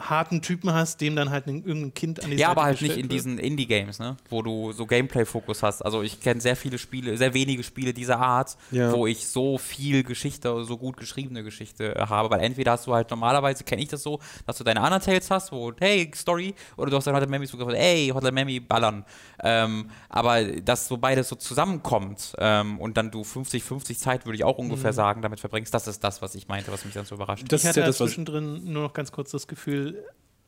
harten 0.00 0.42
Typen 0.42 0.72
hast, 0.72 1.00
dem 1.00 1.16
dann 1.16 1.30
halt 1.30 1.46
ein, 1.46 1.64
irgendein 1.64 1.94
Kind 1.94 2.22
an 2.24 2.30
die 2.30 2.36
Ja, 2.36 2.48
Seite 2.48 2.50
aber 2.52 2.62
halt 2.64 2.80
nicht 2.82 2.96
in 2.96 3.02
wird. 3.02 3.12
diesen 3.12 3.38
Indie-Games, 3.38 3.98
ne? 3.98 4.16
Wo 4.28 4.42
du 4.42 4.72
so 4.72 4.86
Gameplay-Fokus 4.86 5.62
hast. 5.62 5.82
Also 5.82 6.02
ich 6.02 6.20
kenne 6.20 6.40
sehr 6.40 6.56
viele 6.56 6.78
Spiele, 6.78 7.16
sehr 7.16 7.34
wenige 7.34 7.62
Spiele 7.62 7.92
dieser 7.92 8.18
Art, 8.18 8.56
Ja. 8.70 8.92
wo 8.92 9.06
ich 9.06 9.26
so 9.26 9.58
viel 9.58 10.02
Geschichte, 10.04 10.64
so 10.64 10.76
gut 10.78 10.96
geschriebene 10.96 11.42
Geschichte 11.42 11.94
äh, 11.96 12.06
habe. 12.06 12.30
Weil 12.30 12.40
entweder 12.40 12.72
hast 12.72 12.86
du 12.86 12.94
halt 12.94 13.10
normalerweise, 13.10 13.64
kenne 13.64 13.82
ich 13.82 13.88
das 13.88 14.02
so, 14.02 14.18
dass 14.46 14.56
du 14.58 14.64
deine 14.64 14.80
Undertales 14.82 15.30
hast, 15.30 15.52
wo, 15.52 15.72
hey, 15.78 16.10
Story, 16.14 16.54
oder 16.76 16.90
du 16.90 16.96
hast 16.96 17.06
dann 17.06 17.14
wo 17.14 17.28
du 17.38 17.46
sagst, 17.46 17.76
hey, 17.76 18.08
Hotline 18.14 18.32
Miami, 18.32 18.60
ballern. 18.60 19.04
Ähm, 19.42 19.90
aber 20.08 20.42
dass 20.44 20.88
so 20.88 20.96
beides 20.96 21.28
so 21.28 21.36
zusammenkommt 21.36 22.34
ähm, 22.38 22.78
und 22.80 22.96
dann 22.96 23.10
du 23.10 23.22
50-50 23.22 23.98
Zeit, 23.98 24.26
würde 24.26 24.36
ich 24.36 24.44
auch 24.44 24.58
ungefähr 24.58 24.92
sagen, 24.92 25.22
damit 25.22 25.40
verbringst, 25.40 25.72
das 25.72 25.86
ist 25.86 26.02
das, 26.04 26.22
was 26.22 26.34
ich 26.34 26.48
meinte, 26.48 26.70
was 26.72 26.84
mich 26.84 26.94
dann 26.94 27.04
so 27.06 27.14
überrascht. 27.14 27.44
Das 27.48 27.60
ich 27.60 27.64
ist 27.64 27.68
hatte 27.70 27.80
ja 27.80 27.86
das, 27.86 27.96
zwischendrin 27.98 28.72
nur 28.72 28.82
noch 28.82 28.92
ganz 28.92 29.12
kurz 29.12 29.30
das 29.30 29.46
Gefühl, 29.46 29.89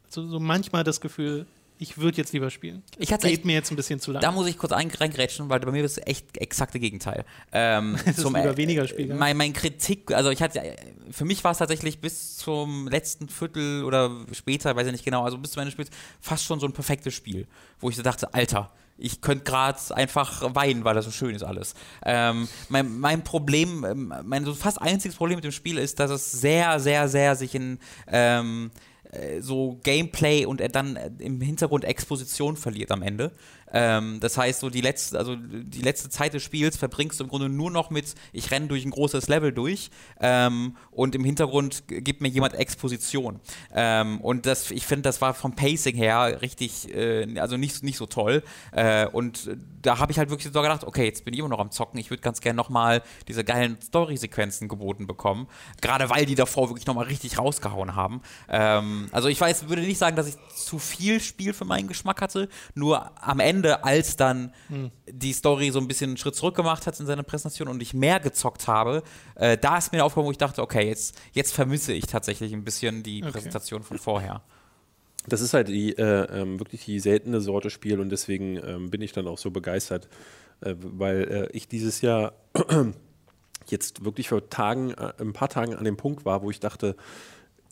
so, 0.09 0.27
so 0.29 0.41
manchmal 0.41 0.85
das 0.85 1.01
Gefühl, 1.01 1.47
ich 1.79 1.99
würde 1.99 2.17
jetzt 2.19 2.33
lieber 2.33 2.49
spielen. 2.51 2.83
Ich 2.99 3.13
hatte 3.13 3.27
Geht 3.27 3.39
echt 3.39 3.45
mir 3.45 3.55
jetzt 3.55 3.73
ein 3.73 3.77
bisschen 3.77 3.99
zu 3.99 4.13
lang. 4.13 4.23
Da 4.23 4.31
muss 4.31 4.47
ich 4.47 4.57
kurz 4.57 4.71
ein- 4.73 4.91
reingrätschen, 4.91 5.49
weil 5.49 5.59
bei 5.59 5.73
mir 5.73 5.83
ist 5.85 5.99
es 5.99 6.07
echt 6.07 6.39
exakte 6.39 6.79
Gegenteil. 6.79 7.25
Ähm, 7.51 7.97
Es 8.07 8.19
ist 8.19 8.25
lieber 8.25 8.57
weniger 8.57 8.87
Spiel, 8.87 9.13
Mein, 9.15 9.37
mein 9.37 9.53
Kritik, 9.53 10.13
also 10.13 10.31
ich 10.31 10.41
hatte, 10.43 10.63
für 11.11 11.25
mich 11.25 11.43
war 11.43 11.51
es 11.51 11.59
tatsächlich 11.59 12.01
bis 12.01 12.37
zum 12.37 12.87
letzten 12.87 13.29
Viertel 13.29 13.83
oder 13.85 14.13
später, 14.33 14.77
weiß 14.77 14.87
ich 14.87 14.93
nicht 14.93 15.05
genau, 15.05 15.25
also 15.25 15.39
bis 15.39 15.51
zum 15.53 15.61
Ende 15.63 15.71
des 15.71 15.73
Spiels 15.75 15.91
fast 16.21 16.45
schon 16.45 16.61
so 16.61 16.67
ein 16.67 16.73
perfektes 16.73 17.15
Spiel, 17.15 17.49
wo 17.81 17.91
ich 17.91 17.97
so 17.97 18.03
dachte, 18.03 18.33
Alter, 18.33 18.71
ich 18.99 19.21
könnte 19.21 19.43
gerade 19.43 19.79
einfach 19.97 20.55
weinen, 20.55 20.85
weil 20.85 20.95
das 20.95 21.07
so 21.07 21.11
schön 21.11 21.35
ist 21.35 21.43
alles. 21.43 21.75
Ähm, 22.05 22.47
mein, 22.69 23.01
mein 23.01 23.25
Problem, 23.25 23.85
ähm, 23.85 24.15
mein 24.23 24.45
so 24.45 24.55
fast 24.55 24.81
einziges 24.81 25.17
Problem 25.17 25.39
mit 25.39 25.45
dem 25.45 25.51
Spiel 25.51 25.79
ist, 25.79 25.99
dass 25.99 26.13
es 26.13 26.31
sehr, 26.31 26.79
sehr, 26.79 27.09
sehr 27.09 27.35
sich 27.35 27.57
in 27.57 27.81
ähm, 28.07 28.71
äh, 28.77 28.92
so 29.41 29.79
Gameplay 29.83 30.47
und 30.47 30.61
er 30.61 30.69
dann 30.69 30.97
äh, 30.97 31.11
im 31.19 31.41
Hintergrund 31.41 31.85
Exposition 31.85 32.57
verliert 32.57 32.91
am 32.91 33.03
Ende. 33.03 33.33
Ähm, 33.73 34.21
das 34.21 34.37
heißt, 34.37 34.61
so 34.61 34.71
die 34.71 34.81
letzte, 34.81 35.19
also 35.19 35.37
die 35.37 35.83
letzte 35.83 36.11
Zeit 36.11 36.35
des 36.35 36.43
Spiels 36.43 36.77
verbringst 36.77 37.21
du 37.21 37.25
im 37.25 37.31
Grunde 37.31 37.49
nur 37.49 37.71
noch 37.71 37.91
mit, 37.91 38.15
ich 38.33 38.51
renne 38.51 38.67
durch 38.67 38.85
ein 38.85 38.91
großes 38.91 39.29
Level 39.29 39.53
durch 39.53 39.91
ähm, 40.21 40.77
und 40.91 41.15
im 41.15 41.25
Hintergrund 41.25 41.85
gibt 41.89 42.21
mir 42.21 42.29
jemand 42.29 42.55
Exposition. 42.55 43.41
Ähm, 43.75 44.21
und 44.21 44.47
das, 44.47 44.71
ich 44.71 44.87
finde, 44.87 45.03
das 45.03 45.21
war 45.21 45.35
vom 45.35 45.55
Pacing 45.55 45.97
her 45.97 46.43
richtig, 46.43 46.95
äh, 46.95 47.39
also 47.39 47.57
nicht, 47.57 47.83
nicht 47.83 47.97
so 47.97 48.07
toll. 48.07 48.43
Äh, 48.73 49.07
und 49.07 49.51
da 49.81 49.99
habe 49.99 50.13
ich 50.13 50.19
halt 50.19 50.31
wirklich 50.31 50.53
so 50.53 50.63
gedacht, 50.63 50.85
okay, 50.85 51.05
jetzt 51.05 51.25
bin 51.25 51.35
ich 51.35 51.41
immer 51.41 51.49
noch 51.49 51.59
am 51.59 51.71
Zocken, 51.71 51.99
ich 51.99 52.11
würde 52.11 52.23
ganz 52.23 52.41
gerne 52.41 52.57
nochmal 52.57 53.03
diese 53.29 53.45
geilen 53.45 53.79
Story-Sequenzen 53.81 54.69
geboten 54.69 55.07
bekommen. 55.07 55.49
Gerade 55.81 56.11
weil 56.11 56.27
die 56.27 56.35
davor 56.35 56.69
wirklich 56.69 56.87
nochmal 56.87 57.07
richtig 57.07 57.39
rausgehauen 57.39 57.97
haben. 57.97 58.23
Ähm, 58.49 59.09
also 59.13 59.29
ich 59.29 59.41
weiß, 59.41 59.69
würde 59.69 59.83
nicht 59.83 59.99
sagen, 59.99 60.17
dass 60.17 60.29
ich 60.29 60.37
zu 60.55 60.79
viel 60.79 61.21
Spiel 61.21 61.53
für 61.53 61.65
meinen 61.65 61.89
Geschmack 61.89 62.21
hatte, 62.21 62.49
nur 62.75 63.11
am 63.21 63.41
Ende, 63.41 63.62
als 63.67 64.17
dann 64.17 64.53
Hm. 64.69 64.91
die 65.11 65.33
Story 65.33 65.71
so 65.71 65.79
ein 65.79 65.89
bisschen 65.89 66.11
einen 66.11 66.17
Schritt 66.17 66.35
zurück 66.35 66.55
gemacht 66.55 66.87
hat 66.87 66.99
in 67.01 67.07
seiner 67.07 67.23
Präsentation 67.23 67.69
und 67.69 67.81
ich 67.83 67.95
mehr 67.95 68.21
gezockt 68.21 68.67
habe, 68.69 69.03
äh, 69.37 69.57
da 69.59 69.79
ist 69.79 69.93
mir 69.93 70.05
aufgekommen, 70.05 70.27
wo 70.29 70.33
ich 70.33 70.39
dachte, 70.39 70.63
okay, 70.63 70.87
jetzt, 70.87 71.19
jetzt 71.33 71.55
vermisse 71.55 71.93
ich 71.93 72.07
tatsächlich 72.07 72.53
ein 72.53 72.65
bisschen 72.65 73.03
die 73.03 73.23
Okay. 73.23 73.33
Präsentation 73.33 73.83
von 73.83 73.99
vorher. 73.99 74.43
Das 75.29 75.41
ist 75.41 75.55
halt 75.55 75.69
die, 75.69 75.97
äh, 75.97 76.41
ähm, 76.41 76.59
wirklich 76.59 76.85
die 76.85 76.99
seltene 76.99 77.41
Sorte 77.41 77.71
Spiel 77.71 78.01
und 78.01 78.11
deswegen 78.11 78.57
ähm, 78.57 78.91
bin 78.91 79.01
ich 79.03 79.13
dann 79.13 79.29
auch 79.29 79.39
so 79.39 79.51
begeistert, 79.53 80.09
äh, 80.63 80.75
weil 80.79 81.49
äh, 81.53 81.57
ich 81.57 81.69
dieses 81.69 82.01
Jahr 82.01 82.33
jetzt 83.69 84.05
wirklich 84.05 84.29
vor 84.29 84.49
Tagen, 84.51 84.91
äh, 84.91 85.13
ein 85.21 85.33
paar 85.33 85.49
Tagen 85.49 85.75
an 85.77 85.85
dem 85.85 85.97
Punkt 85.97 86.25
war, 86.25 86.43
wo 86.43 86.51
ich 86.51 86.59
dachte, 86.61 86.97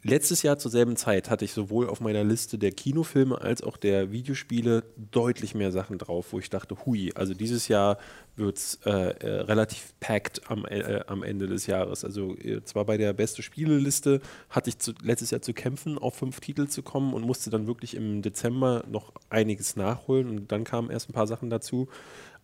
letztes 0.02 0.42
Jahr 0.42 0.58
zur 0.58 0.70
selben 0.70 0.96
Zeit 0.96 1.30
hatte 1.30 1.44
ich 1.44 1.52
sowohl 1.52 1.88
auf 1.88 2.00
meiner 2.00 2.24
Liste 2.24 2.58
der 2.58 2.72
Kinofilme 2.72 3.40
als 3.40 3.62
auch 3.62 3.76
der 3.76 4.12
Videospiele 4.12 4.84
deutlich 5.10 5.54
mehr 5.54 5.72
Sachen 5.72 5.98
drauf, 5.98 6.28
wo 6.30 6.38
ich 6.38 6.50
dachte, 6.50 6.76
hui, 6.86 7.12
also 7.14 7.34
dieses 7.34 7.68
Jahr 7.68 7.98
wird 8.36 8.56
es 8.56 8.78
äh, 8.86 8.90
äh, 8.90 9.40
relativ 9.42 9.92
packed 10.00 10.50
am, 10.50 10.64
äh, 10.64 11.00
am 11.06 11.22
Ende 11.22 11.46
des 11.46 11.66
Jahres. 11.66 12.04
Also 12.04 12.36
äh, 12.36 12.62
zwar 12.64 12.84
bei 12.86 12.96
der 12.96 13.12
beste 13.12 13.42
Spieleliste 13.42 14.20
hatte 14.48 14.70
ich 14.70 14.78
zu, 14.78 14.92
letztes 15.02 15.30
Jahr 15.30 15.42
zu 15.42 15.52
kämpfen, 15.52 15.98
auf 15.98 16.14
fünf 16.14 16.40
Titel 16.40 16.66
zu 16.68 16.82
kommen 16.82 17.12
und 17.12 17.24
musste 17.24 17.50
dann 17.50 17.66
wirklich 17.66 17.94
im 17.94 18.22
Dezember 18.22 18.84
noch 18.88 19.12
einiges 19.28 19.76
nachholen 19.76 20.28
und 20.28 20.52
dann 20.52 20.64
kamen 20.64 20.90
erst 20.90 21.10
ein 21.10 21.12
paar 21.12 21.26
Sachen 21.26 21.50
dazu. 21.50 21.88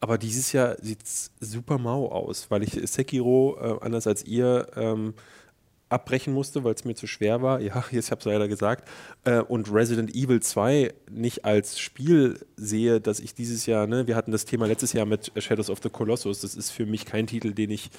Aber 0.00 0.18
dieses 0.18 0.52
Jahr 0.52 0.76
sieht 0.82 1.02
es 1.02 1.30
super 1.40 1.78
mau 1.78 2.08
aus, 2.10 2.50
weil 2.50 2.62
ich 2.62 2.72
Sekiro, 2.90 3.56
äh, 3.58 3.84
anders 3.84 4.06
als 4.06 4.24
ihr, 4.24 4.68
ähm, 4.76 5.14
abbrechen 5.88 6.32
musste, 6.32 6.64
weil 6.64 6.74
es 6.74 6.84
mir 6.84 6.94
zu 6.94 7.06
schwer 7.06 7.42
war. 7.42 7.60
Ja, 7.60 7.84
jetzt 7.90 8.10
habe 8.10 8.18
ich 8.18 8.26
es 8.26 8.32
leider 8.32 8.48
gesagt. 8.48 8.88
Äh, 9.24 9.40
und 9.40 9.72
Resident 9.72 10.14
Evil 10.14 10.40
2 10.40 10.92
nicht 11.10 11.44
als 11.44 11.78
Spiel 11.78 12.38
sehe, 12.56 13.00
dass 13.00 13.20
ich 13.20 13.34
dieses 13.34 13.66
Jahr, 13.66 13.86
ne, 13.86 14.06
wir 14.06 14.16
hatten 14.16 14.32
das 14.32 14.44
Thema 14.44 14.66
letztes 14.66 14.92
Jahr 14.92 15.06
mit 15.06 15.32
Shadows 15.36 15.70
of 15.70 15.80
the 15.82 15.90
Colossus. 15.90 16.40
Das 16.40 16.54
ist 16.54 16.70
für 16.70 16.86
mich 16.86 17.04
kein 17.04 17.26
Titel, 17.26 17.52
den 17.52 17.70
ich, 17.70 17.90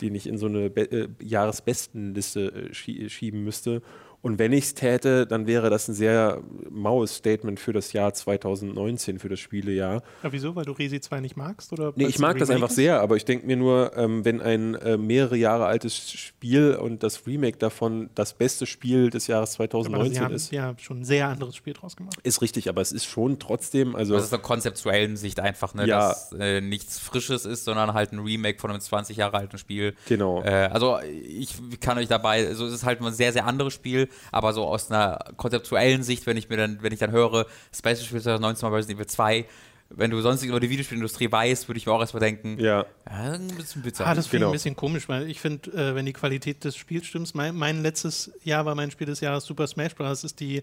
den 0.00 0.14
ich 0.14 0.26
in 0.26 0.38
so 0.38 0.46
eine 0.46 0.66
äh, 0.66 1.08
Jahresbestenliste 1.20 2.70
äh, 2.70 2.74
schie 2.74 3.08
schieben 3.10 3.44
müsste. 3.44 3.82
Und 4.24 4.38
wenn 4.38 4.52
ich 4.54 4.64
es 4.64 4.74
täte, 4.74 5.26
dann 5.26 5.46
wäre 5.46 5.68
das 5.68 5.86
ein 5.86 5.94
sehr 5.94 6.42
maues 6.70 7.16
Statement 7.16 7.60
für 7.60 7.74
das 7.74 7.92
Jahr 7.92 8.14
2019, 8.14 9.18
für 9.18 9.28
das 9.28 9.38
Spielejahr. 9.38 10.02
Ja, 10.22 10.32
wieso? 10.32 10.56
Weil 10.56 10.64
du 10.64 10.72
Resi 10.72 10.98
2 10.98 11.20
nicht 11.20 11.36
magst? 11.36 11.72
Oder 11.74 11.92
Nee, 11.94 12.06
ich 12.06 12.18
mag 12.18 12.38
das 12.38 12.48
einfach 12.48 12.70
ist? 12.70 12.76
sehr, 12.76 13.00
aber 13.02 13.16
ich 13.16 13.26
denke 13.26 13.46
mir 13.46 13.56
nur, 13.56 13.92
ähm, 13.96 14.24
wenn 14.24 14.40
ein 14.40 14.74
äh, 14.76 14.96
mehrere 14.96 15.36
Jahre 15.36 15.66
altes 15.66 16.10
Spiel 16.10 16.74
und 16.74 17.02
das 17.02 17.26
Remake 17.26 17.58
davon 17.58 18.08
das 18.14 18.32
beste 18.32 18.64
Spiel 18.64 19.10
des 19.10 19.26
Jahres 19.26 19.56
Aber 19.60 19.64
sie 19.64 19.68
2019 19.70 20.24
haben 20.24 20.34
ist, 20.34 20.50
ja 20.52 20.74
schon 20.78 21.00
ein 21.00 21.04
sehr 21.04 21.28
anderes 21.28 21.54
Spiel 21.56 21.74
draus 21.74 21.94
gemacht. 21.94 22.16
ist 22.22 22.40
richtig, 22.40 22.70
aber 22.70 22.80
es 22.80 22.92
ist 22.92 23.04
schon 23.04 23.38
trotzdem, 23.38 23.94
also 23.94 24.14
Das 24.14 24.24
ist 24.24 24.32
in 24.32 24.38
der 24.38 24.42
konzeptuellen 24.42 25.16
Sicht 25.18 25.38
einfach, 25.38 25.74
ne, 25.74 25.86
Ja. 25.86 26.08
dass 26.08 26.32
äh, 26.32 26.62
nichts 26.62 26.98
Frisches 26.98 27.44
ist, 27.44 27.64
sondern 27.64 27.92
halt 27.92 28.12
ein 28.12 28.20
Remake 28.20 28.58
von 28.58 28.70
einem 28.70 28.80
20 28.80 29.18
Jahre 29.18 29.36
alten 29.36 29.58
Spiel. 29.58 29.94
Genau. 30.08 30.42
Äh, 30.42 30.70
also 30.72 30.98
ich 31.02 31.54
kann 31.80 31.98
euch 31.98 32.08
dabei, 32.08 32.46
also 32.46 32.64
es 32.66 32.72
ist 32.72 32.84
halt 32.84 33.02
ein 33.02 33.12
sehr, 33.12 33.34
sehr 33.34 33.44
anderes 33.44 33.74
Spiel, 33.74 34.08
aber 34.32 34.52
so 34.52 34.64
aus 34.66 34.90
einer 34.90 35.18
konzeptuellen 35.36 36.02
Sicht, 36.02 36.26
wenn 36.26 36.36
ich 36.36 36.48
mir 36.48 36.56
dann, 36.56 36.78
wenn 36.82 36.92
ich 36.92 36.98
dann 36.98 37.10
höre, 37.10 37.46
beste 37.82 38.04
Spiel 38.04 38.20
2019 38.20 38.68
war 38.70 38.76
Resident 38.76 38.98
Evil 38.98 39.06
2, 39.06 39.44
wenn 39.90 40.10
du 40.10 40.20
sonst 40.22 40.42
über 40.42 40.58
die 40.60 40.70
Videospielindustrie 40.70 41.30
weißt, 41.30 41.68
würde 41.68 41.78
ich 41.78 41.86
mir 41.86 41.92
auch 41.92 42.00
erstmal 42.00 42.20
denken, 42.20 42.58
ja, 42.58 42.84
ja, 43.06 43.32
ein 43.32 43.48
bisschen 43.48 43.82
bitter. 43.82 44.06
Ah, 44.06 44.14
das 44.14 44.26
finde 44.26 44.36
ich 44.36 44.40
Genau. 44.40 44.48
ein 44.50 44.52
bisschen 44.52 44.76
komisch, 44.76 45.08
weil 45.08 45.28
ich 45.30 45.40
finde, 45.40 45.70
äh, 45.72 45.94
wenn 45.94 46.06
die 46.06 46.12
Qualität 46.14 46.64
des 46.64 46.76
Spiels 46.76 47.06
stimmt, 47.06 47.34
mein, 47.34 47.54
mein 47.54 47.82
letztes 47.82 48.32
Jahr 48.42 48.64
war 48.64 48.74
mein 48.74 48.90
Spiel 48.90 49.06
des 49.06 49.20
Jahres 49.20 49.44
Super 49.44 49.66
Smash 49.66 49.94
Bros. 49.94 50.08
Das 50.08 50.24
ist 50.24 50.40
die 50.40 50.62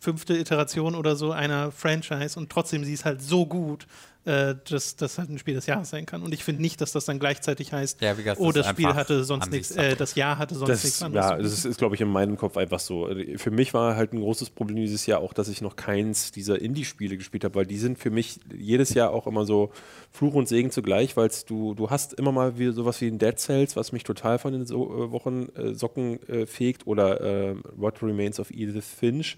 fünfte 0.00 0.36
Iteration 0.36 0.94
oder 0.94 1.16
so 1.16 1.32
einer 1.32 1.72
Franchise 1.72 2.38
und 2.38 2.50
trotzdem 2.50 2.84
sie 2.84 2.92
ist 2.92 3.04
halt 3.04 3.20
so 3.20 3.46
gut, 3.46 3.86
äh, 4.24 4.54
dass 4.68 4.96
das 4.96 5.18
halt 5.18 5.30
ein 5.30 5.38
Spiel 5.38 5.54
des 5.54 5.66
Jahres 5.66 5.90
sein 5.90 6.06
kann. 6.06 6.22
Und 6.22 6.34
ich 6.34 6.44
finde 6.44 6.62
nicht, 6.62 6.80
dass 6.80 6.92
das 6.92 7.04
dann 7.04 7.18
gleichzeitig 7.18 7.72
heißt, 7.72 8.00
Ja, 8.00 8.16
wie 8.18 8.22
gesagt, 8.22 8.40
oh, 8.40 8.52
das 8.52 8.66
das 8.66 8.72
Spiel 8.72 8.94
hatte 8.94 9.24
sonst 9.24 9.50
nichts, 9.50 9.70
äh, 9.72 9.96
das 9.96 10.14
Jahr 10.14 10.38
hatte 10.38 10.54
sonst 10.54 10.70
das, 10.70 10.84
nichts 10.84 11.02
anderes. 11.02 11.30
ja, 11.30 11.36
das 11.36 11.52
ist, 11.52 11.64
ist 11.64 11.78
glaube 11.78 11.94
ich, 11.94 12.00
in 12.00 12.08
meinem 12.08 12.36
Kopf 12.36 12.56
einfach 12.56 12.80
so. 12.80 13.08
Für 13.36 13.50
mich 13.50 13.74
war 13.74 13.96
halt 13.96 14.12
ein 14.12 14.20
großes 14.20 14.50
Problem 14.50 14.76
dieses 14.76 15.06
Jahr 15.06 15.20
auch, 15.20 15.32
dass 15.32 15.48
ich 15.48 15.62
noch 15.62 15.76
keins 15.76 16.32
dieser 16.32 16.60
Indie-Spiele 16.60 17.16
gespielt 17.16 17.44
habe, 17.44 17.54
weil 17.54 17.66
die 17.66 17.78
sind 17.78 17.98
für 17.98 18.10
mich 18.10 18.40
jedes 18.54 18.94
Jahr 18.94 19.10
auch 19.12 19.26
immer 19.26 19.44
so 19.44 19.70
Fluch 20.10 20.34
und 20.34 20.48
Segen 20.48 20.70
zugleich, 20.70 21.16
weil 21.16 21.30
du, 21.46 21.74
du 21.74 21.90
hast 21.90 22.14
immer 22.14 22.32
mal 22.32 22.58
wie, 22.58 22.72
sowas 22.72 23.00
wie 23.00 23.06
ein 23.06 23.18
Dead 23.18 23.38
Cells, 23.38 23.76
was 23.76 23.92
mich 23.92 24.04
total 24.04 24.38
von 24.38 24.52
den 24.52 24.66
so, 24.66 24.84
äh, 24.84 25.12
Wochen 25.12 25.48
äh, 25.54 25.74
Socken 25.74 26.22
äh, 26.28 26.46
fegt 26.46 26.86
oder 26.86 27.20
äh, 27.20 27.54
What 27.76 28.02
Remains 28.02 28.40
of 28.40 28.50
Edith 28.50 28.84
Finch. 28.84 29.36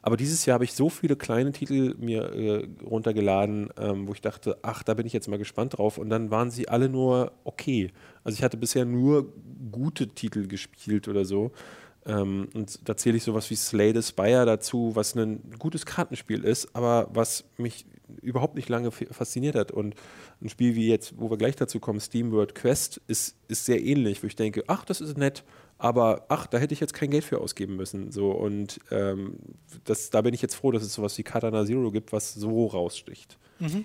Aber 0.00 0.16
dieses 0.16 0.46
Jahr 0.46 0.54
habe 0.54 0.64
ich 0.64 0.72
so 0.72 0.88
viele 0.88 1.16
kleine 1.16 1.52
Titel 1.52 1.94
mir 1.98 2.32
äh, 2.32 2.68
runtergeladen, 2.84 3.70
ähm, 3.78 4.08
wo 4.08 4.14
ich 4.14 4.20
dachte, 4.22 4.58
ach, 4.62 4.82
da 4.82 4.94
bin 4.94 5.06
ich 5.06 5.12
jetzt 5.12 5.28
mal 5.28 5.38
gespannt 5.38 5.78
drauf. 5.78 5.98
Und 5.98 6.10
dann 6.10 6.30
waren 6.30 6.50
sie 6.50 6.68
alle 6.68 6.88
nur 6.88 7.32
okay. 7.44 7.90
Also 8.24 8.36
ich 8.36 8.42
hatte 8.42 8.56
bisher 8.56 8.84
nur 8.84 9.32
gute 9.70 10.08
Titel 10.08 10.46
gespielt 10.46 11.08
oder 11.08 11.24
so. 11.24 11.52
Ähm, 12.06 12.48
und 12.54 12.88
da 12.88 12.96
zähle 12.96 13.16
ich 13.16 13.22
sowas 13.22 13.50
wie 13.50 13.56
Slay 13.56 13.92
the 13.94 14.02
Spire 14.02 14.46
dazu, 14.46 14.92
was 14.94 15.14
ein 15.14 15.40
gutes 15.58 15.86
Kartenspiel 15.86 16.44
ist, 16.44 16.74
aber 16.74 17.08
was 17.12 17.44
mich 17.58 17.86
überhaupt 18.20 18.56
nicht 18.56 18.68
lange 18.68 18.90
fasziniert 18.90 19.54
hat. 19.54 19.70
Und 19.70 19.94
ein 20.40 20.48
Spiel 20.48 20.74
wie 20.74 20.88
jetzt, 20.88 21.14
wo 21.18 21.30
wir 21.30 21.38
gleich 21.38 21.56
dazu 21.56 21.80
kommen, 21.80 22.00
Steam 22.00 22.32
World 22.32 22.54
Quest, 22.54 23.00
ist, 23.06 23.36
ist 23.48 23.64
sehr 23.64 23.82
ähnlich, 23.82 24.22
wo 24.22 24.26
ich 24.26 24.36
denke, 24.36 24.64
ach, 24.66 24.84
das 24.84 25.00
ist 25.00 25.16
nett, 25.16 25.44
aber 25.78 26.26
ach, 26.28 26.46
da 26.46 26.58
hätte 26.58 26.74
ich 26.74 26.80
jetzt 26.80 26.94
kein 26.94 27.10
Geld 27.10 27.24
für 27.24 27.40
ausgeben 27.40 27.76
müssen. 27.76 28.12
So, 28.12 28.32
und 28.32 28.80
ähm, 28.90 29.38
das, 29.84 30.10
da 30.10 30.22
bin 30.22 30.34
ich 30.34 30.42
jetzt 30.42 30.54
froh, 30.54 30.72
dass 30.72 30.82
es 30.82 30.94
sowas 30.94 31.16
wie 31.18 31.22
Katana 31.22 31.64
Zero 31.64 31.90
gibt, 31.90 32.12
was 32.12 32.34
so 32.34 32.66
raussticht. 32.66 33.38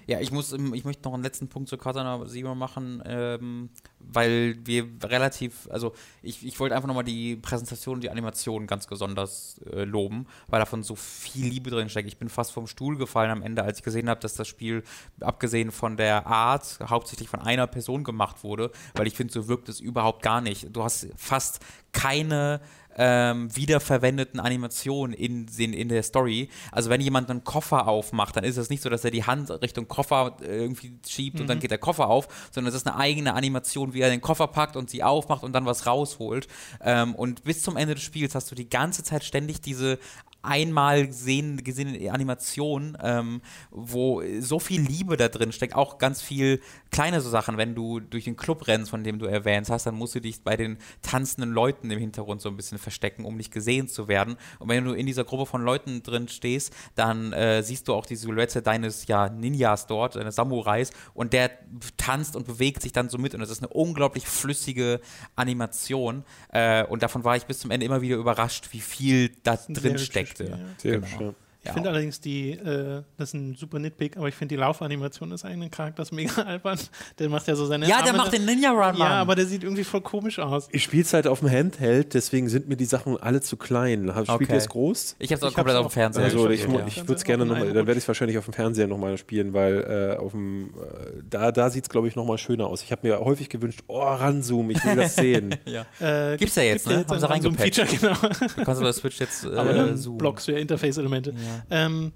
Ja, 0.07 0.19
ich 0.19 0.31
muss, 0.31 0.51
ähm, 0.53 0.73
ich 0.73 0.85
möchte 0.85 1.03
noch 1.03 1.13
einen 1.13 1.23
letzten 1.23 1.47
Punkt 1.47 1.69
zu 1.69 1.77
Katana 1.77 2.25
Zero 2.25 2.55
machen, 2.55 3.01
ähm, 3.05 3.69
weil 3.99 4.57
wir 4.63 4.87
relativ, 5.03 5.67
also 5.71 5.93
ich, 6.21 6.45
ich 6.45 6.59
wollte 6.59 6.75
einfach 6.75 6.87
nochmal 6.87 7.03
die 7.03 7.35
Präsentation 7.35 8.01
die 8.01 8.09
Animation 8.09 8.67
ganz 8.67 8.87
besonders 8.87 9.59
äh, 9.71 9.83
loben, 9.83 10.27
weil 10.47 10.59
davon 10.59 10.83
so 10.83 10.95
viel 10.95 11.45
Liebe 11.45 11.69
drin 11.69 11.89
steckt. 11.89 12.07
Ich 12.07 12.17
bin 12.17 12.29
fast 12.29 12.51
vom 12.51 12.67
Stuhl 12.67 12.97
gefallen 12.97 13.31
am 13.31 13.41
Ende, 13.41 13.63
als 13.63 13.79
ich 13.79 13.83
gesehen 13.83 14.09
habe, 14.09 14.19
dass 14.19 14.35
das 14.35 14.47
Spiel, 14.47 14.83
abgesehen 15.19 15.71
von 15.71 15.97
der 15.97 16.27
Art, 16.27 16.79
hauptsächlich 16.87 17.29
von 17.29 17.41
einer 17.41 17.67
Person 17.67 18.03
gemacht 18.03 18.43
wurde, 18.43 18.71
weil 18.95 19.07
ich 19.07 19.13
finde, 19.13 19.33
so 19.33 19.47
wirkt 19.47 19.69
es 19.69 19.79
überhaupt 19.79 20.23
gar 20.23 20.41
nicht. 20.41 20.75
Du 20.75 20.83
hast 20.83 21.07
fast 21.15 21.59
keine 21.91 22.61
ähm, 22.97 23.55
wiederverwendeten 23.55 24.39
Animationen 24.39 25.15
in, 25.15 25.47
in, 25.57 25.73
in 25.73 25.89
der 25.89 26.03
Story. 26.03 26.49
Also 26.71 26.89
wenn 26.89 27.01
jemand 27.01 27.29
einen 27.29 27.43
Koffer 27.43 27.87
aufmacht, 27.87 28.35
dann 28.35 28.43
ist 28.43 28.57
es 28.57 28.69
nicht 28.69 28.81
so, 28.81 28.89
dass 28.89 29.05
er 29.05 29.11
die 29.11 29.23
Hand 29.23 29.49
Richtung 29.61 29.87
Koffer 29.87 30.37
äh, 30.41 30.57
irgendwie 30.57 30.93
schiebt 31.07 31.39
und 31.39 31.47
dann 31.47 31.59
geht 31.59 31.71
der 31.71 31.77
Koffer 31.77 32.07
auf, 32.07 32.27
sondern 32.51 32.69
es 32.69 32.75
ist 32.75 32.87
eine 32.87 32.97
eigene 32.97 33.33
Animation, 33.33 33.93
wie 33.93 34.01
er 34.01 34.09
den 34.09 34.21
Koffer 34.21 34.47
packt 34.47 34.75
und 34.75 34.89
sie 34.89 35.03
aufmacht 35.03 35.43
und 35.43 35.53
dann 35.53 35.65
was 35.65 35.85
rausholt. 35.85 36.47
Ähm, 36.81 37.15
und 37.15 37.43
bis 37.43 37.61
zum 37.61 37.77
Ende 37.77 37.95
des 37.95 38.03
Spiels 38.03 38.35
hast 38.35 38.49
du 38.51 38.55
die 38.55 38.69
ganze 38.69 39.03
Zeit 39.03 39.23
ständig 39.23 39.61
diese 39.61 39.99
einmal 40.41 41.07
gesehen, 41.07 41.63
gesehene 41.63 42.11
Animation, 42.11 42.97
ähm, 43.01 43.41
wo 43.69 44.21
so 44.39 44.59
viel 44.59 44.81
Liebe 44.81 45.17
da 45.17 45.27
drin 45.27 45.51
steckt, 45.51 45.75
auch 45.75 45.97
ganz 45.97 46.21
viel 46.21 46.61
kleine 46.91 47.21
so 47.21 47.29
Sachen, 47.29 47.57
wenn 47.57 47.75
du 47.75 47.99
durch 47.99 48.23
den 48.23 48.37
Club 48.37 48.67
rennst, 48.67 48.89
von 48.89 49.03
dem 49.03 49.19
du 49.19 49.25
erwähnt 49.25 49.69
hast, 49.69 49.85
dann 49.85 49.95
musst 49.95 50.15
du 50.15 50.21
dich 50.21 50.41
bei 50.41 50.55
den 50.55 50.77
tanzenden 51.01 51.51
Leuten 51.51 51.91
im 51.91 51.99
Hintergrund 51.99 52.41
so 52.41 52.49
ein 52.49 52.55
bisschen 52.55 52.77
verstecken, 52.77 53.25
um 53.25 53.35
nicht 53.35 53.51
gesehen 53.51 53.87
zu 53.87 54.07
werden. 54.07 54.37
Und 54.59 54.69
wenn 54.69 54.83
du 54.85 54.93
in 54.93 55.05
dieser 55.05 55.23
Gruppe 55.23 55.45
von 55.45 55.63
Leuten 55.63 56.03
drin 56.03 56.27
stehst, 56.27 56.73
dann 56.95 57.33
äh, 57.33 57.63
siehst 57.63 57.87
du 57.87 57.93
auch 57.93 58.05
die 58.05 58.15
Silhouette 58.15 58.61
deines 58.61 59.07
ja, 59.07 59.29
Ninjas 59.29 59.87
dort, 59.87 60.15
deines 60.15 60.35
Samurais, 60.35 60.91
und 61.13 61.33
der 61.33 61.51
tanzt 61.97 62.35
und 62.35 62.47
bewegt 62.47 62.81
sich 62.81 62.91
dann 62.91 63.09
so 63.09 63.17
mit. 63.17 63.35
Und 63.35 63.41
es 63.41 63.49
ist 63.49 63.59
eine 63.59 63.69
unglaublich 63.69 64.27
flüssige 64.27 65.01
Animation. 65.35 66.23
Äh, 66.49 66.85
und 66.85 67.03
davon 67.03 67.23
war 67.23 67.35
ich 67.35 67.45
bis 67.45 67.59
zum 67.59 67.71
Ende 67.71 67.85
immer 67.85 68.01
wieder 68.01 68.17
überrascht, 68.17 68.69
wie 68.71 68.81
viel 68.81 69.31
da 69.43 69.57
drin 69.57 69.93
hübsches 69.93 70.26
steckte. 70.27 70.57
Spiel, 70.79 70.93
ja. 70.93 71.17
Genau. 71.17 71.35
Ja. 71.67 71.71
Ich 71.71 71.73
finde 71.73 71.89
allerdings 71.89 72.19
die, 72.19 72.51
äh, 72.51 73.01
das 73.17 73.29
ist 73.29 73.33
ein 73.35 73.55
super 73.55 73.79
Nitpick, 73.79 74.17
aber 74.17 74.27
ich 74.27 74.35
finde 74.35 74.55
die 74.55 74.59
Laufanimation 74.59 75.29
des 75.29 75.45
eigenen 75.45 75.69
Charakters 75.71 76.11
mega 76.11 76.41
albern. 76.43 76.79
Der 77.19 77.29
macht 77.29 77.47
ja 77.47 77.55
so 77.55 77.65
seine 77.65 77.87
Ja, 77.87 77.97
der 77.97 78.07
Arme 78.07 78.17
macht 78.17 78.27
da- 78.33 78.37
den 78.37 78.45
Ninja 78.45 78.71
Run, 78.71 78.79
Mann. 78.79 78.97
Ja, 78.99 79.21
aber 79.21 79.35
der 79.35 79.45
sieht 79.45 79.63
irgendwie 79.63 79.83
voll 79.83 80.01
komisch 80.01 80.39
aus. 80.39 80.67
Ich 80.71 80.83
spiele 80.83 81.03
es 81.03 81.13
halt 81.13 81.27
auf 81.27 81.39
dem 81.39 81.49
Handheld, 81.51 82.13
deswegen 82.13 82.49
sind 82.49 82.67
mir 82.67 82.75
die 82.77 82.85
Sachen 82.85 83.17
alle 83.17 83.41
zu 83.41 83.57
klein. 83.57 84.13
Hab- 84.13 84.25
Spielt 84.25 84.41
Okay. 84.41 84.51
ihr 84.53 84.57
es 84.57 84.69
groß? 84.69 85.15
Ich 85.19 85.31
habe 85.31 85.37
es 85.37 85.43
auch 85.43 85.49
Ich 85.49 85.55
komplett 85.55 85.75
auf 85.77 85.87
dem 85.87 85.91
Fernseher 85.91 86.23
Also 86.25 86.49
ich, 86.49 86.63
ja. 86.63 86.85
ich 86.87 86.97
würde 87.01 87.13
es 87.15 87.23
gerne 87.23 87.45
nochmal, 87.45 87.67
dann 87.67 87.87
werde 87.87 87.93
ich 87.93 88.03
es 88.03 88.07
wahrscheinlich 88.07 88.37
auf 88.37 88.45
dem 88.45 88.53
Fernseher 88.53 88.87
nochmal 88.87 89.17
spielen, 89.17 89.53
weil 89.53 90.15
äh, 90.17 90.17
auf 90.17 90.31
dem, 90.31 90.67
äh, 90.69 91.21
da, 91.29 91.51
da 91.51 91.69
sieht 91.69 91.83
es, 91.83 91.89
glaube 91.89 92.07
ich, 92.07 92.15
nochmal 92.15 92.37
schöner 92.37 92.67
aus. 92.67 92.81
Ich 92.83 92.91
habe 92.91 93.07
mir 93.07 93.19
häufig 93.19 93.49
gewünscht, 93.49 93.81
oh, 93.87 93.99
ranzoomen, 94.01 94.71
ich 94.71 94.83
will 94.85 94.95
das 94.95 95.15
sehen. 95.15 95.55
ja. 95.65 95.85
Äh, 95.99 96.37
Gibt's 96.37 96.55
ja 96.55 96.63
jetzt, 96.63 96.87
ne? 96.87 97.05
Haben 97.07 97.19
sie 97.19 97.29
ein 97.29 97.41
Zoom-Feature, 97.41 97.87
genau. 97.87 98.13
Du 98.57 98.63
kannst 98.63 98.81
über 98.81 98.93
Switch 98.93 99.19
jetzt 99.19 99.45
äh, 99.45 99.55
Aber 99.55 99.73
dann 99.73 99.97
zoomen. 99.97 100.17
blockst 100.17 100.47
du 100.47 100.51
ja 100.53 100.57
Interface-Elemente. 100.59 101.31
Ja. 101.31 101.56
Ähm, 101.69 102.11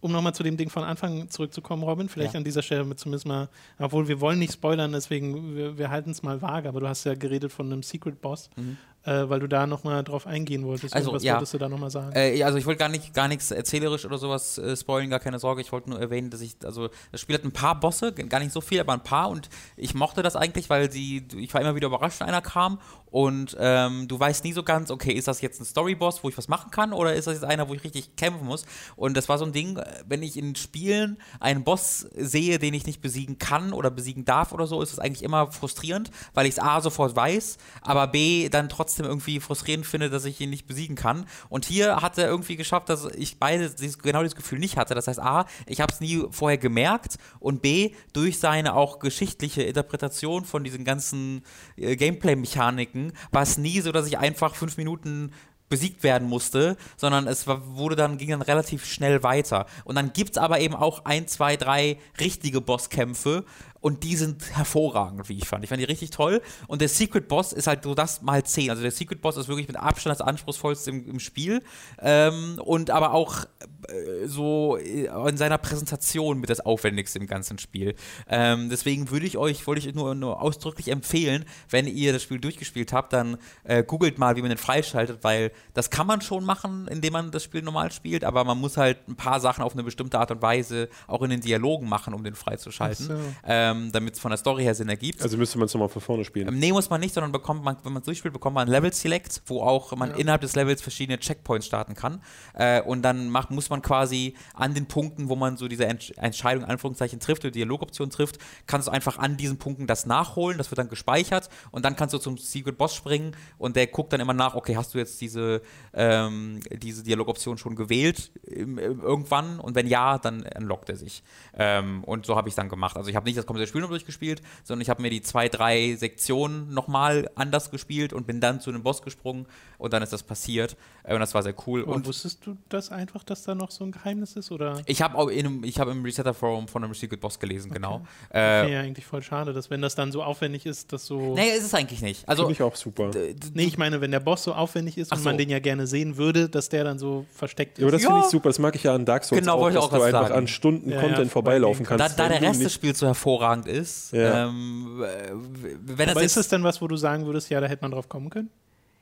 um 0.00 0.12
nochmal 0.12 0.32
zu 0.34 0.44
dem 0.44 0.56
Ding 0.56 0.70
von 0.70 0.84
Anfang 0.84 1.28
zurückzukommen, 1.28 1.82
Robin, 1.82 2.08
vielleicht 2.08 2.34
Ja. 2.34 2.38
an 2.38 2.44
dieser 2.44 2.62
Stelle 2.62 2.94
zumindest 2.94 3.26
mal, 3.26 3.48
obwohl 3.78 4.06
wir 4.06 4.20
wollen 4.20 4.38
nicht 4.38 4.52
spoilern, 4.52 4.92
deswegen 4.92 5.56
wir, 5.56 5.76
wir 5.76 5.90
halten 5.90 6.10
es 6.10 6.22
mal 6.22 6.40
vage, 6.40 6.68
aber 6.68 6.78
du 6.80 6.86
hast 6.88 7.02
ja 7.04 7.14
geredet 7.14 7.52
von 7.52 7.66
einem 7.66 7.82
Secret 7.82 8.20
Boss. 8.20 8.48
Mhm. 8.56 8.76
Äh, 9.08 9.30
weil 9.30 9.40
du 9.40 9.48
da 9.48 9.66
nochmal 9.66 10.04
drauf 10.04 10.26
eingehen 10.26 10.66
wolltest. 10.66 10.94
Also, 10.94 11.12
was 11.12 11.22
ja. 11.22 11.34
wolltest 11.34 11.54
du 11.54 11.58
da 11.58 11.68
nochmal 11.68 11.90
sagen? 11.90 12.12
Äh, 12.14 12.42
also 12.42 12.58
ich 12.58 12.66
wollte 12.66 12.78
gar 12.78 12.90
nicht 12.90 13.14
gar 13.14 13.26
nichts 13.26 13.50
erzählerisch 13.50 14.04
oder 14.04 14.18
sowas 14.18 14.58
äh, 14.58 14.76
spoilen, 14.76 15.08
gar 15.08 15.18
keine 15.18 15.38
Sorge. 15.38 15.62
Ich 15.62 15.72
wollte 15.72 15.88
nur 15.88 15.98
erwähnen, 15.98 16.28
dass 16.28 16.42
ich, 16.42 16.56
also 16.62 16.90
das 17.10 17.20
Spiel 17.20 17.36
hat 17.36 17.44
ein 17.44 17.52
paar 17.52 17.80
Bosse, 17.80 18.12
gar 18.12 18.40
nicht 18.40 18.52
so 18.52 18.60
viel, 18.60 18.80
aber 18.80 18.92
ein 18.92 19.02
paar 19.02 19.30
und 19.30 19.48
ich 19.76 19.94
mochte 19.94 20.22
das 20.22 20.36
eigentlich, 20.36 20.68
weil 20.68 20.92
sie, 20.92 21.26
ich 21.36 21.54
war 21.54 21.60
immer 21.60 21.74
wieder 21.74 21.86
überrascht, 21.86 22.20
wenn 22.20 22.28
einer 22.28 22.42
kam 22.42 22.78
und 23.10 23.56
ähm, 23.58 24.06
du 24.06 24.20
weißt 24.20 24.44
nie 24.44 24.52
so 24.52 24.62
ganz, 24.62 24.90
okay, 24.90 25.12
ist 25.12 25.28
das 25.28 25.40
jetzt 25.40 25.60
ein 25.60 25.64
Storyboss, 25.64 26.22
wo 26.22 26.28
ich 26.28 26.36
was 26.36 26.48
machen 26.48 26.70
kann 26.70 26.92
oder 26.92 27.14
ist 27.14 27.26
das 27.26 27.34
jetzt 27.34 27.44
einer, 27.44 27.68
wo 27.68 27.74
ich 27.74 27.82
richtig 27.84 28.16
kämpfen 28.16 28.46
muss? 28.46 28.66
Und 28.96 29.16
das 29.16 29.28
war 29.28 29.38
so 29.38 29.46
ein 29.46 29.52
Ding, 29.52 29.78
äh, 29.78 29.84
wenn 30.06 30.22
ich 30.22 30.36
in 30.36 30.54
Spielen 30.54 31.18
einen 31.40 31.64
Boss 31.64 32.06
sehe, 32.14 32.58
den 32.58 32.74
ich 32.74 32.86
nicht 32.86 33.00
besiegen 33.00 33.38
kann 33.38 33.72
oder 33.72 33.90
besiegen 33.90 34.24
darf 34.24 34.52
oder 34.52 34.66
so, 34.66 34.82
ist 34.82 34.92
es 34.92 34.98
eigentlich 34.98 35.22
immer 35.22 35.50
frustrierend, 35.52 36.10
weil 36.34 36.46
ich 36.46 36.52
es 36.52 36.58
A 36.58 36.80
sofort 36.80 37.16
weiß, 37.16 37.56
aber 37.80 38.08
B 38.08 38.48
dann 38.50 38.68
trotzdem 38.68 38.97
irgendwie 39.06 39.40
frustrierend 39.40 39.86
finde, 39.86 40.10
dass 40.10 40.24
ich 40.24 40.40
ihn 40.40 40.50
nicht 40.50 40.66
besiegen 40.66 40.96
kann. 40.96 41.26
Und 41.48 41.64
hier 41.64 41.96
hat 41.96 42.18
er 42.18 42.28
irgendwie 42.28 42.56
geschafft, 42.56 42.88
dass 42.88 43.06
ich 43.06 43.38
beide 43.38 43.70
dieses, 43.70 43.98
genau 43.98 44.22
dieses 44.22 44.36
Gefühl 44.36 44.58
nicht 44.58 44.76
hatte. 44.76 44.94
Das 44.94 45.08
heißt, 45.08 45.20
A, 45.20 45.46
ich 45.66 45.80
habe 45.80 45.92
es 45.92 46.00
nie 46.00 46.24
vorher 46.30 46.58
gemerkt 46.58 47.16
und 47.40 47.62
B, 47.62 47.92
durch 48.12 48.38
seine 48.38 48.74
auch 48.74 48.98
geschichtliche 48.98 49.62
Interpretation 49.62 50.44
von 50.44 50.64
diesen 50.64 50.84
ganzen 50.84 51.42
äh, 51.76 51.96
Gameplay-Mechaniken 51.96 53.12
war 53.30 53.42
es 53.42 53.58
nie 53.58 53.80
so, 53.80 53.92
dass 53.92 54.06
ich 54.06 54.18
einfach 54.18 54.54
fünf 54.54 54.76
Minuten 54.76 55.32
besiegt 55.68 56.02
werden 56.02 56.28
musste, 56.28 56.76
sondern 56.96 57.26
es 57.26 57.46
war, 57.46 57.76
wurde 57.76 57.96
dann, 57.96 58.18
ging 58.18 58.30
dann 58.30 58.42
relativ 58.42 58.84
schnell 58.84 59.22
weiter. 59.22 59.66
Und 59.84 59.96
dann 59.96 60.12
gibt 60.12 60.32
es 60.32 60.38
aber 60.38 60.60
eben 60.60 60.74
auch 60.74 61.04
ein, 61.04 61.28
zwei, 61.28 61.56
drei 61.56 61.98
richtige 62.20 62.60
Bosskämpfe 62.60 63.44
und 63.88 64.04
die 64.04 64.16
sind 64.16 64.54
hervorragend, 64.54 65.30
wie 65.30 65.38
ich 65.38 65.48
fand. 65.48 65.64
Ich 65.64 65.70
fand 65.70 65.80
die 65.80 65.86
richtig 65.86 66.10
toll. 66.10 66.42
Und 66.66 66.82
der 66.82 66.90
Secret 66.90 67.26
Boss 67.26 67.54
ist 67.54 67.66
halt 67.66 67.84
so 67.84 67.94
das 67.94 68.20
mal 68.20 68.44
10. 68.44 68.68
Also 68.68 68.82
der 68.82 68.90
Secret 68.90 69.22
Boss 69.22 69.38
ist 69.38 69.48
wirklich 69.48 69.66
mit 69.66 69.78
Abstand 69.78 70.20
das 70.20 70.20
anspruchsvollste 70.20 70.90
im, 70.90 71.08
im 71.08 71.20
Spiel. 71.20 71.62
Ähm, 72.02 72.60
und 72.62 72.90
aber 72.90 73.14
auch 73.14 73.46
äh, 73.88 74.26
so 74.26 74.76
in 74.76 75.38
seiner 75.38 75.56
Präsentation 75.56 76.38
mit 76.38 76.50
das 76.50 76.60
Aufwendigste 76.60 77.18
im 77.18 77.26
ganzen 77.26 77.58
Spiel. 77.58 77.94
Ähm, 78.28 78.68
deswegen 78.68 79.10
würde 79.10 79.24
ich 79.24 79.38
euch, 79.38 79.66
wollte 79.66 79.88
ich 79.88 79.94
nur, 79.94 80.14
nur 80.14 80.42
ausdrücklich 80.42 80.88
empfehlen, 80.88 81.46
wenn 81.70 81.86
ihr 81.86 82.12
das 82.12 82.22
Spiel 82.22 82.40
durchgespielt 82.40 82.92
habt, 82.92 83.14
dann 83.14 83.38
äh, 83.64 83.82
googelt 83.82 84.18
mal, 84.18 84.36
wie 84.36 84.42
man 84.42 84.50
den 84.50 84.58
freischaltet, 84.58 85.24
weil 85.24 85.50
das 85.72 85.88
kann 85.88 86.06
man 86.06 86.20
schon 86.20 86.44
machen, 86.44 86.88
indem 86.88 87.14
man 87.14 87.30
das 87.30 87.42
Spiel 87.42 87.62
normal 87.62 87.90
spielt, 87.90 88.22
aber 88.22 88.44
man 88.44 88.58
muss 88.58 88.76
halt 88.76 89.08
ein 89.08 89.16
paar 89.16 89.40
Sachen 89.40 89.64
auf 89.64 89.72
eine 89.72 89.82
bestimmte 89.82 90.18
Art 90.18 90.30
und 90.30 90.42
Weise 90.42 90.90
auch 91.06 91.22
in 91.22 91.30
den 91.30 91.40
Dialogen 91.40 91.88
machen, 91.88 92.12
um 92.12 92.22
den 92.22 92.34
freizuschalten, 92.34 93.06
so. 93.06 93.14
ähm, 93.46 93.77
damit 93.92 94.14
es 94.14 94.20
von 94.20 94.30
der 94.30 94.38
Story 94.38 94.64
her 94.64 94.74
Sinn 94.74 94.88
ergibt. 94.88 95.22
Also 95.22 95.36
müsste 95.36 95.58
man 95.58 95.66
es 95.66 95.74
nochmal 95.74 95.88
von 95.88 96.02
vorne 96.02 96.24
spielen. 96.24 96.48
Ähm, 96.48 96.58
Nee, 96.58 96.72
muss 96.72 96.90
man 96.90 97.00
nicht, 97.00 97.14
sondern 97.14 97.32
bekommt 97.32 97.64
man, 97.64 97.76
wenn 97.82 97.92
man 97.92 98.00
es 98.00 98.06
durchspielt, 98.06 98.34
bekommt 98.34 98.54
man 98.54 98.68
ein 98.68 98.70
Level 98.70 98.92
Select, 98.92 99.42
wo 99.46 99.62
auch 99.62 99.94
man 99.96 100.12
innerhalb 100.14 100.40
des 100.40 100.54
Levels 100.54 100.82
verschiedene 100.82 101.18
Checkpoints 101.18 101.66
starten 101.66 101.94
kann. 101.94 102.20
Äh, 102.54 102.82
und 102.82 103.02
dann 103.02 103.30
macht, 103.30 103.50
muss 103.50 103.70
man 103.70 103.82
quasi 103.82 104.34
an 104.54 104.74
den 104.74 104.86
Punkten, 104.86 105.28
wo 105.28 105.36
man 105.36 105.56
so 105.56 105.68
diese 105.68 105.86
Entsch 105.86 106.12
Entscheidung, 106.16 106.64
in 106.64 106.70
Anführungszeichen, 106.70 107.20
trifft 107.20 107.44
oder 107.44 107.52
Dialogoption 107.52 108.10
trifft, 108.10 108.38
kannst 108.66 108.88
du 108.88 108.92
einfach 108.92 109.18
an 109.18 109.36
diesen 109.36 109.58
Punkten 109.58 109.86
das 109.86 110.06
nachholen, 110.06 110.58
das 110.58 110.70
wird 110.70 110.78
dann 110.78 110.88
gespeichert 110.88 111.48
und 111.70 111.84
dann 111.84 111.96
kannst 111.96 112.14
du 112.14 112.18
zum 112.18 112.38
Secret 112.38 112.76
Boss 112.76 112.94
springen 112.94 113.36
und 113.58 113.76
der 113.76 113.86
guckt 113.86 114.12
dann 114.12 114.20
immer 114.20 114.34
nach, 114.34 114.54
okay, 114.54 114.76
hast 114.76 114.94
du 114.94 114.98
jetzt 114.98 115.20
diese, 115.20 115.62
ähm, 115.94 116.60
diese 116.70 117.02
Dialogoption 117.02 117.58
schon 117.58 117.76
gewählt 117.76 118.30
im, 118.42 118.78
im, 118.78 119.00
irgendwann 119.00 119.60
und 119.60 119.74
wenn 119.74 119.86
ja, 119.86 120.18
dann 120.18 120.44
unlockt 120.56 120.88
er 120.88 120.96
sich. 120.96 121.22
Ähm, 121.54 122.04
und 122.04 122.26
so 122.26 122.36
habe 122.36 122.48
ich 122.48 122.52
es 122.52 122.56
dann 122.56 122.68
gemacht. 122.68 122.96
Also 122.96 123.10
ich 123.10 123.16
habe 123.16 123.26
nicht 123.26 123.38
das 123.38 123.46
komplette 123.46 123.57
Spiel 123.66 123.80
noch 123.80 123.88
durchgespielt, 123.88 124.42
sondern 124.64 124.82
ich 124.82 124.90
habe 124.90 125.02
mir 125.02 125.10
die 125.10 125.22
zwei, 125.22 125.48
drei 125.48 125.94
Sektionen 125.96 126.72
nochmal 126.72 127.30
anders 127.34 127.70
gespielt 127.70 128.12
und 128.12 128.26
bin 128.26 128.40
dann 128.40 128.60
zu 128.60 128.70
einem 128.70 128.82
Boss 128.82 129.02
gesprungen 129.02 129.46
und 129.78 129.92
dann 129.92 130.02
ist 130.02 130.12
das 130.12 130.22
passiert. 130.22 130.76
Äh, 131.04 131.14
und 131.14 131.20
das 131.20 131.34
war 131.34 131.42
sehr 131.42 131.54
cool. 131.66 131.82
Aber 131.82 131.94
und 131.94 132.06
wusstest 132.06 132.46
du 132.46 132.56
das 132.68 132.90
einfach, 132.90 133.24
dass 133.24 133.42
da 133.44 133.54
noch 133.54 133.70
so 133.70 133.84
ein 133.84 133.92
Geheimnis 133.92 134.36
ist? 134.36 134.50
Oder? 134.50 134.80
ich 134.86 135.02
habe 135.02 135.16
auch 135.18 135.28
in 135.28 135.46
einem, 135.46 135.64
ich 135.64 135.78
habe 135.80 135.90
im 135.90 136.02
Resetter 136.04 136.34
Forum 136.34 136.68
von 136.68 136.84
einem 136.84 136.94
Secret 136.94 137.20
Boss 137.20 137.38
gelesen, 137.38 137.70
genau. 137.72 138.02
Wäre 138.30 138.66
Äh, 138.68 138.72
ja 138.74 138.80
eigentlich 138.80 139.06
voll 139.06 139.22
schade, 139.22 139.52
dass 139.52 139.70
wenn 139.70 139.80
das 139.82 139.94
dann 139.94 140.12
so 140.12 140.22
aufwendig 140.22 140.66
ist, 140.66 140.92
dass 140.92 141.06
so. 141.06 141.34
nee, 141.34 141.50
ist 141.56 141.64
es 141.64 141.74
eigentlich 141.74 142.02
nicht. 142.02 142.28
Also 142.28 142.42
Finde 142.44 142.52
ich 142.54 142.62
auch 142.62 142.76
super. 142.76 143.10
Nee, 143.54 143.64
ich 143.64 143.78
meine, 143.78 144.00
wenn 144.00 144.10
der 144.10 144.20
Boss 144.20 144.44
so 144.44 144.52
aufwendig 144.54 144.98
ist 144.98 145.12
Ach 145.12 145.16
und 145.16 145.22
so. 145.22 145.28
man 145.28 145.38
den 145.38 145.48
ja 145.50 145.58
gerne 145.58 145.86
sehen 145.86 146.16
würde, 146.16 146.48
dass 146.48 146.68
der 146.68 146.84
dann 146.84 146.98
so 146.98 147.24
versteckt 147.34 147.78
ist. 147.78 147.82
Ja, 147.82 147.86
aber 147.86 147.92
das 147.92 148.02
Ja. 148.02 148.08
finde 148.10 148.22
ich 148.24 148.30
super. 148.30 148.48
Das 148.48 148.58
mag 148.58 148.74
ich 148.74 148.82
ja 148.82 148.94
an 148.94 149.04
Dark 149.04 149.24
Souls 149.24 149.40
Genau, 149.40 149.54
auch, 149.56 149.60
wollte 149.60 149.78
ich 149.78 149.82
dass 149.84 149.90
auch 149.90 149.94
du 149.94 149.98
was 150.00 150.06
einfach 150.06 150.22
sagen. 150.28 150.34
an 150.38 150.46
Stunden 150.48 150.90
Ja, 150.90 151.00
Content 151.00 151.30
vorbeilaufen 151.30 151.86
kannst. 151.86 152.18
da, 152.18 152.28
da 152.28 152.28
der 152.28 152.42
Rest 152.42 152.62
des 152.62 152.72
Spiels 152.74 152.98
so 152.98 153.06
hervorragend 153.06 153.38
ist, 153.66 154.12
Ja. 154.12 154.46
ähm, 154.48 155.02
äh, 155.02 155.32
wenn 155.80 156.06
das 156.06 156.16
aber 156.16 156.24
ist 156.24 156.36
es 156.36 156.48
denn 156.48 156.62
was, 156.62 156.80
wo 156.80 156.86
du 156.88 156.96
sagen 156.96 157.26
würdest, 157.26 157.50
ja, 157.50 157.60
da 157.60 157.66
hätte 157.66 157.82
man 157.82 157.90
drauf 157.92 158.08
kommen 158.08 158.30
können? 158.30 158.50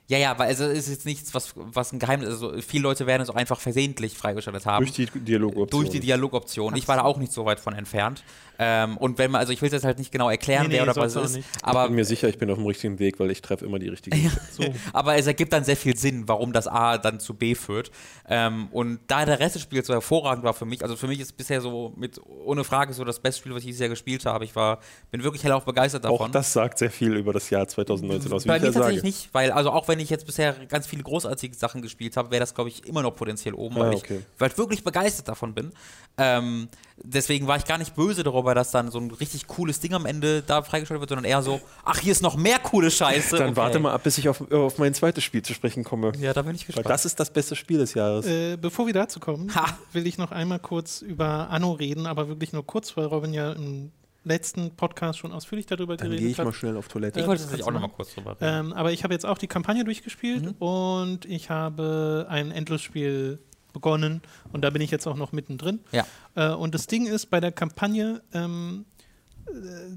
Ja, 0.09 0.19
ja, 0.19 0.39
weil 0.39 0.49
also 0.49 0.65
es 0.65 0.87
ist 0.87 0.89
jetzt 0.91 1.07
nichts, 1.07 1.35
was, 1.35 1.53
was 1.57 1.93
ein 1.93 1.99
Geheimnis 1.99 2.29
ist. 2.29 2.43
Also 2.43 2.61
viele 2.63 2.85
Leute 2.85 3.07
werden 3.07 3.23
es 3.23 3.31
auch 3.31 3.35
einfach 3.35 3.59
versehentlich 3.59 4.17
freigeschaltet 4.17 4.65
haben. 4.65 4.85
Durch 4.85 4.95
die 4.95 5.07
Dialogoption. 5.07 5.81
Durch 5.83 5.91
die 5.91 6.01
Dialogoption. 6.01 6.77
Ich 6.77 6.87
war 6.87 6.97
da 6.97 7.03
auch 7.03 7.19
nicht 7.19 7.33
so 7.33 7.45
weit 7.45 7.59
von 7.59 7.75
entfernt. 7.75 8.23
Ähm, 8.59 8.97
und 8.97 9.19
wenn 9.19 9.31
man, 9.31 9.41
also 9.41 9.53
ich 9.53 9.61
will 9.61 9.67
es 9.67 9.73
jetzt 9.73 9.85
halt 9.85 9.99
nicht 9.99 10.13
genau 10.13 10.31
erklären, 10.31 10.69
Nee, 10.69 10.75
wer 10.75 10.85
nee, 10.85 10.91
oder 10.91 11.01
was 11.01 11.13
es 11.13 11.17
auch 11.17 11.25
ist, 11.25 11.37
nicht. 11.37 11.49
aber 11.63 11.83
ich 11.83 11.89
bin 11.89 11.97
mir 11.97 12.05
sicher, 12.05 12.29
ich 12.29 12.39
bin 12.39 12.51
auf 12.51 12.57
dem 12.57 12.67
richtigen 12.67 12.99
Weg, 12.99 13.21
weil 13.21 13.31
ich 13.31 13.43
treffe 13.43 13.65
immer 13.67 13.79
die 13.79 13.89
richtige. 13.89 14.17
Ja. 14.17 14.31
So. 14.51 14.65
aber 14.93 15.17
es 15.17 15.27
ergibt 15.27 15.53
dann 15.53 15.65
sehr 15.65 15.77
viel 15.77 15.97
Sinn, 15.97 16.27
warum 16.27 16.53
das 16.53 16.67
A 16.67 16.97
dann 16.97 17.21
zu 17.21 17.35
B 17.35 17.55
führt. 17.55 17.91
Ähm, 18.29 18.69
und 18.71 19.01
da 19.09 19.25
der 19.27 19.41
Rest 19.41 19.57
des 19.57 19.63
Spiels 19.63 19.87
so 19.89 19.93
hervorragend 19.93 20.45
war 20.45 20.55
für 20.55 20.65
mich, 20.65 20.83
also 20.83 20.97
für 20.97 21.07
mich 21.07 21.21
ist 21.21 21.37
bisher 21.37 21.61
so 21.61 21.93
mit 21.97 22.19
ohne 22.25 22.65
Frage 22.65 22.95
so 22.95 23.05
das 23.05 23.21
beste 23.21 23.41
Spiel, 23.41 23.53
was 23.53 23.59
ich 23.61 23.67
dieses 23.67 23.81
Jahr 23.81 23.91
gespielt 23.91 24.25
habe. 24.25 24.45
Ich 24.45 24.57
war, 24.57 24.79
bin 25.11 25.23
wirklich 25.23 25.45
hellauf 25.45 25.65
begeistert 25.65 26.05
davon. 26.05 26.29
Auch 26.29 26.31
das 26.31 26.53
sagt 26.53 26.79
sehr 26.79 26.91
viel 26.91 27.15
über 27.15 27.33
das 27.35 27.51
Jahr 27.51 27.69
2019 27.69 28.33
aus, 28.33 28.45
wie 28.45 28.49
Bei 28.49 28.57
ich 28.57 28.63
mir 28.63 28.69
ja 28.69 28.73
tatsächlich 28.73 29.01
sage. 29.01 29.07
nicht, 29.07 29.35
weil 29.35 29.51
also 29.51 29.71
auch 29.71 29.87
wenn 29.89 29.96
ich 30.01 30.11
jetzt 30.11 30.27
bisher 30.27 30.53
ganz 30.67 30.87
viele 30.87 31.03
großartige 31.03 31.55
Sachen 31.57 31.83
gespielt 31.83 32.17
habe, 32.17 32.31
wäre 32.31 32.41
das 32.41 32.55
glaube 32.55 32.71
ich 32.71 32.87
immer 32.87 33.03
noch 33.03 33.13
potenziell 33.15 33.55
oben, 33.55 33.77
Ah, 33.77 33.81
weil, 33.81 33.95
okay. 33.95 34.19
ich, 34.21 34.41
weil 34.41 34.51
ich 34.51 34.59
wirklich 34.59 34.85
begeistert 34.85 35.29
davon 35.29 35.55
bin. 35.55 35.73
Ähm, 36.19 36.69
deswegen 36.97 37.47
war 37.47 37.57
ich 37.57 37.65
gar 37.65 37.79
nicht 37.79 37.95
böse 37.95 38.23
darüber, 38.23 38.55
dass 38.55 38.71
dann 38.71 38.91
so 38.91 38.99
ein 38.99 39.11
richtig 39.11 39.47
cooles 39.47 39.81
Ding 39.81 39.93
am 39.95 40.07
Ende 40.07 40.43
da 40.43 40.63
freigeschaltet 40.63 41.01
wird, 41.01 41.11
sondern 41.11 41.25
eher 41.25 41.43
so, 41.43 41.61
ach 41.85 41.99
hier 42.01 42.13
ist 42.13 42.23
noch 42.23 42.37
mehr 42.37 42.59
coole 42.59 42.91
Scheiße. 42.91 43.37
Dann 43.37 43.49
Okay. 43.49 43.57
warte 43.57 43.79
mal 43.79 43.93
ab, 43.93 44.03
bis 44.03 44.17
ich 44.19 44.29
auf, 44.29 44.51
auf 44.51 44.79
mein 44.79 44.95
zweites 44.95 45.23
Spiel 45.25 45.43
zu 45.43 45.53
sprechen 45.55 45.85
komme. 45.85 46.13
Ja, 46.19 46.33
da 46.33 46.43
bin 46.43 46.55
ich 46.55 46.63
Weil 46.63 46.67
gespannt. 46.69 46.91
das 46.91 47.05
ist 47.05 47.21
das 47.21 47.31
beste 47.31 47.55
Spiel 47.57 47.79
des 47.79 47.95
Jahres. 47.95 48.27
Äh, 48.27 48.57
bevor 48.57 48.87
wir 48.87 48.95
dazu 48.95 49.21
kommen, 49.21 49.55
Ha. 49.55 49.77
will 49.93 50.07
ich 50.07 50.17
noch 50.19 50.33
einmal 50.33 50.59
kurz 50.59 51.03
über 51.03 51.51
Anno 51.51 51.73
reden, 51.73 52.07
aber 52.07 52.29
wirklich 52.29 52.53
nur 52.53 52.65
kurz, 52.67 52.97
weil 52.97 53.05
Robin 53.07 53.33
ja 53.35 53.53
im 53.53 53.93
letzten 54.27 54.73
Podcast 54.77 55.19
schon 55.19 55.33
ausführlich 55.33 55.67
darüber 55.67 55.97
Dann 55.97 56.09
gehe 56.11 56.19
geredet 56.19 56.33
ich 56.33 56.39
hat. 56.39 56.45
mal 56.47 56.53
schnell 56.53 56.77
auf 56.77 56.89
Toilette. 56.89 57.21
ich 57.21 57.27
wollte 57.27 57.43
das 57.43 57.51
tatsächlich 57.51 57.67
auch 57.67 57.73
kannst 57.73 57.83
noch 57.83 57.89
du 57.89 57.93
mal 57.93 57.97
kurz 57.97 58.15
drüber 58.15 58.31
reden. 58.41 58.67
Ähm, 58.69 58.73
aber 58.75 58.93
ich 58.93 59.05
habe 59.05 59.15
jetzt 59.15 59.25
auch 59.25 59.39
die 59.39 59.47
Kampagne 59.47 59.85
durchgespielt 59.85 60.45
Mhm. 60.45 60.53
und 60.59 61.25
ich 61.27 61.49
habe 61.51 62.27
ein 62.29 62.51
Endlosspiel 62.51 63.39
begonnen 63.73 64.23
und 64.53 64.63
da 64.63 64.71
bin 64.71 64.83
ich 64.83 64.91
jetzt 64.91 65.07
auch 65.07 65.17
noch 65.17 65.33
mittendrin. 65.33 65.81
Ja. 65.93 66.07
Äh, 66.35 66.49
und 66.55 66.75
das 66.75 66.87
Ding 66.87 67.07
ist, 67.07 67.27
bei 67.27 67.41
der 67.41 67.53
Kampagne, 67.53 68.23
ähm, 68.33 68.85
äh, 68.96 68.96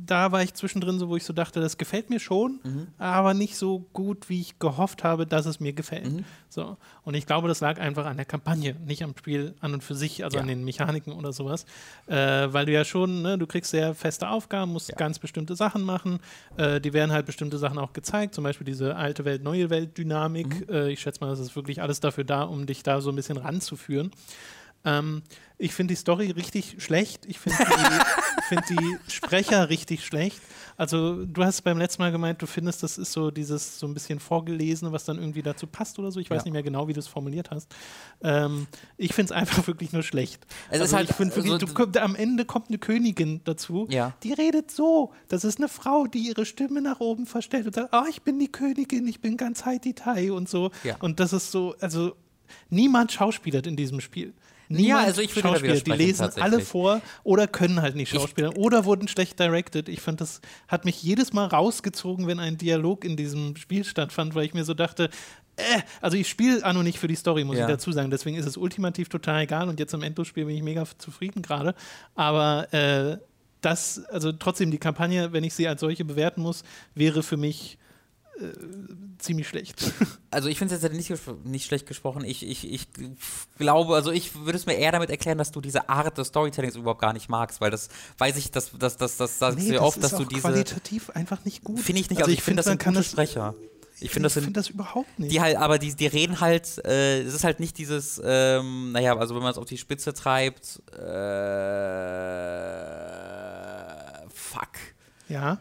da 0.06 0.32
war 0.32 0.44
ich 0.44 0.54
zwischendrin 0.54 1.00
so, 1.00 1.10
wo 1.10 1.16
ich 1.16 1.24
so 1.24 1.34
dachte, 1.34 1.60
das 1.60 1.78
gefällt 1.78 2.10
mir 2.10 2.20
schon, 2.20 2.60
Mhm. 2.64 2.88
aber 2.98 3.34
nicht 3.34 3.56
so 3.58 3.80
gut, 3.94 4.30
wie 4.30 4.40
ich 4.42 4.60
gehofft 4.60 5.04
habe, 5.04 5.26
dass 5.26 5.46
es 5.46 5.60
mir 5.60 5.74
gefällt. 5.74 6.12
Mhm. 6.12 6.26
So. 6.50 6.78
Und 7.04 7.16
ich 7.16 7.26
glaube, 7.26 7.48
das 7.48 7.60
lag 7.60 7.80
einfach 7.80 8.06
an 8.06 8.18
der 8.18 8.26
Kampagne, 8.26 8.76
nicht 8.86 9.04
am 9.04 9.16
Spiel 9.18 9.56
an 9.60 9.74
und 9.74 9.84
für 9.84 9.96
sich, 9.96 10.24
also 10.24 10.38
Ja. 10.38 10.42
an 10.42 10.48
den 10.48 10.64
Mechaniken 10.64 11.14
oder 11.14 11.34
sowas. 11.34 11.66
Äh, 12.08 12.16
weil 12.16 12.66
du 12.68 12.72
ja 12.72 12.86
schon, 12.86 13.22
ne, 13.24 13.38
du 13.38 13.48
kriegst 13.48 13.72
sehr 13.72 13.96
feste 13.96 14.30
Aufgaben, 14.30 14.72
musst 14.72 14.90
Ja. 14.90 14.96
ganz 14.96 15.20
bestimmte 15.20 15.56
Sachen 15.56 15.82
machen. 15.84 16.20
Äh, 16.58 16.80
die 16.80 16.94
werden 16.94 17.12
halt 17.12 17.26
bestimmte 17.26 17.58
Sachen 17.58 17.78
auch 17.80 17.94
gezeigt, 17.94 18.36
zum 18.36 18.44
Beispiel 18.44 18.66
diese 18.66 18.96
alte 18.96 19.26
Welt, 19.26 19.44
neue 19.44 19.70
Welt-Dynamik. 19.70 20.68
Mhm. 20.70 20.74
Äh, 20.74 20.92
ich 20.92 21.00
schätze 21.02 21.22
mal, 21.22 21.30
das 21.30 21.40
ist 21.40 21.56
wirklich 21.56 21.82
alles 21.82 22.00
dafür 22.00 22.24
da, 22.24 22.44
um 22.44 22.66
dich 22.66 22.84
da 22.84 23.02
so 23.02 23.10
ein 23.10 23.16
bisschen 23.16 23.38
ranzuführen. 23.38 24.12
Ähm, 24.86 25.24
ich 25.62 25.74
finde 25.74 25.92
die 25.94 25.98
Story 25.98 26.32
richtig 26.32 26.78
schlecht. 26.82 27.26
Ich 27.28 27.38
finde 27.38 27.58
die, 27.60 28.44
find 28.48 28.64
die 28.70 28.98
Sprecher 29.12 29.70
richtig 29.70 30.06
schlecht. 30.06 30.40
Also, 30.78 31.26
du 31.26 31.44
hast 31.44 31.62
beim 31.64 31.78
letzten 31.78 32.02
Mal 32.02 32.14
gemeint, 32.14 32.42
du 32.42 32.46
findest, 32.48 32.82
das 32.84 32.98
ist 32.98 33.12
so 33.12 33.30
dieses 33.32 33.78
so 33.80 33.86
ein 33.86 33.94
bisschen 33.94 34.22
Vorgelesene, 34.22 34.94
was 34.94 35.04
dann 35.04 35.18
irgendwie 35.20 35.42
dazu 35.42 35.68
passt 35.68 36.00
oder 36.00 36.10
so. 36.10 36.22
Ich 36.22 36.30
weiß 36.30 36.38
Ja. 36.40 36.44
nicht 36.46 36.54
mehr 36.54 36.64
genau, 36.64 36.88
wie 36.88 36.94
du 36.94 37.00
es 37.02 37.08
formuliert 37.08 37.52
hast. 37.52 37.68
Ähm, 38.24 38.68
ich 38.96 39.14
finde 39.14 39.34
es 39.34 39.38
einfach 39.38 39.68
wirklich 39.68 39.92
nur 39.92 40.04
schlecht. 40.04 40.48
Es 40.70 40.78
ist 40.78 40.82
also 40.84 40.96
halt 40.96 41.10
ich 41.10 41.16
find 41.18 41.36
wirklich, 41.36 41.52
so- 41.52 41.58
du, 41.58 41.68
komm- 41.74 41.92
am 42.02 42.16
Ende 42.16 42.46
kommt 42.46 42.70
eine 42.70 42.78
Königin 42.78 43.42
dazu, 43.44 43.86
Ja. 43.90 44.14
die 44.24 44.32
redet 44.32 44.72
so. 44.72 45.12
Das 45.28 45.44
ist 45.44 45.58
eine 45.58 45.68
Frau, 45.68 46.08
die 46.08 46.20
ihre 46.20 46.46
Stimme 46.46 46.82
nach 46.82 47.02
oben 47.02 47.26
verstellt 47.26 47.66
und 47.68 47.76
sagt, 47.76 47.94
ah, 47.94 48.06
ich 48.10 48.22
bin 48.22 48.40
die 48.40 48.50
Königin, 48.50 49.06
ich 49.10 49.20
bin 49.20 49.36
ganz 49.36 49.66
Haiti-Tai 49.66 50.32
und 50.32 50.48
so. 50.48 50.72
Ja. 50.86 50.96
Und 51.02 51.20
das 51.20 51.34
ist 51.34 51.52
so, 51.52 51.76
also 51.82 52.16
niemand 52.70 53.12
schauspielert 53.12 53.68
in 53.68 53.76
diesem 53.76 54.00
Spiel. 54.00 54.34
Niemand 54.72 55.08
also 55.08 55.22
ich 55.22 55.36
würde 55.36 55.50
Schauspieler, 55.50 55.76
die 55.82 55.92
lesen 55.92 56.30
alle 56.40 56.60
vor 56.62 57.02
oder 57.24 57.48
können 57.48 57.82
halt 57.82 57.96
nicht 57.96 58.14
Ich- 58.14 58.20
schauspielern 58.20 58.56
oder 58.56 58.86
wurden 58.86 59.08
schlecht 59.08 59.40
directed. 59.40 59.90
Ich 59.90 60.00
fand, 60.00 60.22
das 60.22 60.42
hat 60.68 60.86
mich 60.86 61.02
jedes 61.02 61.34
Mal 61.34 61.48
rausgezogen, 61.48 62.28
wenn 62.28 62.40
ein 62.40 62.58
Dialog 62.58 63.04
in 63.04 63.18
diesem 63.18 63.56
Spiel 63.56 63.84
stattfand, 63.84 64.36
weil 64.36 64.46
ich 64.46 64.54
mir 64.54 64.64
so 64.64 64.76
dachte, 64.76 65.10
äh, 65.58 65.82
also 66.02 66.16
ich 66.18 66.30
spiele 66.30 66.64
Anno 66.64 66.84
nicht 66.84 67.00
für 67.00 67.08
die 67.08 67.16
Story, 67.16 67.44
muss 67.44 67.58
Ja. 67.58 67.66
ich 67.66 67.72
dazu 67.72 67.92
sagen. 67.92 68.12
Deswegen 68.12 68.38
ist 68.38 68.46
es 68.46 68.58
ultimativ 68.58 69.10
total 69.10 69.42
egal 69.42 69.68
und 69.70 69.80
jetzt 69.80 69.94
im 69.96 70.04
Endlosspiel 70.04 70.46
bin 70.46 70.56
ich 70.56 70.64
mega 70.64 70.86
zufrieden 71.00 71.42
gerade. 71.42 71.74
Aber 72.16 72.72
äh, 72.72 73.18
das, 73.62 74.06
also 74.06 74.32
trotzdem 74.32 74.70
die 74.72 74.78
Kampagne, 74.78 75.34
wenn 75.34 75.44
ich 75.44 75.54
sie 75.56 75.68
als 75.68 75.82
solche 75.82 76.06
bewerten 76.06 76.42
muss, 76.42 76.64
wäre 76.96 77.24
für 77.24 77.38
mich 77.38 77.78
ziemlich 79.20 79.48
schlecht. 79.48 79.82
Also 80.32 80.48
ich 80.48 80.60
finde 80.60 80.76
es 80.76 80.84
jetzt 80.84 80.94
nicht, 80.94 81.12
nicht 81.46 81.66
schlecht 81.66 81.88
gesprochen. 81.88 82.24
Ich, 82.24 82.48
ich, 82.48 82.72
ich 82.72 82.88
glaube, 83.58 83.96
also 83.96 84.12
ich 84.12 84.36
würde 84.36 84.60
es 84.60 84.68
mir 84.68 84.76
eher 84.76 84.92
damit 84.92 85.10
erklären, 85.10 85.40
dass 85.40 85.50
du 85.52 85.60
diese 85.60 85.90
Art 85.90 86.16
des 86.20 86.28
Storytellings 86.28 86.76
überhaupt 86.76 87.02
gar 87.02 87.14
nicht 87.14 87.30
magst, 87.30 87.62
weil 87.62 87.72
das 87.72 87.90
weiß 88.20 88.38
ich, 88.38 88.52
dass 88.52 88.70
das, 88.78 88.96
das, 88.98 89.18
das 89.18 89.40
sagst 89.40 89.58
Nee, 89.58 89.72
du 89.72 89.82
oft, 89.82 90.02
dass 90.04 90.16
du 90.16 90.24
diese. 90.26 90.42
qualitativ 90.42 91.10
einfach 91.10 91.44
nicht 91.46 91.64
gut. 91.64 91.80
Finde 91.80 92.02
ich 92.02 92.12
nicht, 92.12 92.20
Also 92.20 92.26
also, 92.26 92.32
ich 92.34 92.38
ich 92.38 92.44
finde, 92.44 92.62
find, 92.62 92.68
das 92.80 92.84
sind 92.84 92.84
gute 92.94 92.98
das- 92.98 93.12
Sprecher. 93.12 93.56
Ich 94.02 94.12
finde, 94.12 94.28
das 94.28 94.34
finde 94.34 94.52
das 94.52 94.70
überhaupt 94.70 95.18
nicht. 95.20 95.32
die 95.34 95.42
halt, 95.42 95.58
aber 95.58 95.78
die, 95.80 95.94
die 95.96 96.08
reden 96.08 96.40
halt, 96.40 96.78
äh, 96.86 97.22
es 97.24 97.34
ist 97.34 97.44
halt 97.44 97.60
nicht 97.60 97.78
dieses, 97.78 98.22
ähm, 98.24 98.92
naja, 98.94 99.18
also 99.18 99.36
wenn 99.36 99.42
man 99.42 99.52
es 99.52 99.58
auf 99.58 99.66
die 99.66 99.78
Spitze 99.80 100.14
treibt, 100.14 100.82
äh, 103.30 104.28
fuck. 104.34 104.70
ja. 105.28 105.58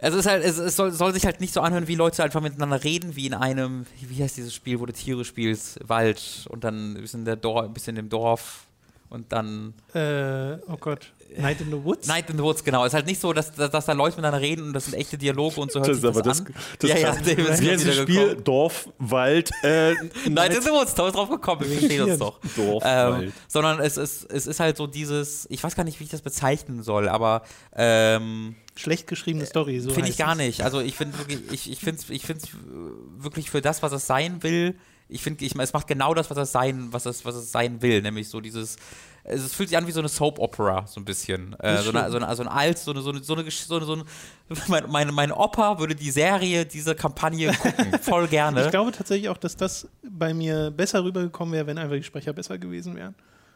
Also 0.00 0.18
es 0.18 0.26
ist 0.26 0.30
halt, 0.30 0.44
es, 0.44 0.58
es 0.58 0.76
soll, 0.76 0.92
soll 0.92 1.14
sich 1.14 1.24
halt 1.24 1.40
nicht 1.40 1.54
so 1.54 1.60
anhören, 1.62 1.88
wie 1.88 1.94
Leute 1.94 2.22
einfach 2.22 2.42
miteinander 2.42 2.84
reden, 2.84 3.16
wie 3.16 3.26
in 3.26 3.34
einem, 3.34 3.86
wie 4.00 4.22
heißt 4.22 4.36
dieses 4.36 4.54
Spiel, 4.54 4.78
wo 4.78 4.84
du 4.86 4.92
Tiere 4.92 5.24
spielst, 5.24 5.78
Wald 5.88 6.46
und 6.50 6.64
dann 6.64 6.92
ein 6.94 7.00
bisschen, 7.00 7.24
der 7.24 7.36
Dor 7.36 7.64
ein 7.64 7.72
bisschen 7.72 7.96
im 7.96 8.08
Dorf 8.10 8.66
und 9.08 9.32
dann 9.32 9.72
Äh, 9.94 10.58
oh 10.70 10.76
Gott. 10.78 11.12
Night 11.38 11.60
in 11.60 11.68
the 11.70 11.82
Woods? 11.82 12.06
Night 12.08 12.28
in 12.30 12.36
the 12.36 12.42
Woods, 12.42 12.62
genau. 12.62 12.82
Es 12.84 12.88
ist 12.88 12.94
halt 12.94 13.06
nicht 13.06 13.20
so, 13.20 13.32
dass, 13.32 13.52
dass, 13.52 13.70
dass 13.70 13.86
da 13.86 13.92
Leute 13.92 14.16
miteinander 14.16 14.40
reden 14.40 14.66
und 14.68 14.72
das 14.74 14.84
sind 14.84 14.94
echte 14.94 15.16
Dialoge 15.18 15.60
und 15.60 15.72
so 15.72 15.80
hört 15.80 15.88
Das 15.88 15.96
sich 15.96 16.04
ist 16.04 16.10
aber 16.10 16.22
das, 16.22 16.38
das, 16.44 16.46
an. 16.46 16.54
das 16.80 16.90
ja, 16.90 16.96
ja, 16.98 17.12
David 17.14 17.48
ist 17.48 17.86
das 17.86 17.94
Spiel? 17.96 18.20
gekommen. 18.28 18.44
Dorf, 18.44 18.88
Wald, 18.98 19.50
äh, 19.62 19.94
Night 20.28 20.54
in 20.54 20.62
the 20.62 20.70
Woods, 20.70 20.94
da 20.94 21.06
ist 21.08 21.14
drauf 21.16 21.28
gekommen, 21.30 21.62
wir 21.62 21.78
verstehen 21.78 22.02
uns 22.02 22.18
doch. 22.18 22.38
Dorf, 22.54 22.82
Ähm, 22.86 23.12
Wald. 23.12 23.32
sondern 23.48 23.80
es 23.80 23.96
ist, 23.96 24.30
es 24.30 24.46
ist 24.46 24.60
halt 24.60 24.76
so 24.76 24.86
dieses, 24.86 25.46
ich 25.50 25.62
weiß 25.64 25.74
gar 25.74 25.84
nicht, 25.84 25.98
wie 26.00 26.04
ich 26.04 26.10
das 26.10 26.20
bezeichnen 26.22 26.82
soll, 26.82 27.08
aber 27.08 27.42
ähm, 27.74 28.54
Schlecht 28.76 29.06
geschriebene 29.06 29.46
Story. 29.46 29.80
So 29.80 29.90
finde 29.90 30.10
ich 30.10 30.16
gar 30.16 30.34
nicht. 30.34 30.62
Also 30.62 30.80
ich 30.80 30.96
finde 30.96 31.18
wirklich, 31.18 31.40
ich, 31.50 31.70
ich 31.70 31.80
finde 31.80 32.00
es 32.00 32.10
ich 32.10 32.24
find's 32.24 32.48
wirklich 33.16 33.50
für 33.50 33.60
das, 33.60 33.82
was 33.82 33.92
es 33.92 34.06
sein 34.06 34.42
will, 34.42 34.76
ich 35.08 35.22
finde, 35.22 35.44
ich, 35.44 35.54
es 35.54 35.72
macht 35.72 35.86
genau 35.86 36.14
das, 36.14 36.30
was 36.30 36.38
es 36.38 36.52
sein, 36.52 36.88
was 36.90 37.06
es, 37.06 37.24
was 37.24 37.36
es 37.36 37.52
sein 37.52 37.80
will, 37.80 38.02
nämlich 38.02 38.28
so 38.28 38.40
dieses, 38.40 38.76
es, 39.22 39.54
fühlt 39.54 39.68
sich 39.68 39.78
an 39.78 39.86
wie 39.86 39.92
so 39.92 40.00
eine 40.00 40.08
Soap-Opera, 40.08 40.86
so 40.86 41.00
ein 41.00 41.04
bisschen. 41.04 41.54
Äh, 41.60 41.78
so, 41.78 41.90
eine, 41.90 42.10
so, 42.10 42.16
eine, 42.16 42.34
so 42.34 42.42
ein 42.42 42.48
alt, 42.48 42.78
so 42.78 42.90
eine, 42.90 43.00
so 43.00 43.10
eine, 43.10 43.22
so 43.22 43.34
eine, 43.34 43.50
so 43.50 43.76
eine, 43.76 43.84
so 43.84 43.92
eine 43.92 44.04
mein, 44.68 44.84
mein, 44.88 45.14
mein 45.14 45.32
Opa 45.32 45.78
würde 45.78 45.94
die 45.94 46.10
Serie, 46.10 46.66
diese 46.66 46.94
Kampagne 46.94 47.52
gucken, 47.52 47.92
voll 48.02 48.26
gerne. 48.26 48.64
Ich 48.64 48.70
glaube 48.70 48.92
tatsächlich 48.92 49.28
auch, 49.28 49.38
dass 49.38 49.56
das 49.56 49.88
bei 50.02 50.34
mir 50.34 50.70
besser 50.70 51.04
rübergekommen 51.04 51.54
wäre, 51.54 51.66
wenn 51.66 51.78
einfach 51.78 51.96
die 51.96 52.02
Sprecher 52.02 52.32
besser 52.32 52.58
gewesen 52.58 52.96
wären. 52.96 53.14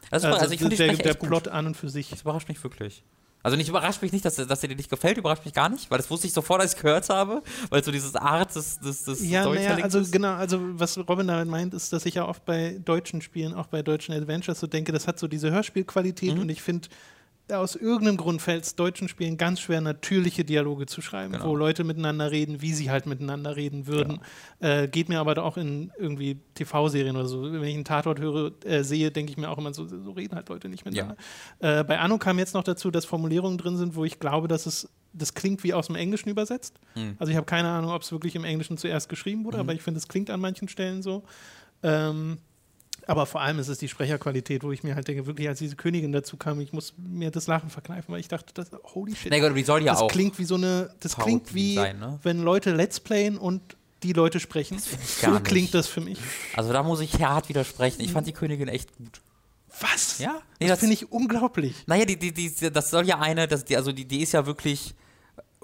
also, 0.09 0.27
also, 0.29 0.53
ich 0.53 0.61
fand 0.61 0.73
die 0.73 0.77
der, 0.77 0.93
der. 0.95 1.13
Plot 1.15 1.49
an 1.49 1.67
und 1.67 1.77
für 1.77 1.89
sich. 1.89 2.09
Das 2.09 2.21
überrascht 2.21 2.47
mich 2.47 2.63
wirklich. 2.63 3.03
Also 3.43 3.57
nicht 3.57 3.69
überrascht 3.69 4.01
mich 4.01 4.11
nicht, 4.11 4.23
dass, 4.25 4.35
dass 4.35 4.59
dir 4.61 4.67
die 4.67 4.75
nicht 4.75 4.89
gefällt, 4.89 5.17
überrascht 5.17 5.45
mich 5.45 5.53
gar 5.53 5.69
nicht, 5.69 5.89
weil 5.89 5.97
das 5.97 6.09
wusste 6.09 6.27
ich 6.27 6.33
sofort, 6.33 6.61
als 6.61 6.75
ich 6.75 6.81
gehört 6.81 7.09
habe, 7.09 7.41
weil 7.69 7.83
so 7.83 7.91
dieses 7.91 8.15
Art 8.15 8.53
des, 8.55 8.79
des, 8.79 9.03
des 9.03 9.27
Ja, 9.27 9.45
naja, 9.47 9.75
also 9.83 9.99
ist. 9.99 10.11
genau, 10.11 10.33
also 10.33 10.59
was 10.79 10.97
Robin 10.97 11.27
damit 11.27 11.47
meint, 11.47 11.73
ist, 11.73 11.91
dass 11.93 12.05
ich 12.05 12.15
ja 12.15 12.27
oft 12.27 12.45
bei 12.45 12.79
deutschen 12.85 13.21
Spielen, 13.21 13.53
auch 13.53 13.67
bei 13.67 13.81
deutschen 13.81 14.13
Adventures, 14.13 14.59
so 14.59 14.67
denke, 14.67 14.91
das 14.91 15.07
hat 15.07 15.17
so 15.19 15.27
diese 15.27 15.51
Hörspielqualität 15.51 16.35
Mhm. 16.35 16.41
und 16.41 16.49
ich 16.49 16.61
finde, 16.61 16.87
aus 17.51 17.75
irgendeinem 17.75 18.17
Grund 18.17 18.41
fällt 18.41 18.63
es 18.63 18.75
deutschen 18.75 19.07
Spielen 19.07 19.37
ganz 19.37 19.59
schwer, 19.59 19.81
natürliche 19.81 20.43
Dialoge 20.45 20.85
zu 20.85 21.01
schreiben, 21.01 21.33
Genau. 21.33 21.45
wo 21.49 21.55
Leute 21.55 21.83
miteinander 21.83 22.31
reden, 22.31 22.61
wie 22.61 22.73
sie 22.73 22.89
halt 22.91 23.05
miteinander 23.05 23.55
reden 23.55 23.87
würden. 23.87 24.19
Äh, 24.59 24.87
geht 24.87 25.09
mir 25.09 25.19
aber 25.19 25.43
auch 25.43 25.57
in 25.57 25.91
irgendwie 25.99 26.39
TV-Serien 26.55 27.15
oder 27.15 27.27
so. 27.27 27.43
Wenn 27.51 27.63
ich 27.63 27.75
einen 27.75 27.85
Tatort 27.85 28.19
höre, 28.19 28.51
äh, 28.65 28.83
sehe, 28.83 29.11
denke 29.11 29.31
ich 29.31 29.37
mir 29.37 29.49
auch 29.49 29.57
immer, 29.57 29.73
so, 29.73 29.85
so 29.87 30.11
reden 30.11 30.35
halt 30.35 30.49
Leute 30.49 30.69
nicht 30.69 30.85
miteinander. 30.85 31.15
Äh, 31.59 31.83
bei 31.83 31.99
Anno 31.99 32.17
kam 32.17 32.39
jetzt 32.39 32.53
noch 32.53 32.63
dazu, 32.63 32.91
dass 32.91 33.05
Formulierungen 33.05 33.57
drin 33.57 33.77
sind, 33.77 33.95
wo 33.95 34.05
ich 34.05 34.19
glaube, 34.19 34.47
dass 34.47 34.65
es 34.65 34.89
das 35.13 35.33
klingt 35.33 35.63
wie 35.65 35.73
aus 35.73 35.87
dem 35.87 35.97
Englischen 35.97 36.29
übersetzt. 36.29 36.79
Mhm. 36.95 37.15
Also 37.19 37.31
ich 37.31 37.35
habe 37.35 37.45
keine 37.45 37.67
Ahnung, 37.67 37.91
ob 37.91 38.01
es 38.01 38.11
wirklich 38.13 38.35
im 38.35 38.45
Englischen 38.45 38.77
zuerst 38.77 39.09
geschrieben 39.09 39.43
wurde, 39.43 39.57
aber 39.57 39.73
ich 39.73 39.81
finde, 39.81 39.97
es 39.97 40.07
klingt 40.07 40.29
an 40.29 40.39
manchen 40.39 40.69
Stellen 40.69 41.01
so. 41.01 41.23
Ähm, 41.83 42.37
aber 43.07 43.25
vor 43.25 43.41
allem 43.41 43.59
ist 43.59 43.67
es 43.67 43.77
die 43.77 43.87
Sprecherqualität, 43.87 44.63
wo 44.63 44.71
ich 44.71 44.83
mir 44.83 44.95
halt 44.95 45.07
denke, 45.07 45.25
wirklich, 45.25 45.47
als 45.47 45.59
diese 45.59 45.75
Königin 45.75 46.11
dazu 46.11 46.37
kam, 46.37 46.59
ich 46.61 46.73
muss 46.73 46.93
mir 46.97 47.31
das 47.31 47.47
Lachen 47.47 47.69
verkneifen, 47.69 48.13
weil 48.13 48.19
ich 48.19 48.27
dachte, 48.27 48.53
das, 48.53 48.71
holy 48.93 49.15
shit. 49.15 49.31
Na 49.31 49.39
gut, 49.39 49.57
die 49.57 49.63
soll 49.63 49.83
ja 49.83 49.93
das 49.93 50.01
auch. 50.01 50.11
klingt 50.11 50.37
wie 50.39 50.45
so 50.45 50.55
eine, 50.55 50.93
das 50.99 51.15
Parodie 51.15 51.31
klingt 51.31 51.53
wie, 51.55 51.75
sein, 51.75 51.99
ne? 51.99 52.19
wenn 52.23 52.41
Leute 52.41 52.73
Let's 52.73 52.99
Playen 52.99 53.37
und 53.37 53.61
die 54.03 54.13
Leute 54.13 54.39
sprechen. 54.39 54.79
So 54.79 55.31
klingt 55.39 55.53
nicht. 55.53 55.73
das 55.73 55.87
für 55.87 56.01
mich. 56.01 56.19
Also 56.55 56.73
da 56.73 56.83
muss 56.83 57.01
ich 57.01 57.21
hart 57.23 57.49
widersprechen. 57.49 58.01
Ich 58.01 58.11
fand 58.11 58.27
die 58.27 58.33
Königin 58.33 58.67
echt 58.67 58.95
gut. 58.97 59.21
Was? 59.79 60.19
Ja? 60.19 60.41
Nee, 60.59 60.67
das 60.67 60.69
das- 60.69 60.79
finde 60.79 60.93
ich 60.95 61.11
unglaublich. 61.11 61.75
Naja, 61.87 62.05
die, 62.05 62.17
die, 62.17 62.33
die, 62.33 62.71
das 62.71 62.89
soll 62.89 63.05
ja 63.07 63.19
eine, 63.19 63.47
das, 63.47 63.65
die, 63.65 63.77
also 63.77 63.91
die, 63.91 64.05
die 64.05 64.21
ist 64.21 64.33
ja 64.33 64.45
wirklich 64.45 64.93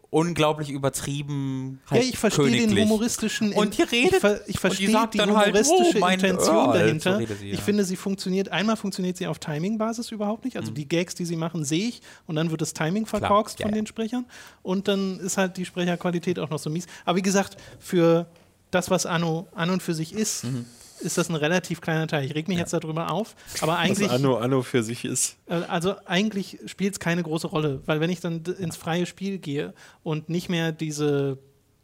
unglaublich 0.10 0.70
übertrieben. 0.70 1.82
Halt 1.90 2.04
ja, 2.04 2.10
ich 2.10 2.18
verstehe 2.18 2.68
den 2.68 2.78
humoristischen. 2.78 3.52
Und 3.54 3.78
die 3.78 3.82
redet 3.82 4.14
ich, 4.14 4.20
ver 4.20 4.40
ich 4.48 4.56
die 4.56 4.60
verstehe 4.60 4.92
sagt 4.92 5.14
die 5.14 5.18
dann 5.18 5.36
halt, 5.36 5.48
humoristische 5.48 6.00
oh, 6.02 6.08
Intention 6.08 6.56
Earl, 6.56 6.80
dahinter. 6.80 7.20
so 7.20 7.26
sie, 7.36 7.50
Ich 7.50 7.60
ja. 7.60 7.64
finde, 7.64 7.84
sie 7.84 7.96
funktioniert. 7.96 8.50
Einmal 8.50 8.78
funktioniert 8.78 9.18
sie 9.18 9.28
auf 9.28 9.40
Timing-Basis 9.40 10.12
überhaupt 10.12 10.46
nicht. 10.46 10.56
Mhm. 10.56 10.62
Also 10.62 10.72
die 10.72 10.88
Gags, 10.88 11.16
die 11.16 11.26
sie 11.26 11.36
machen, 11.36 11.66
sehe 11.66 11.90
ich 11.90 12.02
und 12.26 12.36
dann 12.36 12.52
wird 12.52 12.62
das 12.62 12.74
Timing 12.74 13.06
verkorkst 13.06 13.60
ja, 13.60 13.66
von 13.66 13.74
den 13.76 13.86
Sprechern 13.86 14.26
und 14.64 14.88
dann 14.88 15.20
ist 15.20 15.38
halt 15.38 15.58
die 15.58 15.66
Sprecherqualität 15.66 16.40
auch 16.40 16.50
noch 16.50 16.60
so 16.60 16.70
mies. 16.70 16.88
Aber 17.04 17.18
wie 17.18 17.22
gesagt, 17.22 17.58
für 17.80 18.28
das, 18.72 18.90
was 18.90 19.06
Anno 19.06 19.48
an 19.56 19.70
und 19.70 19.84
für 19.84 19.94
sich 19.94 20.14
ist, 20.14 20.46
Mhm. 20.46 20.66
Ist 21.02 21.18
das 21.18 21.30
ein 21.30 21.36
relativ 21.36 21.82
kleiner 21.82 22.08
Teil. 22.08 22.26
Ich 22.26 22.36
reg 22.36 22.48
mich 22.48 22.58
jetzt 22.58 22.74
darüber 22.74 23.12
auf, 23.12 23.36
aber 23.62 23.74
Was 23.74 23.80
eigentlich. 23.80 24.10
Anno, 24.10 24.38
Anno 24.38 24.62
für 24.62 24.84
sich 24.84 25.06
ist. 25.06 25.38
Äh, 25.48 25.56
Also 25.68 25.96
eigentlich 26.06 26.60
spielt 26.66 26.94
es 26.94 27.00
keine 27.00 27.24
große 27.24 27.48
Rolle, 27.48 27.82
weil 27.86 28.00
wenn 28.00 28.10
ich 28.10 28.20
dann 28.20 28.44
ins 28.60 28.78
freie 28.78 29.06
Spiel 29.06 29.38
gehe 29.38 29.74
und 30.04 30.30
nicht 30.30 30.50
mehr 30.50 30.72
diese 30.72 31.38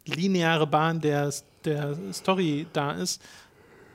lineare 0.06 0.66
Bahn 0.66 1.00
der, 1.00 1.32
der 1.64 1.96
Story 2.12 2.66
da 2.72 2.92
ist, 2.92 3.22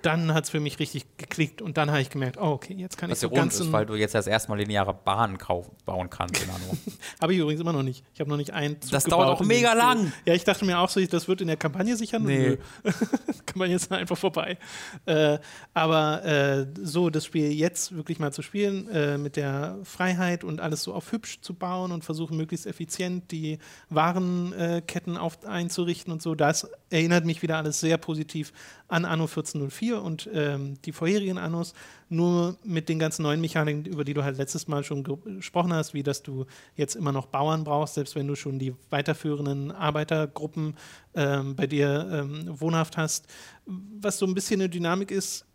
dann 0.01 0.33
hat 0.33 0.45
es 0.45 0.49
für 0.49 0.59
mich 0.59 0.79
richtig 0.79 1.05
geklickt 1.17 1.61
und 1.61 1.77
dann 1.77 1.89
habe 1.89 2.01
ich 2.01 2.09
gemerkt, 2.09 2.37
oh 2.37 2.51
okay, 2.51 2.73
jetzt 2.73 2.97
kann 2.97 3.09
Was 3.09 3.19
ich 3.19 3.21
so 3.21 3.29
ganz... 3.29 3.59
ist, 3.59 3.71
weil 3.71 3.85
du 3.85 3.95
jetzt 3.95 4.15
das 4.15 4.27
erste 4.27 4.49
Mal 4.49 4.59
lineare 4.59 4.93
Bahnen 4.93 5.37
bauen 5.85 6.09
kannst 6.09 6.43
in 6.43 6.49
Anno. 6.49 6.77
Habe 7.21 7.33
ich 7.33 7.39
übrigens 7.39 7.61
immer 7.61 7.73
noch 7.73 7.83
nicht. 7.83 8.03
Ich 8.13 8.19
habe 8.19 8.29
noch 8.29 8.37
nicht 8.37 8.51
einen 8.51 8.81
Zug 8.81 8.91
Das 8.91 9.05
gebaut 9.05 9.21
dauert 9.21 9.39
auch 9.39 9.45
mega 9.45 9.73
lang. 9.73 10.11
Ja, 10.25 10.33
ich 10.33 10.43
dachte 10.43 10.65
mir 10.65 10.79
auch 10.79 10.89
so, 10.89 11.03
das 11.05 11.27
wird 11.27 11.41
in 11.41 11.47
der 11.47 11.57
Kampagne 11.57 11.95
sicher. 11.95 12.19
Nee. 12.19 12.57
Kampagne 13.45 13.75
ist 13.75 13.91
einfach 13.91 14.17
vorbei. 14.17 14.57
Äh, 15.05 15.39
aber 15.73 16.25
äh, 16.25 16.65
so 16.81 17.09
das 17.09 17.25
Spiel 17.25 17.51
jetzt 17.51 17.95
wirklich 17.95 18.19
mal 18.19 18.31
zu 18.31 18.41
spielen, 18.41 18.87
äh, 18.89 19.17
mit 19.17 19.35
der 19.35 19.77
Freiheit 19.83 20.43
und 20.43 20.59
alles 20.59 20.83
so 20.83 20.93
auf 20.93 21.11
hübsch 21.11 21.41
zu 21.41 21.53
bauen 21.53 21.91
und 21.91 22.03
versuchen, 22.03 22.37
möglichst 22.37 22.65
effizient 22.65 23.31
die 23.31 23.59
Warenketten 23.89 25.17
auf, 25.17 25.45
einzurichten 25.45 26.11
und 26.13 26.21
so, 26.21 26.35
das 26.35 26.69
erinnert 26.89 27.25
mich 27.25 27.41
wieder 27.41 27.57
alles 27.57 27.79
sehr 27.79 27.97
positiv 27.97 28.51
an 28.87 29.05
Anno 29.05 29.25
1404 29.25 30.01
und 30.01 30.29
ähm, 30.33 30.81
die 30.83 30.91
vorherigen 30.91 31.37
Annos, 31.37 31.73
nur 32.09 32.57
mit 32.63 32.89
den 32.89 32.97
ganzen 32.97 33.23
neuen 33.23 33.41
Mechaniken, 33.41 33.85
über 33.85 34.03
die 34.03 34.13
du 34.13 34.23
halt 34.23 34.37
letztes 34.37 34.67
Mal 34.67 34.83
schon 34.83 35.03
ge- 35.03 35.17
gesprochen 35.37 35.73
hast, 35.73 35.93
wie 35.93 36.03
dass 36.03 36.23
du 36.23 36.45
jetzt 36.75 36.95
immer 36.95 37.11
noch 37.11 37.27
Bauern 37.27 37.63
brauchst, 37.63 37.93
selbst 37.93 38.15
wenn 38.15 38.27
du 38.27 38.35
schon 38.35 38.57
die 38.57 38.73
weiterführenden 38.89 39.71
Arbeitergruppen 39.71 40.75
ähm, 41.13 41.55
bei 41.55 41.67
dir 41.67 42.09
ähm, 42.11 42.59
wohnhaft 42.59 42.97
hast. 42.97 43.27
Was 43.65 44.17
so 44.17 44.25
ein 44.25 44.33
bisschen 44.33 44.59
eine 44.61 44.69
Dynamik 44.69 45.11
ist, 45.11 45.45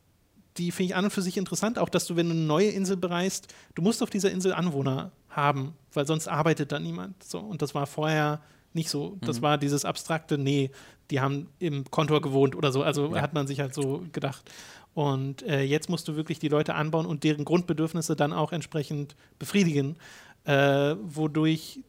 die 0.57 0.71
finde 0.71 0.93
ich 0.93 0.97
an 0.97 1.05
und 1.05 1.11
für 1.11 1.23
sich 1.23 1.37
interessant, 1.37 1.79
auch 1.81 1.89
dass 1.89 2.07
du, 2.07 2.15
wenn 2.15 2.29
du 2.29 2.35
eine 2.35 2.45
neue 2.45 2.69
Insel 2.69 2.97
bereist, 2.97 3.53
du 3.75 3.83
musst 3.83 4.03
auf 4.03 4.11
dieser 4.11 4.31
Insel 4.31 4.53
Anwohner 4.53 5.11
haben, 5.29 5.75
weil 5.93 6.07
sonst 6.07 6.29
arbeitet 6.29 6.71
da 6.71 6.79
niemand. 6.79 7.21
So, 7.25 7.41
und 7.41 7.61
das 7.61 7.75
war 7.75 7.87
vorher 7.89 8.41
nicht 8.75 8.91
so. 8.91 9.17
Das 9.21 9.41
war 9.41 9.57
dieses 9.59 9.85
abstrakte, 9.85 10.37
nee, 10.37 10.71
die 11.11 11.21
haben 11.21 11.49
im 11.59 11.91
Kontor 11.91 12.21
gewohnt 12.21 12.57
oder 12.57 12.73
so. 12.73 12.83
Also 12.83 13.15
Ja. 13.15 13.23
hat 13.23 13.33
man 13.35 13.47
sich 13.47 13.61
halt 13.61 13.75
so 13.75 14.05
gedacht. 14.13 14.51
Und 14.95 15.43
äh, 15.43 15.63
jetzt 15.63 15.89
musst 15.89 16.07
du 16.09 16.17
wirklich 16.17 16.39
die 16.39 16.49
Leute 16.49 16.75
anbauen 16.75 17.07
und 17.07 17.25
deren 17.25 17.45
Grundbedürfnisse 17.45 18.15
dann 18.17 18.33
auch 18.33 18.53
entsprechend 18.53 19.17
befriedigen, 19.39 19.97
äh, 20.45 20.95
wodurch 21.03 21.81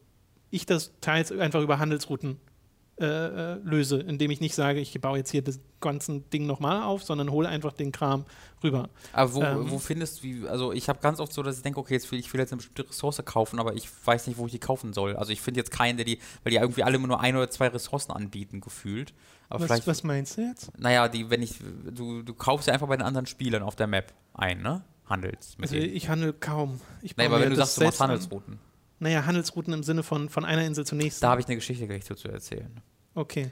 ich 0.50 0.66
das 0.66 0.92
teils 1.00 1.30
einfach 1.32 1.60
über 1.60 1.78
Handelsrouten 1.78 2.38
äh, 2.98 3.04
äh, 3.04 3.54
löse, 3.62 3.98
indem 4.00 4.30
ich 4.30 4.40
nicht 4.40 4.54
sage, 4.54 4.80
ich 4.80 4.98
baue 5.00 5.18
jetzt 5.18 5.30
hier 5.30 5.42
das 5.42 5.60
ganze 5.80 6.20
Ding 6.32 6.46
nochmal 6.46 6.82
auf, 6.82 7.02
sondern 7.04 7.30
hole 7.30 7.46
einfach 7.46 7.72
den 7.74 7.92
Kram 7.92 8.24
rüber. 8.64 8.88
Aber 9.12 9.34
wo, 9.34 9.42
Ähm. 9.42 9.70
wo 9.70 9.78
findest 9.78 10.18
du, 10.18 10.22
wie, 10.22 10.48
also 10.48 10.72
ich 10.72 10.88
habe 10.88 10.98
ganz 11.00 11.20
oft 11.20 11.30
so, 11.32 11.42
dass 11.42 11.58
ich 11.58 11.62
denke, 11.62 11.78
okay, 11.78 11.92
jetzt 11.92 12.10
will, 12.10 12.18
ich 12.18 12.32
will 12.32 12.40
jetzt 12.40 12.52
eine 12.52 12.56
bestimmte 12.58 12.88
Ressource 12.88 13.20
kaufen, 13.26 13.58
aber 13.60 13.74
ich 13.74 13.86
weiß 14.06 14.26
nicht, 14.28 14.38
wo 14.38 14.46
ich 14.46 14.52
die 14.52 14.58
kaufen 14.58 14.94
soll. 14.94 15.14
Also 15.16 15.30
ich 15.32 15.42
finde 15.42 15.60
jetzt 15.60 15.70
keinen, 15.70 15.96
der 15.98 16.06
die, 16.06 16.18
weil 16.42 16.52
die 16.52 16.56
irgendwie 16.56 16.82
alle 16.84 16.96
immer 16.96 17.08
nur 17.08 17.20
ein 17.20 17.36
oder 17.36 17.50
zwei 17.50 17.68
Ressourcen 17.68 18.12
anbieten, 18.12 18.62
gefühlt. 18.62 19.12
Aber 19.50 19.68
Was, 19.68 19.86
was 19.86 20.02
meinst 20.02 20.38
du 20.38 20.40
jetzt? 20.42 20.70
naja, 20.78 21.08
die, 21.08 21.28
wenn 21.28 21.42
ich, 21.42 21.56
du, 21.90 22.22
du 22.22 22.32
kaufst 22.32 22.66
ja 22.66 22.72
einfach 22.74 22.88
bei 22.88 22.96
den 22.96 23.04
anderen 23.06 23.26
Spielern 23.26 23.62
auf 23.62 23.76
der 23.76 23.86
Map 23.88 24.14
ein, 24.32 24.62
ne? 24.62 24.82
Handelst 25.08 25.58
mit 25.58 25.68
Also 25.70 25.80
denen. 25.80 25.94
ich 25.94 26.08
handle 26.08 26.32
kaum. 26.32 26.80
Ich 27.02 27.16
Nee, 27.16 27.26
aber 27.26 27.40
wenn 27.40 27.50
du 27.50 27.56
sagst, 27.56 27.76
du 27.78 27.84
machst 27.84 27.98
selbst 27.98 28.32
an. 28.32 28.58
Naja, 28.98 29.26
Handelsrouten 29.26 29.72
im 29.74 29.82
Sinne 29.82 30.02
von, 30.02 30.28
von 30.28 30.44
einer 30.44 30.64
Insel 30.64 30.86
zur 30.86 30.96
nächsten. 30.98 31.20
da 31.22 31.30
habe 31.30 31.40
ich 31.40 31.46
eine 31.46 31.56
Geschichte 31.56 31.86
gleich 31.86 32.04
zu 32.04 32.14
erzählen. 32.28 32.80
Okay. 33.14 33.50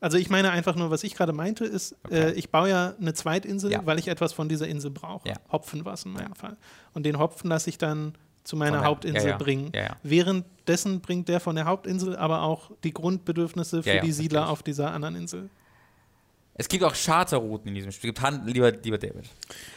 Also 0.00 0.16
ich 0.16 0.30
meine 0.30 0.50
einfach 0.50 0.76
nur, 0.76 0.90
was 0.90 1.02
ich 1.04 1.14
gerade 1.16 1.32
meinte, 1.32 1.64
ist, 1.64 1.96
Okay. 2.04 2.28
äh, 2.28 2.32
ich 2.32 2.50
baue 2.50 2.68
ja 2.68 2.94
eine 3.00 3.14
Zweitinsel, 3.14 3.72
Ja. 3.72 3.84
weil 3.84 3.98
ich 3.98 4.08
etwas 4.08 4.32
von 4.32 4.48
dieser 4.48 4.68
Insel 4.68 4.90
brauche. 4.90 5.28
Ja. 5.28 5.34
Hopfen 5.50 5.84
war 5.84 5.94
es 5.94 6.04
in 6.04 6.12
meinem 6.12 6.34
Fall. 6.34 6.56
Und 6.92 7.04
den 7.04 7.18
Hopfen 7.18 7.48
lasse 7.50 7.68
ich 7.70 7.78
dann 7.78 8.14
zu 8.44 8.56
meiner 8.56 8.84
Hauptinsel 8.84 9.22
ja, 9.24 9.28
ja. 9.30 9.36
bringen. 9.36 9.72
Ja, 9.74 9.82
ja. 9.82 9.96
Währenddessen 10.02 11.00
bringt 11.00 11.28
der 11.28 11.40
von 11.40 11.56
der 11.56 11.64
Hauptinsel 11.66 12.16
aber 12.16 12.42
auch 12.42 12.70
die 12.84 12.94
Grundbedürfnisse 12.94 13.82
für 13.82 13.88
Ja, 13.88 13.96
ja, 13.96 14.02
die 14.02 14.12
Siedler 14.12 14.48
auf 14.48 14.62
dieser 14.62 14.92
anderen 14.92 15.16
Insel. 15.16 15.50
Es 16.60 16.68
gibt 16.68 16.82
auch 16.82 16.92
Charterrouten 16.94 17.68
in 17.68 17.74
diesem 17.76 17.92
Spiel. 17.92 18.10
Gibt 18.10 18.20
Hand, 18.20 18.44
lieber, 18.52 18.72
lieber 18.72 18.98
David. 18.98 19.24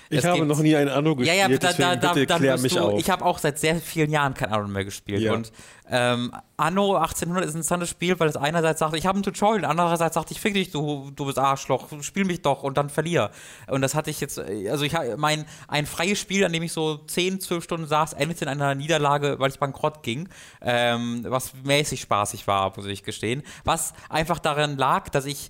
Ich 0.10 0.18
Es 0.18 0.26
habe 0.26 0.38
gibt- 0.38 0.48
noch 0.48 0.60
nie 0.60 0.76
ein 0.76 0.90
Anno 0.90 1.12
Ja, 1.12 1.16
gespielt, 1.16 1.38
ja, 1.38 1.48
da, 1.48 1.56
da, 1.56 1.68
deswegen 1.68 2.02
da, 2.02 2.14
bitte 2.14 2.36
klär 2.36 2.58
mich 2.58 2.74
du, 2.74 2.80
auf. 2.80 3.00
Ich 3.00 3.10
habe 3.10 3.24
auch 3.24 3.38
seit 3.38 3.60
sehr 3.60 3.76
vielen 3.76 4.10
Jahren 4.10 4.34
kein 4.34 4.50
Anno 4.52 4.68
mehr 4.68 4.84
gespielt. 4.84 5.22
Ja. 5.22 5.34
Und 5.34 5.52
ähm, 5.88 6.34
Anno 6.58 6.96
1800 6.96 7.46
ist 7.46 7.52
ein 7.52 7.58
interessantes 7.58 7.90
Spiel, 7.90 8.20
weil 8.20 8.30
es 8.30 8.36
einerseits 8.36 8.80
sagt, 8.80 8.96
ich 8.96 9.06
habe 9.06 9.20
ein 9.20 9.24
Tutorial, 9.24 9.64
andererseits 9.66 10.16
sagt, 10.16 10.32
ich 10.32 10.40
fick 10.42 10.56
dich, 10.56 10.72
du, 10.72 11.12
du 11.16 11.26
bist 11.26 11.38
Arschloch, 11.38 11.88
spiel 12.02 12.26
mich 12.26 12.42
doch 12.42 12.64
und 12.64 12.78
dann 12.78 12.90
verlier. 12.90 13.30
Und 13.68 13.82
das 13.82 13.94
hatte 13.94 14.10
ich 14.10 14.20
jetzt, 14.20 14.40
also 14.40 14.84
ich 14.84 14.96
habe 14.96 15.18
mein 15.18 15.46
ein 15.68 15.86
freies 15.86 16.18
Spiel, 16.20 16.44
an 16.46 16.52
dem 16.52 16.64
ich 16.64 16.74
so 16.74 16.98
10, 16.98 17.42
12 17.42 17.64
Stunden 17.64 17.88
saß, 17.88 18.14
endete 18.14 18.46
in 18.46 18.50
einer 18.50 18.74
Niederlage, 18.74 19.36
weil 19.38 19.52
ich 19.52 19.60
bankrott 19.60 20.02
ging, 20.02 20.30
ähm, 20.62 21.26
was 21.28 21.54
mäßig 21.64 22.02
spaßig 22.02 22.48
war, 22.48 22.74
muss 22.76 22.88
ich 22.88 23.04
gestehen. 23.04 23.44
Was 23.66 23.94
einfach 24.10 24.40
daran 24.40 24.78
lag, 24.78 25.10
dass 25.10 25.26
ich 25.26 25.50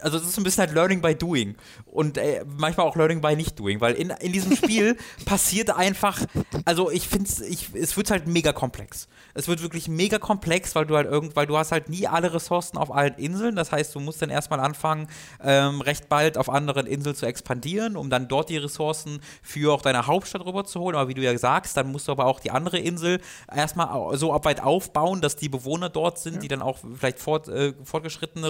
also 0.00 0.18
es 0.18 0.26
ist 0.26 0.38
ein 0.38 0.44
bisschen 0.44 0.62
halt 0.62 0.74
Learning 0.74 1.02
by 1.02 1.14
Doing 1.14 1.56
und 1.86 2.18
äh, 2.18 2.44
manchmal 2.56 2.86
auch 2.86 2.96
Learning 2.96 3.20
by 3.20 3.36
nicht 3.36 3.58
Doing, 3.58 3.80
weil 3.80 3.94
in, 3.94 4.10
in 4.10 4.32
diesem 4.32 4.56
Spiel 4.56 4.96
passiert 5.24 5.70
einfach, 5.70 6.20
also 6.64 6.90
ich 6.90 7.08
finde 7.08 7.30
ich, 7.48 7.74
es 7.74 7.96
wird 7.96 8.10
halt 8.10 8.26
mega 8.26 8.52
komplex. 8.52 9.08
Es 9.34 9.48
wird 9.48 9.62
wirklich 9.62 9.88
mega 9.88 10.18
komplex, 10.18 10.74
weil 10.74 10.86
du 10.86 10.96
halt 10.96 11.06
irgend, 11.06 11.36
weil 11.36 11.46
du 11.46 11.56
hast 11.56 11.72
halt 11.72 11.88
nie 11.88 12.06
alle 12.06 12.34
Ressourcen 12.34 12.76
auf 12.76 12.94
allen 12.94 13.14
Inseln. 13.14 13.56
Das 13.56 13.72
heißt, 13.72 13.94
du 13.94 14.00
musst 14.00 14.20
dann 14.20 14.30
erstmal 14.30 14.60
anfangen, 14.60 15.08
ähm, 15.42 15.80
recht 15.80 16.08
bald 16.08 16.36
auf 16.36 16.50
anderen 16.50 16.86
Inseln 16.86 17.14
zu 17.14 17.26
expandieren, 17.26 17.96
um 17.96 18.10
dann 18.10 18.28
dort 18.28 18.50
die 18.50 18.58
Ressourcen 18.58 19.20
für 19.42 19.72
auch 19.72 19.82
deine 19.82 20.06
Hauptstadt 20.06 20.44
rüberzuholen. 20.44 20.98
Aber 20.98 21.08
wie 21.08 21.14
du 21.14 21.22
ja 21.22 21.36
sagst, 21.36 21.76
dann 21.76 21.90
musst 21.90 22.08
du 22.08 22.12
aber 22.12 22.26
auch 22.26 22.40
die 22.40 22.50
andere 22.50 22.78
Insel 22.78 23.20
erstmal 23.54 24.16
so 24.16 24.38
weit 24.44 24.62
aufbauen, 24.62 25.20
dass 25.20 25.36
die 25.36 25.48
Bewohner 25.48 25.88
dort 25.88 26.18
sind, 26.18 26.42
die 26.42 26.48
dann 26.48 26.62
auch 26.62 26.78
vielleicht 26.94 27.18
fort, 27.18 27.48
äh, 27.48 27.72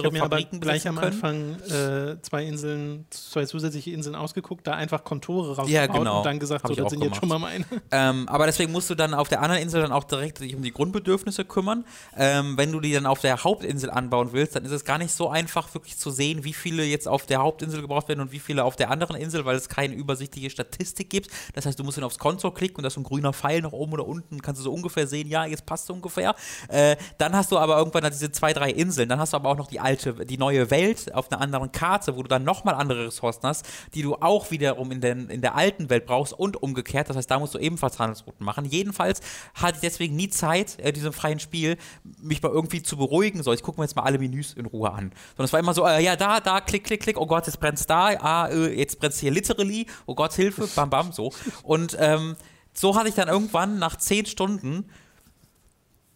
aber 0.05 0.17
Fabriken 0.17 0.59
gleich 0.59 0.83
besitzen 0.83 0.97
am 0.97 1.03
können. 1.03 1.21
Anfang 1.33 2.13
äh, 2.13 2.21
zwei 2.21 2.45
Inseln, 2.45 3.05
zwei 3.09 3.45
zusätzliche 3.45 3.91
Inseln 3.91 4.15
ausgeguckt, 4.15 4.65
da 4.67 4.73
einfach 4.73 5.03
Kontore 5.03 5.55
rausgebaut 5.55 5.69
Ja, 5.69 5.87
genau. 5.87 6.19
und 6.19 6.25
dann 6.25 6.39
gesagt, 6.39 6.63
Hab 6.63 6.73
so, 6.73 6.81
das 6.81 6.91
sind 6.91 7.03
jetzt 7.03 7.17
schon 7.17 7.29
mal 7.29 7.39
meine. 7.39 7.65
Ähm, 7.91 8.27
aber 8.27 8.45
deswegen 8.45 8.71
musst 8.71 8.89
du 8.89 8.95
dann 8.95 9.13
auf 9.13 9.29
der 9.29 9.41
anderen 9.41 9.61
Insel 9.61 9.81
dann 9.81 9.91
auch 9.91 10.03
direkt 10.03 10.39
dich 10.39 10.55
um 10.55 10.63
die 10.63 10.71
Grundbedürfnisse 10.71 11.45
kümmern. 11.45 11.85
Ähm, 12.17 12.57
wenn 12.57 12.71
du 12.71 12.79
die 12.79 12.93
dann 12.93 13.05
auf 13.05 13.19
der 13.19 13.43
Hauptinsel 13.43 13.89
anbauen 13.89 14.29
willst, 14.31 14.55
dann 14.55 14.65
ist 14.65 14.71
es 14.71 14.85
gar 14.85 14.97
nicht 14.97 15.13
so 15.13 15.29
einfach, 15.29 15.73
wirklich 15.73 15.97
zu 15.97 16.11
sehen, 16.11 16.43
wie 16.43 16.53
viele 16.53 16.83
jetzt 16.83 17.07
auf 17.07 17.25
der 17.25 17.39
Hauptinsel 17.39 17.81
gebraucht 17.81 18.07
werden 18.07 18.21
und 18.21 18.31
wie 18.31 18.39
viele 18.39 18.63
auf 18.63 18.75
der 18.75 18.91
anderen 18.91 19.15
Insel, 19.15 19.45
weil 19.45 19.55
es 19.55 19.69
keine 19.69 19.95
übersichtliche 19.95 20.49
Statistik 20.49 21.09
gibt. 21.09 21.29
Das 21.53 21.65
heißt, 21.65 21.79
du 21.79 21.83
musst 21.83 21.97
dann 21.97 22.03
aufs 22.03 22.19
Konto 22.19 22.51
klicken 22.51 22.77
und 22.77 22.83
da 22.83 22.87
ist 22.87 22.95
so 22.95 23.01
ein 23.01 23.05
grüner 23.05 23.33
Pfeil 23.33 23.61
nach 23.61 23.71
oben 23.71 23.93
oder 23.93 24.07
unten, 24.07 24.41
kannst 24.41 24.59
du 24.59 24.63
so 24.63 24.73
ungefähr 24.73 25.07
sehen, 25.07 25.27
ja, 25.27 25.45
jetzt 25.45 25.65
passt 25.65 25.85
es 25.85 25.89
ungefähr. 25.89 26.35
Äh, 26.69 26.95
dann 27.17 27.35
hast 27.35 27.51
du 27.51 27.57
aber 27.57 27.77
irgendwann 27.77 28.03
diese 28.11 28.31
zwei, 28.31 28.53
drei 28.53 28.69
Inseln. 28.71 29.09
Dann 29.09 29.19
hast 29.19 29.33
du 29.33 29.37
aber 29.37 29.49
auch 29.49 29.57
noch 29.57 29.67
die 29.67 29.79
alte, 29.79 30.13
die 30.25 30.37
neue 30.37 30.69
Welt 30.71 31.13
auf 31.23 31.31
einer 31.31 31.41
anderen 31.41 31.71
Karte, 31.71 32.15
wo 32.15 32.23
du 32.23 32.27
dann 32.27 32.43
nochmal 32.43 32.75
andere 32.75 33.07
Ressourcen 33.07 33.43
hast, 33.43 33.65
die 33.93 34.01
du 34.01 34.15
auch 34.15 34.51
wiederum 34.51 34.91
in, 34.91 35.01
den, 35.01 35.29
in 35.29 35.41
der 35.41 35.55
alten 35.55 35.89
Welt 35.89 36.05
brauchst 36.05 36.33
und 36.33 36.61
umgekehrt. 36.61 37.09
Das 37.09 37.17
heißt, 37.17 37.29
da 37.29 37.39
musst 37.39 37.53
du 37.53 37.59
ebenfalls 37.59 37.99
Handelsrouten 37.99 38.45
machen. 38.45 38.65
Jedenfalls 38.65 39.21
hatte 39.55 39.75
ich 39.75 39.81
deswegen 39.81 40.15
nie 40.15 40.29
Zeit, 40.29 40.79
äh, 40.79 40.91
diesem 40.91 41.13
freien 41.13 41.39
Spiel, 41.39 41.77
mich 42.21 42.41
mal 42.41 42.51
irgendwie 42.51 42.83
zu 42.83 42.97
beruhigen. 42.97 43.43
So, 43.43 43.53
ich 43.53 43.63
gucke 43.63 43.79
mir 43.79 43.85
jetzt 43.85 43.95
mal 43.95 44.03
alle 44.03 44.19
Menüs 44.19 44.53
in 44.53 44.65
Ruhe 44.65 44.91
an. 44.91 45.11
Sondern 45.35 45.45
es 45.45 45.53
war 45.53 45.59
immer 45.59 45.73
so, 45.73 45.85
äh, 45.87 46.03
ja, 46.03 46.15
da, 46.15 46.39
da, 46.39 46.61
klick, 46.61 46.83
klick, 46.83 47.01
klick, 47.01 47.17
oh 47.17 47.25
Gott, 47.25 47.47
jetzt 47.47 47.59
brennt's 47.59 47.85
da, 47.85 48.07
ah, 48.19 48.47
äh, 48.49 48.77
jetzt 48.77 48.99
brennt's 48.99 49.19
hier 49.19 49.31
literally, 49.31 49.87
oh 50.05 50.15
Gott, 50.15 50.33
Hilfe, 50.33 50.67
bam, 50.75 50.89
bam, 50.89 51.11
so. 51.11 51.31
Und 51.63 51.95
ähm, 51.99 52.35
so 52.73 52.95
hatte 52.95 53.09
ich 53.09 53.15
dann 53.15 53.27
irgendwann 53.27 53.79
nach 53.79 53.97
10 53.97 54.25
Stunden 54.25 54.89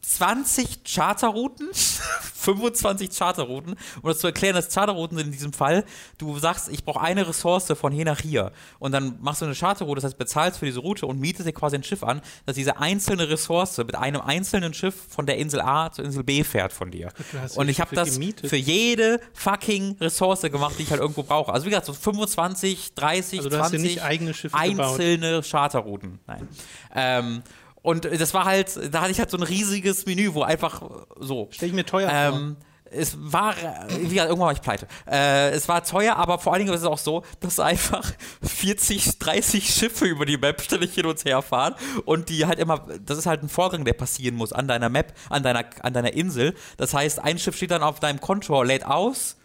20 0.02 0.84
Charterrouten, 0.86 1.68
25 2.34 3.10
Charterrouten. 3.15 3.76
Um 4.02 4.10
das 4.10 4.19
zu 4.19 4.28
erklären, 4.28 4.56
dass 4.56 4.74
Charterrouten 4.74 5.18
sind 5.18 5.28
in 5.28 5.34
diesem 5.34 5.52
Fall, 5.53 5.84
du 6.18 6.38
sagst, 6.40 6.69
ich 6.69 6.86
brauche 6.86 7.02
eine 7.02 7.28
Ressource 7.28 7.65
von 7.78 7.91
hier 7.91 8.06
nach 8.06 8.22
hier. 8.22 8.52
Und 8.80 8.94
dann 8.94 9.18
machst 9.22 9.41
du 9.41 9.45
eine 9.45 9.56
Charterroute, 9.56 9.95
das 9.95 10.06
heißt, 10.06 10.18
bezahlst 10.18 10.60
für 10.60 10.65
diese 10.65 10.80
Route 10.80 11.06
und 11.06 11.19
mietest 11.19 11.48
dir 11.48 11.52
quasi 11.53 11.76
ein 11.76 11.84
Schiff 11.84 12.03
an, 12.03 12.22
dass 12.45 12.56
diese 12.56 12.78
einzelne 12.78 13.30
Ressource 13.30 13.78
mit 13.80 13.95
einem 13.95 14.22
einzelnen 14.22 14.74
Schiff 14.74 14.95
von 15.10 15.26
der 15.26 15.38
Insel 15.38 15.61
A 15.61 15.91
zur 15.91 16.06
Insel 16.06 16.24
B 16.24 16.44
fährt 16.44 16.72
von 16.72 16.90
dir. 16.91 17.11
Und 17.56 17.68
ich 17.68 17.82
habe 17.82 17.94
das 17.95 18.14
gemietet. 18.14 18.49
für 18.49 18.56
jede 18.56 19.19
fucking 19.34 19.98
Ressource 19.99 20.41
gemacht, 20.44 20.76
die 20.78 20.84
ich 20.84 20.91
halt 20.91 21.02
irgendwo 21.02 21.24
brauche. 21.24 21.52
Also 21.52 21.65
wie 21.65 21.69
gesagt, 21.72 21.88
so 21.88 21.94
25, 21.94 22.94
30, 22.95 23.40
Also 23.40 23.49
du 23.49 23.57
hast 23.57 23.69
20 23.72 23.82
dir 23.82 23.88
nicht 23.88 24.03
eigene 24.03 24.34
Schiffe 24.34 24.56
gebaut. 24.57 24.80
einzelne 25.02 25.41
Charterrouten. 25.44 26.19
Nein. 26.28 26.48
Ähm, 26.95 27.44
und 27.82 28.06
das 28.06 28.34
war 28.34 28.45
halt, 28.45 28.94
da 28.94 29.02
hatte 29.02 29.12
ich 29.12 29.20
halt 29.20 29.32
so 29.32 29.38
ein 29.38 29.44
riesiges 29.44 30.06
Menü, 30.06 30.34
wo 30.34 30.44
einfach 30.44 30.82
so. 31.20 31.48
Stell 31.52 31.70
ich 31.70 31.76
mir 31.76 31.86
teuer 31.86 32.10
vor. 32.10 32.40
Ähm, 32.40 32.58
es 32.91 33.18
war, 33.20 33.56
wie 33.90 34.10
gesagt, 34.10 34.30
irgendwann 34.30 34.48
war 34.48 34.52
ich 34.54 34.62
pleite. 34.62 34.88
Äh, 35.10 35.49
es 35.52 35.68
war 35.68 35.84
teuer, 35.84 36.16
aber 36.16 36.40
vor 36.40 36.54
allen 36.54 36.66
Dingen 36.66 36.74
ist 36.74 36.82
es 36.82 36.88
auch 36.88 36.98
so, 36.98 37.24
dass 37.40 37.60
einfach 37.60 38.12
40, 38.41 39.20
30 39.20 39.70
Schiffe 39.70 40.06
über 40.06 40.26
die 40.26 40.38
Map 40.38 40.62
ständig 40.62 40.94
hin 40.94 41.06
und 41.06 41.24
her 41.26 41.41
fahren 41.41 41.76
und 42.06 42.30
die 42.30 42.45
halt 42.45 42.60
immer, 42.60 42.86
das 43.06 43.18
ist 43.18 43.26
halt 43.26 43.44
ein 43.44 43.49
Vorgang, 43.49 43.86
der 43.86 43.94
passieren 43.94 44.36
muss 44.36 44.54
an 44.54 44.68
deiner 44.68 44.90
Map, 44.90 45.14
an 45.30 45.44
deiner, 45.44 45.66
an 45.82 45.94
deiner 45.94 46.14
Insel. 46.14 46.54
Das 46.78 46.94
heißt, 46.94 47.20
ein 47.20 47.40
Schiff 47.40 47.56
steht 47.56 47.72
dann 47.72 47.84
auf 47.84 47.99
deinem 47.99 48.22
Konto, 48.22 48.62
lädt 48.64 48.86
aus 48.86 49.36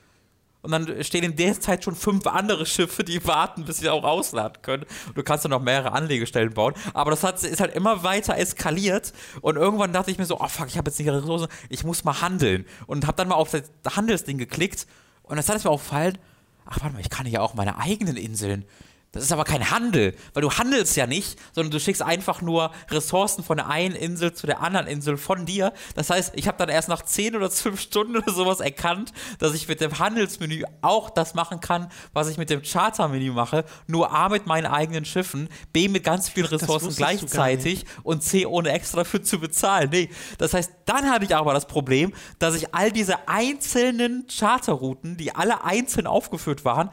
und 0.63 0.71
dann 0.71 1.03
stehen 1.03 1.25
in 1.25 1.37
der 1.37 1.61
Zeit 1.61 1.85
schon 1.85 1.97
fünf 1.97 2.27
andere 2.27 2.67
Schiffe, 2.67 3.03
die 3.03 3.25
warten, 3.27 3.65
bis 3.65 3.79
sie 3.79 3.89
auch 3.89 4.05
ausladen 4.05 4.63
können. 4.63 4.85
Und 5.09 5.19
du 5.19 5.23
kannst 5.25 5.45
dann 5.45 5.51
noch 5.51 5.61
mehrere 5.61 5.93
Anlegestellen 5.93 6.55
bauen. 6.55 6.75
Aber 6.95 7.11
das 7.11 7.25
hat, 7.25 7.43
ist 7.43 7.61
halt 7.61 7.75
immer 7.75 8.05
weiter 8.05 8.37
eskaliert. 8.37 9.13
Und 9.41 9.57
irgendwann 9.57 9.93
dachte 9.93 10.13
ich 10.13 10.19
mir 10.19 10.25
so, 10.25 10.41
oh 10.41 10.49
fuck, 10.49 10.69
ich 10.69 10.79
habe 10.79 10.89
jetzt 10.89 10.99
nicht 11.01 11.09
Ressourcen, 11.09 11.49
ich 11.69 11.83
muss 11.83 12.05
mal 12.05 12.21
handeln. 12.21 12.65
Und 12.87 13.09
habe 13.09 13.17
dann 13.17 13.29
mal 13.29 13.35
auf 13.35 13.51
das 13.51 13.65
Handelsding 13.97 14.39
geklickt. 14.39 14.87
Und 15.25 15.37
das 15.37 15.49
hat 15.49 15.57
es 15.57 15.65
mir 15.65 15.71
aufgefallen, 15.71 16.17
ach 16.65 16.81
warte 16.81 16.95
mal, 16.95 17.01
ich 17.01 17.11
kann 17.11 17.27
ja 17.27 17.41
auch 17.41 17.55
meine 17.55 17.79
eigenen 17.79 18.17
Inseln. 18.17 18.65
Das 19.13 19.23
ist 19.23 19.33
aber 19.33 19.45
kein 19.45 19.71
Handel, 19.71 20.15
weil 20.33 20.41
du 20.41 20.51
handelst 20.51 20.97
ja 20.97 21.07
nicht, 21.07 21.39
sondern 21.55 21.71
du 21.71 21.79
schickst 21.79 22.01
einfach 22.01 22.41
nur 22.41 22.73
Ressourcen 22.91 23.45
von 23.45 23.59
der 23.59 23.69
einen 23.69 23.95
Insel 23.95 24.33
zu 24.33 24.47
der 24.47 24.63
anderen 24.63 24.87
Insel 24.87 25.19
von 25.19 25.45
dir. 25.45 25.75
Das 25.95 26.09
heißt, 26.09 26.33
ich 26.35 26.49
habe 26.49 26.57
dann 26.57 26.71
erst 26.71 26.89
nach 26.89 27.03
10 27.03 27.37
oder 27.37 27.51
12 27.51 27.79
Stunden 27.79 28.17
oder 28.17 28.33
sowas 28.33 28.61
erkannt, 28.61 29.13
dass 29.39 29.53
ich 29.53 29.69
mit 29.69 29.83
dem 29.83 29.99
Handelsmenü 29.99 30.63
auch 30.81 31.11
das 31.11 31.35
machen 31.35 31.61
kann, 31.61 31.89
was 32.15 32.29
ich 32.29 32.39
mit 32.39 32.49
dem 32.49 32.63
Chartermenü 32.63 33.33
mache, 33.33 33.67
nur 33.87 34.15
A 34.15 34.31
mit 34.31 34.47
meinen 34.47 34.67
eigenen 34.67 35.05
Schiffen, 35.05 35.51
B 35.75 35.89
mit 35.89 36.05
ganz 36.05 36.31
vielen 36.31 36.47
Ressourcen 36.47 36.95
gleichzeitig 36.97 37.85
und 38.05 38.23
C 38.23 38.47
ohne 38.47 38.71
extra 38.71 39.05
für 39.05 39.21
zu 39.21 39.39
bezahlen. 39.39 39.91
Nee, 39.93 40.09
das 40.39 40.55
heißt, 40.55 40.73
dann 40.87 41.11
hatte 41.11 41.27
ich 41.27 41.37
aber 41.37 41.53
das 41.53 41.67
Problem, 41.67 42.15
dass 42.39 42.55
ich 42.55 42.75
all 42.75 42.91
diese 42.91 43.29
einzelnen 43.29 44.27
Charterrouten, 44.27 45.19
die 45.19 45.35
alle 45.35 45.65
einzeln 45.65 46.07
aufgeführt 46.07 46.65
waren, 46.65 46.89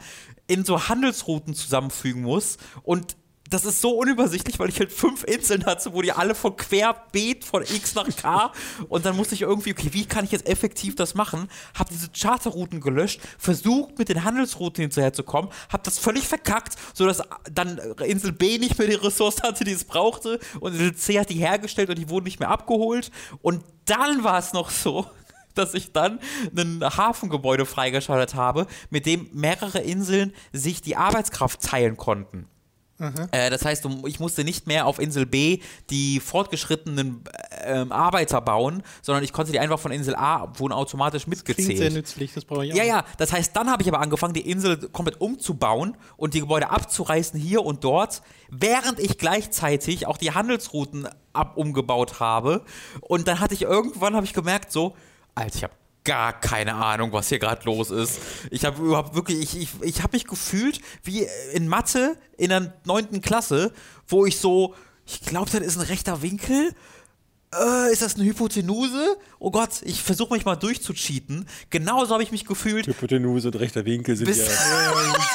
in 0.50 0.64
so 0.64 0.88
Handelsrouten 0.88 1.54
zusammenfügen 1.54 2.22
muss. 2.22 2.56
Und 2.82 3.16
das 3.48 3.64
ist 3.64 3.80
so 3.80 3.90
unübersichtlich, 3.90 4.58
weil 4.58 4.68
ich 4.68 4.78
halt 4.78 4.92
fünf 4.92 5.24
Inseln 5.24 5.66
hatte, 5.66 5.92
wo 5.92 6.02
die 6.02 6.12
alle 6.12 6.34
von 6.34 6.56
querbeet 6.56 7.44
von 7.44 7.62
X 7.62 7.94
nach 7.94 8.08
K. 8.16 8.52
Und 8.88 9.04
dann 9.04 9.16
musste 9.16 9.34
ich 9.34 9.42
irgendwie, 9.42 9.72
okay, 9.72 9.88
wie 9.92 10.06
kann 10.06 10.24
ich 10.24 10.30
jetzt 10.30 10.48
effektiv 10.48 10.94
das 10.94 11.14
machen? 11.14 11.48
Hab 11.76 11.88
diese 11.88 12.08
Charterrouten 12.16 12.80
gelöscht, 12.80 13.20
versucht 13.38 13.98
mit 13.98 14.08
den 14.08 14.22
Handelsrouten 14.22 14.82
hinterherzukommen, 14.82 15.50
hab 15.68 15.82
das 15.82 15.98
völlig 15.98 16.28
verkackt, 16.28 16.76
sodass 16.94 17.22
dann 17.52 17.78
Insel 18.04 18.32
B 18.32 18.58
nicht 18.58 18.78
mehr 18.78 18.86
die 18.86 18.94
Ressource 18.94 19.42
hatte, 19.42 19.64
die 19.64 19.72
es 19.72 19.84
brauchte. 19.84 20.38
Und 20.60 20.72
Insel 20.72 20.94
C 20.94 21.18
hat 21.18 21.30
die 21.30 21.34
hergestellt 21.34 21.90
und 21.90 21.98
die 21.98 22.08
wurden 22.08 22.24
nicht 22.24 22.38
mehr 22.38 22.50
abgeholt. 22.50 23.10
Und 23.42 23.64
dann 23.84 24.22
war 24.22 24.38
es 24.38 24.52
noch 24.52 24.70
so, 24.70 25.06
dass 25.60 25.74
ich 25.74 25.92
dann 25.92 26.18
ein 26.56 26.82
Hafengebäude 26.82 27.66
freigeschaltet 27.66 28.34
habe, 28.34 28.66
mit 28.90 29.06
dem 29.06 29.28
mehrere 29.32 29.78
Inseln 29.78 30.32
sich 30.52 30.82
die 30.82 30.96
Arbeitskraft 30.96 31.60
teilen 31.62 31.96
konnten. 31.96 32.46
Äh, 33.32 33.50
das 33.50 33.64
heißt, 33.64 33.86
ich 34.06 34.20
musste 34.20 34.44
nicht 34.44 34.66
mehr 34.66 34.86
auf 34.86 34.98
Insel 34.98 35.24
B 35.24 35.60
die 35.88 36.20
fortgeschrittenen 36.20 37.24
ähm, 37.64 37.92
Arbeiter 37.92 38.40
bauen, 38.40 38.82
sondern 39.00 39.24
ich 39.24 39.32
konnte 39.32 39.52
die 39.52 39.58
einfach 39.58 39.78
von 39.78 39.90
Insel 39.90 40.14
A 40.14 40.52
wurden 40.58 40.72
automatisch 40.72 41.24
Klingt 41.24 41.46
sehr 41.46 41.56
mitgezählt. 41.56 41.92
nützlich, 41.94 42.34
das 42.34 42.44
brauche 42.44 42.66
ich 42.66 42.72
auch. 42.72 42.76
Ja, 42.76 42.84
ja, 42.84 43.04
das 43.16 43.32
heißt, 43.32 43.56
dann 43.56 43.70
habe 43.70 43.82
ich 43.82 43.88
aber 43.88 44.00
angefangen, 44.00 44.34
die 44.34 44.48
Insel 44.48 44.76
komplett 44.88 45.20
umzubauen 45.20 45.96
und 46.16 46.34
die 46.34 46.40
Gebäude 46.40 46.70
abzureißen 46.70 47.40
hier 47.40 47.64
und 47.64 47.84
dort, 47.84 48.22
während 48.50 49.00
ich 49.00 49.16
gleichzeitig 49.16 50.06
auch 50.06 50.18
die 50.18 50.32
Handelsrouten 50.32 51.08
ab 51.32 51.56
umgebaut 51.56 52.20
habe. 52.20 52.64
Und 53.00 53.28
dann 53.28 53.40
hatte 53.40 53.54
ich 53.54 53.62
irgendwann, 53.62 54.14
habe 54.14 54.26
ich 54.26 54.34
gemerkt, 54.34 54.72
so, 54.72 54.94
Alter, 55.34 55.56
ich 55.56 55.64
habe 55.64 55.74
gar 56.04 56.32
keine 56.40 56.74
Ahnung, 56.74 57.12
was 57.12 57.28
hier 57.28 57.38
gerade 57.38 57.64
los 57.64 57.90
ist. 57.90 58.20
Ich 58.50 58.64
habe 58.64 58.82
überhaupt 58.82 59.14
wirklich, 59.14 59.54
ich, 59.54 59.62
ich, 59.62 59.82
ich 59.82 60.02
habe 60.02 60.16
mich 60.16 60.26
gefühlt 60.26 60.80
wie 61.02 61.26
in 61.52 61.68
Mathe 61.68 62.16
in 62.36 62.48
der 62.50 62.74
neunten 62.84 63.20
Klasse, 63.20 63.72
wo 64.08 64.26
ich 64.26 64.38
so, 64.38 64.74
ich 65.06 65.20
glaube, 65.20 65.50
das 65.50 65.60
ist 65.60 65.76
ein 65.76 65.86
rechter 65.86 66.22
Winkel 66.22 66.74
äh, 67.52 67.92
ist 67.92 68.02
das 68.02 68.14
eine 68.14 68.24
Hypotenuse? 68.24 69.16
Oh 69.38 69.50
Gott, 69.50 69.82
ich 69.82 70.02
versuche 70.02 70.34
mich 70.34 70.44
mal 70.44 70.54
durchzucheaten. 70.56 71.46
Genauso 71.70 72.12
habe 72.12 72.22
ich 72.22 72.30
mich 72.30 72.44
gefühlt. 72.44 72.86
Hypotenuse 72.86 73.48
und 73.48 73.56
rechter 73.56 73.84
Winkel 73.84 74.14
sind 74.16 74.26
Bis- 74.26 74.38
ja 74.38 74.44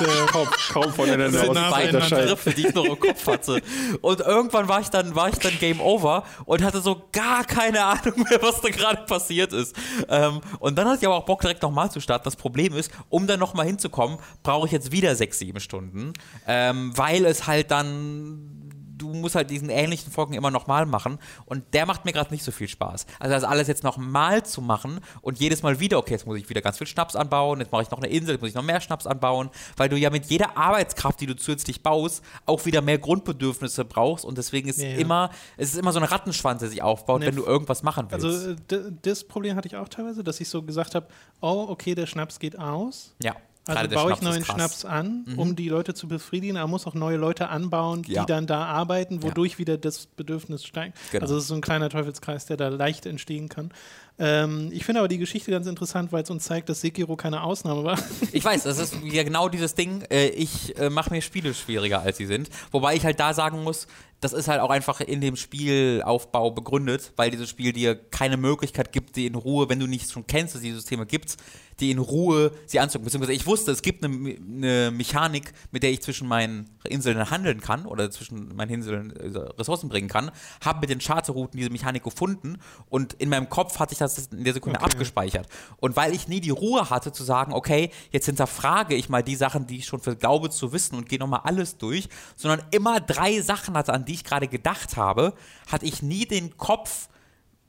äh, 0.05 0.25
kaum, 0.27 0.47
kaum 0.71 0.93
voneinander 0.93 1.39
Sind 1.43 1.57
aus- 1.57 1.71
beiden. 1.71 1.99
Begriffe, 1.99 2.51
die 2.51 2.67
ich 2.67 2.73
noch 2.73 2.85
im 2.85 2.99
Kopf 2.99 3.25
hatte. 3.27 3.61
Und 4.01 4.19
irgendwann 4.21 4.67
war 4.67 4.79
ich 4.79 4.89
dann, 4.89 5.15
war 5.15 5.27
ich 5.29 5.35
dann 5.35 5.57
Game 5.59 5.81
Over 5.81 6.23
und 6.45 6.63
hatte 6.63 6.81
so 6.81 7.03
gar 7.11 7.43
keine 7.43 7.83
Ahnung 7.83 8.25
mehr, 8.29 8.41
was 8.41 8.61
da 8.61 8.69
gerade 8.69 9.03
passiert 9.05 9.51
ist. 9.51 9.75
Ähm, 10.07 10.39
und 10.59 10.77
dann 10.77 10.87
hatte 10.87 10.99
ich 11.01 11.05
aber 11.07 11.15
auch 11.15 11.25
Bock, 11.25 11.41
direkt 11.41 11.63
nochmal 11.63 11.91
zu 11.91 11.99
starten. 11.99 12.23
Das 12.25 12.35
Problem 12.35 12.73
ist, 12.75 12.91
um 13.09 13.27
dann 13.27 13.39
nochmal 13.39 13.65
hinzukommen, 13.65 14.17
brauche 14.43 14.67
ich 14.67 14.71
jetzt 14.71 14.91
wieder 14.91 15.15
sechs, 15.15 15.39
sieben 15.39 15.59
Stunden, 15.59 16.13
ähm, 16.47 16.91
weil 16.95 17.25
es 17.25 17.47
halt 17.47 17.71
dann 17.71 18.64
du 19.13 19.19
musst 19.19 19.35
halt 19.35 19.49
diesen 19.49 19.69
ähnlichen 19.69 20.11
Folgen 20.11 20.33
immer 20.33 20.51
nochmal 20.51 20.85
machen 20.85 21.19
und 21.45 21.63
der 21.73 21.85
macht 21.85 22.05
mir 22.05 22.11
gerade 22.13 22.31
nicht 22.33 22.43
so 22.43 22.51
viel 22.51 22.67
Spaß. 22.67 23.05
Also 23.19 23.33
das 23.33 23.43
alles 23.43 23.67
jetzt 23.67 23.83
nochmal 23.83 24.43
zu 24.45 24.61
machen 24.61 24.99
und 25.21 25.39
jedes 25.39 25.63
Mal 25.63 25.79
wieder, 25.79 25.97
okay, 25.97 26.13
jetzt 26.13 26.25
muss 26.27 26.37
ich 26.37 26.49
wieder 26.49 26.61
ganz 26.61 26.77
viel 26.77 26.87
Schnaps 26.87 27.15
anbauen, 27.15 27.59
jetzt 27.59 27.71
mache 27.71 27.83
ich 27.83 27.91
noch 27.91 27.99
eine 27.99 28.07
Insel, 28.07 28.33
jetzt 28.33 28.41
muss 28.41 28.49
ich 28.49 28.55
noch 28.55 28.63
mehr 28.63 28.81
Schnaps 28.81 29.07
anbauen, 29.07 29.49
weil 29.77 29.89
du 29.89 29.97
ja 29.97 30.09
mit 30.09 30.25
jeder 30.25 30.57
Arbeitskraft, 30.57 31.19
die 31.21 31.25
du 31.25 31.35
zusätzlich 31.35 31.83
baust, 31.83 32.23
auch 32.45 32.65
wieder 32.65 32.81
mehr 32.81 32.97
Grundbedürfnisse 32.97 33.85
brauchst 33.85 34.25
und 34.25 34.37
deswegen 34.37 34.67
ist 34.69 34.79
Ja, 34.81 34.89
ja. 34.89 34.97
immer, 34.97 35.29
es 35.57 35.69
ist 35.73 35.77
immer 35.79 35.91
so 35.91 35.99
ein 35.99 36.05
Rattenschwanz, 36.05 36.59
der 36.59 36.69
sich 36.69 36.81
aufbaut, 36.81 37.21
Ne, 37.21 37.27
wenn 37.27 37.35
du 37.35 37.45
irgendwas 37.45 37.83
machen 37.83 38.07
willst. 38.09 38.25
Also 38.25 38.51
äh, 38.51 38.55
d- 38.69 38.91
das 39.01 39.23
Problem 39.23 39.55
hatte 39.55 39.67
ich 39.67 39.75
auch 39.75 39.87
teilweise, 39.89 40.23
dass 40.23 40.39
ich 40.41 40.49
so 40.49 40.61
gesagt 40.63 40.95
habe, 40.95 41.07
oh, 41.41 41.65
okay, 41.69 41.95
der 41.95 42.05
Schnaps 42.05 42.39
geht 42.39 42.57
aus. 42.59 43.13
ja, 43.21 43.35
Also 43.67 43.79
gerade 43.81 43.95
baue 43.95 44.13
ich 44.13 44.21
neuen. 44.21 44.39
Mhm. 44.41 44.45
Schnaps 44.45 44.85
an, 44.85 45.25
um 45.37 45.55
die 45.55 45.69
Leute 45.69 45.93
zu 45.93 46.07
befriedigen. 46.07 46.55
Er 46.55 46.67
muss 46.67 46.85
auch 46.85 46.93
neue 46.93 47.17
Leute 47.17 47.49
anbauen, 47.49 48.03
die 48.03 48.13
Ja. 48.13 48.25
dann 48.25 48.45
da 48.47 48.65
arbeiten, 48.65 49.23
wodurch 49.23 49.57
wieder 49.57 49.77
das 49.77 50.05
Bedürfnis 50.05 50.63
steigt. 50.65 50.97
Genau. 51.11 51.23
Also 51.23 51.35
es 51.37 51.43
ist 51.43 51.47
so 51.49 51.55
ein 51.55 51.61
kleiner 51.61 51.89
Teufelskreis, 51.89 52.45
der 52.45 52.57
da 52.57 52.67
leicht 52.67 53.05
entstehen 53.05 53.49
kann. 53.49 53.71
Ähm, 54.17 54.69
ich 54.71 54.85
finde 54.85 55.01
aber 55.01 55.07
die 55.09 55.17
Geschichte 55.17 55.51
ganz 55.51 55.67
interessant, 55.67 56.13
weil 56.13 56.23
es 56.23 56.29
uns 56.29 56.45
zeigt, 56.45 56.69
dass 56.69 56.79
Sekiro 56.81 57.15
keine 57.17 57.43
Ausnahme 57.43 57.83
war. 57.83 57.99
Ich 58.31 58.45
weiß, 58.45 58.63
das 58.63 58.77
ist 58.79 58.95
ja 59.03 59.23
genau 59.23 59.49
dieses 59.49 59.75
Ding. 59.75 60.03
Äh, 60.09 60.27
ich 60.29 60.77
äh, 60.77 60.89
mache 60.89 61.09
mir 61.09 61.21
Spiele 61.21 61.53
schwieriger, 61.53 62.01
als 62.01 62.17
sie 62.17 62.25
sind. 62.25 62.49
Wobei 62.71 62.95
ich 62.95 63.03
halt 63.03 63.19
da 63.19 63.33
sagen 63.33 63.63
muss, 63.63 63.87
das 64.21 64.31
ist 64.31 64.47
halt 64.47 64.61
auch 64.61 64.69
einfach 64.69 65.01
in 65.01 65.19
dem 65.21 65.35
Spielaufbau 65.35 66.51
begründet, 66.51 67.11
weil 67.17 67.29
dieses 67.31 67.49
Spiel 67.49 67.73
dir 67.73 67.95
keine 67.95 68.37
Möglichkeit 68.37 68.91
gibt, 68.93 69.15
die 69.17 69.25
in 69.25 69.35
Ruhe, 69.35 69.67
wenn 69.69 69.79
du 69.79 69.87
nicht 69.87 70.09
schon 70.11 70.25
kennst, 70.25 70.55
dass 70.55 70.61
es 70.61 70.65
die 70.67 70.71
Systeme 70.73 71.05
gibt, 71.05 71.35
die 71.79 71.91
in 71.91 71.99
Ruhe 71.99 72.51
sie 72.65 72.79
anzugucken. 72.79 73.05
Beziehungsweise 73.05 73.33
ich 73.33 73.45
wusste, 73.45 73.71
es 73.71 73.81
gibt 73.81 74.03
eine, 74.03 74.15
eine 74.15 74.91
Mechanik, 74.91 75.53
mit 75.71 75.83
der 75.83 75.91
ich 75.91 76.01
zwischen 76.01 76.27
meinen 76.27 76.69
Inseln 76.85 77.29
handeln 77.29 77.59
kann 77.59 77.85
oder 77.85 78.09
zwischen 78.11 78.55
meinen 78.55 78.71
Inseln 78.71 79.11
äh, 79.15 79.37
Ressourcen 79.37 79.89
bringen 79.89 80.07
kann, 80.07 80.31
habe 80.63 80.81
mit 80.81 80.89
den 80.89 80.99
Charterrouten 80.99 81.57
diese 81.57 81.69
Mechanik 81.69 82.03
gefunden 82.03 82.57
und 82.89 83.13
in 83.13 83.29
meinem 83.29 83.49
Kopf 83.49 83.79
hatte 83.79 83.93
ich 83.93 83.99
das 83.99 84.27
in 84.27 84.43
der 84.43 84.53
Sekunde 84.53 84.79
Okay. 84.79 84.91
abgespeichert. 84.91 85.47
Und 85.77 85.95
weil 85.95 86.13
ich 86.13 86.27
nie 86.27 86.41
die 86.41 86.49
Ruhe 86.49 86.89
hatte 86.89 87.11
zu 87.11 87.23
sagen, 87.23 87.53
okay, 87.53 87.91
jetzt 88.11 88.25
hinterfrage 88.25 88.95
ich 88.95 89.09
mal 89.09 89.23
die 89.23 89.35
Sachen, 89.35 89.67
die 89.67 89.77
ich 89.77 89.85
schon 89.85 90.01
für 90.01 90.15
glaube 90.15 90.49
zu 90.49 90.73
wissen 90.73 90.95
und 90.95 91.07
gehe 91.09 91.19
nochmal 91.19 91.41
alles 91.43 91.77
durch, 91.77 92.09
sondern 92.35 92.61
immer 92.71 92.99
drei 92.99 93.41
Sachen 93.41 93.75
hatte, 93.75 93.93
an 93.93 94.05
die 94.05 94.13
ich 94.13 94.23
gerade 94.23 94.47
gedacht 94.47 94.97
habe, 94.97 95.33
hatte 95.71 95.85
ich 95.85 96.01
nie 96.01 96.25
den 96.25 96.57
Kopf, 96.57 97.07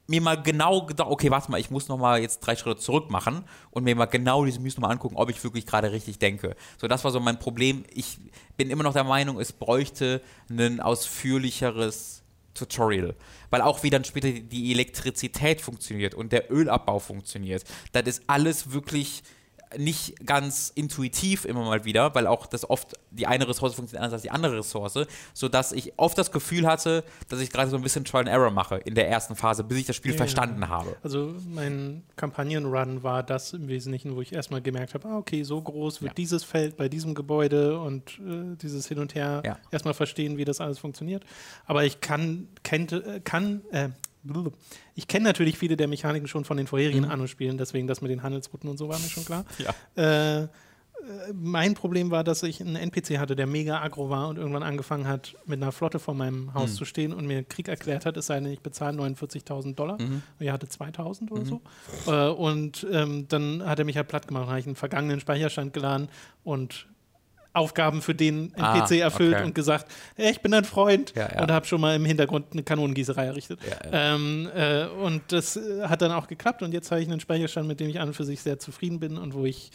mir 0.06 0.20
mal 0.20 0.40
genau 0.40 0.86
gedacht, 0.86 1.08
okay, 1.10 1.30
warte 1.30 1.50
mal, 1.50 1.58
ich 1.58 1.70
muss 1.70 1.88
noch 1.88 1.98
mal 1.98 2.20
jetzt 2.20 2.40
drei 2.40 2.56
Schritte 2.56 2.80
zurück 2.80 3.10
machen 3.10 3.44
und 3.70 3.84
mir 3.84 3.96
mal 3.96 4.06
genau 4.06 4.44
diese 4.44 4.60
Müs 4.60 4.76
nochmal 4.76 4.92
angucken, 4.92 5.16
ob 5.16 5.30
ich 5.30 5.42
wirklich 5.42 5.66
gerade 5.66 5.92
richtig 5.92 6.18
denke. 6.18 6.56
So, 6.78 6.86
das 6.86 7.04
war 7.04 7.10
so 7.10 7.20
mein 7.20 7.38
Problem. 7.38 7.84
Ich 7.92 8.18
bin 8.56 8.70
immer 8.70 8.82
noch 8.82 8.92
der 8.92 9.04
Meinung, 9.04 9.40
es 9.40 9.52
bräuchte 9.52 10.22
ein 10.48 10.80
ausführlicheres 10.80 12.22
Tutorial, 12.54 13.14
weil 13.50 13.60
auch 13.60 13.82
wie 13.82 13.90
dann 13.90 14.04
später 14.04 14.30
die 14.30 14.72
Elektrizität 14.72 15.60
funktioniert 15.60 16.14
und 16.14 16.32
der 16.32 16.50
Ölabbau 16.50 16.98
funktioniert. 16.98 17.64
Das 17.92 18.04
ist 18.04 18.22
alles 18.26 18.72
wirklich 18.72 19.22
nicht 19.78 20.26
ganz 20.26 20.70
intuitiv 20.74 21.44
immer 21.44 21.64
mal 21.64 21.84
wieder, 21.84 22.14
weil 22.14 22.26
auch 22.26 22.46
das 22.46 22.68
oft 22.68 22.94
die 23.10 23.26
eine 23.26 23.48
Ressource 23.48 23.74
funktioniert 23.74 24.02
anders 24.04 24.12
als 24.14 24.22
die 24.22 24.30
andere 24.30 24.58
Ressource, 24.58 25.06
sodass 25.34 25.72
ich 25.72 25.94
oft 25.98 26.18
das 26.18 26.30
Gefühl 26.30 26.66
hatte, 26.66 27.04
dass 27.28 27.40
ich 27.40 27.50
gerade 27.50 27.70
so 27.70 27.76
ein 27.76 27.82
bisschen 27.82 28.04
Trial 28.04 28.22
and 28.22 28.28
Error 28.28 28.50
mache 28.50 28.76
in 28.76 28.94
der 28.94 29.08
ersten 29.08 29.36
Phase, 29.36 29.64
bis 29.64 29.78
ich 29.78 29.86
das 29.86 29.96
Spiel 29.96 30.12
Ja, 30.12 30.16
verstanden 30.18 30.68
habe. 30.68 30.96
Also 31.02 31.34
mein 31.48 32.02
Kampagnenrun 32.16 33.02
war 33.02 33.22
das 33.22 33.52
im 33.52 33.68
Wesentlichen, 33.68 34.14
wo 34.16 34.20
ich 34.20 34.32
erstmal 34.32 34.60
gemerkt 34.62 34.94
habe, 34.94 35.08
ah, 35.08 35.16
okay, 35.18 35.42
so 35.42 35.60
groß 35.62 36.02
wird 36.02 36.10
Ja. 36.10 36.14
dieses 36.14 36.44
Feld 36.44 36.76
bei 36.76 36.88
diesem 36.88 37.14
Gebäude 37.14 37.78
und 37.80 38.18
äh, 38.18 38.56
dieses 38.60 38.86
Hin 38.88 38.98
und 38.98 39.14
Her 39.14 39.42
Ja. 39.44 39.58
erstmal 39.70 39.94
verstehen, 39.94 40.36
wie 40.36 40.44
das 40.44 40.60
alles 40.60 40.78
funktioniert. 40.78 41.24
Aber 41.64 41.84
ich 41.84 42.00
kann, 42.00 42.48
kennt, 42.62 42.92
äh, 42.92 43.20
kann, 43.24 43.62
äh. 43.70 43.88
Ich 44.94 45.08
kenne 45.08 45.24
natürlich 45.24 45.58
viele 45.58 45.76
der 45.76 45.88
Mechaniken 45.88 46.28
schon 46.28 46.44
von 46.44 46.56
den 46.56 46.66
vorherigen 46.66 47.04
Mhm. 47.04 47.10
Anno-Spielen, 47.10 47.58
deswegen 47.58 47.86
das 47.86 48.00
mit 48.00 48.10
den 48.10 48.22
Handelsrouten 48.22 48.68
und 48.70 48.76
so 48.78 48.88
war 48.88 48.98
mir 48.98 49.08
schon 49.08 49.24
klar. 49.24 49.44
Ja. 49.58 49.74
Äh, 50.02 50.42
äh, 50.44 50.48
mein 51.34 51.74
Problem 51.74 52.10
war, 52.10 52.24
dass 52.24 52.42
ich 52.42 52.60
einen 52.60 52.74
NPC 52.76 53.18
hatte, 53.18 53.36
der 53.36 53.46
mega 53.46 53.80
aggro 53.82 54.08
war 54.10 54.28
und 54.28 54.38
irgendwann 54.38 54.62
angefangen 54.62 55.06
hat, 55.06 55.34
mit 55.44 55.62
einer 55.62 55.70
Flotte 55.70 55.98
vor 55.98 56.14
meinem 56.14 56.54
Haus 56.54 56.70
Mhm. 56.72 56.74
zu 56.76 56.84
stehen 56.86 57.12
und 57.12 57.26
mir 57.26 57.44
Krieg 57.44 57.68
erklärt 57.68 58.06
hat, 58.06 58.16
es 58.16 58.26
sei 58.26 58.40
denn, 58.40 58.50
ich 58.50 58.60
bezahle 58.60 58.96
49.000 58.96 59.74
Dollar. 59.78 60.00
Mhm. 60.00 60.22
Und 60.38 60.46
er 60.46 60.52
hatte 60.54 60.66
2.000 60.66 61.30
oder 61.30 61.44
so. 61.44 61.60
Äh, 62.06 62.28
und 62.30 62.86
ähm, 62.90 63.28
dann 63.28 63.62
hat 63.64 63.78
er 63.78 63.84
mich 63.84 63.96
halt 63.96 64.08
platt 64.08 64.26
gemacht. 64.26 64.44
Dann 64.44 64.50
habe 64.50 64.60
ich 64.60 64.66
einen 64.66 64.74
vergangenen 64.76 65.20
Speicherstand 65.20 65.72
geladen 65.74 66.08
und 66.44 66.86
Aufgaben 67.56 68.02
für 68.02 68.14
den 68.14 68.52
Ah, 68.56 68.76
NPC 68.76 69.00
erfüllt 69.00 69.34
okay. 69.34 69.44
und 69.44 69.54
gesagt, 69.54 69.86
hey, 70.16 70.30
ich 70.30 70.40
bin 70.40 70.52
dein 70.52 70.64
Freund 70.64 71.12
Ja, 71.16 71.28
ja. 71.34 71.42
und 71.42 71.50
habe 71.50 71.66
schon 71.66 71.80
mal 71.80 71.96
im 71.96 72.04
Hintergrund 72.04 72.46
eine 72.52 72.62
Kanonengießerei 72.62 73.24
errichtet. 73.26 73.58
Ja, 73.68 74.14
Ähm, 74.14 74.48
äh, 74.54 74.84
und 74.86 75.22
das 75.28 75.56
äh, 75.56 75.82
hat 75.88 76.02
dann 76.02 76.12
auch 76.12 76.28
geklappt 76.28 76.62
und 76.62 76.72
jetzt 76.72 76.90
habe 76.90 77.00
ich 77.02 77.08
einen 77.08 77.20
Speicherstand, 77.20 77.66
mit 77.66 77.80
dem 77.80 77.88
ich 77.88 77.98
an 78.00 78.08
und 78.08 78.14
für 78.14 78.24
sich 78.24 78.40
sehr 78.42 78.58
zufrieden 78.58 79.00
bin 79.00 79.18
und 79.18 79.34
wo 79.34 79.44
ich 79.44 79.70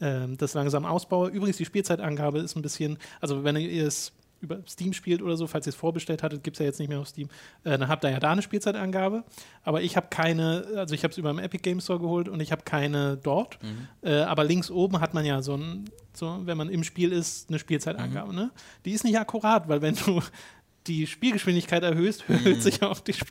ähm, 0.00 0.36
das 0.36 0.54
langsam 0.54 0.84
ausbaue. 0.84 1.28
Übrigens, 1.30 1.56
die 1.56 1.64
Spielzeitangabe 1.64 2.38
ist 2.40 2.56
ein 2.56 2.62
bisschen, 2.62 2.98
also 3.20 3.44
wenn 3.44 3.56
ihr 3.56 3.86
es 3.86 4.12
über 4.46 4.62
Steam 4.66 4.92
spielt 4.92 5.22
oder 5.22 5.36
so, 5.36 5.46
falls 5.46 5.66
ihr 5.66 5.70
es 5.70 5.76
vorbestellt 5.76 6.22
hattet, 6.22 6.42
gibt 6.42 6.56
es 6.56 6.60
ja 6.60 6.66
jetzt 6.66 6.78
nicht 6.78 6.88
mehr 6.88 7.00
auf 7.00 7.08
Steam, 7.08 7.28
äh, 7.64 7.76
dann 7.76 7.88
habt 7.88 8.04
ihr 8.04 8.10
ja 8.10 8.20
da 8.20 8.32
eine 8.32 8.42
Spielzeitangabe. 8.42 9.24
Aber 9.62 9.82
ich 9.82 9.96
habe 9.96 10.06
keine, 10.08 10.66
also 10.76 10.94
ich 10.94 11.02
habe 11.04 11.12
es 11.12 11.18
über 11.18 11.30
dem 11.30 11.38
Epic 11.38 11.62
Game 11.62 11.80
Store 11.80 11.98
geholt 11.98 12.28
und 12.28 12.40
ich 12.40 12.52
habe 12.52 12.62
keine 12.62 13.16
dort. 13.16 13.58
Äh, 14.02 14.20
aber 14.20 14.44
links 14.44 14.70
oben 14.70 15.00
hat 15.00 15.14
man 15.14 15.24
ja 15.24 15.42
so 15.42 15.56
ein, 15.56 15.84
so, 16.14 16.40
wenn 16.44 16.56
man 16.56 16.68
im 16.70 16.84
Spiel 16.84 17.12
ist, 17.12 17.48
eine 17.50 17.58
Spielzeitangabe. 17.58 18.34
Ne? 18.34 18.50
Die 18.84 18.92
ist 18.92 19.04
nicht 19.04 19.18
akkurat, 19.18 19.68
weil 19.68 19.82
wenn 19.82 19.96
du 19.96 20.22
die 20.86 21.06
Spielgeschwindigkeit 21.06 21.82
erhöhst, 21.82 22.24
erhöht 22.28 22.62
sich 22.62 22.82
auch 22.82 23.00
die 23.00 23.12
Okay. 23.12 23.20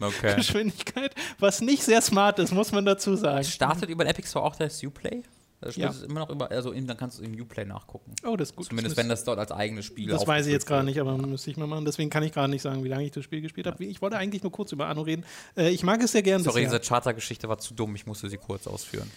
Spielzeitgeschwindigkeit, 0.00 1.14
was 1.38 1.60
nicht 1.60 1.82
sehr 1.82 2.00
smart 2.00 2.38
ist, 2.38 2.52
muss 2.52 2.72
man 2.72 2.84
dazu 2.84 3.14
sagen. 3.14 3.44
Startet 3.44 3.90
über 3.90 4.04
den 4.04 4.10
Epic 4.10 4.28
Store 4.28 4.44
auch 4.44 4.56
das 4.56 4.82
Uplay? 4.82 5.22
Das 5.60 5.74
Ja. 5.76 5.90
ist 5.90 6.04
immer 6.04 6.20
noch 6.20 6.30
über, 6.30 6.50
also 6.50 6.72
dann 6.72 6.96
kannst 6.96 7.18
du 7.18 7.24
im 7.24 7.32
Uplay 7.40 7.64
nachgucken. 7.64 8.14
Oh, 8.24 8.36
das 8.36 8.50
ist 8.50 8.56
gut. 8.56 8.66
Zumindest 8.66 8.96
das 8.96 9.02
wenn 9.02 9.08
das 9.08 9.24
dort 9.24 9.38
als 9.40 9.50
eigenes 9.50 9.84
Spiel 9.86 10.08
Das 10.08 10.26
weiß 10.26 10.46
ich 10.46 10.52
jetzt 10.52 10.66
gerade 10.66 10.84
nicht, 10.84 11.00
aber 11.00 11.16
müsste 11.18 11.50
ich 11.50 11.56
mal 11.56 11.66
machen. 11.66 11.84
Deswegen 11.84 12.10
kann 12.10 12.22
ich 12.22 12.32
gerade 12.32 12.50
nicht 12.50 12.62
sagen, 12.62 12.84
wie 12.84 12.88
lange 12.88 13.04
ich 13.04 13.10
das 13.10 13.24
Spiel 13.24 13.40
gespielt 13.40 13.66
habe. 13.66 13.84
Ich 13.84 14.00
wollte 14.00 14.16
eigentlich 14.16 14.42
nur 14.42 14.52
kurz 14.52 14.70
über 14.70 14.86
Anno 14.86 15.02
reden. 15.02 15.24
Äh, 15.56 15.70
ich 15.70 15.82
mag 15.82 16.00
es 16.02 16.12
sehr 16.12 16.22
gern. 16.22 16.42
Sorry, 16.44 16.62
diese 16.64 16.78
Charter-Geschichte 16.78 17.48
war 17.48 17.58
zu 17.58 17.74
dumm, 17.74 17.94
ich 17.96 18.06
musste 18.06 18.28
sie 18.28 18.36
kurz 18.36 18.66
ausführen. 18.68 19.10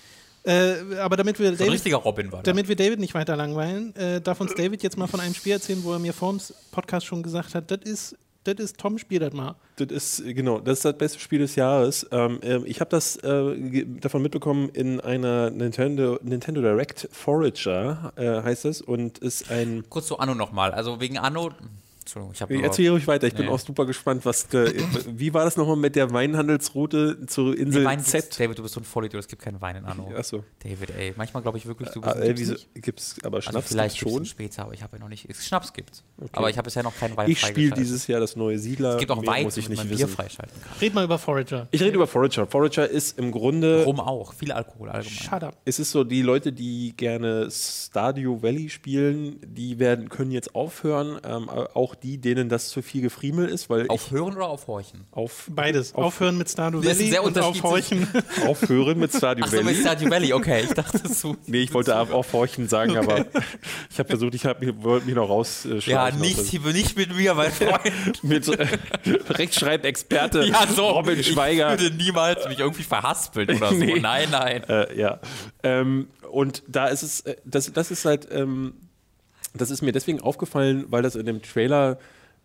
Äh, 0.43 0.95
aber 0.99 1.18
damit 1.18 1.38
wir, 1.38 1.51
David, 1.51 1.73
richtiger 1.73 1.97
Robin 1.97 2.31
war 2.31 2.41
da. 2.41 2.51
damit 2.51 2.68
wir 2.68 2.76
David 2.76 2.99
nicht 2.99 3.13
weiter 3.13 3.35
langweilen, 3.35 3.95
äh, 3.95 4.19
darf 4.22 4.41
uns 4.41 4.55
David 4.55 4.81
jetzt 4.81 4.97
mal 4.97 5.05
von 5.05 5.19
einem 5.19 5.35
Spiel 5.35 5.51
erzählen, 5.53 5.84
wo 5.84 5.93
er 5.93 5.99
mir 5.99 6.13
vor 6.13 6.31
dem 6.31 6.41
Podcast 6.72 7.05
schon 7.05 7.22
gesagt 7.22 7.53
hat, 7.53 7.69
das 7.69 7.81
ist, 7.84 8.15
das 8.43 8.55
ist 8.59 8.77
Tom, 8.77 8.97
spiel 8.97 9.19
das 9.19 9.34
mal. 9.34 9.55
Das 9.76 9.89
ist, 9.91 10.23
genau, 10.26 10.59
das 10.59 10.80
ist 10.80 10.85
das 10.85 10.97
beste 10.97 11.19
Spiel 11.19 11.39
des 11.39 11.55
Jahres. 11.55 12.07
Ähm, 12.11 12.39
ähm, 12.41 12.63
ich 12.65 12.80
habe 12.80 12.89
das 12.89 13.15
äh, 13.18 13.85
davon 13.85 14.22
mitbekommen 14.22 14.69
in 14.69 14.99
einer 14.99 15.49
Nintendo, 15.49 16.19
Nintendo 16.23 16.61
Direct 16.61 17.07
Forager, 17.11 18.13
äh, 18.15 18.41
heißt 18.41 18.65
es, 18.65 18.81
und 18.81 19.19
ist 19.19 19.51
ein. 19.51 19.84
Kurz 19.89 20.07
zu 20.07 20.18
Anno 20.18 20.35
nochmal. 20.35 20.72
Also 20.72 20.99
wegen 20.99 21.18
Anno. 21.18 21.51
Entschuldigung, 22.11 22.33
ich 22.33 22.41
habe. 22.41 22.53
Ich 22.55 22.61
erzähle 22.63 22.91
ruhig 22.91 23.07
weiter, 23.07 23.27
ich 23.27 23.33
bin 23.33 23.45
Nee. 23.45 23.51
auch 23.51 23.59
super 23.59 23.85
gespannt, 23.85 24.25
was. 24.25 24.47
der- 24.47 24.71
wie 25.07 25.33
war 25.33 25.45
das 25.45 25.55
nochmal 25.55 25.77
mit 25.77 25.95
der 25.95 26.11
Weinhandelsroute 26.11 27.25
zur 27.27 27.57
Insel 27.57 27.85
Wein 27.85 27.99
Z? 28.03 28.38
David, 28.39 28.57
du 28.57 28.63
bist 28.63 28.73
so 28.75 28.81
ein 28.81 28.83
Vollidiot, 28.83 29.21
es 29.21 29.27
gibt 29.27 29.41
keinen 29.41 29.61
Wein 29.61 29.77
in 29.77 29.85
Anno. 29.85 30.11
Achso. 30.15 30.43
David, 30.63 30.91
ey, 30.97 31.13
manchmal 31.15 31.41
glaube 31.41 31.57
ich 31.57 31.65
wirklich, 31.65 31.89
du 31.89 32.01
Ah, 32.03 32.13
bist 32.13 32.25
äh, 32.25 32.38
wieso 32.38 32.55
gibt's 32.75 33.15
aber 33.23 33.38
Also 33.38 33.51
Schnaps 33.51 33.67
vielleicht 33.69 33.99
gibt's 33.99 34.13
schon 34.13 34.25
später, 34.25 34.63
aber 34.63 34.73
ich 34.73 34.83
habe 34.83 34.97
ja 34.97 34.99
noch 34.99 35.09
nicht. 35.09 35.29
Es 35.29 35.45
Schnaps 35.47 35.71
gibt. 35.73 36.03
Aber 36.33 36.49
ich 36.49 36.57
habe 36.57 36.65
bisher 36.65 36.83
noch 36.83 36.95
keinen 36.97 37.15
Wein 37.17 37.29
Ich 37.29 37.39
spiele 37.39 37.71
dieses 37.75 38.07
Jahr 38.07 38.19
das 38.19 38.35
neue 38.35 38.59
Siedler. 38.59 38.93
Es 38.95 38.99
gibt 38.99 39.11
auch 39.11 39.25
Wein, 39.25 39.43
muss 39.45 39.57
ich 39.57 39.69
nicht 39.69 39.77
man 39.79 39.88
Bier 39.88 39.97
wissen. 39.99 40.09
freischalten 40.09 40.61
kann. 40.61 40.71
Red 40.81 40.93
mal 40.93 41.03
über 41.05 41.17
Forager. 41.17 41.67
Ich 41.71 41.81
rede 41.81 41.95
über 41.95 42.07
Forager. 42.07 42.45
Forager 42.47 42.89
ist 42.89 43.17
im 43.17 43.31
Grunde 43.31 43.83
Rum 43.85 43.99
auch. 43.99 44.33
Viel 44.33 44.51
Alkohol 44.51 44.89
allgemein. 44.89 45.13
Shut 45.17 45.43
up. 45.43 45.57
Es 45.65 45.79
ist 45.79 45.91
so, 45.91 46.03
die 46.03 46.21
Leute, 46.21 46.51
die 46.51 46.93
gerne 46.95 47.49
Stardew 47.49 48.41
Valley 48.41 48.69
spielen, 48.69 49.39
die 49.45 49.79
werden, 49.79 50.09
können 50.09 50.31
jetzt 50.31 50.55
aufhören. 50.55 51.19
Ähm, 51.23 51.49
auch 51.49 51.95
die, 52.03 52.18
denen 52.18 52.49
das 52.49 52.69
zu 52.69 52.82
viel 52.82 53.02
Gefriemel 53.02 53.48
ist, 53.48 53.69
weil 53.69 53.88
Aufhören 53.88 54.36
oder 54.36 54.48
aufhorchen? 54.48 55.06
auf 55.11 55.45
Beides. 55.49 55.94
Auf- 55.94 56.06
Aufhören 56.06 56.38
mit 56.38 56.49
Stardew 56.49 56.84
Valley 56.84 57.10
sehr 57.10 57.23
und 57.23 57.38
aufhorchen. 57.40 58.07
aufhören 58.48 58.99
mit 58.99 59.14
Stardew 59.14 59.44
Ach 59.45 59.49
so, 59.49 59.57
mit 59.57 59.65
Valley. 59.68 59.78
Stardew 59.82 60.10
Valley, 60.10 60.34
okay. 60.34 60.64
Ich 60.64 60.73
dachte 60.73 61.07
so. 61.07 61.36
Nee, 61.48 61.60
ich 61.64 61.73
wollte 61.73 61.98
auch 61.98 62.10
aufhorchen 62.11 62.68
sagen, 62.68 62.98
aber 62.98 63.26
ich 63.90 63.99
habe 63.99 64.10
versucht, 64.10 64.36
ich 64.36 64.45
hab, 64.45 64.61
wollte 64.84 65.06
mich 65.06 65.15
noch 65.15 65.30
rausschlagen. 65.30 65.82
Ja, 65.86 66.11
nicht, 66.11 66.64
nicht 66.65 66.98
mit 66.98 67.15
mir, 67.15 67.34
mein 67.34 67.52
Freund. 67.52 68.23
mit 68.23 68.48
äh, 68.48 68.68
Rechtschreibexperte 69.30 70.45
Ja, 70.45 70.68
so. 70.68 70.88
Robin 70.90 71.23
Schweiger. 71.23 71.76
Ich 71.76 71.82
würde 71.82 71.95
niemals 71.95 72.48
mich 72.48 72.60
irgendwie 72.60 72.84
verhaspeln 72.84 73.49
oder 73.49 73.69
so. 73.69 73.76
Nee. 73.76 73.99
Nein, 73.99 74.30
nein. 74.32 74.64
Äh, 74.68 74.98
ja. 74.99 75.19
Ähm, 75.64 76.07
und 76.32 76.64
da 76.68 76.88
ist 76.88 77.03
es, 77.03 77.22
äh, 77.22 77.36
das, 77.45 77.72
das 77.73 77.91
ist 77.91 78.06
halt, 78.06 78.28
ähm, 78.32 78.73
das 79.53 79.69
ist 79.72 79.82
mir 79.82 79.91
deswegen 79.91 80.22
aufgefallen, 80.22 80.86
weil 80.90 81.02
das 81.03 81.15
in 81.15 81.26
dem 81.26 81.41
Trailer 81.41 81.98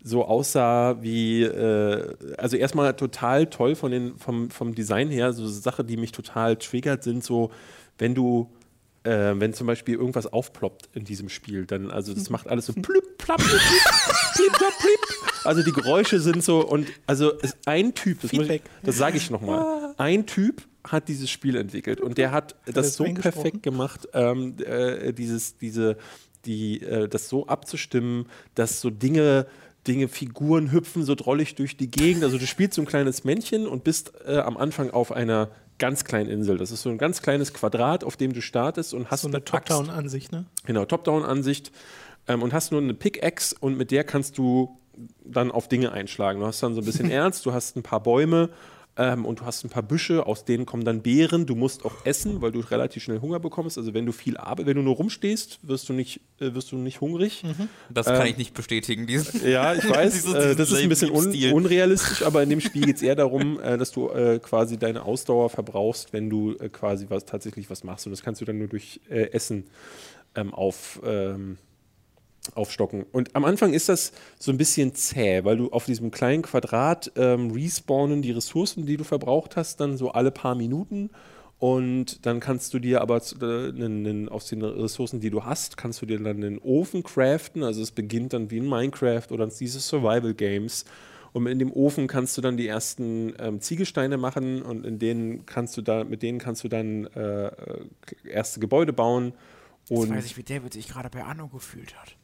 so 0.03 0.25
aussah 0.25 1.01
wie, 1.01 1.43
äh, 1.43 2.13
also 2.37 2.55
erstmal 2.57 2.93
total 2.95 3.47
toll 3.47 3.75
von 3.75 3.91
den, 3.91 4.17
vom, 4.17 4.49
vom 4.51 4.75
Design 4.75 5.09
her, 5.09 5.33
so 5.33 5.47
Sache, 5.47 5.83
die 5.83 5.97
mich 5.97 6.11
total 6.11 6.55
triggert, 6.57 7.03
sind 7.03 7.23
so, 7.23 7.51
wenn 7.97 8.13
du 8.15 8.49
äh, 9.03 9.33
wenn 9.39 9.53
zum 9.53 9.67
Beispiel 9.67 9.95
irgendwas 9.95 10.27
aufploppt 10.27 10.89
in 10.93 11.05
diesem 11.05 11.29
Spiel, 11.29 11.65
dann, 11.65 11.89
also 11.91 12.13
das 12.13 12.29
macht 12.29 12.47
alles 12.47 12.65
so 12.65 12.73
plüpp, 12.81 13.17
plapp, 13.17 13.37
plüpp, 13.37 13.61
plüpp, 14.33 14.53
plapp, 14.53 14.73
plüpp. 14.79 15.45
Also 15.45 15.63
die 15.63 15.71
Geräusche 15.71 16.19
sind 16.19 16.43
so 16.43 16.59
und 16.65 16.87
also 17.05 17.33
ein 17.65 17.93
Typ, 17.95 18.21
das, 18.21 18.31
ich- 18.33 18.39
das 18.83 18.97
sage 18.97 19.15
ich 19.17 19.29
nochmal, 19.29 19.93
ein 19.97 20.25
Typ 20.25 20.61
hat 20.83 21.07
dieses 21.07 21.29
Spiel 21.29 21.55
entwickelt 21.55 22.01
und 22.01 22.17
der 22.17 22.31
hat 22.31 22.55
das 22.65 22.95
so 22.95 23.03
perfekt 23.21 23.63
gemacht, 23.63 24.07
ähm, 24.13 24.55
äh, 24.65 25.13
dieses, 25.13 25.57
diese, 25.57 25.97
die, 26.47 26.81
äh, 26.81 27.07
das 27.07 27.29
so 27.29 27.47
abzustimmen, 27.47 28.27
dass 28.55 28.81
so 28.81 28.89
Dinge 28.89 29.45
Dinge, 29.87 30.09
Figuren 30.09 30.71
hüpfen 30.71 31.03
so 31.03 31.15
drollig 31.15 31.55
durch 31.55 31.77
die 31.77 31.89
Gegend. 31.89 32.23
Also 32.23 32.37
du 32.37 32.45
spielst 32.47 32.73
so 32.73 32.81
ein 32.81 32.85
kleines 32.85 33.23
Männchen 33.23 33.67
und 33.67 33.83
bist 33.83 34.11
äh, 34.25 34.37
am 34.39 34.57
Anfang 34.57 34.89
auf 34.89 35.11
einer 35.11 35.49
ganz 35.79 36.03
kleinen 36.03 36.29
Insel. 36.29 36.57
Das 36.57 36.71
ist 36.71 36.81
so 36.81 36.89
ein 36.89 36.97
ganz 36.97 37.21
kleines 37.21 37.53
Quadrat, 37.53 38.03
auf 38.03 38.17
dem 38.17 38.33
du 38.33 38.41
startest 38.41 38.93
und 38.93 39.11
hast 39.11 39.21
So 39.21 39.27
eine. 39.27 39.43
Top-Down-Ansicht, 39.43 40.31
ne? 40.31 40.45
Genau, 40.65 40.85
Top-Down-Ansicht 40.85 41.71
ähm, 42.27 42.41
und 42.41 42.53
hast 42.53 42.71
nur 42.71 42.81
eine 42.81 42.93
Pickaxe 42.93 43.55
und 43.59 43.77
mit 43.77 43.91
der 43.91 44.03
kannst 44.03 44.37
du 44.37 44.77
dann 45.23 45.51
auf 45.51 45.67
Dinge 45.67 45.91
einschlagen. 45.91 46.39
Du 46.39 46.45
hast 46.45 46.61
dann 46.63 46.73
so 46.73 46.81
ein 46.81 46.85
bisschen 46.85 47.09
Ernst, 47.11 47.45
du 47.45 47.53
hast 47.53 47.75
ein 47.77 47.83
paar 47.83 48.01
Bäume 48.01 48.49
ähm, 48.97 49.25
und 49.25 49.39
du 49.41 49.45
hast 49.45 49.63
ein 49.63 49.69
paar 49.69 49.83
Büsche, 49.83 50.25
aus 50.25 50.43
denen 50.45 50.65
kommen 50.65 50.83
dann 50.83 51.01
Beeren. 51.01 51.45
Du 51.45 51.55
musst 51.55 51.85
auch 51.85 51.93
essen, 52.05 52.41
weil 52.41 52.51
du 52.51 52.59
relativ 52.59 53.03
schnell 53.03 53.21
Hunger 53.21 53.39
bekommst. 53.39 53.77
Also 53.77 53.93
wenn 53.93 54.05
du 54.05 54.11
viel 54.11 54.37
arbeitest, 54.37 54.67
wenn 54.67 54.77
du 54.77 54.81
nur 54.83 54.95
rumstehst, 54.95 55.59
wirst 55.61 55.87
du 55.89 55.93
nicht, 55.93 56.19
äh, 56.39 56.53
wirst 56.53 56.71
du 56.71 56.77
nicht 56.77 56.99
hungrig. 57.01 57.43
Das 57.89 58.07
kann 58.07 58.25
ich 58.27 58.37
nicht 58.37 58.53
bestätigen. 58.53 59.05
Diesen 59.07 59.47
Ja, 59.47 59.73
ich 59.75 59.87
weiß, 59.89 60.13
Dieses- 60.13 60.33
äh, 60.33 60.55
das 60.55 60.71
ist 60.71 60.79
ein 60.81 60.89
bisschen 60.89 61.11
un 61.11 61.27
unrealistisch, 61.53 62.23
aber 62.23 62.41
in 62.43 62.49
dem 62.49 62.59
Spiel 62.61 62.85
geht 62.85 62.95
es 62.97 63.01
eher 63.01 63.15
darum, 63.15 63.59
äh, 63.59 63.77
dass 63.77 63.91
du 63.91 64.09
äh, 64.09 64.39
quasi 64.39 64.77
deine 64.77 65.03
Ausdauer 65.03 65.49
verbrauchst, 65.49 66.11
wenn 66.13 66.29
du 66.29 66.55
äh, 66.57 66.69
quasi 66.69 67.05
was 67.09 67.25
tatsächlich 67.25 67.69
was 67.69 67.83
machst. 67.83 68.07
Und 68.07 68.11
das 68.11 68.23
kannst 68.23 68.41
du 68.41 68.45
dann 68.45 68.57
nur 68.57 68.67
durch 68.67 68.99
äh, 69.09 69.31
Essen 69.31 69.65
ähm, 70.35 70.53
auf, 70.53 70.99
ähm, 71.05 71.57
aufstocken. 72.55 73.05
Und 73.11 73.35
am 73.35 73.45
Anfang 73.45 73.73
ist 73.73 73.89
das 73.89 74.11
so 74.39 74.51
ein 74.51 74.57
bisschen 74.57 74.93
zäh, 74.95 75.43
weil 75.43 75.57
du 75.57 75.69
auf 75.71 75.85
diesem 75.85 76.11
kleinen 76.11 76.43
Quadrat 76.43 77.11
ähm, 77.15 77.51
respawnen 77.51 78.21
die 78.21 78.31
Ressourcen, 78.31 78.85
die 78.85 78.97
du 78.97 79.03
verbraucht 79.03 79.55
hast, 79.55 79.79
dann 79.79 79.97
so 79.97 80.11
alle 80.11 80.31
paar 80.31 80.55
Minuten. 80.55 81.09
Und 81.59 82.25
dann 82.27 82.39
kannst 82.39 82.73
du 82.73 82.79
dir 82.79 83.01
aber 83.01 83.17
äh, 83.17 83.71
nen- 83.71 84.03
nen- 84.03 84.29
aus 84.29 84.45
den 84.45 84.61
Ressourcen, 84.61 85.19
die 85.19 85.31
du 85.31 85.43
hast, 85.43 85.75
kannst 85.75 86.01
du 86.01 86.05
dir 86.05 86.19
dann 86.19 86.37
einen 86.37 86.59
Ofen 86.59 87.03
craften. 87.03 87.63
Also 87.63 87.81
es 87.81 87.91
beginnt 87.91 88.33
dann 88.33 88.51
wie 88.51 88.57
in 88.57 88.69
Minecraft 88.69 89.31
oder 89.31 89.47
diese 89.47 89.79
Survival 89.79 90.35
Games. 90.35 90.85
Und 91.33 91.45
in 91.47 91.59
dem 91.59 91.71
Ofen 91.73 92.07
kannst 92.07 92.37
du 92.37 92.41
dann 92.41 92.57
die 92.57 92.67
ersten 92.67 93.33
ähm, 93.39 93.59
Ziegelsteine 93.59 94.17
machen 94.17 94.61
und 94.61 94.85
in 94.85 94.97
denen 94.97 95.45
kannst 95.45 95.77
du 95.77 95.81
da, 95.81 96.03
mit 96.03 96.21
denen 96.23 96.39
kannst 96.39 96.63
du 96.63 96.67
dann 96.67 97.05
äh, 97.07 97.47
äh, 97.47 97.51
erste 98.27 98.59
Gebäude 98.59 98.93
bauen. 98.93 99.33
Und 99.89 100.15
ich, 100.17 100.37
wie 100.37 100.43
David 100.43 100.73
sich 100.73 100.87
gerade 100.87 101.09
bei 101.09 101.23
Anno 101.23 101.47
gefühlt 101.47 101.99
hat. 101.99 102.15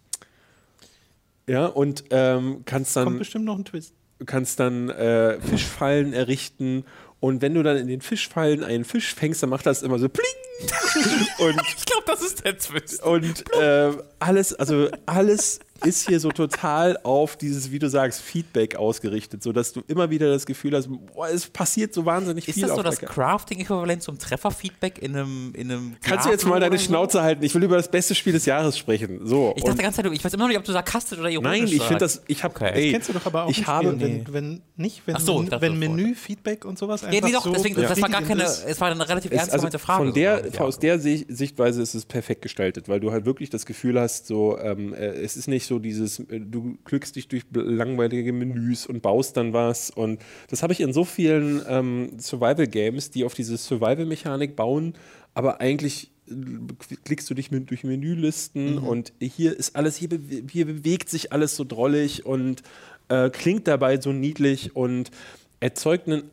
Ja, 1.48 1.66
und 1.66 2.06
ähm, 2.10 2.64
kannst 2.66 2.94
Kommt 2.94 3.08
dann 3.08 3.20
bestimmt 3.20 3.46
noch 3.46 3.58
ein 3.58 3.66
Twist. 3.66 3.94
Du 4.20 4.26
kannst 4.26 4.60
dann 4.60 4.90
äh, 4.90 5.40
Fischfallen 5.42 6.14
errichten 6.14 6.86
und 7.20 7.42
wenn 7.42 7.54
du 7.54 7.64
dann 7.64 7.78
in 7.78 7.88
den 7.88 8.02
Fischfallen 8.02 8.64
einen 8.64 8.86
Fisch 8.86 9.14
fängst, 9.14 9.44
dann 9.44 9.50
macht 9.50 9.66
das 9.66 9.82
immer 9.82 10.00
so 10.00 10.10
pling 10.10 10.26
und, 11.40 11.62
Ich 11.78 11.86
glaube, 11.86 12.04
das 12.06 12.22
ist 12.22 12.46
der 12.46 12.58
Twist. 12.58 13.04
und 13.04 13.44
äh, 13.56 13.92
alles, 14.20 14.54
also 14.54 14.90
alles 15.06 15.60
ist 15.86 16.08
hier 16.08 16.20
so 16.20 16.30
total 16.30 16.98
auf 17.04 17.36
dieses, 17.36 17.72
wie 17.72 17.80
du 17.80 17.90
sagst, 17.90 18.22
Feedback 18.22 18.76
ausgerichtet, 18.76 19.44
sodass 19.44 19.74
du 19.74 19.82
immer 19.88 20.10
wieder 20.10 20.30
das 20.30 20.46
Gefühl 20.46 20.76
hast, 20.76 20.90
boah, 21.14 21.28
es 21.30 21.48
passiert 21.48 21.94
so 21.94 22.06
wahnsinnig 22.06 22.48
Ist 22.48 22.54
viel 22.56 22.64
das 22.64 22.72
so 22.72 22.78
auf 22.78 22.84
das. 22.84 23.00
Crafting-Äquivalent 23.00 24.02
zum 24.02 24.18
Trefferfeedback 24.20 25.00
in 25.02 25.16
einem, 25.16 25.54
in 25.56 25.72
einem 25.72 25.96
Kannst 26.02 26.26
du 26.26 26.30
jetzt 26.32 26.46
mal 26.46 26.60
deine 26.60 26.76
oder 26.76 26.80
Schnauze 26.84 27.22
halten? 27.22 27.44
Ich 27.44 27.54
will 27.56 27.64
über 27.64 27.78
das 27.78 27.90
beste 27.90 28.16
Spiel 28.16 28.34
des 28.34 28.46
Jahres 28.46 28.78
sprechen. 28.78 29.20
So. 29.26 29.54
Ich 29.56 29.64
dachte 29.64 29.78
die 29.78 29.84
ganze 29.84 30.02
Zeit, 30.04 30.12
ich 30.14 30.24
weiß 30.24 30.34
immer 30.34 30.44
noch 30.44 30.50
nicht, 30.50 30.58
ob 30.58 30.64
du 30.64 30.72
sarkastisch 30.72 31.20
oder 31.20 31.30
ironisch 31.30 31.52
Nein, 31.60 31.68
ich 31.68 31.82
finde 31.84 32.00
das, 32.00 32.22
ich 32.28 32.44
habe, 32.44 32.54
Okay. 32.56 32.72
ey, 32.74 32.92
Kennst 32.92 33.10
du 33.10 33.14
doch 33.14 33.26
aber 33.26 33.46
auch 33.46 33.50
ich 33.50 33.66
habe, 33.66 33.90
Spiel, 33.94 34.00
wenn, 34.28 34.34
wenn 34.34 34.62
nicht, 34.76 35.02
wenn, 35.06 35.16
Ach 35.16 35.20
so, 35.20 35.40
wenn 35.40 35.50
das 35.50 35.62
war- 35.62 35.70
Menü, 35.70 36.14
Feedback 36.16 36.66
und 36.66 36.78
sowas 36.78 37.02
Ja, 37.02 37.08
einfach 37.10 37.28
nee, 37.28 37.34
doch, 37.34 37.44
so 37.44 37.52
deswegen, 37.52 37.76
das 37.76 38.02
war 38.02 38.10
gar 38.10 38.22
keine, 38.22 38.44
ist. 38.44 38.64
es 38.66 38.80
war 38.80 38.90
eine 38.92 39.08
relativ 39.10 39.32
Ist, 39.32 39.38
ernst 39.38 39.52
also 39.54 39.62
gemeinte 39.64 39.80
Frage. 39.80 40.06
von 40.06 40.14
der, 40.14 40.44
sogar. 40.46 40.62
aus 40.68 40.80
der 40.80 41.00
Sicht, 41.00 41.26
Sichtweise 41.30 41.82
ist 41.82 41.94
es 41.96 42.06
perfekt 42.06 42.42
gestaltet, 42.44 42.88
weil 42.90 43.00
du 43.00 43.12
halt 43.12 43.26
wirklich 43.26 43.50
das 43.50 43.66
Gefühl 43.66 44.00
hast, 44.00 44.28
so, 44.28 44.58
ähm, 44.60 44.94
äh, 44.94 45.08
es 45.08 45.36
ist 45.36 45.48
nicht 45.48 45.66
so 45.66 45.73
dieses, 45.80 46.20
äh, 46.20 46.40
du 46.40 46.78
klickst 46.86 47.16
dich 47.16 47.28
durch 47.28 47.44
langweilige 47.54 48.34
Menüs 48.34 48.86
und 48.86 49.02
baust 49.02 49.38
dann 49.38 49.54
was. 49.54 49.90
Und 49.90 50.22
das 50.50 50.64
habe 50.64 50.74
ich 50.74 50.82
in 50.82 50.94
so 50.94 51.04
vielen 51.06 51.62
ähm, 51.68 52.12
Survival-Games, 52.20 53.12
die 53.12 53.24
auf 53.26 53.34
diese 53.34 53.58
Survival-Mechanik 53.58 54.56
bauen, 54.56 54.94
aber 55.34 55.62
eigentlich 55.62 56.12
äh, 56.30 56.34
klickst 57.06 57.30
du 57.30 57.34
dich 57.34 57.52
mit, 57.52 57.70
durch 57.70 57.84
Menülisten 57.84 58.78
und 58.78 59.14
hier 59.20 59.58
ist 59.58 59.76
alles, 59.76 59.96
hier, 59.98 60.10
bewe- 60.10 60.50
hier 60.50 60.66
bewegt 60.66 61.10
sich 61.10 61.32
alles 61.32 61.56
so 61.56 61.64
drollig 61.64 62.26
und 62.26 62.64
äh, 63.10 63.30
klingt 63.30 63.68
dabei 63.68 64.00
so 64.00 64.14
niedlich 64.14 64.76
und 64.76 65.12
erzeugt 65.60 66.08
einen 66.08 66.24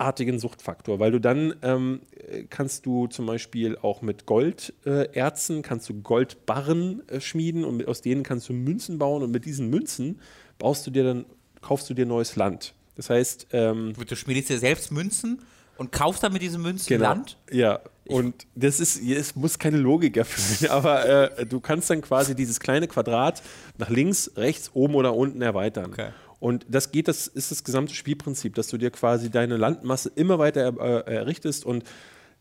abartigen 0.00 0.38
Suchtfaktor, 0.38 0.98
weil 0.98 1.12
du 1.12 1.20
dann 1.20 1.54
ähm, 1.62 2.00
äh, 2.16 2.44
kannst 2.48 2.86
du 2.86 3.06
zum 3.06 3.26
Beispiel 3.26 3.76
auch 3.76 4.00
mit 4.00 4.24
Golderzen, 4.24 4.74
äh, 4.86 5.04
Erzen 5.12 5.62
kannst 5.62 5.88
du 5.90 6.00
Goldbarren 6.00 7.06
äh, 7.08 7.20
schmieden 7.20 7.64
und 7.64 7.76
mit, 7.76 7.86
aus 7.86 8.00
denen 8.00 8.22
kannst 8.22 8.48
du 8.48 8.54
Münzen 8.54 8.98
bauen 8.98 9.22
und 9.22 9.30
mit 9.30 9.44
diesen 9.44 9.68
Münzen 9.68 10.18
baust 10.58 10.86
du 10.86 10.90
dir 10.90 11.04
dann, 11.04 11.26
kaufst 11.60 11.90
du 11.90 11.94
dir 11.94 12.06
neues 12.06 12.34
Land. 12.36 12.74
Das 12.96 13.10
heißt, 13.10 13.48
ähm, 13.52 13.92
Du 14.08 14.16
schmiedest 14.16 14.48
dir 14.48 14.58
selbst 14.58 14.90
Münzen 14.90 15.42
und 15.76 15.92
kaufst 15.92 16.22
dann 16.22 16.32
mit 16.32 16.42
diesen 16.42 16.62
Münzen 16.62 16.88
Genau. 16.88 17.04
Land. 17.10 17.36
Ja, 17.50 17.80
und 18.06 18.46
das 18.54 18.80
ist, 18.80 19.00
es 19.02 19.36
muss 19.36 19.58
keine 19.58 19.76
Logik 19.76 20.16
erfüllen, 20.16 20.70
aber 20.72 21.38
äh, 21.38 21.46
du 21.46 21.60
kannst 21.60 21.90
dann 21.90 22.00
quasi 22.00 22.34
dieses 22.34 22.58
kleine 22.58 22.88
Quadrat 22.88 23.42
nach 23.78 23.90
links, 23.90 24.30
rechts, 24.36 24.70
oben 24.74 24.94
oder 24.94 25.14
unten 25.14 25.42
erweitern. 25.42 25.90
Okay. 25.92 26.08
Und 26.40 26.66
das 26.68 26.90
geht, 26.90 27.06
das 27.06 27.26
ist 27.26 27.50
das 27.50 27.64
gesamte 27.64 27.94
Spielprinzip, 27.94 28.54
dass 28.54 28.68
du 28.68 28.78
dir 28.78 28.90
quasi 28.90 29.30
deine 29.30 29.56
Landmasse 29.56 30.10
immer 30.14 30.38
weiter 30.38 30.74
äh, 31.06 31.14
errichtest 31.14 31.64
und 31.64 31.84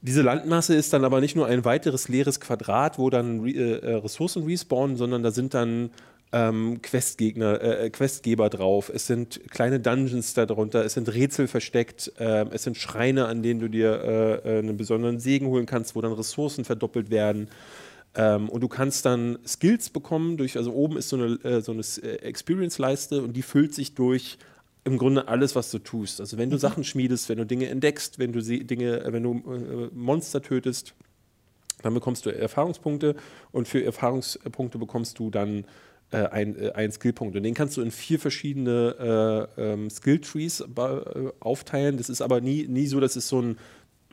diese 0.02 0.22
Landmasse 0.22 0.76
ist 0.76 0.94
dann 0.94 1.04
aber 1.04 1.20
nicht 1.20 1.36
nur 1.36 1.48
ein 1.48 1.66
weiteres 1.66 2.08
leeres 2.08 2.40
Quadrat, 2.40 2.98
wo 2.98 3.10
dann 3.10 3.42
re 3.42 3.82
äh, 3.82 3.96
Ressourcen 3.96 4.44
respawnen, 4.44 4.96
sondern 4.96 5.24
da 5.24 5.32
sind 5.32 5.54
dann 5.54 5.90
ähm, 6.32 6.82
Questgegner, 6.82 7.62
äh, 7.62 7.90
Questgeber 7.90 8.50
drauf. 8.50 8.90
Es 8.94 9.08
sind 9.08 9.42
kleine 9.50 9.80
Dungeons 9.80 10.34
darunter, 10.34 10.86
es 10.86 10.94
sind 10.94 11.14
Rätsel 11.14 11.48
versteckt, 11.48 12.14
ähm, 12.20 12.50
es 12.52 12.64
sind 12.64 12.78
Schreine, 12.78 13.26
an 13.26 13.42
denen 13.42 13.60
du 13.60 13.68
dir 13.68 14.02
äh, 14.02 14.58
äh, 14.58 14.60
einen 14.60 14.78
besonderen 14.78 15.20
Segen 15.20 15.48
holen 15.48 15.66
kannst, 15.66 15.96
wo 15.96 16.02
dann 16.02 16.14
Ressourcen 16.14 16.64
verdoppelt 16.64 17.10
werden. 17.10 17.50
Ähm, 18.20 18.50
und 18.50 18.60
du 18.60 18.68
kannst 18.68 19.06
dann 19.06 19.40
Skills 19.48 19.90
bekommen 19.90 20.36
durch, 20.36 20.58
also 20.58 20.74
oben 20.74 20.98
ist 20.98 21.08
so 21.08 21.16
eine, 21.16 21.42
äh, 21.46 21.62
so 21.62 21.72
eine 21.72 21.84
äh, 22.04 22.16
Experience-Leiste 22.18 23.22
und 23.22 23.32
die 23.32 23.42
füllt 23.42 23.74
sich 23.74 23.96
durch 23.96 24.38
im 24.84 24.98
Grunde 24.98 25.30
alles, 25.30 25.56
was 25.56 25.72
du 25.72 25.80
tust. 25.80 26.20
Also 26.20 26.38
wenn 26.38 26.50
du 26.50 26.58
Sachen 26.58 26.84
schmiedest, 26.84 27.30
wenn 27.30 27.38
du 27.38 27.46
Dinge 27.46 27.70
entdeckst, 27.70 28.20
wenn 28.20 28.34
du 28.34 28.42
Dinge, 28.42 29.06
äh, 29.06 29.14
wenn 29.14 29.24
du 29.24 29.36
äh, 29.36 29.96
Monster 29.96 30.42
tötest, 30.42 30.96
dann 31.82 31.94
bekommst 31.94 32.26
du 32.26 32.30
Erfahrungspunkte 32.30 33.16
und 33.54 33.70
für 33.70 33.82
Erfahrungspunkte 33.86 34.78
bekommst 34.78 35.18
du 35.18 35.30
dann 35.30 35.64
äh, 36.12 36.26
ein, 36.26 36.60
äh, 36.60 36.72
einen 36.72 36.92
Skillpunkt. 36.92 37.38
Und 37.38 37.44
den 37.44 37.54
kannst 37.54 37.78
du 37.78 37.82
in 37.82 37.92
vier 37.92 38.20
verschiedene 38.20 39.48
äh, 39.58 39.62
ähm, 39.62 39.90
Skill-Trees 39.90 40.62
äh, 40.62 41.32
aufteilen. 41.40 41.96
Das 41.96 42.10
ist 42.10 42.22
aber 42.22 42.42
nie, 42.42 42.68
nie 42.68 42.88
so, 42.88 43.00
dass 43.00 43.16
es 43.16 43.30
so 43.30 43.42
ein, 43.42 43.58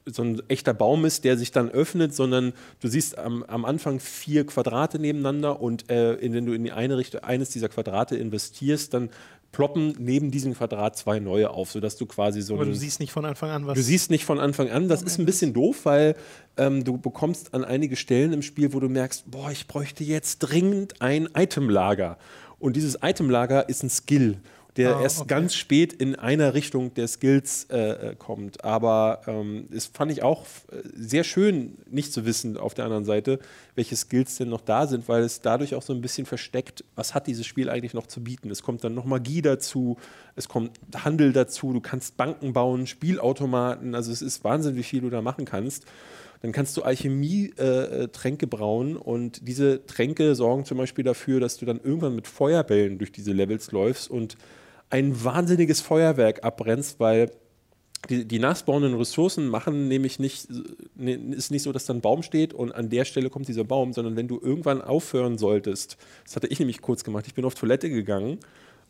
so 0.07 0.23
ein 0.23 0.41
echter 0.49 0.73
Baum 0.73 1.05
ist, 1.05 1.25
der 1.25 1.37
sich 1.37 1.51
dann 1.51 1.69
öffnet, 1.69 2.15
sondern 2.15 2.53
du 2.81 2.89
siehst 2.89 3.19
am, 3.19 3.43
am 3.45 3.65
Anfang 3.65 3.99
vier 3.99 4.47
Quadrate 4.47 4.99
nebeneinander 4.99 5.61
und 5.61 5.91
äh, 5.91 6.19
wenn 6.21 6.47
du 6.47 6.53
in 6.53 6.65
die 6.65 6.73
eine 6.73 6.97
Richtung, 6.97 7.23
eines 7.23 7.51
dieser 7.51 7.69
Quadrate 7.69 8.17
investierst, 8.17 8.95
dann 8.95 9.11
ploppen 9.53 9.95
neben 9.99 10.31
diesem 10.31 10.55
Quadrat 10.55 10.97
zwei 10.97 11.19
neue 11.19 11.51
auf, 11.51 11.73
sodass 11.73 11.97
du 11.97 12.07
quasi 12.07 12.43
so 12.43 12.55
Aber 12.55 12.67
du 12.67 12.75
siehst 12.75 13.01
nicht 13.01 13.13
von 13.13 13.25
Anfang 13.25 13.51
an, 13.51 13.67
was. 13.67 13.75
Du 13.75 13.83
siehst 13.83 14.11
nicht 14.11 14.25
von 14.25 14.39
Anfang 14.39 14.69
an. 14.71 14.89
Das 14.89 15.03
ist 15.03 15.19
ein 15.19 15.25
bisschen 15.25 15.55
doof, 15.55 15.85
weil 15.85 16.15
ähm, 16.57 16.85
du 16.85 16.99
bekommst 16.99 17.55
an 17.55 17.65
einige 17.65 17.97
Stellen 17.97 18.33
im 18.33 18.43
Spiel, 18.43 18.75
wo 18.75 18.81
du 18.81 18.89
merkst, 18.89 19.31
boah, 19.31 19.51
ich 19.51 19.67
bräuchte 19.67 20.05
jetzt 20.05 20.41
dringend 20.41 21.01
ein 21.01 21.29
Itemlager. 21.35 22.19
Und 22.59 22.77
dieses 22.77 22.99
Itemlager 23.03 23.69
ist 23.69 23.83
ein 23.83 23.91
Skill 23.91 24.39
der 24.77 24.97
Ah, 24.97 25.03
erst 25.03 25.21
okay. 25.21 25.29
ganz 25.29 25.55
spät 25.55 25.93
in 25.93 26.15
einer 26.17 26.55
Richtung 26.55 26.93
der 26.95 27.09
Skills 27.09 27.67
äh, 27.71 28.11
äh, 28.11 28.15
kommt. 28.17 28.65
Aber 28.65 29.23
ähm, 29.27 29.67
das 29.71 29.87
fand 29.87 30.13
ich 30.13 30.23
auch 30.23 30.43
äh, 30.71 30.77
sehr 30.95 31.25
schön, 31.25 31.79
nicht 31.91 32.13
zu 32.13 32.25
wissen 32.27 32.57
auf 32.57 32.75
der 32.75 32.85
anderen 32.85 33.05
Seite, 33.05 33.39
welche 33.75 33.97
Skills 33.97 34.37
denn 34.37 34.49
noch 34.49 34.61
da 34.61 34.87
sind, 34.87 35.09
weil 35.09 35.23
es 35.23 35.41
dadurch 35.41 35.75
auch 35.75 35.83
so 35.83 35.93
ein 35.93 36.01
bisschen 36.01 36.27
versteckt, 36.27 36.85
was 36.95 37.15
hat 37.15 37.27
dieses 37.27 37.47
Spiel 37.47 37.71
eigentlich 37.71 37.95
noch 37.95 38.07
zu 38.07 38.23
bieten. 38.23 38.51
Es 38.51 38.63
kommt 38.63 38.85
dann 38.85 38.95
noch 38.95 39.05
Magie 39.05 39.43
dazu, 39.43 39.97
es 40.35 40.49
kommt 40.49 40.79
Handel 40.95 41.33
dazu, 41.33 41.73
du 41.73 41.81
kannst 41.81 42.17
Banken 42.17 42.53
bauen, 42.53 42.87
Spielautomaten, 42.87 43.95
also 43.95 44.13
es 44.13 44.23
ist 44.23 44.45
Wahnsinn, 44.45 44.77
wie 44.77 44.83
viel 44.83 45.01
du 45.01 45.11
da 45.11 45.23
machen 45.23 45.45
kannst. 45.45 45.87
Dann 46.43 46.53
kannst 46.53 46.77
du 46.77 46.83
Alchemie-Tränke 46.83 48.47
brauen 48.47 48.97
und 48.97 49.49
diese 49.49 49.87
Tränke 49.87 50.35
sorgen 50.35 50.67
zum 50.67 50.77
Beispiel 50.77 51.03
dafür, 51.03 51.41
dass 51.41 51.57
du 51.57 51.65
dann 51.65 51.81
irgendwann 51.83 52.15
mit 52.15 52.27
Feuerbällen 52.27 52.99
durch 52.99 53.11
diese 53.11 53.33
Levels 53.33 53.73
läufst 53.73 54.11
und 54.11 54.37
ein 54.91 55.25
wahnsinniges 55.25 55.81
Feuerwerk 55.81 56.45
abbrennst, 56.45 57.01
weil 57.01 57.31
die, 58.09 58.27
die 58.27 58.39
nachspawnenden 58.39 58.99
Ressourcen 58.99 59.49
machen 59.49 59.89
nämlich 59.89 60.19
nicht, 60.19 60.49
ne, 60.95 61.15
ist 61.15 61.51
nicht 61.51 61.63
so, 61.63 61.73
dass 61.73 61.87
da 61.87 61.95
ein 61.95 62.01
Baum 62.01 62.23
steht 62.23 62.55
und 62.55 62.73
an 62.73 62.89
der 62.89 63.05
Stelle 63.05 63.31
kommt 63.31 63.49
dieser 63.49 63.65
Baum, 63.65 63.93
sondern 63.93 64.17
wenn 64.17 64.29
du 64.29 64.41
irgendwann 64.41 64.81
aufhören 64.81 65.39
solltest, 65.39 65.97
das 66.25 66.37
hatte 66.37 66.47
ich 66.47 66.59
nämlich 66.59 66.83
kurz 66.83 67.05
gemacht, 67.05 67.27
ich 67.27 67.35
bin 67.35 67.45
auf 67.45 67.55
Toilette 67.55 67.91
gegangen 67.91 68.39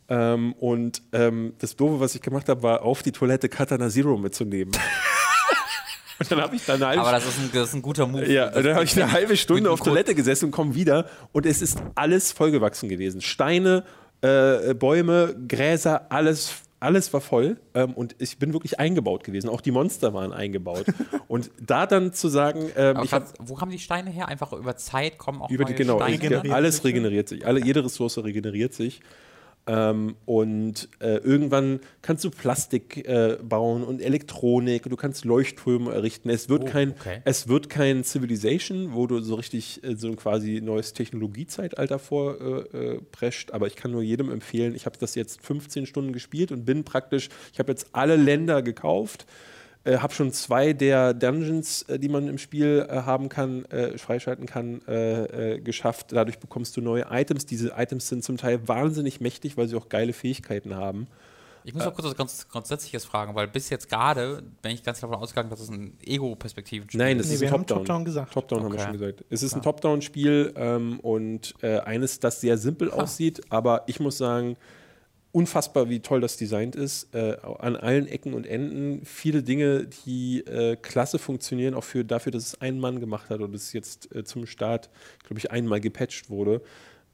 ähm, 0.09 0.53
und 0.53 1.01
ähm, 1.13 1.53
das 1.59 1.75
Doofe, 1.75 1.99
was 1.99 2.15
ich 2.15 2.21
gemacht 2.21 2.47
habe, 2.49 2.63
war 2.63 2.83
auf 2.83 3.01
die 3.01 3.11
Toilette 3.11 3.49
Katana 3.49 3.89
Zero 3.89 4.17
mitzunehmen. 4.17 4.73
und 6.19 6.31
dann 6.31 6.41
habe 6.41 6.55
ich 6.55 6.65
dann 6.65 6.75
eine 6.75 6.87
halbe 6.87 7.01
Aber 7.01 7.11
das 7.11 7.25
ist 7.25 7.39
ein, 7.39 7.49
das 7.53 7.69
ist 7.69 7.75
ein 7.75 7.81
guter 7.81 8.07
Move. 8.07 8.31
ja, 8.31 8.49
dann 8.49 8.75
habe 8.75 8.85
ich 8.85 9.01
eine 9.01 9.11
halbe 9.11 9.35
Stunde 9.35 9.71
auf 9.71 9.81
Toilette 9.81 10.15
gesessen 10.15 10.45
und 10.45 10.51
komme 10.51 10.75
wieder 10.75 11.09
und 11.31 11.45
es 11.45 11.61
ist 11.61 11.81
alles 11.95 12.31
vollgewachsen 12.31 12.87
gewesen. 12.87 13.21
Steine, 13.21 13.83
äh, 14.21 14.73
Bäume, 14.73 15.35
Gräser, 15.47 16.11
alles, 16.11 16.61
alles 16.79 17.11
war 17.13 17.21
voll 17.21 17.57
ähm, 17.73 17.93
und 17.93 18.15
ich 18.19 18.37
bin 18.37 18.53
wirklich 18.53 18.79
eingebaut 18.79 19.23
gewesen. 19.23 19.49
Auch 19.49 19.61
die 19.61 19.71
Monster 19.71 20.13
waren 20.13 20.33
eingebaut. 20.33 20.85
und 21.27 21.51
da 21.59 21.85
dann 21.87 22.13
zu 22.13 22.27
sagen, 22.27 22.69
ähm, 22.75 22.97
kannst, 23.09 23.35
wo 23.39 23.59
haben 23.61 23.71
die 23.71 23.79
Steine 23.79 24.09
her? 24.09 24.27
Einfach 24.27 24.53
über 24.53 24.75
Zeit 24.77 25.17
kommen 25.17 25.41
auch 25.41 25.49
über 25.49 25.65
die 25.65 25.73
genau, 25.73 25.97
Steine. 25.97 26.13
Regeneriert 26.13 26.53
alles 26.53 26.83
ne? 26.83 26.89
regeneriert 26.89 27.29
sich, 27.29 27.45
alle, 27.45 27.63
jede 27.63 27.83
Ressource 27.83 28.17
regeneriert 28.19 28.73
sich. 28.73 29.01
Ähm, 29.67 30.15
und 30.25 30.87
äh, 30.99 31.17
irgendwann 31.17 31.81
kannst 32.01 32.23
du 32.23 32.29
Plastik 32.29 33.05
äh, 33.07 33.37
bauen 33.43 33.83
und 33.83 34.01
Elektronik, 34.01 34.83
du 34.83 34.95
kannst 34.95 35.25
Leuchttürme 35.25 35.93
errichten. 35.93 36.29
Es 36.29 36.47
wird 36.47 36.63
Oh, 36.63 36.65
kein, 36.65 36.91
okay. 36.91 37.21
es 37.25 37.47
wird 37.49 37.69
kein 37.69 38.03
Civilization, 38.03 38.93
wo 38.93 39.07
du 39.07 39.19
so 39.19 39.35
richtig 39.35 39.83
äh, 39.83 39.95
so 39.95 40.07
ein 40.07 40.15
quasi 40.15 40.61
neues 40.61 40.93
Technologiezeitalter 40.93 41.99
vorprescht, 41.99 43.49
äh, 43.49 43.51
äh, 43.51 43.55
aber 43.55 43.67
ich 43.67 43.75
kann 43.75 43.91
nur 43.91 44.01
jedem 44.01 44.31
empfehlen, 44.31 44.73
ich 44.73 44.85
habe 44.85 44.97
das 44.97 45.15
jetzt 45.15 45.45
15 45.45 45.85
Stunden 45.85 46.13
gespielt 46.13 46.51
und 46.51 46.65
bin 46.65 46.83
praktisch, 46.85 47.29
ich 47.51 47.59
habe 47.59 47.71
jetzt 47.71 47.87
alle 47.91 48.15
Länder 48.15 48.61
gekauft. 48.61 49.25
Äh, 49.87 49.99
habe 49.99 50.13
schon 50.13 50.33
zwei 50.33 50.73
der 50.73 51.13
Dungeons, 51.13 51.83
äh, 51.83 51.97
die 51.97 52.09
man 52.09 52.27
im 52.27 52.37
Spiel 52.37 52.85
äh, 52.89 52.93
haben 53.03 53.29
kann, 53.29 53.63
äh, 53.65 53.97
freischalten 53.97 54.45
kann, 54.45 54.81
äh, 54.87 55.53
äh, 55.55 55.59
geschafft. 55.61 56.07
Dadurch 56.11 56.39
bekommst 56.39 56.75
du 56.75 56.81
neue 56.81 57.05
Items. 57.09 57.45
Diese 57.45 57.71
Items 57.77 58.09
sind 58.09 58.23
zum 58.23 58.35
Teil 58.37 58.67
wahnsinnig 58.67 59.21
mächtig, 59.21 59.55
weil 59.55 59.67
sie 59.69 59.77
auch 59.77 59.87
geile 59.87 60.11
Fähigkeiten 60.11 60.75
haben. 60.75 61.07
Ich 61.63 61.73
muss 61.73 61.83
noch 61.83 61.93
kurz 61.93 62.07
was 62.07 62.15
ganz 62.15 62.47
Grundsätzliches 62.47 63.03
fragen, 63.05 63.35
weil 63.35 63.47
bis 63.47 63.69
jetzt 63.69 63.89
gerade 63.89 64.41
bin 64.61 64.71
ich 64.71 64.83
ganz 64.83 65.01
davon 65.01 65.15
ausgegangen, 65.17 65.49
dass 65.49 65.59
es 65.59 65.69
ein 65.69 65.97
Ego-Perspektiven-Spiel 66.01 66.97
Nein, 66.97 67.17
das 67.17 67.27
Nee, 67.27 67.33
ist 67.35 67.41
wir 67.41 67.47
ein 67.49 67.53
haben 67.53 67.65
Top-Down. 67.65 67.85
Top-Down 67.85 68.05
gesagt. 68.05 68.33
Top-Down 68.33 68.63
haben 68.63 68.71
wir 68.71 68.79
Okay. 68.79 68.83
schon 68.83 68.93
gesagt. 68.99 69.25
Es 69.29 69.43
ist 69.43 69.53
ein 69.53 69.61
Top-Down-Spiel 69.61 70.53
ähm, 70.55 70.99
und 71.01 71.55
äh, 71.61 71.79
eines, 71.79 72.19
das 72.21 72.39
sehr 72.39 72.57
simpel 72.57 72.89
aussieht, 72.91 73.41
aber 73.49 73.83
ich 73.87 73.99
muss 73.99 74.17
sagen, 74.17 74.55
unfassbar, 75.37 75.87
wie 75.87 75.99
toll 75.99 76.19
das 76.19 76.35
designt 76.35 76.75
ist. 76.75 77.13
Äh, 77.13 77.37
an 77.59 77.75
allen 77.75 78.07
Ecken 78.07 78.33
und 78.33 78.47
Enden. 78.47 79.05
Viele 79.05 79.43
Dinge, 79.43 79.87
die 80.05 80.39
äh, 80.47 80.75
klasse 80.75 81.19
funktionieren, 81.19 81.75
auch 81.75 81.83
für, 81.83 82.03
dafür, 82.03 82.31
dass 82.31 82.43
es 82.43 82.61
ein 82.61 82.79
Mann 82.79 82.99
gemacht 82.99 83.29
hat 83.29 83.41
und 83.41 83.53
es 83.53 83.71
jetzt 83.71 84.13
äh, 84.15 84.23
zum 84.23 84.47
Start, 84.47 84.89
glaube 85.23 85.37
ich, 85.37 85.51
einmal 85.51 85.79
gepatcht 85.79 86.31
wurde. 86.31 86.61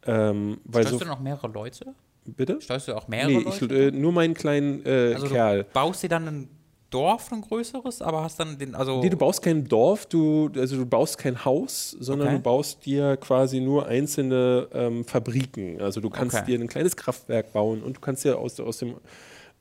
Ähm, 0.05 0.61
Steuerst 0.69 0.89
so, 0.91 0.99
du 0.99 1.05
noch 1.05 1.19
mehrere 1.19 1.47
Leute? 1.49 1.93
bitte? 2.25 2.61
Steuerst 2.61 2.87
du 2.87 2.95
auch 2.95 3.09
mehrere 3.09 3.31
Nee, 3.31 3.45
ich, 3.49 3.59
Leute? 3.59 3.87
äh, 3.87 3.91
nur 3.91 4.13
meinen 4.13 4.33
kleinen 4.33 4.85
äh, 4.85 5.13
also 5.15 5.27
Kerl. 5.27 5.63
du 5.63 5.69
baust 5.73 6.03
dir 6.03 6.09
dann 6.09 6.27
ein 6.27 6.49
Dorf, 6.93 7.31
ein 7.31 7.41
größeres, 7.41 8.01
aber 8.01 8.21
hast 8.23 8.39
dann 8.39 8.57
den, 8.57 8.75
also 8.75 9.01
Nee, 9.01 9.09
du 9.09 9.17
baust 9.17 9.41
kein 9.41 9.67
Dorf, 9.67 10.05
du, 10.05 10.49
also 10.55 10.77
du 10.77 10.85
baust 10.85 11.17
kein 11.17 11.43
Haus, 11.43 11.91
sondern 11.99 12.27
Okay. 12.27 12.37
du 12.37 12.43
baust 12.43 12.85
dir 12.85 13.17
quasi 13.17 13.59
nur 13.59 13.87
einzelne 13.87 14.67
ähm, 14.73 15.03
Fabriken. 15.05 15.81
Also 15.81 16.01
du 16.01 16.09
kannst 16.09 16.35
Okay. 16.37 16.45
dir 16.45 16.59
ein 16.59 16.67
kleines 16.67 16.95
Kraftwerk 16.95 17.51
bauen 17.53 17.81
und 17.81 17.97
du 17.97 18.01
kannst 18.01 18.23
ja 18.25 18.35
aus, 18.35 18.59
aus 18.59 18.77
dem, 18.77 18.95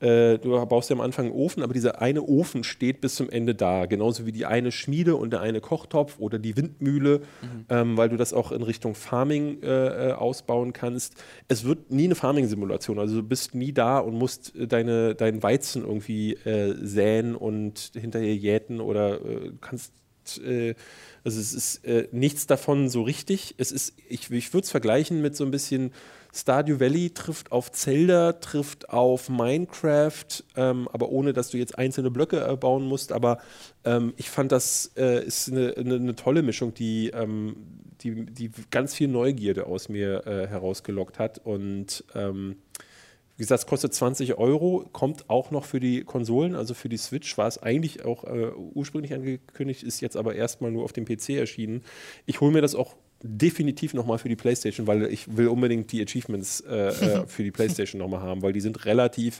äh, 0.03 0.37
du 0.37 0.65
baust 0.65 0.89
ja 0.89 0.95
am 0.95 1.01
Anfang 1.01 1.27
einen 1.27 1.35
Ofen, 1.35 1.63
aber 1.63 1.73
dieser 1.73 2.01
eine 2.01 2.21
Ofen 2.23 2.65
steht 2.65 2.99
bis 2.99 3.15
zum 3.15 3.29
Ende 3.29 3.55
da. 3.55 3.85
Genauso 3.85 4.25
wie 4.25 4.33
die 4.33 4.45
eine 4.45 4.73
Schmiede 4.73 5.15
und 5.15 5.31
der 5.31 5.39
eine 5.39 5.61
Kochtopf 5.61 6.19
oder 6.19 6.39
die 6.39 6.57
Windmühle, 6.57 7.21
ähm, 7.69 7.95
weil 7.95 8.09
du 8.09 8.17
das 8.17 8.33
auch 8.33 8.51
in 8.51 8.63
Richtung 8.63 8.95
Farming 8.95 9.63
äh, 9.63 10.09
äh, 10.09 10.11
ausbauen 10.11 10.73
kannst. 10.73 11.15
Es 11.47 11.63
wird 11.63 11.89
nie 11.91 12.05
eine 12.05 12.15
Farming-Simulation, 12.15 12.99
also 12.99 13.21
du 13.21 13.23
bist 13.23 13.55
nie 13.55 13.71
da 13.71 13.99
und 13.99 14.15
musst 14.15 14.53
äh, 14.55 14.67
deine, 14.67 15.15
deinen 15.15 15.41
Weizen 15.41 15.83
irgendwie 15.83 16.33
äh, 16.33 16.75
säen 16.85 17.35
und 17.35 17.91
hinterher 17.93 18.35
jäten 18.35 18.81
oder 18.81 19.19
kannst 19.61 19.93
also 21.25 21.39
es 21.41 21.53
ist 21.53 21.83
äh, 21.83 22.07
nichts 22.13 22.47
davon 22.47 22.87
so 22.87 23.01
richtig. 23.01 23.55
Es 23.57 23.73
ist, 23.73 23.93
ich, 24.07 24.31
ich 24.31 24.53
würde 24.53 24.63
es 24.63 24.71
vergleichen 24.71 25.21
mit 25.21 25.35
so 25.35 25.43
ein 25.43 25.51
bisschen 25.51 25.91
Stardew 26.33 26.79
Valley 26.79 27.11
trifft 27.11 27.51
auf 27.51 27.71
Zelda, 27.71 28.33
trifft 28.33 28.89
auf 28.89 29.29
Minecraft, 29.29 30.43
ähm, 30.55 30.87
aber 30.91 31.09
ohne, 31.09 31.31
dass 31.31 31.49
du 31.49 31.57
jetzt 31.57 31.77
einzelne 31.77 32.09
Blöcke 32.09 32.43
äh, 32.43 32.55
bauen 32.55 32.85
musst. 32.85 33.11
Aber 33.11 33.37
ähm, 33.85 34.13
ich 34.17 34.31
fand, 34.31 34.51
das 34.51 34.91
äh, 34.97 35.23
ist 35.23 35.51
eine, 35.51 35.75
eine, 35.77 35.95
eine 35.95 36.15
tolle 36.15 36.41
Mischung, 36.41 36.73
die, 36.73 37.09
ähm, 37.09 37.55
die, 38.01 38.25
die 38.25 38.51
ganz 38.71 38.95
viel 38.95 39.09
Neugierde 39.09 39.67
aus 39.67 39.89
mir 39.89 40.25
äh, 40.25 40.47
herausgelockt 40.47 41.19
hat. 41.19 41.37
Und 41.37 42.03
ähm, 42.15 42.55
wie 43.37 43.43
gesagt, 43.43 43.59
es 43.59 43.67
kostet 43.67 43.93
20 43.93 44.37
Euro, 44.37 44.89
kommt 44.91 45.29
auch 45.29 45.51
noch 45.51 45.65
für 45.65 45.79
die 45.79 46.03
Konsolen, 46.03 46.55
also 46.55 46.73
für 46.73 46.89
die 46.89 46.97
Switch 46.97 47.37
war 47.37 47.47
es 47.47 47.61
eigentlich 47.61 48.05
auch 48.05 48.23
äh, 48.23 48.51
ursprünglich 48.73 49.13
angekündigt, 49.13 49.83
ist 49.83 50.01
jetzt 50.01 50.17
aber 50.17 50.35
erstmal 50.35 50.71
nur 50.71 50.83
auf 50.83 50.93
dem 50.93 51.05
PC 51.05 51.29
erschienen. 51.29 51.83
Ich 52.25 52.41
hole 52.41 52.51
mir 52.51 52.61
das 52.61 52.75
auch 52.75 52.95
definitiv 53.23 53.93
nochmal 53.93 54.17
für 54.17 54.27
die 54.27 54.35
PlayStation, 54.35 54.85
weil 54.85 55.03
ich 55.05 55.37
will 55.37 55.47
unbedingt 55.47 55.91
die 55.93 56.01
Achievements 56.01 56.59
äh, 56.61 56.89
äh, 56.89 57.23
für 57.27 57.43
die 57.43 57.51
PlayStation 57.51 57.99
nochmal 57.99 58.21
haben, 58.21 58.41
weil 58.41 58.51
die 58.51 58.59
sind 58.59 58.85
relativ, 58.85 59.39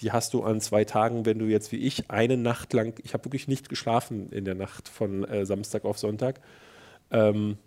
die 0.00 0.12
hast 0.12 0.32
du 0.34 0.44
an 0.44 0.60
zwei 0.60 0.84
Tagen, 0.84 1.26
wenn 1.26 1.40
du 1.40 1.46
jetzt 1.46 1.72
wie 1.72 1.78
ich 1.78 2.10
eine 2.10 2.36
Nacht 2.36 2.72
lang, 2.72 2.94
ich 3.02 3.12
habe 3.12 3.24
wirklich 3.24 3.48
nicht 3.48 3.68
geschlafen 3.68 4.30
in 4.30 4.44
der 4.44 4.54
Nacht 4.54 4.88
von 4.88 5.24
äh, 5.24 5.44
Samstag 5.44 5.84
auf 5.84 5.98
Sonntag. 5.98 6.40
Ähm, 7.10 7.58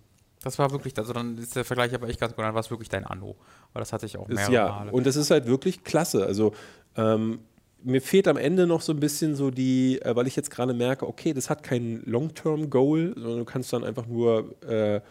das 0.41 0.57
war 0.57 0.71
wirklich, 0.71 0.97
also 0.97 1.11
dann 1.11 1.37
ist 1.37 1.55
der 1.57 1.65
Vergleich 1.65 1.93
aber 1.93 2.07
echt 2.07 2.19
ganz 2.19 2.33
gut, 2.33 2.45
dann 2.45 2.53
war 2.53 2.61
es 2.61 2.71
wirklich 2.71 2.89
dein 2.89 3.05
Anno, 3.05 3.35
weil 3.73 3.81
das 3.81 3.91
hatte 3.91 4.05
ich 4.05 4.17
auch 4.17 4.29
Ist, 4.29 4.37
mehrere 4.37 4.53
ja, 4.53 4.69
Male. 4.69 4.91
und 4.91 5.05
das 5.05 5.17
ist 5.17 5.31
halt 5.31 5.47
wirklich 5.47 5.83
klasse. 5.83 6.25
Also 6.25 6.53
ähm, 6.95 7.39
mir 7.83 8.01
fehlt 8.01 8.29
am 8.29 8.37
Ende 8.37 8.67
noch 8.67 8.81
so 8.81 8.93
ein 8.93 9.01
bisschen 9.01 9.35
so 9.35 9.51
die, 9.51 10.01
äh, 10.01 10.15
weil 10.15 10.27
ich 10.27 10.37
jetzt 10.37 10.49
gerade 10.49 10.73
merke, 10.73 11.05
okay, 11.05 11.33
das 11.33 11.49
hat 11.49 11.61
kein 11.61 12.03
Long-Term-Goal, 12.05 13.15
sondern 13.15 13.39
du 13.39 13.45
kannst 13.45 13.73
dann 13.73 13.83
einfach 13.83 14.07
nur, 14.07 14.55
äh, 14.63 15.01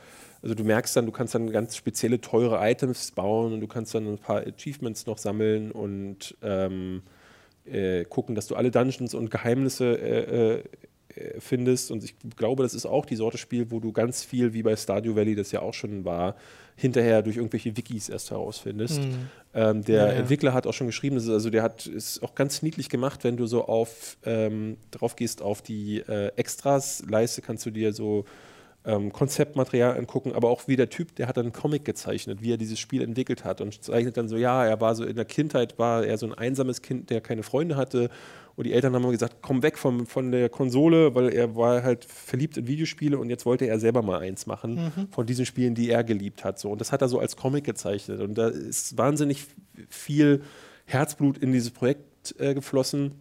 also 0.47 0.55
du 0.55 0.63
merkst 0.63 0.95
dann, 0.97 1.07
du 1.07 1.13
kannst 1.13 1.35
dann 1.35 1.51
ganz 1.51 1.77
spezielle 1.77 2.21
teure 2.21 2.59
Items 2.61 3.11
bauen 3.11 3.53
und 3.53 3.61
du 3.61 3.67
kannst 3.67 3.95
dann 3.95 4.07
ein 4.07 4.19
paar 4.19 4.45
Achievements 4.47 5.07
noch 5.07 5.19
sammeln 5.19 5.73
und 5.73 6.37
ähm, 6.41 7.03
äh, 7.65 8.05
gucken, 8.05 8.37
dass 8.37 8.47
du 8.47 8.55
alle 8.55 8.71
Dungeons 8.71 9.13
und 9.13 9.33
Geheimnisse 9.33 9.99
äh, 9.99 10.21
äh, 10.21 10.63
äh, 11.17 11.41
findest. 11.41 11.91
Und 11.91 12.05
ich 12.05 12.15
glaube, 12.37 12.63
das 12.63 12.75
ist 12.75 12.87
auch 12.87 13.07
die 13.07 13.17
Sorte 13.17 13.39
Spiel, 13.39 13.73
wo 13.73 13.81
du 13.81 13.91
ganz 13.91 14.23
viel, 14.23 14.53
wie 14.53 14.63
bei 14.63 14.77
Stardew 14.77 15.17
Valley 15.17 15.35
das 15.35 15.51
ja 15.51 15.63
auch 15.63 15.75
schon 15.75 16.05
war, 16.05 16.37
hinterher 16.77 17.23
durch 17.23 17.39
irgendwelche 17.39 17.77
Wikis 17.77 18.09
erst 18.09 18.31
herausfindest. 18.31 19.01
Ähm, 19.53 19.83
der 19.83 19.97
Ja, 19.97 20.07
ja. 20.07 20.13
Entwickler 20.13 20.55
hat 20.55 20.69
auch 20.69 20.75
schon 20.75 20.87
geschrieben, 20.87 21.17
das 21.17 21.25
ist, 21.25 21.31
also 21.31 21.51
der 21.51 21.65
hat 21.65 21.89
ist 21.89 22.23
auch 22.23 22.37
ganz 22.37 22.63
niedlich 22.63 22.89
gemacht, 22.89 23.25
wenn 23.25 23.37
du 23.37 23.47
so 23.47 23.65
auf 23.65 24.17
ähm, 24.25 24.77
drauf 24.93 25.17
gehst 25.17 25.43
auf 25.43 25.61
die 25.61 25.99
äh, 26.07 26.29
Extras-Leiste, 26.37 27.43
kannst 27.43 27.67
du 27.67 27.73
dir 27.73 27.93
so 27.93 28.27
ähm, 28.87 29.13
Konzeptmaterial 29.13 29.99
angucken, 29.99 30.33
aber 30.33 30.49
auch 30.49 30.69
wie 30.69 30.77
der 30.77 30.89
Typ, 30.89 31.15
der 31.17 31.27
hat 31.27 31.37
dann 31.37 31.47
einen 31.47 31.53
Comic 31.53 31.85
gezeichnet, 31.85 32.41
wie 32.41 32.53
er 32.53 32.57
dieses 32.57 32.79
Spiel 32.79 33.03
entwickelt 33.03 33.45
hat 33.45 33.61
und 33.61 33.83
zeichnet 33.83 34.17
dann 34.17 34.29
so, 34.29 34.37
ja, 34.37 34.65
er 34.65 34.81
war 34.81 34.95
so 34.95 35.05
in 35.05 35.17
der 35.17 35.25
Kindheit, 35.25 35.79
war 35.79 36.05
er 36.05 36.17
so 36.19 36.27
ein 36.27 36.35
einsames 36.35 36.83
Kind, 36.83 37.11
der 37.11 37.21
keine 37.21 37.43
Freunde 37.43 37.77
hatte 37.77 38.11
und 38.55 38.65
die 38.65 38.73
Eltern 38.73 38.95
haben 38.95 39.11
gesagt, 39.11 39.39
komm 39.43 39.63
weg 39.63 39.77
vom, 39.77 40.07
von 40.07 40.31
der 40.31 40.49
Konsole, 40.49 41.15
weil 41.15 41.31
er 41.33 41.57
war 41.57 41.83
halt 41.83 42.05
verliebt 42.05 42.57
in 42.57 42.69
Videospiele 42.69 43.19
und 43.19 43.29
jetzt 43.29 43.45
wollte 43.45 43.67
er 43.67 43.79
selber 43.81 44.03
mal 44.03 44.21
eins 44.21 44.47
machen 44.47 44.93
von 45.11 45.27
diesen 45.27 45.45
Spielen, 45.47 45.75
die 45.75 45.91
er 45.91 46.05
geliebt 46.05 46.45
hat. 46.45 46.59
So. 46.59 46.71
Und 46.71 46.81
das 46.81 46.93
hat 46.93 47.03
er 47.03 47.09
so 47.09 47.19
als 47.19 47.37
Comic 47.37 47.65
gezeichnet 47.65 48.21
und 48.21 48.39
da 48.39 48.49
ist 48.49 48.97
wahnsinnig 48.97 49.45
viel 49.89 50.43
Herzblut 50.87 51.39
in 51.39 51.53
dieses 51.53 51.71
Projekt 51.71 52.35
äh, 52.39 52.55
geflossen. 52.55 53.13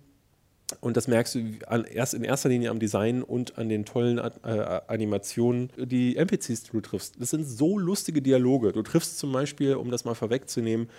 Und 0.81 0.97
das 0.97 1.07
merkst 1.07 1.35
du 1.35 1.41
an, 1.67 1.83
erst 1.83 2.15
in 2.15 2.23
erster 2.23 2.49
Linie 2.49 2.71
am 2.71 2.79
Design 2.79 3.21
und 3.21 3.57
an 3.57 3.69
den 3.69 3.85
tollen 3.85 4.17
äh, 4.17 4.81
Animationen. 4.87 5.69
Die 5.77 6.15
NPCs, 6.17 6.63
die 6.63 6.71
du 6.71 6.81
triffst, 6.81 7.15
das 7.19 7.29
sind 7.29 7.45
so 7.45 7.77
lustige 7.77 8.21
Dialoge. 8.21 8.71
Du 8.71 8.81
triffst 8.81 9.19
zum 9.19 9.31
Beispiel, 9.31 9.75
um 9.75 9.91
das 9.91 10.05
mal 10.05 10.15
vorwegzunehmen, 10.15 10.89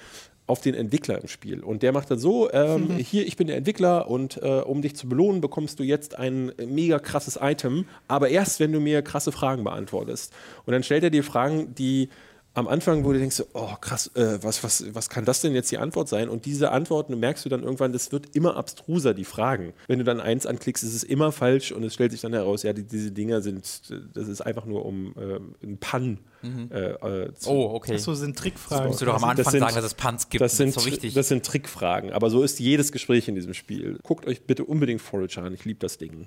auf 0.47 0.61
den 0.61 0.75
Entwickler 0.75 1.21
im 1.21 1.27
Spiel. 1.27 1.61
Und 1.61 1.83
der 1.83 1.93
macht 1.93 2.11
dann 2.11 2.19
so, 2.19 2.51
ähm, 2.53 2.89
mhm. 2.89 2.97
hier, 2.99 3.27
ich 3.27 3.37
bin 3.37 3.49
der 3.49 3.57
Entwickler 3.57 4.09
und 4.09 4.41
äh, 4.43 4.61
um 4.61 4.83
dich 4.83 4.95
zu 4.95 5.09
belohnen, 5.09 5.41
bekommst 5.41 5.81
du 5.81 5.83
jetzt 5.83 6.17
ein 6.17 6.53
mega 6.65 6.99
krasses 7.01 7.39
Item, 7.41 7.87
aber 8.07 8.29
erst, 8.29 8.61
wenn 8.61 8.73
du 8.73 8.79
mir 8.79 9.03
krasse 9.03 9.33
Fragen 9.33 9.65
beantwortest. 9.65 10.33
Und 10.65 10.73
dann 10.73 10.85
stellt 10.85 11.03
er 11.03 11.11
dir 11.11 11.25
Fragen, 11.25 11.75
die 11.75 12.09
am 12.57 12.69
Anfang, 12.69 13.05
wo 13.05 13.13
du 13.13 13.19
denkst, 13.19 13.43
oh 13.53 13.75
krass, 13.83 14.11
äh, 14.15 14.39
was, 14.43 14.65
was, 14.65 14.95
was 14.95 15.11
kann 15.11 15.27
das 15.27 15.43
denn 15.43 15.53
jetzt 15.53 15.71
die 15.71 15.77
Antwort 15.77 16.09
sein? 16.09 16.31
Und 16.31 16.47
diese 16.47 16.71
Antworten 16.73 17.19
merkst 17.21 17.45
du 17.45 17.51
dann 17.51 17.63
irgendwann, 17.63 17.93
das 17.93 18.13
wird 18.13 18.35
immer 18.35 18.57
abstruser, 18.57 19.13
die 19.13 19.27
Fragen. 19.27 19.75
Wenn 19.89 19.99
du 19.99 20.07
dann 20.07 20.21
eins 20.21 20.47
anklickst, 20.47 20.83
ist 20.83 20.95
es 20.95 21.05
immer 21.05 21.33
falsch 21.33 21.71
und 21.71 21.85
es 21.85 21.93
stellt 21.93 22.13
sich 22.13 22.23
dann 22.23 22.33
heraus, 22.33 22.63
ja, 22.63 22.73
die, 22.73 22.85
diese 22.85 23.13
Dinger 23.13 23.43
sind, 23.43 23.83
das 24.15 24.27
ist 24.27 24.41
einfach 24.41 24.65
nur 24.65 24.87
um 24.87 25.15
äh, 25.17 25.39
einen 25.63 25.77
Pan 25.79 26.19
mhm. 26.41 26.71
äh, 26.73 26.93
äh 26.93 27.35
zu 27.35 27.51
Oh, 27.51 27.75
okay. 27.75 27.97
Achso, 27.97 28.15
sind 28.15 28.39
Trickfragen. 28.39 28.87
Musst 28.87 29.03
du 29.03 29.05
doch 29.05 29.17
am 29.17 29.25
Anfang 29.25 29.51
sind, 29.51 29.61
sagen, 29.61 29.75
dass 29.75 29.85
es 29.85 29.95
Pans 29.95 30.31
gibt. 30.31 30.41
Das 30.41 30.57
sind, 30.57 30.75
das, 30.75 30.83
so 30.83 30.91
wichtig. 30.91 31.13
das 31.13 31.29
sind 31.29 31.45
Trickfragen, 31.45 32.13
aber 32.13 32.31
so 32.31 32.43
ist 32.43 32.59
jedes 32.59 32.91
Gespräch 32.91 33.29
in 33.29 33.35
diesem 33.35 33.53
Spiel. 33.53 33.99
Guckt 34.03 34.27
euch 34.27 34.47
bitte 34.47 34.65
unbedingt 34.65 35.03
Forage 35.03 35.43
an, 35.43 35.53
ich 35.53 35.67
liebe 35.67 35.81
das 35.81 35.99
Ding. 35.99 36.27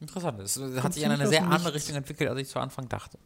Interessant. 0.00 0.40
Es 0.40 0.58
hat 0.82 0.94
sich 0.94 1.02
in 1.02 1.10
eine 1.10 1.26
sehr 1.26 1.46
andere 1.46 1.74
Richtung 1.74 1.96
entwickelt, 1.96 2.30
als 2.30 2.40
ich 2.40 2.48
zu 2.48 2.58
Anfang 2.58 2.88
dachte. 2.88 3.18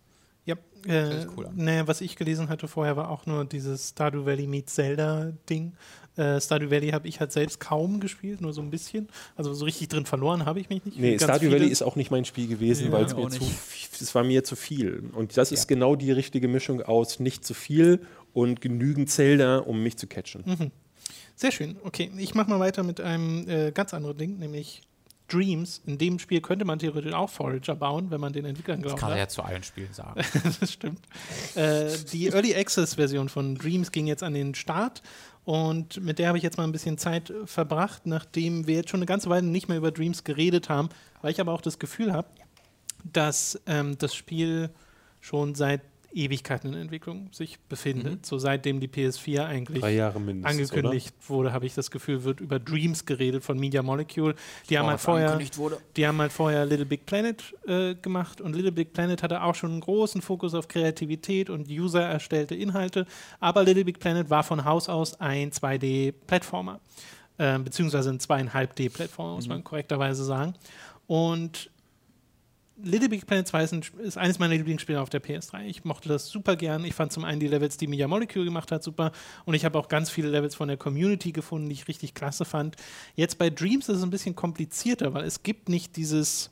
Ja, 0.49 0.57
äh, 0.87 1.27
cool 1.37 1.51
nee, 1.55 1.83
was 1.85 2.01
ich 2.01 2.17
gelesen 2.17 2.49
hatte 2.49 2.69
vorher 2.69 2.97
war 2.97 3.11
auch 3.11 3.27
nur 3.27 3.45
dieses 3.45 3.91
Stardew 3.91 4.25
Valley 4.25 4.47
meets 4.47 4.75
Zelda 4.75 5.33
Ding. 5.51 5.75
Äh, 6.17 6.41
Stardew 6.41 6.71
Valley 6.71 6.91
habe 6.91 7.07
ich 7.07 7.21
halt 7.21 7.33
selbst 7.33 7.61
kaum 7.61 8.01
gespielt, 8.01 8.41
nur 8.41 8.55
so 8.55 8.63
ein 8.63 8.71
bisschen. 8.71 9.09
Also 9.37 9.53
so 9.53 9.67
richtig 9.67 9.89
drin 9.89 10.07
verloren 10.07 10.47
habe 10.47 10.59
ich 10.59 10.71
mich 10.71 10.85
nicht. 10.85 10.99
Nee, 10.99 11.19
Stardew 11.19 11.41
viele. 11.41 11.53
Valley 11.53 11.69
ist 11.69 11.83
auch 11.83 11.97
nicht 11.97 12.11
mein 12.11 12.25
Spiel 12.25 12.49
gewesen, 12.49 12.87
ja, 12.87 12.93
weil 12.93 13.05
es 13.05 13.15
mir 13.15 13.29
zu, 13.29 13.45
es 14.01 14.15
war 14.15 14.25
mir 14.25 14.43
zu 14.43 14.57
viel. 14.57 15.11
Und 15.13 15.37
das 15.37 15.53
ist 15.53 15.69
genau 15.69 15.97
die 15.97 16.13
richtige 16.13 16.49
Mischung 16.49 16.81
aus 16.81 17.21
nicht 17.21 17.45
zu 17.45 17.53
viel 17.53 18.01
und 18.33 18.61
genügend 18.63 19.11
Zelda, 19.11 19.59
um 19.59 19.83
mich 19.83 19.99
zu 19.99 20.07
catchen. 20.07 20.45
Mhm. 20.47 20.71
Sehr 21.37 21.53
schön. 21.53 21.77
Okay, 21.85 22.11
ich 22.17 22.35
mache 22.35 22.51
mal 22.51 22.59
weiter 22.59 22.83
mit 22.83 23.01
einem 23.01 23.49
äh, 23.49 23.71
ganz 23.71 23.95
anderen 23.95 24.17
Ding, 24.17 24.39
nämlich 24.39 24.88
Dreams. 25.29 25.83
In 25.87 25.99
dem 25.99 26.19
Spiel 26.19 26.41
könnte 26.41 26.65
man 26.65 26.79
theoretisch 26.79 27.13
auch 27.13 27.31
Forager 27.31 27.77
bauen, 27.77 28.11
wenn 28.11 28.21
man 28.21 28.33
den 28.33 28.45
Entwicklern 28.45 28.83
glaubt. 28.83 28.95
Das 28.95 29.01
kann 29.01 29.13
er 29.13 29.19
ja 29.19 29.29
zu 29.29 29.43
allen 29.43 29.63
Spielen 29.63 29.93
sagen. 29.93 30.21
das 30.61 30.73
stimmt. 30.73 31.01
Äh, 31.55 31.91
die 32.13 32.29
Early 32.29 32.55
Access 32.55 32.95
Version 32.95 33.29
von 33.29 33.55
Dreams 33.55 33.93
ging 33.93 34.07
jetzt 34.07 34.23
an 34.23 34.35
den 34.35 34.55
Start 34.55 35.03
und 35.45 36.03
mit 36.03 36.19
der 36.19 36.29
habe 36.29 36.39
ich 36.39 36.45
jetzt 36.45 36.59
mal 36.59 36.65
ein 36.65 36.73
bisschen 36.73 36.99
Zeit 36.99 37.33
verbracht, 37.45 38.07
nachdem 38.07 38.67
wir 38.67 38.77
jetzt 38.77 38.91
schon 38.91 38.99
eine 38.99 39.07
ganze 39.07 39.31
Weile 39.31 39.47
nicht 39.47 39.69
mehr 39.69 39.79
über 39.79 39.91
Dreams 39.91 40.25
geredet 40.25 40.69
haben, 40.69 40.89
weil 41.23 41.31
ich 41.31 41.41
aber 41.41 41.53
auch 41.53 41.63
das 41.63 41.79
Gefühl 41.79 42.13
habe, 42.13 42.29
dass 43.05 43.61
ähm, 43.67 43.97
das 43.99 44.15
Spiel 44.15 44.71
schon 45.21 45.55
seit 45.55 45.83
Ewigkeiten 46.13 46.73
in 46.73 46.81
Entwicklung 46.81 47.29
sich 47.33 47.59
befindet. 47.69 48.13
Mhm. 48.13 48.25
So 48.25 48.39
seitdem 48.39 48.81
die 48.81 48.89
PS4 48.89 49.45
eigentlich 49.45 49.85
angekündigt 50.45 51.15
oder? 51.19 51.29
wurde, 51.29 51.53
habe 51.53 51.67
ich 51.67 51.75
das 51.75 51.91
Gefühl, 51.91 52.25
wird 52.25 52.41
über 52.41 52.59
Dreams 52.59 53.05
geredet 53.05 53.45
von 53.45 53.59
Media 53.59 53.83
Molecule. 53.83 54.35
Die, 54.71 54.79
haben 54.79 54.89
halt, 54.89 55.01
vorher, 55.01 55.39
die 55.97 56.07
haben 56.07 56.19
halt 56.19 56.33
vorher 56.33 56.65
Little 56.65 56.87
Big 56.87 57.05
Planet 57.05 57.43
äh, 57.67 57.95
gemacht 57.95 58.41
und 58.41 58.57
Little 58.57 58.73
Big 58.73 58.93
Planet 58.93 59.23
hatte 59.23 59.43
auch 59.43 59.55
schon 59.55 59.73
einen 59.73 59.81
großen 59.81 60.23
Fokus 60.23 60.55
auf 60.55 60.69
Kreativität 60.69 61.51
und 61.51 61.69
User 61.69 62.03
erstellte 62.03 62.55
Inhalte. 62.55 63.07
Aber 63.41 63.63
Little 63.63 63.85
Big 63.85 64.01
Planet 64.01 64.31
war 64.31 64.43
von 64.43 64.65
Haus 64.65 64.89
aus 64.89 65.21
ein 65.21 65.51
2D-Plattformer. 65.51 66.81
Äh, 67.37 67.59
beziehungsweise 67.59 68.11
ein 68.11 68.19
2,5D-Plattformer, 68.19 69.35
muss 69.35 69.47
mhm. 69.47 69.55
man 69.55 69.65
korrekterweise 69.65 70.25
sagen. 70.25 70.55
Und 71.07 71.71
Little 72.83 73.09
Big 73.09 73.27
Planet 73.27 73.49
2 73.49 73.63
ist, 73.65 73.73
ein, 73.73 73.83
ist, 73.99 74.19
eines 74.19 74.39
meiner 74.39 74.55
Lieblingsspiele 74.55 75.01
auf 75.01 75.11
der 75.11 75.23
PS3. 75.23 75.65
Ich 75.65 75.85
mochte 75.85 76.09
das 76.09 76.29
super 76.29 76.55
gern. 76.55 76.85
Ich 76.85 76.95
fand 76.95 77.13
zum 77.13 77.25
einen 77.25 77.41
die 77.41 77.49
Levels, 77.49 77.77
die 77.77 77.89
Media 77.89 78.07
Molecule 78.07 78.45
gemacht 78.45 78.71
hat, 78.71 78.85
super. 78.85 79.13
Und 79.45 79.55
ich 79.55 79.65
habe 79.65 79.79
auch 79.79 79.89
ganz 79.89 80.11
viele 80.11 80.29
Levels 80.29 80.55
von 80.55 80.69
der 80.69 80.77
Community 80.77 81.33
gefunden, 81.33 81.69
die 81.69 81.75
ich 81.75 81.89
richtig 81.89 82.15
klasse 82.15 82.45
fand. 82.45 82.77
Jetzt 83.17 83.39
bei 83.39 83.51
Dreams 83.51 83.89
ist 83.89 83.99
es 83.99 84.03
ein 84.03 84.11
bisschen 84.11 84.37
komplizierter, 84.37 85.13
weil 85.13 85.25
es 85.25 85.43
gibt 85.43 85.69
nicht 85.69 85.97
dieses 85.97 86.51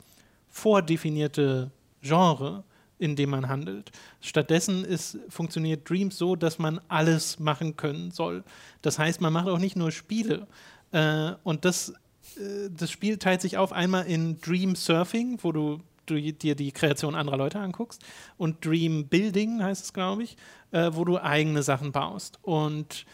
vordefinierte 0.49 1.71
Genre, 2.01 2.63
in 2.99 3.15
dem 3.15 3.29
man 3.29 3.47
handelt. 3.47 3.91
Stattdessen 4.21 4.83
ist, 4.83 5.19
funktioniert 5.29 5.89
Dreams 5.89 6.17
so, 6.17 6.35
dass 6.35 6.59
man 6.59 6.81
alles 6.89 7.39
machen 7.39 7.77
können 7.77 8.11
soll. 8.11 8.43
Das 8.81 8.99
heißt, 8.99 9.21
man 9.21 9.31
macht 9.31 9.47
auch 9.47 9.59
nicht 9.59 9.75
nur 9.75 9.91
Spiele. 9.91 10.47
Äh, 10.91 11.33
und 11.43 11.63
das, 11.63 11.89
äh, 12.35 12.69
das 12.75 12.91
Spiel 12.91 13.17
teilt 13.17 13.41
sich 13.41 13.57
auf 13.57 13.71
einmal 13.71 14.07
in 14.07 14.41
Dream 14.41 14.75
Surfing, 14.75 15.37
wo 15.41 15.51
du 15.51 15.79
du 16.09 16.19
dir 16.33 16.55
die 16.55 16.71
Kreation 16.71 17.15
anderer 17.15 17.37
Leute 17.37 17.59
anguckst. 17.59 18.03
Und 18.37 18.65
Dream 18.65 19.07
Building 19.07 19.63
heißt 19.63 19.85
es, 19.85 19.93
glaube 19.93 20.23
ich, 20.23 20.37
äh, 20.71 20.91
wo 20.93 21.05
du 21.05 21.17
eigene 21.19 21.63
Sachen 21.63 21.91
baust. 21.91 22.39
Und 22.41 23.05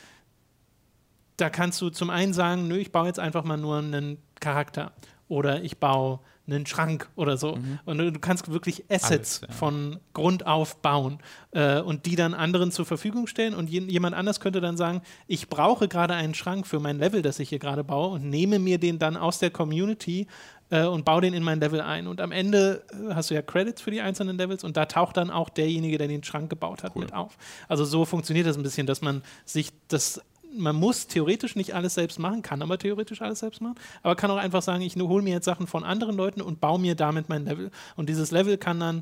da 1.37 1.49
kannst 1.49 1.81
du 1.81 1.89
zum 1.89 2.09
einen 2.09 2.33
sagen, 2.33 2.67
nö, 2.67 2.77
ich 2.77 2.91
baue 2.91 3.07
jetzt 3.07 3.19
einfach 3.19 3.43
mal 3.43 3.57
nur 3.57 3.77
einen 3.77 4.17
Charakter. 4.39 4.93
Oder 5.27 5.63
ich 5.63 5.79
baue 5.79 6.19
einen 6.45 6.65
Schrank 6.65 7.09
oder 7.15 7.37
so. 7.37 7.55
Mhm. 7.55 7.79
Und 7.85 7.97
du, 7.97 8.19
kannst 8.19 8.51
wirklich 8.51 8.83
Assets 8.89 9.41
Alles, 9.41 9.41
ja. 9.41 9.53
von 9.53 9.99
Grund 10.13 10.45
auf 10.45 10.81
bauen 10.81 11.19
äh, 11.51 11.79
und 11.79 12.05
die 12.05 12.15
dann 12.15 12.33
anderen 12.33 12.71
zur 12.71 12.85
Verfügung 12.85 13.27
stellen. 13.27 13.53
Und 13.53 13.69
je, 13.69 13.79
jemand 13.81 14.15
anders 14.15 14.39
könnte 14.39 14.59
dann 14.59 14.75
sagen, 14.75 15.01
ich 15.27 15.47
brauche 15.47 15.87
gerade 15.87 16.13
einen 16.13 16.33
Schrank 16.33 16.67
für 16.67 16.79
mein 16.79 16.99
Level, 16.99 17.21
das 17.21 17.39
ich 17.39 17.49
hier 17.49 17.59
gerade 17.59 17.83
baue 17.83 18.09
und 18.09 18.29
nehme 18.29 18.59
mir 18.59 18.77
den 18.77 18.99
dann 18.99 19.15
aus 19.15 19.39
der 19.39 19.51
Community 19.51 20.27
äh, 20.73 20.85
und 20.85 21.05
baue 21.05 21.21
den 21.21 21.33
in 21.33 21.43
mein 21.43 21.59
Level 21.59 21.81
ein. 21.81 22.07
Und 22.07 22.19
am 22.19 22.31
Ende 22.31 22.83
äh, 22.91 23.13
hast 23.13 23.29
du 23.29 23.35
ja 23.35 23.41
Credits 23.41 23.81
für 23.81 23.91
die 23.91 24.01
einzelnen 24.01 24.37
Levels 24.37 24.63
und 24.63 24.75
da 24.75 24.85
taucht 24.85 25.17
dann 25.17 25.29
auch 25.29 25.49
derjenige, 25.49 25.99
der 25.99 26.07
den 26.07 26.23
Schrank 26.23 26.49
gebaut 26.49 26.83
hat, 26.83 26.95
cool. 26.95 27.03
mit 27.03 27.13
auf. 27.13 27.37
Also 27.67 27.85
so 27.85 28.05
funktioniert 28.05 28.47
das 28.47 28.57
ein 28.57 28.63
bisschen, 28.63 28.87
dass 28.87 29.01
man 29.01 29.21
sich 29.45 29.69
das 29.87 30.21
man 30.55 30.75
muss 30.75 31.07
theoretisch 31.07 31.55
nicht 31.55 31.73
alles 31.73 31.95
selbst 31.95 32.19
machen, 32.19 32.43
kann 32.43 32.61
aber 32.61 32.77
theoretisch 32.77 33.23
alles 33.23 33.39
selbst 33.39 33.59
machen, 33.59 33.73
aber 34.03 34.15
kann 34.15 34.29
auch 34.29 34.37
einfach 34.37 34.61
sagen, 34.61 34.83
ich 34.83 34.95
hole 34.95 35.23
mir 35.23 35.33
jetzt 35.33 35.45
Sachen 35.45 35.65
von 35.65 35.83
anderen 35.83 36.15
Leuten 36.15 36.41
und 36.41 36.61
baue 36.61 36.79
mir 36.79 36.93
damit 36.93 37.27
mein 37.27 37.45
Level. 37.45 37.71
Und 37.95 38.07
dieses 38.07 38.29
Level 38.29 38.59
kann 38.59 38.79
dann 38.79 39.01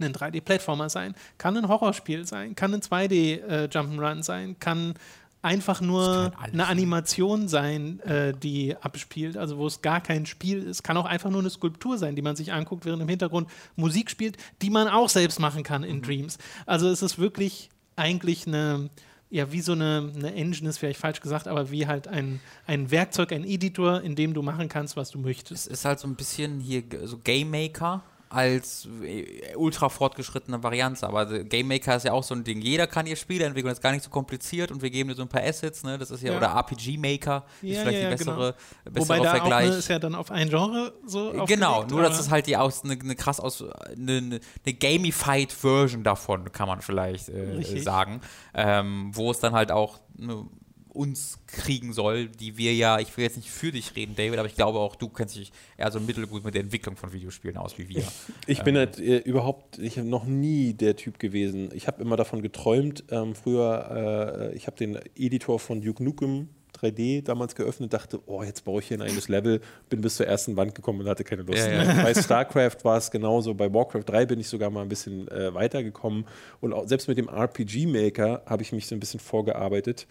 ein 0.00 0.12
3D-Plattformer 0.12 0.90
sein, 0.90 1.14
kann 1.38 1.56
ein 1.56 1.68
Horrorspiel 1.68 2.26
sein, 2.26 2.56
kann 2.56 2.74
ein 2.74 2.80
2D-Jump'n'Run 2.80 4.18
äh, 4.18 4.22
sein, 4.24 4.58
kann 4.58 4.94
einfach 5.42 5.80
nur 5.80 6.32
eine 6.38 6.68
Animation 6.68 7.48
sein, 7.48 7.98
äh, 8.00 8.32
die 8.32 8.76
abspielt, 8.80 9.36
also 9.36 9.58
wo 9.58 9.66
es 9.66 9.82
gar 9.82 10.00
kein 10.00 10.24
Spiel 10.24 10.62
ist. 10.62 10.84
Kann 10.84 10.96
auch 10.96 11.04
einfach 11.04 11.30
nur 11.30 11.40
eine 11.40 11.50
Skulptur 11.50 11.98
sein, 11.98 12.14
die 12.14 12.22
man 12.22 12.36
sich 12.36 12.52
anguckt, 12.52 12.84
während 12.84 13.02
im 13.02 13.08
Hintergrund 13.08 13.48
Musik 13.74 14.08
spielt, 14.08 14.36
die 14.62 14.70
man 14.70 14.86
auch 14.86 15.08
selbst 15.08 15.40
machen 15.40 15.64
kann 15.64 15.82
in 15.82 15.96
mhm. 15.96 16.02
Dreams. 16.02 16.38
Also 16.64 16.88
es 16.88 17.02
ist 17.02 17.18
wirklich 17.18 17.70
eigentlich 17.96 18.46
eine, 18.46 18.88
ja, 19.30 19.50
wie 19.50 19.60
so 19.60 19.72
eine, 19.72 20.12
eine 20.14 20.32
Engine 20.34 20.70
ist 20.70 20.78
vielleicht 20.78 21.00
falsch 21.00 21.20
gesagt, 21.20 21.48
aber 21.48 21.72
wie 21.72 21.88
halt 21.88 22.06
ein, 22.06 22.40
ein 22.66 22.92
Werkzeug, 22.92 23.32
ein 23.32 23.44
Editor, 23.44 24.00
in 24.00 24.14
dem 24.14 24.34
du 24.34 24.42
machen 24.42 24.68
kannst, 24.68 24.96
was 24.96 25.10
du 25.10 25.18
möchtest. 25.18 25.66
Es 25.66 25.72
ist 25.80 25.84
halt 25.84 25.98
so 25.98 26.06
ein 26.06 26.14
bisschen 26.14 26.60
hier 26.60 26.84
so 27.04 27.18
Game 27.18 27.50
Maker 27.50 28.04
als 28.32 28.88
äh, 29.02 29.54
ultra 29.56 29.88
fortgeschrittene 29.88 30.62
Variante. 30.62 31.06
Aber 31.06 31.26
Game 31.44 31.68
Maker 31.68 31.96
ist 31.96 32.04
ja 32.04 32.12
auch 32.12 32.22
so 32.22 32.34
ein 32.34 32.44
Ding. 32.44 32.60
Jeder 32.60 32.86
kann 32.86 33.06
ihr 33.06 33.16
Spiele 33.16 33.44
entwickeln, 33.44 33.68
das 33.68 33.78
ist 33.78 33.82
gar 33.82 33.92
nicht 33.92 34.04
so 34.04 34.10
kompliziert 34.10 34.70
und 34.70 34.82
wir 34.82 34.90
geben 34.90 35.10
dir 35.10 35.14
so 35.14 35.22
ein 35.22 35.28
paar 35.28 35.42
Assets, 35.42 35.82
ne? 35.84 35.98
Das 35.98 36.10
ist 36.10 36.22
ja, 36.22 36.32
ja. 36.32 36.38
oder 36.38 36.48
RPG 36.48 36.96
Maker 36.96 37.44
ist 37.60 37.80
vielleicht 37.80 38.02
ja, 38.02 38.10
die 38.10 38.16
bessere, 38.16 38.54
genau. 38.84 39.00
Wobei 39.00 39.20
Vergleich. 39.20 39.70
Auch, 39.70 39.76
ist 39.76 39.88
ja 39.88 39.98
dann 39.98 40.14
auf 40.14 40.30
ein 40.30 40.48
Genre 40.48 40.92
so 41.06 41.44
Genau, 41.46 41.84
nur 41.84 42.02
dass 42.02 42.18
es 42.18 42.30
halt 42.30 42.46
die 42.46 42.56
aus 42.56 42.84
eine, 42.84 42.94
eine 42.94 43.16
krass 43.16 43.40
aus 43.40 43.62
eine, 43.62 44.40
eine, 44.64 44.74
gamified 44.74 45.52
Version 45.52 46.02
davon 46.02 46.50
kann 46.52 46.68
man 46.68 46.80
vielleicht 46.80 47.28
äh, 47.28 47.62
sagen, 47.80 48.20
ähm, 48.54 49.10
wo 49.12 49.30
es 49.30 49.40
dann 49.40 49.52
halt 49.52 49.70
auch 49.70 50.00
eine 50.18 50.46
uns 50.94 51.38
kriegen 51.46 51.92
soll, 51.92 52.28
die 52.28 52.56
wir 52.56 52.74
ja, 52.74 52.98
ich 52.98 53.16
will 53.16 53.24
jetzt 53.24 53.36
nicht 53.36 53.50
für 53.50 53.72
dich 53.72 53.96
reden, 53.96 54.14
David, 54.16 54.38
aber 54.38 54.48
ich 54.48 54.54
glaube 54.54 54.78
auch, 54.78 54.94
du 54.96 55.08
kennst 55.08 55.36
dich 55.36 55.52
eher 55.76 55.90
so 55.90 56.00
mittelgut 56.00 56.44
mit 56.44 56.54
der 56.54 56.62
Entwicklung 56.62 56.96
von 56.96 57.12
Videospielen 57.12 57.56
aus 57.56 57.78
wie 57.78 57.88
wir. 57.88 58.02
Ich 58.46 58.62
bin 58.62 58.74
ähm. 58.74 58.80
halt 58.80 58.98
äh, 58.98 59.18
überhaupt, 59.18 59.78
ich 59.78 59.98
habe 59.98 60.08
noch 60.08 60.24
nie 60.24 60.74
der 60.74 60.96
Typ 60.96 61.18
gewesen. 61.18 61.70
Ich 61.74 61.86
habe 61.86 62.02
immer 62.02 62.16
davon 62.16 62.42
geträumt, 62.42 63.04
ähm, 63.10 63.34
früher, 63.34 64.50
äh, 64.52 64.56
ich 64.56 64.66
habe 64.66 64.76
den 64.76 64.98
Editor 65.16 65.58
von 65.58 65.80
Duke 65.80 66.02
Nukem 66.02 66.48
3D 66.82 67.22
damals 67.22 67.54
geöffnet, 67.54 67.92
dachte, 67.92 68.20
oh, 68.26 68.42
jetzt 68.42 68.64
baue 68.64 68.80
ich 68.80 68.88
hier 68.88 68.98
ein 68.98 69.02
eigenes 69.02 69.28
Level, 69.28 69.60
bin 69.88 70.00
bis 70.00 70.16
zur 70.16 70.26
ersten 70.26 70.56
Wand 70.56 70.74
gekommen 70.74 71.00
und 71.00 71.08
hatte 71.08 71.24
keine 71.24 71.42
Lust. 71.42 71.66
Ja, 71.66 71.84
ja. 71.84 72.02
Bei 72.02 72.14
StarCraft 72.22 72.78
war 72.82 72.96
es 72.96 73.10
genauso, 73.10 73.54
bei 73.54 73.72
Warcraft 73.72 74.04
3 74.06 74.26
bin 74.26 74.40
ich 74.40 74.48
sogar 74.48 74.70
mal 74.70 74.82
ein 74.82 74.88
bisschen 74.88 75.28
äh, 75.28 75.54
weitergekommen 75.54 76.26
und 76.60 76.72
auch, 76.72 76.86
selbst 76.86 77.08
mit 77.08 77.18
dem 77.18 77.28
RPG 77.28 77.86
Maker 77.86 78.42
habe 78.46 78.62
ich 78.62 78.72
mich 78.72 78.86
so 78.86 78.94
ein 78.94 79.00
bisschen 79.00 79.20
vorgearbeitet. 79.20 80.06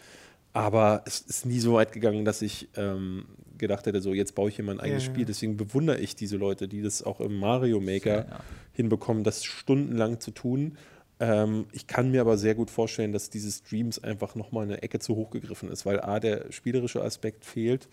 Aber 0.53 1.03
es 1.05 1.21
ist 1.21 1.45
nie 1.45 1.59
so 1.59 1.73
weit 1.73 1.93
gegangen, 1.93 2.25
dass 2.25 2.41
ich 2.41 2.69
ähm, 2.75 3.25
gedacht 3.57 3.85
hätte, 3.85 4.01
so 4.01 4.13
jetzt 4.13 4.35
baue 4.35 4.49
ich 4.49 4.57
hier 4.57 4.65
mein 4.65 4.79
eigenes 4.79 5.05
ja, 5.05 5.11
Spiel. 5.11 5.25
Deswegen 5.25 5.55
bewundere 5.55 5.99
ich 5.99 6.15
diese 6.15 6.37
Leute, 6.37 6.67
die 6.67 6.81
das 6.81 7.03
auch 7.03 7.21
im 7.21 7.39
Mario 7.39 7.79
Maker 7.79 8.27
ja, 8.27 8.39
hinbekommen, 8.73 9.23
das 9.23 9.45
stundenlang 9.45 10.19
zu 10.19 10.31
tun. 10.31 10.77
Ähm, 11.19 11.65
ich 11.71 11.87
kann 11.87 12.11
mir 12.11 12.21
aber 12.21 12.37
sehr 12.37 12.55
gut 12.55 12.69
vorstellen, 12.69 13.13
dass 13.13 13.29
diese 13.29 13.51
Streams 13.51 14.03
einfach 14.03 14.35
nochmal 14.35 14.63
eine 14.63 14.81
Ecke 14.81 14.99
zu 14.99 15.15
hoch 15.15 15.29
gegriffen 15.29 15.69
ist, 15.69 15.85
weil 15.85 16.01
A, 16.01 16.19
der 16.19 16.51
spielerische 16.51 17.01
Aspekt 17.01 17.45
fehlt 17.45 17.87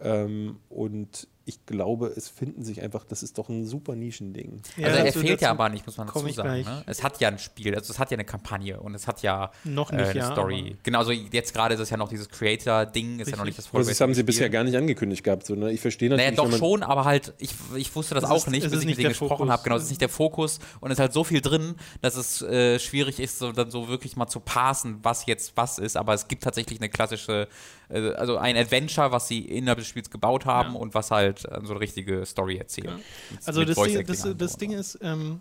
Ähm, 0.00 0.56
und 0.68 1.28
ich 1.44 1.66
glaube, 1.66 2.06
es 2.06 2.28
finden 2.28 2.62
sich 2.64 2.82
einfach, 2.82 3.04
das 3.04 3.22
ist 3.22 3.36
doch 3.38 3.48
ein 3.48 3.66
super 3.66 3.94
Nischending. 3.96 4.62
Ja, 4.76 4.86
also 4.86 4.98
er 4.98 5.04
also 5.06 5.20
fehlt 5.20 5.40
ja 5.40 5.50
aber 5.50 5.68
nicht, 5.68 5.84
muss 5.86 5.96
man 5.96 6.06
dazu 6.06 6.28
sagen. 6.28 6.62
Ne? 6.62 6.84
Es 6.86 7.02
hat 7.02 7.20
ja 7.20 7.28
ein 7.28 7.38
Spiel, 7.38 7.74
also 7.74 7.92
es 7.92 7.98
hat 7.98 8.10
ja 8.10 8.16
eine 8.16 8.24
Kampagne 8.24 8.78
und 8.80 8.94
es 8.94 9.06
hat 9.06 9.22
ja 9.22 9.50
Noch 9.64 9.90
äh, 9.90 9.96
nicht, 9.96 10.10
eine 10.10 10.18
ja, 10.20 10.32
Story. 10.32 10.76
Genau, 10.82 10.98
also 11.00 11.10
jetzt 11.12 11.52
gerade 11.54 11.74
ist 11.74 11.80
es 11.80 11.90
ja 11.90 11.96
noch 11.96 12.08
dieses 12.08 12.28
Creator-Ding, 12.28 13.20
ist 13.20 13.30
ja 13.30 13.36
noch 13.36 13.44
nicht 13.44 13.58
das 13.58 13.68
Aber 13.70 13.78
das 13.78 13.88
haben 13.88 14.14
sie 14.14 14.20
vollwertige 14.20 14.24
bisher 14.26 14.50
gar 14.50 14.64
nicht 14.64 14.76
angekündigt 14.76 15.24
gehabt. 15.24 15.46
So, 15.46 15.54
ne? 15.54 15.72
Ich 15.72 15.80
verstehe 15.80 16.10
natürlich. 16.10 16.36
Naja, 16.38 16.50
doch 16.50 16.56
schon, 16.58 16.82
aber 16.82 17.04
halt, 17.04 17.34
ich, 17.38 17.54
ich 17.76 17.94
wusste 17.94 18.14
das 18.14 18.24
auch 18.24 18.36
ist- 18.36 18.50
nicht, 18.50 18.62
bis 18.70 18.80
ich 18.80 18.86
nicht 18.86 18.96
mit 18.96 18.98
denen 18.98 19.08
gesprochen 19.10 19.50
habe. 19.50 19.62
Genau, 19.64 19.76
es 19.76 19.84
ist 19.84 19.88
nicht 19.90 20.00
der 20.00 20.08
Fokus 20.08 20.58
und 20.80 20.90
es 20.90 20.96
ist 20.98 21.00
halt 21.00 21.12
so 21.12 21.24
viel 21.24 21.40
drin, 21.40 21.74
dass 22.00 22.16
es 22.16 22.42
äh, 22.42 22.78
schwierig 22.78 23.18
ist, 23.20 23.38
so, 23.38 23.52
dann 23.52 23.70
so 23.70 23.88
wirklich 23.88 24.16
mal 24.16 24.28
zu 24.28 24.40
parsen, 24.40 24.98
was 25.02 25.26
jetzt 25.26 25.56
was 25.56 25.78
ist. 25.78 25.96
Aber 25.96 26.14
es 26.14 26.28
gibt 26.28 26.42
tatsächlich 26.44 26.78
eine 26.80 26.88
klassische, 26.88 27.48
äh, 27.88 28.12
also 28.12 28.36
ein 28.38 28.56
Adventure, 28.56 29.12
was 29.12 29.28
sie 29.28 29.40
innerhalb 29.40 29.78
des 29.78 29.88
Spiels 29.88 30.10
gebaut 30.10 30.46
haben 30.46 30.74
Ja. 30.74 30.78
und 30.80 30.94
was 30.94 31.10
halt 31.10 31.31
äh, 31.38 31.60
so 31.62 31.72
eine 31.72 31.80
richtige 31.80 32.24
Story 32.26 32.56
erzählt. 32.56 32.88
Ja. 32.88 32.98
Also 33.44 33.60
mit 33.60 33.68
das 33.70 33.82
Ding, 33.82 34.06
das, 34.06 34.24
und 34.24 34.40
das. 34.40 34.56
Ding 34.56 34.72
ist, 34.72 34.98
ähm, 35.02 35.40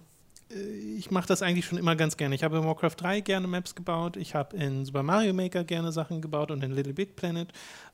äh, 0.49 0.59
ich 0.97 1.11
mache 1.11 1.27
das 1.27 1.41
eigentlich 1.41 1.65
schon 1.65 1.77
immer 1.77 1.95
ganz 1.95 2.17
gerne. 2.17 2.35
Ich 2.35 2.43
habe 2.43 2.57
in 2.57 2.63
Warcraft 2.63 2.95
3 2.97 3.21
gerne 3.21 3.47
Maps 3.47 3.75
gebaut, 3.75 4.17
ich 4.17 4.35
habe 4.35 4.55
in 4.57 4.85
Super 4.85 5.03
Mario 5.03 5.33
Maker 5.33 5.63
gerne 5.63 5.91
Sachen 5.91 6.21
gebaut 6.21 6.51
und 6.51 6.63
in 6.63 6.71
Little 6.71 6.93
Big 6.93 7.15
Planet. 7.15 7.49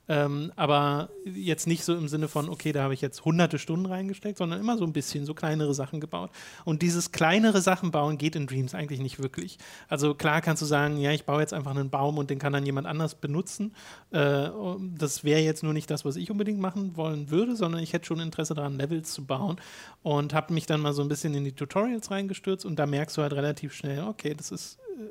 Ähm, 0.10 0.52
aber 0.56 1.10
jetzt 1.26 1.68
nicht 1.68 1.84
so 1.84 1.96
im 1.96 2.08
Sinne 2.08 2.28
von, 2.28 2.50
okay, 2.50 2.72
da 2.72 2.84
habe 2.84 2.94
ich 2.94 3.02
jetzt 3.02 3.26
hunderte 3.26 3.60
Stunden 3.60 3.86
reingesteckt, 3.86 4.38
sondern 4.38 4.60
immer 4.60 4.78
so 4.78 4.86
ein 4.86 4.94
bisschen 4.94 5.26
so 5.26 5.34
kleinere 5.34 5.74
Sachen 5.74 6.00
gebaut. 6.00 6.32
Und 6.64 6.82
dieses 6.82 7.12
kleinere 7.12 7.62
Sachen 7.62 7.92
bauen 7.92 8.18
geht 8.18 8.36
in 8.36 8.48
Dreams 8.48 8.74
eigentlich 8.74 9.02
nicht 9.02 9.20
wirklich. 9.22 9.58
Also 9.90 10.16
klar 10.16 10.42
kannst 10.42 10.62
du 10.62 10.66
sagen, 10.66 10.98
ja, 10.98 11.12
ich 11.12 11.26
baue 11.26 11.42
jetzt 11.42 11.54
einfach 11.54 11.72
einen 11.72 11.90
Baum 11.90 12.18
und 12.18 12.30
den 12.30 12.40
kann 12.40 12.54
dann 12.54 12.66
jemand 12.66 12.88
anders 12.88 13.16
benutzen. 13.16 13.74
Äh, 14.12 14.50
das 14.98 15.24
wäre 15.24 15.42
jetzt 15.42 15.64
nur 15.64 15.74
nicht 15.74 15.92
das, 15.92 16.06
was 16.06 16.16
ich 16.16 16.32
unbedingt 16.32 16.60
machen 16.60 16.96
wollen 16.96 17.30
würde, 17.30 17.56
sondern 17.56 17.82
ich 17.82 17.94
hätte 17.94 18.06
schon 18.06 18.20
Interesse 18.20 18.54
daran, 18.54 18.78
Levels 18.78 19.12
zu 19.12 19.26
bauen 19.26 19.58
und 20.04 20.34
habe 20.34 20.54
mich 20.54 20.66
dann 20.66 20.82
mal 20.82 20.94
so 20.94 21.02
ein 21.02 21.10
bisschen 21.10 21.34
in 21.34 21.44
die 21.44 21.52
Tutorials 21.52 22.12
reingestürzt 22.12 22.66
und 22.66 22.78
da 22.78 22.86
merkst 22.86 23.18
du 23.18 23.22
halt 23.22 23.34
relativ 23.34 23.74
schnell, 23.74 24.04
okay, 24.04 24.34
das 24.34 24.52
ist, 24.52 24.80
äh, 24.98 25.04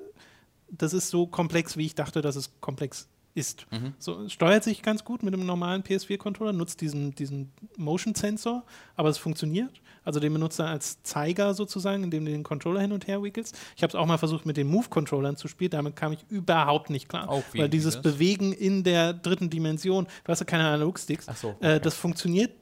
das 0.71 0.95
ist 0.95 1.11
so 1.11 1.27
komplex, 1.27 1.77
wie 1.77 1.87
ich 1.87 1.95
dachte, 1.95 2.23
dass 2.23 2.37
es 2.37 2.51
komplex 2.61 3.09
ist. 3.37 3.67
So, 3.99 4.23
es 4.23 4.33
steuert 4.33 4.65
sich 4.65 4.83
ganz 4.83 5.05
gut 5.05 5.23
mit 5.23 5.35
einem 5.35 5.45
normalen 5.45 5.83
PS4-Controller, 5.83 6.53
nutzt 6.53 6.81
diesen, 6.81 7.15
diesen 7.15 7.53
Motion-Sensor, 7.77 8.65
aber 8.97 9.09
es 9.11 9.19
funktioniert. 9.19 9.81
Also 10.05 10.21
den 10.21 10.33
benutzt 10.33 10.61
er 10.61 10.69
als 10.69 11.03
Zeiger 11.03 11.53
sozusagen, 11.53 12.05
indem 12.05 12.25
du 12.25 12.31
den 12.31 12.45
Controller 12.45 12.81
hin 12.81 12.93
und 12.93 13.09
her 13.09 13.23
wickelst. 13.23 13.59
Ich 13.77 13.83
habe 13.83 13.91
es 13.91 13.95
auch 13.95 14.07
mal 14.07 14.19
versucht 14.19 14.47
mit 14.47 14.57
den 14.57 14.69
Move-Controllern 14.69 15.37
zu 15.37 15.49
spielen, 15.49 15.73
damit 15.73 15.97
kam 15.97 16.13
ich 16.13 16.25
überhaupt 16.29 16.91
nicht 16.91 17.09
klar. 17.09 17.29
Auch 17.29 17.43
weil 17.55 17.69
dieses? 17.69 18.01
Bewegen 18.01 18.53
in 18.53 18.85
der 18.85 19.13
dritten 19.13 19.51
Dimension, 19.51 20.07
du 20.25 20.31
hast 20.31 20.41
ja 20.41 20.47
keine 20.47 20.67
Analog-Sticks, 20.67 21.27
so, 21.35 21.49
äh, 21.49 21.53
okay. 21.53 21.81
das 21.81 21.95
funktioniert, 21.97 22.53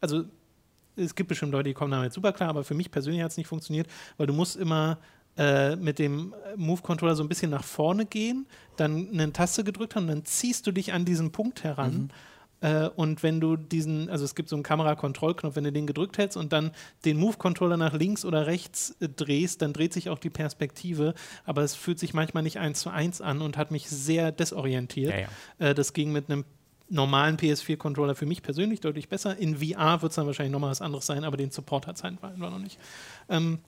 also 0.00 0.24
es 0.96 1.14
gibt 1.14 1.28
bestimmt 1.28 1.52
Leute, 1.52 1.70
die 1.70 1.74
kommen 1.74 1.90
damit 1.90 2.12
super 2.12 2.32
klar, 2.32 2.50
aber 2.50 2.64
für 2.64 2.74
mich 2.74 2.90
persönlich 2.90 3.22
hat 3.22 3.30
es 3.30 3.36
nicht 3.36 3.46
funktioniert, 3.46 3.88
weil 4.16 4.26
du 4.26 4.32
musst 4.32 4.56
immer 4.56 4.98
äh, 5.36 5.76
mit 5.76 5.98
dem 5.98 6.34
Move-Controller 6.56 7.16
so 7.16 7.22
ein 7.22 7.28
bisschen 7.28 7.50
nach 7.50 7.64
vorne 7.64 8.06
gehen, 8.06 8.46
dann 8.76 9.08
eine 9.12 9.32
Taste 9.32 9.64
gedrückt 9.64 9.96
haben, 9.96 10.06
dann 10.06 10.24
ziehst 10.24 10.66
du 10.66 10.72
dich 10.72 10.92
an 10.92 11.04
diesen 11.04 11.32
Punkt 11.32 11.64
heran. 11.64 12.10
Äh, 12.64 12.88
und 12.96 13.22
wenn 13.22 13.40
du 13.40 13.56
diesen, 13.56 14.08
also 14.08 14.24
es 14.24 14.34
gibt 14.34 14.48
so 14.48 14.56
einen 14.56 14.62
Kamerakontrollknopf, 14.62 15.54
wenn 15.54 15.64
du 15.64 15.72
den 15.72 15.86
gedrückt 15.86 16.16
hältst 16.16 16.36
und 16.36 16.52
dann 16.52 16.70
den 17.04 17.18
Move-Controller 17.18 17.76
nach 17.76 17.92
links 17.92 18.24
oder 18.24 18.46
rechts 18.46 18.96
äh, 19.00 19.08
drehst, 19.08 19.60
dann 19.60 19.74
dreht 19.74 19.92
sich 19.92 20.08
auch 20.08 20.18
die 20.18 20.30
Perspektive, 20.30 21.14
aber 21.44 21.62
es 21.62 21.74
fühlt 21.74 21.98
sich 21.98 22.14
manchmal 22.14 22.42
nicht 22.42 22.58
eins 22.58 22.80
zu 22.80 22.88
eins 22.88 23.20
an 23.20 23.42
und 23.42 23.58
hat 23.58 23.70
mich 23.70 23.90
sehr 23.90 24.32
desorientiert. 24.32 25.12
Ja, 25.12 25.18
ja. 25.18 25.28
Äh, 25.58 25.74
das 25.74 25.92
ging 25.92 26.10
mit 26.10 26.30
einem 26.30 26.44
normalen 26.88 27.36
PS4-Controller 27.36 28.14
für 28.14 28.26
mich 28.26 28.42
persönlich 28.42 28.80
deutlich 28.80 29.08
besser. 29.08 29.36
In 29.36 29.56
VR 29.56 30.00
wird 30.00 30.12
es 30.12 30.16
dann 30.16 30.26
wahrscheinlich 30.26 30.52
nochmal 30.52 30.70
was 30.70 30.80
anderes 30.80 31.04
sein, 31.04 31.24
aber 31.24 31.36
den 31.36 31.50
Support 31.50 31.86
hat 31.86 31.96
es 31.96 32.02
einfach 32.02 32.34
noch 32.36 32.58
nicht. 32.58 32.78
Ähm, 33.28 33.58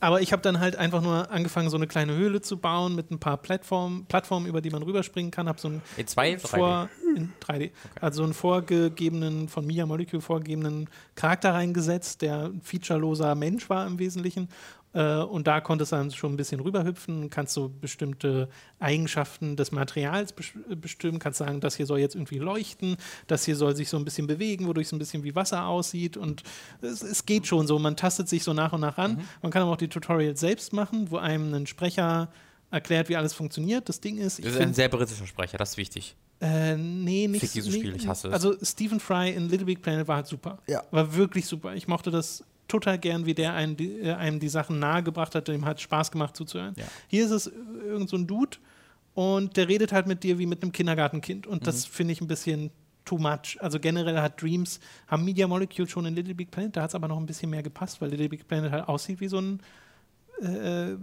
aber 0.00 0.22
ich 0.22 0.32
habe 0.32 0.42
dann 0.42 0.60
halt 0.60 0.76
einfach 0.76 1.02
nur 1.02 1.30
angefangen, 1.30 1.68
so 1.68 1.76
eine 1.76 1.86
kleine 1.86 2.14
Höhle 2.14 2.40
zu 2.40 2.56
bauen 2.56 2.94
mit 2.94 3.10
ein 3.10 3.18
paar 3.18 3.36
Plattformen, 3.36 4.06
Plattformen 4.06 4.46
über 4.46 4.60
die 4.60 4.70
man 4.70 4.82
rüberspringen 4.82 5.30
kann. 5.30 5.48
Habe 5.48 5.60
so 5.60 5.68
ein 5.68 5.82
In 5.96 6.06
2 6.06 6.38
vor 6.38 6.88
in 7.14 7.32
3D. 7.40 7.70
Also 8.00 8.22
einen 8.22 8.34
vorgegebenen, 8.34 9.48
von 9.48 9.66
Media 9.66 9.84
Molecule 9.84 10.22
vorgegebenen 10.22 10.88
Charakter 11.14 11.52
reingesetzt, 11.52 12.22
der 12.22 12.46
ein 12.46 12.62
featureloser 12.62 13.34
Mensch 13.34 13.68
war 13.68 13.86
im 13.86 13.98
Wesentlichen. 13.98 14.48
Äh, 14.92 15.16
und 15.18 15.46
da 15.46 15.60
konntest 15.60 15.92
du 15.92 15.96
dann 15.96 16.10
schon 16.10 16.32
ein 16.32 16.36
bisschen 16.36 16.60
rüberhüpfen, 16.60 17.30
kannst 17.30 17.54
so 17.54 17.68
bestimmte 17.68 18.48
Eigenschaften 18.80 19.56
des 19.56 19.70
Materials 19.70 20.32
bes 20.32 20.52
bestimmen, 20.76 21.18
kannst 21.18 21.38
sagen, 21.38 21.60
das 21.60 21.76
hier 21.76 21.86
soll 21.86 22.00
jetzt 22.00 22.14
irgendwie 22.14 22.38
leuchten, 22.38 22.96
das 23.26 23.44
hier 23.44 23.56
soll 23.56 23.76
sich 23.76 23.88
so 23.88 23.96
ein 23.96 24.04
bisschen 24.04 24.26
bewegen, 24.26 24.66
wodurch 24.66 24.86
es 24.86 24.92
ein 24.92 24.98
bisschen 24.98 25.22
wie 25.22 25.34
Wasser 25.34 25.66
aussieht. 25.66 26.16
Und 26.16 26.42
es, 26.80 27.02
es 27.02 27.24
geht 27.24 27.46
schon 27.46 27.66
so, 27.66 27.78
man 27.78 27.96
tastet 27.96 28.28
sich 28.28 28.42
so 28.42 28.52
nach 28.52 28.72
und 28.72 28.80
nach 28.80 28.98
an. 28.98 29.22
Man 29.42 29.52
kann 29.52 29.62
aber 29.62 29.72
auch 29.72 29.76
die 29.76 29.88
Tutorials 29.88 30.40
selbst 30.40 30.72
machen, 30.72 31.10
wo 31.10 31.18
einem 31.18 31.54
ein 31.54 31.66
Sprecher 31.66 32.28
erklärt, 32.70 33.08
wie 33.08 33.16
alles 33.16 33.32
funktioniert. 33.32 33.88
Das 33.88 34.00
Ding 34.00 34.16
ist, 34.18 34.38
ich 34.38 34.44
Das 34.44 34.54
ist 34.54 34.60
ein 34.60 34.74
sehr 34.74 34.88
britischer 34.88 35.26
Sprecher, 35.26 35.58
das 35.58 35.70
ist 35.70 35.76
wichtig. 35.76 36.16
äh, 36.40 36.76
nee, 36.76 37.28
nicht 37.28 37.40
Fick 37.40 37.52
dieses 37.52 37.72
nee, 37.72 37.80
Spiel, 37.80 37.96
ich 37.96 38.08
hasse 38.08 38.28
es. 38.28 38.34
Also 38.34 38.54
Stephen 38.62 38.98
Fry 38.98 39.30
in 39.30 39.48
Little 39.48 39.66
Big 39.66 39.82
Planet 39.82 40.08
war 40.08 40.16
halt 40.16 40.26
super. 40.26 40.58
Ja. 40.66 40.82
War 40.90 41.14
wirklich 41.14 41.46
super. 41.46 41.74
Ich 41.74 41.86
mochte 41.86 42.10
das 42.10 42.44
total 42.70 42.98
gern, 42.98 43.26
wie 43.26 43.34
der 43.34 43.54
einem 43.54 43.76
die, 43.76 44.00
äh, 44.00 44.12
einem 44.14 44.40
die 44.40 44.48
Sachen 44.48 44.78
nahegebracht 44.78 45.34
hat. 45.34 45.48
Dem 45.48 45.64
hat 45.64 45.80
Spaß 45.80 46.10
gemacht 46.10 46.36
zuzuhören. 46.36 46.74
Ja. 46.76 46.84
Hier 47.08 47.24
ist 47.24 47.30
es 47.30 47.46
äh, 47.48 47.52
irgend 47.84 48.08
so 48.08 48.16
ein 48.16 48.26
Dude 48.26 48.56
und 49.14 49.56
der 49.56 49.68
redet 49.68 49.92
halt 49.92 50.06
mit 50.06 50.22
dir 50.22 50.38
wie 50.38 50.46
mit 50.46 50.62
einem 50.62 50.72
Kindergartenkind. 50.72 51.46
Und 51.46 51.66
das 51.66 51.88
Mhm. 51.88 51.92
finde 51.92 52.12
ich 52.12 52.20
ein 52.20 52.28
bisschen 52.28 52.70
too 53.04 53.18
much. 53.18 53.56
Also 53.60 53.80
generell 53.80 54.18
hat 54.18 54.40
Dreams, 54.40 54.78
haben 55.08 55.24
Media 55.24 55.46
Molecule 55.48 55.88
schon 55.88 56.06
in 56.06 56.14
Little 56.14 56.34
Big 56.34 56.50
Planet, 56.50 56.76
da 56.76 56.82
hat 56.82 56.90
es 56.90 56.94
aber 56.94 57.08
noch 57.08 57.16
ein 57.18 57.26
bisschen 57.26 57.50
mehr 57.50 57.62
gepasst, 57.62 58.00
weil 58.00 58.10
Little 58.10 58.28
Big 58.28 58.46
Planet 58.46 58.70
halt 58.70 58.88
aussieht 58.88 59.20
wie 59.20 59.28
so 59.28 59.38
ein 59.40 59.60
äh, 60.40 60.96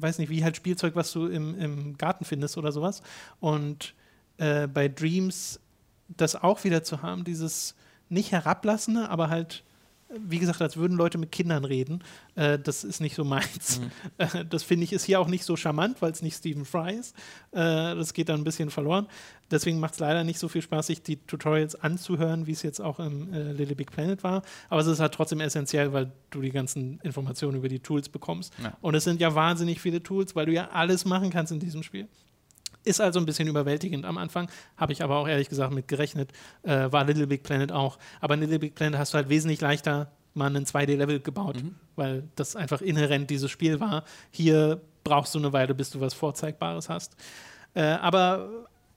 weiß 0.00 0.18
nicht, 0.18 0.30
wie 0.30 0.42
halt 0.42 0.56
Spielzeug, 0.56 0.96
was 0.96 1.12
du 1.12 1.26
im, 1.26 1.58
im 1.58 1.98
Garten 1.98 2.24
findest 2.24 2.56
oder 2.56 2.72
sowas. 2.72 3.02
Und 3.40 3.94
äh, 4.38 4.66
bei 4.66 4.88
Dreams 4.88 5.60
das 6.08 6.34
auch 6.36 6.64
wieder 6.64 6.82
zu 6.82 7.02
haben, 7.02 7.24
dieses 7.24 7.74
nicht 8.08 8.32
herablassende, 8.32 9.08
aber 9.10 9.28
halt, 9.28 9.64
wie 10.08 10.38
gesagt, 10.38 10.60
als 10.62 10.76
würden 10.76 10.96
Leute 10.96 11.18
mit 11.18 11.32
Kindern 11.32 11.64
reden, 11.64 12.02
äh, 12.34 12.58
das 12.58 12.84
ist 12.84 13.00
nicht 13.00 13.14
so 13.14 13.24
meins. 13.24 13.80
Äh, 14.18 14.44
das 14.44 14.62
finde 14.62 14.84
ich 14.84 14.92
ist 14.92 15.04
hier 15.04 15.18
auch 15.18 15.26
nicht 15.26 15.44
so 15.44 15.56
charmant, 15.56 16.00
weil 16.00 16.12
es 16.12 16.22
nicht 16.22 16.36
Stephen 16.36 16.64
Fry 16.64 16.94
ist. 16.94 17.16
Äh, 17.50 17.96
das 17.96 18.12
geht 18.12 18.28
dann 18.28 18.40
ein 18.40 18.44
bisschen 18.44 18.70
verloren. 18.70 19.08
Deswegen 19.50 19.80
macht 19.80 19.94
es 19.94 20.00
leider 20.00 20.24
nicht 20.24 20.38
so 20.38 20.48
viel 20.48 20.62
Spaß, 20.62 20.86
sich 20.86 21.02
die 21.02 21.16
Tutorials 21.16 21.74
anzuhören, 21.74 22.46
wie 22.46 22.52
es 22.52 22.62
jetzt 22.62 22.80
auch 22.80 23.00
im 23.00 23.32
äh, 23.32 23.52
Little 23.52 23.74
Big 23.74 23.90
Planet 23.90 24.22
war. 24.22 24.42
Aber 24.68 24.80
es 24.80 24.86
ist 24.86 25.00
halt 25.00 25.14
trotzdem 25.14 25.40
essentiell, 25.40 25.92
weil 25.92 26.12
du 26.30 26.40
die 26.40 26.50
ganzen 26.50 27.00
Informationen 27.02 27.56
über 27.56 27.68
die 27.68 27.80
Tools 27.80 28.08
bekommst. 28.08 28.52
Ja. 28.62 28.76
Und 28.80 28.94
es 28.94 29.04
sind 29.04 29.20
ja 29.20 29.34
wahnsinnig 29.34 29.80
viele 29.80 30.02
Tools, 30.02 30.36
weil 30.36 30.46
du 30.46 30.52
ja 30.52 30.70
alles 30.70 31.04
machen 31.04 31.30
kannst 31.30 31.50
in 31.52 31.60
diesem 31.60 31.82
Spiel. 31.82 32.08
Ist 32.84 33.00
also 33.00 33.18
ein 33.18 33.26
bisschen 33.26 33.48
überwältigend 33.48 34.04
am 34.04 34.18
Anfang, 34.18 34.48
habe 34.76 34.92
ich 34.92 35.02
aber 35.02 35.16
auch 35.16 35.26
ehrlich 35.26 35.48
gesagt 35.48 35.72
mit 35.72 35.88
gerechnet. 35.88 36.32
Äh, 36.62 36.92
war 36.92 37.04
Little 37.04 37.26
Big 37.26 37.42
Planet 37.42 37.72
auch. 37.72 37.98
Aber 38.20 38.34
in 38.34 38.40
Little 38.40 38.58
Big 38.58 38.74
Planet 38.74 38.98
hast 38.98 39.14
du 39.14 39.16
halt 39.16 39.28
wesentlich 39.28 39.60
leichter 39.60 40.12
mal 40.34 40.46
einen 40.46 40.64
2D-Level 40.64 41.20
gebaut, 41.20 41.56
weil 41.96 42.24
das 42.34 42.56
einfach 42.56 42.82
inhärent 42.82 43.30
dieses 43.30 43.50
Spiel 43.50 43.80
war. 43.80 44.04
Hier 44.30 44.80
brauchst 45.04 45.34
du 45.34 45.38
eine 45.38 45.52
Weile, 45.52 45.74
bis 45.74 45.90
du 45.90 46.00
was 46.00 46.12
Vorzeigbares 46.12 46.88
hast. 46.88 47.16
Äh, 47.74 47.82
aber 47.82 48.48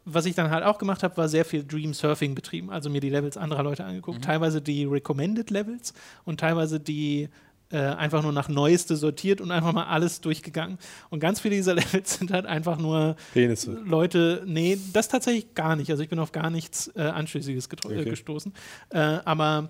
was 0.09 0.26
ich 0.26 0.35
dann 0.35 0.49
halt 0.49 0.64
auch 0.64 0.77
gemacht 0.77 1.03
habe, 1.03 1.18
war 1.18 1.27
sehr 1.27 1.43
viel 1.43 1.65
Dream 1.65 1.93
Surfing 1.93 2.34
betrieben. 2.34 2.72
Also 2.72 2.89
mir 2.89 3.01
die 3.01 3.09
Levels 3.09 3.35
anderer 3.35 3.64
Leute 3.64 3.84
angeguckt. 3.84 4.23
Teilweise 4.23 4.61
die 4.61 4.85
Recommended 4.85 5.49
Levels 5.49 5.93
und 6.23 6.39
teilweise 6.39 6.80
die 6.80 7.30
äh, 7.72 7.77
einfach 7.77 8.23
nur 8.23 8.31
nach 8.31 8.49
Neueste 8.49 8.95
sortiert 8.95 9.41
und 9.41 9.52
einfach 9.52 9.73
mal 9.73 9.85
alles 9.85 10.22
durchgegangen. 10.22 10.77
Und 11.10 11.19
ganz 11.19 11.39
viele 11.41 11.56
dieser 11.56 11.73
Levels 11.76 12.15
sind 12.18 12.31
halt 12.31 12.45
einfach 12.45 12.77
nur 12.77 13.15
Penisse. 13.34 13.80
Leute, 13.85 14.44
nee, 14.45 14.77
das 14.94 15.07
tatsächlich 15.10 15.53
gar 15.53 15.76
nicht. 15.76 15.89
Also 15.91 16.03
ich 16.03 16.10
bin 16.10 16.19
auf 16.19 16.31
gar 16.31 16.49
nichts 16.49 16.91
äh, 16.95 17.02
Anschlüssiges 17.02 17.68
äh, 17.68 17.69
Okay. 17.85 18.10
gestoßen. 18.10 18.53
Äh, 18.89 18.99
aber 19.26 19.69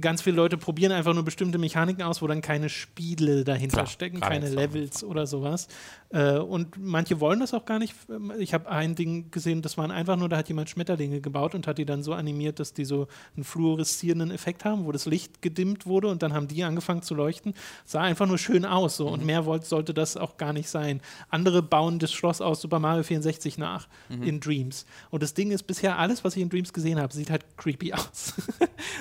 ganz 0.00 0.22
viele 0.22 0.36
Leute 0.36 0.56
probieren 0.56 0.92
einfach 0.92 1.12
nur 1.12 1.24
bestimmte 1.24 1.58
Mechaniken 1.58 2.02
aus, 2.02 2.22
wo 2.22 2.26
dann 2.26 2.40
keine 2.40 2.68
Spiele 2.68 3.44
dahinter 3.44 3.78
Klar, 3.78 3.86
stecken, 3.86 4.20
keine. 4.20 4.48
Levels 4.48 5.04
oder 5.04 5.26
sowas. 5.26 5.68
Äh, 6.14 6.38
und 6.38 6.76
manche 6.78 7.18
wollen 7.18 7.40
das 7.40 7.52
auch 7.54 7.64
gar 7.64 7.80
nicht. 7.80 7.92
Ich 8.38 8.54
habe 8.54 8.68
ein 8.70 8.94
Ding 8.94 9.32
gesehen, 9.32 9.62
das 9.62 9.76
waren 9.76 9.90
einfach 9.90 10.16
nur, 10.16 10.28
da 10.28 10.36
hat 10.36 10.48
jemand 10.48 10.70
Schmetterlinge 10.70 11.20
gebaut 11.20 11.56
und 11.56 11.66
hat 11.66 11.78
die 11.78 11.84
dann 11.84 12.04
so 12.04 12.12
animiert, 12.14 12.60
dass 12.60 12.72
die 12.72 12.84
so 12.84 13.08
einen 13.34 13.42
fluoreszierenden 13.42 14.30
Effekt 14.30 14.64
haben, 14.64 14.84
wo 14.84 14.92
das 14.92 15.06
Licht 15.06 15.42
gedimmt 15.42 15.86
wurde 15.86 16.06
und 16.08 16.22
dann 16.22 16.32
haben 16.32 16.46
die 16.46 16.62
angefangen 16.62 17.02
zu 17.02 17.16
leuchten. 17.16 17.52
Sah 17.84 18.02
einfach 18.02 18.28
nur 18.28 18.38
schön 18.38 18.64
aus 18.64 18.96
so 18.96 19.06
Mhm. 19.08 19.12
und 19.12 19.24
mehr 19.26 19.44
wollt, 19.44 19.64
sollte 19.64 19.92
das 19.92 20.16
auch 20.16 20.36
gar 20.36 20.52
nicht 20.52 20.68
sein. 20.68 21.00
Andere 21.30 21.62
bauen 21.62 21.98
das 21.98 22.12
Schloss 22.12 22.40
aus 22.40 22.60
Super 22.60 22.78
Mario 22.78 23.02
64 23.02 23.58
nach 23.58 23.88
Mhm. 24.08 24.22
in 24.22 24.38
Dreams. 24.40 24.86
Und 25.10 25.24
das 25.24 25.34
Ding 25.34 25.50
ist 25.50 25.64
bisher 25.66 25.98
alles, 25.98 26.22
was 26.22 26.36
ich 26.36 26.42
in 26.42 26.48
Dreams 26.48 26.72
gesehen 26.72 27.00
habe, 27.00 27.12
sieht 27.12 27.30
halt 27.30 27.44
creepy 27.56 27.92
aus. 27.94 28.34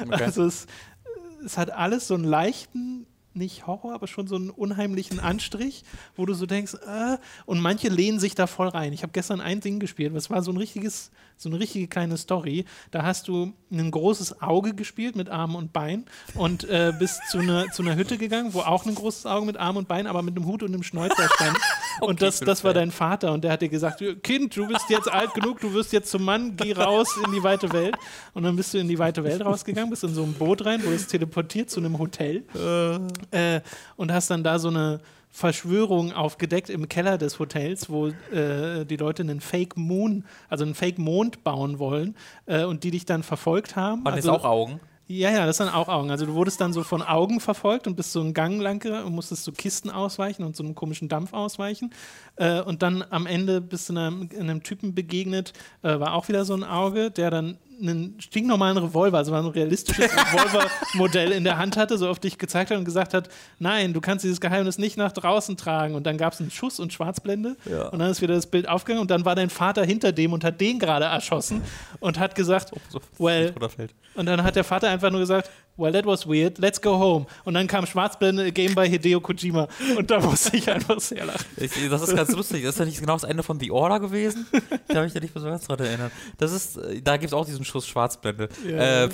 Okay. 0.02 0.24
Also 0.24 0.46
es, 0.46 0.66
es 1.46 1.58
hat 1.60 1.70
alles 1.70 2.08
so 2.08 2.16
einen 2.16 2.24
leichten 2.24 3.06
nicht 3.36 3.68
Horror, 3.68 3.94
aber 3.94 4.08
schon 4.08 4.28
so 4.28 4.36
einen 4.36 4.50
unheimlichen 4.50 5.20
Anstrich, 5.20 5.84
wo 6.16 6.26
du 6.26 6.34
so 6.34 6.46
denkst, 6.46 6.76
äh, 6.76 7.18
und 7.46 7.62
manche 7.62 7.90
lehnen 7.90 8.20
sich 8.20 8.36
da 8.36 8.48
voll 8.48 8.68
rein. 8.68 8.94
Ich 8.94 9.04
habe 9.04 9.12
gestern 9.14 9.42
ein 9.42 9.60
Ding 9.60 9.80
gespielt, 9.80 10.16
das 10.16 10.30
war 10.30 10.42
so 10.42 10.52
ein 10.52 10.58
richtiges, 10.58 11.12
so 11.38 11.50
eine 11.50 11.60
richtige 11.60 11.88
kleine 11.88 12.18
Story. 12.18 12.66
Da 12.92 13.04
hast 13.04 13.28
du 13.28 13.54
ein 13.72 13.92
großes 13.92 14.42
Auge 14.42 14.74
gespielt 14.74 15.16
mit 15.16 15.30
Armen 15.30 15.56
und 15.56 15.74
Beinen 15.74 16.06
und 16.36 16.64
äh, 16.66 16.94
bist 16.98 17.22
zu 17.30 17.40
einer 17.40 17.68
zu 17.72 17.82
einer 17.82 17.96
Hütte 17.96 18.18
gegangen, 18.18 18.54
wo 18.54 18.60
auch 18.62 18.86
ein 18.86 18.96
großes 18.96 19.26
Auge 19.26 19.46
mit 19.46 19.58
Armen 19.58 19.80
und 19.80 19.88
Beinen, 19.88 20.08
aber 20.08 20.22
mit 20.22 20.36
einem 20.36 20.46
Hut 20.46 20.64
und 20.64 20.74
einem 20.74 20.84
Schnäuzer 20.84 21.30
stand. 21.36 21.58
und 22.02 22.22
das, 22.22 22.40
das 22.40 22.64
war 22.64 22.74
dein 22.74 22.92
Vater 22.92 23.32
und 23.32 23.44
der 23.44 23.52
hat 23.52 23.62
dir 23.62 23.70
gesagt, 23.70 24.04
Kind, 24.24 24.56
du 24.56 24.68
bist 24.68 24.90
jetzt 24.90 25.12
alt 25.12 25.34
genug, 25.34 25.60
du 25.60 25.74
wirst 25.74 25.94
jetzt 25.94 26.10
zum 26.10 26.24
Mann, 26.24 26.56
geh 26.56 26.74
raus 26.74 27.18
in 27.26 27.32
die 27.32 27.44
weite 27.44 27.72
Welt. 27.74 27.96
Und 28.34 28.44
dann 28.44 28.56
bist 28.56 28.74
du 28.74 28.78
in 28.78 28.88
die 28.88 29.00
weite 29.00 29.24
Welt 29.24 29.44
rausgegangen, 29.44 29.90
bist 29.90 30.04
in 30.04 30.14
so 30.14 30.24
ein 30.24 30.34
Boot 30.34 30.66
rein, 30.66 30.82
wo 30.84 30.92
es 30.92 31.08
teleportiert 31.08 31.70
zu 31.70 31.80
einem 31.80 31.98
Hotel 32.00 32.44
äh, 32.56 33.00
und 33.96 34.12
hast 34.12 34.30
dann 34.30 34.44
da 34.44 34.60
so 34.60 34.70
eine 34.70 35.00
Verschwörung 35.34 36.14
aufgedeckt 36.14 36.70
im 36.70 36.88
Keller 36.88 37.18
des 37.18 37.40
Hotels, 37.40 37.90
wo 37.90 38.08
äh, 38.08 38.86
die 38.86 38.98
Leute 38.98 39.24
einen 39.24 39.42
Fake 39.42 39.76
Moon, 39.76 40.26
also 40.48 40.64
einen 40.64 40.76
Fake 40.76 41.00
Mond 41.00 41.44
bauen 41.44 41.80
wollen 41.80 42.16
äh, 42.46 42.66
und 42.66 42.84
die 42.84 42.92
dich 42.92 43.06
dann 43.06 43.24
verfolgt 43.24 43.76
haben. 43.76 44.06
Waren 44.06 44.14
also, 44.14 44.32
das 44.32 44.42
auch 44.42 44.46
Augen? 44.46 44.80
Ja, 45.08 45.32
ja, 45.32 45.46
das 45.46 45.58
sind 45.58 45.70
auch 45.70 45.90
Augen. 45.90 46.12
Also 46.12 46.26
du 46.26 46.34
wurdest 46.34 46.62
dann 46.62 46.72
so 46.72 46.84
von 46.84 47.02
Augen 47.02 47.40
verfolgt 47.40 47.88
und 47.88 47.96
bist 47.96 48.14
so 48.14 48.22
einen 48.22 48.34
Gang 48.34 48.62
lang 48.62 48.86
und 49.06 49.14
musstest 49.14 49.44
so 49.44 49.52
Kisten 49.52 49.90
ausweichen 49.90 50.44
und 50.44 50.56
so 50.56 50.64
einem 50.64 50.76
komischen 50.76 51.10
Dampf 51.10 51.34
ausweichen. 51.34 51.92
Äh, 52.36 52.62
und 52.62 52.84
dann 52.84 53.04
am 53.10 53.26
Ende 53.26 53.60
bist 53.60 53.90
du 53.90 53.98
einem, 53.98 54.30
einem 54.40 54.62
Typen 54.62 54.94
begegnet, 54.94 55.54
äh, 55.82 56.00
war 56.00 56.14
auch 56.14 56.30
wieder 56.30 56.46
so 56.46 56.54
ein 56.54 56.64
Auge, 56.64 57.12
der 57.12 57.32
dann 57.32 57.58
einen 57.82 58.16
stinknormalen 58.20 58.78
Revolver, 58.78 59.18
also 59.18 59.34
ein 59.34 59.46
realistisches 59.46 60.12
Revolvermodell 60.34 61.32
in 61.32 61.44
der 61.44 61.58
Hand 61.58 61.78
hatte, 61.78 61.98
so 61.98 62.08
auf 62.10 62.20
dich 62.20 62.38
gezeigt 62.38 62.72
hat 62.72 62.78
und 62.78 62.86
gesagt 62.86 63.14
hat, 63.14 63.30
nein, 63.60 63.94
du 63.94 64.02
kannst 64.02 64.24
dieses 64.24 64.40
Geheimnis 64.42 64.78
nicht 64.78 64.98
nach 64.98 65.12
draußen 65.12 65.58
tragen. 65.58 65.96
Und 65.96 66.04
dann 66.06 66.18
gab 66.18 66.34
es 66.34 66.40
einen 66.42 66.52
Schuss 66.52 66.80
und 66.80 66.94
Schwarzblende 66.94 67.56
Ja. 67.70 67.88
und 67.90 68.00
dann 68.00 68.10
ist 68.12 68.22
wieder 68.22 68.36
das 68.36 68.48
Bild 68.48 68.68
aufgegangen 68.70 69.02
und 69.02 69.12
dann 69.12 69.26
war 69.26 69.36
dein 69.36 69.50
Vater 69.50 69.84
hinter 69.86 70.12
dem 70.12 70.34
und 70.34 70.44
hat 70.44 70.60
den 70.62 70.80
gerade 70.80 71.06
erschossen 71.06 71.62
und 72.00 72.20
hat 72.20 72.36
gesagt, 72.36 72.72
well, 73.18 73.54
und 74.16 74.26
dann 74.26 74.44
hat 74.44 74.56
der 74.56 74.64
Vater 74.64 74.90
einfach 74.90 75.10
nur 75.12 75.20
gesagt, 75.22 75.50
well, 75.76 75.92
that 75.92 76.06
was 76.06 76.28
weird, 76.28 76.60
let's 76.60 76.80
go 76.80 77.00
home. 77.00 77.26
Und 77.46 77.56
dann 77.56 77.66
kam 77.66 77.88
Schwarzblende, 77.88 78.52
Game 78.52 78.76
by 78.76 78.88
Hideo 78.88 79.20
Kojima. 79.20 79.68
Und 79.98 80.12
da 80.12 80.20
musste 80.20 80.56
ich 80.56 80.70
einfach 80.70 81.00
sehr 81.00 81.26
lachen. 81.26 81.46
Ich, 81.58 81.72
das 81.90 82.04
ist 82.04 82.16
ganz 82.16 82.32
lustig. 82.32 82.62
Das 82.64 82.76
ist 82.76 82.80
ja 82.80 82.86
nicht 82.86 83.00
genau 83.00 83.14
das 83.14 83.24
Ende 83.24 83.42
von 83.42 83.60
The 83.60 83.72
Order 83.72 84.00
gewesen. 84.00 84.46
Da 84.88 84.98
habe 84.98 85.08
ich 85.08 85.16
ja 85.16 85.20
nicht 85.20 85.34
mehr 85.34 85.42
so 85.42 85.48
ganz 85.50 85.66
dran 85.66 85.80
erinnert. 85.80 86.12
Das 86.38 86.52
ist, 86.52 86.78
äh, 86.78 87.02
da 87.02 87.18
gibt 87.18 87.30
es 87.30 87.34
auch 87.34 87.46
diesen 87.46 87.63
Schuss 87.66 87.88
Schwarzblende. 87.88 88.50
Ja. 88.68 89.06
Äh, 89.06 89.10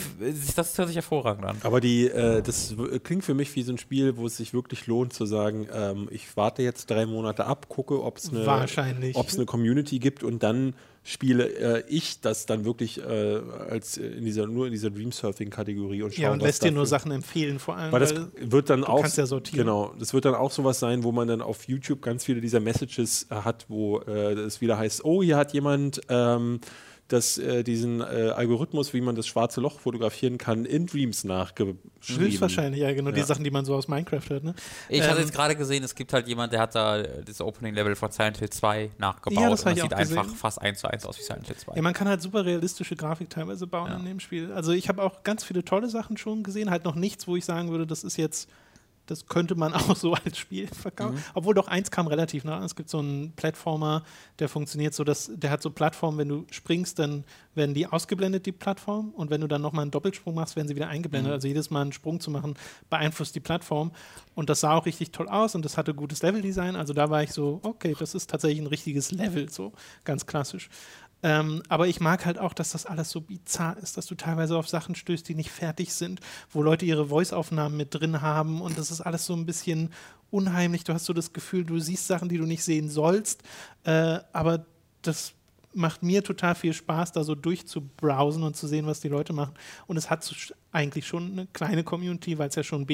das 0.55 0.77
hört 0.77 0.87
sich 0.87 0.95
hervorragend 0.95 1.45
an. 1.45 1.57
Aber 1.63 1.79
die, 1.81 2.07
äh, 2.07 2.41
das 2.41 2.75
klingt 3.03 3.23
für 3.23 3.33
mich 3.33 3.55
wie 3.55 3.63
so 3.63 3.71
ein 3.71 3.77
Spiel, 3.77 4.17
wo 4.17 4.25
es 4.27 4.37
sich 4.37 4.53
wirklich 4.53 4.87
lohnt 4.87 5.13
zu 5.13 5.25
sagen, 5.25 5.67
ähm, 5.73 6.07
ich 6.11 6.35
warte 6.37 6.61
jetzt 6.63 6.89
drei 6.89 7.05
Monate 7.05 7.45
ab, 7.45 7.69
gucke, 7.69 8.01
ob 8.03 8.17
es 8.17 8.29
eine, 8.29 8.45
Wahrscheinlich. 8.45 9.15
ob's 9.15 9.35
eine 9.35 9.45
Community 9.45 9.99
gibt 9.99 10.23
und 10.23 10.43
dann 10.43 10.73
spiele 11.01 11.45
äh, 11.79 11.83
ich 11.87 12.19
das 12.21 12.45
dann 12.45 12.65
wirklich 12.65 12.99
äh, 13.01 13.39
als 13.69 13.97
äh, 13.97 14.05
in 14.05 14.25
dieser, 14.25 14.45
nur 14.47 14.65
in 14.67 14.71
dieser 14.73 14.89
Dreamsurfing-Kategorie 14.89 16.03
und 16.03 16.13
schaue, 16.13 16.23
Ja, 16.23 16.31
und 16.31 16.41
lässt 16.41 16.63
dir 16.63 16.71
nur 16.71 16.85
Sachen 16.85 17.11
empfehlen, 17.11 17.57
vor 17.57 17.77
allem. 17.77 17.91
Weil 17.91 18.01
das 18.01 18.13
weil- 18.15 18.27
wird 18.39 18.69
dann 18.69 18.83
auch 18.83 19.01
kannst 19.01 19.17
ja 19.17 19.25
sortieren. 19.25 19.65
genau, 19.65 19.93
das 19.97 20.13
wird 20.13 20.25
dann 20.25 20.35
auch 20.35 20.51
sowas 20.51 20.79
sein, 20.79 21.03
wo 21.03 21.11
man 21.11 21.27
dann 21.27 21.41
auf 21.41 21.67
YouTube 21.67 22.01
ganz 22.01 22.25
viele 22.25 22.41
dieser 22.41 22.59
Messages 22.59 23.27
äh, 23.31 23.35
hat, 23.35 23.65
wo 23.69 23.99
äh, 24.01 24.33
es 24.33 24.61
wieder 24.61 24.77
heißt, 24.77 25.03
oh, 25.05 25.23
hier 25.23 25.37
hat 25.37 25.53
jemand 25.53 26.01
ähm, 26.09 26.59
das, 27.09 27.37
äh, 27.37 27.63
diesen 27.63 27.99
äh, 28.01 28.31
Algorithmus, 28.35 28.93
wie 28.93 29.01
man 29.01 29.15
das 29.15 29.27
schwarze 29.27 29.59
Loch 29.59 29.79
fotografieren 29.79 30.37
kann, 30.37 30.63
in 30.65 30.85
Dreams 30.85 31.23
nachgeschrieben. 31.25 31.79
Höchstwahrscheinlich, 32.05 32.79
ja, 32.81 32.93
genau. 32.93 33.11
Die 33.11 33.19
Ja. 33.19 33.25
Sachen, 33.25 33.43
die 33.43 33.51
man 33.51 33.65
so 33.65 33.75
aus 33.75 33.87
Minecraft 33.87 34.21
hört, 34.29 34.43
ne? 34.43 34.53
Ich 34.87 35.01
hatte 35.01 35.13
Ähm, 35.15 35.19
jetzt 35.25 35.33
gerade 35.33 35.55
gesehen, 35.55 35.83
es 35.83 35.95
gibt 35.95 36.13
halt 36.13 36.27
jemand, 36.27 36.53
der 36.53 36.61
hat 36.61 36.75
da 36.75 37.01
das 37.03 37.41
Opening-Level 37.41 37.95
von 37.95 38.11
Silent 38.11 38.37
Hill 38.37 38.49
2 38.49 38.91
nachgebaut. 38.97 39.43
Ja, 39.43 39.49
das 39.49 39.63
und 39.63 39.71
ich 39.73 39.81
sieht 39.81 39.93
auch 39.93 39.97
einfach 39.97 40.23
gesehen. 40.23 40.37
fast 40.37 40.61
eins 40.61 40.79
zu 40.79 40.87
eins 40.87 41.05
aus 41.05 41.17
wie 41.19 41.23
Silent 41.23 41.47
Hill 41.47 41.57
2. 41.57 41.75
Ja, 41.75 41.81
man 41.81 41.93
kann 41.93 42.07
halt 42.07 42.21
super 42.21 42.45
realistische 42.45 42.95
Grafik 42.95 43.29
teilweise 43.29 43.67
bauen 43.67 43.91
Ja. 43.91 43.97
in 43.97 44.05
dem 44.05 44.19
Spiel. 44.19 44.51
Also 44.53 44.71
ich 44.71 44.87
habe 44.87 45.03
auch 45.03 45.23
ganz 45.23 45.43
viele 45.43 45.65
tolle 45.65 45.89
Sachen 45.89 46.15
schon 46.17 46.43
gesehen, 46.43 46.69
halt 46.69 46.85
noch 46.85 46.95
nichts, 46.95 47.27
wo 47.27 47.35
ich 47.35 47.43
sagen 47.45 47.69
würde, 47.71 47.85
das 47.87 48.03
ist 48.03 48.17
jetzt, 48.17 48.49
das 49.09 49.25
könnte 49.27 49.55
man 49.55 49.73
auch 49.73 49.95
so 49.95 50.13
als 50.13 50.37
Spiel 50.37 50.67
verkaufen. 50.67 51.15
Mhm. 51.15 51.23
Obwohl 51.33 51.53
doch 51.53 51.67
eins 51.67 51.91
kam 51.91 52.07
relativ 52.07 52.43
nah. 52.43 52.63
Es 52.63 52.75
gibt 52.75 52.89
so 52.89 52.99
einen 52.99 53.33
Plattformer, 53.33 54.03
der 54.39 54.49
funktioniert 54.49 54.93
so, 54.93 55.03
dass 55.03 55.31
der 55.33 55.51
hat 55.51 55.61
so 55.61 55.71
Plattformen, 55.71 56.17
wenn 56.17 56.29
du 56.29 56.45
springst, 56.51 56.99
dann 56.99 57.23
werden 57.55 57.73
die 57.73 57.87
ausgeblendet, 57.87 58.45
die 58.45 58.51
Plattform. 58.51 59.09
Und 59.09 59.29
wenn 59.29 59.41
du 59.41 59.47
dann 59.47 59.61
nochmal 59.61 59.83
einen 59.83 59.91
Doppelsprung 59.91 60.35
machst, 60.35 60.55
werden 60.55 60.67
sie 60.67 60.75
wieder 60.75 60.87
eingeblendet. 60.87 61.29
Mhm. 61.29 61.35
Also 61.35 61.47
jedes 61.47 61.69
Mal 61.69 61.81
einen 61.81 61.93
Sprung 61.93 62.19
zu 62.19 62.31
machen, 62.31 62.55
beeinflusst 62.89 63.35
die 63.35 63.39
Plattform. 63.39 63.91
Und 64.35 64.49
das 64.49 64.61
sah 64.61 64.73
auch 64.75 64.85
richtig 64.85 65.11
toll 65.11 65.27
aus 65.27 65.55
und 65.55 65.65
das 65.65 65.77
hatte 65.77 65.93
gutes 65.93 66.21
Leveldesign. 66.21 66.75
Also 66.75 66.93
da 66.93 67.09
war 67.09 67.23
ich 67.23 67.31
so, 67.31 67.59
okay, 67.63 67.95
das 67.97 68.15
ist 68.15 68.29
tatsächlich 68.29 68.59
ein 68.59 68.67
richtiges 68.67 69.11
Level, 69.11 69.49
so 69.49 69.73
ganz 70.03 70.25
klassisch. 70.25 70.69
Ähm, 71.21 71.63
aber 71.67 71.87
ich 71.87 71.99
mag 71.99 72.25
halt 72.25 72.39
auch, 72.39 72.53
dass 72.53 72.71
das 72.71 72.85
alles 72.85 73.09
so 73.09 73.21
bizarr 73.21 73.77
ist, 73.77 73.97
dass 73.97 74.05
du 74.05 74.15
teilweise 74.15 74.57
auf 74.57 74.69
Sachen 74.69 74.95
stößt, 74.95 75.27
die 75.27 75.35
nicht 75.35 75.51
fertig 75.51 75.93
sind, 75.93 76.21
wo 76.51 76.63
Leute 76.63 76.85
ihre 76.85 77.07
Voice-Aufnahmen 77.07 77.75
mit 77.75 77.93
drin 77.93 78.21
haben 78.21 78.61
und 78.61 78.77
das 78.77 78.89
ist 78.91 79.01
alles 79.01 79.25
so 79.25 79.33
ein 79.33 79.45
bisschen 79.45 79.89
unheimlich. 80.31 80.83
Du 80.83 80.93
hast 80.93 81.05
so 81.05 81.13
das 81.13 81.33
Gefühl, 81.33 81.65
du 81.65 81.79
siehst 81.79 82.07
Sachen, 82.07 82.29
die 82.29 82.37
du 82.37 82.45
nicht 82.45 82.63
sehen 82.63 82.89
sollst, 82.89 83.43
äh, 83.83 84.19
aber 84.31 84.65
das 85.01 85.33
macht 85.73 86.03
mir 86.03 86.23
total 86.23 86.55
viel 86.55 86.73
Spaß, 86.73 87.11
da 87.11 87.23
so 87.23 87.35
durchzubrowsen 87.35 88.43
und 88.43 88.55
zu 88.55 88.67
sehen, 88.67 88.87
was 88.87 89.01
die 89.01 89.07
Leute 89.07 89.33
machen. 89.33 89.53
Und 89.87 89.97
es 89.97 90.09
hat 90.09 90.29
eigentlich 90.71 91.05
schon 91.05 91.31
eine 91.31 91.47
kleine 91.47 91.83
Community, 91.83 92.37
weil 92.37 92.49
es 92.49 92.55
ja 92.55 92.63
schon 92.63 92.85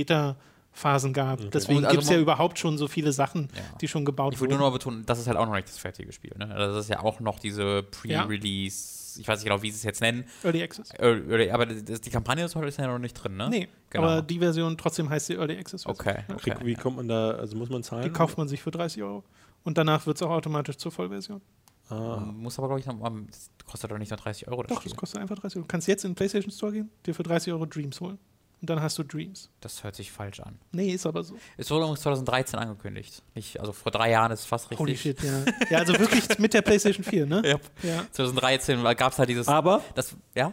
Beta-Phasen 0.76 1.14
gab. 1.14 1.40
Deswegen 1.52 1.80
Und 1.80 1.86
also 1.86 1.94
gibt 1.96 2.04
es 2.04 2.10
ja 2.10 2.20
überhaupt 2.20 2.60
schon 2.60 2.78
so 2.78 2.88
viele 2.88 3.12
Sachen, 3.12 3.50
Ja. 3.56 3.62
die 3.82 3.88
schon 3.88 4.06
gebaut 4.06 4.34
Ich 4.34 4.40
würde 4.40 4.52
wurden. 4.54 4.60
nur 4.60 4.70
noch 4.70 4.74
betonen, 4.78 5.06
das 5.06 5.20
ist 5.20 5.28
halt 5.28 5.38
auch 5.38 5.46
noch 5.46 5.56
nicht 5.56 5.68
das 5.68 5.78
fertige 5.78 6.12
Spiel. 6.12 6.34
Ne? 6.38 6.54
Also 6.54 6.76
das 6.76 6.86
ist 6.86 6.90
ja 6.90 7.00
auch 7.02 7.20
noch 7.20 7.40
diese 7.40 7.84
Pre-Release, 7.84 9.20
ich 9.20 9.28
weiß 9.28 9.40
nicht 9.40 9.46
genau, 9.50 9.62
wie 9.62 9.72
sie 9.72 9.78
es 9.78 9.84
jetzt 9.84 10.02
nennen, 10.02 10.26
Early 10.44 10.64
Access. 10.64 10.92
Early- 11.00 11.52
aber 11.52 11.66
das, 11.66 12.02
die 12.02 12.10
Kampagne 12.10 12.44
ist 12.46 12.56
heute 12.56 12.68
ist 12.68 12.78
ja 12.78 12.88
noch 12.88 13.00
nicht 13.00 13.14
drin, 13.14 13.38
ne? 13.38 13.50
Nee, 13.50 13.68
Genau. 13.90 14.04
aber 14.08 14.22
die 14.22 14.40
Version 14.40 14.78
trotzdem 14.78 15.10
heißt 15.10 15.28
sie 15.28 15.34
Early 15.36 15.58
Access. 15.58 15.86
Okay, 15.86 16.24
Ja. 16.28 16.36
okay. 16.36 16.56
Wie, 16.62 16.66
wie 16.68 16.74
kommt 16.76 16.98
man 16.98 17.08
da, 17.08 17.32
also 17.32 17.56
muss 17.56 17.70
man 17.70 17.82
Die 17.82 17.88
zahlen? 17.88 18.14
kauft 18.14 18.38
man 18.38 18.48
sich 18.48 18.62
für 18.62 18.72
30 18.72 19.02
Euro. 19.04 19.24
Und 19.64 19.78
danach 19.78 20.06
wird 20.06 20.18
es 20.18 20.22
auch 20.24 20.30
automatisch 20.32 20.78
zur 20.78 20.92
Vollversion. 20.92 21.42
Ah. 21.90 22.18
Muss 22.18 22.58
aber, 22.60 22.68
glaube 22.68 22.80
ich, 22.82 22.86
noch, 22.88 22.98
das 23.28 23.50
kostet 23.66 23.92
doch 23.92 23.98
nicht 23.98 24.10
nur 24.10 24.18
30 24.18 24.48
Euro 24.48 24.64
das 24.64 24.70
Doch, 24.70 24.82
Spiel. 24.82 24.92
das 24.92 24.98
kostet 24.98 25.22
einfach 25.22 25.36
30 25.40 25.58
Euro. 25.58 25.64
Du 25.64 25.68
kannst 25.68 25.88
jetzt 25.88 26.04
in 26.04 26.12
den 26.12 26.16
PlayStation 26.16 26.52
Store 26.52 26.72
gehen, 26.72 26.90
dir 27.06 27.14
für 27.16 27.24
30 27.24 27.54
Euro 27.54 27.66
Dreams 27.66 28.00
holen. 28.02 28.18
Und 28.66 28.70
dann 28.72 28.82
hast 28.82 28.98
du 28.98 29.04
Dreams. 29.04 29.52
Das 29.62 29.84
hört 29.84 29.96
sich 29.96 30.12
falsch 30.12 30.40
an. 30.40 30.58
Nee, 30.72 30.90
ist 30.90 31.06
aber 31.06 31.24
so. 31.24 31.36
Es 31.56 31.70
wurde 31.70 31.82
übrigens 31.84 32.02
2013 32.02 32.58
angekündigt. 32.58 33.22
Nicht, 33.36 33.60
also 33.60 33.74
vor 33.74 33.92
drei 33.92 34.10
Jahren 34.10 34.32
ist 34.32 34.40
es 34.40 34.46
fast 34.48 34.66
richtig. 34.72 34.80
Holy 34.80 34.98
shit, 34.98 35.22
ja. 35.22 35.46
Ja, 35.70 35.78
also 35.78 36.00
wirklich 36.00 36.40
mit 36.40 36.56
der 36.56 36.64
PlayStation 36.64 37.04
4, 37.04 37.28
ne? 37.28 37.44
Ja. 37.46 37.60
Ja. 37.88 38.06
2013 38.12 38.84
gab 38.98 39.12
es 39.14 39.20
halt 39.20 39.30
dieses. 39.30 39.48
Aber 39.48 39.84
das, 39.94 40.16
ja? 40.34 40.52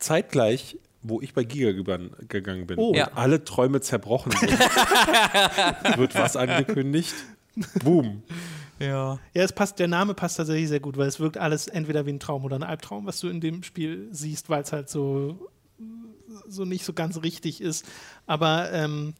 zeitgleich, 0.00 0.76
wo 1.02 1.20
ich 1.20 1.34
bei 1.34 1.44
Giga 1.44 1.70
gegangen 1.70 2.66
bin 2.66 2.78
Oh. 2.80 2.88
und 2.88 2.96
Ja. 2.96 3.12
alle 3.14 3.44
Träume 3.44 3.80
zerbrochen 3.80 4.32
sind, 4.32 4.50
wird 5.96 6.16
was 6.16 6.34
angekündigt. 6.36 7.14
Boom. 7.84 8.24
Ja. 8.80 9.20
Ja, 9.34 9.42
es 9.44 9.52
passt, 9.52 9.78
der 9.78 9.86
Name 9.86 10.14
passt 10.14 10.38
tatsächlich 10.38 10.68
sehr 10.68 10.80
gut, 10.80 10.96
weil 10.96 11.06
es 11.06 11.20
wirkt 11.20 11.38
alles 11.38 11.68
entweder 11.68 12.06
wie 12.06 12.10
ein 12.12 12.18
Traum 12.18 12.44
oder 12.44 12.56
ein 12.56 12.64
Albtraum, 12.64 13.06
was 13.06 13.20
du 13.20 13.28
in 13.28 13.40
dem 13.40 13.62
Spiel 13.62 14.08
siehst, 14.10 14.50
weil 14.50 14.62
es 14.62 14.72
halt 14.72 14.88
so, 14.88 15.48
so 16.48 16.64
nicht 16.64 16.84
so 16.84 16.92
ganz 16.92 17.22
richtig 17.22 17.60
ist. 17.60 17.86
Aber 18.26 18.72
ähm, 18.72 19.14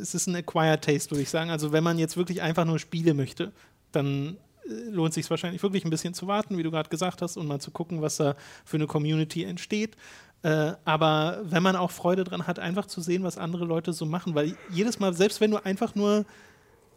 es 0.00 0.14
ist 0.14 0.26
ein 0.26 0.36
Acquired 0.36 0.82
Taste, 0.82 1.10
würde 1.10 1.22
ich 1.22 1.30
sagen. 1.30 1.50
Also 1.50 1.72
wenn 1.72 1.84
man 1.84 1.98
jetzt 1.98 2.16
wirklich 2.16 2.42
einfach 2.42 2.64
nur 2.64 2.78
Spiele 2.78 3.14
möchte, 3.14 3.52
dann 3.92 4.36
äh, 4.66 4.90
lohnt 4.90 5.14
sich 5.14 5.28
wahrscheinlich 5.30 5.62
wirklich 5.62 5.84
ein 5.84 5.90
bisschen 5.90 6.14
zu 6.14 6.26
warten, 6.26 6.56
wie 6.58 6.62
du 6.62 6.70
gerade 6.70 6.88
gesagt 6.88 7.22
hast, 7.22 7.36
und 7.36 7.46
mal 7.46 7.60
zu 7.60 7.70
gucken, 7.70 8.02
was 8.02 8.16
da 8.16 8.36
für 8.64 8.76
eine 8.76 8.86
Community 8.86 9.44
entsteht. 9.44 9.96
Äh, 10.42 10.72
aber 10.84 11.40
wenn 11.44 11.62
man 11.62 11.76
auch 11.76 11.90
Freude 11.90 12.24
dran 12.24 12.46
hat, 12.46 12.58
einfach 12.58 12.86
zu 12.86 13.00
sehen, 13.00 13.22
was 13.22 13.38
andere 13.38 13.64
Leute 13.64 13.92
so 13.92 14.06
machen, 14.06 14.34
weil 14.34 14.56
jedes 14.70 14.98
Mal, 14.98 15.14
selbst 15.14 15.40
wenn 15.40 15.50
du 15.50 15.64
einfach 15.64 15.94
nur 15.94 16.24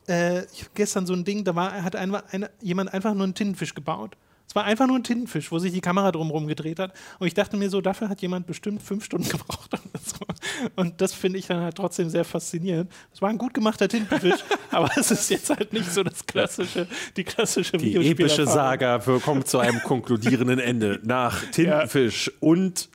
äh, 0.09 0.45
ich 0.51 0.63
hab 0.63 0.75
gestern 0.75 1.05
so 1.05 1.13
ein 1.13 1.23
Ding, 1.23 1.43
da 1.43 1.55
war, 1.55 1.83
hat 1.83 1.95
ein, 1.95 2.13
eine, 2.13 2.49
jemand 2.61 2.93
einfach 2.93 3.13
nur 3.13 3.23
einen 3.23 3.35
Tintenfisch 3.35 3.75
gebaut. 3.75 4.17
Es 4.49 4.55
war 4.55 4.63
einfach 4.63 4.87
nur 4.87 4.95
ein 4.97 5.03
Tintenfisch, 5.03 5.51
wo 5.51 5.59
sich 5.59 5.71
die 5.71 5.79
Kamera 5.79 6.11
drumherum 6.11 6.47
gedreht 6.47 6.79
hat. 6.79 6.91
Und 7.19 7.27
ich 7.27 7.35
dachte 7.35 7.55
mir 7.55 7.69
so, 7.69 7.81
dafür 7.81 8.09
hat 8.09 8.19
jemand 8.23 8.47
bestimmt 8.47 8.81
fünf 8.81 9.05
Stunden 9.05 9.29
gebraucht. 9.29 9.69
Und 10.75 10.99
das 11.01 11.13
finde 11.13 11.37
ich 11.37 11.45
dann 11.45 11.61
halt 11.61 11.75
trotzdem 11.75 12.09
sehr 12.09 12.25
faszinierend. 12.25 12.91
Es 13.13 13.21
war 13.21 13.29
ein 13.29 13.37
gut 13.37 13.53
gemachter 13.53 13.87
Tintenfisch, 13.87 14.39
aber 14.71 14.89
es 14.97 15.11
ist 15.11 15.29
jetzt 15.29 15.51
halt 15.51 15.71
nicht 15.71 15.93
so 15.93 16.01
das 16.01 16.25
klassische, 16.25 16.87
die 17.15 17.23
klassische 17.23 17.77
Die 17.77 17.95
epische. 18.09 18.47
Saga 18.47 18.97
kommt 19.23 19.47
zu 19.47 19.59
einem 19.59 19.81
konkludierenden 19.83 20.57
Ende. 20.57 20.99
Nach 21.03 21.43
Tintenfisch 21.51 22.31
und 22.39 22.89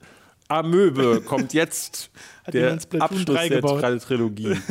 Amöbe 0.48 1.20
kommt 1.20 1.55
jetzt 1.55 2.10
Hat 2.44 2.55
der 2.55 2.72
Abschluss 2.98 3.24
3 3.26 3.48
der 3.48 3.60
gebaut? 3.60 3.81
Tri- 3.81 3.98
Trilogie. 4.01 4.56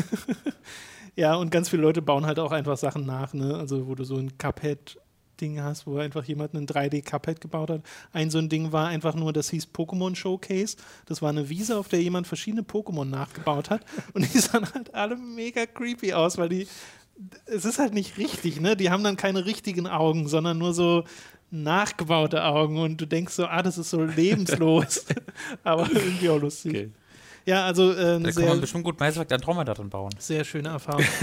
Ja, 1.15 1.35
und 1.35 1.51
ganz 1.51 1.69
viele 1.69 1.84
Leute 1.84 2.01
bauen 2.01 2.26
halt 2.26 2.39
auch 2.39 2.51
einfach 2.51 2.76
Sachen 2.76 3.05
nach, 3.05 3.34
ne? 3.35 3.55
Also 3.55 3.85
wo 3.85 3.93
du 3.93 4.03
so 4.03 4.18
ein 4.18 4.35
Cuphead 4.39 4.97
Dinge 5.44 5.64
hast, 5.64 5.86
wo 5.86 5.98
einfach 5.98 6.24
jemand 6.24 6.56
einen 6.56 6.65
3D-Cuphead 6.65 7.41
gebaut 7.41 7.70
hat. 7.70 7.82
Ein 8.14 8.30
so 8.30 8.38
ein 8.38 8.48
Ding 8.48 8.72
war 8.72 8.88
einfach 8.88 9.14
nur, 9.14 9.34
das 9.34 9.49
hieß 9.49 9.68
Pokémon 9.74 10.15
Showcase. 10.15 10.78
Das 11.06 11.22
war 11.22 11.30
eine 11.30 11.49
Wiese, 11.49 11.78
auf 11.78 11.90
der 11.90 12.02
jemand 12.02 12.28
verschiedene 12.28 12.64
Pokémon 12.64 13.06
nachgebaut 13.06 13.70
hat. 13.70 13.82
Und 14.14 14.34
die 14.34 14.40
sahen 14.40 14.65
halt 14.74 14.95
alle 14.95 15.18
mega 15.18 15.65
creepy 15.65 16.14
aus, 16.14 16.38
weil 16.38 16.49
die. 16.49 16.68
Es 17.45 17.65
ist 17.65 17.78
halt 17.78 17.94
nicht 17.94 18.18
richtig, 18.18 18.60
ne? 18.60 18.76
Die 18.76 18.90
haben 18.90 19.03
dann 19.03 19.18
keine 19.18 19.45
richtigen 19.45 19.86
Augen, 19.86 20.28
sondern 20.28 20.57
nur 20.57 20.74
so 20.74 21.03
nachgebaute 21.52 22.44
Augen 22.44 22.80
und 22.80 22.99
du 22.99 23.06
denkst 23.06 23.34
so, 23.34 23.45
ah, 23.45 23.61
das 23.61 23.78
ist 23.78 23.91
so 23.91 24.03
lebenslos, 24.03 25.06
aber 25.64 25.88
irgendwie 25.94 26.30
auch 26.30 26.41
lustig. 26.41 26.72
Okay. 26.72 26.91
Ja, 27.45 27.65
also 27.65 27.91
äh, 27.91 28.20
Da 28.20 28.32
kann 28.32 28.45
man 28.45 28.61
bestimmt 28.61 28.84
gut 28.86 28.99
Mass 28.99 29.15
Effect 29.15 29.34
Andromeda 29.34 29.74
drin 29.76 29.90
bauen. 29.90 30.10
sehr 30.18 30.44
schöne 30.44 30.70
Erfahrung. 30.70 31.06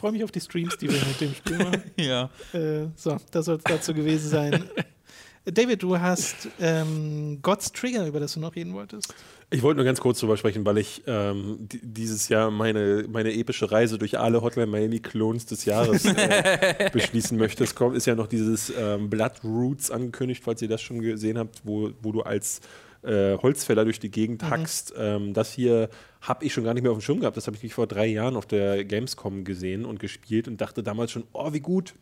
ich 0.00 0.02
freue 0.02 0.12
mich 0.12 0.24
auf 0.24 0.32
die 0.32 0.40
Streams, 0.40 0.78
die 0.78 0.88
wir 0.88 0.98
mit 0.98 1.20
dem 1.20 1.34
Spiel 1.34 1.58
machen. 1.58 1.82
Ja. 1.98 2.30
Äh, 2.54 2.86
so, 2.96 3.18
das 3.30 3.44
soll 3.44 3.56
es 3.58 3.64
dazu 3.64 3.92
gewesen 3.92 4.30
sein. 4.30 4.64
David, 5.44 5.82
du 5.82 5.98
hast 6.00 6.48
ähm, 6.58 7.40
God's 7.42 7.70
Trigger, 7.72 8.06
über 8.06 8.18
das 8.18 8.32
du 8.32 8.40
noch 8.40 8.56
reden 8.56 8.72
wolltest. 8.72 9.12
Ich 9.50 9.60
wollte 9.62 9.76
nur 9.76 9.84
ganz 9.84 10.00
kurz 10.00 10.18
drüber 10.20 10.38
sprechen, 10.38 10.64
weil 10.64 10.78
ich 10.78 11.02
ähm, 11.06 11.58
di- 11.60 11.80
dieses 11.82 12.30
Jahr 12.30 12.50
meine, 12.50 13.04
meine 13.10 13.34
epische 13.34 13.70
Reise 13.70 13.98
durch 13.98 14.18
alle 14.18 14.40
Hotline 14.40 14.68
Miami 14.68 15.00
Clones 15.00 15.44
des 15.44 15.66
Jahres 15.66 16.06
äh, 16.06 16.88
beschließen 16.94 17.36
möchte. 17.36 17.62
Es 17.64 17.74
kommt, 17.74 17.94
ist 17.94 18.06
ja 18.06 18.14
noch 18.14 18.26
dieses 18.28 18.72
ähm, 18.74 19.10
Blood 19.10 19.44
Roots 19.44 19.90
angekündigt, 19.90 20.42
falls 20.44 20.62
ihr 20.62 20.68
das 20.68 20.80
schon 20.80 21.00
gesehen 21.00 21.36
habt, 21.36 21.60
wo, 21.64 21.90
wo 22.00 22.12
du 22.12 22.22
als 22.22 22.60
äh, 23.02 23.36
Holzfäller 23.38 23.84
durch 23.84 23.98
die 23.98 24.10
Gegend 24.10 24.42
hackst. 24.42 24.92
Ähm, 24.96 25.32
das 25.34 25.52
hier 25.52 25.88
habe 26.20 26.44
ich 26.44 26.52
schon 26.52 26.64
gar 26.64 26.74
nicht 26.74 26.82
mehr 26.82 26.92
auf 26.92 26.98
dem 26.98 27.02
Schirm 27.02 27.20
gehabt. 27.20 27.36
Das 27.36 27.46
habe 27.46 27.56
ich 27.60 27.74
vor 27.74 27.86
drei 27.86 28.06
Jahren 28.06 28.36
auf 28.36 28.46
der 28.46 28.84
Gamescom 28.84 29.44
gesehen 29.44 29.84
und 29.84 30.00
gespielt 30.00 30.48
und 30.48 30.60
dachte 30.60 30.82
damals 30.82 31.10
schon, 31.10 31.24
oh, 31.32 31.52
wie 31.52 31.60
gut. 31.60 31.94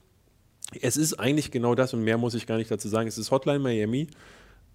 Es 0.83 0.97
ist 0.97 1.15
eigentlich 1.15 1.51
genau 1.51 1.75
das 1.75 1.95
und 1.95 2.03
mehr 2.03 2.19
muss 2.19 2.35
ich 2.35 2.47
gar 2.47 2.59
nicht 2.59 2.71
dazu 2.71 2.89
sagen. 2.89 3.09
Es 3.09 3.17
ist 3.17 3.31
Hotline 3.31 3.61
Miami 3.61 4.09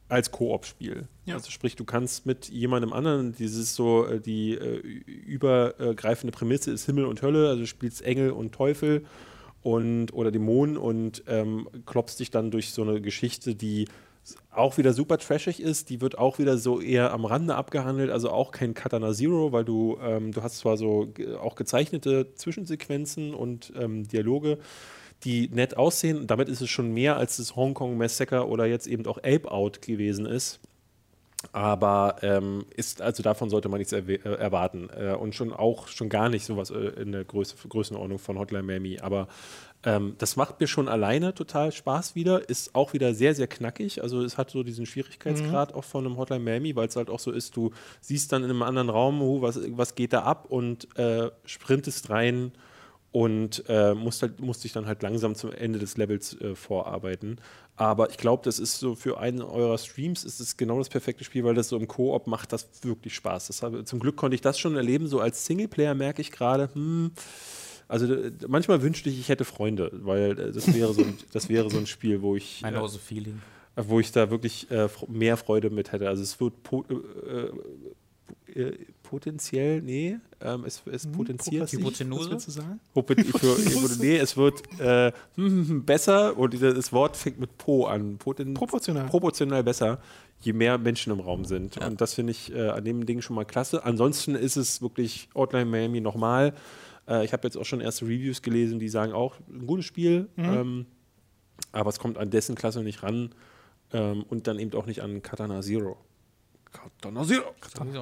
als 0.09 0.31
Koop-Spiel. 0.31 1.07
Ja. 1.25 1.35
Also 1.35 1.51
sprich, 1.51 1.75
du 1.75 1.85
kannst 1.85 2.25
mit 2.25 2.49
jemandem 2.49 2.93
anderen, 2.93 3.33
dieses 3.35 3.75
so, 3.75 4.05
äh, 4.05 4.19
die 4.19 4.53
äh, 4.53 4.77
übergreifende 4.77 6.31
Prämisse 6.31 6.71
ist 6.71 6.85
Himmel 6.85 7.05
und 7.05 7.21
Hölle, 7.21 7.49
also 7.49 7.61
du 7.61 7.67
spielst 7.67 8.01
Engel 8.03 8.31
und 8.31 8.53
Teufel 8.53 9.05
und 9.61 10.13
oder 10.13 10.31
Dämonen 10.31 10.77
und 10.77 11.23
ähm, 11.27 11.67
klopfst 11.85 12.17
dich 12.19 12.31
dann 12.31 12.51
durch 12.51 12.71
so 12.71 12.83
eine 12.83 13.01
Geschichte, 13.01 13.55
die 13.55 13.87
auch 14.51 14.77
wieder 14.77 14.93
super 14.93 15.17
trashig 15.17 15.61
ist, 15.61 15.89
die 15.89 16.01
wird 16.01 16.17
auch 16.17 16.39
wieder 16.39 16.57
so 16.57 16.79
eher 16.79 17.11
am 17.11 17.25
Rande 17.25 17.55
abgehandelt, 17.55 18.09
also 18.11 18.29
auch 18.29 18.51
kein 18.51 18.73
Katana 18.73 19.13
Zero, 19.13 19.51
weil 19.51 19.65
du, 19.65 19.97
ähm, 20.01 20.31
du 20.31 20.43
hast 20.43 20.59
zwar 20.59 20.77
so 20.77 21.11
auch 21.41 21.55
gezeichnete 21.55 22.33
Zwischensequenzen 22.35 23.33
und 23.33 23.73
ähm, 23.75 24.07
Dialoge, 24.07 24.59
die 25.23 25.49
nett 25.49 25.77
aussehen. 25.77 26.27
Damit 26.27 26.49
ist 26.49 26.61
es 26.61 26.69
schon 26.69 26.93
mehr 26.93 27.17
als 27.17 27.37
das 27.37 27.55
Hongkong 27.55 27.97
Massacre 27.97 28.47
oder 28.47 28.65
jetzt 28.65 28.87
eben 28.87 29.05
auch 29.07 29.17
Ape 29.17 29.51
Out 29.51 29.81
gewesen 29.81 30.25
ist. 30.25 30.59
Aber 31.51 32.17
ähm, 32.21 32.65
ist, 32.75 33.01
also 33.01 33.21
davon 33.21 33.49
sollte 33.49 33.67
man 33.67 33.79
nichts 33.79 33.91
äh, 33.91 34.15
erwarten. 34.23 34.89
Äh, 34.95 35.13
und 35.13 35.35
schon 35.35 35.51
auch 35.51 35.87
schon 35.89 36.07
gar 36.07 36.29
nicht 36.29 36.45
sowas 36.45 36.69
äh, 36.69 36.77
in 37.01 37.11
der 37.11 37.25
Größe, 37.25 37.55
Größenordnung 37.67 38.19
von 38.19 38.39
Hotline 38.39 38.63
Miami. 38.63 38.99
Aber 38.99 39.27
ähm, 39.85 40.15
das 40.17 40.35
macht 40.35 40.59
mir 40.59 40.67
schon 40.67 40.87
alleine 40.87 41.33
total 41.33 41.71
Spaß 41.71 42.15
wieder. 42.15 42.49
Ist 42.49 42.73
auch 42.73 42.93
wieder 42.93 43.13
sehr, 43.13 43.35
sehr 43.35 43.47
knackig. 43.47 44.01
Also 44.01 44.21
es 44.21 44.37
hat 44.37 44.51
so 44.51 44.63
diesen 44.63 44.85
Schwierigkeitsgrad 44.85 45.73
auch 45.73 45.83
von 45.83 46.05
einem 46.05 46.17
Hotline 46.17 46.43
Miami, 46.43 46.75
weil 46.75 46.87
es 46.87 46.95
halt 46.95 47.09
auch 47.09 47.19
so 47.19 47.31
ist, 47.31 47.55
du 47.55 47.71
siehst 47.99 48.31
dann 48.31 48.43
in 48.43 48.49
einem 48.49 48.63
anderen 48.63 48.89
Raum, 48.89 49.21
oh, 49.21 49.41
was, 49.41 49.59
was 49.77 49.95
geht 49.95 50.13
da 50.13 50.23
ab 50.23 50.45
und 50.49 50.97
äh, 50.97 51.31
sprintest 51.45 52.09
rein 52.09 52.53
und 53.11 53.63
äh, 53.67 53.93
musst, 53.93 54.23
halt, 54.23 54.39
musst 54.39 54.63
dich 54.63 54.71
dann 54.71 54.87
halt 54.87 55.03
langsam 55.03 55.35
zum 55.35 55.51
Ende 55.51 55.79
des 55.79 55.97
Levels 55.97 56.39
äh, 56.41 56.55
vorarbeiten. 56.55 57.39
Aber 57.75 58.09
ich 58.09 58.17
glaube, 58.17 58.43
das 58.43 58.59
ist 58.59 58.79
so 58.79 58.95
für 58.95 59.19
einen 59.19 59.41
eurer 59.41 59.77
Streams 59.77 60.23
ist 60.23 60.39
es 60.39 60.57
genau 60.57 60.77
das 60.77 60.89
perfekte 60.89 61.23
Spiel, 61.23 61.43
weil 61.43 61.55
das 61.55 61.69
so 61.69 61.77
im 61.77 61.87
Koop 61.87 62.27
macht 62.27 62.53
das 62.53 62.69
wirklich 62.83 63.15
Spaß. 63.15 63.47
Das 63.47 63.63
zum 63.85 63.99
Glück 63.99 64.15
konnte 64.15 64.35
ich 64.35 64.41
das 64.41 64.59
schon 64.59 64.75
erleben. 64.75 65.07
So 65.07 65.19
als 65.19 65.45
Singleplayer 65.45 65.93
merke 65.93 66.21
ich 66.21 66.31
gerade, 66.31 66.69
hm, 66.73 67.11
also 67.93 68.11
äh, 68.11 68.31
manchmal 68.47 68.81
wünschte 68.81 69.07
ich, 69.07 69.19
ich 69.19 69.29
hätte 69.29 69.45
Freunde, 69.45 69.91
weil 69.93 70.31
äh, 70.31 70.51
das 70.51 70.73
wäre 70.73 70.93
so 70.95 71.03
ein, 71.03 71.15
das 71.31 71.47
wäre 71.47 71.69
so 71.69 71.77
ein 71.77 71.85
Spiel, 71.85 72.23
wo 72.23 72.35
ich 72.35 72.63
I 72.63 72.65
äh, 72.65 72.71
know 72.71 72.87
the 72.87 72.97
feeling. 72.97 73.39
wo 73.75 73.99
ich 73.99 74.11
da 74.11 74.31
wirklich 74.31 74.69
äh, 74.71 74.89
mehr 75.07 75.37
Freude 75.37 75.69
mit 75.69 75.91
hätte. 75.91 76.09
Also 76.09 76.23
es 76.23 76.39
wird 76.39 76.63
po 76.63 76.83
äh, 76.89 78.59
äh, 78.59 78.77
potenziell, 79.03 79.83
nee, 79.83 80.17
ähm, 80.41 80.63
es 80.65 80.81
ist 80.85 81.11
potenziert. 81.11 81.69
Progressiv, 81.69 81.79
Hypotenuse? 81.81 82.31
Was 82.31 82.45
sagen? 82.45 82.79
Nee, 83.99 84.17
es 84.17 84.35
wird 84.37 84.63
äh, 84.79 85.11
besser 85.37 86.35
und 86.35 86.59
das 86.59 86.91
Wort 86.91 87.15
fängt 87.15 87.39
mit 87.39 87.59
Po 87.59 87.85
an. 87.85 88.17
Poten, 88.17 88.55
Proportional. 88.55 89.05
Proportional 89.05 89.63
besser, 89.63 89.99
je 90.41 90.53
mehr 90.53 90.79
Menschen 90.79 91.13
im 91.13 91.19
Raum 91.19 91.45
sind. 91.45 91.77
Und 91.77 92.01
das 92.01 92.15
finde 92.15 92.31
ich 92.31 92.51
äh, 92.53 92.69
an 92.69 92.83
dem 92.83 93.05
Ding 93.05 93.21
schon 93.21 93.35
mal 93.35 93.45
klasse. 93.45 93.85
Ansonsten 93.85 94.33
ist 94.33 94.55
es 94.55 94.81
wirklich 94.81 95.29
Outline 95.35 95.65
Miami 95.65 96.01
nochmal. 96.01 96.53
Äh, 97.07 97.25
ich 97.25 97.33
habe 97.33 97.47
jetzt 97.47 97.57
auch 97.57 97.65
schon 97.65 97.81
erste 97.81 98.05
Reviews 98.05 98.41
gelesen, 98.41 98.79
die 98.79 98.89
sagen 98.89 99.13
auch, 99.13 99.35
ein 99.49 99.65
gutes 99.65 99.85
Spiel, 99.85 100.29
ähm, 100.37 100.85
aber 101.71 101.89
es 101.89 101.99
kommt 101.99 102.17
an 102.17 102.29
dessen 102.29 102.55
Klasse 102.55 102.83
nicht 102.83 103.03
ran 103.03 103.33
ähm, 103.91 104.23
und 104.29 104.47
dann 104.47 104.59
eben 104.59 104.73
auch 104.73 104.85
nicht 104.85 105.01
an 105.01 105.21
Katana 105.21 105.61
Zero. 105.61 105.97
Katana 106.71 107.23
Zero. 107.23 107.53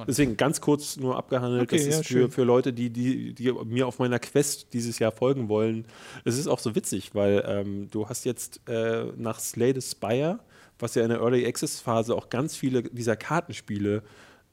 Deswegen 0.06 0.36
ganz 0.36 0.60
kurz 0.60 0.96
nur 0.96 1.16
abgehandelt. 1.16 1.62
Okay, 1.64 1.76
das 1.76 1.86
ist 1.86 1.94
ja, 1.94 2.02
für, 2.02 2.04
schön. 2.04 2.30
für 2.30 2.44
Leute, 2.44 2.72
die, 2.72 2.90
die, 2.90 3.34
die 3.34 3.52
mir 3.52 3.86
auf 3.86 3.98
meiner 3.98 4.18
Quest 4.18 4.72
dieses 4.72 4.98
Jahr 4.98 5.12
folgen 5.12 5.48
wollen. 5.48 5.86
Es 6.24 6.38
ist 6.38 6.46
auch 6.46 6.58
so 6.58 6.74
witzig, 6.74 7.14
weil 7.14 7.44
ähm, 7.46 7.88
du 7.90 8.08
hast 8.08 8.24
jetzt 8.24 8.66
äh, 8.68 9.04
nach 9.16 9.38
Slay 9.40 9.74
the 9.74 9.82
Spire, 9.82 10.40
was 10.78 10.94
ja 10.94 11.02
in 11.02 11.10
der 11.10 11.20
Early 11.20 11.46
Access 11.46 11.80
Phase 11.80 12.14
auch 12.14 12.30
ganz 12.30 12.56
viele 12.56 12.82
dieser 12.82 13.16
Kartenspiele 13.16 14.02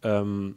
ähm, 0.03 0.55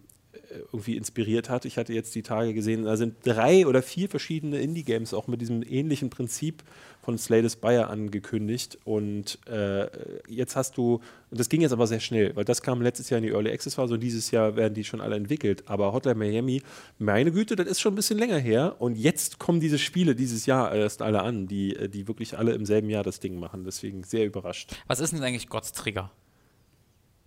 irgendwie 0.73 0.97
inspiriert 0.97 1.49
hat. 1.49 1.65
Ich 1.65 1.77
hatte 1.79 1.93
jetzt 1.93 2.15
die 2.15 2.23
Tage 2.23 2.55
gesehen, 2.55 2.85
da 2.85 2.97
sind 2.97 3.17
drei 3.25 3.67
oder 3.67 3.83
vier 3.83 4.09
verschiedene 4.09 4.61
Indie-Games 4.61 5.15
auch 5.15 5.27
mit 5.27 5.41
diesem 5.41 5.63
ähnlichen 5.63 6.11
Prinzip 6.11 6.63
von 7.03 7.19
Slay 7.19 7.43
the 7.43 7.51
Spire 7.51 7.89
angekündigt. 7.89 8.79
Und 8.85 9.39
äh, 9.49 9.89
jetzt 10.29 10.55
hast 10.55 10.77
du, 10.77 11.01
und 11.31 11.41
das 11.41 11.49
ging 11.49 11.61
jetzt 11.61 11.73
aber 11.73 11.87
sehr 11.87 12.01
schnell, 12.01 12.35
weil 12.37 12.45
das 12.45 12.63
kam 12.63 12.81
letztes 12.81 13.11
Jahr 13.11 13.19
in 13.19 13.25
die 13.25 13.31
Early 13.33 13.51
Access 13.51 13.75
Phase 13.75 13.95
und 13.95 14.01
dieses 14.01 14.31
Jahr 14.31 14.55
werden 14.57 14.75
die 14.75 14.85
schon 14.85 15.01
alle 15.01 15.17
entwickelt. 15.17 15.65
Aber 15.67 15.93
Hotline 15.93 16.15
Miami, 16.17 16.63
meine 16.99 17.33
Güte, 17.33 17.57
das 17.57 17.67
ist 17.67 17.81
schon 17.81 17.93
ein 17.93 17.97
bisschen 17.97 18.19
länger 18.19 18.39
her. 18.39 18.77
Und 18.79 18.97
jetzt 18.97 19.39
kommen 19.39 19.59
diese 19.61 19.79
Spiele 19.79 20.15
dieses 20.15 20.47
Jahr 20.47 20.73
erst 20.75 21.03
alle 21.03 21.23
an, 21.23 21.49
die, 21.49 21.75
äh, 21.75 21.89
die 21.89 22.07
wirklich 22.07 22.39
alle 22.39 22.53
im 22.53 22.65
selben 22.67 22.89
Jahr 22.89 23.03
das 23.03 23.19
Ding 23.19 23.39
machen. 23.39 23.65
Deswegen 23.65 24.05
sehr 24.05 24.25
überrascht. 24.27 24.73
Was 24.87 25.01
ist 25.01 25.13
denn 25.13 25.23
eigentlich 25.23 25.49
Gods 25.49 25.73
Trigger? 25.73 26.13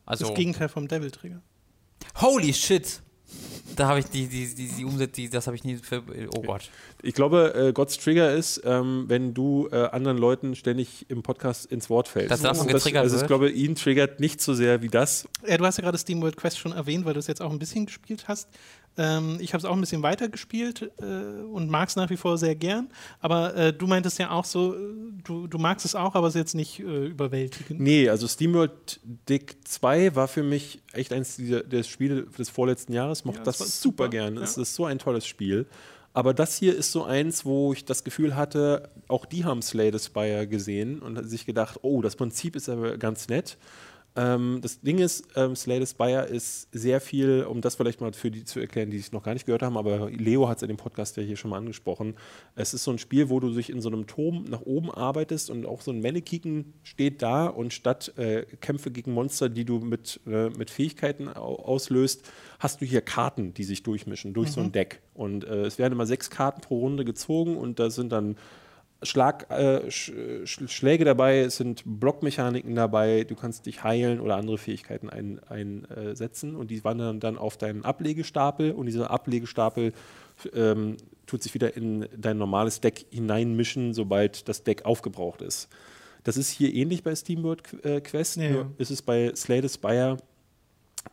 Also, 0.05 0.27
Das 0.27 0.35
Gegenteil 0.35 0.69
vom 0.69 0.87
Devil 0.87 1.11
Trigger. 1.11 1.41
holy 2.21 2.53
shit! 2.53 3.01
Da 3.75 3.87
habe 3.87 3.99
ich 3.99 4.05
die, 4.05 4.27
die, 4.27 4.53
die, 4.55 4.67
die 4.67 4.85
Umsätze, 4.85 5.13
die, 5.13 5.29
das 5.29 5.47
habe 5.47 5.55
ich 5.55 5.63
nie 5.63 5.77
für, 5.77 6.01
oh 6.35 6.41
Gott. 6.41 6.69
Ich 7.01 7.13
glaube, 7.13 7.53
äh, 7.55 7.73
God's 7.73 7.97
Trigger 7.97 8.33
ist, 8.33 8.61
ähm, 8.63 9.05
wenn 9.07 9.33
du 9.33 9.67
äh, 9.71 9.87
anderen 9.87 10.17
Leuten 10.17 10.55
ständig 10.55 11.05
im 11.09 11.23
Podcast 11.23 11.65
ins 11.65 11.89
Wort 11.89 12.07
fällst. 12.07 12.31
Dass 12.31 12.41
davon 12.41 12.67
das, 12.67 12.83
getriggert 12.83 13.03
also 13.03 13.19
ich 13.19 13.27
glaube, 13.27 13.49
ihn 13.49 13.75
triggert 13.75 14.19
nicht 14.19 14.41
so 14.41 14.53
sehr 14.53 14.81
wie 14.81 14.87
das. 14.87 15.27
Ja, 15.45 15.57
du 15.57 15.65
hast 15.65 15.77
ja 15.77 15.83
gerade 15.83 15.97
SteamWorld 15.97 16.37
Quest 16.37 16.57
schon 16.57 16.71
erwähnt, 16.71 17.05
weil 17.05 17.13
du 17.13 17.19
es 17.19 17.27
jetzt 17.27 17.41
auch 17.41 17.51
ein 17.51 17.59
bisschen 17.59 17.85
gespielt 17.85 18.27
hast. 18.27 18.47
Ähm, 18.97 19.37
ich 19.41 19.53
habe 19.53 19.59
es 19.59 19.65
auch 19.65 19.73
ein 19.73 19.81
bisschen 19.81 20.03
weiter 20.03 20.29
gespielt 20.29 20.91
äh, 20.99 21.03
und 21.03 21.69
mag 21.69 21.89
es 21.89 21.95
nach 21.95 22.09
wie 22.09 22.17
vor 22.17 22.37
sehr 22.37 22.55
gern. 22.55 22.89
Aber 23.19 23.55
äh, 23.55 23.73
du 23.73 23.87
meintest 23.87 24.19
ja 24.19 24.31
auch 24.31 24.45
so, 24.45 24.73
äh, 24.73 24.77
du, 25.25 25.47
du 25.47 25.57
magst 25.57 25.85
es 25.85 25.95
auch, 25.95 26.15
aber 26.15 26.27
es 26.27 26.35
ist 26.35 26.39
jetzt 26.39 26.55
nicht 26.55 26.79
äh, 26.79 27.07
überwältigend. 27.07 27.79
Nee, 27.79 28.09
also 28.09 28.27
SteamWorld 28.27 28.99
Dick 29.29 29.57
2 29.65 30.15
war 30.15 30.27
für 30.27 30.43
mich 30.43 30.81
echt 30.93 31.11
eines 31.11 31.35
dieser, 31.35 31.63
der 31.63 31.83
Spiele 31.83 32.23
des 32.23 32.49
vorletzten 32.49 32.93
Jahres. 32.93 33.25
Mochte 33.25 33.39
Ja, 33.39 33.45
das 33.45 33.57
das 33.57 33.81
super 33.81 34.05
super, 34.05 34.09
gern. 34.09 34.35
ja. 34.35 34.41
Es 34.41 34.57
ist 34.57 34.75
so 34.75 34.85
ein 34.85 34.99
tolles 34.99 35.25
Spiel. 35.27 35.65
Aber 36.13 36.33
das 36.33 36.55
hier 36.57 36.73
ist 36.73 36.93
so 36.93 37.03
eins, 37.03 37.43
wo 37.43 37.73
ich 37.73 37.83
das 37.83 38.05
Gefühl 38.05 38.37
hatte, 38.37 38.89
auch 39.09 39.25
die 39.25 39.43
haben 39.43 39.61
Slay 39.61 39.91
the 39.91 39.99
Spire 39.99 40.47
gesehen 40.47 40.99
und 40.99 41.21
sich 41.29 41.45
gedacht, 41.45 41.79
oh, 41.81 42.01
das 42.01 42.15
Prinzip 42.15 42.55
ist 42.55 42.69
aber 42.69 42.97
ganz 42.97 43.27
nett. 43.27 43.57
Ähm, 44.17 44.59
das 44.61 44.79
Ding 44.79 44.99
ist, 44.99 45.27
ähm, 45.35 45.55
Slay 45.55 45.79
the 45.79 45.85
Spire 45.85 46.25
ist 46.25 46.69
sehr 46.71 47.01
viel, 47.01 47.43
um 47.43 47.59
das 47.59 47.75
vielleicht 47.75 47.99
mal 47.99 48.13
für 48.13 48.31
die 48.31 48.45
zu 48.45 48.61
erklären, 48.61 48.89
die 48.89 48.97
es 48.97 49.11
noch 49.11 49.23
gar 49.23 49.33
nicht 49.33 49.45
gehört 49.45 49.61
haben, 49.61 49.77
aber 49.77 50.09
Leo 50.09 50.47
hat 50.47 50.57
es 50.57 50.63
in 50.63 50.69
dem 50.69 50.77
Podcast 50.77 51.17
ja 51.17 51.23
hier 51.23 51.35
schon 51.35 51.51
mal 51.51 51.57
angesprochen. 51.57 52.15
Es 52.55 52.73
ist 52.73 52.85
so 52.85 52.91
ein 52.91 52.97
Spiel, 52.97 53.29
wo 53.29 53.41
du 53.41 53.53
dich 53.53 53.69
in 53.69 53.81
so 53.81 53.89
einem 53.89 54.07
Turm 54.07 54.45
nach 54.45 54.61
oben 54.61 54.89
arbeitest 54.89 55.49
und 55.49 55.65
auch 55.65 55.81
so 55.81 55.91
ein 55.91 55.99
Mannequin 55.99 56.73
steht 56.83 57.21
da 57.21 57.47
und 57.47 57.73
statt 57.73 58.17
äh, 58.17 58.43
Kämpfe 58.61 58.89
gegen 58.89 59.11
Monster, 59.11 59.49
die 59.49 59.65
du 59.65 59.79
mit, 59.79 60.21
äh, 60.25 60.49
mit 60.49 60.69
Fähigkeiten 60.69 61.27
au 61.27 61.55
auslöst, 61.55 62.29
hast 62.59 62.79
du 62.81 62.85
hier 62.85 63.01
Karten, 63.01 63.53
die 63.53 63.63
sich 63.63 63.83
durchmischen 63.83 64.33
durch 64.33 64.51
so 64.51 64.61
ein 64.61 64.71
Deck. 64.71 65.01
Und 65.13 65.43
äh, 65.43 65.65
es 65.65 65.77
werden 65.77 65.93
immer 65.93 66.05
sechs 66.05 66.29
Karten 66.29 66.61
pro 66.61 66.79
Runde 66.79 67.03
gezogen 67.03 67.57
und 67.57 67.79
da 67.79 67.89
sind 67.89 68.11
dann 68.11 68.37
Schlag, 69.03 69.49
äh, 69.51 69.91
Sch 69.91 70.11
Sch 70.45 70.67
Schläge 70.67 71.05
dabei, 71.05 71.39
es 71.39 71.57
sind 71.57 71.83
Blockmechaniken 71.85 72.75
dabei, 72.75 73.23
du 73.23 73.35
kannst 73.35 73.65
dich 73.65 73.83
heilen 73.83 74.19
oder 74.19 74.37
andere 74.37 74.57
Fähigkeiten 74.57 75.09
einsetzen 75.09 76.49
ein, 76.49 76.55
äh, 76.55 76.59
und 76.59 76.71
die 76.71 76.83
wandern 76.83 77.19
dann 77.19 77.37
auf 77.37 77.57
deinen 77.57 77.83
Ablegestapel 77.83 78.71
und 78.71 78.85
dieser 78.85 79.11
Ablegestapel 79.11 79.93
ähm, 80.53 80.97
tut 81.27 81.43
sich 81.43 81.53
wieder 81.53 81.75
in 81.75 82.07
dein 82.15 82.37
normales 82.37 82.81
Deck 82.81 83.05
hineinmischen, 83.09 83.93
sobald 83.93 84.47
das 84.47 84.63
Deck 84.63 84.85
aufgebraucht 84.85 85.41
ist. 85.41 85.69
Das 86.23 86.37
ist 86.37 86.49
hier 86.49 86.73
ähnlich 86.73 87.03
bei 87.03 87.15
SteamWorld 87.15 87.85
äh, 87.85 88.01
Quest, 88.01 88.37
Ja, 88.37 88.49
nur 88.49 88.71
ist 88.77 88.91
es 88.91 89.01
bei 89.01 89.31
Slay 89.35 89.67
Spire 89.69 90.17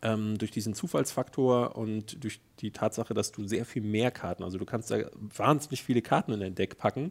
ähm, 0.03 0.39
durch 0.39 0.51
diesen 0.51 0.75
Zufallsfaktor 0.75 1.77
und 1.77 2.23
durch 2.23 2.41
die 2.61 2.71
Tatsache, 2.71 3.13
dass 3.13 3.33
du 3.33 3.47
sehr 3.47 3.67
viel 3.67 3.83
mehr 3.83 4.11
Karten, 4.11 4.43
also 4.43 4.57
du 4.57 4.65
kannst 4.65 4.91
da 4.91 4.99
wahnsinnig 5.15 5.83
viele 5.83 6.01
Karten 6.01 6.33
in 6.33 6.41
dein 6.41 6.55
Deck 6.55 6.79
packen. 6.79 7.11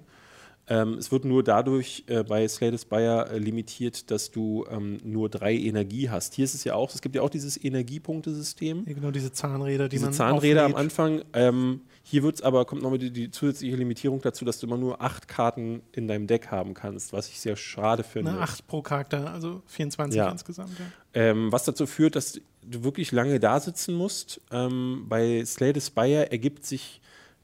Ähm, 0.68 0.94
es 0.94 1.12
wird 1.12 1.26
nur 1.26 1.44
dadurch 1.44 2.04
äh, 2.08 2.24
bei 2.24 2.48
Slay 2.48 2.72
the 2.72 2.78
Spire 2.78 3.30
äh, 3.32 3.38
limitiert, 3.40 4.10
dass 4.12 4.32
du 4.32 4.66
ähm, 4.70 5.00
nur 5.04 5.28
drei 5.28 5.56
Energie 5.56 6.10
hast. 6.10 6.36
Hier 6.36 6.46
ist 6.46 6.54
es 6.54 6.64
ja 6.64 6.76
auch, 6.76 6.94
es 6.94 7.02
gibt 7.02 7.16
ja 7.16 7.22
auch 7.24 7.30
dieses 7.30 7.62
Energiepunktesystem. 7.62 8.84
Ja, 8.88 8.94
genau, 8.94 9.12
diese 9.12 9.32
Zahnräder, 9.32 9.86
die 9.90 9.96
Diese 9.96 10.06
man 10.06 10.14
Zahnräder 10.14 10.64
am 10.66 10.72
auflädt. 10.74 10.80
Anfang. 10.86 11.22
Ähm, 11.34 11.82
hier 12.04 12.24
wird's 12.24 12.42
aber, 12.42 12.66
kommt 12.66 12.82
noch 12.84 12.96
die, 12.98 13.12
die 13.12 13.32
zusätzliche 13.32 13.76
Limitierung 13.76 14.22
dazu, 14.22 14.46
dass 14.46 14.60
du 14.60 14.68
immer 14.68 14.78
nur 14.78 15.02
acht 15.02 15.28
Karten 15.28 15.82
in 15.92 16.08
deinem 16.08 16.28
Deck 16.28 16.48
haben 16.48 16.74
kannst, 16.74 17.14
was 17.14 17.28
ich 17.30 17.40
sehr 17.40 17.56
schade 17.56 18.04
finde. 18.04 18.32
Ne, 18.34 18.40
8 18.40 18.68
pro 18.68 18.82
Charakter, 18.82 19.32
also 19.32 19.62
24 19.68 20.18
Ja. 20.18 20.30
insgesamt. 20.32 20.72
Ja. 20.80 20.86
Ähm, 21.14 21.52
was 21.52 21.66
dazu 21.66 21.86
führt, 21.86 22.16
dass 22.16 22.40
du 22.64 22.84
wirklich 22.84 23.12
lange 23.12 23.40
da 23.40 23.60
sitzen 23.60 23.94
musst. 23.96 24.40
Ähm, 24.52 25.06
bei 25.10 25.44
Slay 25.46 25.74
the 25.74 25.82
Spire 25.82 26.32
ergibt 26.32 26.66
sich 26.66 27.01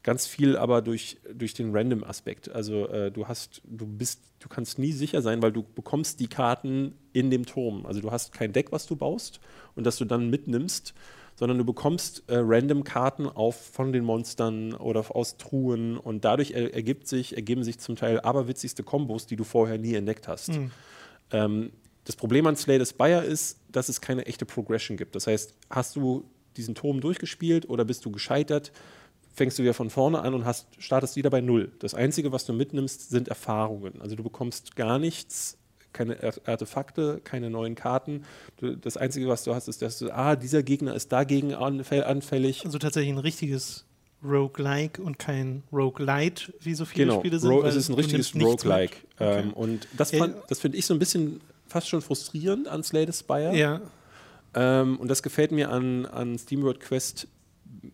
ganz 0.07 0.25
viel 0.25 0.55
aber 0.55 0.81
durch, 0.81 1.17
durch 1.34 1.53
den 1.53 1.75
Random-Aspekt. 1.75 2.49
Also 2.49 2.88
äh, 2.88 3.11
du 3.11 3.27
hast, 3.27 3.61
du 3.65 3.85
bist, 3.85 4.21
du 4.39 4.47
kannst 4.47 4.79
nie 4.79 4.93
sicher 4.93 5.21
sein, 5.21 5.41
weil 5.41 5.51
du 5.51 5.63
bekommst 5.63 6.21
die 6.21 6.29
Karten 6.29 6.95
in 7.11 7.29
dem 7.29 7.45
Turm. 7.45 7.85
Also 7.85 7.99
du 7.99 8.09
hast 8.09 8.31
kein 8.31 8.53
Deck, 8.53 8.71
was 8.71 8.85
du 8.85 8.95
baust 8.95 9.41
und 9.75 9.85
das 9.85 9.97
du 9.97 10.05
dann 10.05 10.29
mitnimmst, 10.29 10.93
sondern 11.35 11.57
du 11.57 11.65
bekommst 11.65 12.23
äh, 12.27 12.38
random 12.38 12.85
Karten 12.85 13.27
auf 13.27 13.57
von 13.57 13.91
den 13.91 14.05
Monstern 14.05 14.75
oder 14.75 15.13
aus 15.13 15.35
Truhen 15.35 15.97
und 15.97 16.23
dadurch 16.23 16.51
er, 16.51 16.73
ergibt 16.73 17.05
sich, 17.09 17.35
ergeben 17.35 17.65
sich 17.65 17.79
zum 17.79 17.97
Teil 17.97 18.21
aberwitzigste 18.21 18.84
Kombos, 18.84 19.25
die 19.25 19.35
du 19.35 19.43
vorher 19.43 19.77
nie 19.77 19.95
entdeckt 19.95 20.29
hast. 20.29 20.51
Ähm, 21.31 21.71
das 22.05 22.15
Problem 22.15 22.47
an 22.47 22.55
Slay 22.55 22.79
the 22.79 22.85
Spire 22.85 23.25
ist, 23.25 23.59
dass 23.69 23.89
es 23.89 23.99
keine 23.99 24.25
echte 24.25 24.45
Progression 24.45 24.95
gibt. 24.95 25.17
Das 25.17 25.27
heißt, 25.27 25.53
hast 25.69 25.97
du 25.97 26.23
diesen 26.55 26.75
Turm 26.75 27.01
durchgespielt 27.01 27.67
oder 27.67 27.84
bist 27.84 28.05
du 28.05 28.11
gescheitert, 28.11 28.71
fängst 29.38 29.57
du 29.59 29.64
wieder 29.64 29.73
von 29.76 29.89
vorne 29.89 30.19
an 30.19 30.34
und 30.34 30.45
hast, 30.45 30.65
startest 30.80 31.15
wieder 31.15 31.30
bei 31.30 31.41
Null. 31.41 31.72
Das 31.80 31.93
Einzige, 31.93 32.31
was 32.31 32.45
du 32.45 32.53
mitnimmst, 32.53 33.09
sind 33.11 33.27
Erfahrungen. 33.27 34.01
Also 34.01 34.15
du 34.15 34.23
bekommst 34.23 34.76
gar 34.76 34.97
nichts, 34.99 35.57
keine 35.93 36.22
Ar- 36.23 36.34
Artefakte, 36.51 37.22
keine 37.23 37.49
neuen 37.49 37.76
Karten. 37.76 38.23
Du, 38.57 38.76
das 38.76 38.97
Einzige, 38.97 39.27
was 39.27 39.43
du 39.43 39.53
hast, 39.53 39.68
ist, 39.68 39.81
dass 39.84 39.99
du, 39.99 40.11
ah, 40.11 40.35
dieser 40.35 40.64
Gegner 40.64 40.95
ist 40.95 41.11
dagegen 41.11 41.53
anfäll 41.53 42.03
anfällig. 42.03 42.65
Also 42.65 42.80
tatsächlich 42.80 43.14
ein 43.14 43.19
richtiges 43.19 43.85
Roguelike 44.23 45.01
und 45.01 45.19
kein 45.19 45.61
Roguelite, 45.72 46.51
wie 46.61 46.73
so 46.73 46.85
viele 46.85 47.05
Genau, 47.05 47.19
Spiele 47.19 47.39
sind. 47.39 47.51
Weil 47.51 47.69
es 47.69 47.76
ist 47.76 47.89
ein 47.89 47.93
richtiges 47.95 48.34
Roguelike. 48.35 48.97
Okay. 49.19 49.39
Ähm, 49.41 49.53
und 49.53 49.88
das, 49.95 50.11
Ja, 50.11 50.19
fand- 50.19 50.35
das 50.49 50.59
finde 50.59 50.77
ich 50.80 50.85
so 50.88 50.93
ein 50.95 50.99
bisschen 50.99 51.39
fast 51.68 51.88
schon 51.88 52.01
frustrierend 52.01 52.68
an 52.68 52.84
Slay 52.84 53.05
the 53.05 53.14
Spire. 53.14 53.55
Ja, 53.55 53.81
Ähm, 54.55 54.97
und 54.97 55.09
das 55.09 55.22
gefällt 55.22 55.51
mir 55.51 55.69
an, 55.69 56.05
an 56.07 56.39
SteamWorld 56.39 56.80
Quest 56.80 57.27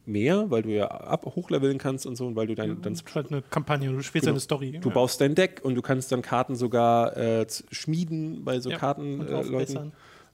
mehr, 0.05 0.49
weil 0.49 0.61
du 0.63 0.69
ja 0.69 0.87
ab 0.87 1.25
hochleveln 1.25 1.77
kannst 1.77 2.05
und 2.05 2.15
so 2.15 2.27
und 2.27 2.35
weil 2.35 2.47
du 2.47 2.55
dann 2.55 2.81
das 2.81 3.01
ist 3.01 3.15
halt 3.15 3.31
eine 3.31 3.41
Kampagne, 3.41 3.91
du 3.91 4.01
spielst 4.01 4.25
Genau. 4.25 4.33
eine 4.33 4.39
Story. 4.39 4.79
du 4.81 4.89
ja. 4.89 4.93
baust 4.95 5.21
dein 5.21 5.35
Deck 5.35 5.61
und 5.63 5.75
du 5.75 5.81
kannst 5.81 6.11
dann 6.11 6.21
Karten 6.21 6.55
sogar 6.55 7.15
äh, 7.17 7.45
schmieden 7.71 8.43
bei 8.43 8.59
so 8.59 8.69
Ja, 8.69 8.77
Karten 8.77 9.21
und 9.21 9.29
äh. 9.29 9.91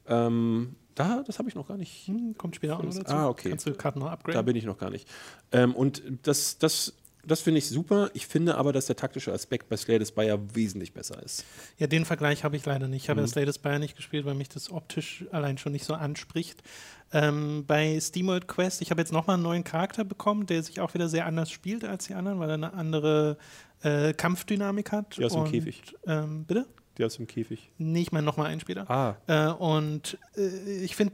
Ähm, 0.08 0.76
da, 0.96 1.24
das 1.26 1.40
habe 1.40 1.48
ich 1.48 1.56
noch 1.56 1.68
gar 1.68 1.78
nicht. 1.78 2.08
Hm, 2.08 2.36
kommt 2.38 2.56
später 2.58 2.78
auch 2.78 2.84
noch 2.84 2.94
dazu. 2.94 3.14
Ah, 3.14 3.30
okay. 3.30 3.50
Kannst 3.50 3.66
du 3.66 3.74
Karten 3.74 4.00
noch 4.00 4.08
Da 4.08 4.14
upgraden. 4.14 4.46
bin 4.46 4.56
ich 4.58 4.66
noch 4.66 4.78
gar 4.78 4.90
nicht. 4.90 5.08
Ähm, 5.52 5.74
und 5.74 6.04
das, 6.24 6.58
das, 6.58 6.94
das 7.26 7.42
finde 7.42 7.60
ich 7.60 7.68
super. 7.68 8.10
Ich 8.14 8.28
finde 8.28 8.56
aber, 8.56 8.74
dass 8.74 8.86
der 8.88 8.96
taktische 8.96 9.32
Aspekt 9.34 9.70
bei 9.70 9.78
Slay 9.78 10.00
the 10.00 10.06
Spire 10.06 10.40
wesentlich 10.54 10.94
besser 10.94 11.22
ist. 11.24 11.46
Ja, 11.78 11.88
den 11.88 12.06
Vergleich 12.06 12.44
habe 12.44 12.56
ich 12.56 12.66
leider 12.66 12.88
nicht. 12.88 13.04
Ich 13.04 13.10
habe 13.10 13.22
Mhm. 13.22 13.26
das 13.26 13.36
Latest 13.36 13.60
Spire 13.60 13.80
nicht 13.80 13.96
gespielt, 13.96 14.26
weil 14.26 14.36
mich 14.36 14.50
das 14.50 14.72
optisch 14.72 15.26
allein 15.32 15.58
schon 15.58 15.72
nicht 15.72 15.86
so 15.86 15.94
anspricht. 15.94 16.64
Ähm, 17.12 17.66
bei 17.66 18.00
SteamWorld 18.00 18.48
Quest, 18.48 18.82
ich 18.82 18.92
habe 18.92 19.02
jetzt 19.02 19.12
nochmal 19.12 19.36
einen 19.36 19.44
neuen 19.44 19.64
Charakter 19.64 20.04
bekommen, 20.04 20.46
der 20.46 20.62
sich 20.64 20.80
auch 20.80 20.94
wieder 20.94 21.10
sehr 21.10 21.26
anders 21.26 21.50
spielt 21.52 21.84
als 21.84 22.06
die 22.08 22.14
anderen, 22.14 22.40
weil 22.40 22.50
er 22.50 22.54
eine 22.56 22.74
andere 22.74 23.38
äh, 23.82 24.14
Kampfdynamik 24.14 24.92
hat. 24.92 25.18
Der 25.18 25.28
ist 25.28 25.34
im 25.34 25.42
Und, 25.42 25.52
Käfig. 25.52 25.82
Ähm, 26.06 26.44
bitte? 26.46 26.66
Der 26.98 27.08
ist 27.08 27.18
im 27.18 27.28
Käfig. 27.28 27.72
Nee, 27.78 28.02
ich 28.02 28.12
meine 28.12 28.26
nochmal 28.26 28.48
einen 28.48 28.60
Spieler. 28.60 28.90
Ah, 28.92 29.16
Äh, 29.28 29.52
und 29.54 30.18
äh, 30.38 30.82
ich 30.84 30.96
finde, 30.98 31.14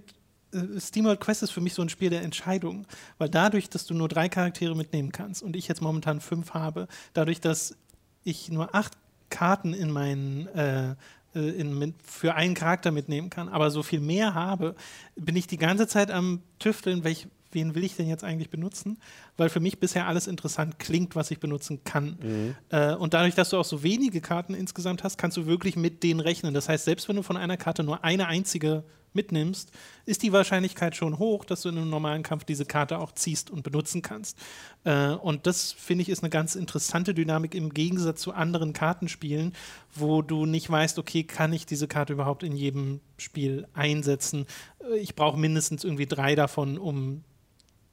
SteamWorld 0.78 1.20
Quest 1.20 1.44
ist 1.44 1.52
für 1.52 1.62
mich 1.62 1.74
so 1.74 1.82
ein 1.82 1.90
Spiel 1.90 2.10
der 2.10 2.22
Entscheidung, 2.22 2.86
weil 3.18 3.30
dadurch, 3.30 3.70
dass 3.70 3.86
du 3.86 3.94
nur 3.94 4.08
drei 4.08 4.30
Charaktere 4.30 4.76
mitnehmen 4.76 5.12
kannst 5.12 5.44
und 5.44 5.56
ich 5.56 5.68
jetzt 5.68 5.82
momentan 5.82 6.22
fünf 6.22 6.54
habe, 6.54 6.88
dadurch, 7.14 7.42
dass 7.42 7.76
ich 8.24 8.50
nur 8.50 8.74
acht 8.74 8.94
Karten 9.30 9.74
in 9.74 9.92
meinen 9.92 10.48
äh, 10.48 10.96
äh, 11.36 11.50
in, 11.50 11.78
mit, 11.78 11.96
für 12.02 12.36
einen 12.36 12.56
Charakter 12.56 12.92
mitnehmen 12.92 13.30
kann, 13.30 13.50
aber 13.50 13.70
so 13.70 13.84
viel 13.84 14.00
mehr 14.00 14.34
habe, 14.34 14.76
bin 15.16 15.36
ich 15.36 15.48
die 15.48 15.58
ganze 15.58 15.88
Zeit 15.88 16.10
am 16.10 16.42
Tüfteln, 16.60 17.04
welch, 17.04 17.28
wen 17.52 17.76
will 17.76 17.84
ich 17.84 17.96
denn 17.96 18.08
jetzt 18.08 18.24
eigentlich 18.24 18.50
benutzen? 18.50 18.98
Weil 19.38 19.50
für 19.50 19.60
mich 19.60 19.80
bisher 19.80 20.08
alles 20.08 20.28
interessant 20.28 20.80
klingt, 20.80 21.16
was 21.16 21.30
ich 21.32 21.40
benutzen 21.40 21.84
kann. 21.84 22.56
Äh, 22.70 22.96
und 22.96 23.14
dadurch, 23.14 23.36
dass 23.36 23.50
du 23.50 23.58
auch 23.58 23.66
so 23.66 23.84
wenige 23.84 24.22
Karten 24.22 24.54
insgesamt 24.54 25.04
hast, 25.04 25.18
kannst 25.18 25.38
du 25.38 25.46
wirklich 25.46 25.76
mit 25.76 26.04
denen 26.04 26.20
rechnen. 26.22 26.54
Das 26.54 26.70
heißt, 26.70 26.86
selbst 26.86 27.10
wenn 27.10 27.16
du 27.18 27.24
von 27.24 27.38
einer 27.38 27.58
Karte 27.58 27.84
nur 27.84 28.04
eine 28.04 28.28
einzige 28.28 28.84
mitnimmst, 29.16 29.72
ist 30.06 30.22
die 30.24 30.34
Wahrscheinlichkeit 30.34 30.96
schon 30.96 31.18
hoch, 31.18 31.46
dass 31.46 31.62
du 31.62 31.70
in 31.70 31.78
einem 31.78 31.90
normalen 31.90 32.22
Kampf 32.22 32.44
diese 32.44 32.66
Karte 32.66 33.00
auch 33.00 33.14
ziehst 33.14 33.50
und 33.50 33.64
benutzen 33.64 34.02
kannst. 34.02 34.38
Äh, 34.84 35.12
und 35.12 35.48
das 35.48 35.72
finde 35.72 36.04
ich 36.04 36.10
ist 36.10 36.22
eine 36.24 36.30
ganz 36.30 36.56
interessante 36.56 37.14
Dynamik 37.14 37.56
im 37.56 37.74
Gegensatz 37.74 38.22
zu 38.22 38.34
anderen 38.34 38.74
Kartenspielen, 38.74 39.54
wo 39.94 40.22
du 40.22 40.46
nicht 40.46 40.70
weißt, 40.70 41.00
okay, 41.00 41.24
kann 41.24 41.54
ich 41.54 41.66
diese 41.66 41.88
Karte 41.88 42.14
überhaupt 42.14 42.44
in 42.44 42.56
jedem 42.56 43.00
Spiel 43.18 43.68
einsetzen? 43.74 44.46
Äh, 44.80 44.98
Ich 44.98 45.16
brauche 45.16 45.40
mindestens 45.40 45.84
irgendwie 45.84 46.06
drei 46.08 46.36
davon, 46.36 46.78
um 46.78 47.24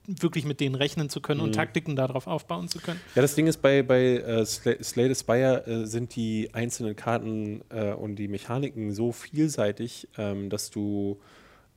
wirklich 0.07 0.45
mit 0.45 0.61
denen 0.61 0.75
rechnen 0.75 1.09
zu 1.09 1.21
können 1.21 1.41
und 1.41 1.55
Taktiken 1.55 1.97
darauf 1.97 2.27
aufbauen 2.27 2.69
zu 2.69 2.79
können. 2.79 3.01
Ja, 3.15 3.23
das 3.23 3.35
Ding 3.35 3.47
ist, 3.47 3.63
bei, 3.63 3.83
bei 3.83 4.17
äh, 4.17 4.45
Slay, 4.45 5.09
the 5.09 5.15
Spire 5.15 5.67
äh, 5.67 5.87
sind 5.87 6.17
die 6.17 6.51
einzelnen 6.53 6.97
Karten 6.97 7.63
äh, 7.71 7.93
und 7.93 8.17
die 8.17 8.29
Mechaniken 8.29 8.93
so 8.93 9.13
vielseitig, 9.13 10.09
ähm, 10.19 10.51
dass 10.51 10.71
du. 10.71 11.21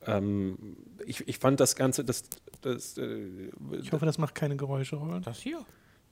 Ähm, 0.07 0.57
ich, 1.05 1.27
ich 1.27 1.39
fand 1.39 1.59
das 1.59 1.75
Ganze, 1.75 2.03
das, 2.03 2.23
das, 2.61 2.97
äh, 2.97 3.49
Ich 3.81 3.91
hoffe, 3.91 4.05
das 4.05 4.17
macht 4.17 4.35
keine 4.35 4.55
Geräusche, 4.55 4.97
Robert. 4.97 5.25
Das 5.25 5.39
hier. 5.39 5.65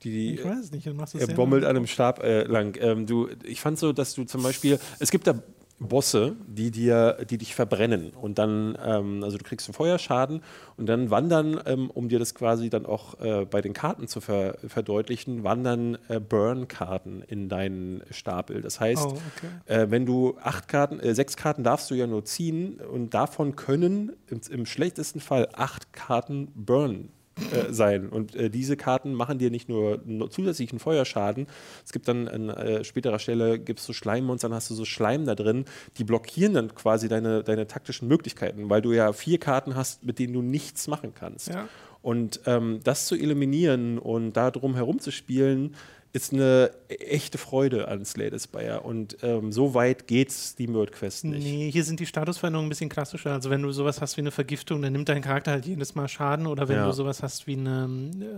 die, 0.04 0.36
Ich 0.36 0.44
weiß 0.44 0.60
es 0.60 0.72
nicht. 0.72 0.86
Du 0.86 0.94
machst 0.94 1.16
es 1.16 1.22
er 1.28 1.36
bommelt 1.36 1.64
an 1.64 1.76
einem 1.76 1.88
Stab 1.88 2.24
äh, 2.24 2.44
lang. 2.44 2.78
Ähm, 2.80 3.06
du, 3.06 3.30
ich 3.44 3.62
fand 3.62 3.78
so, 3.78 3.94
dass 3.94 4.14
du 4.14 4.24
zum 4.24 4.42
Beispiel, 4.42 4.80
es 5.00 5.12
gibt 5.12 5.28
da 5.28 5.42
Bosse, 5.84 6.36
die 6.48 6.72
dir, 6.72 7.18
die 7.30 7.38
dich 7.38 7.56
verbrennen 7.56 8.12
und 8.12 8.40
dann, 8.40 8.78
ähm, 8.84 9.24
also 9.24 9.38
du 9.38 9.44
kriegst 9.44 9.68
einen 9.68 9.74
Feuerschaden 9.74 10.42
und 10.78 10.88
dann 10.88 11.10
wandern, 11.10 11.60
ähm, 11.66 11.90
um 11.92 12.10
dir 12.10 12.20
das 12.20 12.34
quasi 12.34 12.70
dann 12.70 12.86
auch 12.86 13.20
äh, 13.20 13.46
bei 13.46 13.62
den 13.62 13.74
Karten 13.74 14.08
zu 14.08 14.22
ver 14.22 14.58
verdeutlichen, 14.68 15.44
wandern 15.44 15.98
äh, 16.08 16.20
Burn-Karten 16.20 17.22
in 17.28 17.50
deinen 17.50 18.02
Stapel. 18.12 18.62
Das 18.62 18.80
heißt, 18.80 19.06
Oh, 19.06 19.18
okay. 19.36 19.50
äh, 19.66 19.92
wenn 19.92 20.06
du 20.06 20.38
acht 20.42 20.68
Karten, 20.68 21.00
äh, 21.00 21.14
sechs 21.14 21.36
Karten 21.38 21.64
darfst 21.64 21.92
du 21.92 21.96
ja 21.96 22.08
nur 22.08 22.26
ziehen 22.26 22.80
und 22.80 23.14
davon 23.14 23.56
können 23.56 24.14
im, 24.28 24.42
im 24.50 24.66
schlechtesten 24.66 25.20
Fall 25.20 25.50
acht 25.54 25.94
Karten 25.94 26.48
Burn 26.56 27.10
äh, 27.52 27.74
sein. 27.74 28.10
Und 28.10 28.36
äh, 28.36 28.50
diese 28.50 28.78
Karten 28.78 29.14
machen 29.14 29.40
dir 29.40 29.50
nicht 29.50 29.68
nur, 29.68 30.02
nur 30.06 30.30
zusätzlichen 30.30 30.78
Feuerschaden. 30.78 31.48
Es 31.84 31.92
gibt 31.92 32.08
dann 32.08 32.28
an 32.28 32.50
äh, 32.50 32.84
späterer 32.84 33.18
Stelle 33.18 33.58
gibt's 33.58 33.86
so 33.86 33.94
Schleimmonster, 33.94 34.50
dann 34.50 34.56
hast 34.56 34.70
du 34.70 34.76
so 34.76 34.86
Schleim 34.86 35.26
da 35.26 35.34
drin, 35.34 35.66
die 35.98 36.04
blockieren 36.04 36.54
dann 36.54 36.76
quasi 36.76 37.08
deine, 37.08 37.44
deine 37.44 37.66
taktischen 37.66 38.08
Möglichkeiten, 38.08 38.70
weil 38.70 38.82
du 38.82 38.92
ja 38.92 39.14
vier 39.14 39.40
Karten 39.40 39.76
hast, 39.76 40.04
mit 40.04 40.20
denen 40.20 40.34
du 40.34 40.42
nichts 40.44 40.88
machen 40.88 41.14
kannst. 41.16 41.50
Ja. 41.50 41.68
Und 42.04 42.42
ähm, 42.46 42.82
das 42.84 43.08
zu 43.08 43.16
eliminieren 43.16 43.98
und 43.98 44.34
da 44.34 44.52
drum 44.52 44.76
herum 44.76 45.00
zu 45.00 45.10
spielen, 45.10 45.76
ist 46.16 46.32
eine 46.32 46.70
echte 46.90 47.40
Freude 47.40 47.88
an 47.88 48.06
Slay 48.06 48.30
the 48.30 48.38
Spire. 48.40 48.82
Und 48.82 49.18
ähm, 49.24 49.52
so 49.52 49.74
weit 49.74 50.06
geht 50.08 50.32
SteamWorld 50.32 50.92
Quest 50.92 51.26
nicht. 51.26 51.44
Nee, 51.44 51.72
hier 51.72 51.84
sind 51.84 52.00
die 52.00 52.06
Statusveränderungen 52.06 52.68
ein 52.68 52.70
bisschen 52.70 52.90
klassischer. 52.90 53.32
Also 53.34 53.50
wenn 53.50 53.64
du 53.64 53.72
sowas 53.72 54.00
hast 54.00 54.16
wie 54.18 54.22
eine 54.22 54.30
Vergiftung, 54.30 54.84
dann 54.84 54.94
nimmt 54.94 55.10
dein 55.10 55.24
Charakter 55.24 55.50
halt 55.52 55.66
jedes 55.66 55.96
Mal 55.96 56.08
Schaden. 56.08 56.46
Oder 56.46 56.68
wenn 56.68 56.76
Ja. 56.76 56.86
du 56.86 56.92
sowas 56.94 57.24
hast 57.24 57.48
wie 57.48 57.54
eine, 57.58 57.90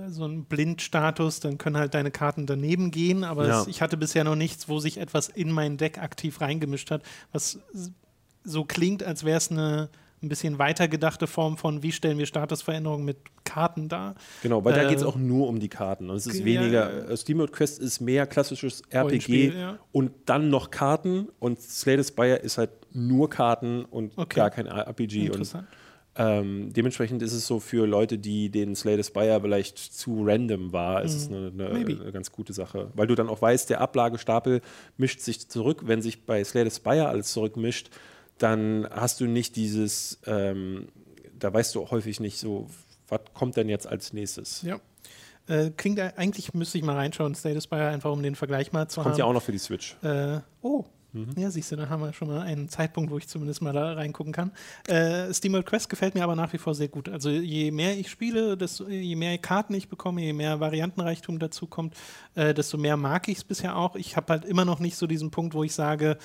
äh, 0.08 0.10
so 0.10 0.24
einen 0.24 0.46
Blindstatus, 0.46 1.42
dann 1.42 1.58
können 1.58 1.76
halt 1.76 1.94
deine 1.94 2.12
Karten 2.12 2.46
daneben 2.46 2.92
gehen. 2.92 3.26
Aber 3.26 3.46
Ja. 3.46 3.62
es, 3.62 3.68
ich 3.68 3.82
hatte 3.82 3.98
bisher 3.98 4.24
noch 4.24 4.38
nichts, 4.38 4.70
wo 4.70 4.80
sich 4.80 4.98
etwas 4.98 5.28
in 5.28 5.52
mein 5.52 5.76
Deck 5.76 5.98
aktiv 5.98 6.40
reingemischt 6.40 6.92
hat, 6.92 7.04
was 7.34 7.60
so 8.46 8.64
klingt, 8.64 9.04
als 9.04 9.26
wäre 9.26 9.38
es 9.38 9.52
eine 9.52 9.90
ein 10.22 10.30
bisschen 10.30 10.58
weitergedachte 10.60 11.28
Form 11.28 11.58
von, 11.58 11.84
wie 11.84 11.92
stellen 11.92 12.18
wir 12.18 12.26
Statusveränderungen 12.26 13.06
mit 13.06 13.18
Karten 13.44 13.90
dar. 13.90 14.16
Genau, 14.42 14.64
weil 14.66 14.74
da 14.74 14.84
Äh, 14.84 14.90
geht 14.90 14.98
es 14.98 15.04
auch 15.04 15.18
nur 15.18 15.48
um 15.48 15.60
die 15.60 15.70
Karten. 15.70 16.10
Und 16.10 16.16
es 16.16 16.28
ist 16.28 16.40
ja, 16.40 16.46
weniger, 16.46 16.92
ja. 16.92 17.10
äh, 17.10 17.18
SteamWorld 17.18 17.52
Quest 17.52 17.80
ist 17.80 18.00
mehr 18.00 18.26
klassisches 18.26 18.82
RPG 18.90 19.54
ja. 19.54 19.78
und 19.92 20.12
dann 20.26 20.50
noch 20.50 20.72
Karten 20.72 21.28
und 21.40 21.62
Slay 21.62 22.02
the 22.02 22.08
Spire 22.08 22.38
ist 22.38 22.58
halt 22.58 22.72
nur 22.92 23.30
Karten 23.30 23.86
und 23.86 24.14
Okay. 24.18 24.36
gar 24.36 24.50
kein 24.50 24.68
RPG. 24.68 25.20
Und 25.22 25.36
Interessant. 25.36 25.68
Ähm, 26.18 26.72
dementsprechend 26.72 27.22
ist 27.22 27.34
es 27.34 27.46
so 27.46 27.60
für 27.60 27.86
Leute, 27.86 28.18
die 28.18 28.50
den 28.50 28.74
Slay 28.76 28.96
the 28.96 29.04
Spire 29.04 29.42
vielleicht 29.42 29.78
zu 29.78 30.24
random 30.24 30.72
war, 30.72 31.04
ist 31.04 31.14
es 31.14 31.28
eine, 31.28 31.52
eine, 31.54 31.72
eine, 31.72 32.12
ganz 32.14 32.32
gute 32.32 32.54
Sache. 32.54 32.90
Weil 32.94 33.08
du 33.08 33.16
dann 33.16 33.28
auch 33.28 33.42
weißt, 33.42 33.70
der 33.70 33.82
Ablagestapel 33.82 34.62
mischt 34.96 35.20
sich 35.20 35.50
zurück. 35.50 35.82
Wenn 35.86 36.02
sich 36.02 36.26
bei 36.26 36.42
Slay 36.46 36.64
the 36.70 36.74
Spire 36.74 37.10
alles 37.10 37.34
zurückmischt, 37.34 37.90
dann 38.38 38.88
hast 38.92 39.20
du 39.20 39.26
nicht 39.26 39.56
dieses, 39.56 40.20
ähm, 40.26 40.88
da 41.38 41.54
weißt 41.54 41.76
du 41.76 41.90
häufig 41.90 42.20
nicht 42.20 42.38
so, 42.38 42.68
was 43.08 43.22
kommt 43.34 43.56
denn 43.56 43.70
jetzt 43.70 43.88
als 43.88 44.14
nächstes. 44.14 44.62
Ja. 44.62 44.80
Äh, 45.48 45.72
klingt 45.78 46.00
eigentlich, 46.00 46.54
müsste 46.54 46.78
ich 46.78 46.84
mal 46.84 46.96
reinschauen, 46.96 47.36
the 47.36 47.62
Spire, 47.62 47.88
einfach 47.88 48.12
um 48.12 48.24
den 48.24 48.36
Vergleich 48.36 48.72
mal 48.72 48.88
zu 48.88 48.96
kommt 48.96 49.06
haben. 49.06 49.12
Kommt 49.12 49.20
ja 49.20 49.26
auch 49.26 49.34
noch 49.34 49.44
für 49.44 49.52
die 49.52 49.60
Switch. 49.60 49.96
Äh, 50.02 50.40
oh, 50.62 50.86
Mhm. 51.16 51.34
Ja, 51.38 51.50
siehst 51.50 51.72
du, 51.72 51.78
dann 51.78 51.90
haben 51.90 52.02
wir 52.02 52.12
schon 52.12 52.28
mal 52.28 52.42
einen 52.42 52.68
Zeitpunkt, 52.68 53.10
wo 53.10 53.18
ich 53.18 53.28
zumindest 53.28 53.62
mal 53.62 53.72
da 53.72 53.94
reingucken 53.94 54.34
kann. 54.34 54.52
Äh, 54.88 55.34
SteamWorld 55.34 55.66
Quest 55.66 55.90
gefällt 55.90 56.14
mir 56.14 56.24
aber 56.24 56.36
nach 56.36 56.52
wie 56.52 56.58
vor 56.58 56.76
sehr 56.76 56.90
gut. 56.90 57.08
Also 57.08 57.30
je 57.30 57.72
mehr 57.72 57.98
ich 57.98 58.10
spiele, 58.10 58.58
desto, 58.58 58.88
je 58.90 59.16
mehr 59.16 59.38
Karten 59.38 59.74
ich 59.74 59.88
bekomme, 59.88 60.22
je 60.22 60.34
mehr 60.34 60.60
Variantenreichtum 60.60 61.40
dazu 61.40 61.68
kommt, 61.68 61.96
äh, 62.36 62.54
desto 62.54 62.78
mehr 62.78 62.98
mag 62.98 63.30
ich 63.30 63.38
es 63.38 63.44
bisher 63.46 63.78
auch. 63.78 63.96
Ich 63.96 64.18
habe 64.18 64.34
halt 64.34 64.46
immer 64.46 64.66
noch 64.66 64.80
nicht 64.80 64.98
so 64.98 65.08
diesen 65.08 65.32
Punkt, 65.32 65.54
wo 65.54 65.64
ich 65.64 65.74
sage, 65.74 66.18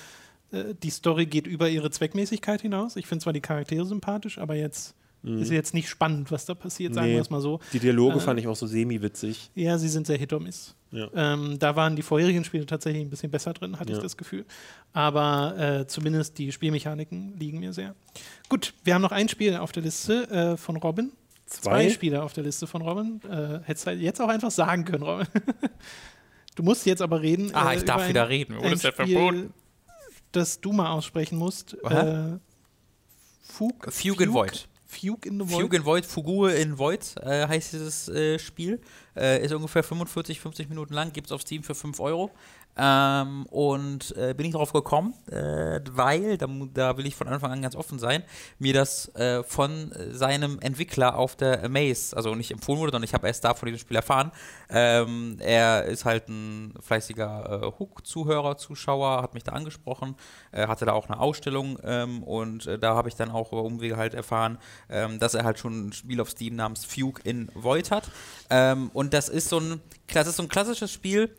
äh, 0.51 0.75
die 0.81 0.89
Story 0.89 1.25
geht 1.25 1.47
über 1.47 1.69
ihre 1.69 1.91
Zweckmäßigkeit 1.91 2.61
hinaus. 2.61 2.95
Ich 2.95 3.07
finde 3.07 3.23
zwar 3.23 3.33
die 3.33 3.41
Charaktere 3.41 3.85
sympathisch, 3.85 4.37
aber 4.37 4.55
jetzt 4.55 4.95
Mhm. 5.23 5.41
Ist 5.41 5.51
jetzt 5.51 5.73
nicht 5.73 5.87
spannend, 5.87 6.31
was 6.31 6.45
da 6.45 6.55
passiert, 6.55 6.93
sagen 6.93 7.07
nee. 7.07 7.13
wir 7.13 7.21
es 7.21 7.29
mal 7.29 7.41
so. 7.41 7.59
Die 7.73 7.79
Dialoge 7.79 8.17
äh, 8.17 8.19
fand 8.19 8.39
ich 8.39 8.47
auch 8.47 8.55
so 8.55 8.65
semi-witzig. 8.65 9.51
Ja, 9.53 9.77
sie 9.77 9.87
sind 9.87 10.07
sehr 10.07 10.17
hit 10.17 10.33
or 10.33 10.39
miss. 10.39 10.75
Ja. 10.91 11.09
Ähm, 11.15 11.57
da 11.59 11.75
waren 11.75 11.95
die 11.95 12.01
vorherigen 12.01 12.43
Spiele 12.43 12.65
tatsächlich 12.65 13.03
ein 13.03 13.09
bisschen 13.09 13.29
besser 13.29 13.53
drin, 13.53 13.79
hatte 13.79 13.91
ja. 13.91 13.97
ich 13.97 14.03
das 14.03 14.17
Gefühl. 14.17 14.45
Aber 14.93 15.57
äh, 15.57 15.87
zumindest 15.87 16.37
die 16.37 16.51
Spielmechaniken 16.51 17.37
liegen 17.37 17.59
mir 17.59 17.71
sehr. 17.71 17.95
Gut, 18.49 18.73
wir 18.83 18.95
haben 18.95 19.01
noch 19.01 19.11
ein 19.11 19.29
Spiel 19.29 19.55
auf 19.57 19.71
der 19.71 19.83
Liste 19.83 20.29
äh, 20.29 20.57
von 20.57 20.75
Robin. 20.77 21.11
Zwei? 21.45 21.85
Zwei 21.85 21.89
Spiele 21.91 22.23
auf 22.23 22.33
der 22.33 22.43
Liste 22.43 22.65
von 22.65 22.81
Robin. 22.81 23.21
Äh, 23.29 23.59
hättest 23.63 23.87
du 23.87 23.91
jetzt 23.91 24.19
auch 24.21 24.29
einfach 24.29 24.51
sagen 24.51 24.85
können, 24.85 25.03
Robin. 25.03 25.27
du 26.55 26.63
musst 26.63 26.85
jetzt 26.85 27.01
aber 27.01 27.21
reden. 27.21 27.51
Ah, 27.53 27.73
ich 27.73 27.83
darf 27.83 28.07
wieder 28.09 28.27
reden. 28.27 28.57
Wurde 28.57 28.73
es 28.73 28.83
ja 28.83 28.91
verboten. 28.91 29.53
Das 30.31 30.61
du 30.61 30.71
mal 30.71 30.91
aussprechen 30.91 31.37
musst. 31.37 31.73
Äh, 31.83 32.37
Fug, 33.41 33.91
Fugue 33.91 34.23
in 34.23 34.33
Void. 34.33 34.67
Fugue 34.91 35.25
in 35.25 35.39
the 35.39 35.49
Void. 35.49 35.61
Fugue 35.61 35.77
in 35.77 35.85
Void, 35.85 36.05
Fugue 36.05 36.51
in 36.53 36.77
Void 36.77 37.15
äh, 37.21 37.47
heißt 37.47 37.73
dieses 37.73 38.09
äh, 38.09 38.37
Spiel. 38.37 38.81
Äh, 39.15 39.43
ist 39.43 39.53
ungefähr 39.53 39.83
45, 39.83 40.39
50 40.39 40.69
Minuten 40.69 40.93
lang, 40.93 41.13
gibt 41.13 41.27
es 41.27 41.31
auf 41.31 41.41
Steam 41.41 41.63
für 41.63 41.75
5 41.75 41.99
Euro. 42.01 42.31
Ähm, 42.77 43.45
und 43.47 44.15
äh, 44.15 44.33
bin 44.33 44.45
ich 44.45 44.53
darauf 44.53 44.71
gekommen, 44.71 45.13
äh, 45.29 45.81
weil, 45.91 46.37
da, 46.37 46.47
da, 46.73 46.97
will 46.97 47.05
ich 47.05 47.15
von 47.15 47.27
Anfang 47.27 47.51
an 47.51 47.61
ganz 47.61 47.75
offen 47.75 47.99
sein, 47.99 48.23
mir 48.59 48.73
das 48.73 49.13
äh, 49.15 49.43
von 49.43 49.91
seinem 50.11 50.59
Entwickler 50.59 51.17
auf 51.17 51.35
der 51.35 51.65
Amaze, 51.65 52.15
also 52.15 52.33
nicht 52.33 52.51
empfohlen 52.51 52.79
wurde, 52.79 52.91
sondern 52.91 53.07
ich 53.07 53.13
habe 53.13 53.27
erst 53.27 53.43
da 53.43 53.53
von 53.53 53.65
diesem 53.65 53.79
Spiel 53.79 53.97
erfahren. 53.97 54.31
Ähm, 54.69 55.37
er 55.39 55.85
ist 55.85 56.05
halt 56.05 56.29
ein 56.29 56.73
fleißiger 56.79 57.61
äh, 57.61 57.79
Hook-Zuhörer, 57.79 58.57
Zuschauer, 58.57 59.21
hat 59.21 59.33
mich 59.33 59.43
da 59.43 59.51
angesprochen, 59.51 60.15
äh, 60.53 60.67
hatte 60.67 60.85
da 60.85 60.93
auch 60.93 61.09
eine 61.09 61.19
Ausstellung 61.19 61.77
ähm, 61.83 62.23
und 62.23 62.67
äh, 62.67 62.79
da 62.79 62.95
habe 62.95 63.09
ich 63.09 63.15
dann 63.15 63.31
auch 63.31 63.51
über 63.51 63.63
Umwege 63.63 63.97
halt 63.97 64.13
erfahren, 64.13 64.57
ähm, 64.89 65.19
dass 65.19 65.33
er 65.33 65.43
halt 65.43 65.59
schon 65.59 65.87
ein 65.87 65.93
Spiel 65.93 66.21
auf 66.21 66.29
Steam 66.29 66.55
namens 66.55 66.85
Fugue 66.85 67.21
in 67.25 67.49
Void 67.53 67.91
hat. 67.91 68.09
Ähm, 68.49 68.91
und 68.93 69.13
das 69.13 69.27
ist 69.27 69.49
so 69.49 69.59
ein, 69.59 69.81
das 70.13 70.27
ist 70.27 70.37
so 70.37 70.43
ein 70.43 70.49
klassisches 70.49 70.91
Spiel, 70.91 71.33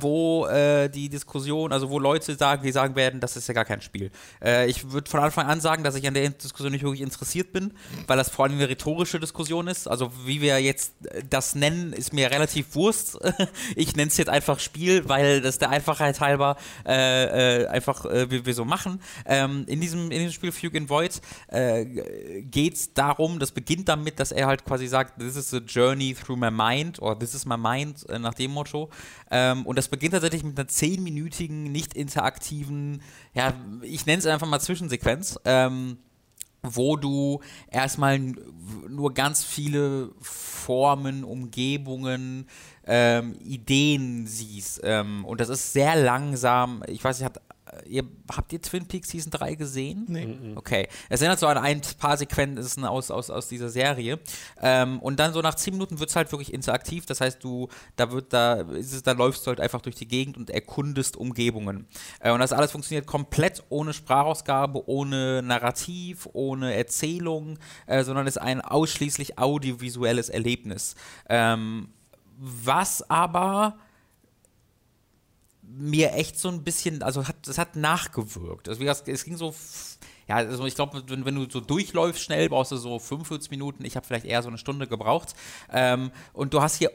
wo 0.00 0.46
äh, 0.54 0.88
die 0.88 1.08
Diskussion, 1.08 1.72
also 1.72 1.90
wo 1.90 1.98
Leute 1.98 2.34
sagen, 2.36 2.62
die 2.62 2.72
sagen 2.72 2.94
werden, 2.94 3.20
das 3.20 3.36
ist 3.36 3.48
ja 3.48 3.54
gar 3.54 3.64
kein 3.64 3.80
Spiel. 3.80 4.10
Äh, 4.42 4.68
ich 4.70 4.92
würde 4.92 5.10
von 5.10 5.20
Anfang 5.20 5.46
an 5.46 5.60
sagen, 5.60 5.82
dass 5.82 5.94
ich 5.96 6.06
an 6.06 6.14
der 6.14 6.28
Diskussion 6.30 6.72
nicht 6.72 6.84
wirklich 6.84 7.00
interessiert 7.00 7.52
bin, 7.52 7.72
weil 8.06 8.16
das 8.16 8.30
vor 8.30 8.44
allem 8.44 8.54
eine 8.54 8.68
rhetorische 8.68 9.18
Diskussion 9.18 9.66
ist. 9.66 9.88
Also 9.88 10.12
wie 10.24 10.40
wir 10.40 10.60
jetzt 10.60 10.94
das 11.28 11.54
nennen, 11.54 11.92
ist 11.92 12.12
mir 12.12 12.30
relativ 12.30 12.74
Wurst. 12.74 13.18
ich 13.76 13.96
nenne 13.96 14.08
es 14.08 14.16
jetzt 14.16 14.28
einfach 14.28 14.60
Spiel, 14.60 15.08
weil 15.08 15.40
das 15.40 15.58
der 15.58 15.70
Einfachheit 15.70 16.20
halber 16.20 16.56
äh, 16.86 17.62
äh 17.62 17.66
einfach 17.66 18.04
äh, 18.04 18.30
wir, 18.30 18.46
wir, 18.46 18.54
so 18.54 18.64
machen. 18.64 19.00
Ähm, 19.26 19.64
in, 19.66 19.80
diesem, 19.80 20.10
in 20.12 20.18
diesem 20.18 20.32
Spiel 20.32 20.52
Fugue 20.52 20.78
in 20.78 20.88
Void 20.88 21.20
äh, 21.48 21.84
geht 22.42 22.74
es 22.74 22.94
darum, 22.94 23.40
das 23.40 23.50
beginnt 23.50 23.88
damit, 23.88 24.20
dass 24.20 24.30
er 24.30 24.46
halt 24.46 24.64
quasi 24.64 24.86
sagt, 24.86 25.18
this 25.18 25.36
is 25.36 25.52
a 25.52 25.58
journey 25.58 26.14
through 26.14 26.38
my 26.38 26.50
mind 26.50 27.02
or 27.02 27.18
this 27.18 27.34
is 27.34 27.44
my 27.44 27.56
mind, 27.56 28.06
nach 28.20 28.34
dem 28.34 28.52
Motto. 28.52 28.90
Ähm, 29.30 29.66
und 29.66 29.76
das 29.76 29.88
beginnt 29.88 30.12
tatsächlich 30.12 30.43
mit 30.44 30.58
einer 30.58 30.68
zehnminütigen, 30.68 31.64
nicht 31.64 31.94
interaktiven, 31.94 33.02
ja, 33.34 33.54
ich 33.82 34.06
nenne 34.06 34.18
es 34.18 34.26
einfach 34.26 34.46
mal 34.46 34.60
Zwischensequenz. 34.60 35.38
Ähm, 35.44 35.98
wo 36.64 36.96
du 36.96 37.40
erstmal 37.70 38.18
nur 38.18 39.12
ganz 39.12 39.44
viele 39.44 40.10
Formen, 40.20 41.22
Umgebungen, 41.22 42.48
ähm, 42.86 43.36
Ideen 43.44 44.26
siehst. 44.26 44.80
Ähm, 44.82 45.24
und 45.26 45.40
das 45.40 45.50
ist 45.50 45.72
sehr 45.74 45.94
langsam. 45.94 46.82
Ich 46.88 47.04
weiß, 47.04 47.18
ich 47.18 47.24
hat 47.24 47.40
ihr, 47.86 48.04
habt 48.34 48.52
ihr 48.52 48.60
Twin 48.60 48.86
Peaks 48.86 49.10
Season 49.10 49.30
3 49.30 49.54
gesehen? 49.54 50.04
Nee. 50.08 50.26
Mhm. 50.26 50.56
Okay. 50.56 50.88
Es 51.08 51.20
erinnert 51.20 51.38
so 51.38 51.46
an 51.46 51.58
ein 51.58 51.80
paar 51.98 52.16
Sequenzen 52.16 52.84
aus, 52.84 53.10
aus, 53.10 53.30
aus 53.30 53.48
dieser 53.48 53.68
Serie. 53.68 54.18
Ähm, 54.60 55.00
und 55.00 55.18
dann 55.20 55.32
so 55.32 55.40
nach 55.40 55.54
10 55.54 55.74
Minuten 55.74 55.98
wird 55.98 56.10
es 56.10 56.16
halt 56.16 56.32
wirklich 56.32 56.52
interaktiv. 56.52 57.06
Das 57.06 57.20
heißt, 57.20 57.42
du, 57.42 57.68
da 57.96 58.10
wird, 58.12 58.32
da 58.32 58.54
ist 58.54 58.92
es, 58.92 59.02
da 59.02 59.12
läufst 59.12 59.46
du 59.46 59.48
halt 59.48 59.60
einfach 59.60 59.80
durch 59.80 59.96
die 59.96 60.08
Gegend 60.08 60.36
und 60.36 60.50
erkundest 60.50 61.16
Umgebungen. 61.16 61.86
Äh, 62.20 62.32
und 62.32 62.40
das 62.40 62.52
alles 62.52 62.72
funktioniert 62.72 63.06
komplett 63.06 63.62
ohne 63.68 63.92
Sprachausgabe, 63.92 64.88
ohne 64.88 65.42
Narrativ, 65.42 66.28
ohne 66.32 66.74
Erzählung, 66.74 67.58
äh, 67.86 68.04
sondern 68.04 68.26
ist 68.26 68.40
ein 68.40 68.60
ausschließlich 68.60 69.38
audiovisuelles 69.38 70.28
Erlebnis. 70.28 70.94
Ähm, 71.28 71.88
was 72.36 73.08
aber 73.08 73.76
mir 75.68 76.12
echt 76.12 76.38
so 76.38 76.48
ein 76.48 76.62
bisschen, 76.62 77.02
also 77.02 77.26
hat, 77.26 77.36
das 77.46 77.58
hat 77.58 77.76
nachgewirkt. 77.76 78.68
Also 78.68 78.80
gesagt, 78.80 79.08
es 79.08 79.24
ging 79.24 79.36
so, 79.36 79.54
ja, 80.28 80.36
also 80.36 80.66
ich 80.66 80.74
glaube, 80.74 81.02
wenn, 81.06 81.24
wenn, 81.24 81.34
du 81.34 81.48
so 81.50 81.60
durchläufst 81.60 82.22
schnell, 82.22 82.48
brauchst 82.48 82.72
du 82.72 82.76
so 82.76 82.98
45 82.98 83.50
Minuten. 83.50 83.84
Ich 83.84 83.96
habe 83.96 84.06
vielleicht 84.06 84.26
eher 84.26 84.42
so 84.42 84.48
eine 84.48 84.58
Stunde 84.58 84.86
gebraucht. 84.86 85.34
Ähm, 85.72 86.10
und 86.32 86.54
du 86.54 86.62
hast 86.62 86.76
hier 86.76 86.92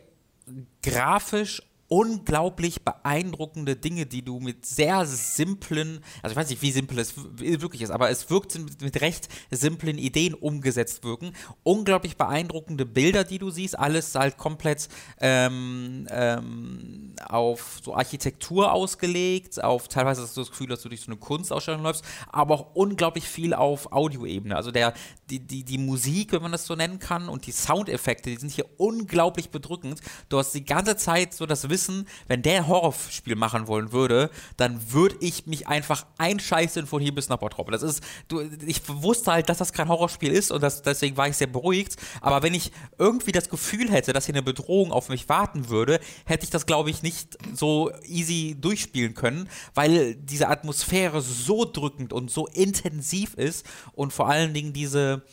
grafisch 0.81 1.61
unglaublich 1.89 2.83
beeindruckende 2.83 3.75
Dinge, 3.75 4.05
die 4.05 4.23
du 4.23 4.39
mit 4.39 4.65
sehr 4.65 5.05
simplen, 5.05 6.01
also 6.21 6.33
ich 6.33 6.37
weiß 6.37 6.49
nicht, 6.49 6.61
wie 6.61 6.71
simpel 6.71 6.99
es 6.99 7.15
wirklich 7.17 7.81
ist, 7.81 7.89
aber 7.89 8.11
es 8.11 8.29
wirkt 8.29 8.57
mit, 8.81 9.01
recht 9.01 9.27
simplen 9.49 9.97
Ideen 9.97 10.35
umgesetzt 10.35 11.03
wirken. 11.03 11.33
Unglaublich 11.63 12.15
beeindruckende 12.15 12.85
Bilder, 12.85 13.23
die 13.23 13.39
du 13.39 13.49
siehst, 13.49 13.77
alles 13.77 14.13
halt 14.13 14.37
komplett 14.37 14.87
ähm, 15.19 16.07
ähm, 16.11 17.15
auf 17.27 17.79
so 17.83 17.95
Architektur 17.95 18.71
ausgelegt, 18.71 19.63
auf 19.63 19.87
teilweise 19.87 20.21
hast 20.21 20.37
du 20.37 20.41
das 20.41 20.51
Gefühl, 20.51 20.67
dass 20.67 20.83
du 20.83 20.89
durch 20.89 21.01
so 21.01 21.07
eine 21.07 21.19
Kunstausstellung 21.19 21.81
läufst, 21.81 22.05
aber 22.31 22.53
auch 22.53 22.75
unglaublich 22.75 23.27
viel 23.27 23.55
auf 23.55 23.91
Audioebene. 23.91 24.55
Also 24.55 24.69
der, 24.69 24.93
die, 25.31 25.39
die, 25.39 25.63
die 25.63 25.77
Musik, 25.79 26.33
wenn 26.33 26.43
man 26.43 26.51
das 26.51 26.65
so 26.65 26.75
nennen 26.75 26.99
kann, 26.99 27.29
und 27.29 27.47
die 27.47 27.51
Soundeffekte, 27.51 28.29
die 28.29 28.37
sind 28.37 28.51
hier 28.51 28.65
unglaublich 28.77 29.49
bedrückend. 29.49 30.01
Du 30.29 30.37
hast 30.37 30.51
die 30.53 30.65
ganze 30.65 30.95
Zeit 30.95 31.33
so 31.33 31.47
das 31.47 31.67
Wissen, 31.69 31.78
wissen, 31.79 32.07
wenn 32.27 32.41
der 32.41 32.57
ein 32.57 32.67
Horrorspiel 32.67 33.35
machen 33.35 33.67
wollen 33.67 33.91
würde, 33.91 34.29
dann 34.57 34.91
würde 34.91 35.15
ich 35.21 35.47
mich 35.47 35.67
einfach 35.67 36.05
einscheißen 36.17 36.85
von 36.85 37.01
hier 37.01 37.15
bis 37.15 37.29
nach 37.29 37.37
Bottrop. 37.37 37.71
Das 37.71 37.83
ist, 37.83 38.03
du, 38.27 38.41
ich 38.65 38.81
wusste 38.87 39.31
halt, 39.31 39.47
dass 39.47 39.59
das 39.59 39.71
kein 39.71 39.87
Horrorspiel 39.87 40.31
ist 40.31 40.51
und 40.51 40.61
das, 40.61 40.81
deswegen 40.81 41.15
war 41.15 41.27
ich 41.27 41.37
sehr 41.37 41.47
beruhigt. 41.47 41.95
Aber 42.19 42.43
wenn 42.43 42.53
ich 42.53 42.71
irgendwie 42.97 43.31
das 43.31 43.49
Gefühl 43.49 43.89
hätte, 43.91 44.11
dass 44.11 44.25
hier 44.25 44.35
eine 44.35 44.43
Bedrohung 44.43 44.91
auf 44.91 45.07
mich 45.09 45.29
warten 45.29 45.69
würde, 45.69 45.99
hätte 46.25 46.43
ich 46.43 46.49
das, 46.49 46.65
glaube 46.65 46.89
ich, 46.89 47.01
nicht 47.01 47.37
so 47.53 47.91
easy 48.03 48.57
durchspielen 48.59 49.13
können, 49.13 49.49
weil 49.73 50.15
diese 50.15 50.49
Atmosphäre 50.49 51.21
so 51.21 51.63
drückend 51.65 52.11
und 52.11 52.29
so 52.29 52.47
intensiv 52.47 53.35
ist 53.35 53.65
und 53.93 54.11
vor 54.11 54.27
allen 54.27 54.53
Dingen 54.53 54.73
diese, 54.73 55.23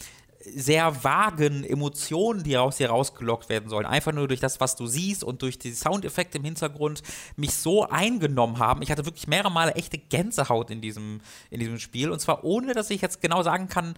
sehr 0.55 1.05
vagen 1.05 1.64
Emotionen, 1.64 2.43
die 2.43 2.56
aus 2.56 2.77
dir 2.77 2.90
rausgelockt 2.90 3.48
werden 3.48 3.68
sollen, 3.68 3.86
einfach 3.86 4.12
nur 4.12 4.28
durch 4.28 4.40
das, 4.40 4.60
was 4.60 4.77
du 4.77 4.86
siehst 4.86 5.24
und 5.24 5.43
durch 5.43 5.59
die 5.59 5.73
Soundeffekte 5.73 6.39
im 6.39 6.44
Hintergrund 6.44 7.02
mich 7.36 7.55
so 7.55 7.89
eingenommen 7.89 8.59
haben. 8.59 8.82
Ich 8.82 8.90
hatte 8.90 9.05
wirklich 9.05 9.27
mehrere 9.27 9.51
Male 9.51 9.74
echte 9.74 9.98
Gänsehaut 9.98 10.70
in 10.70 10.81
diesem, 10.81 11.20
in 11.51 11.60
diesem 11.60 11.78
Spiel 11.78 12.10
und 12.10 12.20
zwar 12.20 12.44
ohne, 12.44 12.74
dass 12.74 12.90
ich 12.90 13.01
jetzt 13.01 13.20
genau 13.20 13.43
sagen 13.43 13.68
kann, 13.68 13.94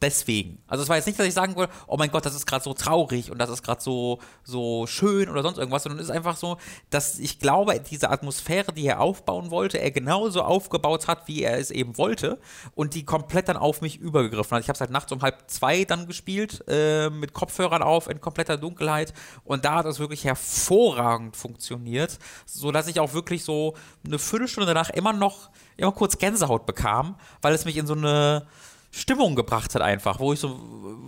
deswegen. 0.00 0.62
Also 0.66 0.82
es 0.82 0.88
war 0.88 0.96
jetzt 0.96 1.06
nicht, 1.06 1.18
dass 1.18 1.26
ich 1.26 1.34
sagen 1.34 1.56
würde, 1.56 1.72
oh 1.86 1.96
mein 1.96 2.10
Gott, 2.10 2.24
das 2.24 2.34
ist 2.34 2.46
gerade 2.46 2.62
so 2.62 2.74
traurig 2.74 3.30
und 3.30 3.38
das 3.38 3.50
ist 3.50 3.62
gerade 3.62 3.82
so, 3.82 4.18
so 4.44 4.86
schön 4.86 5.28
oder 5.28 5.42
sonst 5.42 5.58
irgendwas, 5.58 5.82
sondern 5.82 5.98
es 5.98 6.06
ist 6.06 6.14
einfach 6.14 6.36
so, 6.36 6.58
dass 6.90 7.18
ich 7.18 7.38
glaube, 7.38 7.78
diese 7.80 8.10
Atmosphäre, 8.10 8.72
die 8.72 8.86
er 8.86 9.00
aufbauen 9.00 9.50
wollte, 9.50 9.78
er 9.78 9.90
genauso 9.90 10.42
aufgebaut 10.42 11.08
hat, 11.08 11.26
wie 11.26 11.42
er 11.42 11.58
es 11.58 11.70
eben 11.70 11.98
wollte 11.98 12.38
und 12.74 12.94
die 12.94 13.04
komplett 13.04 13.48
dann 13.48 13.56
auf 13.56 13.80
mich 13.80 13.98
übergegriffen 13.98 14.56
hat. 14.56 14.62
Ich 14.62 14.68
habe 14.68 14.74
es 14.74 14.80
halt 14.80 14.90
nachts 14.90 15.12
um 15.12 15.22
halb 15.22 15.50
zwei 15.50 15.84
dann 15.84 16.06
gespielt, 16.06 16.64
äh, 16.68 17.10
mit 17.10 17.32
Kopfhörern 17.32 17.82
auf, 17.82 18.08
in 18.08 18.20
kompletter 18.20 18.56
Dunkelheit 18.56 19.12
und 19.44 19.64
da 19.64 19.76
hat 19.76 19.86
es 19.86 19.98
wirklich 19.98 20.24
hervorragend 20.24 21.36
funktioniert, 21.36 22.18
sodass 22.46 22.86
ich 22.86 23.00
auch 23.00 23.14
wirklich 23.14 23.44
so 23.44 23.74
eine 24.04 24.18
Viertelstunde 24.18 24.66
danach 24.66 24.90
immer 24.90 25.12
noch, 25.12 25.50
immer 25.76 25.92
kurz 25.92 26.18
Gänsehaut 26.18 26.66
bekam, 26.66 27.16
weil 27.42 27.54
es 27.54 27.64
mich 27.64 27.76
in 27.76 27.86
so 27.86 27.94
eine 27.94 28.46
Stimmung 28.90 29.34
gebracht 29.36 29.74
hat 29.74 29.82
einfach, 29.82 30.18
wo 30.18 30.32
ich 30.32 30.40
so 30.40 30.58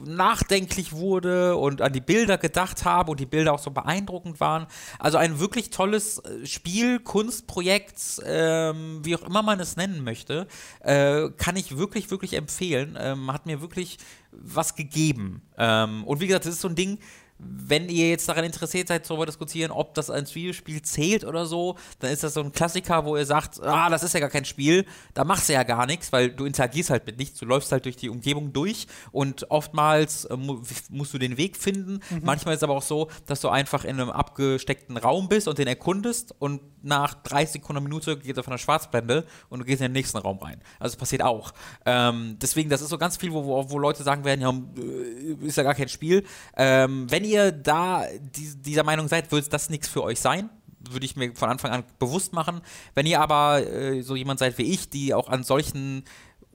nachdenklich 0.04 0.92
wurde 0.92 1.56
und 1.56 1.80
an 1.80 1.92
die 1.92 2.00
Bilder 2.00 2.36
gedacht 2.36 2.84
habe 2.84 3.10
und 3.10 3.20
die 3.20 3.26
Bilder 3.26 3.54
auch 3.54 3.58
so 3.58 3.70
beeindruckend 3.70 4.38
waren. 4.40 4.66
Also 4.98 5.18
ein 5.18 5.40
wirklich 5.40 5.70
tolles 5.70 6.18
äh, 6.18 6.46
Spiel, 6.46 7.00
Kunstprojekt, 7.00 8.22
ähm, 8.24 9.00
wie 9.02 9.16
auch 9.16 9.22
immer 9.22 9.42
man 9.42 9.60
es 9.60 9.76
nennen 9.76 10.04
möchte, 10.04 10.46
äh, 10.80 11.30
kann 11.30 11.56
ich 11.56 11.78
wirklich, 11.78 12.10
wirklich 12.10 12.34
empfehlen. 12.34 12.98
Ähm, 13.00 13.32
hat 13.32 13.46
mir 13.46 13.60
wirklich 13.60 13.98
was 14.32 14.74
gegeben. 14.74 15.42
Ähm, 15.56 16.04
und 16.04 16.20
wie 16.20 16.26
gesagt, 16.26 16.46
das 16.46 16.54
ist 16.54 16.60
so 16.60 16.68
ein 16.68 16.76
Ding, 16.76 16.98
wenn 17.42 17.88
ihr 17.88 18.08
jetzt 18.08 18.28
daran 18.28 18.44
interessiert 18.44 18.88
seid, 18.88 19.08
darüber 19.08 19.26
diskutieren, 19.26 19.70
ob 19.70 19.94
das 19.94 20.10
ein 20.10 20.26
Videospiel 20.32 20.82
zählt 20.82 21.24
oder 21.24 21.46
so, 21.46 21.76
dann 22.00 22.10
ist 22.10 22.24
das 22.24 22.34
so 22.34 22.40
ein 22.40 22.52
Klassiker, 22.52 23.04
wo 23.04 23.16
ihr 23.16 23.24
sagt, 23.24 23.62
ah, 23.62 23.88
das 23.88 24.02
ist 24.02 24.14
ja 24.14 24.20
gar 24.20 24.28
kein 24.28 24.44
Spiel, 24.44 24.84
da 25.14 25.24
machst 25.24 25.48
du 25.48 25.52
ja 25.52 25.62
gar 25.62 25.86
nichts, 25.86 26.12
weil 26.12 26.30
du 26.30 26.44
interagierst 26.44 26.90
halt 26.90 27.06
mit 27.06 27.18
nichts, 27.18 27.38
du 27.38 27.46
läufst 27.46 27.72
halt 27.72 27.84
durch 27.84 27.96
die 27.96 28.08
Umgebung 28.08 28.52
durch 28.52 28.86
und 29.12 29.50
oftmals 29.50 30.24
äh, 30.24 30.36
mu 30.36 30.60
musst 30.90 31.14
du 31.14 31.18
den 31.18 31.36
Weg 31.36 31.56
finden. 31.56 32.00
Mhm. 32.10 32.20
Manchmal 32.22 32.54
ist 32.54 32.60
es 32.60 32.64
aber 32.64 32.74
auch 32.74 32.82
so, 32.82 33.08
dass 33.26 33.40
du 33.40 33.48
einfach 33.48 33.84
in 33.84 34.00
einem 34.00 34.10
abgesteckten 34.10 34.96
Raum 34.96 35.28
bist 35.28 35.48
und 35.48 35.58
den 35.58 35.68
erkundest 35.68 36.34
und 36.38 36.60
nach 36.82 37.14
30 37.14 37.52
Sekunden, 37.52 37.78
eine 37.78 37.88
Minute 37.88 38.18
geht 38.18 38.36
von 38.36 38.52
der 38.52 38.58
Schwarzblende 38.58 39.26
und 39.48 39.60
du 39.60 39.64
gehst 39.64 39.80
in 39.80 39.86
den 39.86 39.92
nächsten 39.92 40.18
Raum 40.18 40.38
rein. 40.38 40.60
Also 40.78 40.94
das 40.94 40.96
passiert 40.96 41.22
auch. 41.22 41.52
Ähm, 41.84 42.36
deswegen, 42.40 42.70
das 42.70 42.80
ist 42.80 42.88
so 42.88 42.98
ganz 42.98 43.16
viel, 43.16 43.32
wo, 43.32 43.44
wo, 43.44 43.70
wo 43.70 43.78
Leute 43.78 44.02
sagen 44.02 44.24
werden, 44.24 44.40
ja, 44.40 44.50
äh, 44.50 45.46
ist 45.46 45.56
ja 45.56 45.62
gar 45.62 45.74
kein 45.74 45.88
Spiel. 45.88 46.24
Ähm, 46.56 47.06
wenn 47.10 47.24
ihr 47.24 47.29
da 47.36 48.04
die, 48.20 48.54
dieser 48.56 48.84
Meinung 48.84 49.08
seid, 49.08 49.30
wird 49.32 49.52
das 49.52 49.70
nichts 49.70 49.88
für 49.88 50.02
euch 50.02 50.20
sein 50.20 50.50
würde 50.88 51.04
ich 51.04 51.16
mir 51.16 51.34
von 51.34 51.50
Anfang 51.50 51.72
an 51.72 51.84
bewusst 51.98 52.32
machen. 52.32 52.62
Wenn 52.94 53.06
ihr 53.06 53.20
aber 53.20 53.66
äh, 53.66 54.02
so 54.02 54.16
jemand 54.16 54.38
seid 54.40 54.56
wie 54.58 54.72
ich, 54.72 54.88
die 54.88 55.14
auch 55.14 55.28
an 55.28 55.42
solchen 55.42 56.04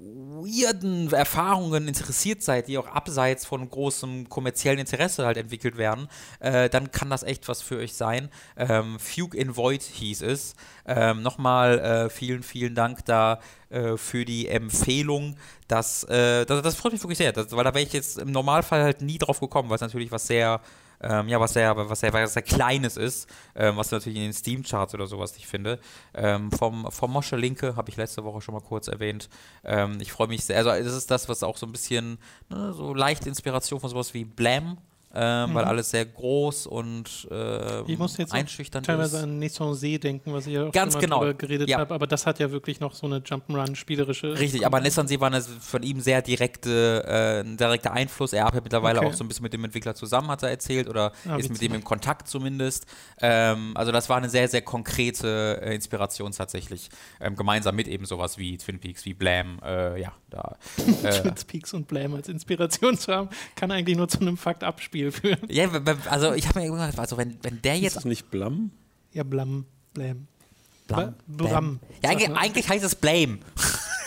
weirden 0.06 1.12
Erfahrungen 1.12 1.88
interessiert 1.88 2.44
seid, 2.44 2.68
die 2.68 2.78
auch 2.78 2.88
abseits 2.88 3.46
von 3.46 3.68
großem 3.68 4.30
kommerziellen 4.30 4.80
Interesse 4.80 5.26
halt 5.26 5.38
entwickelt 5.38 5.78
werden, 5.78 6.08
äh, 6.40 6.70
dann 6.70 6.92
kann 6.92 7.10
das 7.10 7.24
echt 7.24 7.48
was 7.48 7.62
für 7.62 7.78
euch 7.78 7.94
sein. 7.94 8.30
Ähm, 8.56 9.00
Fugue 9.00 9.40
in 9.40 9.56
Void 9.56 9.82
hieß 9.82 10.22
es. 10.22 10.56
Ähm, 10.86 11.24
Nochmal 11.24 11.80
äh, 11.80 12.10
vielen, 12.10 12.44
vielen 12.44 12.76
Dank 12.76 13.06
da 13.06 13.40
äh, 13.70 13.98
für 13.98 14.26
die 14.26 14.48
Empfehlung. 14.48 15.38
Das, 15.68 16.04
äh, 16.04 16.46
das, 16.46 16.62
das, 16.62 16.76
freut 16.76 16.94
mich 16.94 17.02
wirklich 17.02 17.18
sehr, 17.18 17.32
das, 17.32 17.52
weil 17.52 17.64
da 17.64 17.74
wäre 17.74 17.86
ich 17.86 17.94
jetzt 17.94 18.20
im 18.20 18.32
Normalfall 18.32 18.84
halt 18.84 19.02
nie 19.02 19.18
drauf 19.18 19.40
gekommen, 19.40 19.70
weil 19.70 19.76
es 19.76 19.82
natürlich 19.82 20.12
was 20.12 20.28
sehr 20.28 20.62
ähm, 21.02 21.28
ja, 21.28 21.40
was 21.40 21.54
sehr, 21.54 21.76
was 21.76 22.00
sehr, 22.00 22.14
was 22.14 22.34
sehr 22.34 22.44
Kleines 22.44 22.98
ist, 22.98 23.30
ähm, 23.56 23.78
was 23.78 23.92
natürlich 23.92 24.18
in 24.18 24.24
den 24.26 24.34
Steam-Charts 24.34 24.94
oder 24.94 25.08
sowas 25.08 25.36
nicht 25.36 25.48
finde. 25.48 25.80
Ähm, 26.14 26.52
vom, 26.52 26.92
vom 26.92 27.12
Mosche 27.12 27.36
Linke 27.36 27.76
habe 27.76 27.90
ich 27.90 27.98
letzte 27.98 28.24
Woche 28.24 28.42
schon 28.42 28.54
mal 28.54 28.62
kurz 28.62 28.88
erwähnt. 28.88 29.30
Ähm, 29.64 29.98
ich 30.00 30.12
freue 30.12 30.28
mich 30.28 30.46
sehr, 30.46 30.58
also 30.58 30.70
das 30.72 30.96
ist 30.96 31.12
das, 31.12 31.30
was 31.30 31.44
auch 31.44 31.58
so 31.58 31.66
ein 31.66 31.72
bisschen 31.72 32.18
ne, 32.50 32.74
so 32.74 32.94
leicht 32.94 33.28
Inspiration 33.28 33.80
von 33.80 33.90
sowas 33.90 34.14
wie 34.14 34.26
Blam 34.26 34.78
ähm, 35.16 35.50
mhm. 35.50 35.54
weil 35.56 35.64
alles 35.64 35.92
sehr 35.92 36.06
groß 36.06 36.68
und 36.68 37.28
äh, 37.32 37.82
ich 37.90 37.98
muss 37.98 38.18
jetzt 38.18 38.34
einschüchternd 38.34 38.86
teilweise 38.86 39.18
ist. 39.18 39.24
an 39.24 39.40
Nesson-See 39.40 39.98
denken, 39.98 40.34
was 40.34 40.46
ich 40.46 40.54
ja 40.54 40.68
auch 40.68 40.72
Ganz 40.74 40.94
schon 40.94 41.10
mal 41.10 41.20
genau. 41.20 41.38
geredet 41.38 41.70
ja. 41.70 41.80
habe, 41.80 41.94
aber 41.94 42.06
das 42.06 42.26
hat 42.26 42.40
ja 42.40 42.52
wirklich 42.52 42.82
noch 42.82 42.94
so 42.94 43.08
eine 43.08 43.20
Jump'n'Run-spielerische. 43.20 44.38
Richtig, 44.38 44.66
aber 44.66 44.82
Nesson-See 44.82 45.22
war 45.22 45.28
eine, 45.28 45.42
von 45.42 45.84
ihm 45.84 46.02
sehr 46.02 46.22
direkte, 46.22 47.44
äh, 47.46 47.56
direkter 47.56 47.94
Einfluss. 47.94 48.34
Er 48.34 48.46
arbeitet 48.46 48.66
mittlerweile 48.66 49.00
okay. 49.00 49.08
auch 49.08 49.14
so 49.14 49.24
ein 49.24 49.30
bisschen 49.30 49.44
mit 49.44 49.54
dem 49.54 49.64
Entwickler 49.64 49.96
zusammen, 49.96 50.28
hat 50.28 50.44
er 50.44 50.50
erzählt, 50.50 50.90
oder 50.90 51.14
ah, 51.30 51.38
ist 51.38 51.50
mit 51.50 51.62
dem 51.62 51.74
im 51.74 51.84
Kontakt 51.84 52.28
zumindest. 52.28 52.86
Ähm, 53.22 53.72
also 53.76 53.94
das 53.94 54.10
war 54.10 54.18
eine 54.18 54.30
sehr, 54.30 54.50
sehr 54.50 54.64
konkrete 54.64 55.62
äh, 55.64 55.74
Inspiration 55.74 56.34
tatsächlich. 56.34 56.90
Ähm, 57.22 57.38
gemeinsam 57.38 57.76
mit 57.76 57.88
eben 57.88 58.06
sowas 58.06 58.38
wie 58.38 58.58
Twin 58.58 58.80
Peaks, 58.80 59.06
wie 59.06 59.14
Blam, 59.14 59.60
äh, 59.64 60.02
ja, 60.02 60.12
da. 60.30 60.58
Äh, 61.04 61.22
Twin 61.22 61.36
Peaks 61.48 61.74
und 61.74 61.88
Blam 61.88 62.16
als 62.16 62.28
Inspiration 62.28 62.98
zu 62.98 63.14
haben, 63.14 63.30
kann 63.56 63.72
eigentlich 63.72 63.96
nur 63.96 64.10
zu 64.10 64.20
einem 64.20 64.36
Fakt 64.36 64.64
abspielen. 64.64 65.05
Spiel 65.12 65.36
führen. 65.36 65.50
Ja, 65.50 65.70
also 66.10 66.34
ich 66.34 66.48
habe 66.48 66.60
mir 66.60 66.72
gedacht, 66.72 67.00
also 67.00 67.18
wenn, 67.18 67.38
wenn 67.42 67.62
der 67.62 67.78
jetzt. 67.78 67.88
Ist 67.88 67.96
das 67.98 68.06
nicht 68.06 68.32
Blam? 68.32 68.72
Ja, 69.14 69.24
Blam. 69.24 69.66
Blam. 69.94 70.28
Blam. 70.88 71.16
Blam. 71.28 71.80
Ja, 72.04 72.12
eigentlich, 72.12 72.30
eigentlich 72.30 72.70
heißt 72.70 72.86
es 72.86 72.96
Blame. 72.96 73.40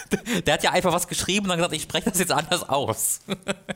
Der 0.46 0.54
hat 0.54 0.62
ja 0.62 0.72
einfach 0.72 0.92
was 0.92 1.08
geschrieben 1.08 1.46
und 1.46 1.50
dann 1.50 1.58
gesagt, 1.58 1.74
ich 1.74 1.82
spreche 1.82 2.10
das 2.10 2.18
jetzt 2.18 2.32
anders 2.32 2.68
aus. 2.68 3.20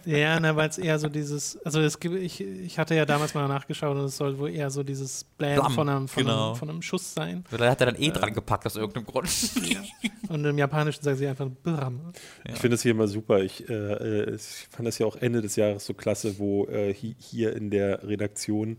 Ja, 0.04 0.40
ne, 0.40 0.56
weil 0.56 0.68
es 0.68 0.78
eher 0.78 0.98
so 0.98 1.08
dieses, 1.08 1.56
also 1.64 1.80
es 1.80 2.00
gibt, 2.00 2.16
ich, 2.16 2.40
ich 2.40 2.78
hatte 2.78 2.94
ja 2.96 3.06
damals 3.06 3.34
mal 3.34 3.46
nachgeschaut 3.46 3.96
und 3.96 4.04
es 4.06 4.16
soll 4.16 4.36
wohl 4.36 4.50
eher 4.50 4.68
so 4.68 4.82
dieses 4.82 5.22
Blam, 5.22 5.54
Blam 5.54 5.72
von, 5.72 5.88
einem, 5.88 6.08
von, 6.08 6.24
genau. 6.24 6.48
einem, 6.48 6.56
von, 6.56 6.70
einem, 6.70 6.82
Schuss 6.82 7.14
sein. 7.14 7.44
Da 7.50 7.70
hat 7.70 7.80
er 7.80 7.86
dann 7.86 7.96
eh 7.96 8.08
äh, 8.08 8.10
dran 8.10 8.32
gepackt 8.32 8.66
aus 8.66 8.74
irgendeinem 8.74 9.06
Grund. 9.06 9.28
Ja. 9.64 9.80
Und 10.28 10.44
im 10.44 10.58
Japanischen 10.58 11.04
sagen 11.04 11.16
sie 11.16 11.28
einfach 11.28 11.46
Blam. 11.62 12.12
Ja. 12.44 12.54
Ich 12.54 12.58
finde 12.58 12.74
das 12.74 12.82
hier 12.82 12.90
immer 12.90 13.06
super. 13.06 13.40
Ich, 13.42 13.68
äh, 13.68 13.72
äh, 13.72 14.34
ich, 14.34 14.66
fand 14.70 14.88
das 14.88 14.98
ja 14.98 15.06
auch 15.06 15.16
Ende 15.16 15.40
des 15.40 15.54
Jahres 15.54 15.86
so 15.86 15.94
klasse, 15.94 16.38
wo 16.38 16.66
äh, 16.66 16.92
hier 16.92 17.54
in 17.54 17.70
der 17.70 18.02
Redaktion 18.02 18.78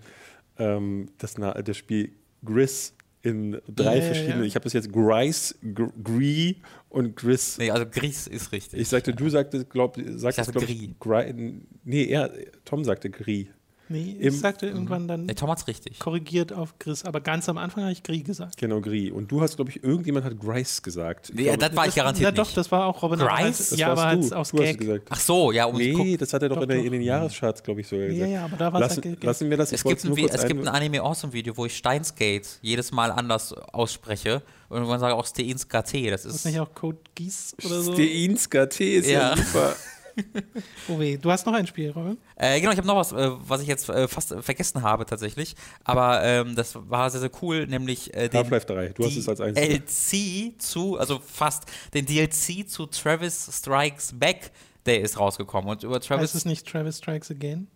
ähm, 0.58 1.10
das, 1.20 1.36
das 1.36 1.78
Spiel 1.78 2.12
Gris 2.44 2.94
in 3.24 3.60
drei 3.68 3.98
ja, 3.98 4.02
verschiedene. 4.02 4.42
Ja. 4.42 4.44
Ich 4.44 4.56
habe 4.56 4.64
das 4.64 4.74
jetzt 4.74 4.92
Grice, 4.92 5.56
Gree 5.64 6.56
und 6.90 7.16
Gris. 7.16 7.58
Nee, 7.58 7.72
also 7.72 7.86
Gris 7.90 8.28
ist 8.28 8.52
richtig. 8.52 8.82
Ich 8.82 8.90
sagte, 8.90 9.14
du 9.14 9.30
sagtest, 9.30 9.70
glaub, 9.70 9.98
sagtest, 9.98 10.50
ich 10.70 11.00
glaub, 11.00 11.26
Gris. 11.26 11.34
Nee, 11.84 12.06
er, 12.06 12.32
Tom 12.66 12.84
sagte 12.84 13.10
Gris. 13.10 13.48
Nee, 13.90 14.16
ich 14.20 14.40
sagte 14.40 14.68
irgendwann 14.68 15.08
dann. 15.08 15.28
Der 15.28 15.36
Tom 15.36 15.50
hat's 15.50 15.68
richtig. 15.68 16.00
Korrigiert 16.00 16.54
auf 16.54 16.80
Gris, 16.80 17.04
aber 17.04 17.20
ganz 17.20 17.50
am 17.50 17.58
Anfang 17.58 17.84
habe 17.84 17.92
ich 17.92 18.02
Gris 18.02 18.24
gesagt. 18.24 18.58
Genau, 18.58 18.80
Gris. 18.80 19.12
Und 19.12 19.32
du 19.32 19.42
hast, 19.42 19.58
glaube 19.58 19.72
ich, 19.72 19.84
irgendjemand 19.84 20.26
hat 20.26 20.40
Grice 20.40 20.82
gesagt. 20.82 21.32
Nee, 21.34 21.44
glaube, 21.44 21.58
das 21.58 21.76
war 21.76 21.88
ich 21.88 21.96
garantiert. 21.96 22.24
Ja, 22.24 22.32
doch, 22.32 22.52
das 22.54 22.72
war 22.72 22.86
auch 22.86 23.02
Robin 23.04 23.20
Grice? 23.20 23.70
Das 23.70 23.78
ja, 23.78 23.92
aber 23.92 24.06
halt 24.06 24.34
aus 24.34 24.52
du 24.52 24.58
Gag. 24.58 24.80
Gesagt. 24.80 25.08
Ach 25.10 25.20
so, 25.20 25.52
ja. 25.52 25.66
Um 25.66 25.78
nee, 25.78 26.18
das 26.18 26.34
hat 26.34 26.42
er 26.44 26.50
doch, 26.50 26.56
doch, 26.56 26.64
in, 26.64 26.70
der, 26.70 26.84
in, 26.84 26.92
den 26.92 27.02
Jahrescharts, 27.02 27.62
glaube 27.62 27.82
ich, 27.82 27.88
sogar 27.88 28.08
gesagt. 28.08 28.30
Ja, 28.30 28.38
ja, 28.38 28.46
aber 28.46 28.58
da 28.58 28.72
war 28.72 28.82
es 28.82 28.96
lassen, 28.96 29.18
lassen 29.22 29.50
wir 29.50 29.58
das. 29.58 29.72
Es, 29.74 29.84
gibt 29.84 30.04
ein, 30.04 30.18
es 30.18 30.46
gibt 30.46 30.62
ein 30.62 30.68
Anime 30.68 31.02
Awesome 31.02 31.34
Video, 31.34 31.56
wo 31.58 31.66
ich 31.66 31.76
Steinsgate 31.76 32.48
jedes 32.62 32.92
Mal 32.92 33.12
anders 33.12 33.54
ausspreche. 33.54 34.42
Und 34.70 34.88
man 34.88 35.00
sagt 35.00 35.14
auch 35.14 35.26
Steinska 35.26 35.84
T. 35.84 36.10
Das 36.10 36.26
ist, 36.26 36.36
ist 36.36 36.46
nicht 36.46 36.60
auch 36.60 36.74
Code 36.74 36.98
Gies 37.14 37.56
oder 37.64 37.82
so? 37.82 37.94
Steinska 37.94 38.66
T 38.66 38.98
ist 38.98 39.08
ja, 39.08 39.36
ja 39.36 39.38
super. 39.38 39.76
oh 40.88 41.00
weh, 41.00 41.18
du 41.18 41.32
hast 41.32 41.46
noch 41.46 41.54
ein 41.54 41.68
Spiel, 41.68 41.92
Robin? 41.92 42.18
Äh, 42.36 42.60
genau, 42.60 42.72
ich 42.72 42.78
habe 42.78 42.88
noch 42.88 42.96
was, 42.96 43.12
äh, 43.12 43.32
was 43.48 43.62
ich 43.62 43.68
jetzt 43.68 43.90
äh, 43.90 44.08
fast 44.08 44.36
vergessen 44.42 44.82
habe 44.82 45.06
tatsächlich. 45.06 45.56
Aber 45.84 46.24
ähm, 46.24 46.56
das 46.56 46.78
war 46.90 47.10
sehr, 47.10 47.22
sehr 47.22 47.32
cool, 47.42 47.68
nämlich 47.68 48.14
äh, 48.14 48.30
den 48.30 48.40
Half-Life 48.40 48.66
3. 48.66 48.90
Du 48.90 49.06
hast 49.06 49.18
es 49.18 49.28
als 49.28 49.40
DLC 49.40 50.60
zu, 50.60 50.98
also 50.98 51.20
fast 51.20 51.64
den 51.94 52.06
DLC 52.06 52.68
zu 52.68 52.86
Travis 52.86 53.50
Strikes 53.52 54.14
Back, 54.18 54.52
der 54.86 55.02
ist 55.02 55.20
rausgekommen. 55.20 55.70
Und 55.70 55.84
über 55.84 56.00
Travis. 56.00 56.24
Heißt 56.24 56.36
es 56.36 56.46
nicht 56.46 56.68
Travis 56.68 56.98
Strikes 56.98 57.32
Again? 57.32 57.68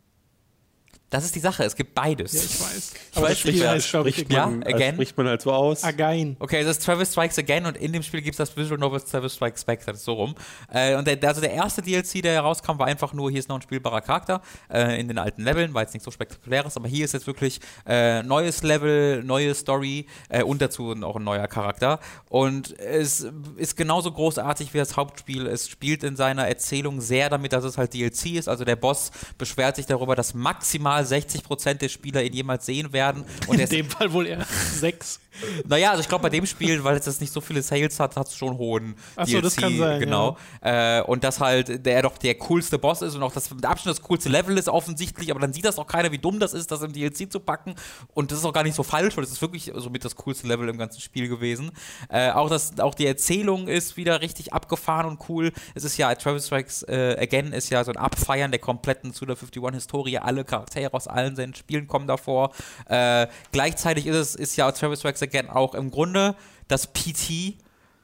Das 1.10 1.24
ist 1.24 1.34
die 1.36 1.40
Sache, 1.40 1.64
es 1.64 1.76
gibt 1.76 1.96
beides. 1.96 2.34
Ja, 2.34 2.42
ich 2.42 2.60
weiß. 2.60 2.94
Ich 3.12 3.18
Aber 3.18 3.30
weiß, 3.30 3.40
spricht, 3.40 3.64
man, 3.64 3.82
spricht, 3.82 4.30
man, 4.30 4.62
ja, 4.62 4.68
again. 4.68 4.96
spricht 4.96 5.18
man 5.18 5.28
halt 5.28 5.42
so 5.42 5.54
aus. 5.54 5.84
Again. 5.86 6.36
Okay, 6.40 6.64
das 6.64 6.78
ist 6.78 6.86
Travis 6.86 7.12
Strikes 7.14 7.40
Again 7.40 7.66
und 7.66 7.78
in 7.78 7.94
dem 7.94 8.04
Spiel 8.04 8.22
gibt 8.22 8.34
es 8.34 8.38
das 8.38 8.58
Visual 8.58 8.78
Novel 8.78 9.00
Travis 9.00 9.36
Strikes 9.36 9.64
Back, 9.64 9.86
das 9.86 10.00
ist 10.00 10.04
so 10.04 10.14
rum. 10.14 10.36
Äh, 10.70 10.96
und 10.96 11.08
der, 11.08 11.18
also 11.24 11.40
der 11.40 11.52
erste 11.52 11.82
DLC, 11.82 12.22
der 12.22 12.34
herauskam, 12.34 12.78
war 12.78 12.88
einfach 12.88 13.14
nur, 13.14 13.32
hier 13.32 13.40
ist 13.40 13.48
noch 13.48 13.56
ein 13.56 13.62
spielbarer 13.62 14.02
Charakter 14.02 14.42
äh, 14.70 15.00
in 15.00 15.08
den 15.08 15.18
alten 15.18 15.44
Leveln, 15.44 15.74
war 15.74 15.82
jetzt 15.82 15.94
nicht 15.94 16.04
so 16.04 16.12
spektakuläres, 16.12 16.76
aber 16.76 16.90
hier 16.90 17.06
ist 17.06 17.14
jetzt 17.14 17.26
wirklich 17.26 17.62
äh, 17.88 18.22
neues 18.24 18.64
Level, 18.64 19.24
neue 19.24 19.56
Story 19.56 20.08
äh, 20.28 20.44
und 20.44 20.62
dazu 20.62 20.94
auch 21.04 21.16
ein 21.16 21.24
neuer 21.24 21.48
Charakter. 21.48 22.02
Und 22.28 22.78
es 22.80 23.26
ist 23.56 23.78
genauso 23.78 24.12
großartig 24.12 24.74
wie 24.74 24.78
das 24.78 24.98
Hauptspiel. 24.98 25.48
Es 25.48 25.70
spielt 25.70 26.04
in 26.04 26.18
seiner 26.18 26.50
Erzählung 26.50 27.00
sehr 27.00 27.30
damit, 27.30 27.54
dass 27.54 27.64
es 27.64 27.78
halt 27.78 27.94
DLC 27.94 28.34
ist. 28.34 28.50
Also 28.50 28.66
der 28.66 28.76
Boss 28.76 29.12
beschwert 29.38 29.78
sich 29.78 29.86
darüber, 29.86 30.14
dass 30.14 30.34
maximal 30.34 30.97
maximal 30.98 31.06
60 31.06 31.44
Prozent 31.44 31.82
der 31.82 31.90
Spieler 31.90 32.24
ihn 32.24 32.34
jemals 32.34 32.66
sehen 32.66 32.94
werden. 32.94 33.26
Und 33.48 33.60
In 33.60 33.70
dem 33.70 33.90
Fall 33.90 34.12
wohl 34.12 34.28
eher 34.28 34.46
sechs. 34.46 35.20
Naja, 35.66 35.92
also 35.92 36.02
ich 36.02 36.10
glaube 36.10 36.24
bei 36.24 36.30
dem 36.30 36.46
Spiel, 36.46 36.84
weil 36.84 36.98
es 36.98 37.06
jetzt 37.06 37.22
nicht 37.22 37.34
so 37.34 37.42
viele 37.42 37.62
Sales 37.62 38.00
hat, 38.00 38.16
hat 38.16 38.28
es 38.28 38.36
schon 38.36 38.58
hohen 38.58 38.96
Ach 39.16 39.26
so, 39.26 39.34
DLC, 39.34 39.44
das 39.44 39.56
kann 39.56 39.78
sein, 39.78 40.00
genau. 40.00 40.38
Ja. 40.64 41.00
Äh, 41.00 41.04
und 41.04 41.24
dass 41.24 41.40
halt 41.40 41.86
der 41.86 42.02
doch 42.02 42.18
der 42.18 42.36
coolste 42.36 42.78
Boss 42.78 43.02
ist 43.02 43.16
und 43.16 43.24
auch 43.24 43.34
das 43.34 43.50
mit 43.52 43.66
Abstand 43.66 43.98
das 43.98 44.04
coolste 44.04 44.30
Level 44.30 44.58
ist 44.58 44.70
offensichtlich, 44.70 45.32
aber 45.32 45.40
dann 45.40 45.54
sieht 45.54 45.66
das 45.66 45.78
auch 45.78 45.88
keiner, 45.88 46.12
wie 46.12 46.18
dumm 46.18 46.40
das 46.40 46.54
ist, 46.54 46.72
das 46.72 46.82
im 46.82 46.94
DLC 46.94 47.32
zu 47.32 47.40
packen. 47.40 47.76
Und 48.14 48.32
das 48.32 48.40
ist 48.40 48.46
auch 48.46 48.54
gar 48.54 48.64
nicht 48.64 48.76
so 48.76 48.84
falsch, 48.84 49.16
weil 49.18 49.24
das 49.24 49.34
ist 49.34 49.42
wirklich 49.42 49.72
somit 49.76 50.06
das 50.06 50.16
coolste 50.16 50.48
Level 50.48 50.70
im 50.70 50.78
ganzen 50.78 51.02
Spiel 51.02 51.28
gewesen. 51.28 51.72
Äh, 52.10 52.32
auch, 52.32 52.50
das, 52.50 52.80
auch 52.80 52.96
die 52.96 53.06
Erzählung 53.06 53.68
ist 53.68 53.98
wieder 53.98 54.22
richtig 54.22 54.54
abgefahren 54.54 55.08
und 55.08 55.30
cool. 55.30 55.52
Es 55.76 55.84
ist 55.84 55.98
ja, 55.98 56.14
Travis 56.16 56.48
Strikes 56.48 56.84
äh, 56.84 57.16
Again 57.20 57.54
ist 57.54 57.70
ja 57.70 57.84
so 57.84 57.92
ein 57.92 57.98
Abfeiern 57.98 58.52
der 58.52 58.60
kompletten 58.60 59.14
Suda 59.14 59.34
51-Historie. 59.34 60.18
Alle 60.18 60.44
Charaktere 60.44 60.94
aus 60.94 61.08
allen 61.08 61.36
seinen 61.36 61.54
Spielen 61.54 61.88
kommen 61.88 62.08
davor. 62.08 62.52
Äh, 62.88 63.28
gleichzeitig 63.52 64.08
ist 64.08 64.16
es 64.16 64.36
ist 64.36 64.56
ja 64.56 64.72
Travis 64.72 65.00
Strikes 65.00 65.22
Again 65.28 65.50
auch 65.50 65.76
im 65.76 65.92
Grunde 65.92 66.36
das 66.68 66.88
PT 66.88 67.56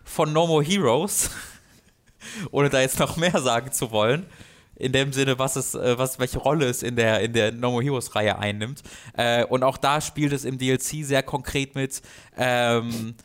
von 0.03 0.33
No 0.33 0.47
More 0.47 0.63
Heroes, 0.63 1.29
ohne 2.51 2.69
da 2.69 2.81
jetzt 2.81 2.99
noch 2.99 3.17
mehr 3.17 3.39
sagen 3.41 3.71
zu 3.71 3.91
wollen. 3.91 4.25
In 4.75 4.91
dem 4.91 5.13
Sinne, 5.13 5.37
was 5.37 5.55
es, 5.55 5.75
äh, 5.75 5.97
was, 5.97 6.19
welche 6.19 6.39
Rolle 6.39 6.65
es 6.65 6.83
in 6.83 6.95
der, 6.95 7.21
in 7.21 7.33
der 7.33 7.51
No 7.51 7.71
More 7.71 7.83
Heroes 7.83 8.15
Reihe 8.15 8.37
einnimmt. 8.39 8.81
Äh, 9.15 9.45
und 9.45 9.63
auch 9.63 9.77
da 9.77 10.01
spielt 10.01 10.33
es 10.33 10.45
im 10.45 10.57
DLC 10.57 11.05
sehr 11.05 11.23
konkret 11.23 11.75
mit. 11.75 12.01
Ähm, 12.37 13.15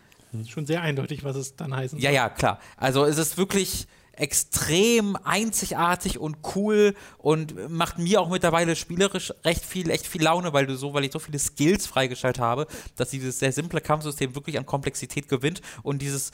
Schon 0.46 0.66
sehr 0.66 0.82
eindeutig, 0.82 1.24
was 1.24 1.36
es 1.36 1.56
dann 1.56 1.74
heißen 1.74 1.98
soll. 1.98 2.04
Ja, 2.04 2.10
ja, 2.10 2.28
klar. 2.28 2.60
Also 2.76 3.04
es 3.04 3.16
ist 3.16 3.38
wirklich 3.38 3.86
extrem 4.18 5.16
einzigartig 5.22 6.18
und 6.18 6.38
cool 6.54 6.94
und 7.18 7.70
macht 7.70 7.98
mir 7.98 8.20
auch 8.20 8.28
mittlerweile 8.28 8.74
spielerisch 8.76 9.32
recht 9.44 9.64
viel, 9.64 9.90
echt 9.90 10.06
viel 10.06 10.22
Laune, 10.22 10.52
weil 10.52 10.66
du 10.66 10.76
so, 10.76 10.92
weil 10.92 11.04
ich 11.04 11.12
so 11.12 11.18
viele 11.18 11.38
Skills 11.38 11.86
freigeschaltet 11.86 12.42
habe, 12.42 12.66
dass 12.96 13.10
dieses 13.10 13.38
sehr 13.38 13.52
simple 13.52 13.80
Kampfsystem 13.80 14.34
wirklich 14.34 14.58
an 14.58 14.66
Komplexität 14.66 15.28
gewinnt 15.28 15.62
und 15.82 16.02
dieses 16.02 16.32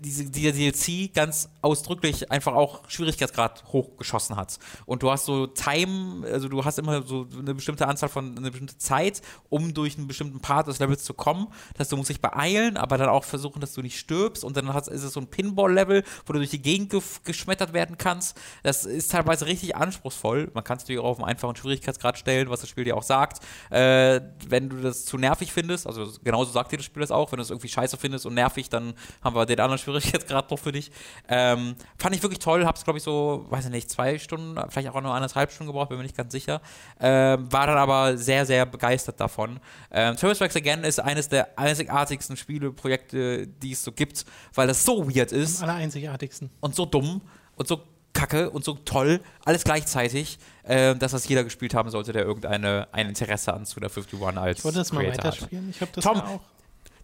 diese, 0.00 0.24
dieser 0.24 0.52
DLC 0.52 1.12
ganz 1.12 1.48
ausdrücklich 1.62 2.30
einfach 2.30 2.54
auch 2.54 2.88
Schwierigkeitsgrad 2.88 3.64
hochgeschossen 3.72 4.36
hat. 4.36 4.58
Und 4.86 5.02
du 5.02 5.10
hast 5.10 5.24
so 5.24 5.46
Time, 5.46 6.26
also 6.26 6.48
du 6.48 6.64
hast 6.64 6.78
immer 6.78 7.02
so 7.02 7.26
eine 7.38 7.54
bestimmte 7.54 7.86
Anzahl 7.86 8.08
von, 8.08 8.36
eine 8.36 8.50
bestimmte 8.50 8.78
Zeit, 8.78 9.22
um 9.48 9.74
durch 9.74 9.98
einen 9.98 10.06
bestimmten 10.06 10.40
Part 10.40 10.68
des 10.68 10.78
Levels 10.78 11.04
zu 11.04 11.14
kommen. 11.14 11.48
Das 11.72 11.80
heißt, 11.80 11.92
du 11.92 11.96
musst 11.96 12.10
dich 12.10 12.20
beeilen, 12.20 12.76
aber 12.76 12.98
dann 12.98 13.08
auch 13.08 13.24
versuchen, 13.24 13.60
dass 13.60 13.72
du 13.72 13.82
nicht 13.82 13.98
stirbst. 13.98 14.44
Und 14.44 14.56
dann 14.56 14.72
hast, 14.72 14.88
ist 14.88 15.02
es 15.02 15.12
so 15.12 15.20
ein 15.20 15.26
Pinball-Level, 15.26 16.04
wo 16.26 16.32
du 16.32 16.38
durch 16.38 16.50
die 16.50 16.62
Gegend 16.62 16.90
ge 16.90 17.00
geschmettert 17.24 17.72
werden 17.72 17.98
kannst. 17.98 18.36
Das 18.62 18.84
ist 18.84 19.10
teilweise 19.10 19.46
richtig 19.46 19.74
anspruchsvoll. 19.74 20.50
Man 20.54 20.64
kann 20.64 20.76
es 20.76 20.84
natürlich 20.84 21.00
auch 21.00 21.10
auf 21.10 21.18
einen 21.18 21.28
einfachen 21.28 21.56
Schwierigkeitsgrad 21.56 22.18
stellen, 22.18 22.50
was 22.50 22.60
das 22.60 22.68
Spiel 22.68 22.84
dir 22.84 22.96
auch 22.96 23.02
sagt. 23.02 23.42
Äh, 23.70 24.20
wenn 24.48 24.68
du 24.68 24.80
das 24.80 25.04
zu 25.04 25.18
nervig 25.18 25.52
findest, 25.52 25.86
also 25.86 26.10
genauso 26.22 26.52
sagt 26.52 26.72
dir 26.72 26.76
das 26.76 26.86
Spiel 26.86 27.00
das 27.00 27.10
auch, 27.10 27.32
wenn 27.32 27.38
du 27.38 27.42
es 27.42 27.50
irgendwie 27.50 27.68
scheiße 27.68 27.96
findest 27.96 28.26
und 28.26 28.34
nervig, 28.34 28.68
dann 28.68 28.94
haben 29.22 29.34
wir 29.34 29.46
den 29.46 29.58
anderen 29.60 29.69
Schwierigkeitsgrad 29.78 30.50
noch 30.50 30.58
für 30.58 30.72
dich. 30.72 30.90
Ähm, 31.28 31.76
fand 31.98 32.14
ich 32.14 32.22
wirklich 32.22 32.38
toll, 32.38 32.64
hab's 32.66 32.84
glaube 32.84 32.98
ich 32.98 33.02
so, 33.02 33.46
weiß 33.50 33.66
ich 33.66 33.70
nicht, 33.70 33.90
zwei 33.90 34.18
Stunden, 34.18 34.60
vielleicht 34.68 34.88
auch 34.88 35.00
nur 35.00 35.14
anderthalb 35.14 35.50
Stunden 35.52 35.72
gebraucht, 35.72 35.88
bin 35.88 35.98
mir 35.98 36.04
nicht 36.04 36.16
ganz 36.16 36.32
sicher. 36.32 36.60
Ähm, 37.00 37.50
war 37.52 37.66
dann 37.66 37.78
aber 37.78 38.16
sehr, 38.16 38.46
sehr 38.46 38.66
begeistert 38.66 39.20
davon. 39.20 39.60
Ähm, 39.90 40.16
Service 40.16 40.38
Tracks 40.38 40.56
Again 40.56 40.84
ist 40.84 41.00
eines 41.00 41.28
der 41.28 41.58
einzigartigsten 41.58 42.36
Spieleprojekte, 42.36 43.46
die 43.46 43.72
es 43.72 43.82
so 43.82 43.92
gibt, 43.92 44.24
weil 44.54 44.66
das 44.66 44.84
so 44.84 45.08
weird 45.14 45.32
ist. 45.32 45.62
Am 45.62 45.68
allereinzigartigsten. 45.70 46.50
Und 46.60 46.74
so 46.74 46.86
dumm 46.86 47.20
und 47.56 47.68
so 47.68 47.82
kacke 48.12 48.50
und 48.50 48.64
so 48.64 48.74
toll, 48.74 49.20
alles 49.44 49.64
gleichzeitig, 49.64 50.38
äh, 50.64 50.94
dass 50.96 51.12
das 51.12 51.28
jeder 51.28 51.44
gespielt 51.44 51.74
haben 51.74 51.90
sollte, 51.90 52.12
der 52.12 52.24
irgendeine 52.24 52.88
ein 52.92 53.08
Interesse 53.08 53.54
an 53.54 53.64
Suda 53.64 53.86
51 53.86 54.36
als 54.36 54.58
Ich 54.58 54.64
wollte 54.64 54.78
das 54.78 54.92
mal 54.92 55.00
Creator 55.04 55.18
hat. 55.18 55.24
weiterspielen. 55.24 55.70
Ich 55.70 55.80
habe 55.80 55.92
das 55.94 56.04
Tom, 56.04 56.20
auch. 56.20 56.40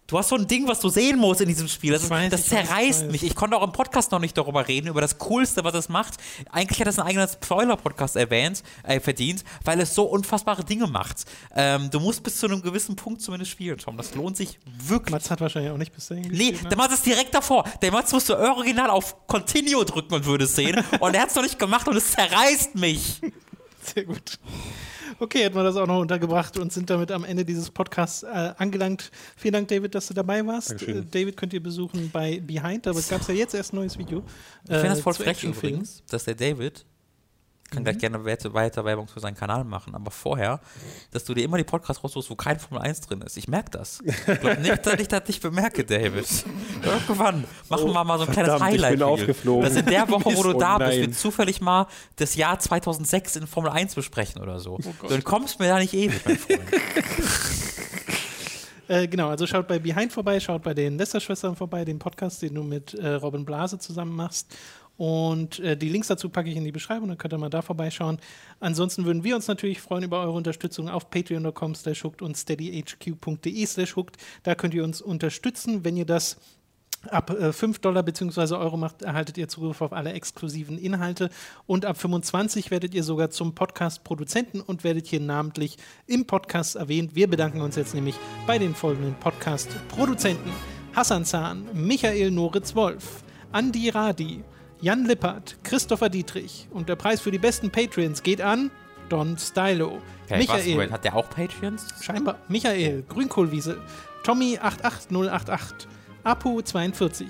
Du 0.07 0.17
hast 0.17 0.29
so 0.29 0.37
ein 0.37 0.47
Ding, 0.47 0.65
was 0.69 0.79
du 0.79 0.87
sehen 0.87 1.19
musst 1.19 1.41
in 1.41 1.49
diesem 1.49 1.67
Spiel. 1.67 1.91
Das, 1.91 2.03
ist, 2.03 2.09
weiß, 2.09 2.31
das 2.31 2.45
zerreißt 2.45 3.03
weiß. 3.03 3.11
mich. 3.11 3.23
Ich 3.23 3.35
konnte 3.35 3.57
auch 3.57 3.63
im 3.63 3.73
Podcast 3.73 4.09
noch 4.13 4.19
nicht 4.19 4.37
darüber 4.37 4.65
reden, 4.65 4.87
über 4.87 5.01
das 5.01 5.17
Coolste, 5.17 5.65
was 5.65 5.73
es 5.73 5.89
macht. 5.89 6.13
Eigentlich 6.49 6.79
hat 6.79 6.87
es 6.87 6.97
einen 6.97 7.09
eigenen 7.09 7.27
Spoiler-Podcast 7.27 8.15
erwähnt, 8.15 8.63
äh, 8.83 9.01
verdient, 9.01 9.43
weil 9.65 9.81
es 9.81 9.93
so 9.93 10.05
unfassbare 10.05 10.63
Dinge 10.63 10.87
macht. 10.87 11.25
Ähm, 11.53 11.89
du 11.91 11.99
musst 11.99 12.23
bis 12.23 12.39
zu 12.39 12.45
einem 12.47 12.61
gewissen 12.61 12.95
Punkt 12.95 13.21
zumindest 13.21 13.51
spielen, 13.51 13.77
Tom. 13.79 13.97
Das 13.97 14.15
lohnt 14.15 14.37
sich 14.37 14.57
wirklich. 14.87 15.11
Mats 15.11 15.29
hat 15.29 15.41
wahrscheinlich 15.41 15.73
auch 15.73 15.77
nicht 15.77 15.91
bis 15.93 16.07
dahin 16.07 16.23
Nee, 16.23 16.29
gespielt, 16.51 16.63
ne? 16.63 16.69
der 16.69 16.77
Mats 16.77 16.93
ist 16.93 17.05
direkt 17.05 17.35
davor. 17.35 17.65
Der 17.81 17.91
Mats 17.91 18.13
musste 18.13 18.39
original 18.39 18.89
auf 18.89 19.27
Continue 19.27 19.83
drücken 19.83 20.13
und 20.13 20.25
würde 20.25 20.45
es 20.45 20.55
sehen. 20.55 20.81
und 21.01 21.15
er 21.15 21.21
hat 21.23 21.29
es 21.31 21.35
noch 21.35 21.43
nicht 21.43 21.59
gemacht 21.59 21.85
und 21.85 21.97
es 21.97 22.11
zerreißt 22.13 22.75
mich. 22.75 23.19
Sehr 23.93 24.05
gut. 24.05 24.39
Okay, 25.19 25.43
hätten 25.43 25.55
wir 25.55 25.63
das 25.63 25.75
auch 25.75 25.87
noch 25.87 25.99
untergebracht 25.99 26.57
und 26.57 26.71
sind 26.71 26.89
damit 26.89 27.11
am 27.11 27.23
Ende 27.23 27.43
dieses 27.43 27.69
Podcasts 27.69 28.23
äh, 28.23 28.53
angelangt. 28.57 29.11
Vielen 29.35 29.53
Dank, 29.53 29.67
David, 29.67 29.95
dass 29.95 30.07
du 30.07 30.13
dabei 30.13 30.45
warst. 30.45 30.71
Dankeschön. 30.71 31.03
Äh, 31.03 31.05
David 31.09 31.37
könnt 31.37 31.53
ihr 31.53 31.63
besuchen 31.63 32.11
bei 32.11 32.39
Behind, 32.39 32.85
aber 32.87 32.99
es 32.99 33.09
gab 33.09 33.27
ja 33.27 33.33
jetzt 33.33 33.55
erst 33.55 33.73
ein 33.73 33.77
neues 33.77 33.97
Video. 33.97 34.23
Ich 34.63 34.71
finde 34.71 34.89
das 34.89 34.99
äh, 34.99 35.01
voll 35.01 35.13
frech 35.13 35.43
übrigens, 35.43 36.03
dass 36.09 36.25
der 36.25 36.35
David 36.35 36.85
kann 37.69 37.79
Mhm. 37.81 37.85
gleich 37.85 37.97
gerne 37.99 38.25
weiter, 38.25 38.85
Werbung 38.85 39.07
für 39.07 39.19
seinen 39.19 39.35
Kanal 39.35 39.63
machen, 39.63 39.93
aber 39.95 40.11
vorher, 40.11 40.59
dass 41.11 41.25
du 41.25 41.33
dir 41.33 41.43
immer 41.43 41.57
die 41.57 41.63
Podcasts 41.63 42.03
raussuchst, 42.03 42.29
wo 42.29 42.35
kein 42.35 42.59
Formel 42.59 42.81
1 42.83 43.01
drin 43.01 43.21
ist. 43.21 43.37
Ich 43.37 43.47
merke 43.47 43.71
das. 43.71 43.99
Ich 44.05 44.39
glaube 44.39 44.61
nicht, 44.61 44.85
dass 44.85 44.99
ich 44.99 45.07
das 45.07 45.27
nicht 45.27 45.41
bemerke, 45.41 45.83
David. 45.83 46.25
Irgendwann 46.83 47.43
machen 47.69 47.91
wir 47.91 48.03
mal 48.03 48.17
so 48.17 48.25
ein 48.25 48.31
kleines 48.31 48.51
verdammt, 48.51 48.73
ich 48.73 48.77
Highlight. 48.81 48.93
bin 48.99 49.03
aufgeflogen. 49.03 49.63
Dass 49.63 49.75
in 49.75 49.85
der 49.85 50.07
Woche, 50.09 50.35
wo 50.35 50.43
du 50.43 50.55
Oh 50.55 50.59
da 50.59 50.77
bist, 50.77 50.97
wir 50.97 51.11
zufällig 51.11 51.59
mal 51.61 51.87
das 52.15 52.35
Jahr 52.35 52.57
2006 52.59 53.35
in 53.35 53.47
Formel 53.47 53.71
1 53.71 53.95
besprechen 53.95 54.41
oder 54.41 54.59
so. 54.59 54.79
Oh 55.01 55.07
du 55.07 55.13
entkommst 55.13 55.59
mir 55.59 55.67
da 55.67 55.79
nicht 55.79 55.93
ewig, 55.93 56.21
mein 56.25 56.37
Freund. 56.37 56.61
Äh, 58.89 59.07
genau, 59.09 59.27
also 59.27 59.45
schaut 59.45 59.67
bei 59.67 59.79
Behind 59.79 60.13
vorbei, 60.13 60.39
schaut 60.39 60.63
bei 60.63 60.73
den 60.73 60.97
Lester-Schwestern 60.97 61.57
vorbei, 61.57 61.83
dem 61.83 61.99
Podcast, 61.99 62.41
den 62.41 62.55
du 62.55 62.63
mit 62.63 62.93
äh, 62.93 63.15
Robin 63.15 63.43
Blase 63.43 63.77
zusammen 63.79 64.15
machst. 64.15 64.55
Und 64.97 65.59
äh, 65.59 65.77
die 65.77 65.89
Links 65.89 66.07
dazu 66.07 66.29
packe 66.29 66.49
ich 66.49 66.57
in 66.57 66.63
die 66.63 66.71
Beschreibung, 66.71 67.07
dann 67.07 67.17
könnt 67.17 67.33
ihr 67.33 67.37
mal 67.37 67.49
da 67.49 67.61
vorbeischauen. 67.61 68.17
Ansonsten 68.59 69.05
würden 69.05 69.23
wir 69.23 69.35
uns 69.35 69.47
natürlich 69.47 69.79
freuen 69.79 70.03
über 70.03 70.19
eure 70.21 70.31
Unterstützung 70.31 70.89
auf 70.89 71.09
patreon.com 71.09 71.75
slash 71.75 72.03
hooked 72.03 72.21
und 72.21 72.35
steadyhq.de 72.35 73.65
slash 73.65 73.95
hooked. 73.95 74.17
Da 74.43 74.55
könnt 74.55 74.73
ihr 74.73 74.83
uns 74.83 75.01
unterstützen. 75.01 75.83
Wenn 75.85 75.97
ihr 75.97 76.05
das 76.05 76.37
Ab 77.09 77.29
äh, 77.29 77.53
5 77.53 77.79
Dollar 77.79 78.03
bzw. 78.03 78.55
Euro 78.55 78.75
macht, 78.75 79.03
erhaltet 79.03 79.37
ihr 79.37 79.47
Zugriff 79.47 79.81
auf 79.81 79.93
alle 79.93 80.13
exklusiven 80.13 80.77
Inhalte 80.77 81.29
und 81.67 81.85
ab 81.85 81.97
25 81.97 82.71
werdet 82.71 82.93
ihr 82.93 83.03
sogar 83.03 83.29
zum 83.29 83.53
Podcast-Produzenten 83.53 84.61
und 84.61 84.83
werdet 84.83 85.05
hier 85.05 85.19
namentlich 85.19 85.77
im 86.07 86.25
Podcast 86.25 86.75
erwähnt. 86.75 87.15
Wir 87.15 87.29
bedanken 87.29 87.61
uns 87.61 87.75
jetzt 87.75 87.93
nämlich 87.93 88.15
bei 88.47 88.57
den 88.57 88.73
folgenden 88.73 89.13
Podcast-Produzenten. 89.15 90.51
Hassan 90.95 91.23
Zahn, 91.23 91.67
Michael 91.73 92.31
Noritz-Wolf, 92.31 93.23
Andi 93.51 93.89
Radi, 93.89 94.43
Jan 94.79 95.05
Lippert, 95.05 95.57
Christopher 95.63 96.09
Dietrich 96.09 96.67
und 96.71 96.87
der 96.87 96.95
Preis 96.95 97.19
für 97.19 97.31
die 97.31 97.39
besten 97.39 97.71
Patreons 97.71 98.21
geht 98.21 98.41
an 98.41 98.69
Don 99.09 99.37
Stylo, 99.37 100.01
Okay, 100.25 100.39
was, 100.47 100.57
Michael, 100.57 100.71
Moment, 100.73 100.91
hat 100.91 101.03
der 101.03 101.15
auch 101.15 101.29
Patreons? 101.29 101.87
Scheinbar. 102.01 102.37
Michael, 102.47 103.03
Grünkohlwiese, 103.07 103.77
Tommy 104.23 104.59
88088, 104.61 105.87
Apu42, 106.23 107.25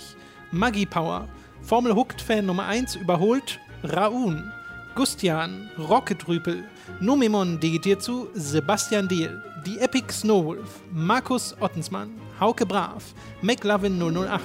Maggie 0.51 0.85
Power, 0.85 1.29
Formel 1.61 1.95
Hooked 1.95 2.21
Fan 2.21 2.45
Nummer 2.45 2.65
1 2.65 2.95
überholt, 2.95 3.59
Raun, 3.83 4.51
Gustian, 4.95 5.69
Rocketrüpel, 5.77 6.63
Numemon 6.99 7.59
digitiert 7.59 8.01
zu, 8.01 8.27
Sebastian 8.33 9.07
Dehl, 9.07 9.41
die 9.65 9.79
Epic 9.79 10.11
Snowwolf, 10.11 10.81
Markus 10.91 11.55
Ottensmann, 11.61 12.09
Hauke 12.39 12.65
Brav, 12.65 13.03
McLovin 13.41 14.01
008, 14.01 14.41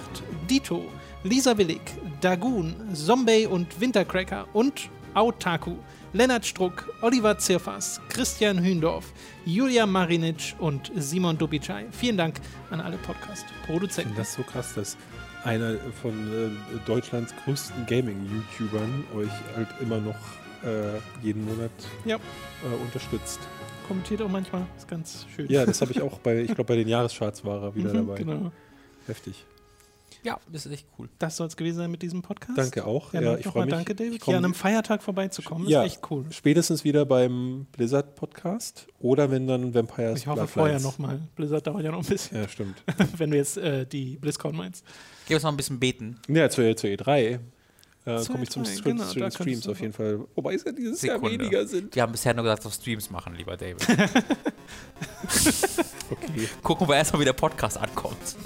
Dito, 0.48 0.84
Lisa 1.24 1.56
Willig, 1.56 1.80
Dagoon, 2.20 2.74
Zombie 2.94 3.46
und 3.46 3.80
Wintercracker 3.80 4.46
und 4.52 4.90
Autaku, 5.14 5.76
Lennart 6.12 6.44
Struck, 6.44 6.88
Oliver 7.00 7.38
Zirfas, 7.38 8.00
Christian 8.08 8.62
Hündorf, 8.62 9.12
Julia 9.44 9.86
Marinic 9.86 10.54
und 10.58 10.90
Simon 10.96 11.38
Dubicai. 11.38 11.86
Vielen 11.92 12.16
Dank 12.16 12.36
an 12.70 12.80
alle 12.80 12.96
Podcast-Produzenten. 12.98 14.14
Das 14.16 14.30
ist 14.30 14.34
so 14.36 14.42
krass, 14.42 14.74
dass 14.74 14.96
einer 15.44 15.76
von 16.00 16.12
äh, 16.12 16.50
Deutschlands 16.86 17.34
größten 17.44 17.86
Gaming-YouTubern 17.86 19.04
euch 19.16 19.30
halt 19.56 19.68
immer 19.80 19.98
noch 19.98 20.16
äh, 20.64 20.98
jeden 21.22 21.44
Monat 21.44 21.70
Ja, 22.04 22.16
äh, 22.16 22.82
unterstützt. 22.84 23.40
kommentiert 23.86 24.22
auch 24.22 24.28
manchmal. 24.28 24.66
Ist 24.76 24.88
ganz 24.88 25.26
schön. 25.34 25.48
Ja, 25.48 25.66
das 25.66 25.80
habe 25.80 25.92
ich 25.92 26.00
auch 26.00 26.18
bei, 26.20 26.38
ich 26.40 26.46
glaube, 26.54 26.64
bei 26.64 26.76
den 26.76 26.88
Jahrescharts 26.88 27.44
war 27.44 27.62
er 27.62 27.74
wieder 27.74 27.92
Mhm, 27.92 28.06
dabei. 28.06 28.18
Genau. 28.18 28.52
Heftig. 29.06 29.44
Ja, 30.24 30.38
das 30.52 30.66
ist 30.66 30.72
echt 30.72 30.86
cool. 30.98 31.08
Das 31.18 31.36
soll 31.36 31.48
es 31.48 31.56
gewesen 31.56 31.78
sein 31.78 31.90
mit 31.90 32.00
diesem 32.00 32.22
Podcast. 32.22 32.56
Danke 32.56 32.84
auch. 32.84 33.12
Ja, 33.12 33.20
Ja, 33.20 33.36
ich 33.36 33.46
freue 33.46 33.64
mich. 33.64 33.74
danke, 33.74 33.94
David. 33.94 34.22
Hier 34.24 34.36
an 34.36 34.44
einem 34.44 34.54
Feiertag 34.54 35.02
vorbeizukommen, 35.02 35.66
Ja. 35.68 35.82
ist 35.82 35.94
echt 35.94 36.10
cool. 36.10 36.24
spätestens 36.30 36.84
wieder 36.84 37.04
beim 37.04 37.66
Blizzard-Podcast 37.72 38.86
oder 39.00 39.30
wenn 39.32 39.48
dann 39.48 39.74
Vampires 39.74 40.20
Ich 40.20 40.26
hoffe 40.28 40.46
vorher 40.46 40.78
nochmal. 40.78 41.20
Blizzard 41.34 41.66
dauert 41.66 41.82
ja 41.82 41.90
noch 41.90 42.00
ein 42.02 42.06
bisschen, 42.06 42.36
Ja, 42.40 42.46
stimmt. 42.48 42.82
wenn 43.16 43.32
du 43.32 43.36
jetzt 43.36 43.56
äh, 43.58 43.84
die 43.84 44.16
BlizzCon 44.18 44.54
meinst. 44.56 44.84
Gib 45.26 45.34
uns 45.34 45.42
noch 45.44 45.50
ein 45.50 45.56
bisschen 45.56 45.80
beten. 45.80 46.20
Ja, 46.28 46.48
zur, 46.48 46.76
zur 46.76 46.90
E3 46.90 47.40
äh, 48.04 48.24
komme 48.26 48.42
ich 48.44 48.50
zum 48.50 48.62
E3, 48.62 48.76
Str 48.78 48.82
genau, 48.90 49.04
zu 49.04 49.18
den 49.18 49.30
Streams 49.32 49.68
auf 49.68 49.80
jeden 49.80 49.92
Fall. 49.92 50.20
Wobei 50.36 50.54
es 50.54 50.64
ja 50.64 50.72
dieses 50.72 51.02
Jahr 51.02 51.16
Sekunde. 51.16 51.38
weniger 51.40 51.66
sind. 51.66 51.94
Wir 51.94 52.02
haben 52.02 52.12
bisher 52.12 52.32
nur 52.34 52.44
gesagt, 52.44 52.64
dass 52.64 52.72
wir 52.78 52.80
Streams 52.80 53.10
machen, 53.10 53.34
lieber 53.34 53.56
David. 53.56 53.84
Okay. 56.10 56.46
Gucken 56.62 56.86
wir 56.88 56.96
erstmal, 56.96 57.20
wie 57.20 57.24
der 57.24 57.32
Podcast 57.32 57.78
ankommt. 57.78 58.36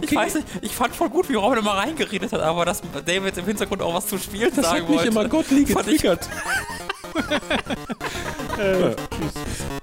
Ich 0.00 0.14
weiß 0.14 0.34
nicht, 0.36 0.46
ich 0.62 0.74
fand 0.74 0.94
voll 0.94 1.08
gut, 1.10 1.28
wie 1.28 1.34
Robin 1.34 1.58
immer 1.58 1.72
reingeredet 1.72 2.32
hat, 2.32 2.40
aber 2.40 2.64
dass 2.64 2.82
David 3.04 3.36
im 3.38 3.44
Hintergrund 3.46 3.82
auch 3.82 3.94
was 3.94 4.06
zu 4.06 4.18
spielen 4.18 4.50
Das 4.54 4.66
sagen 4.66 4.82
hat 4.82 4.88
mich 4.88 4.96
wollte. 4.98 5.08
immer 5.10 5.28
Gottlieb 5.28 5.68
getriggert. 5.68 6.28
Äh, 8.58 8.94
tschüss. 8.94 9.79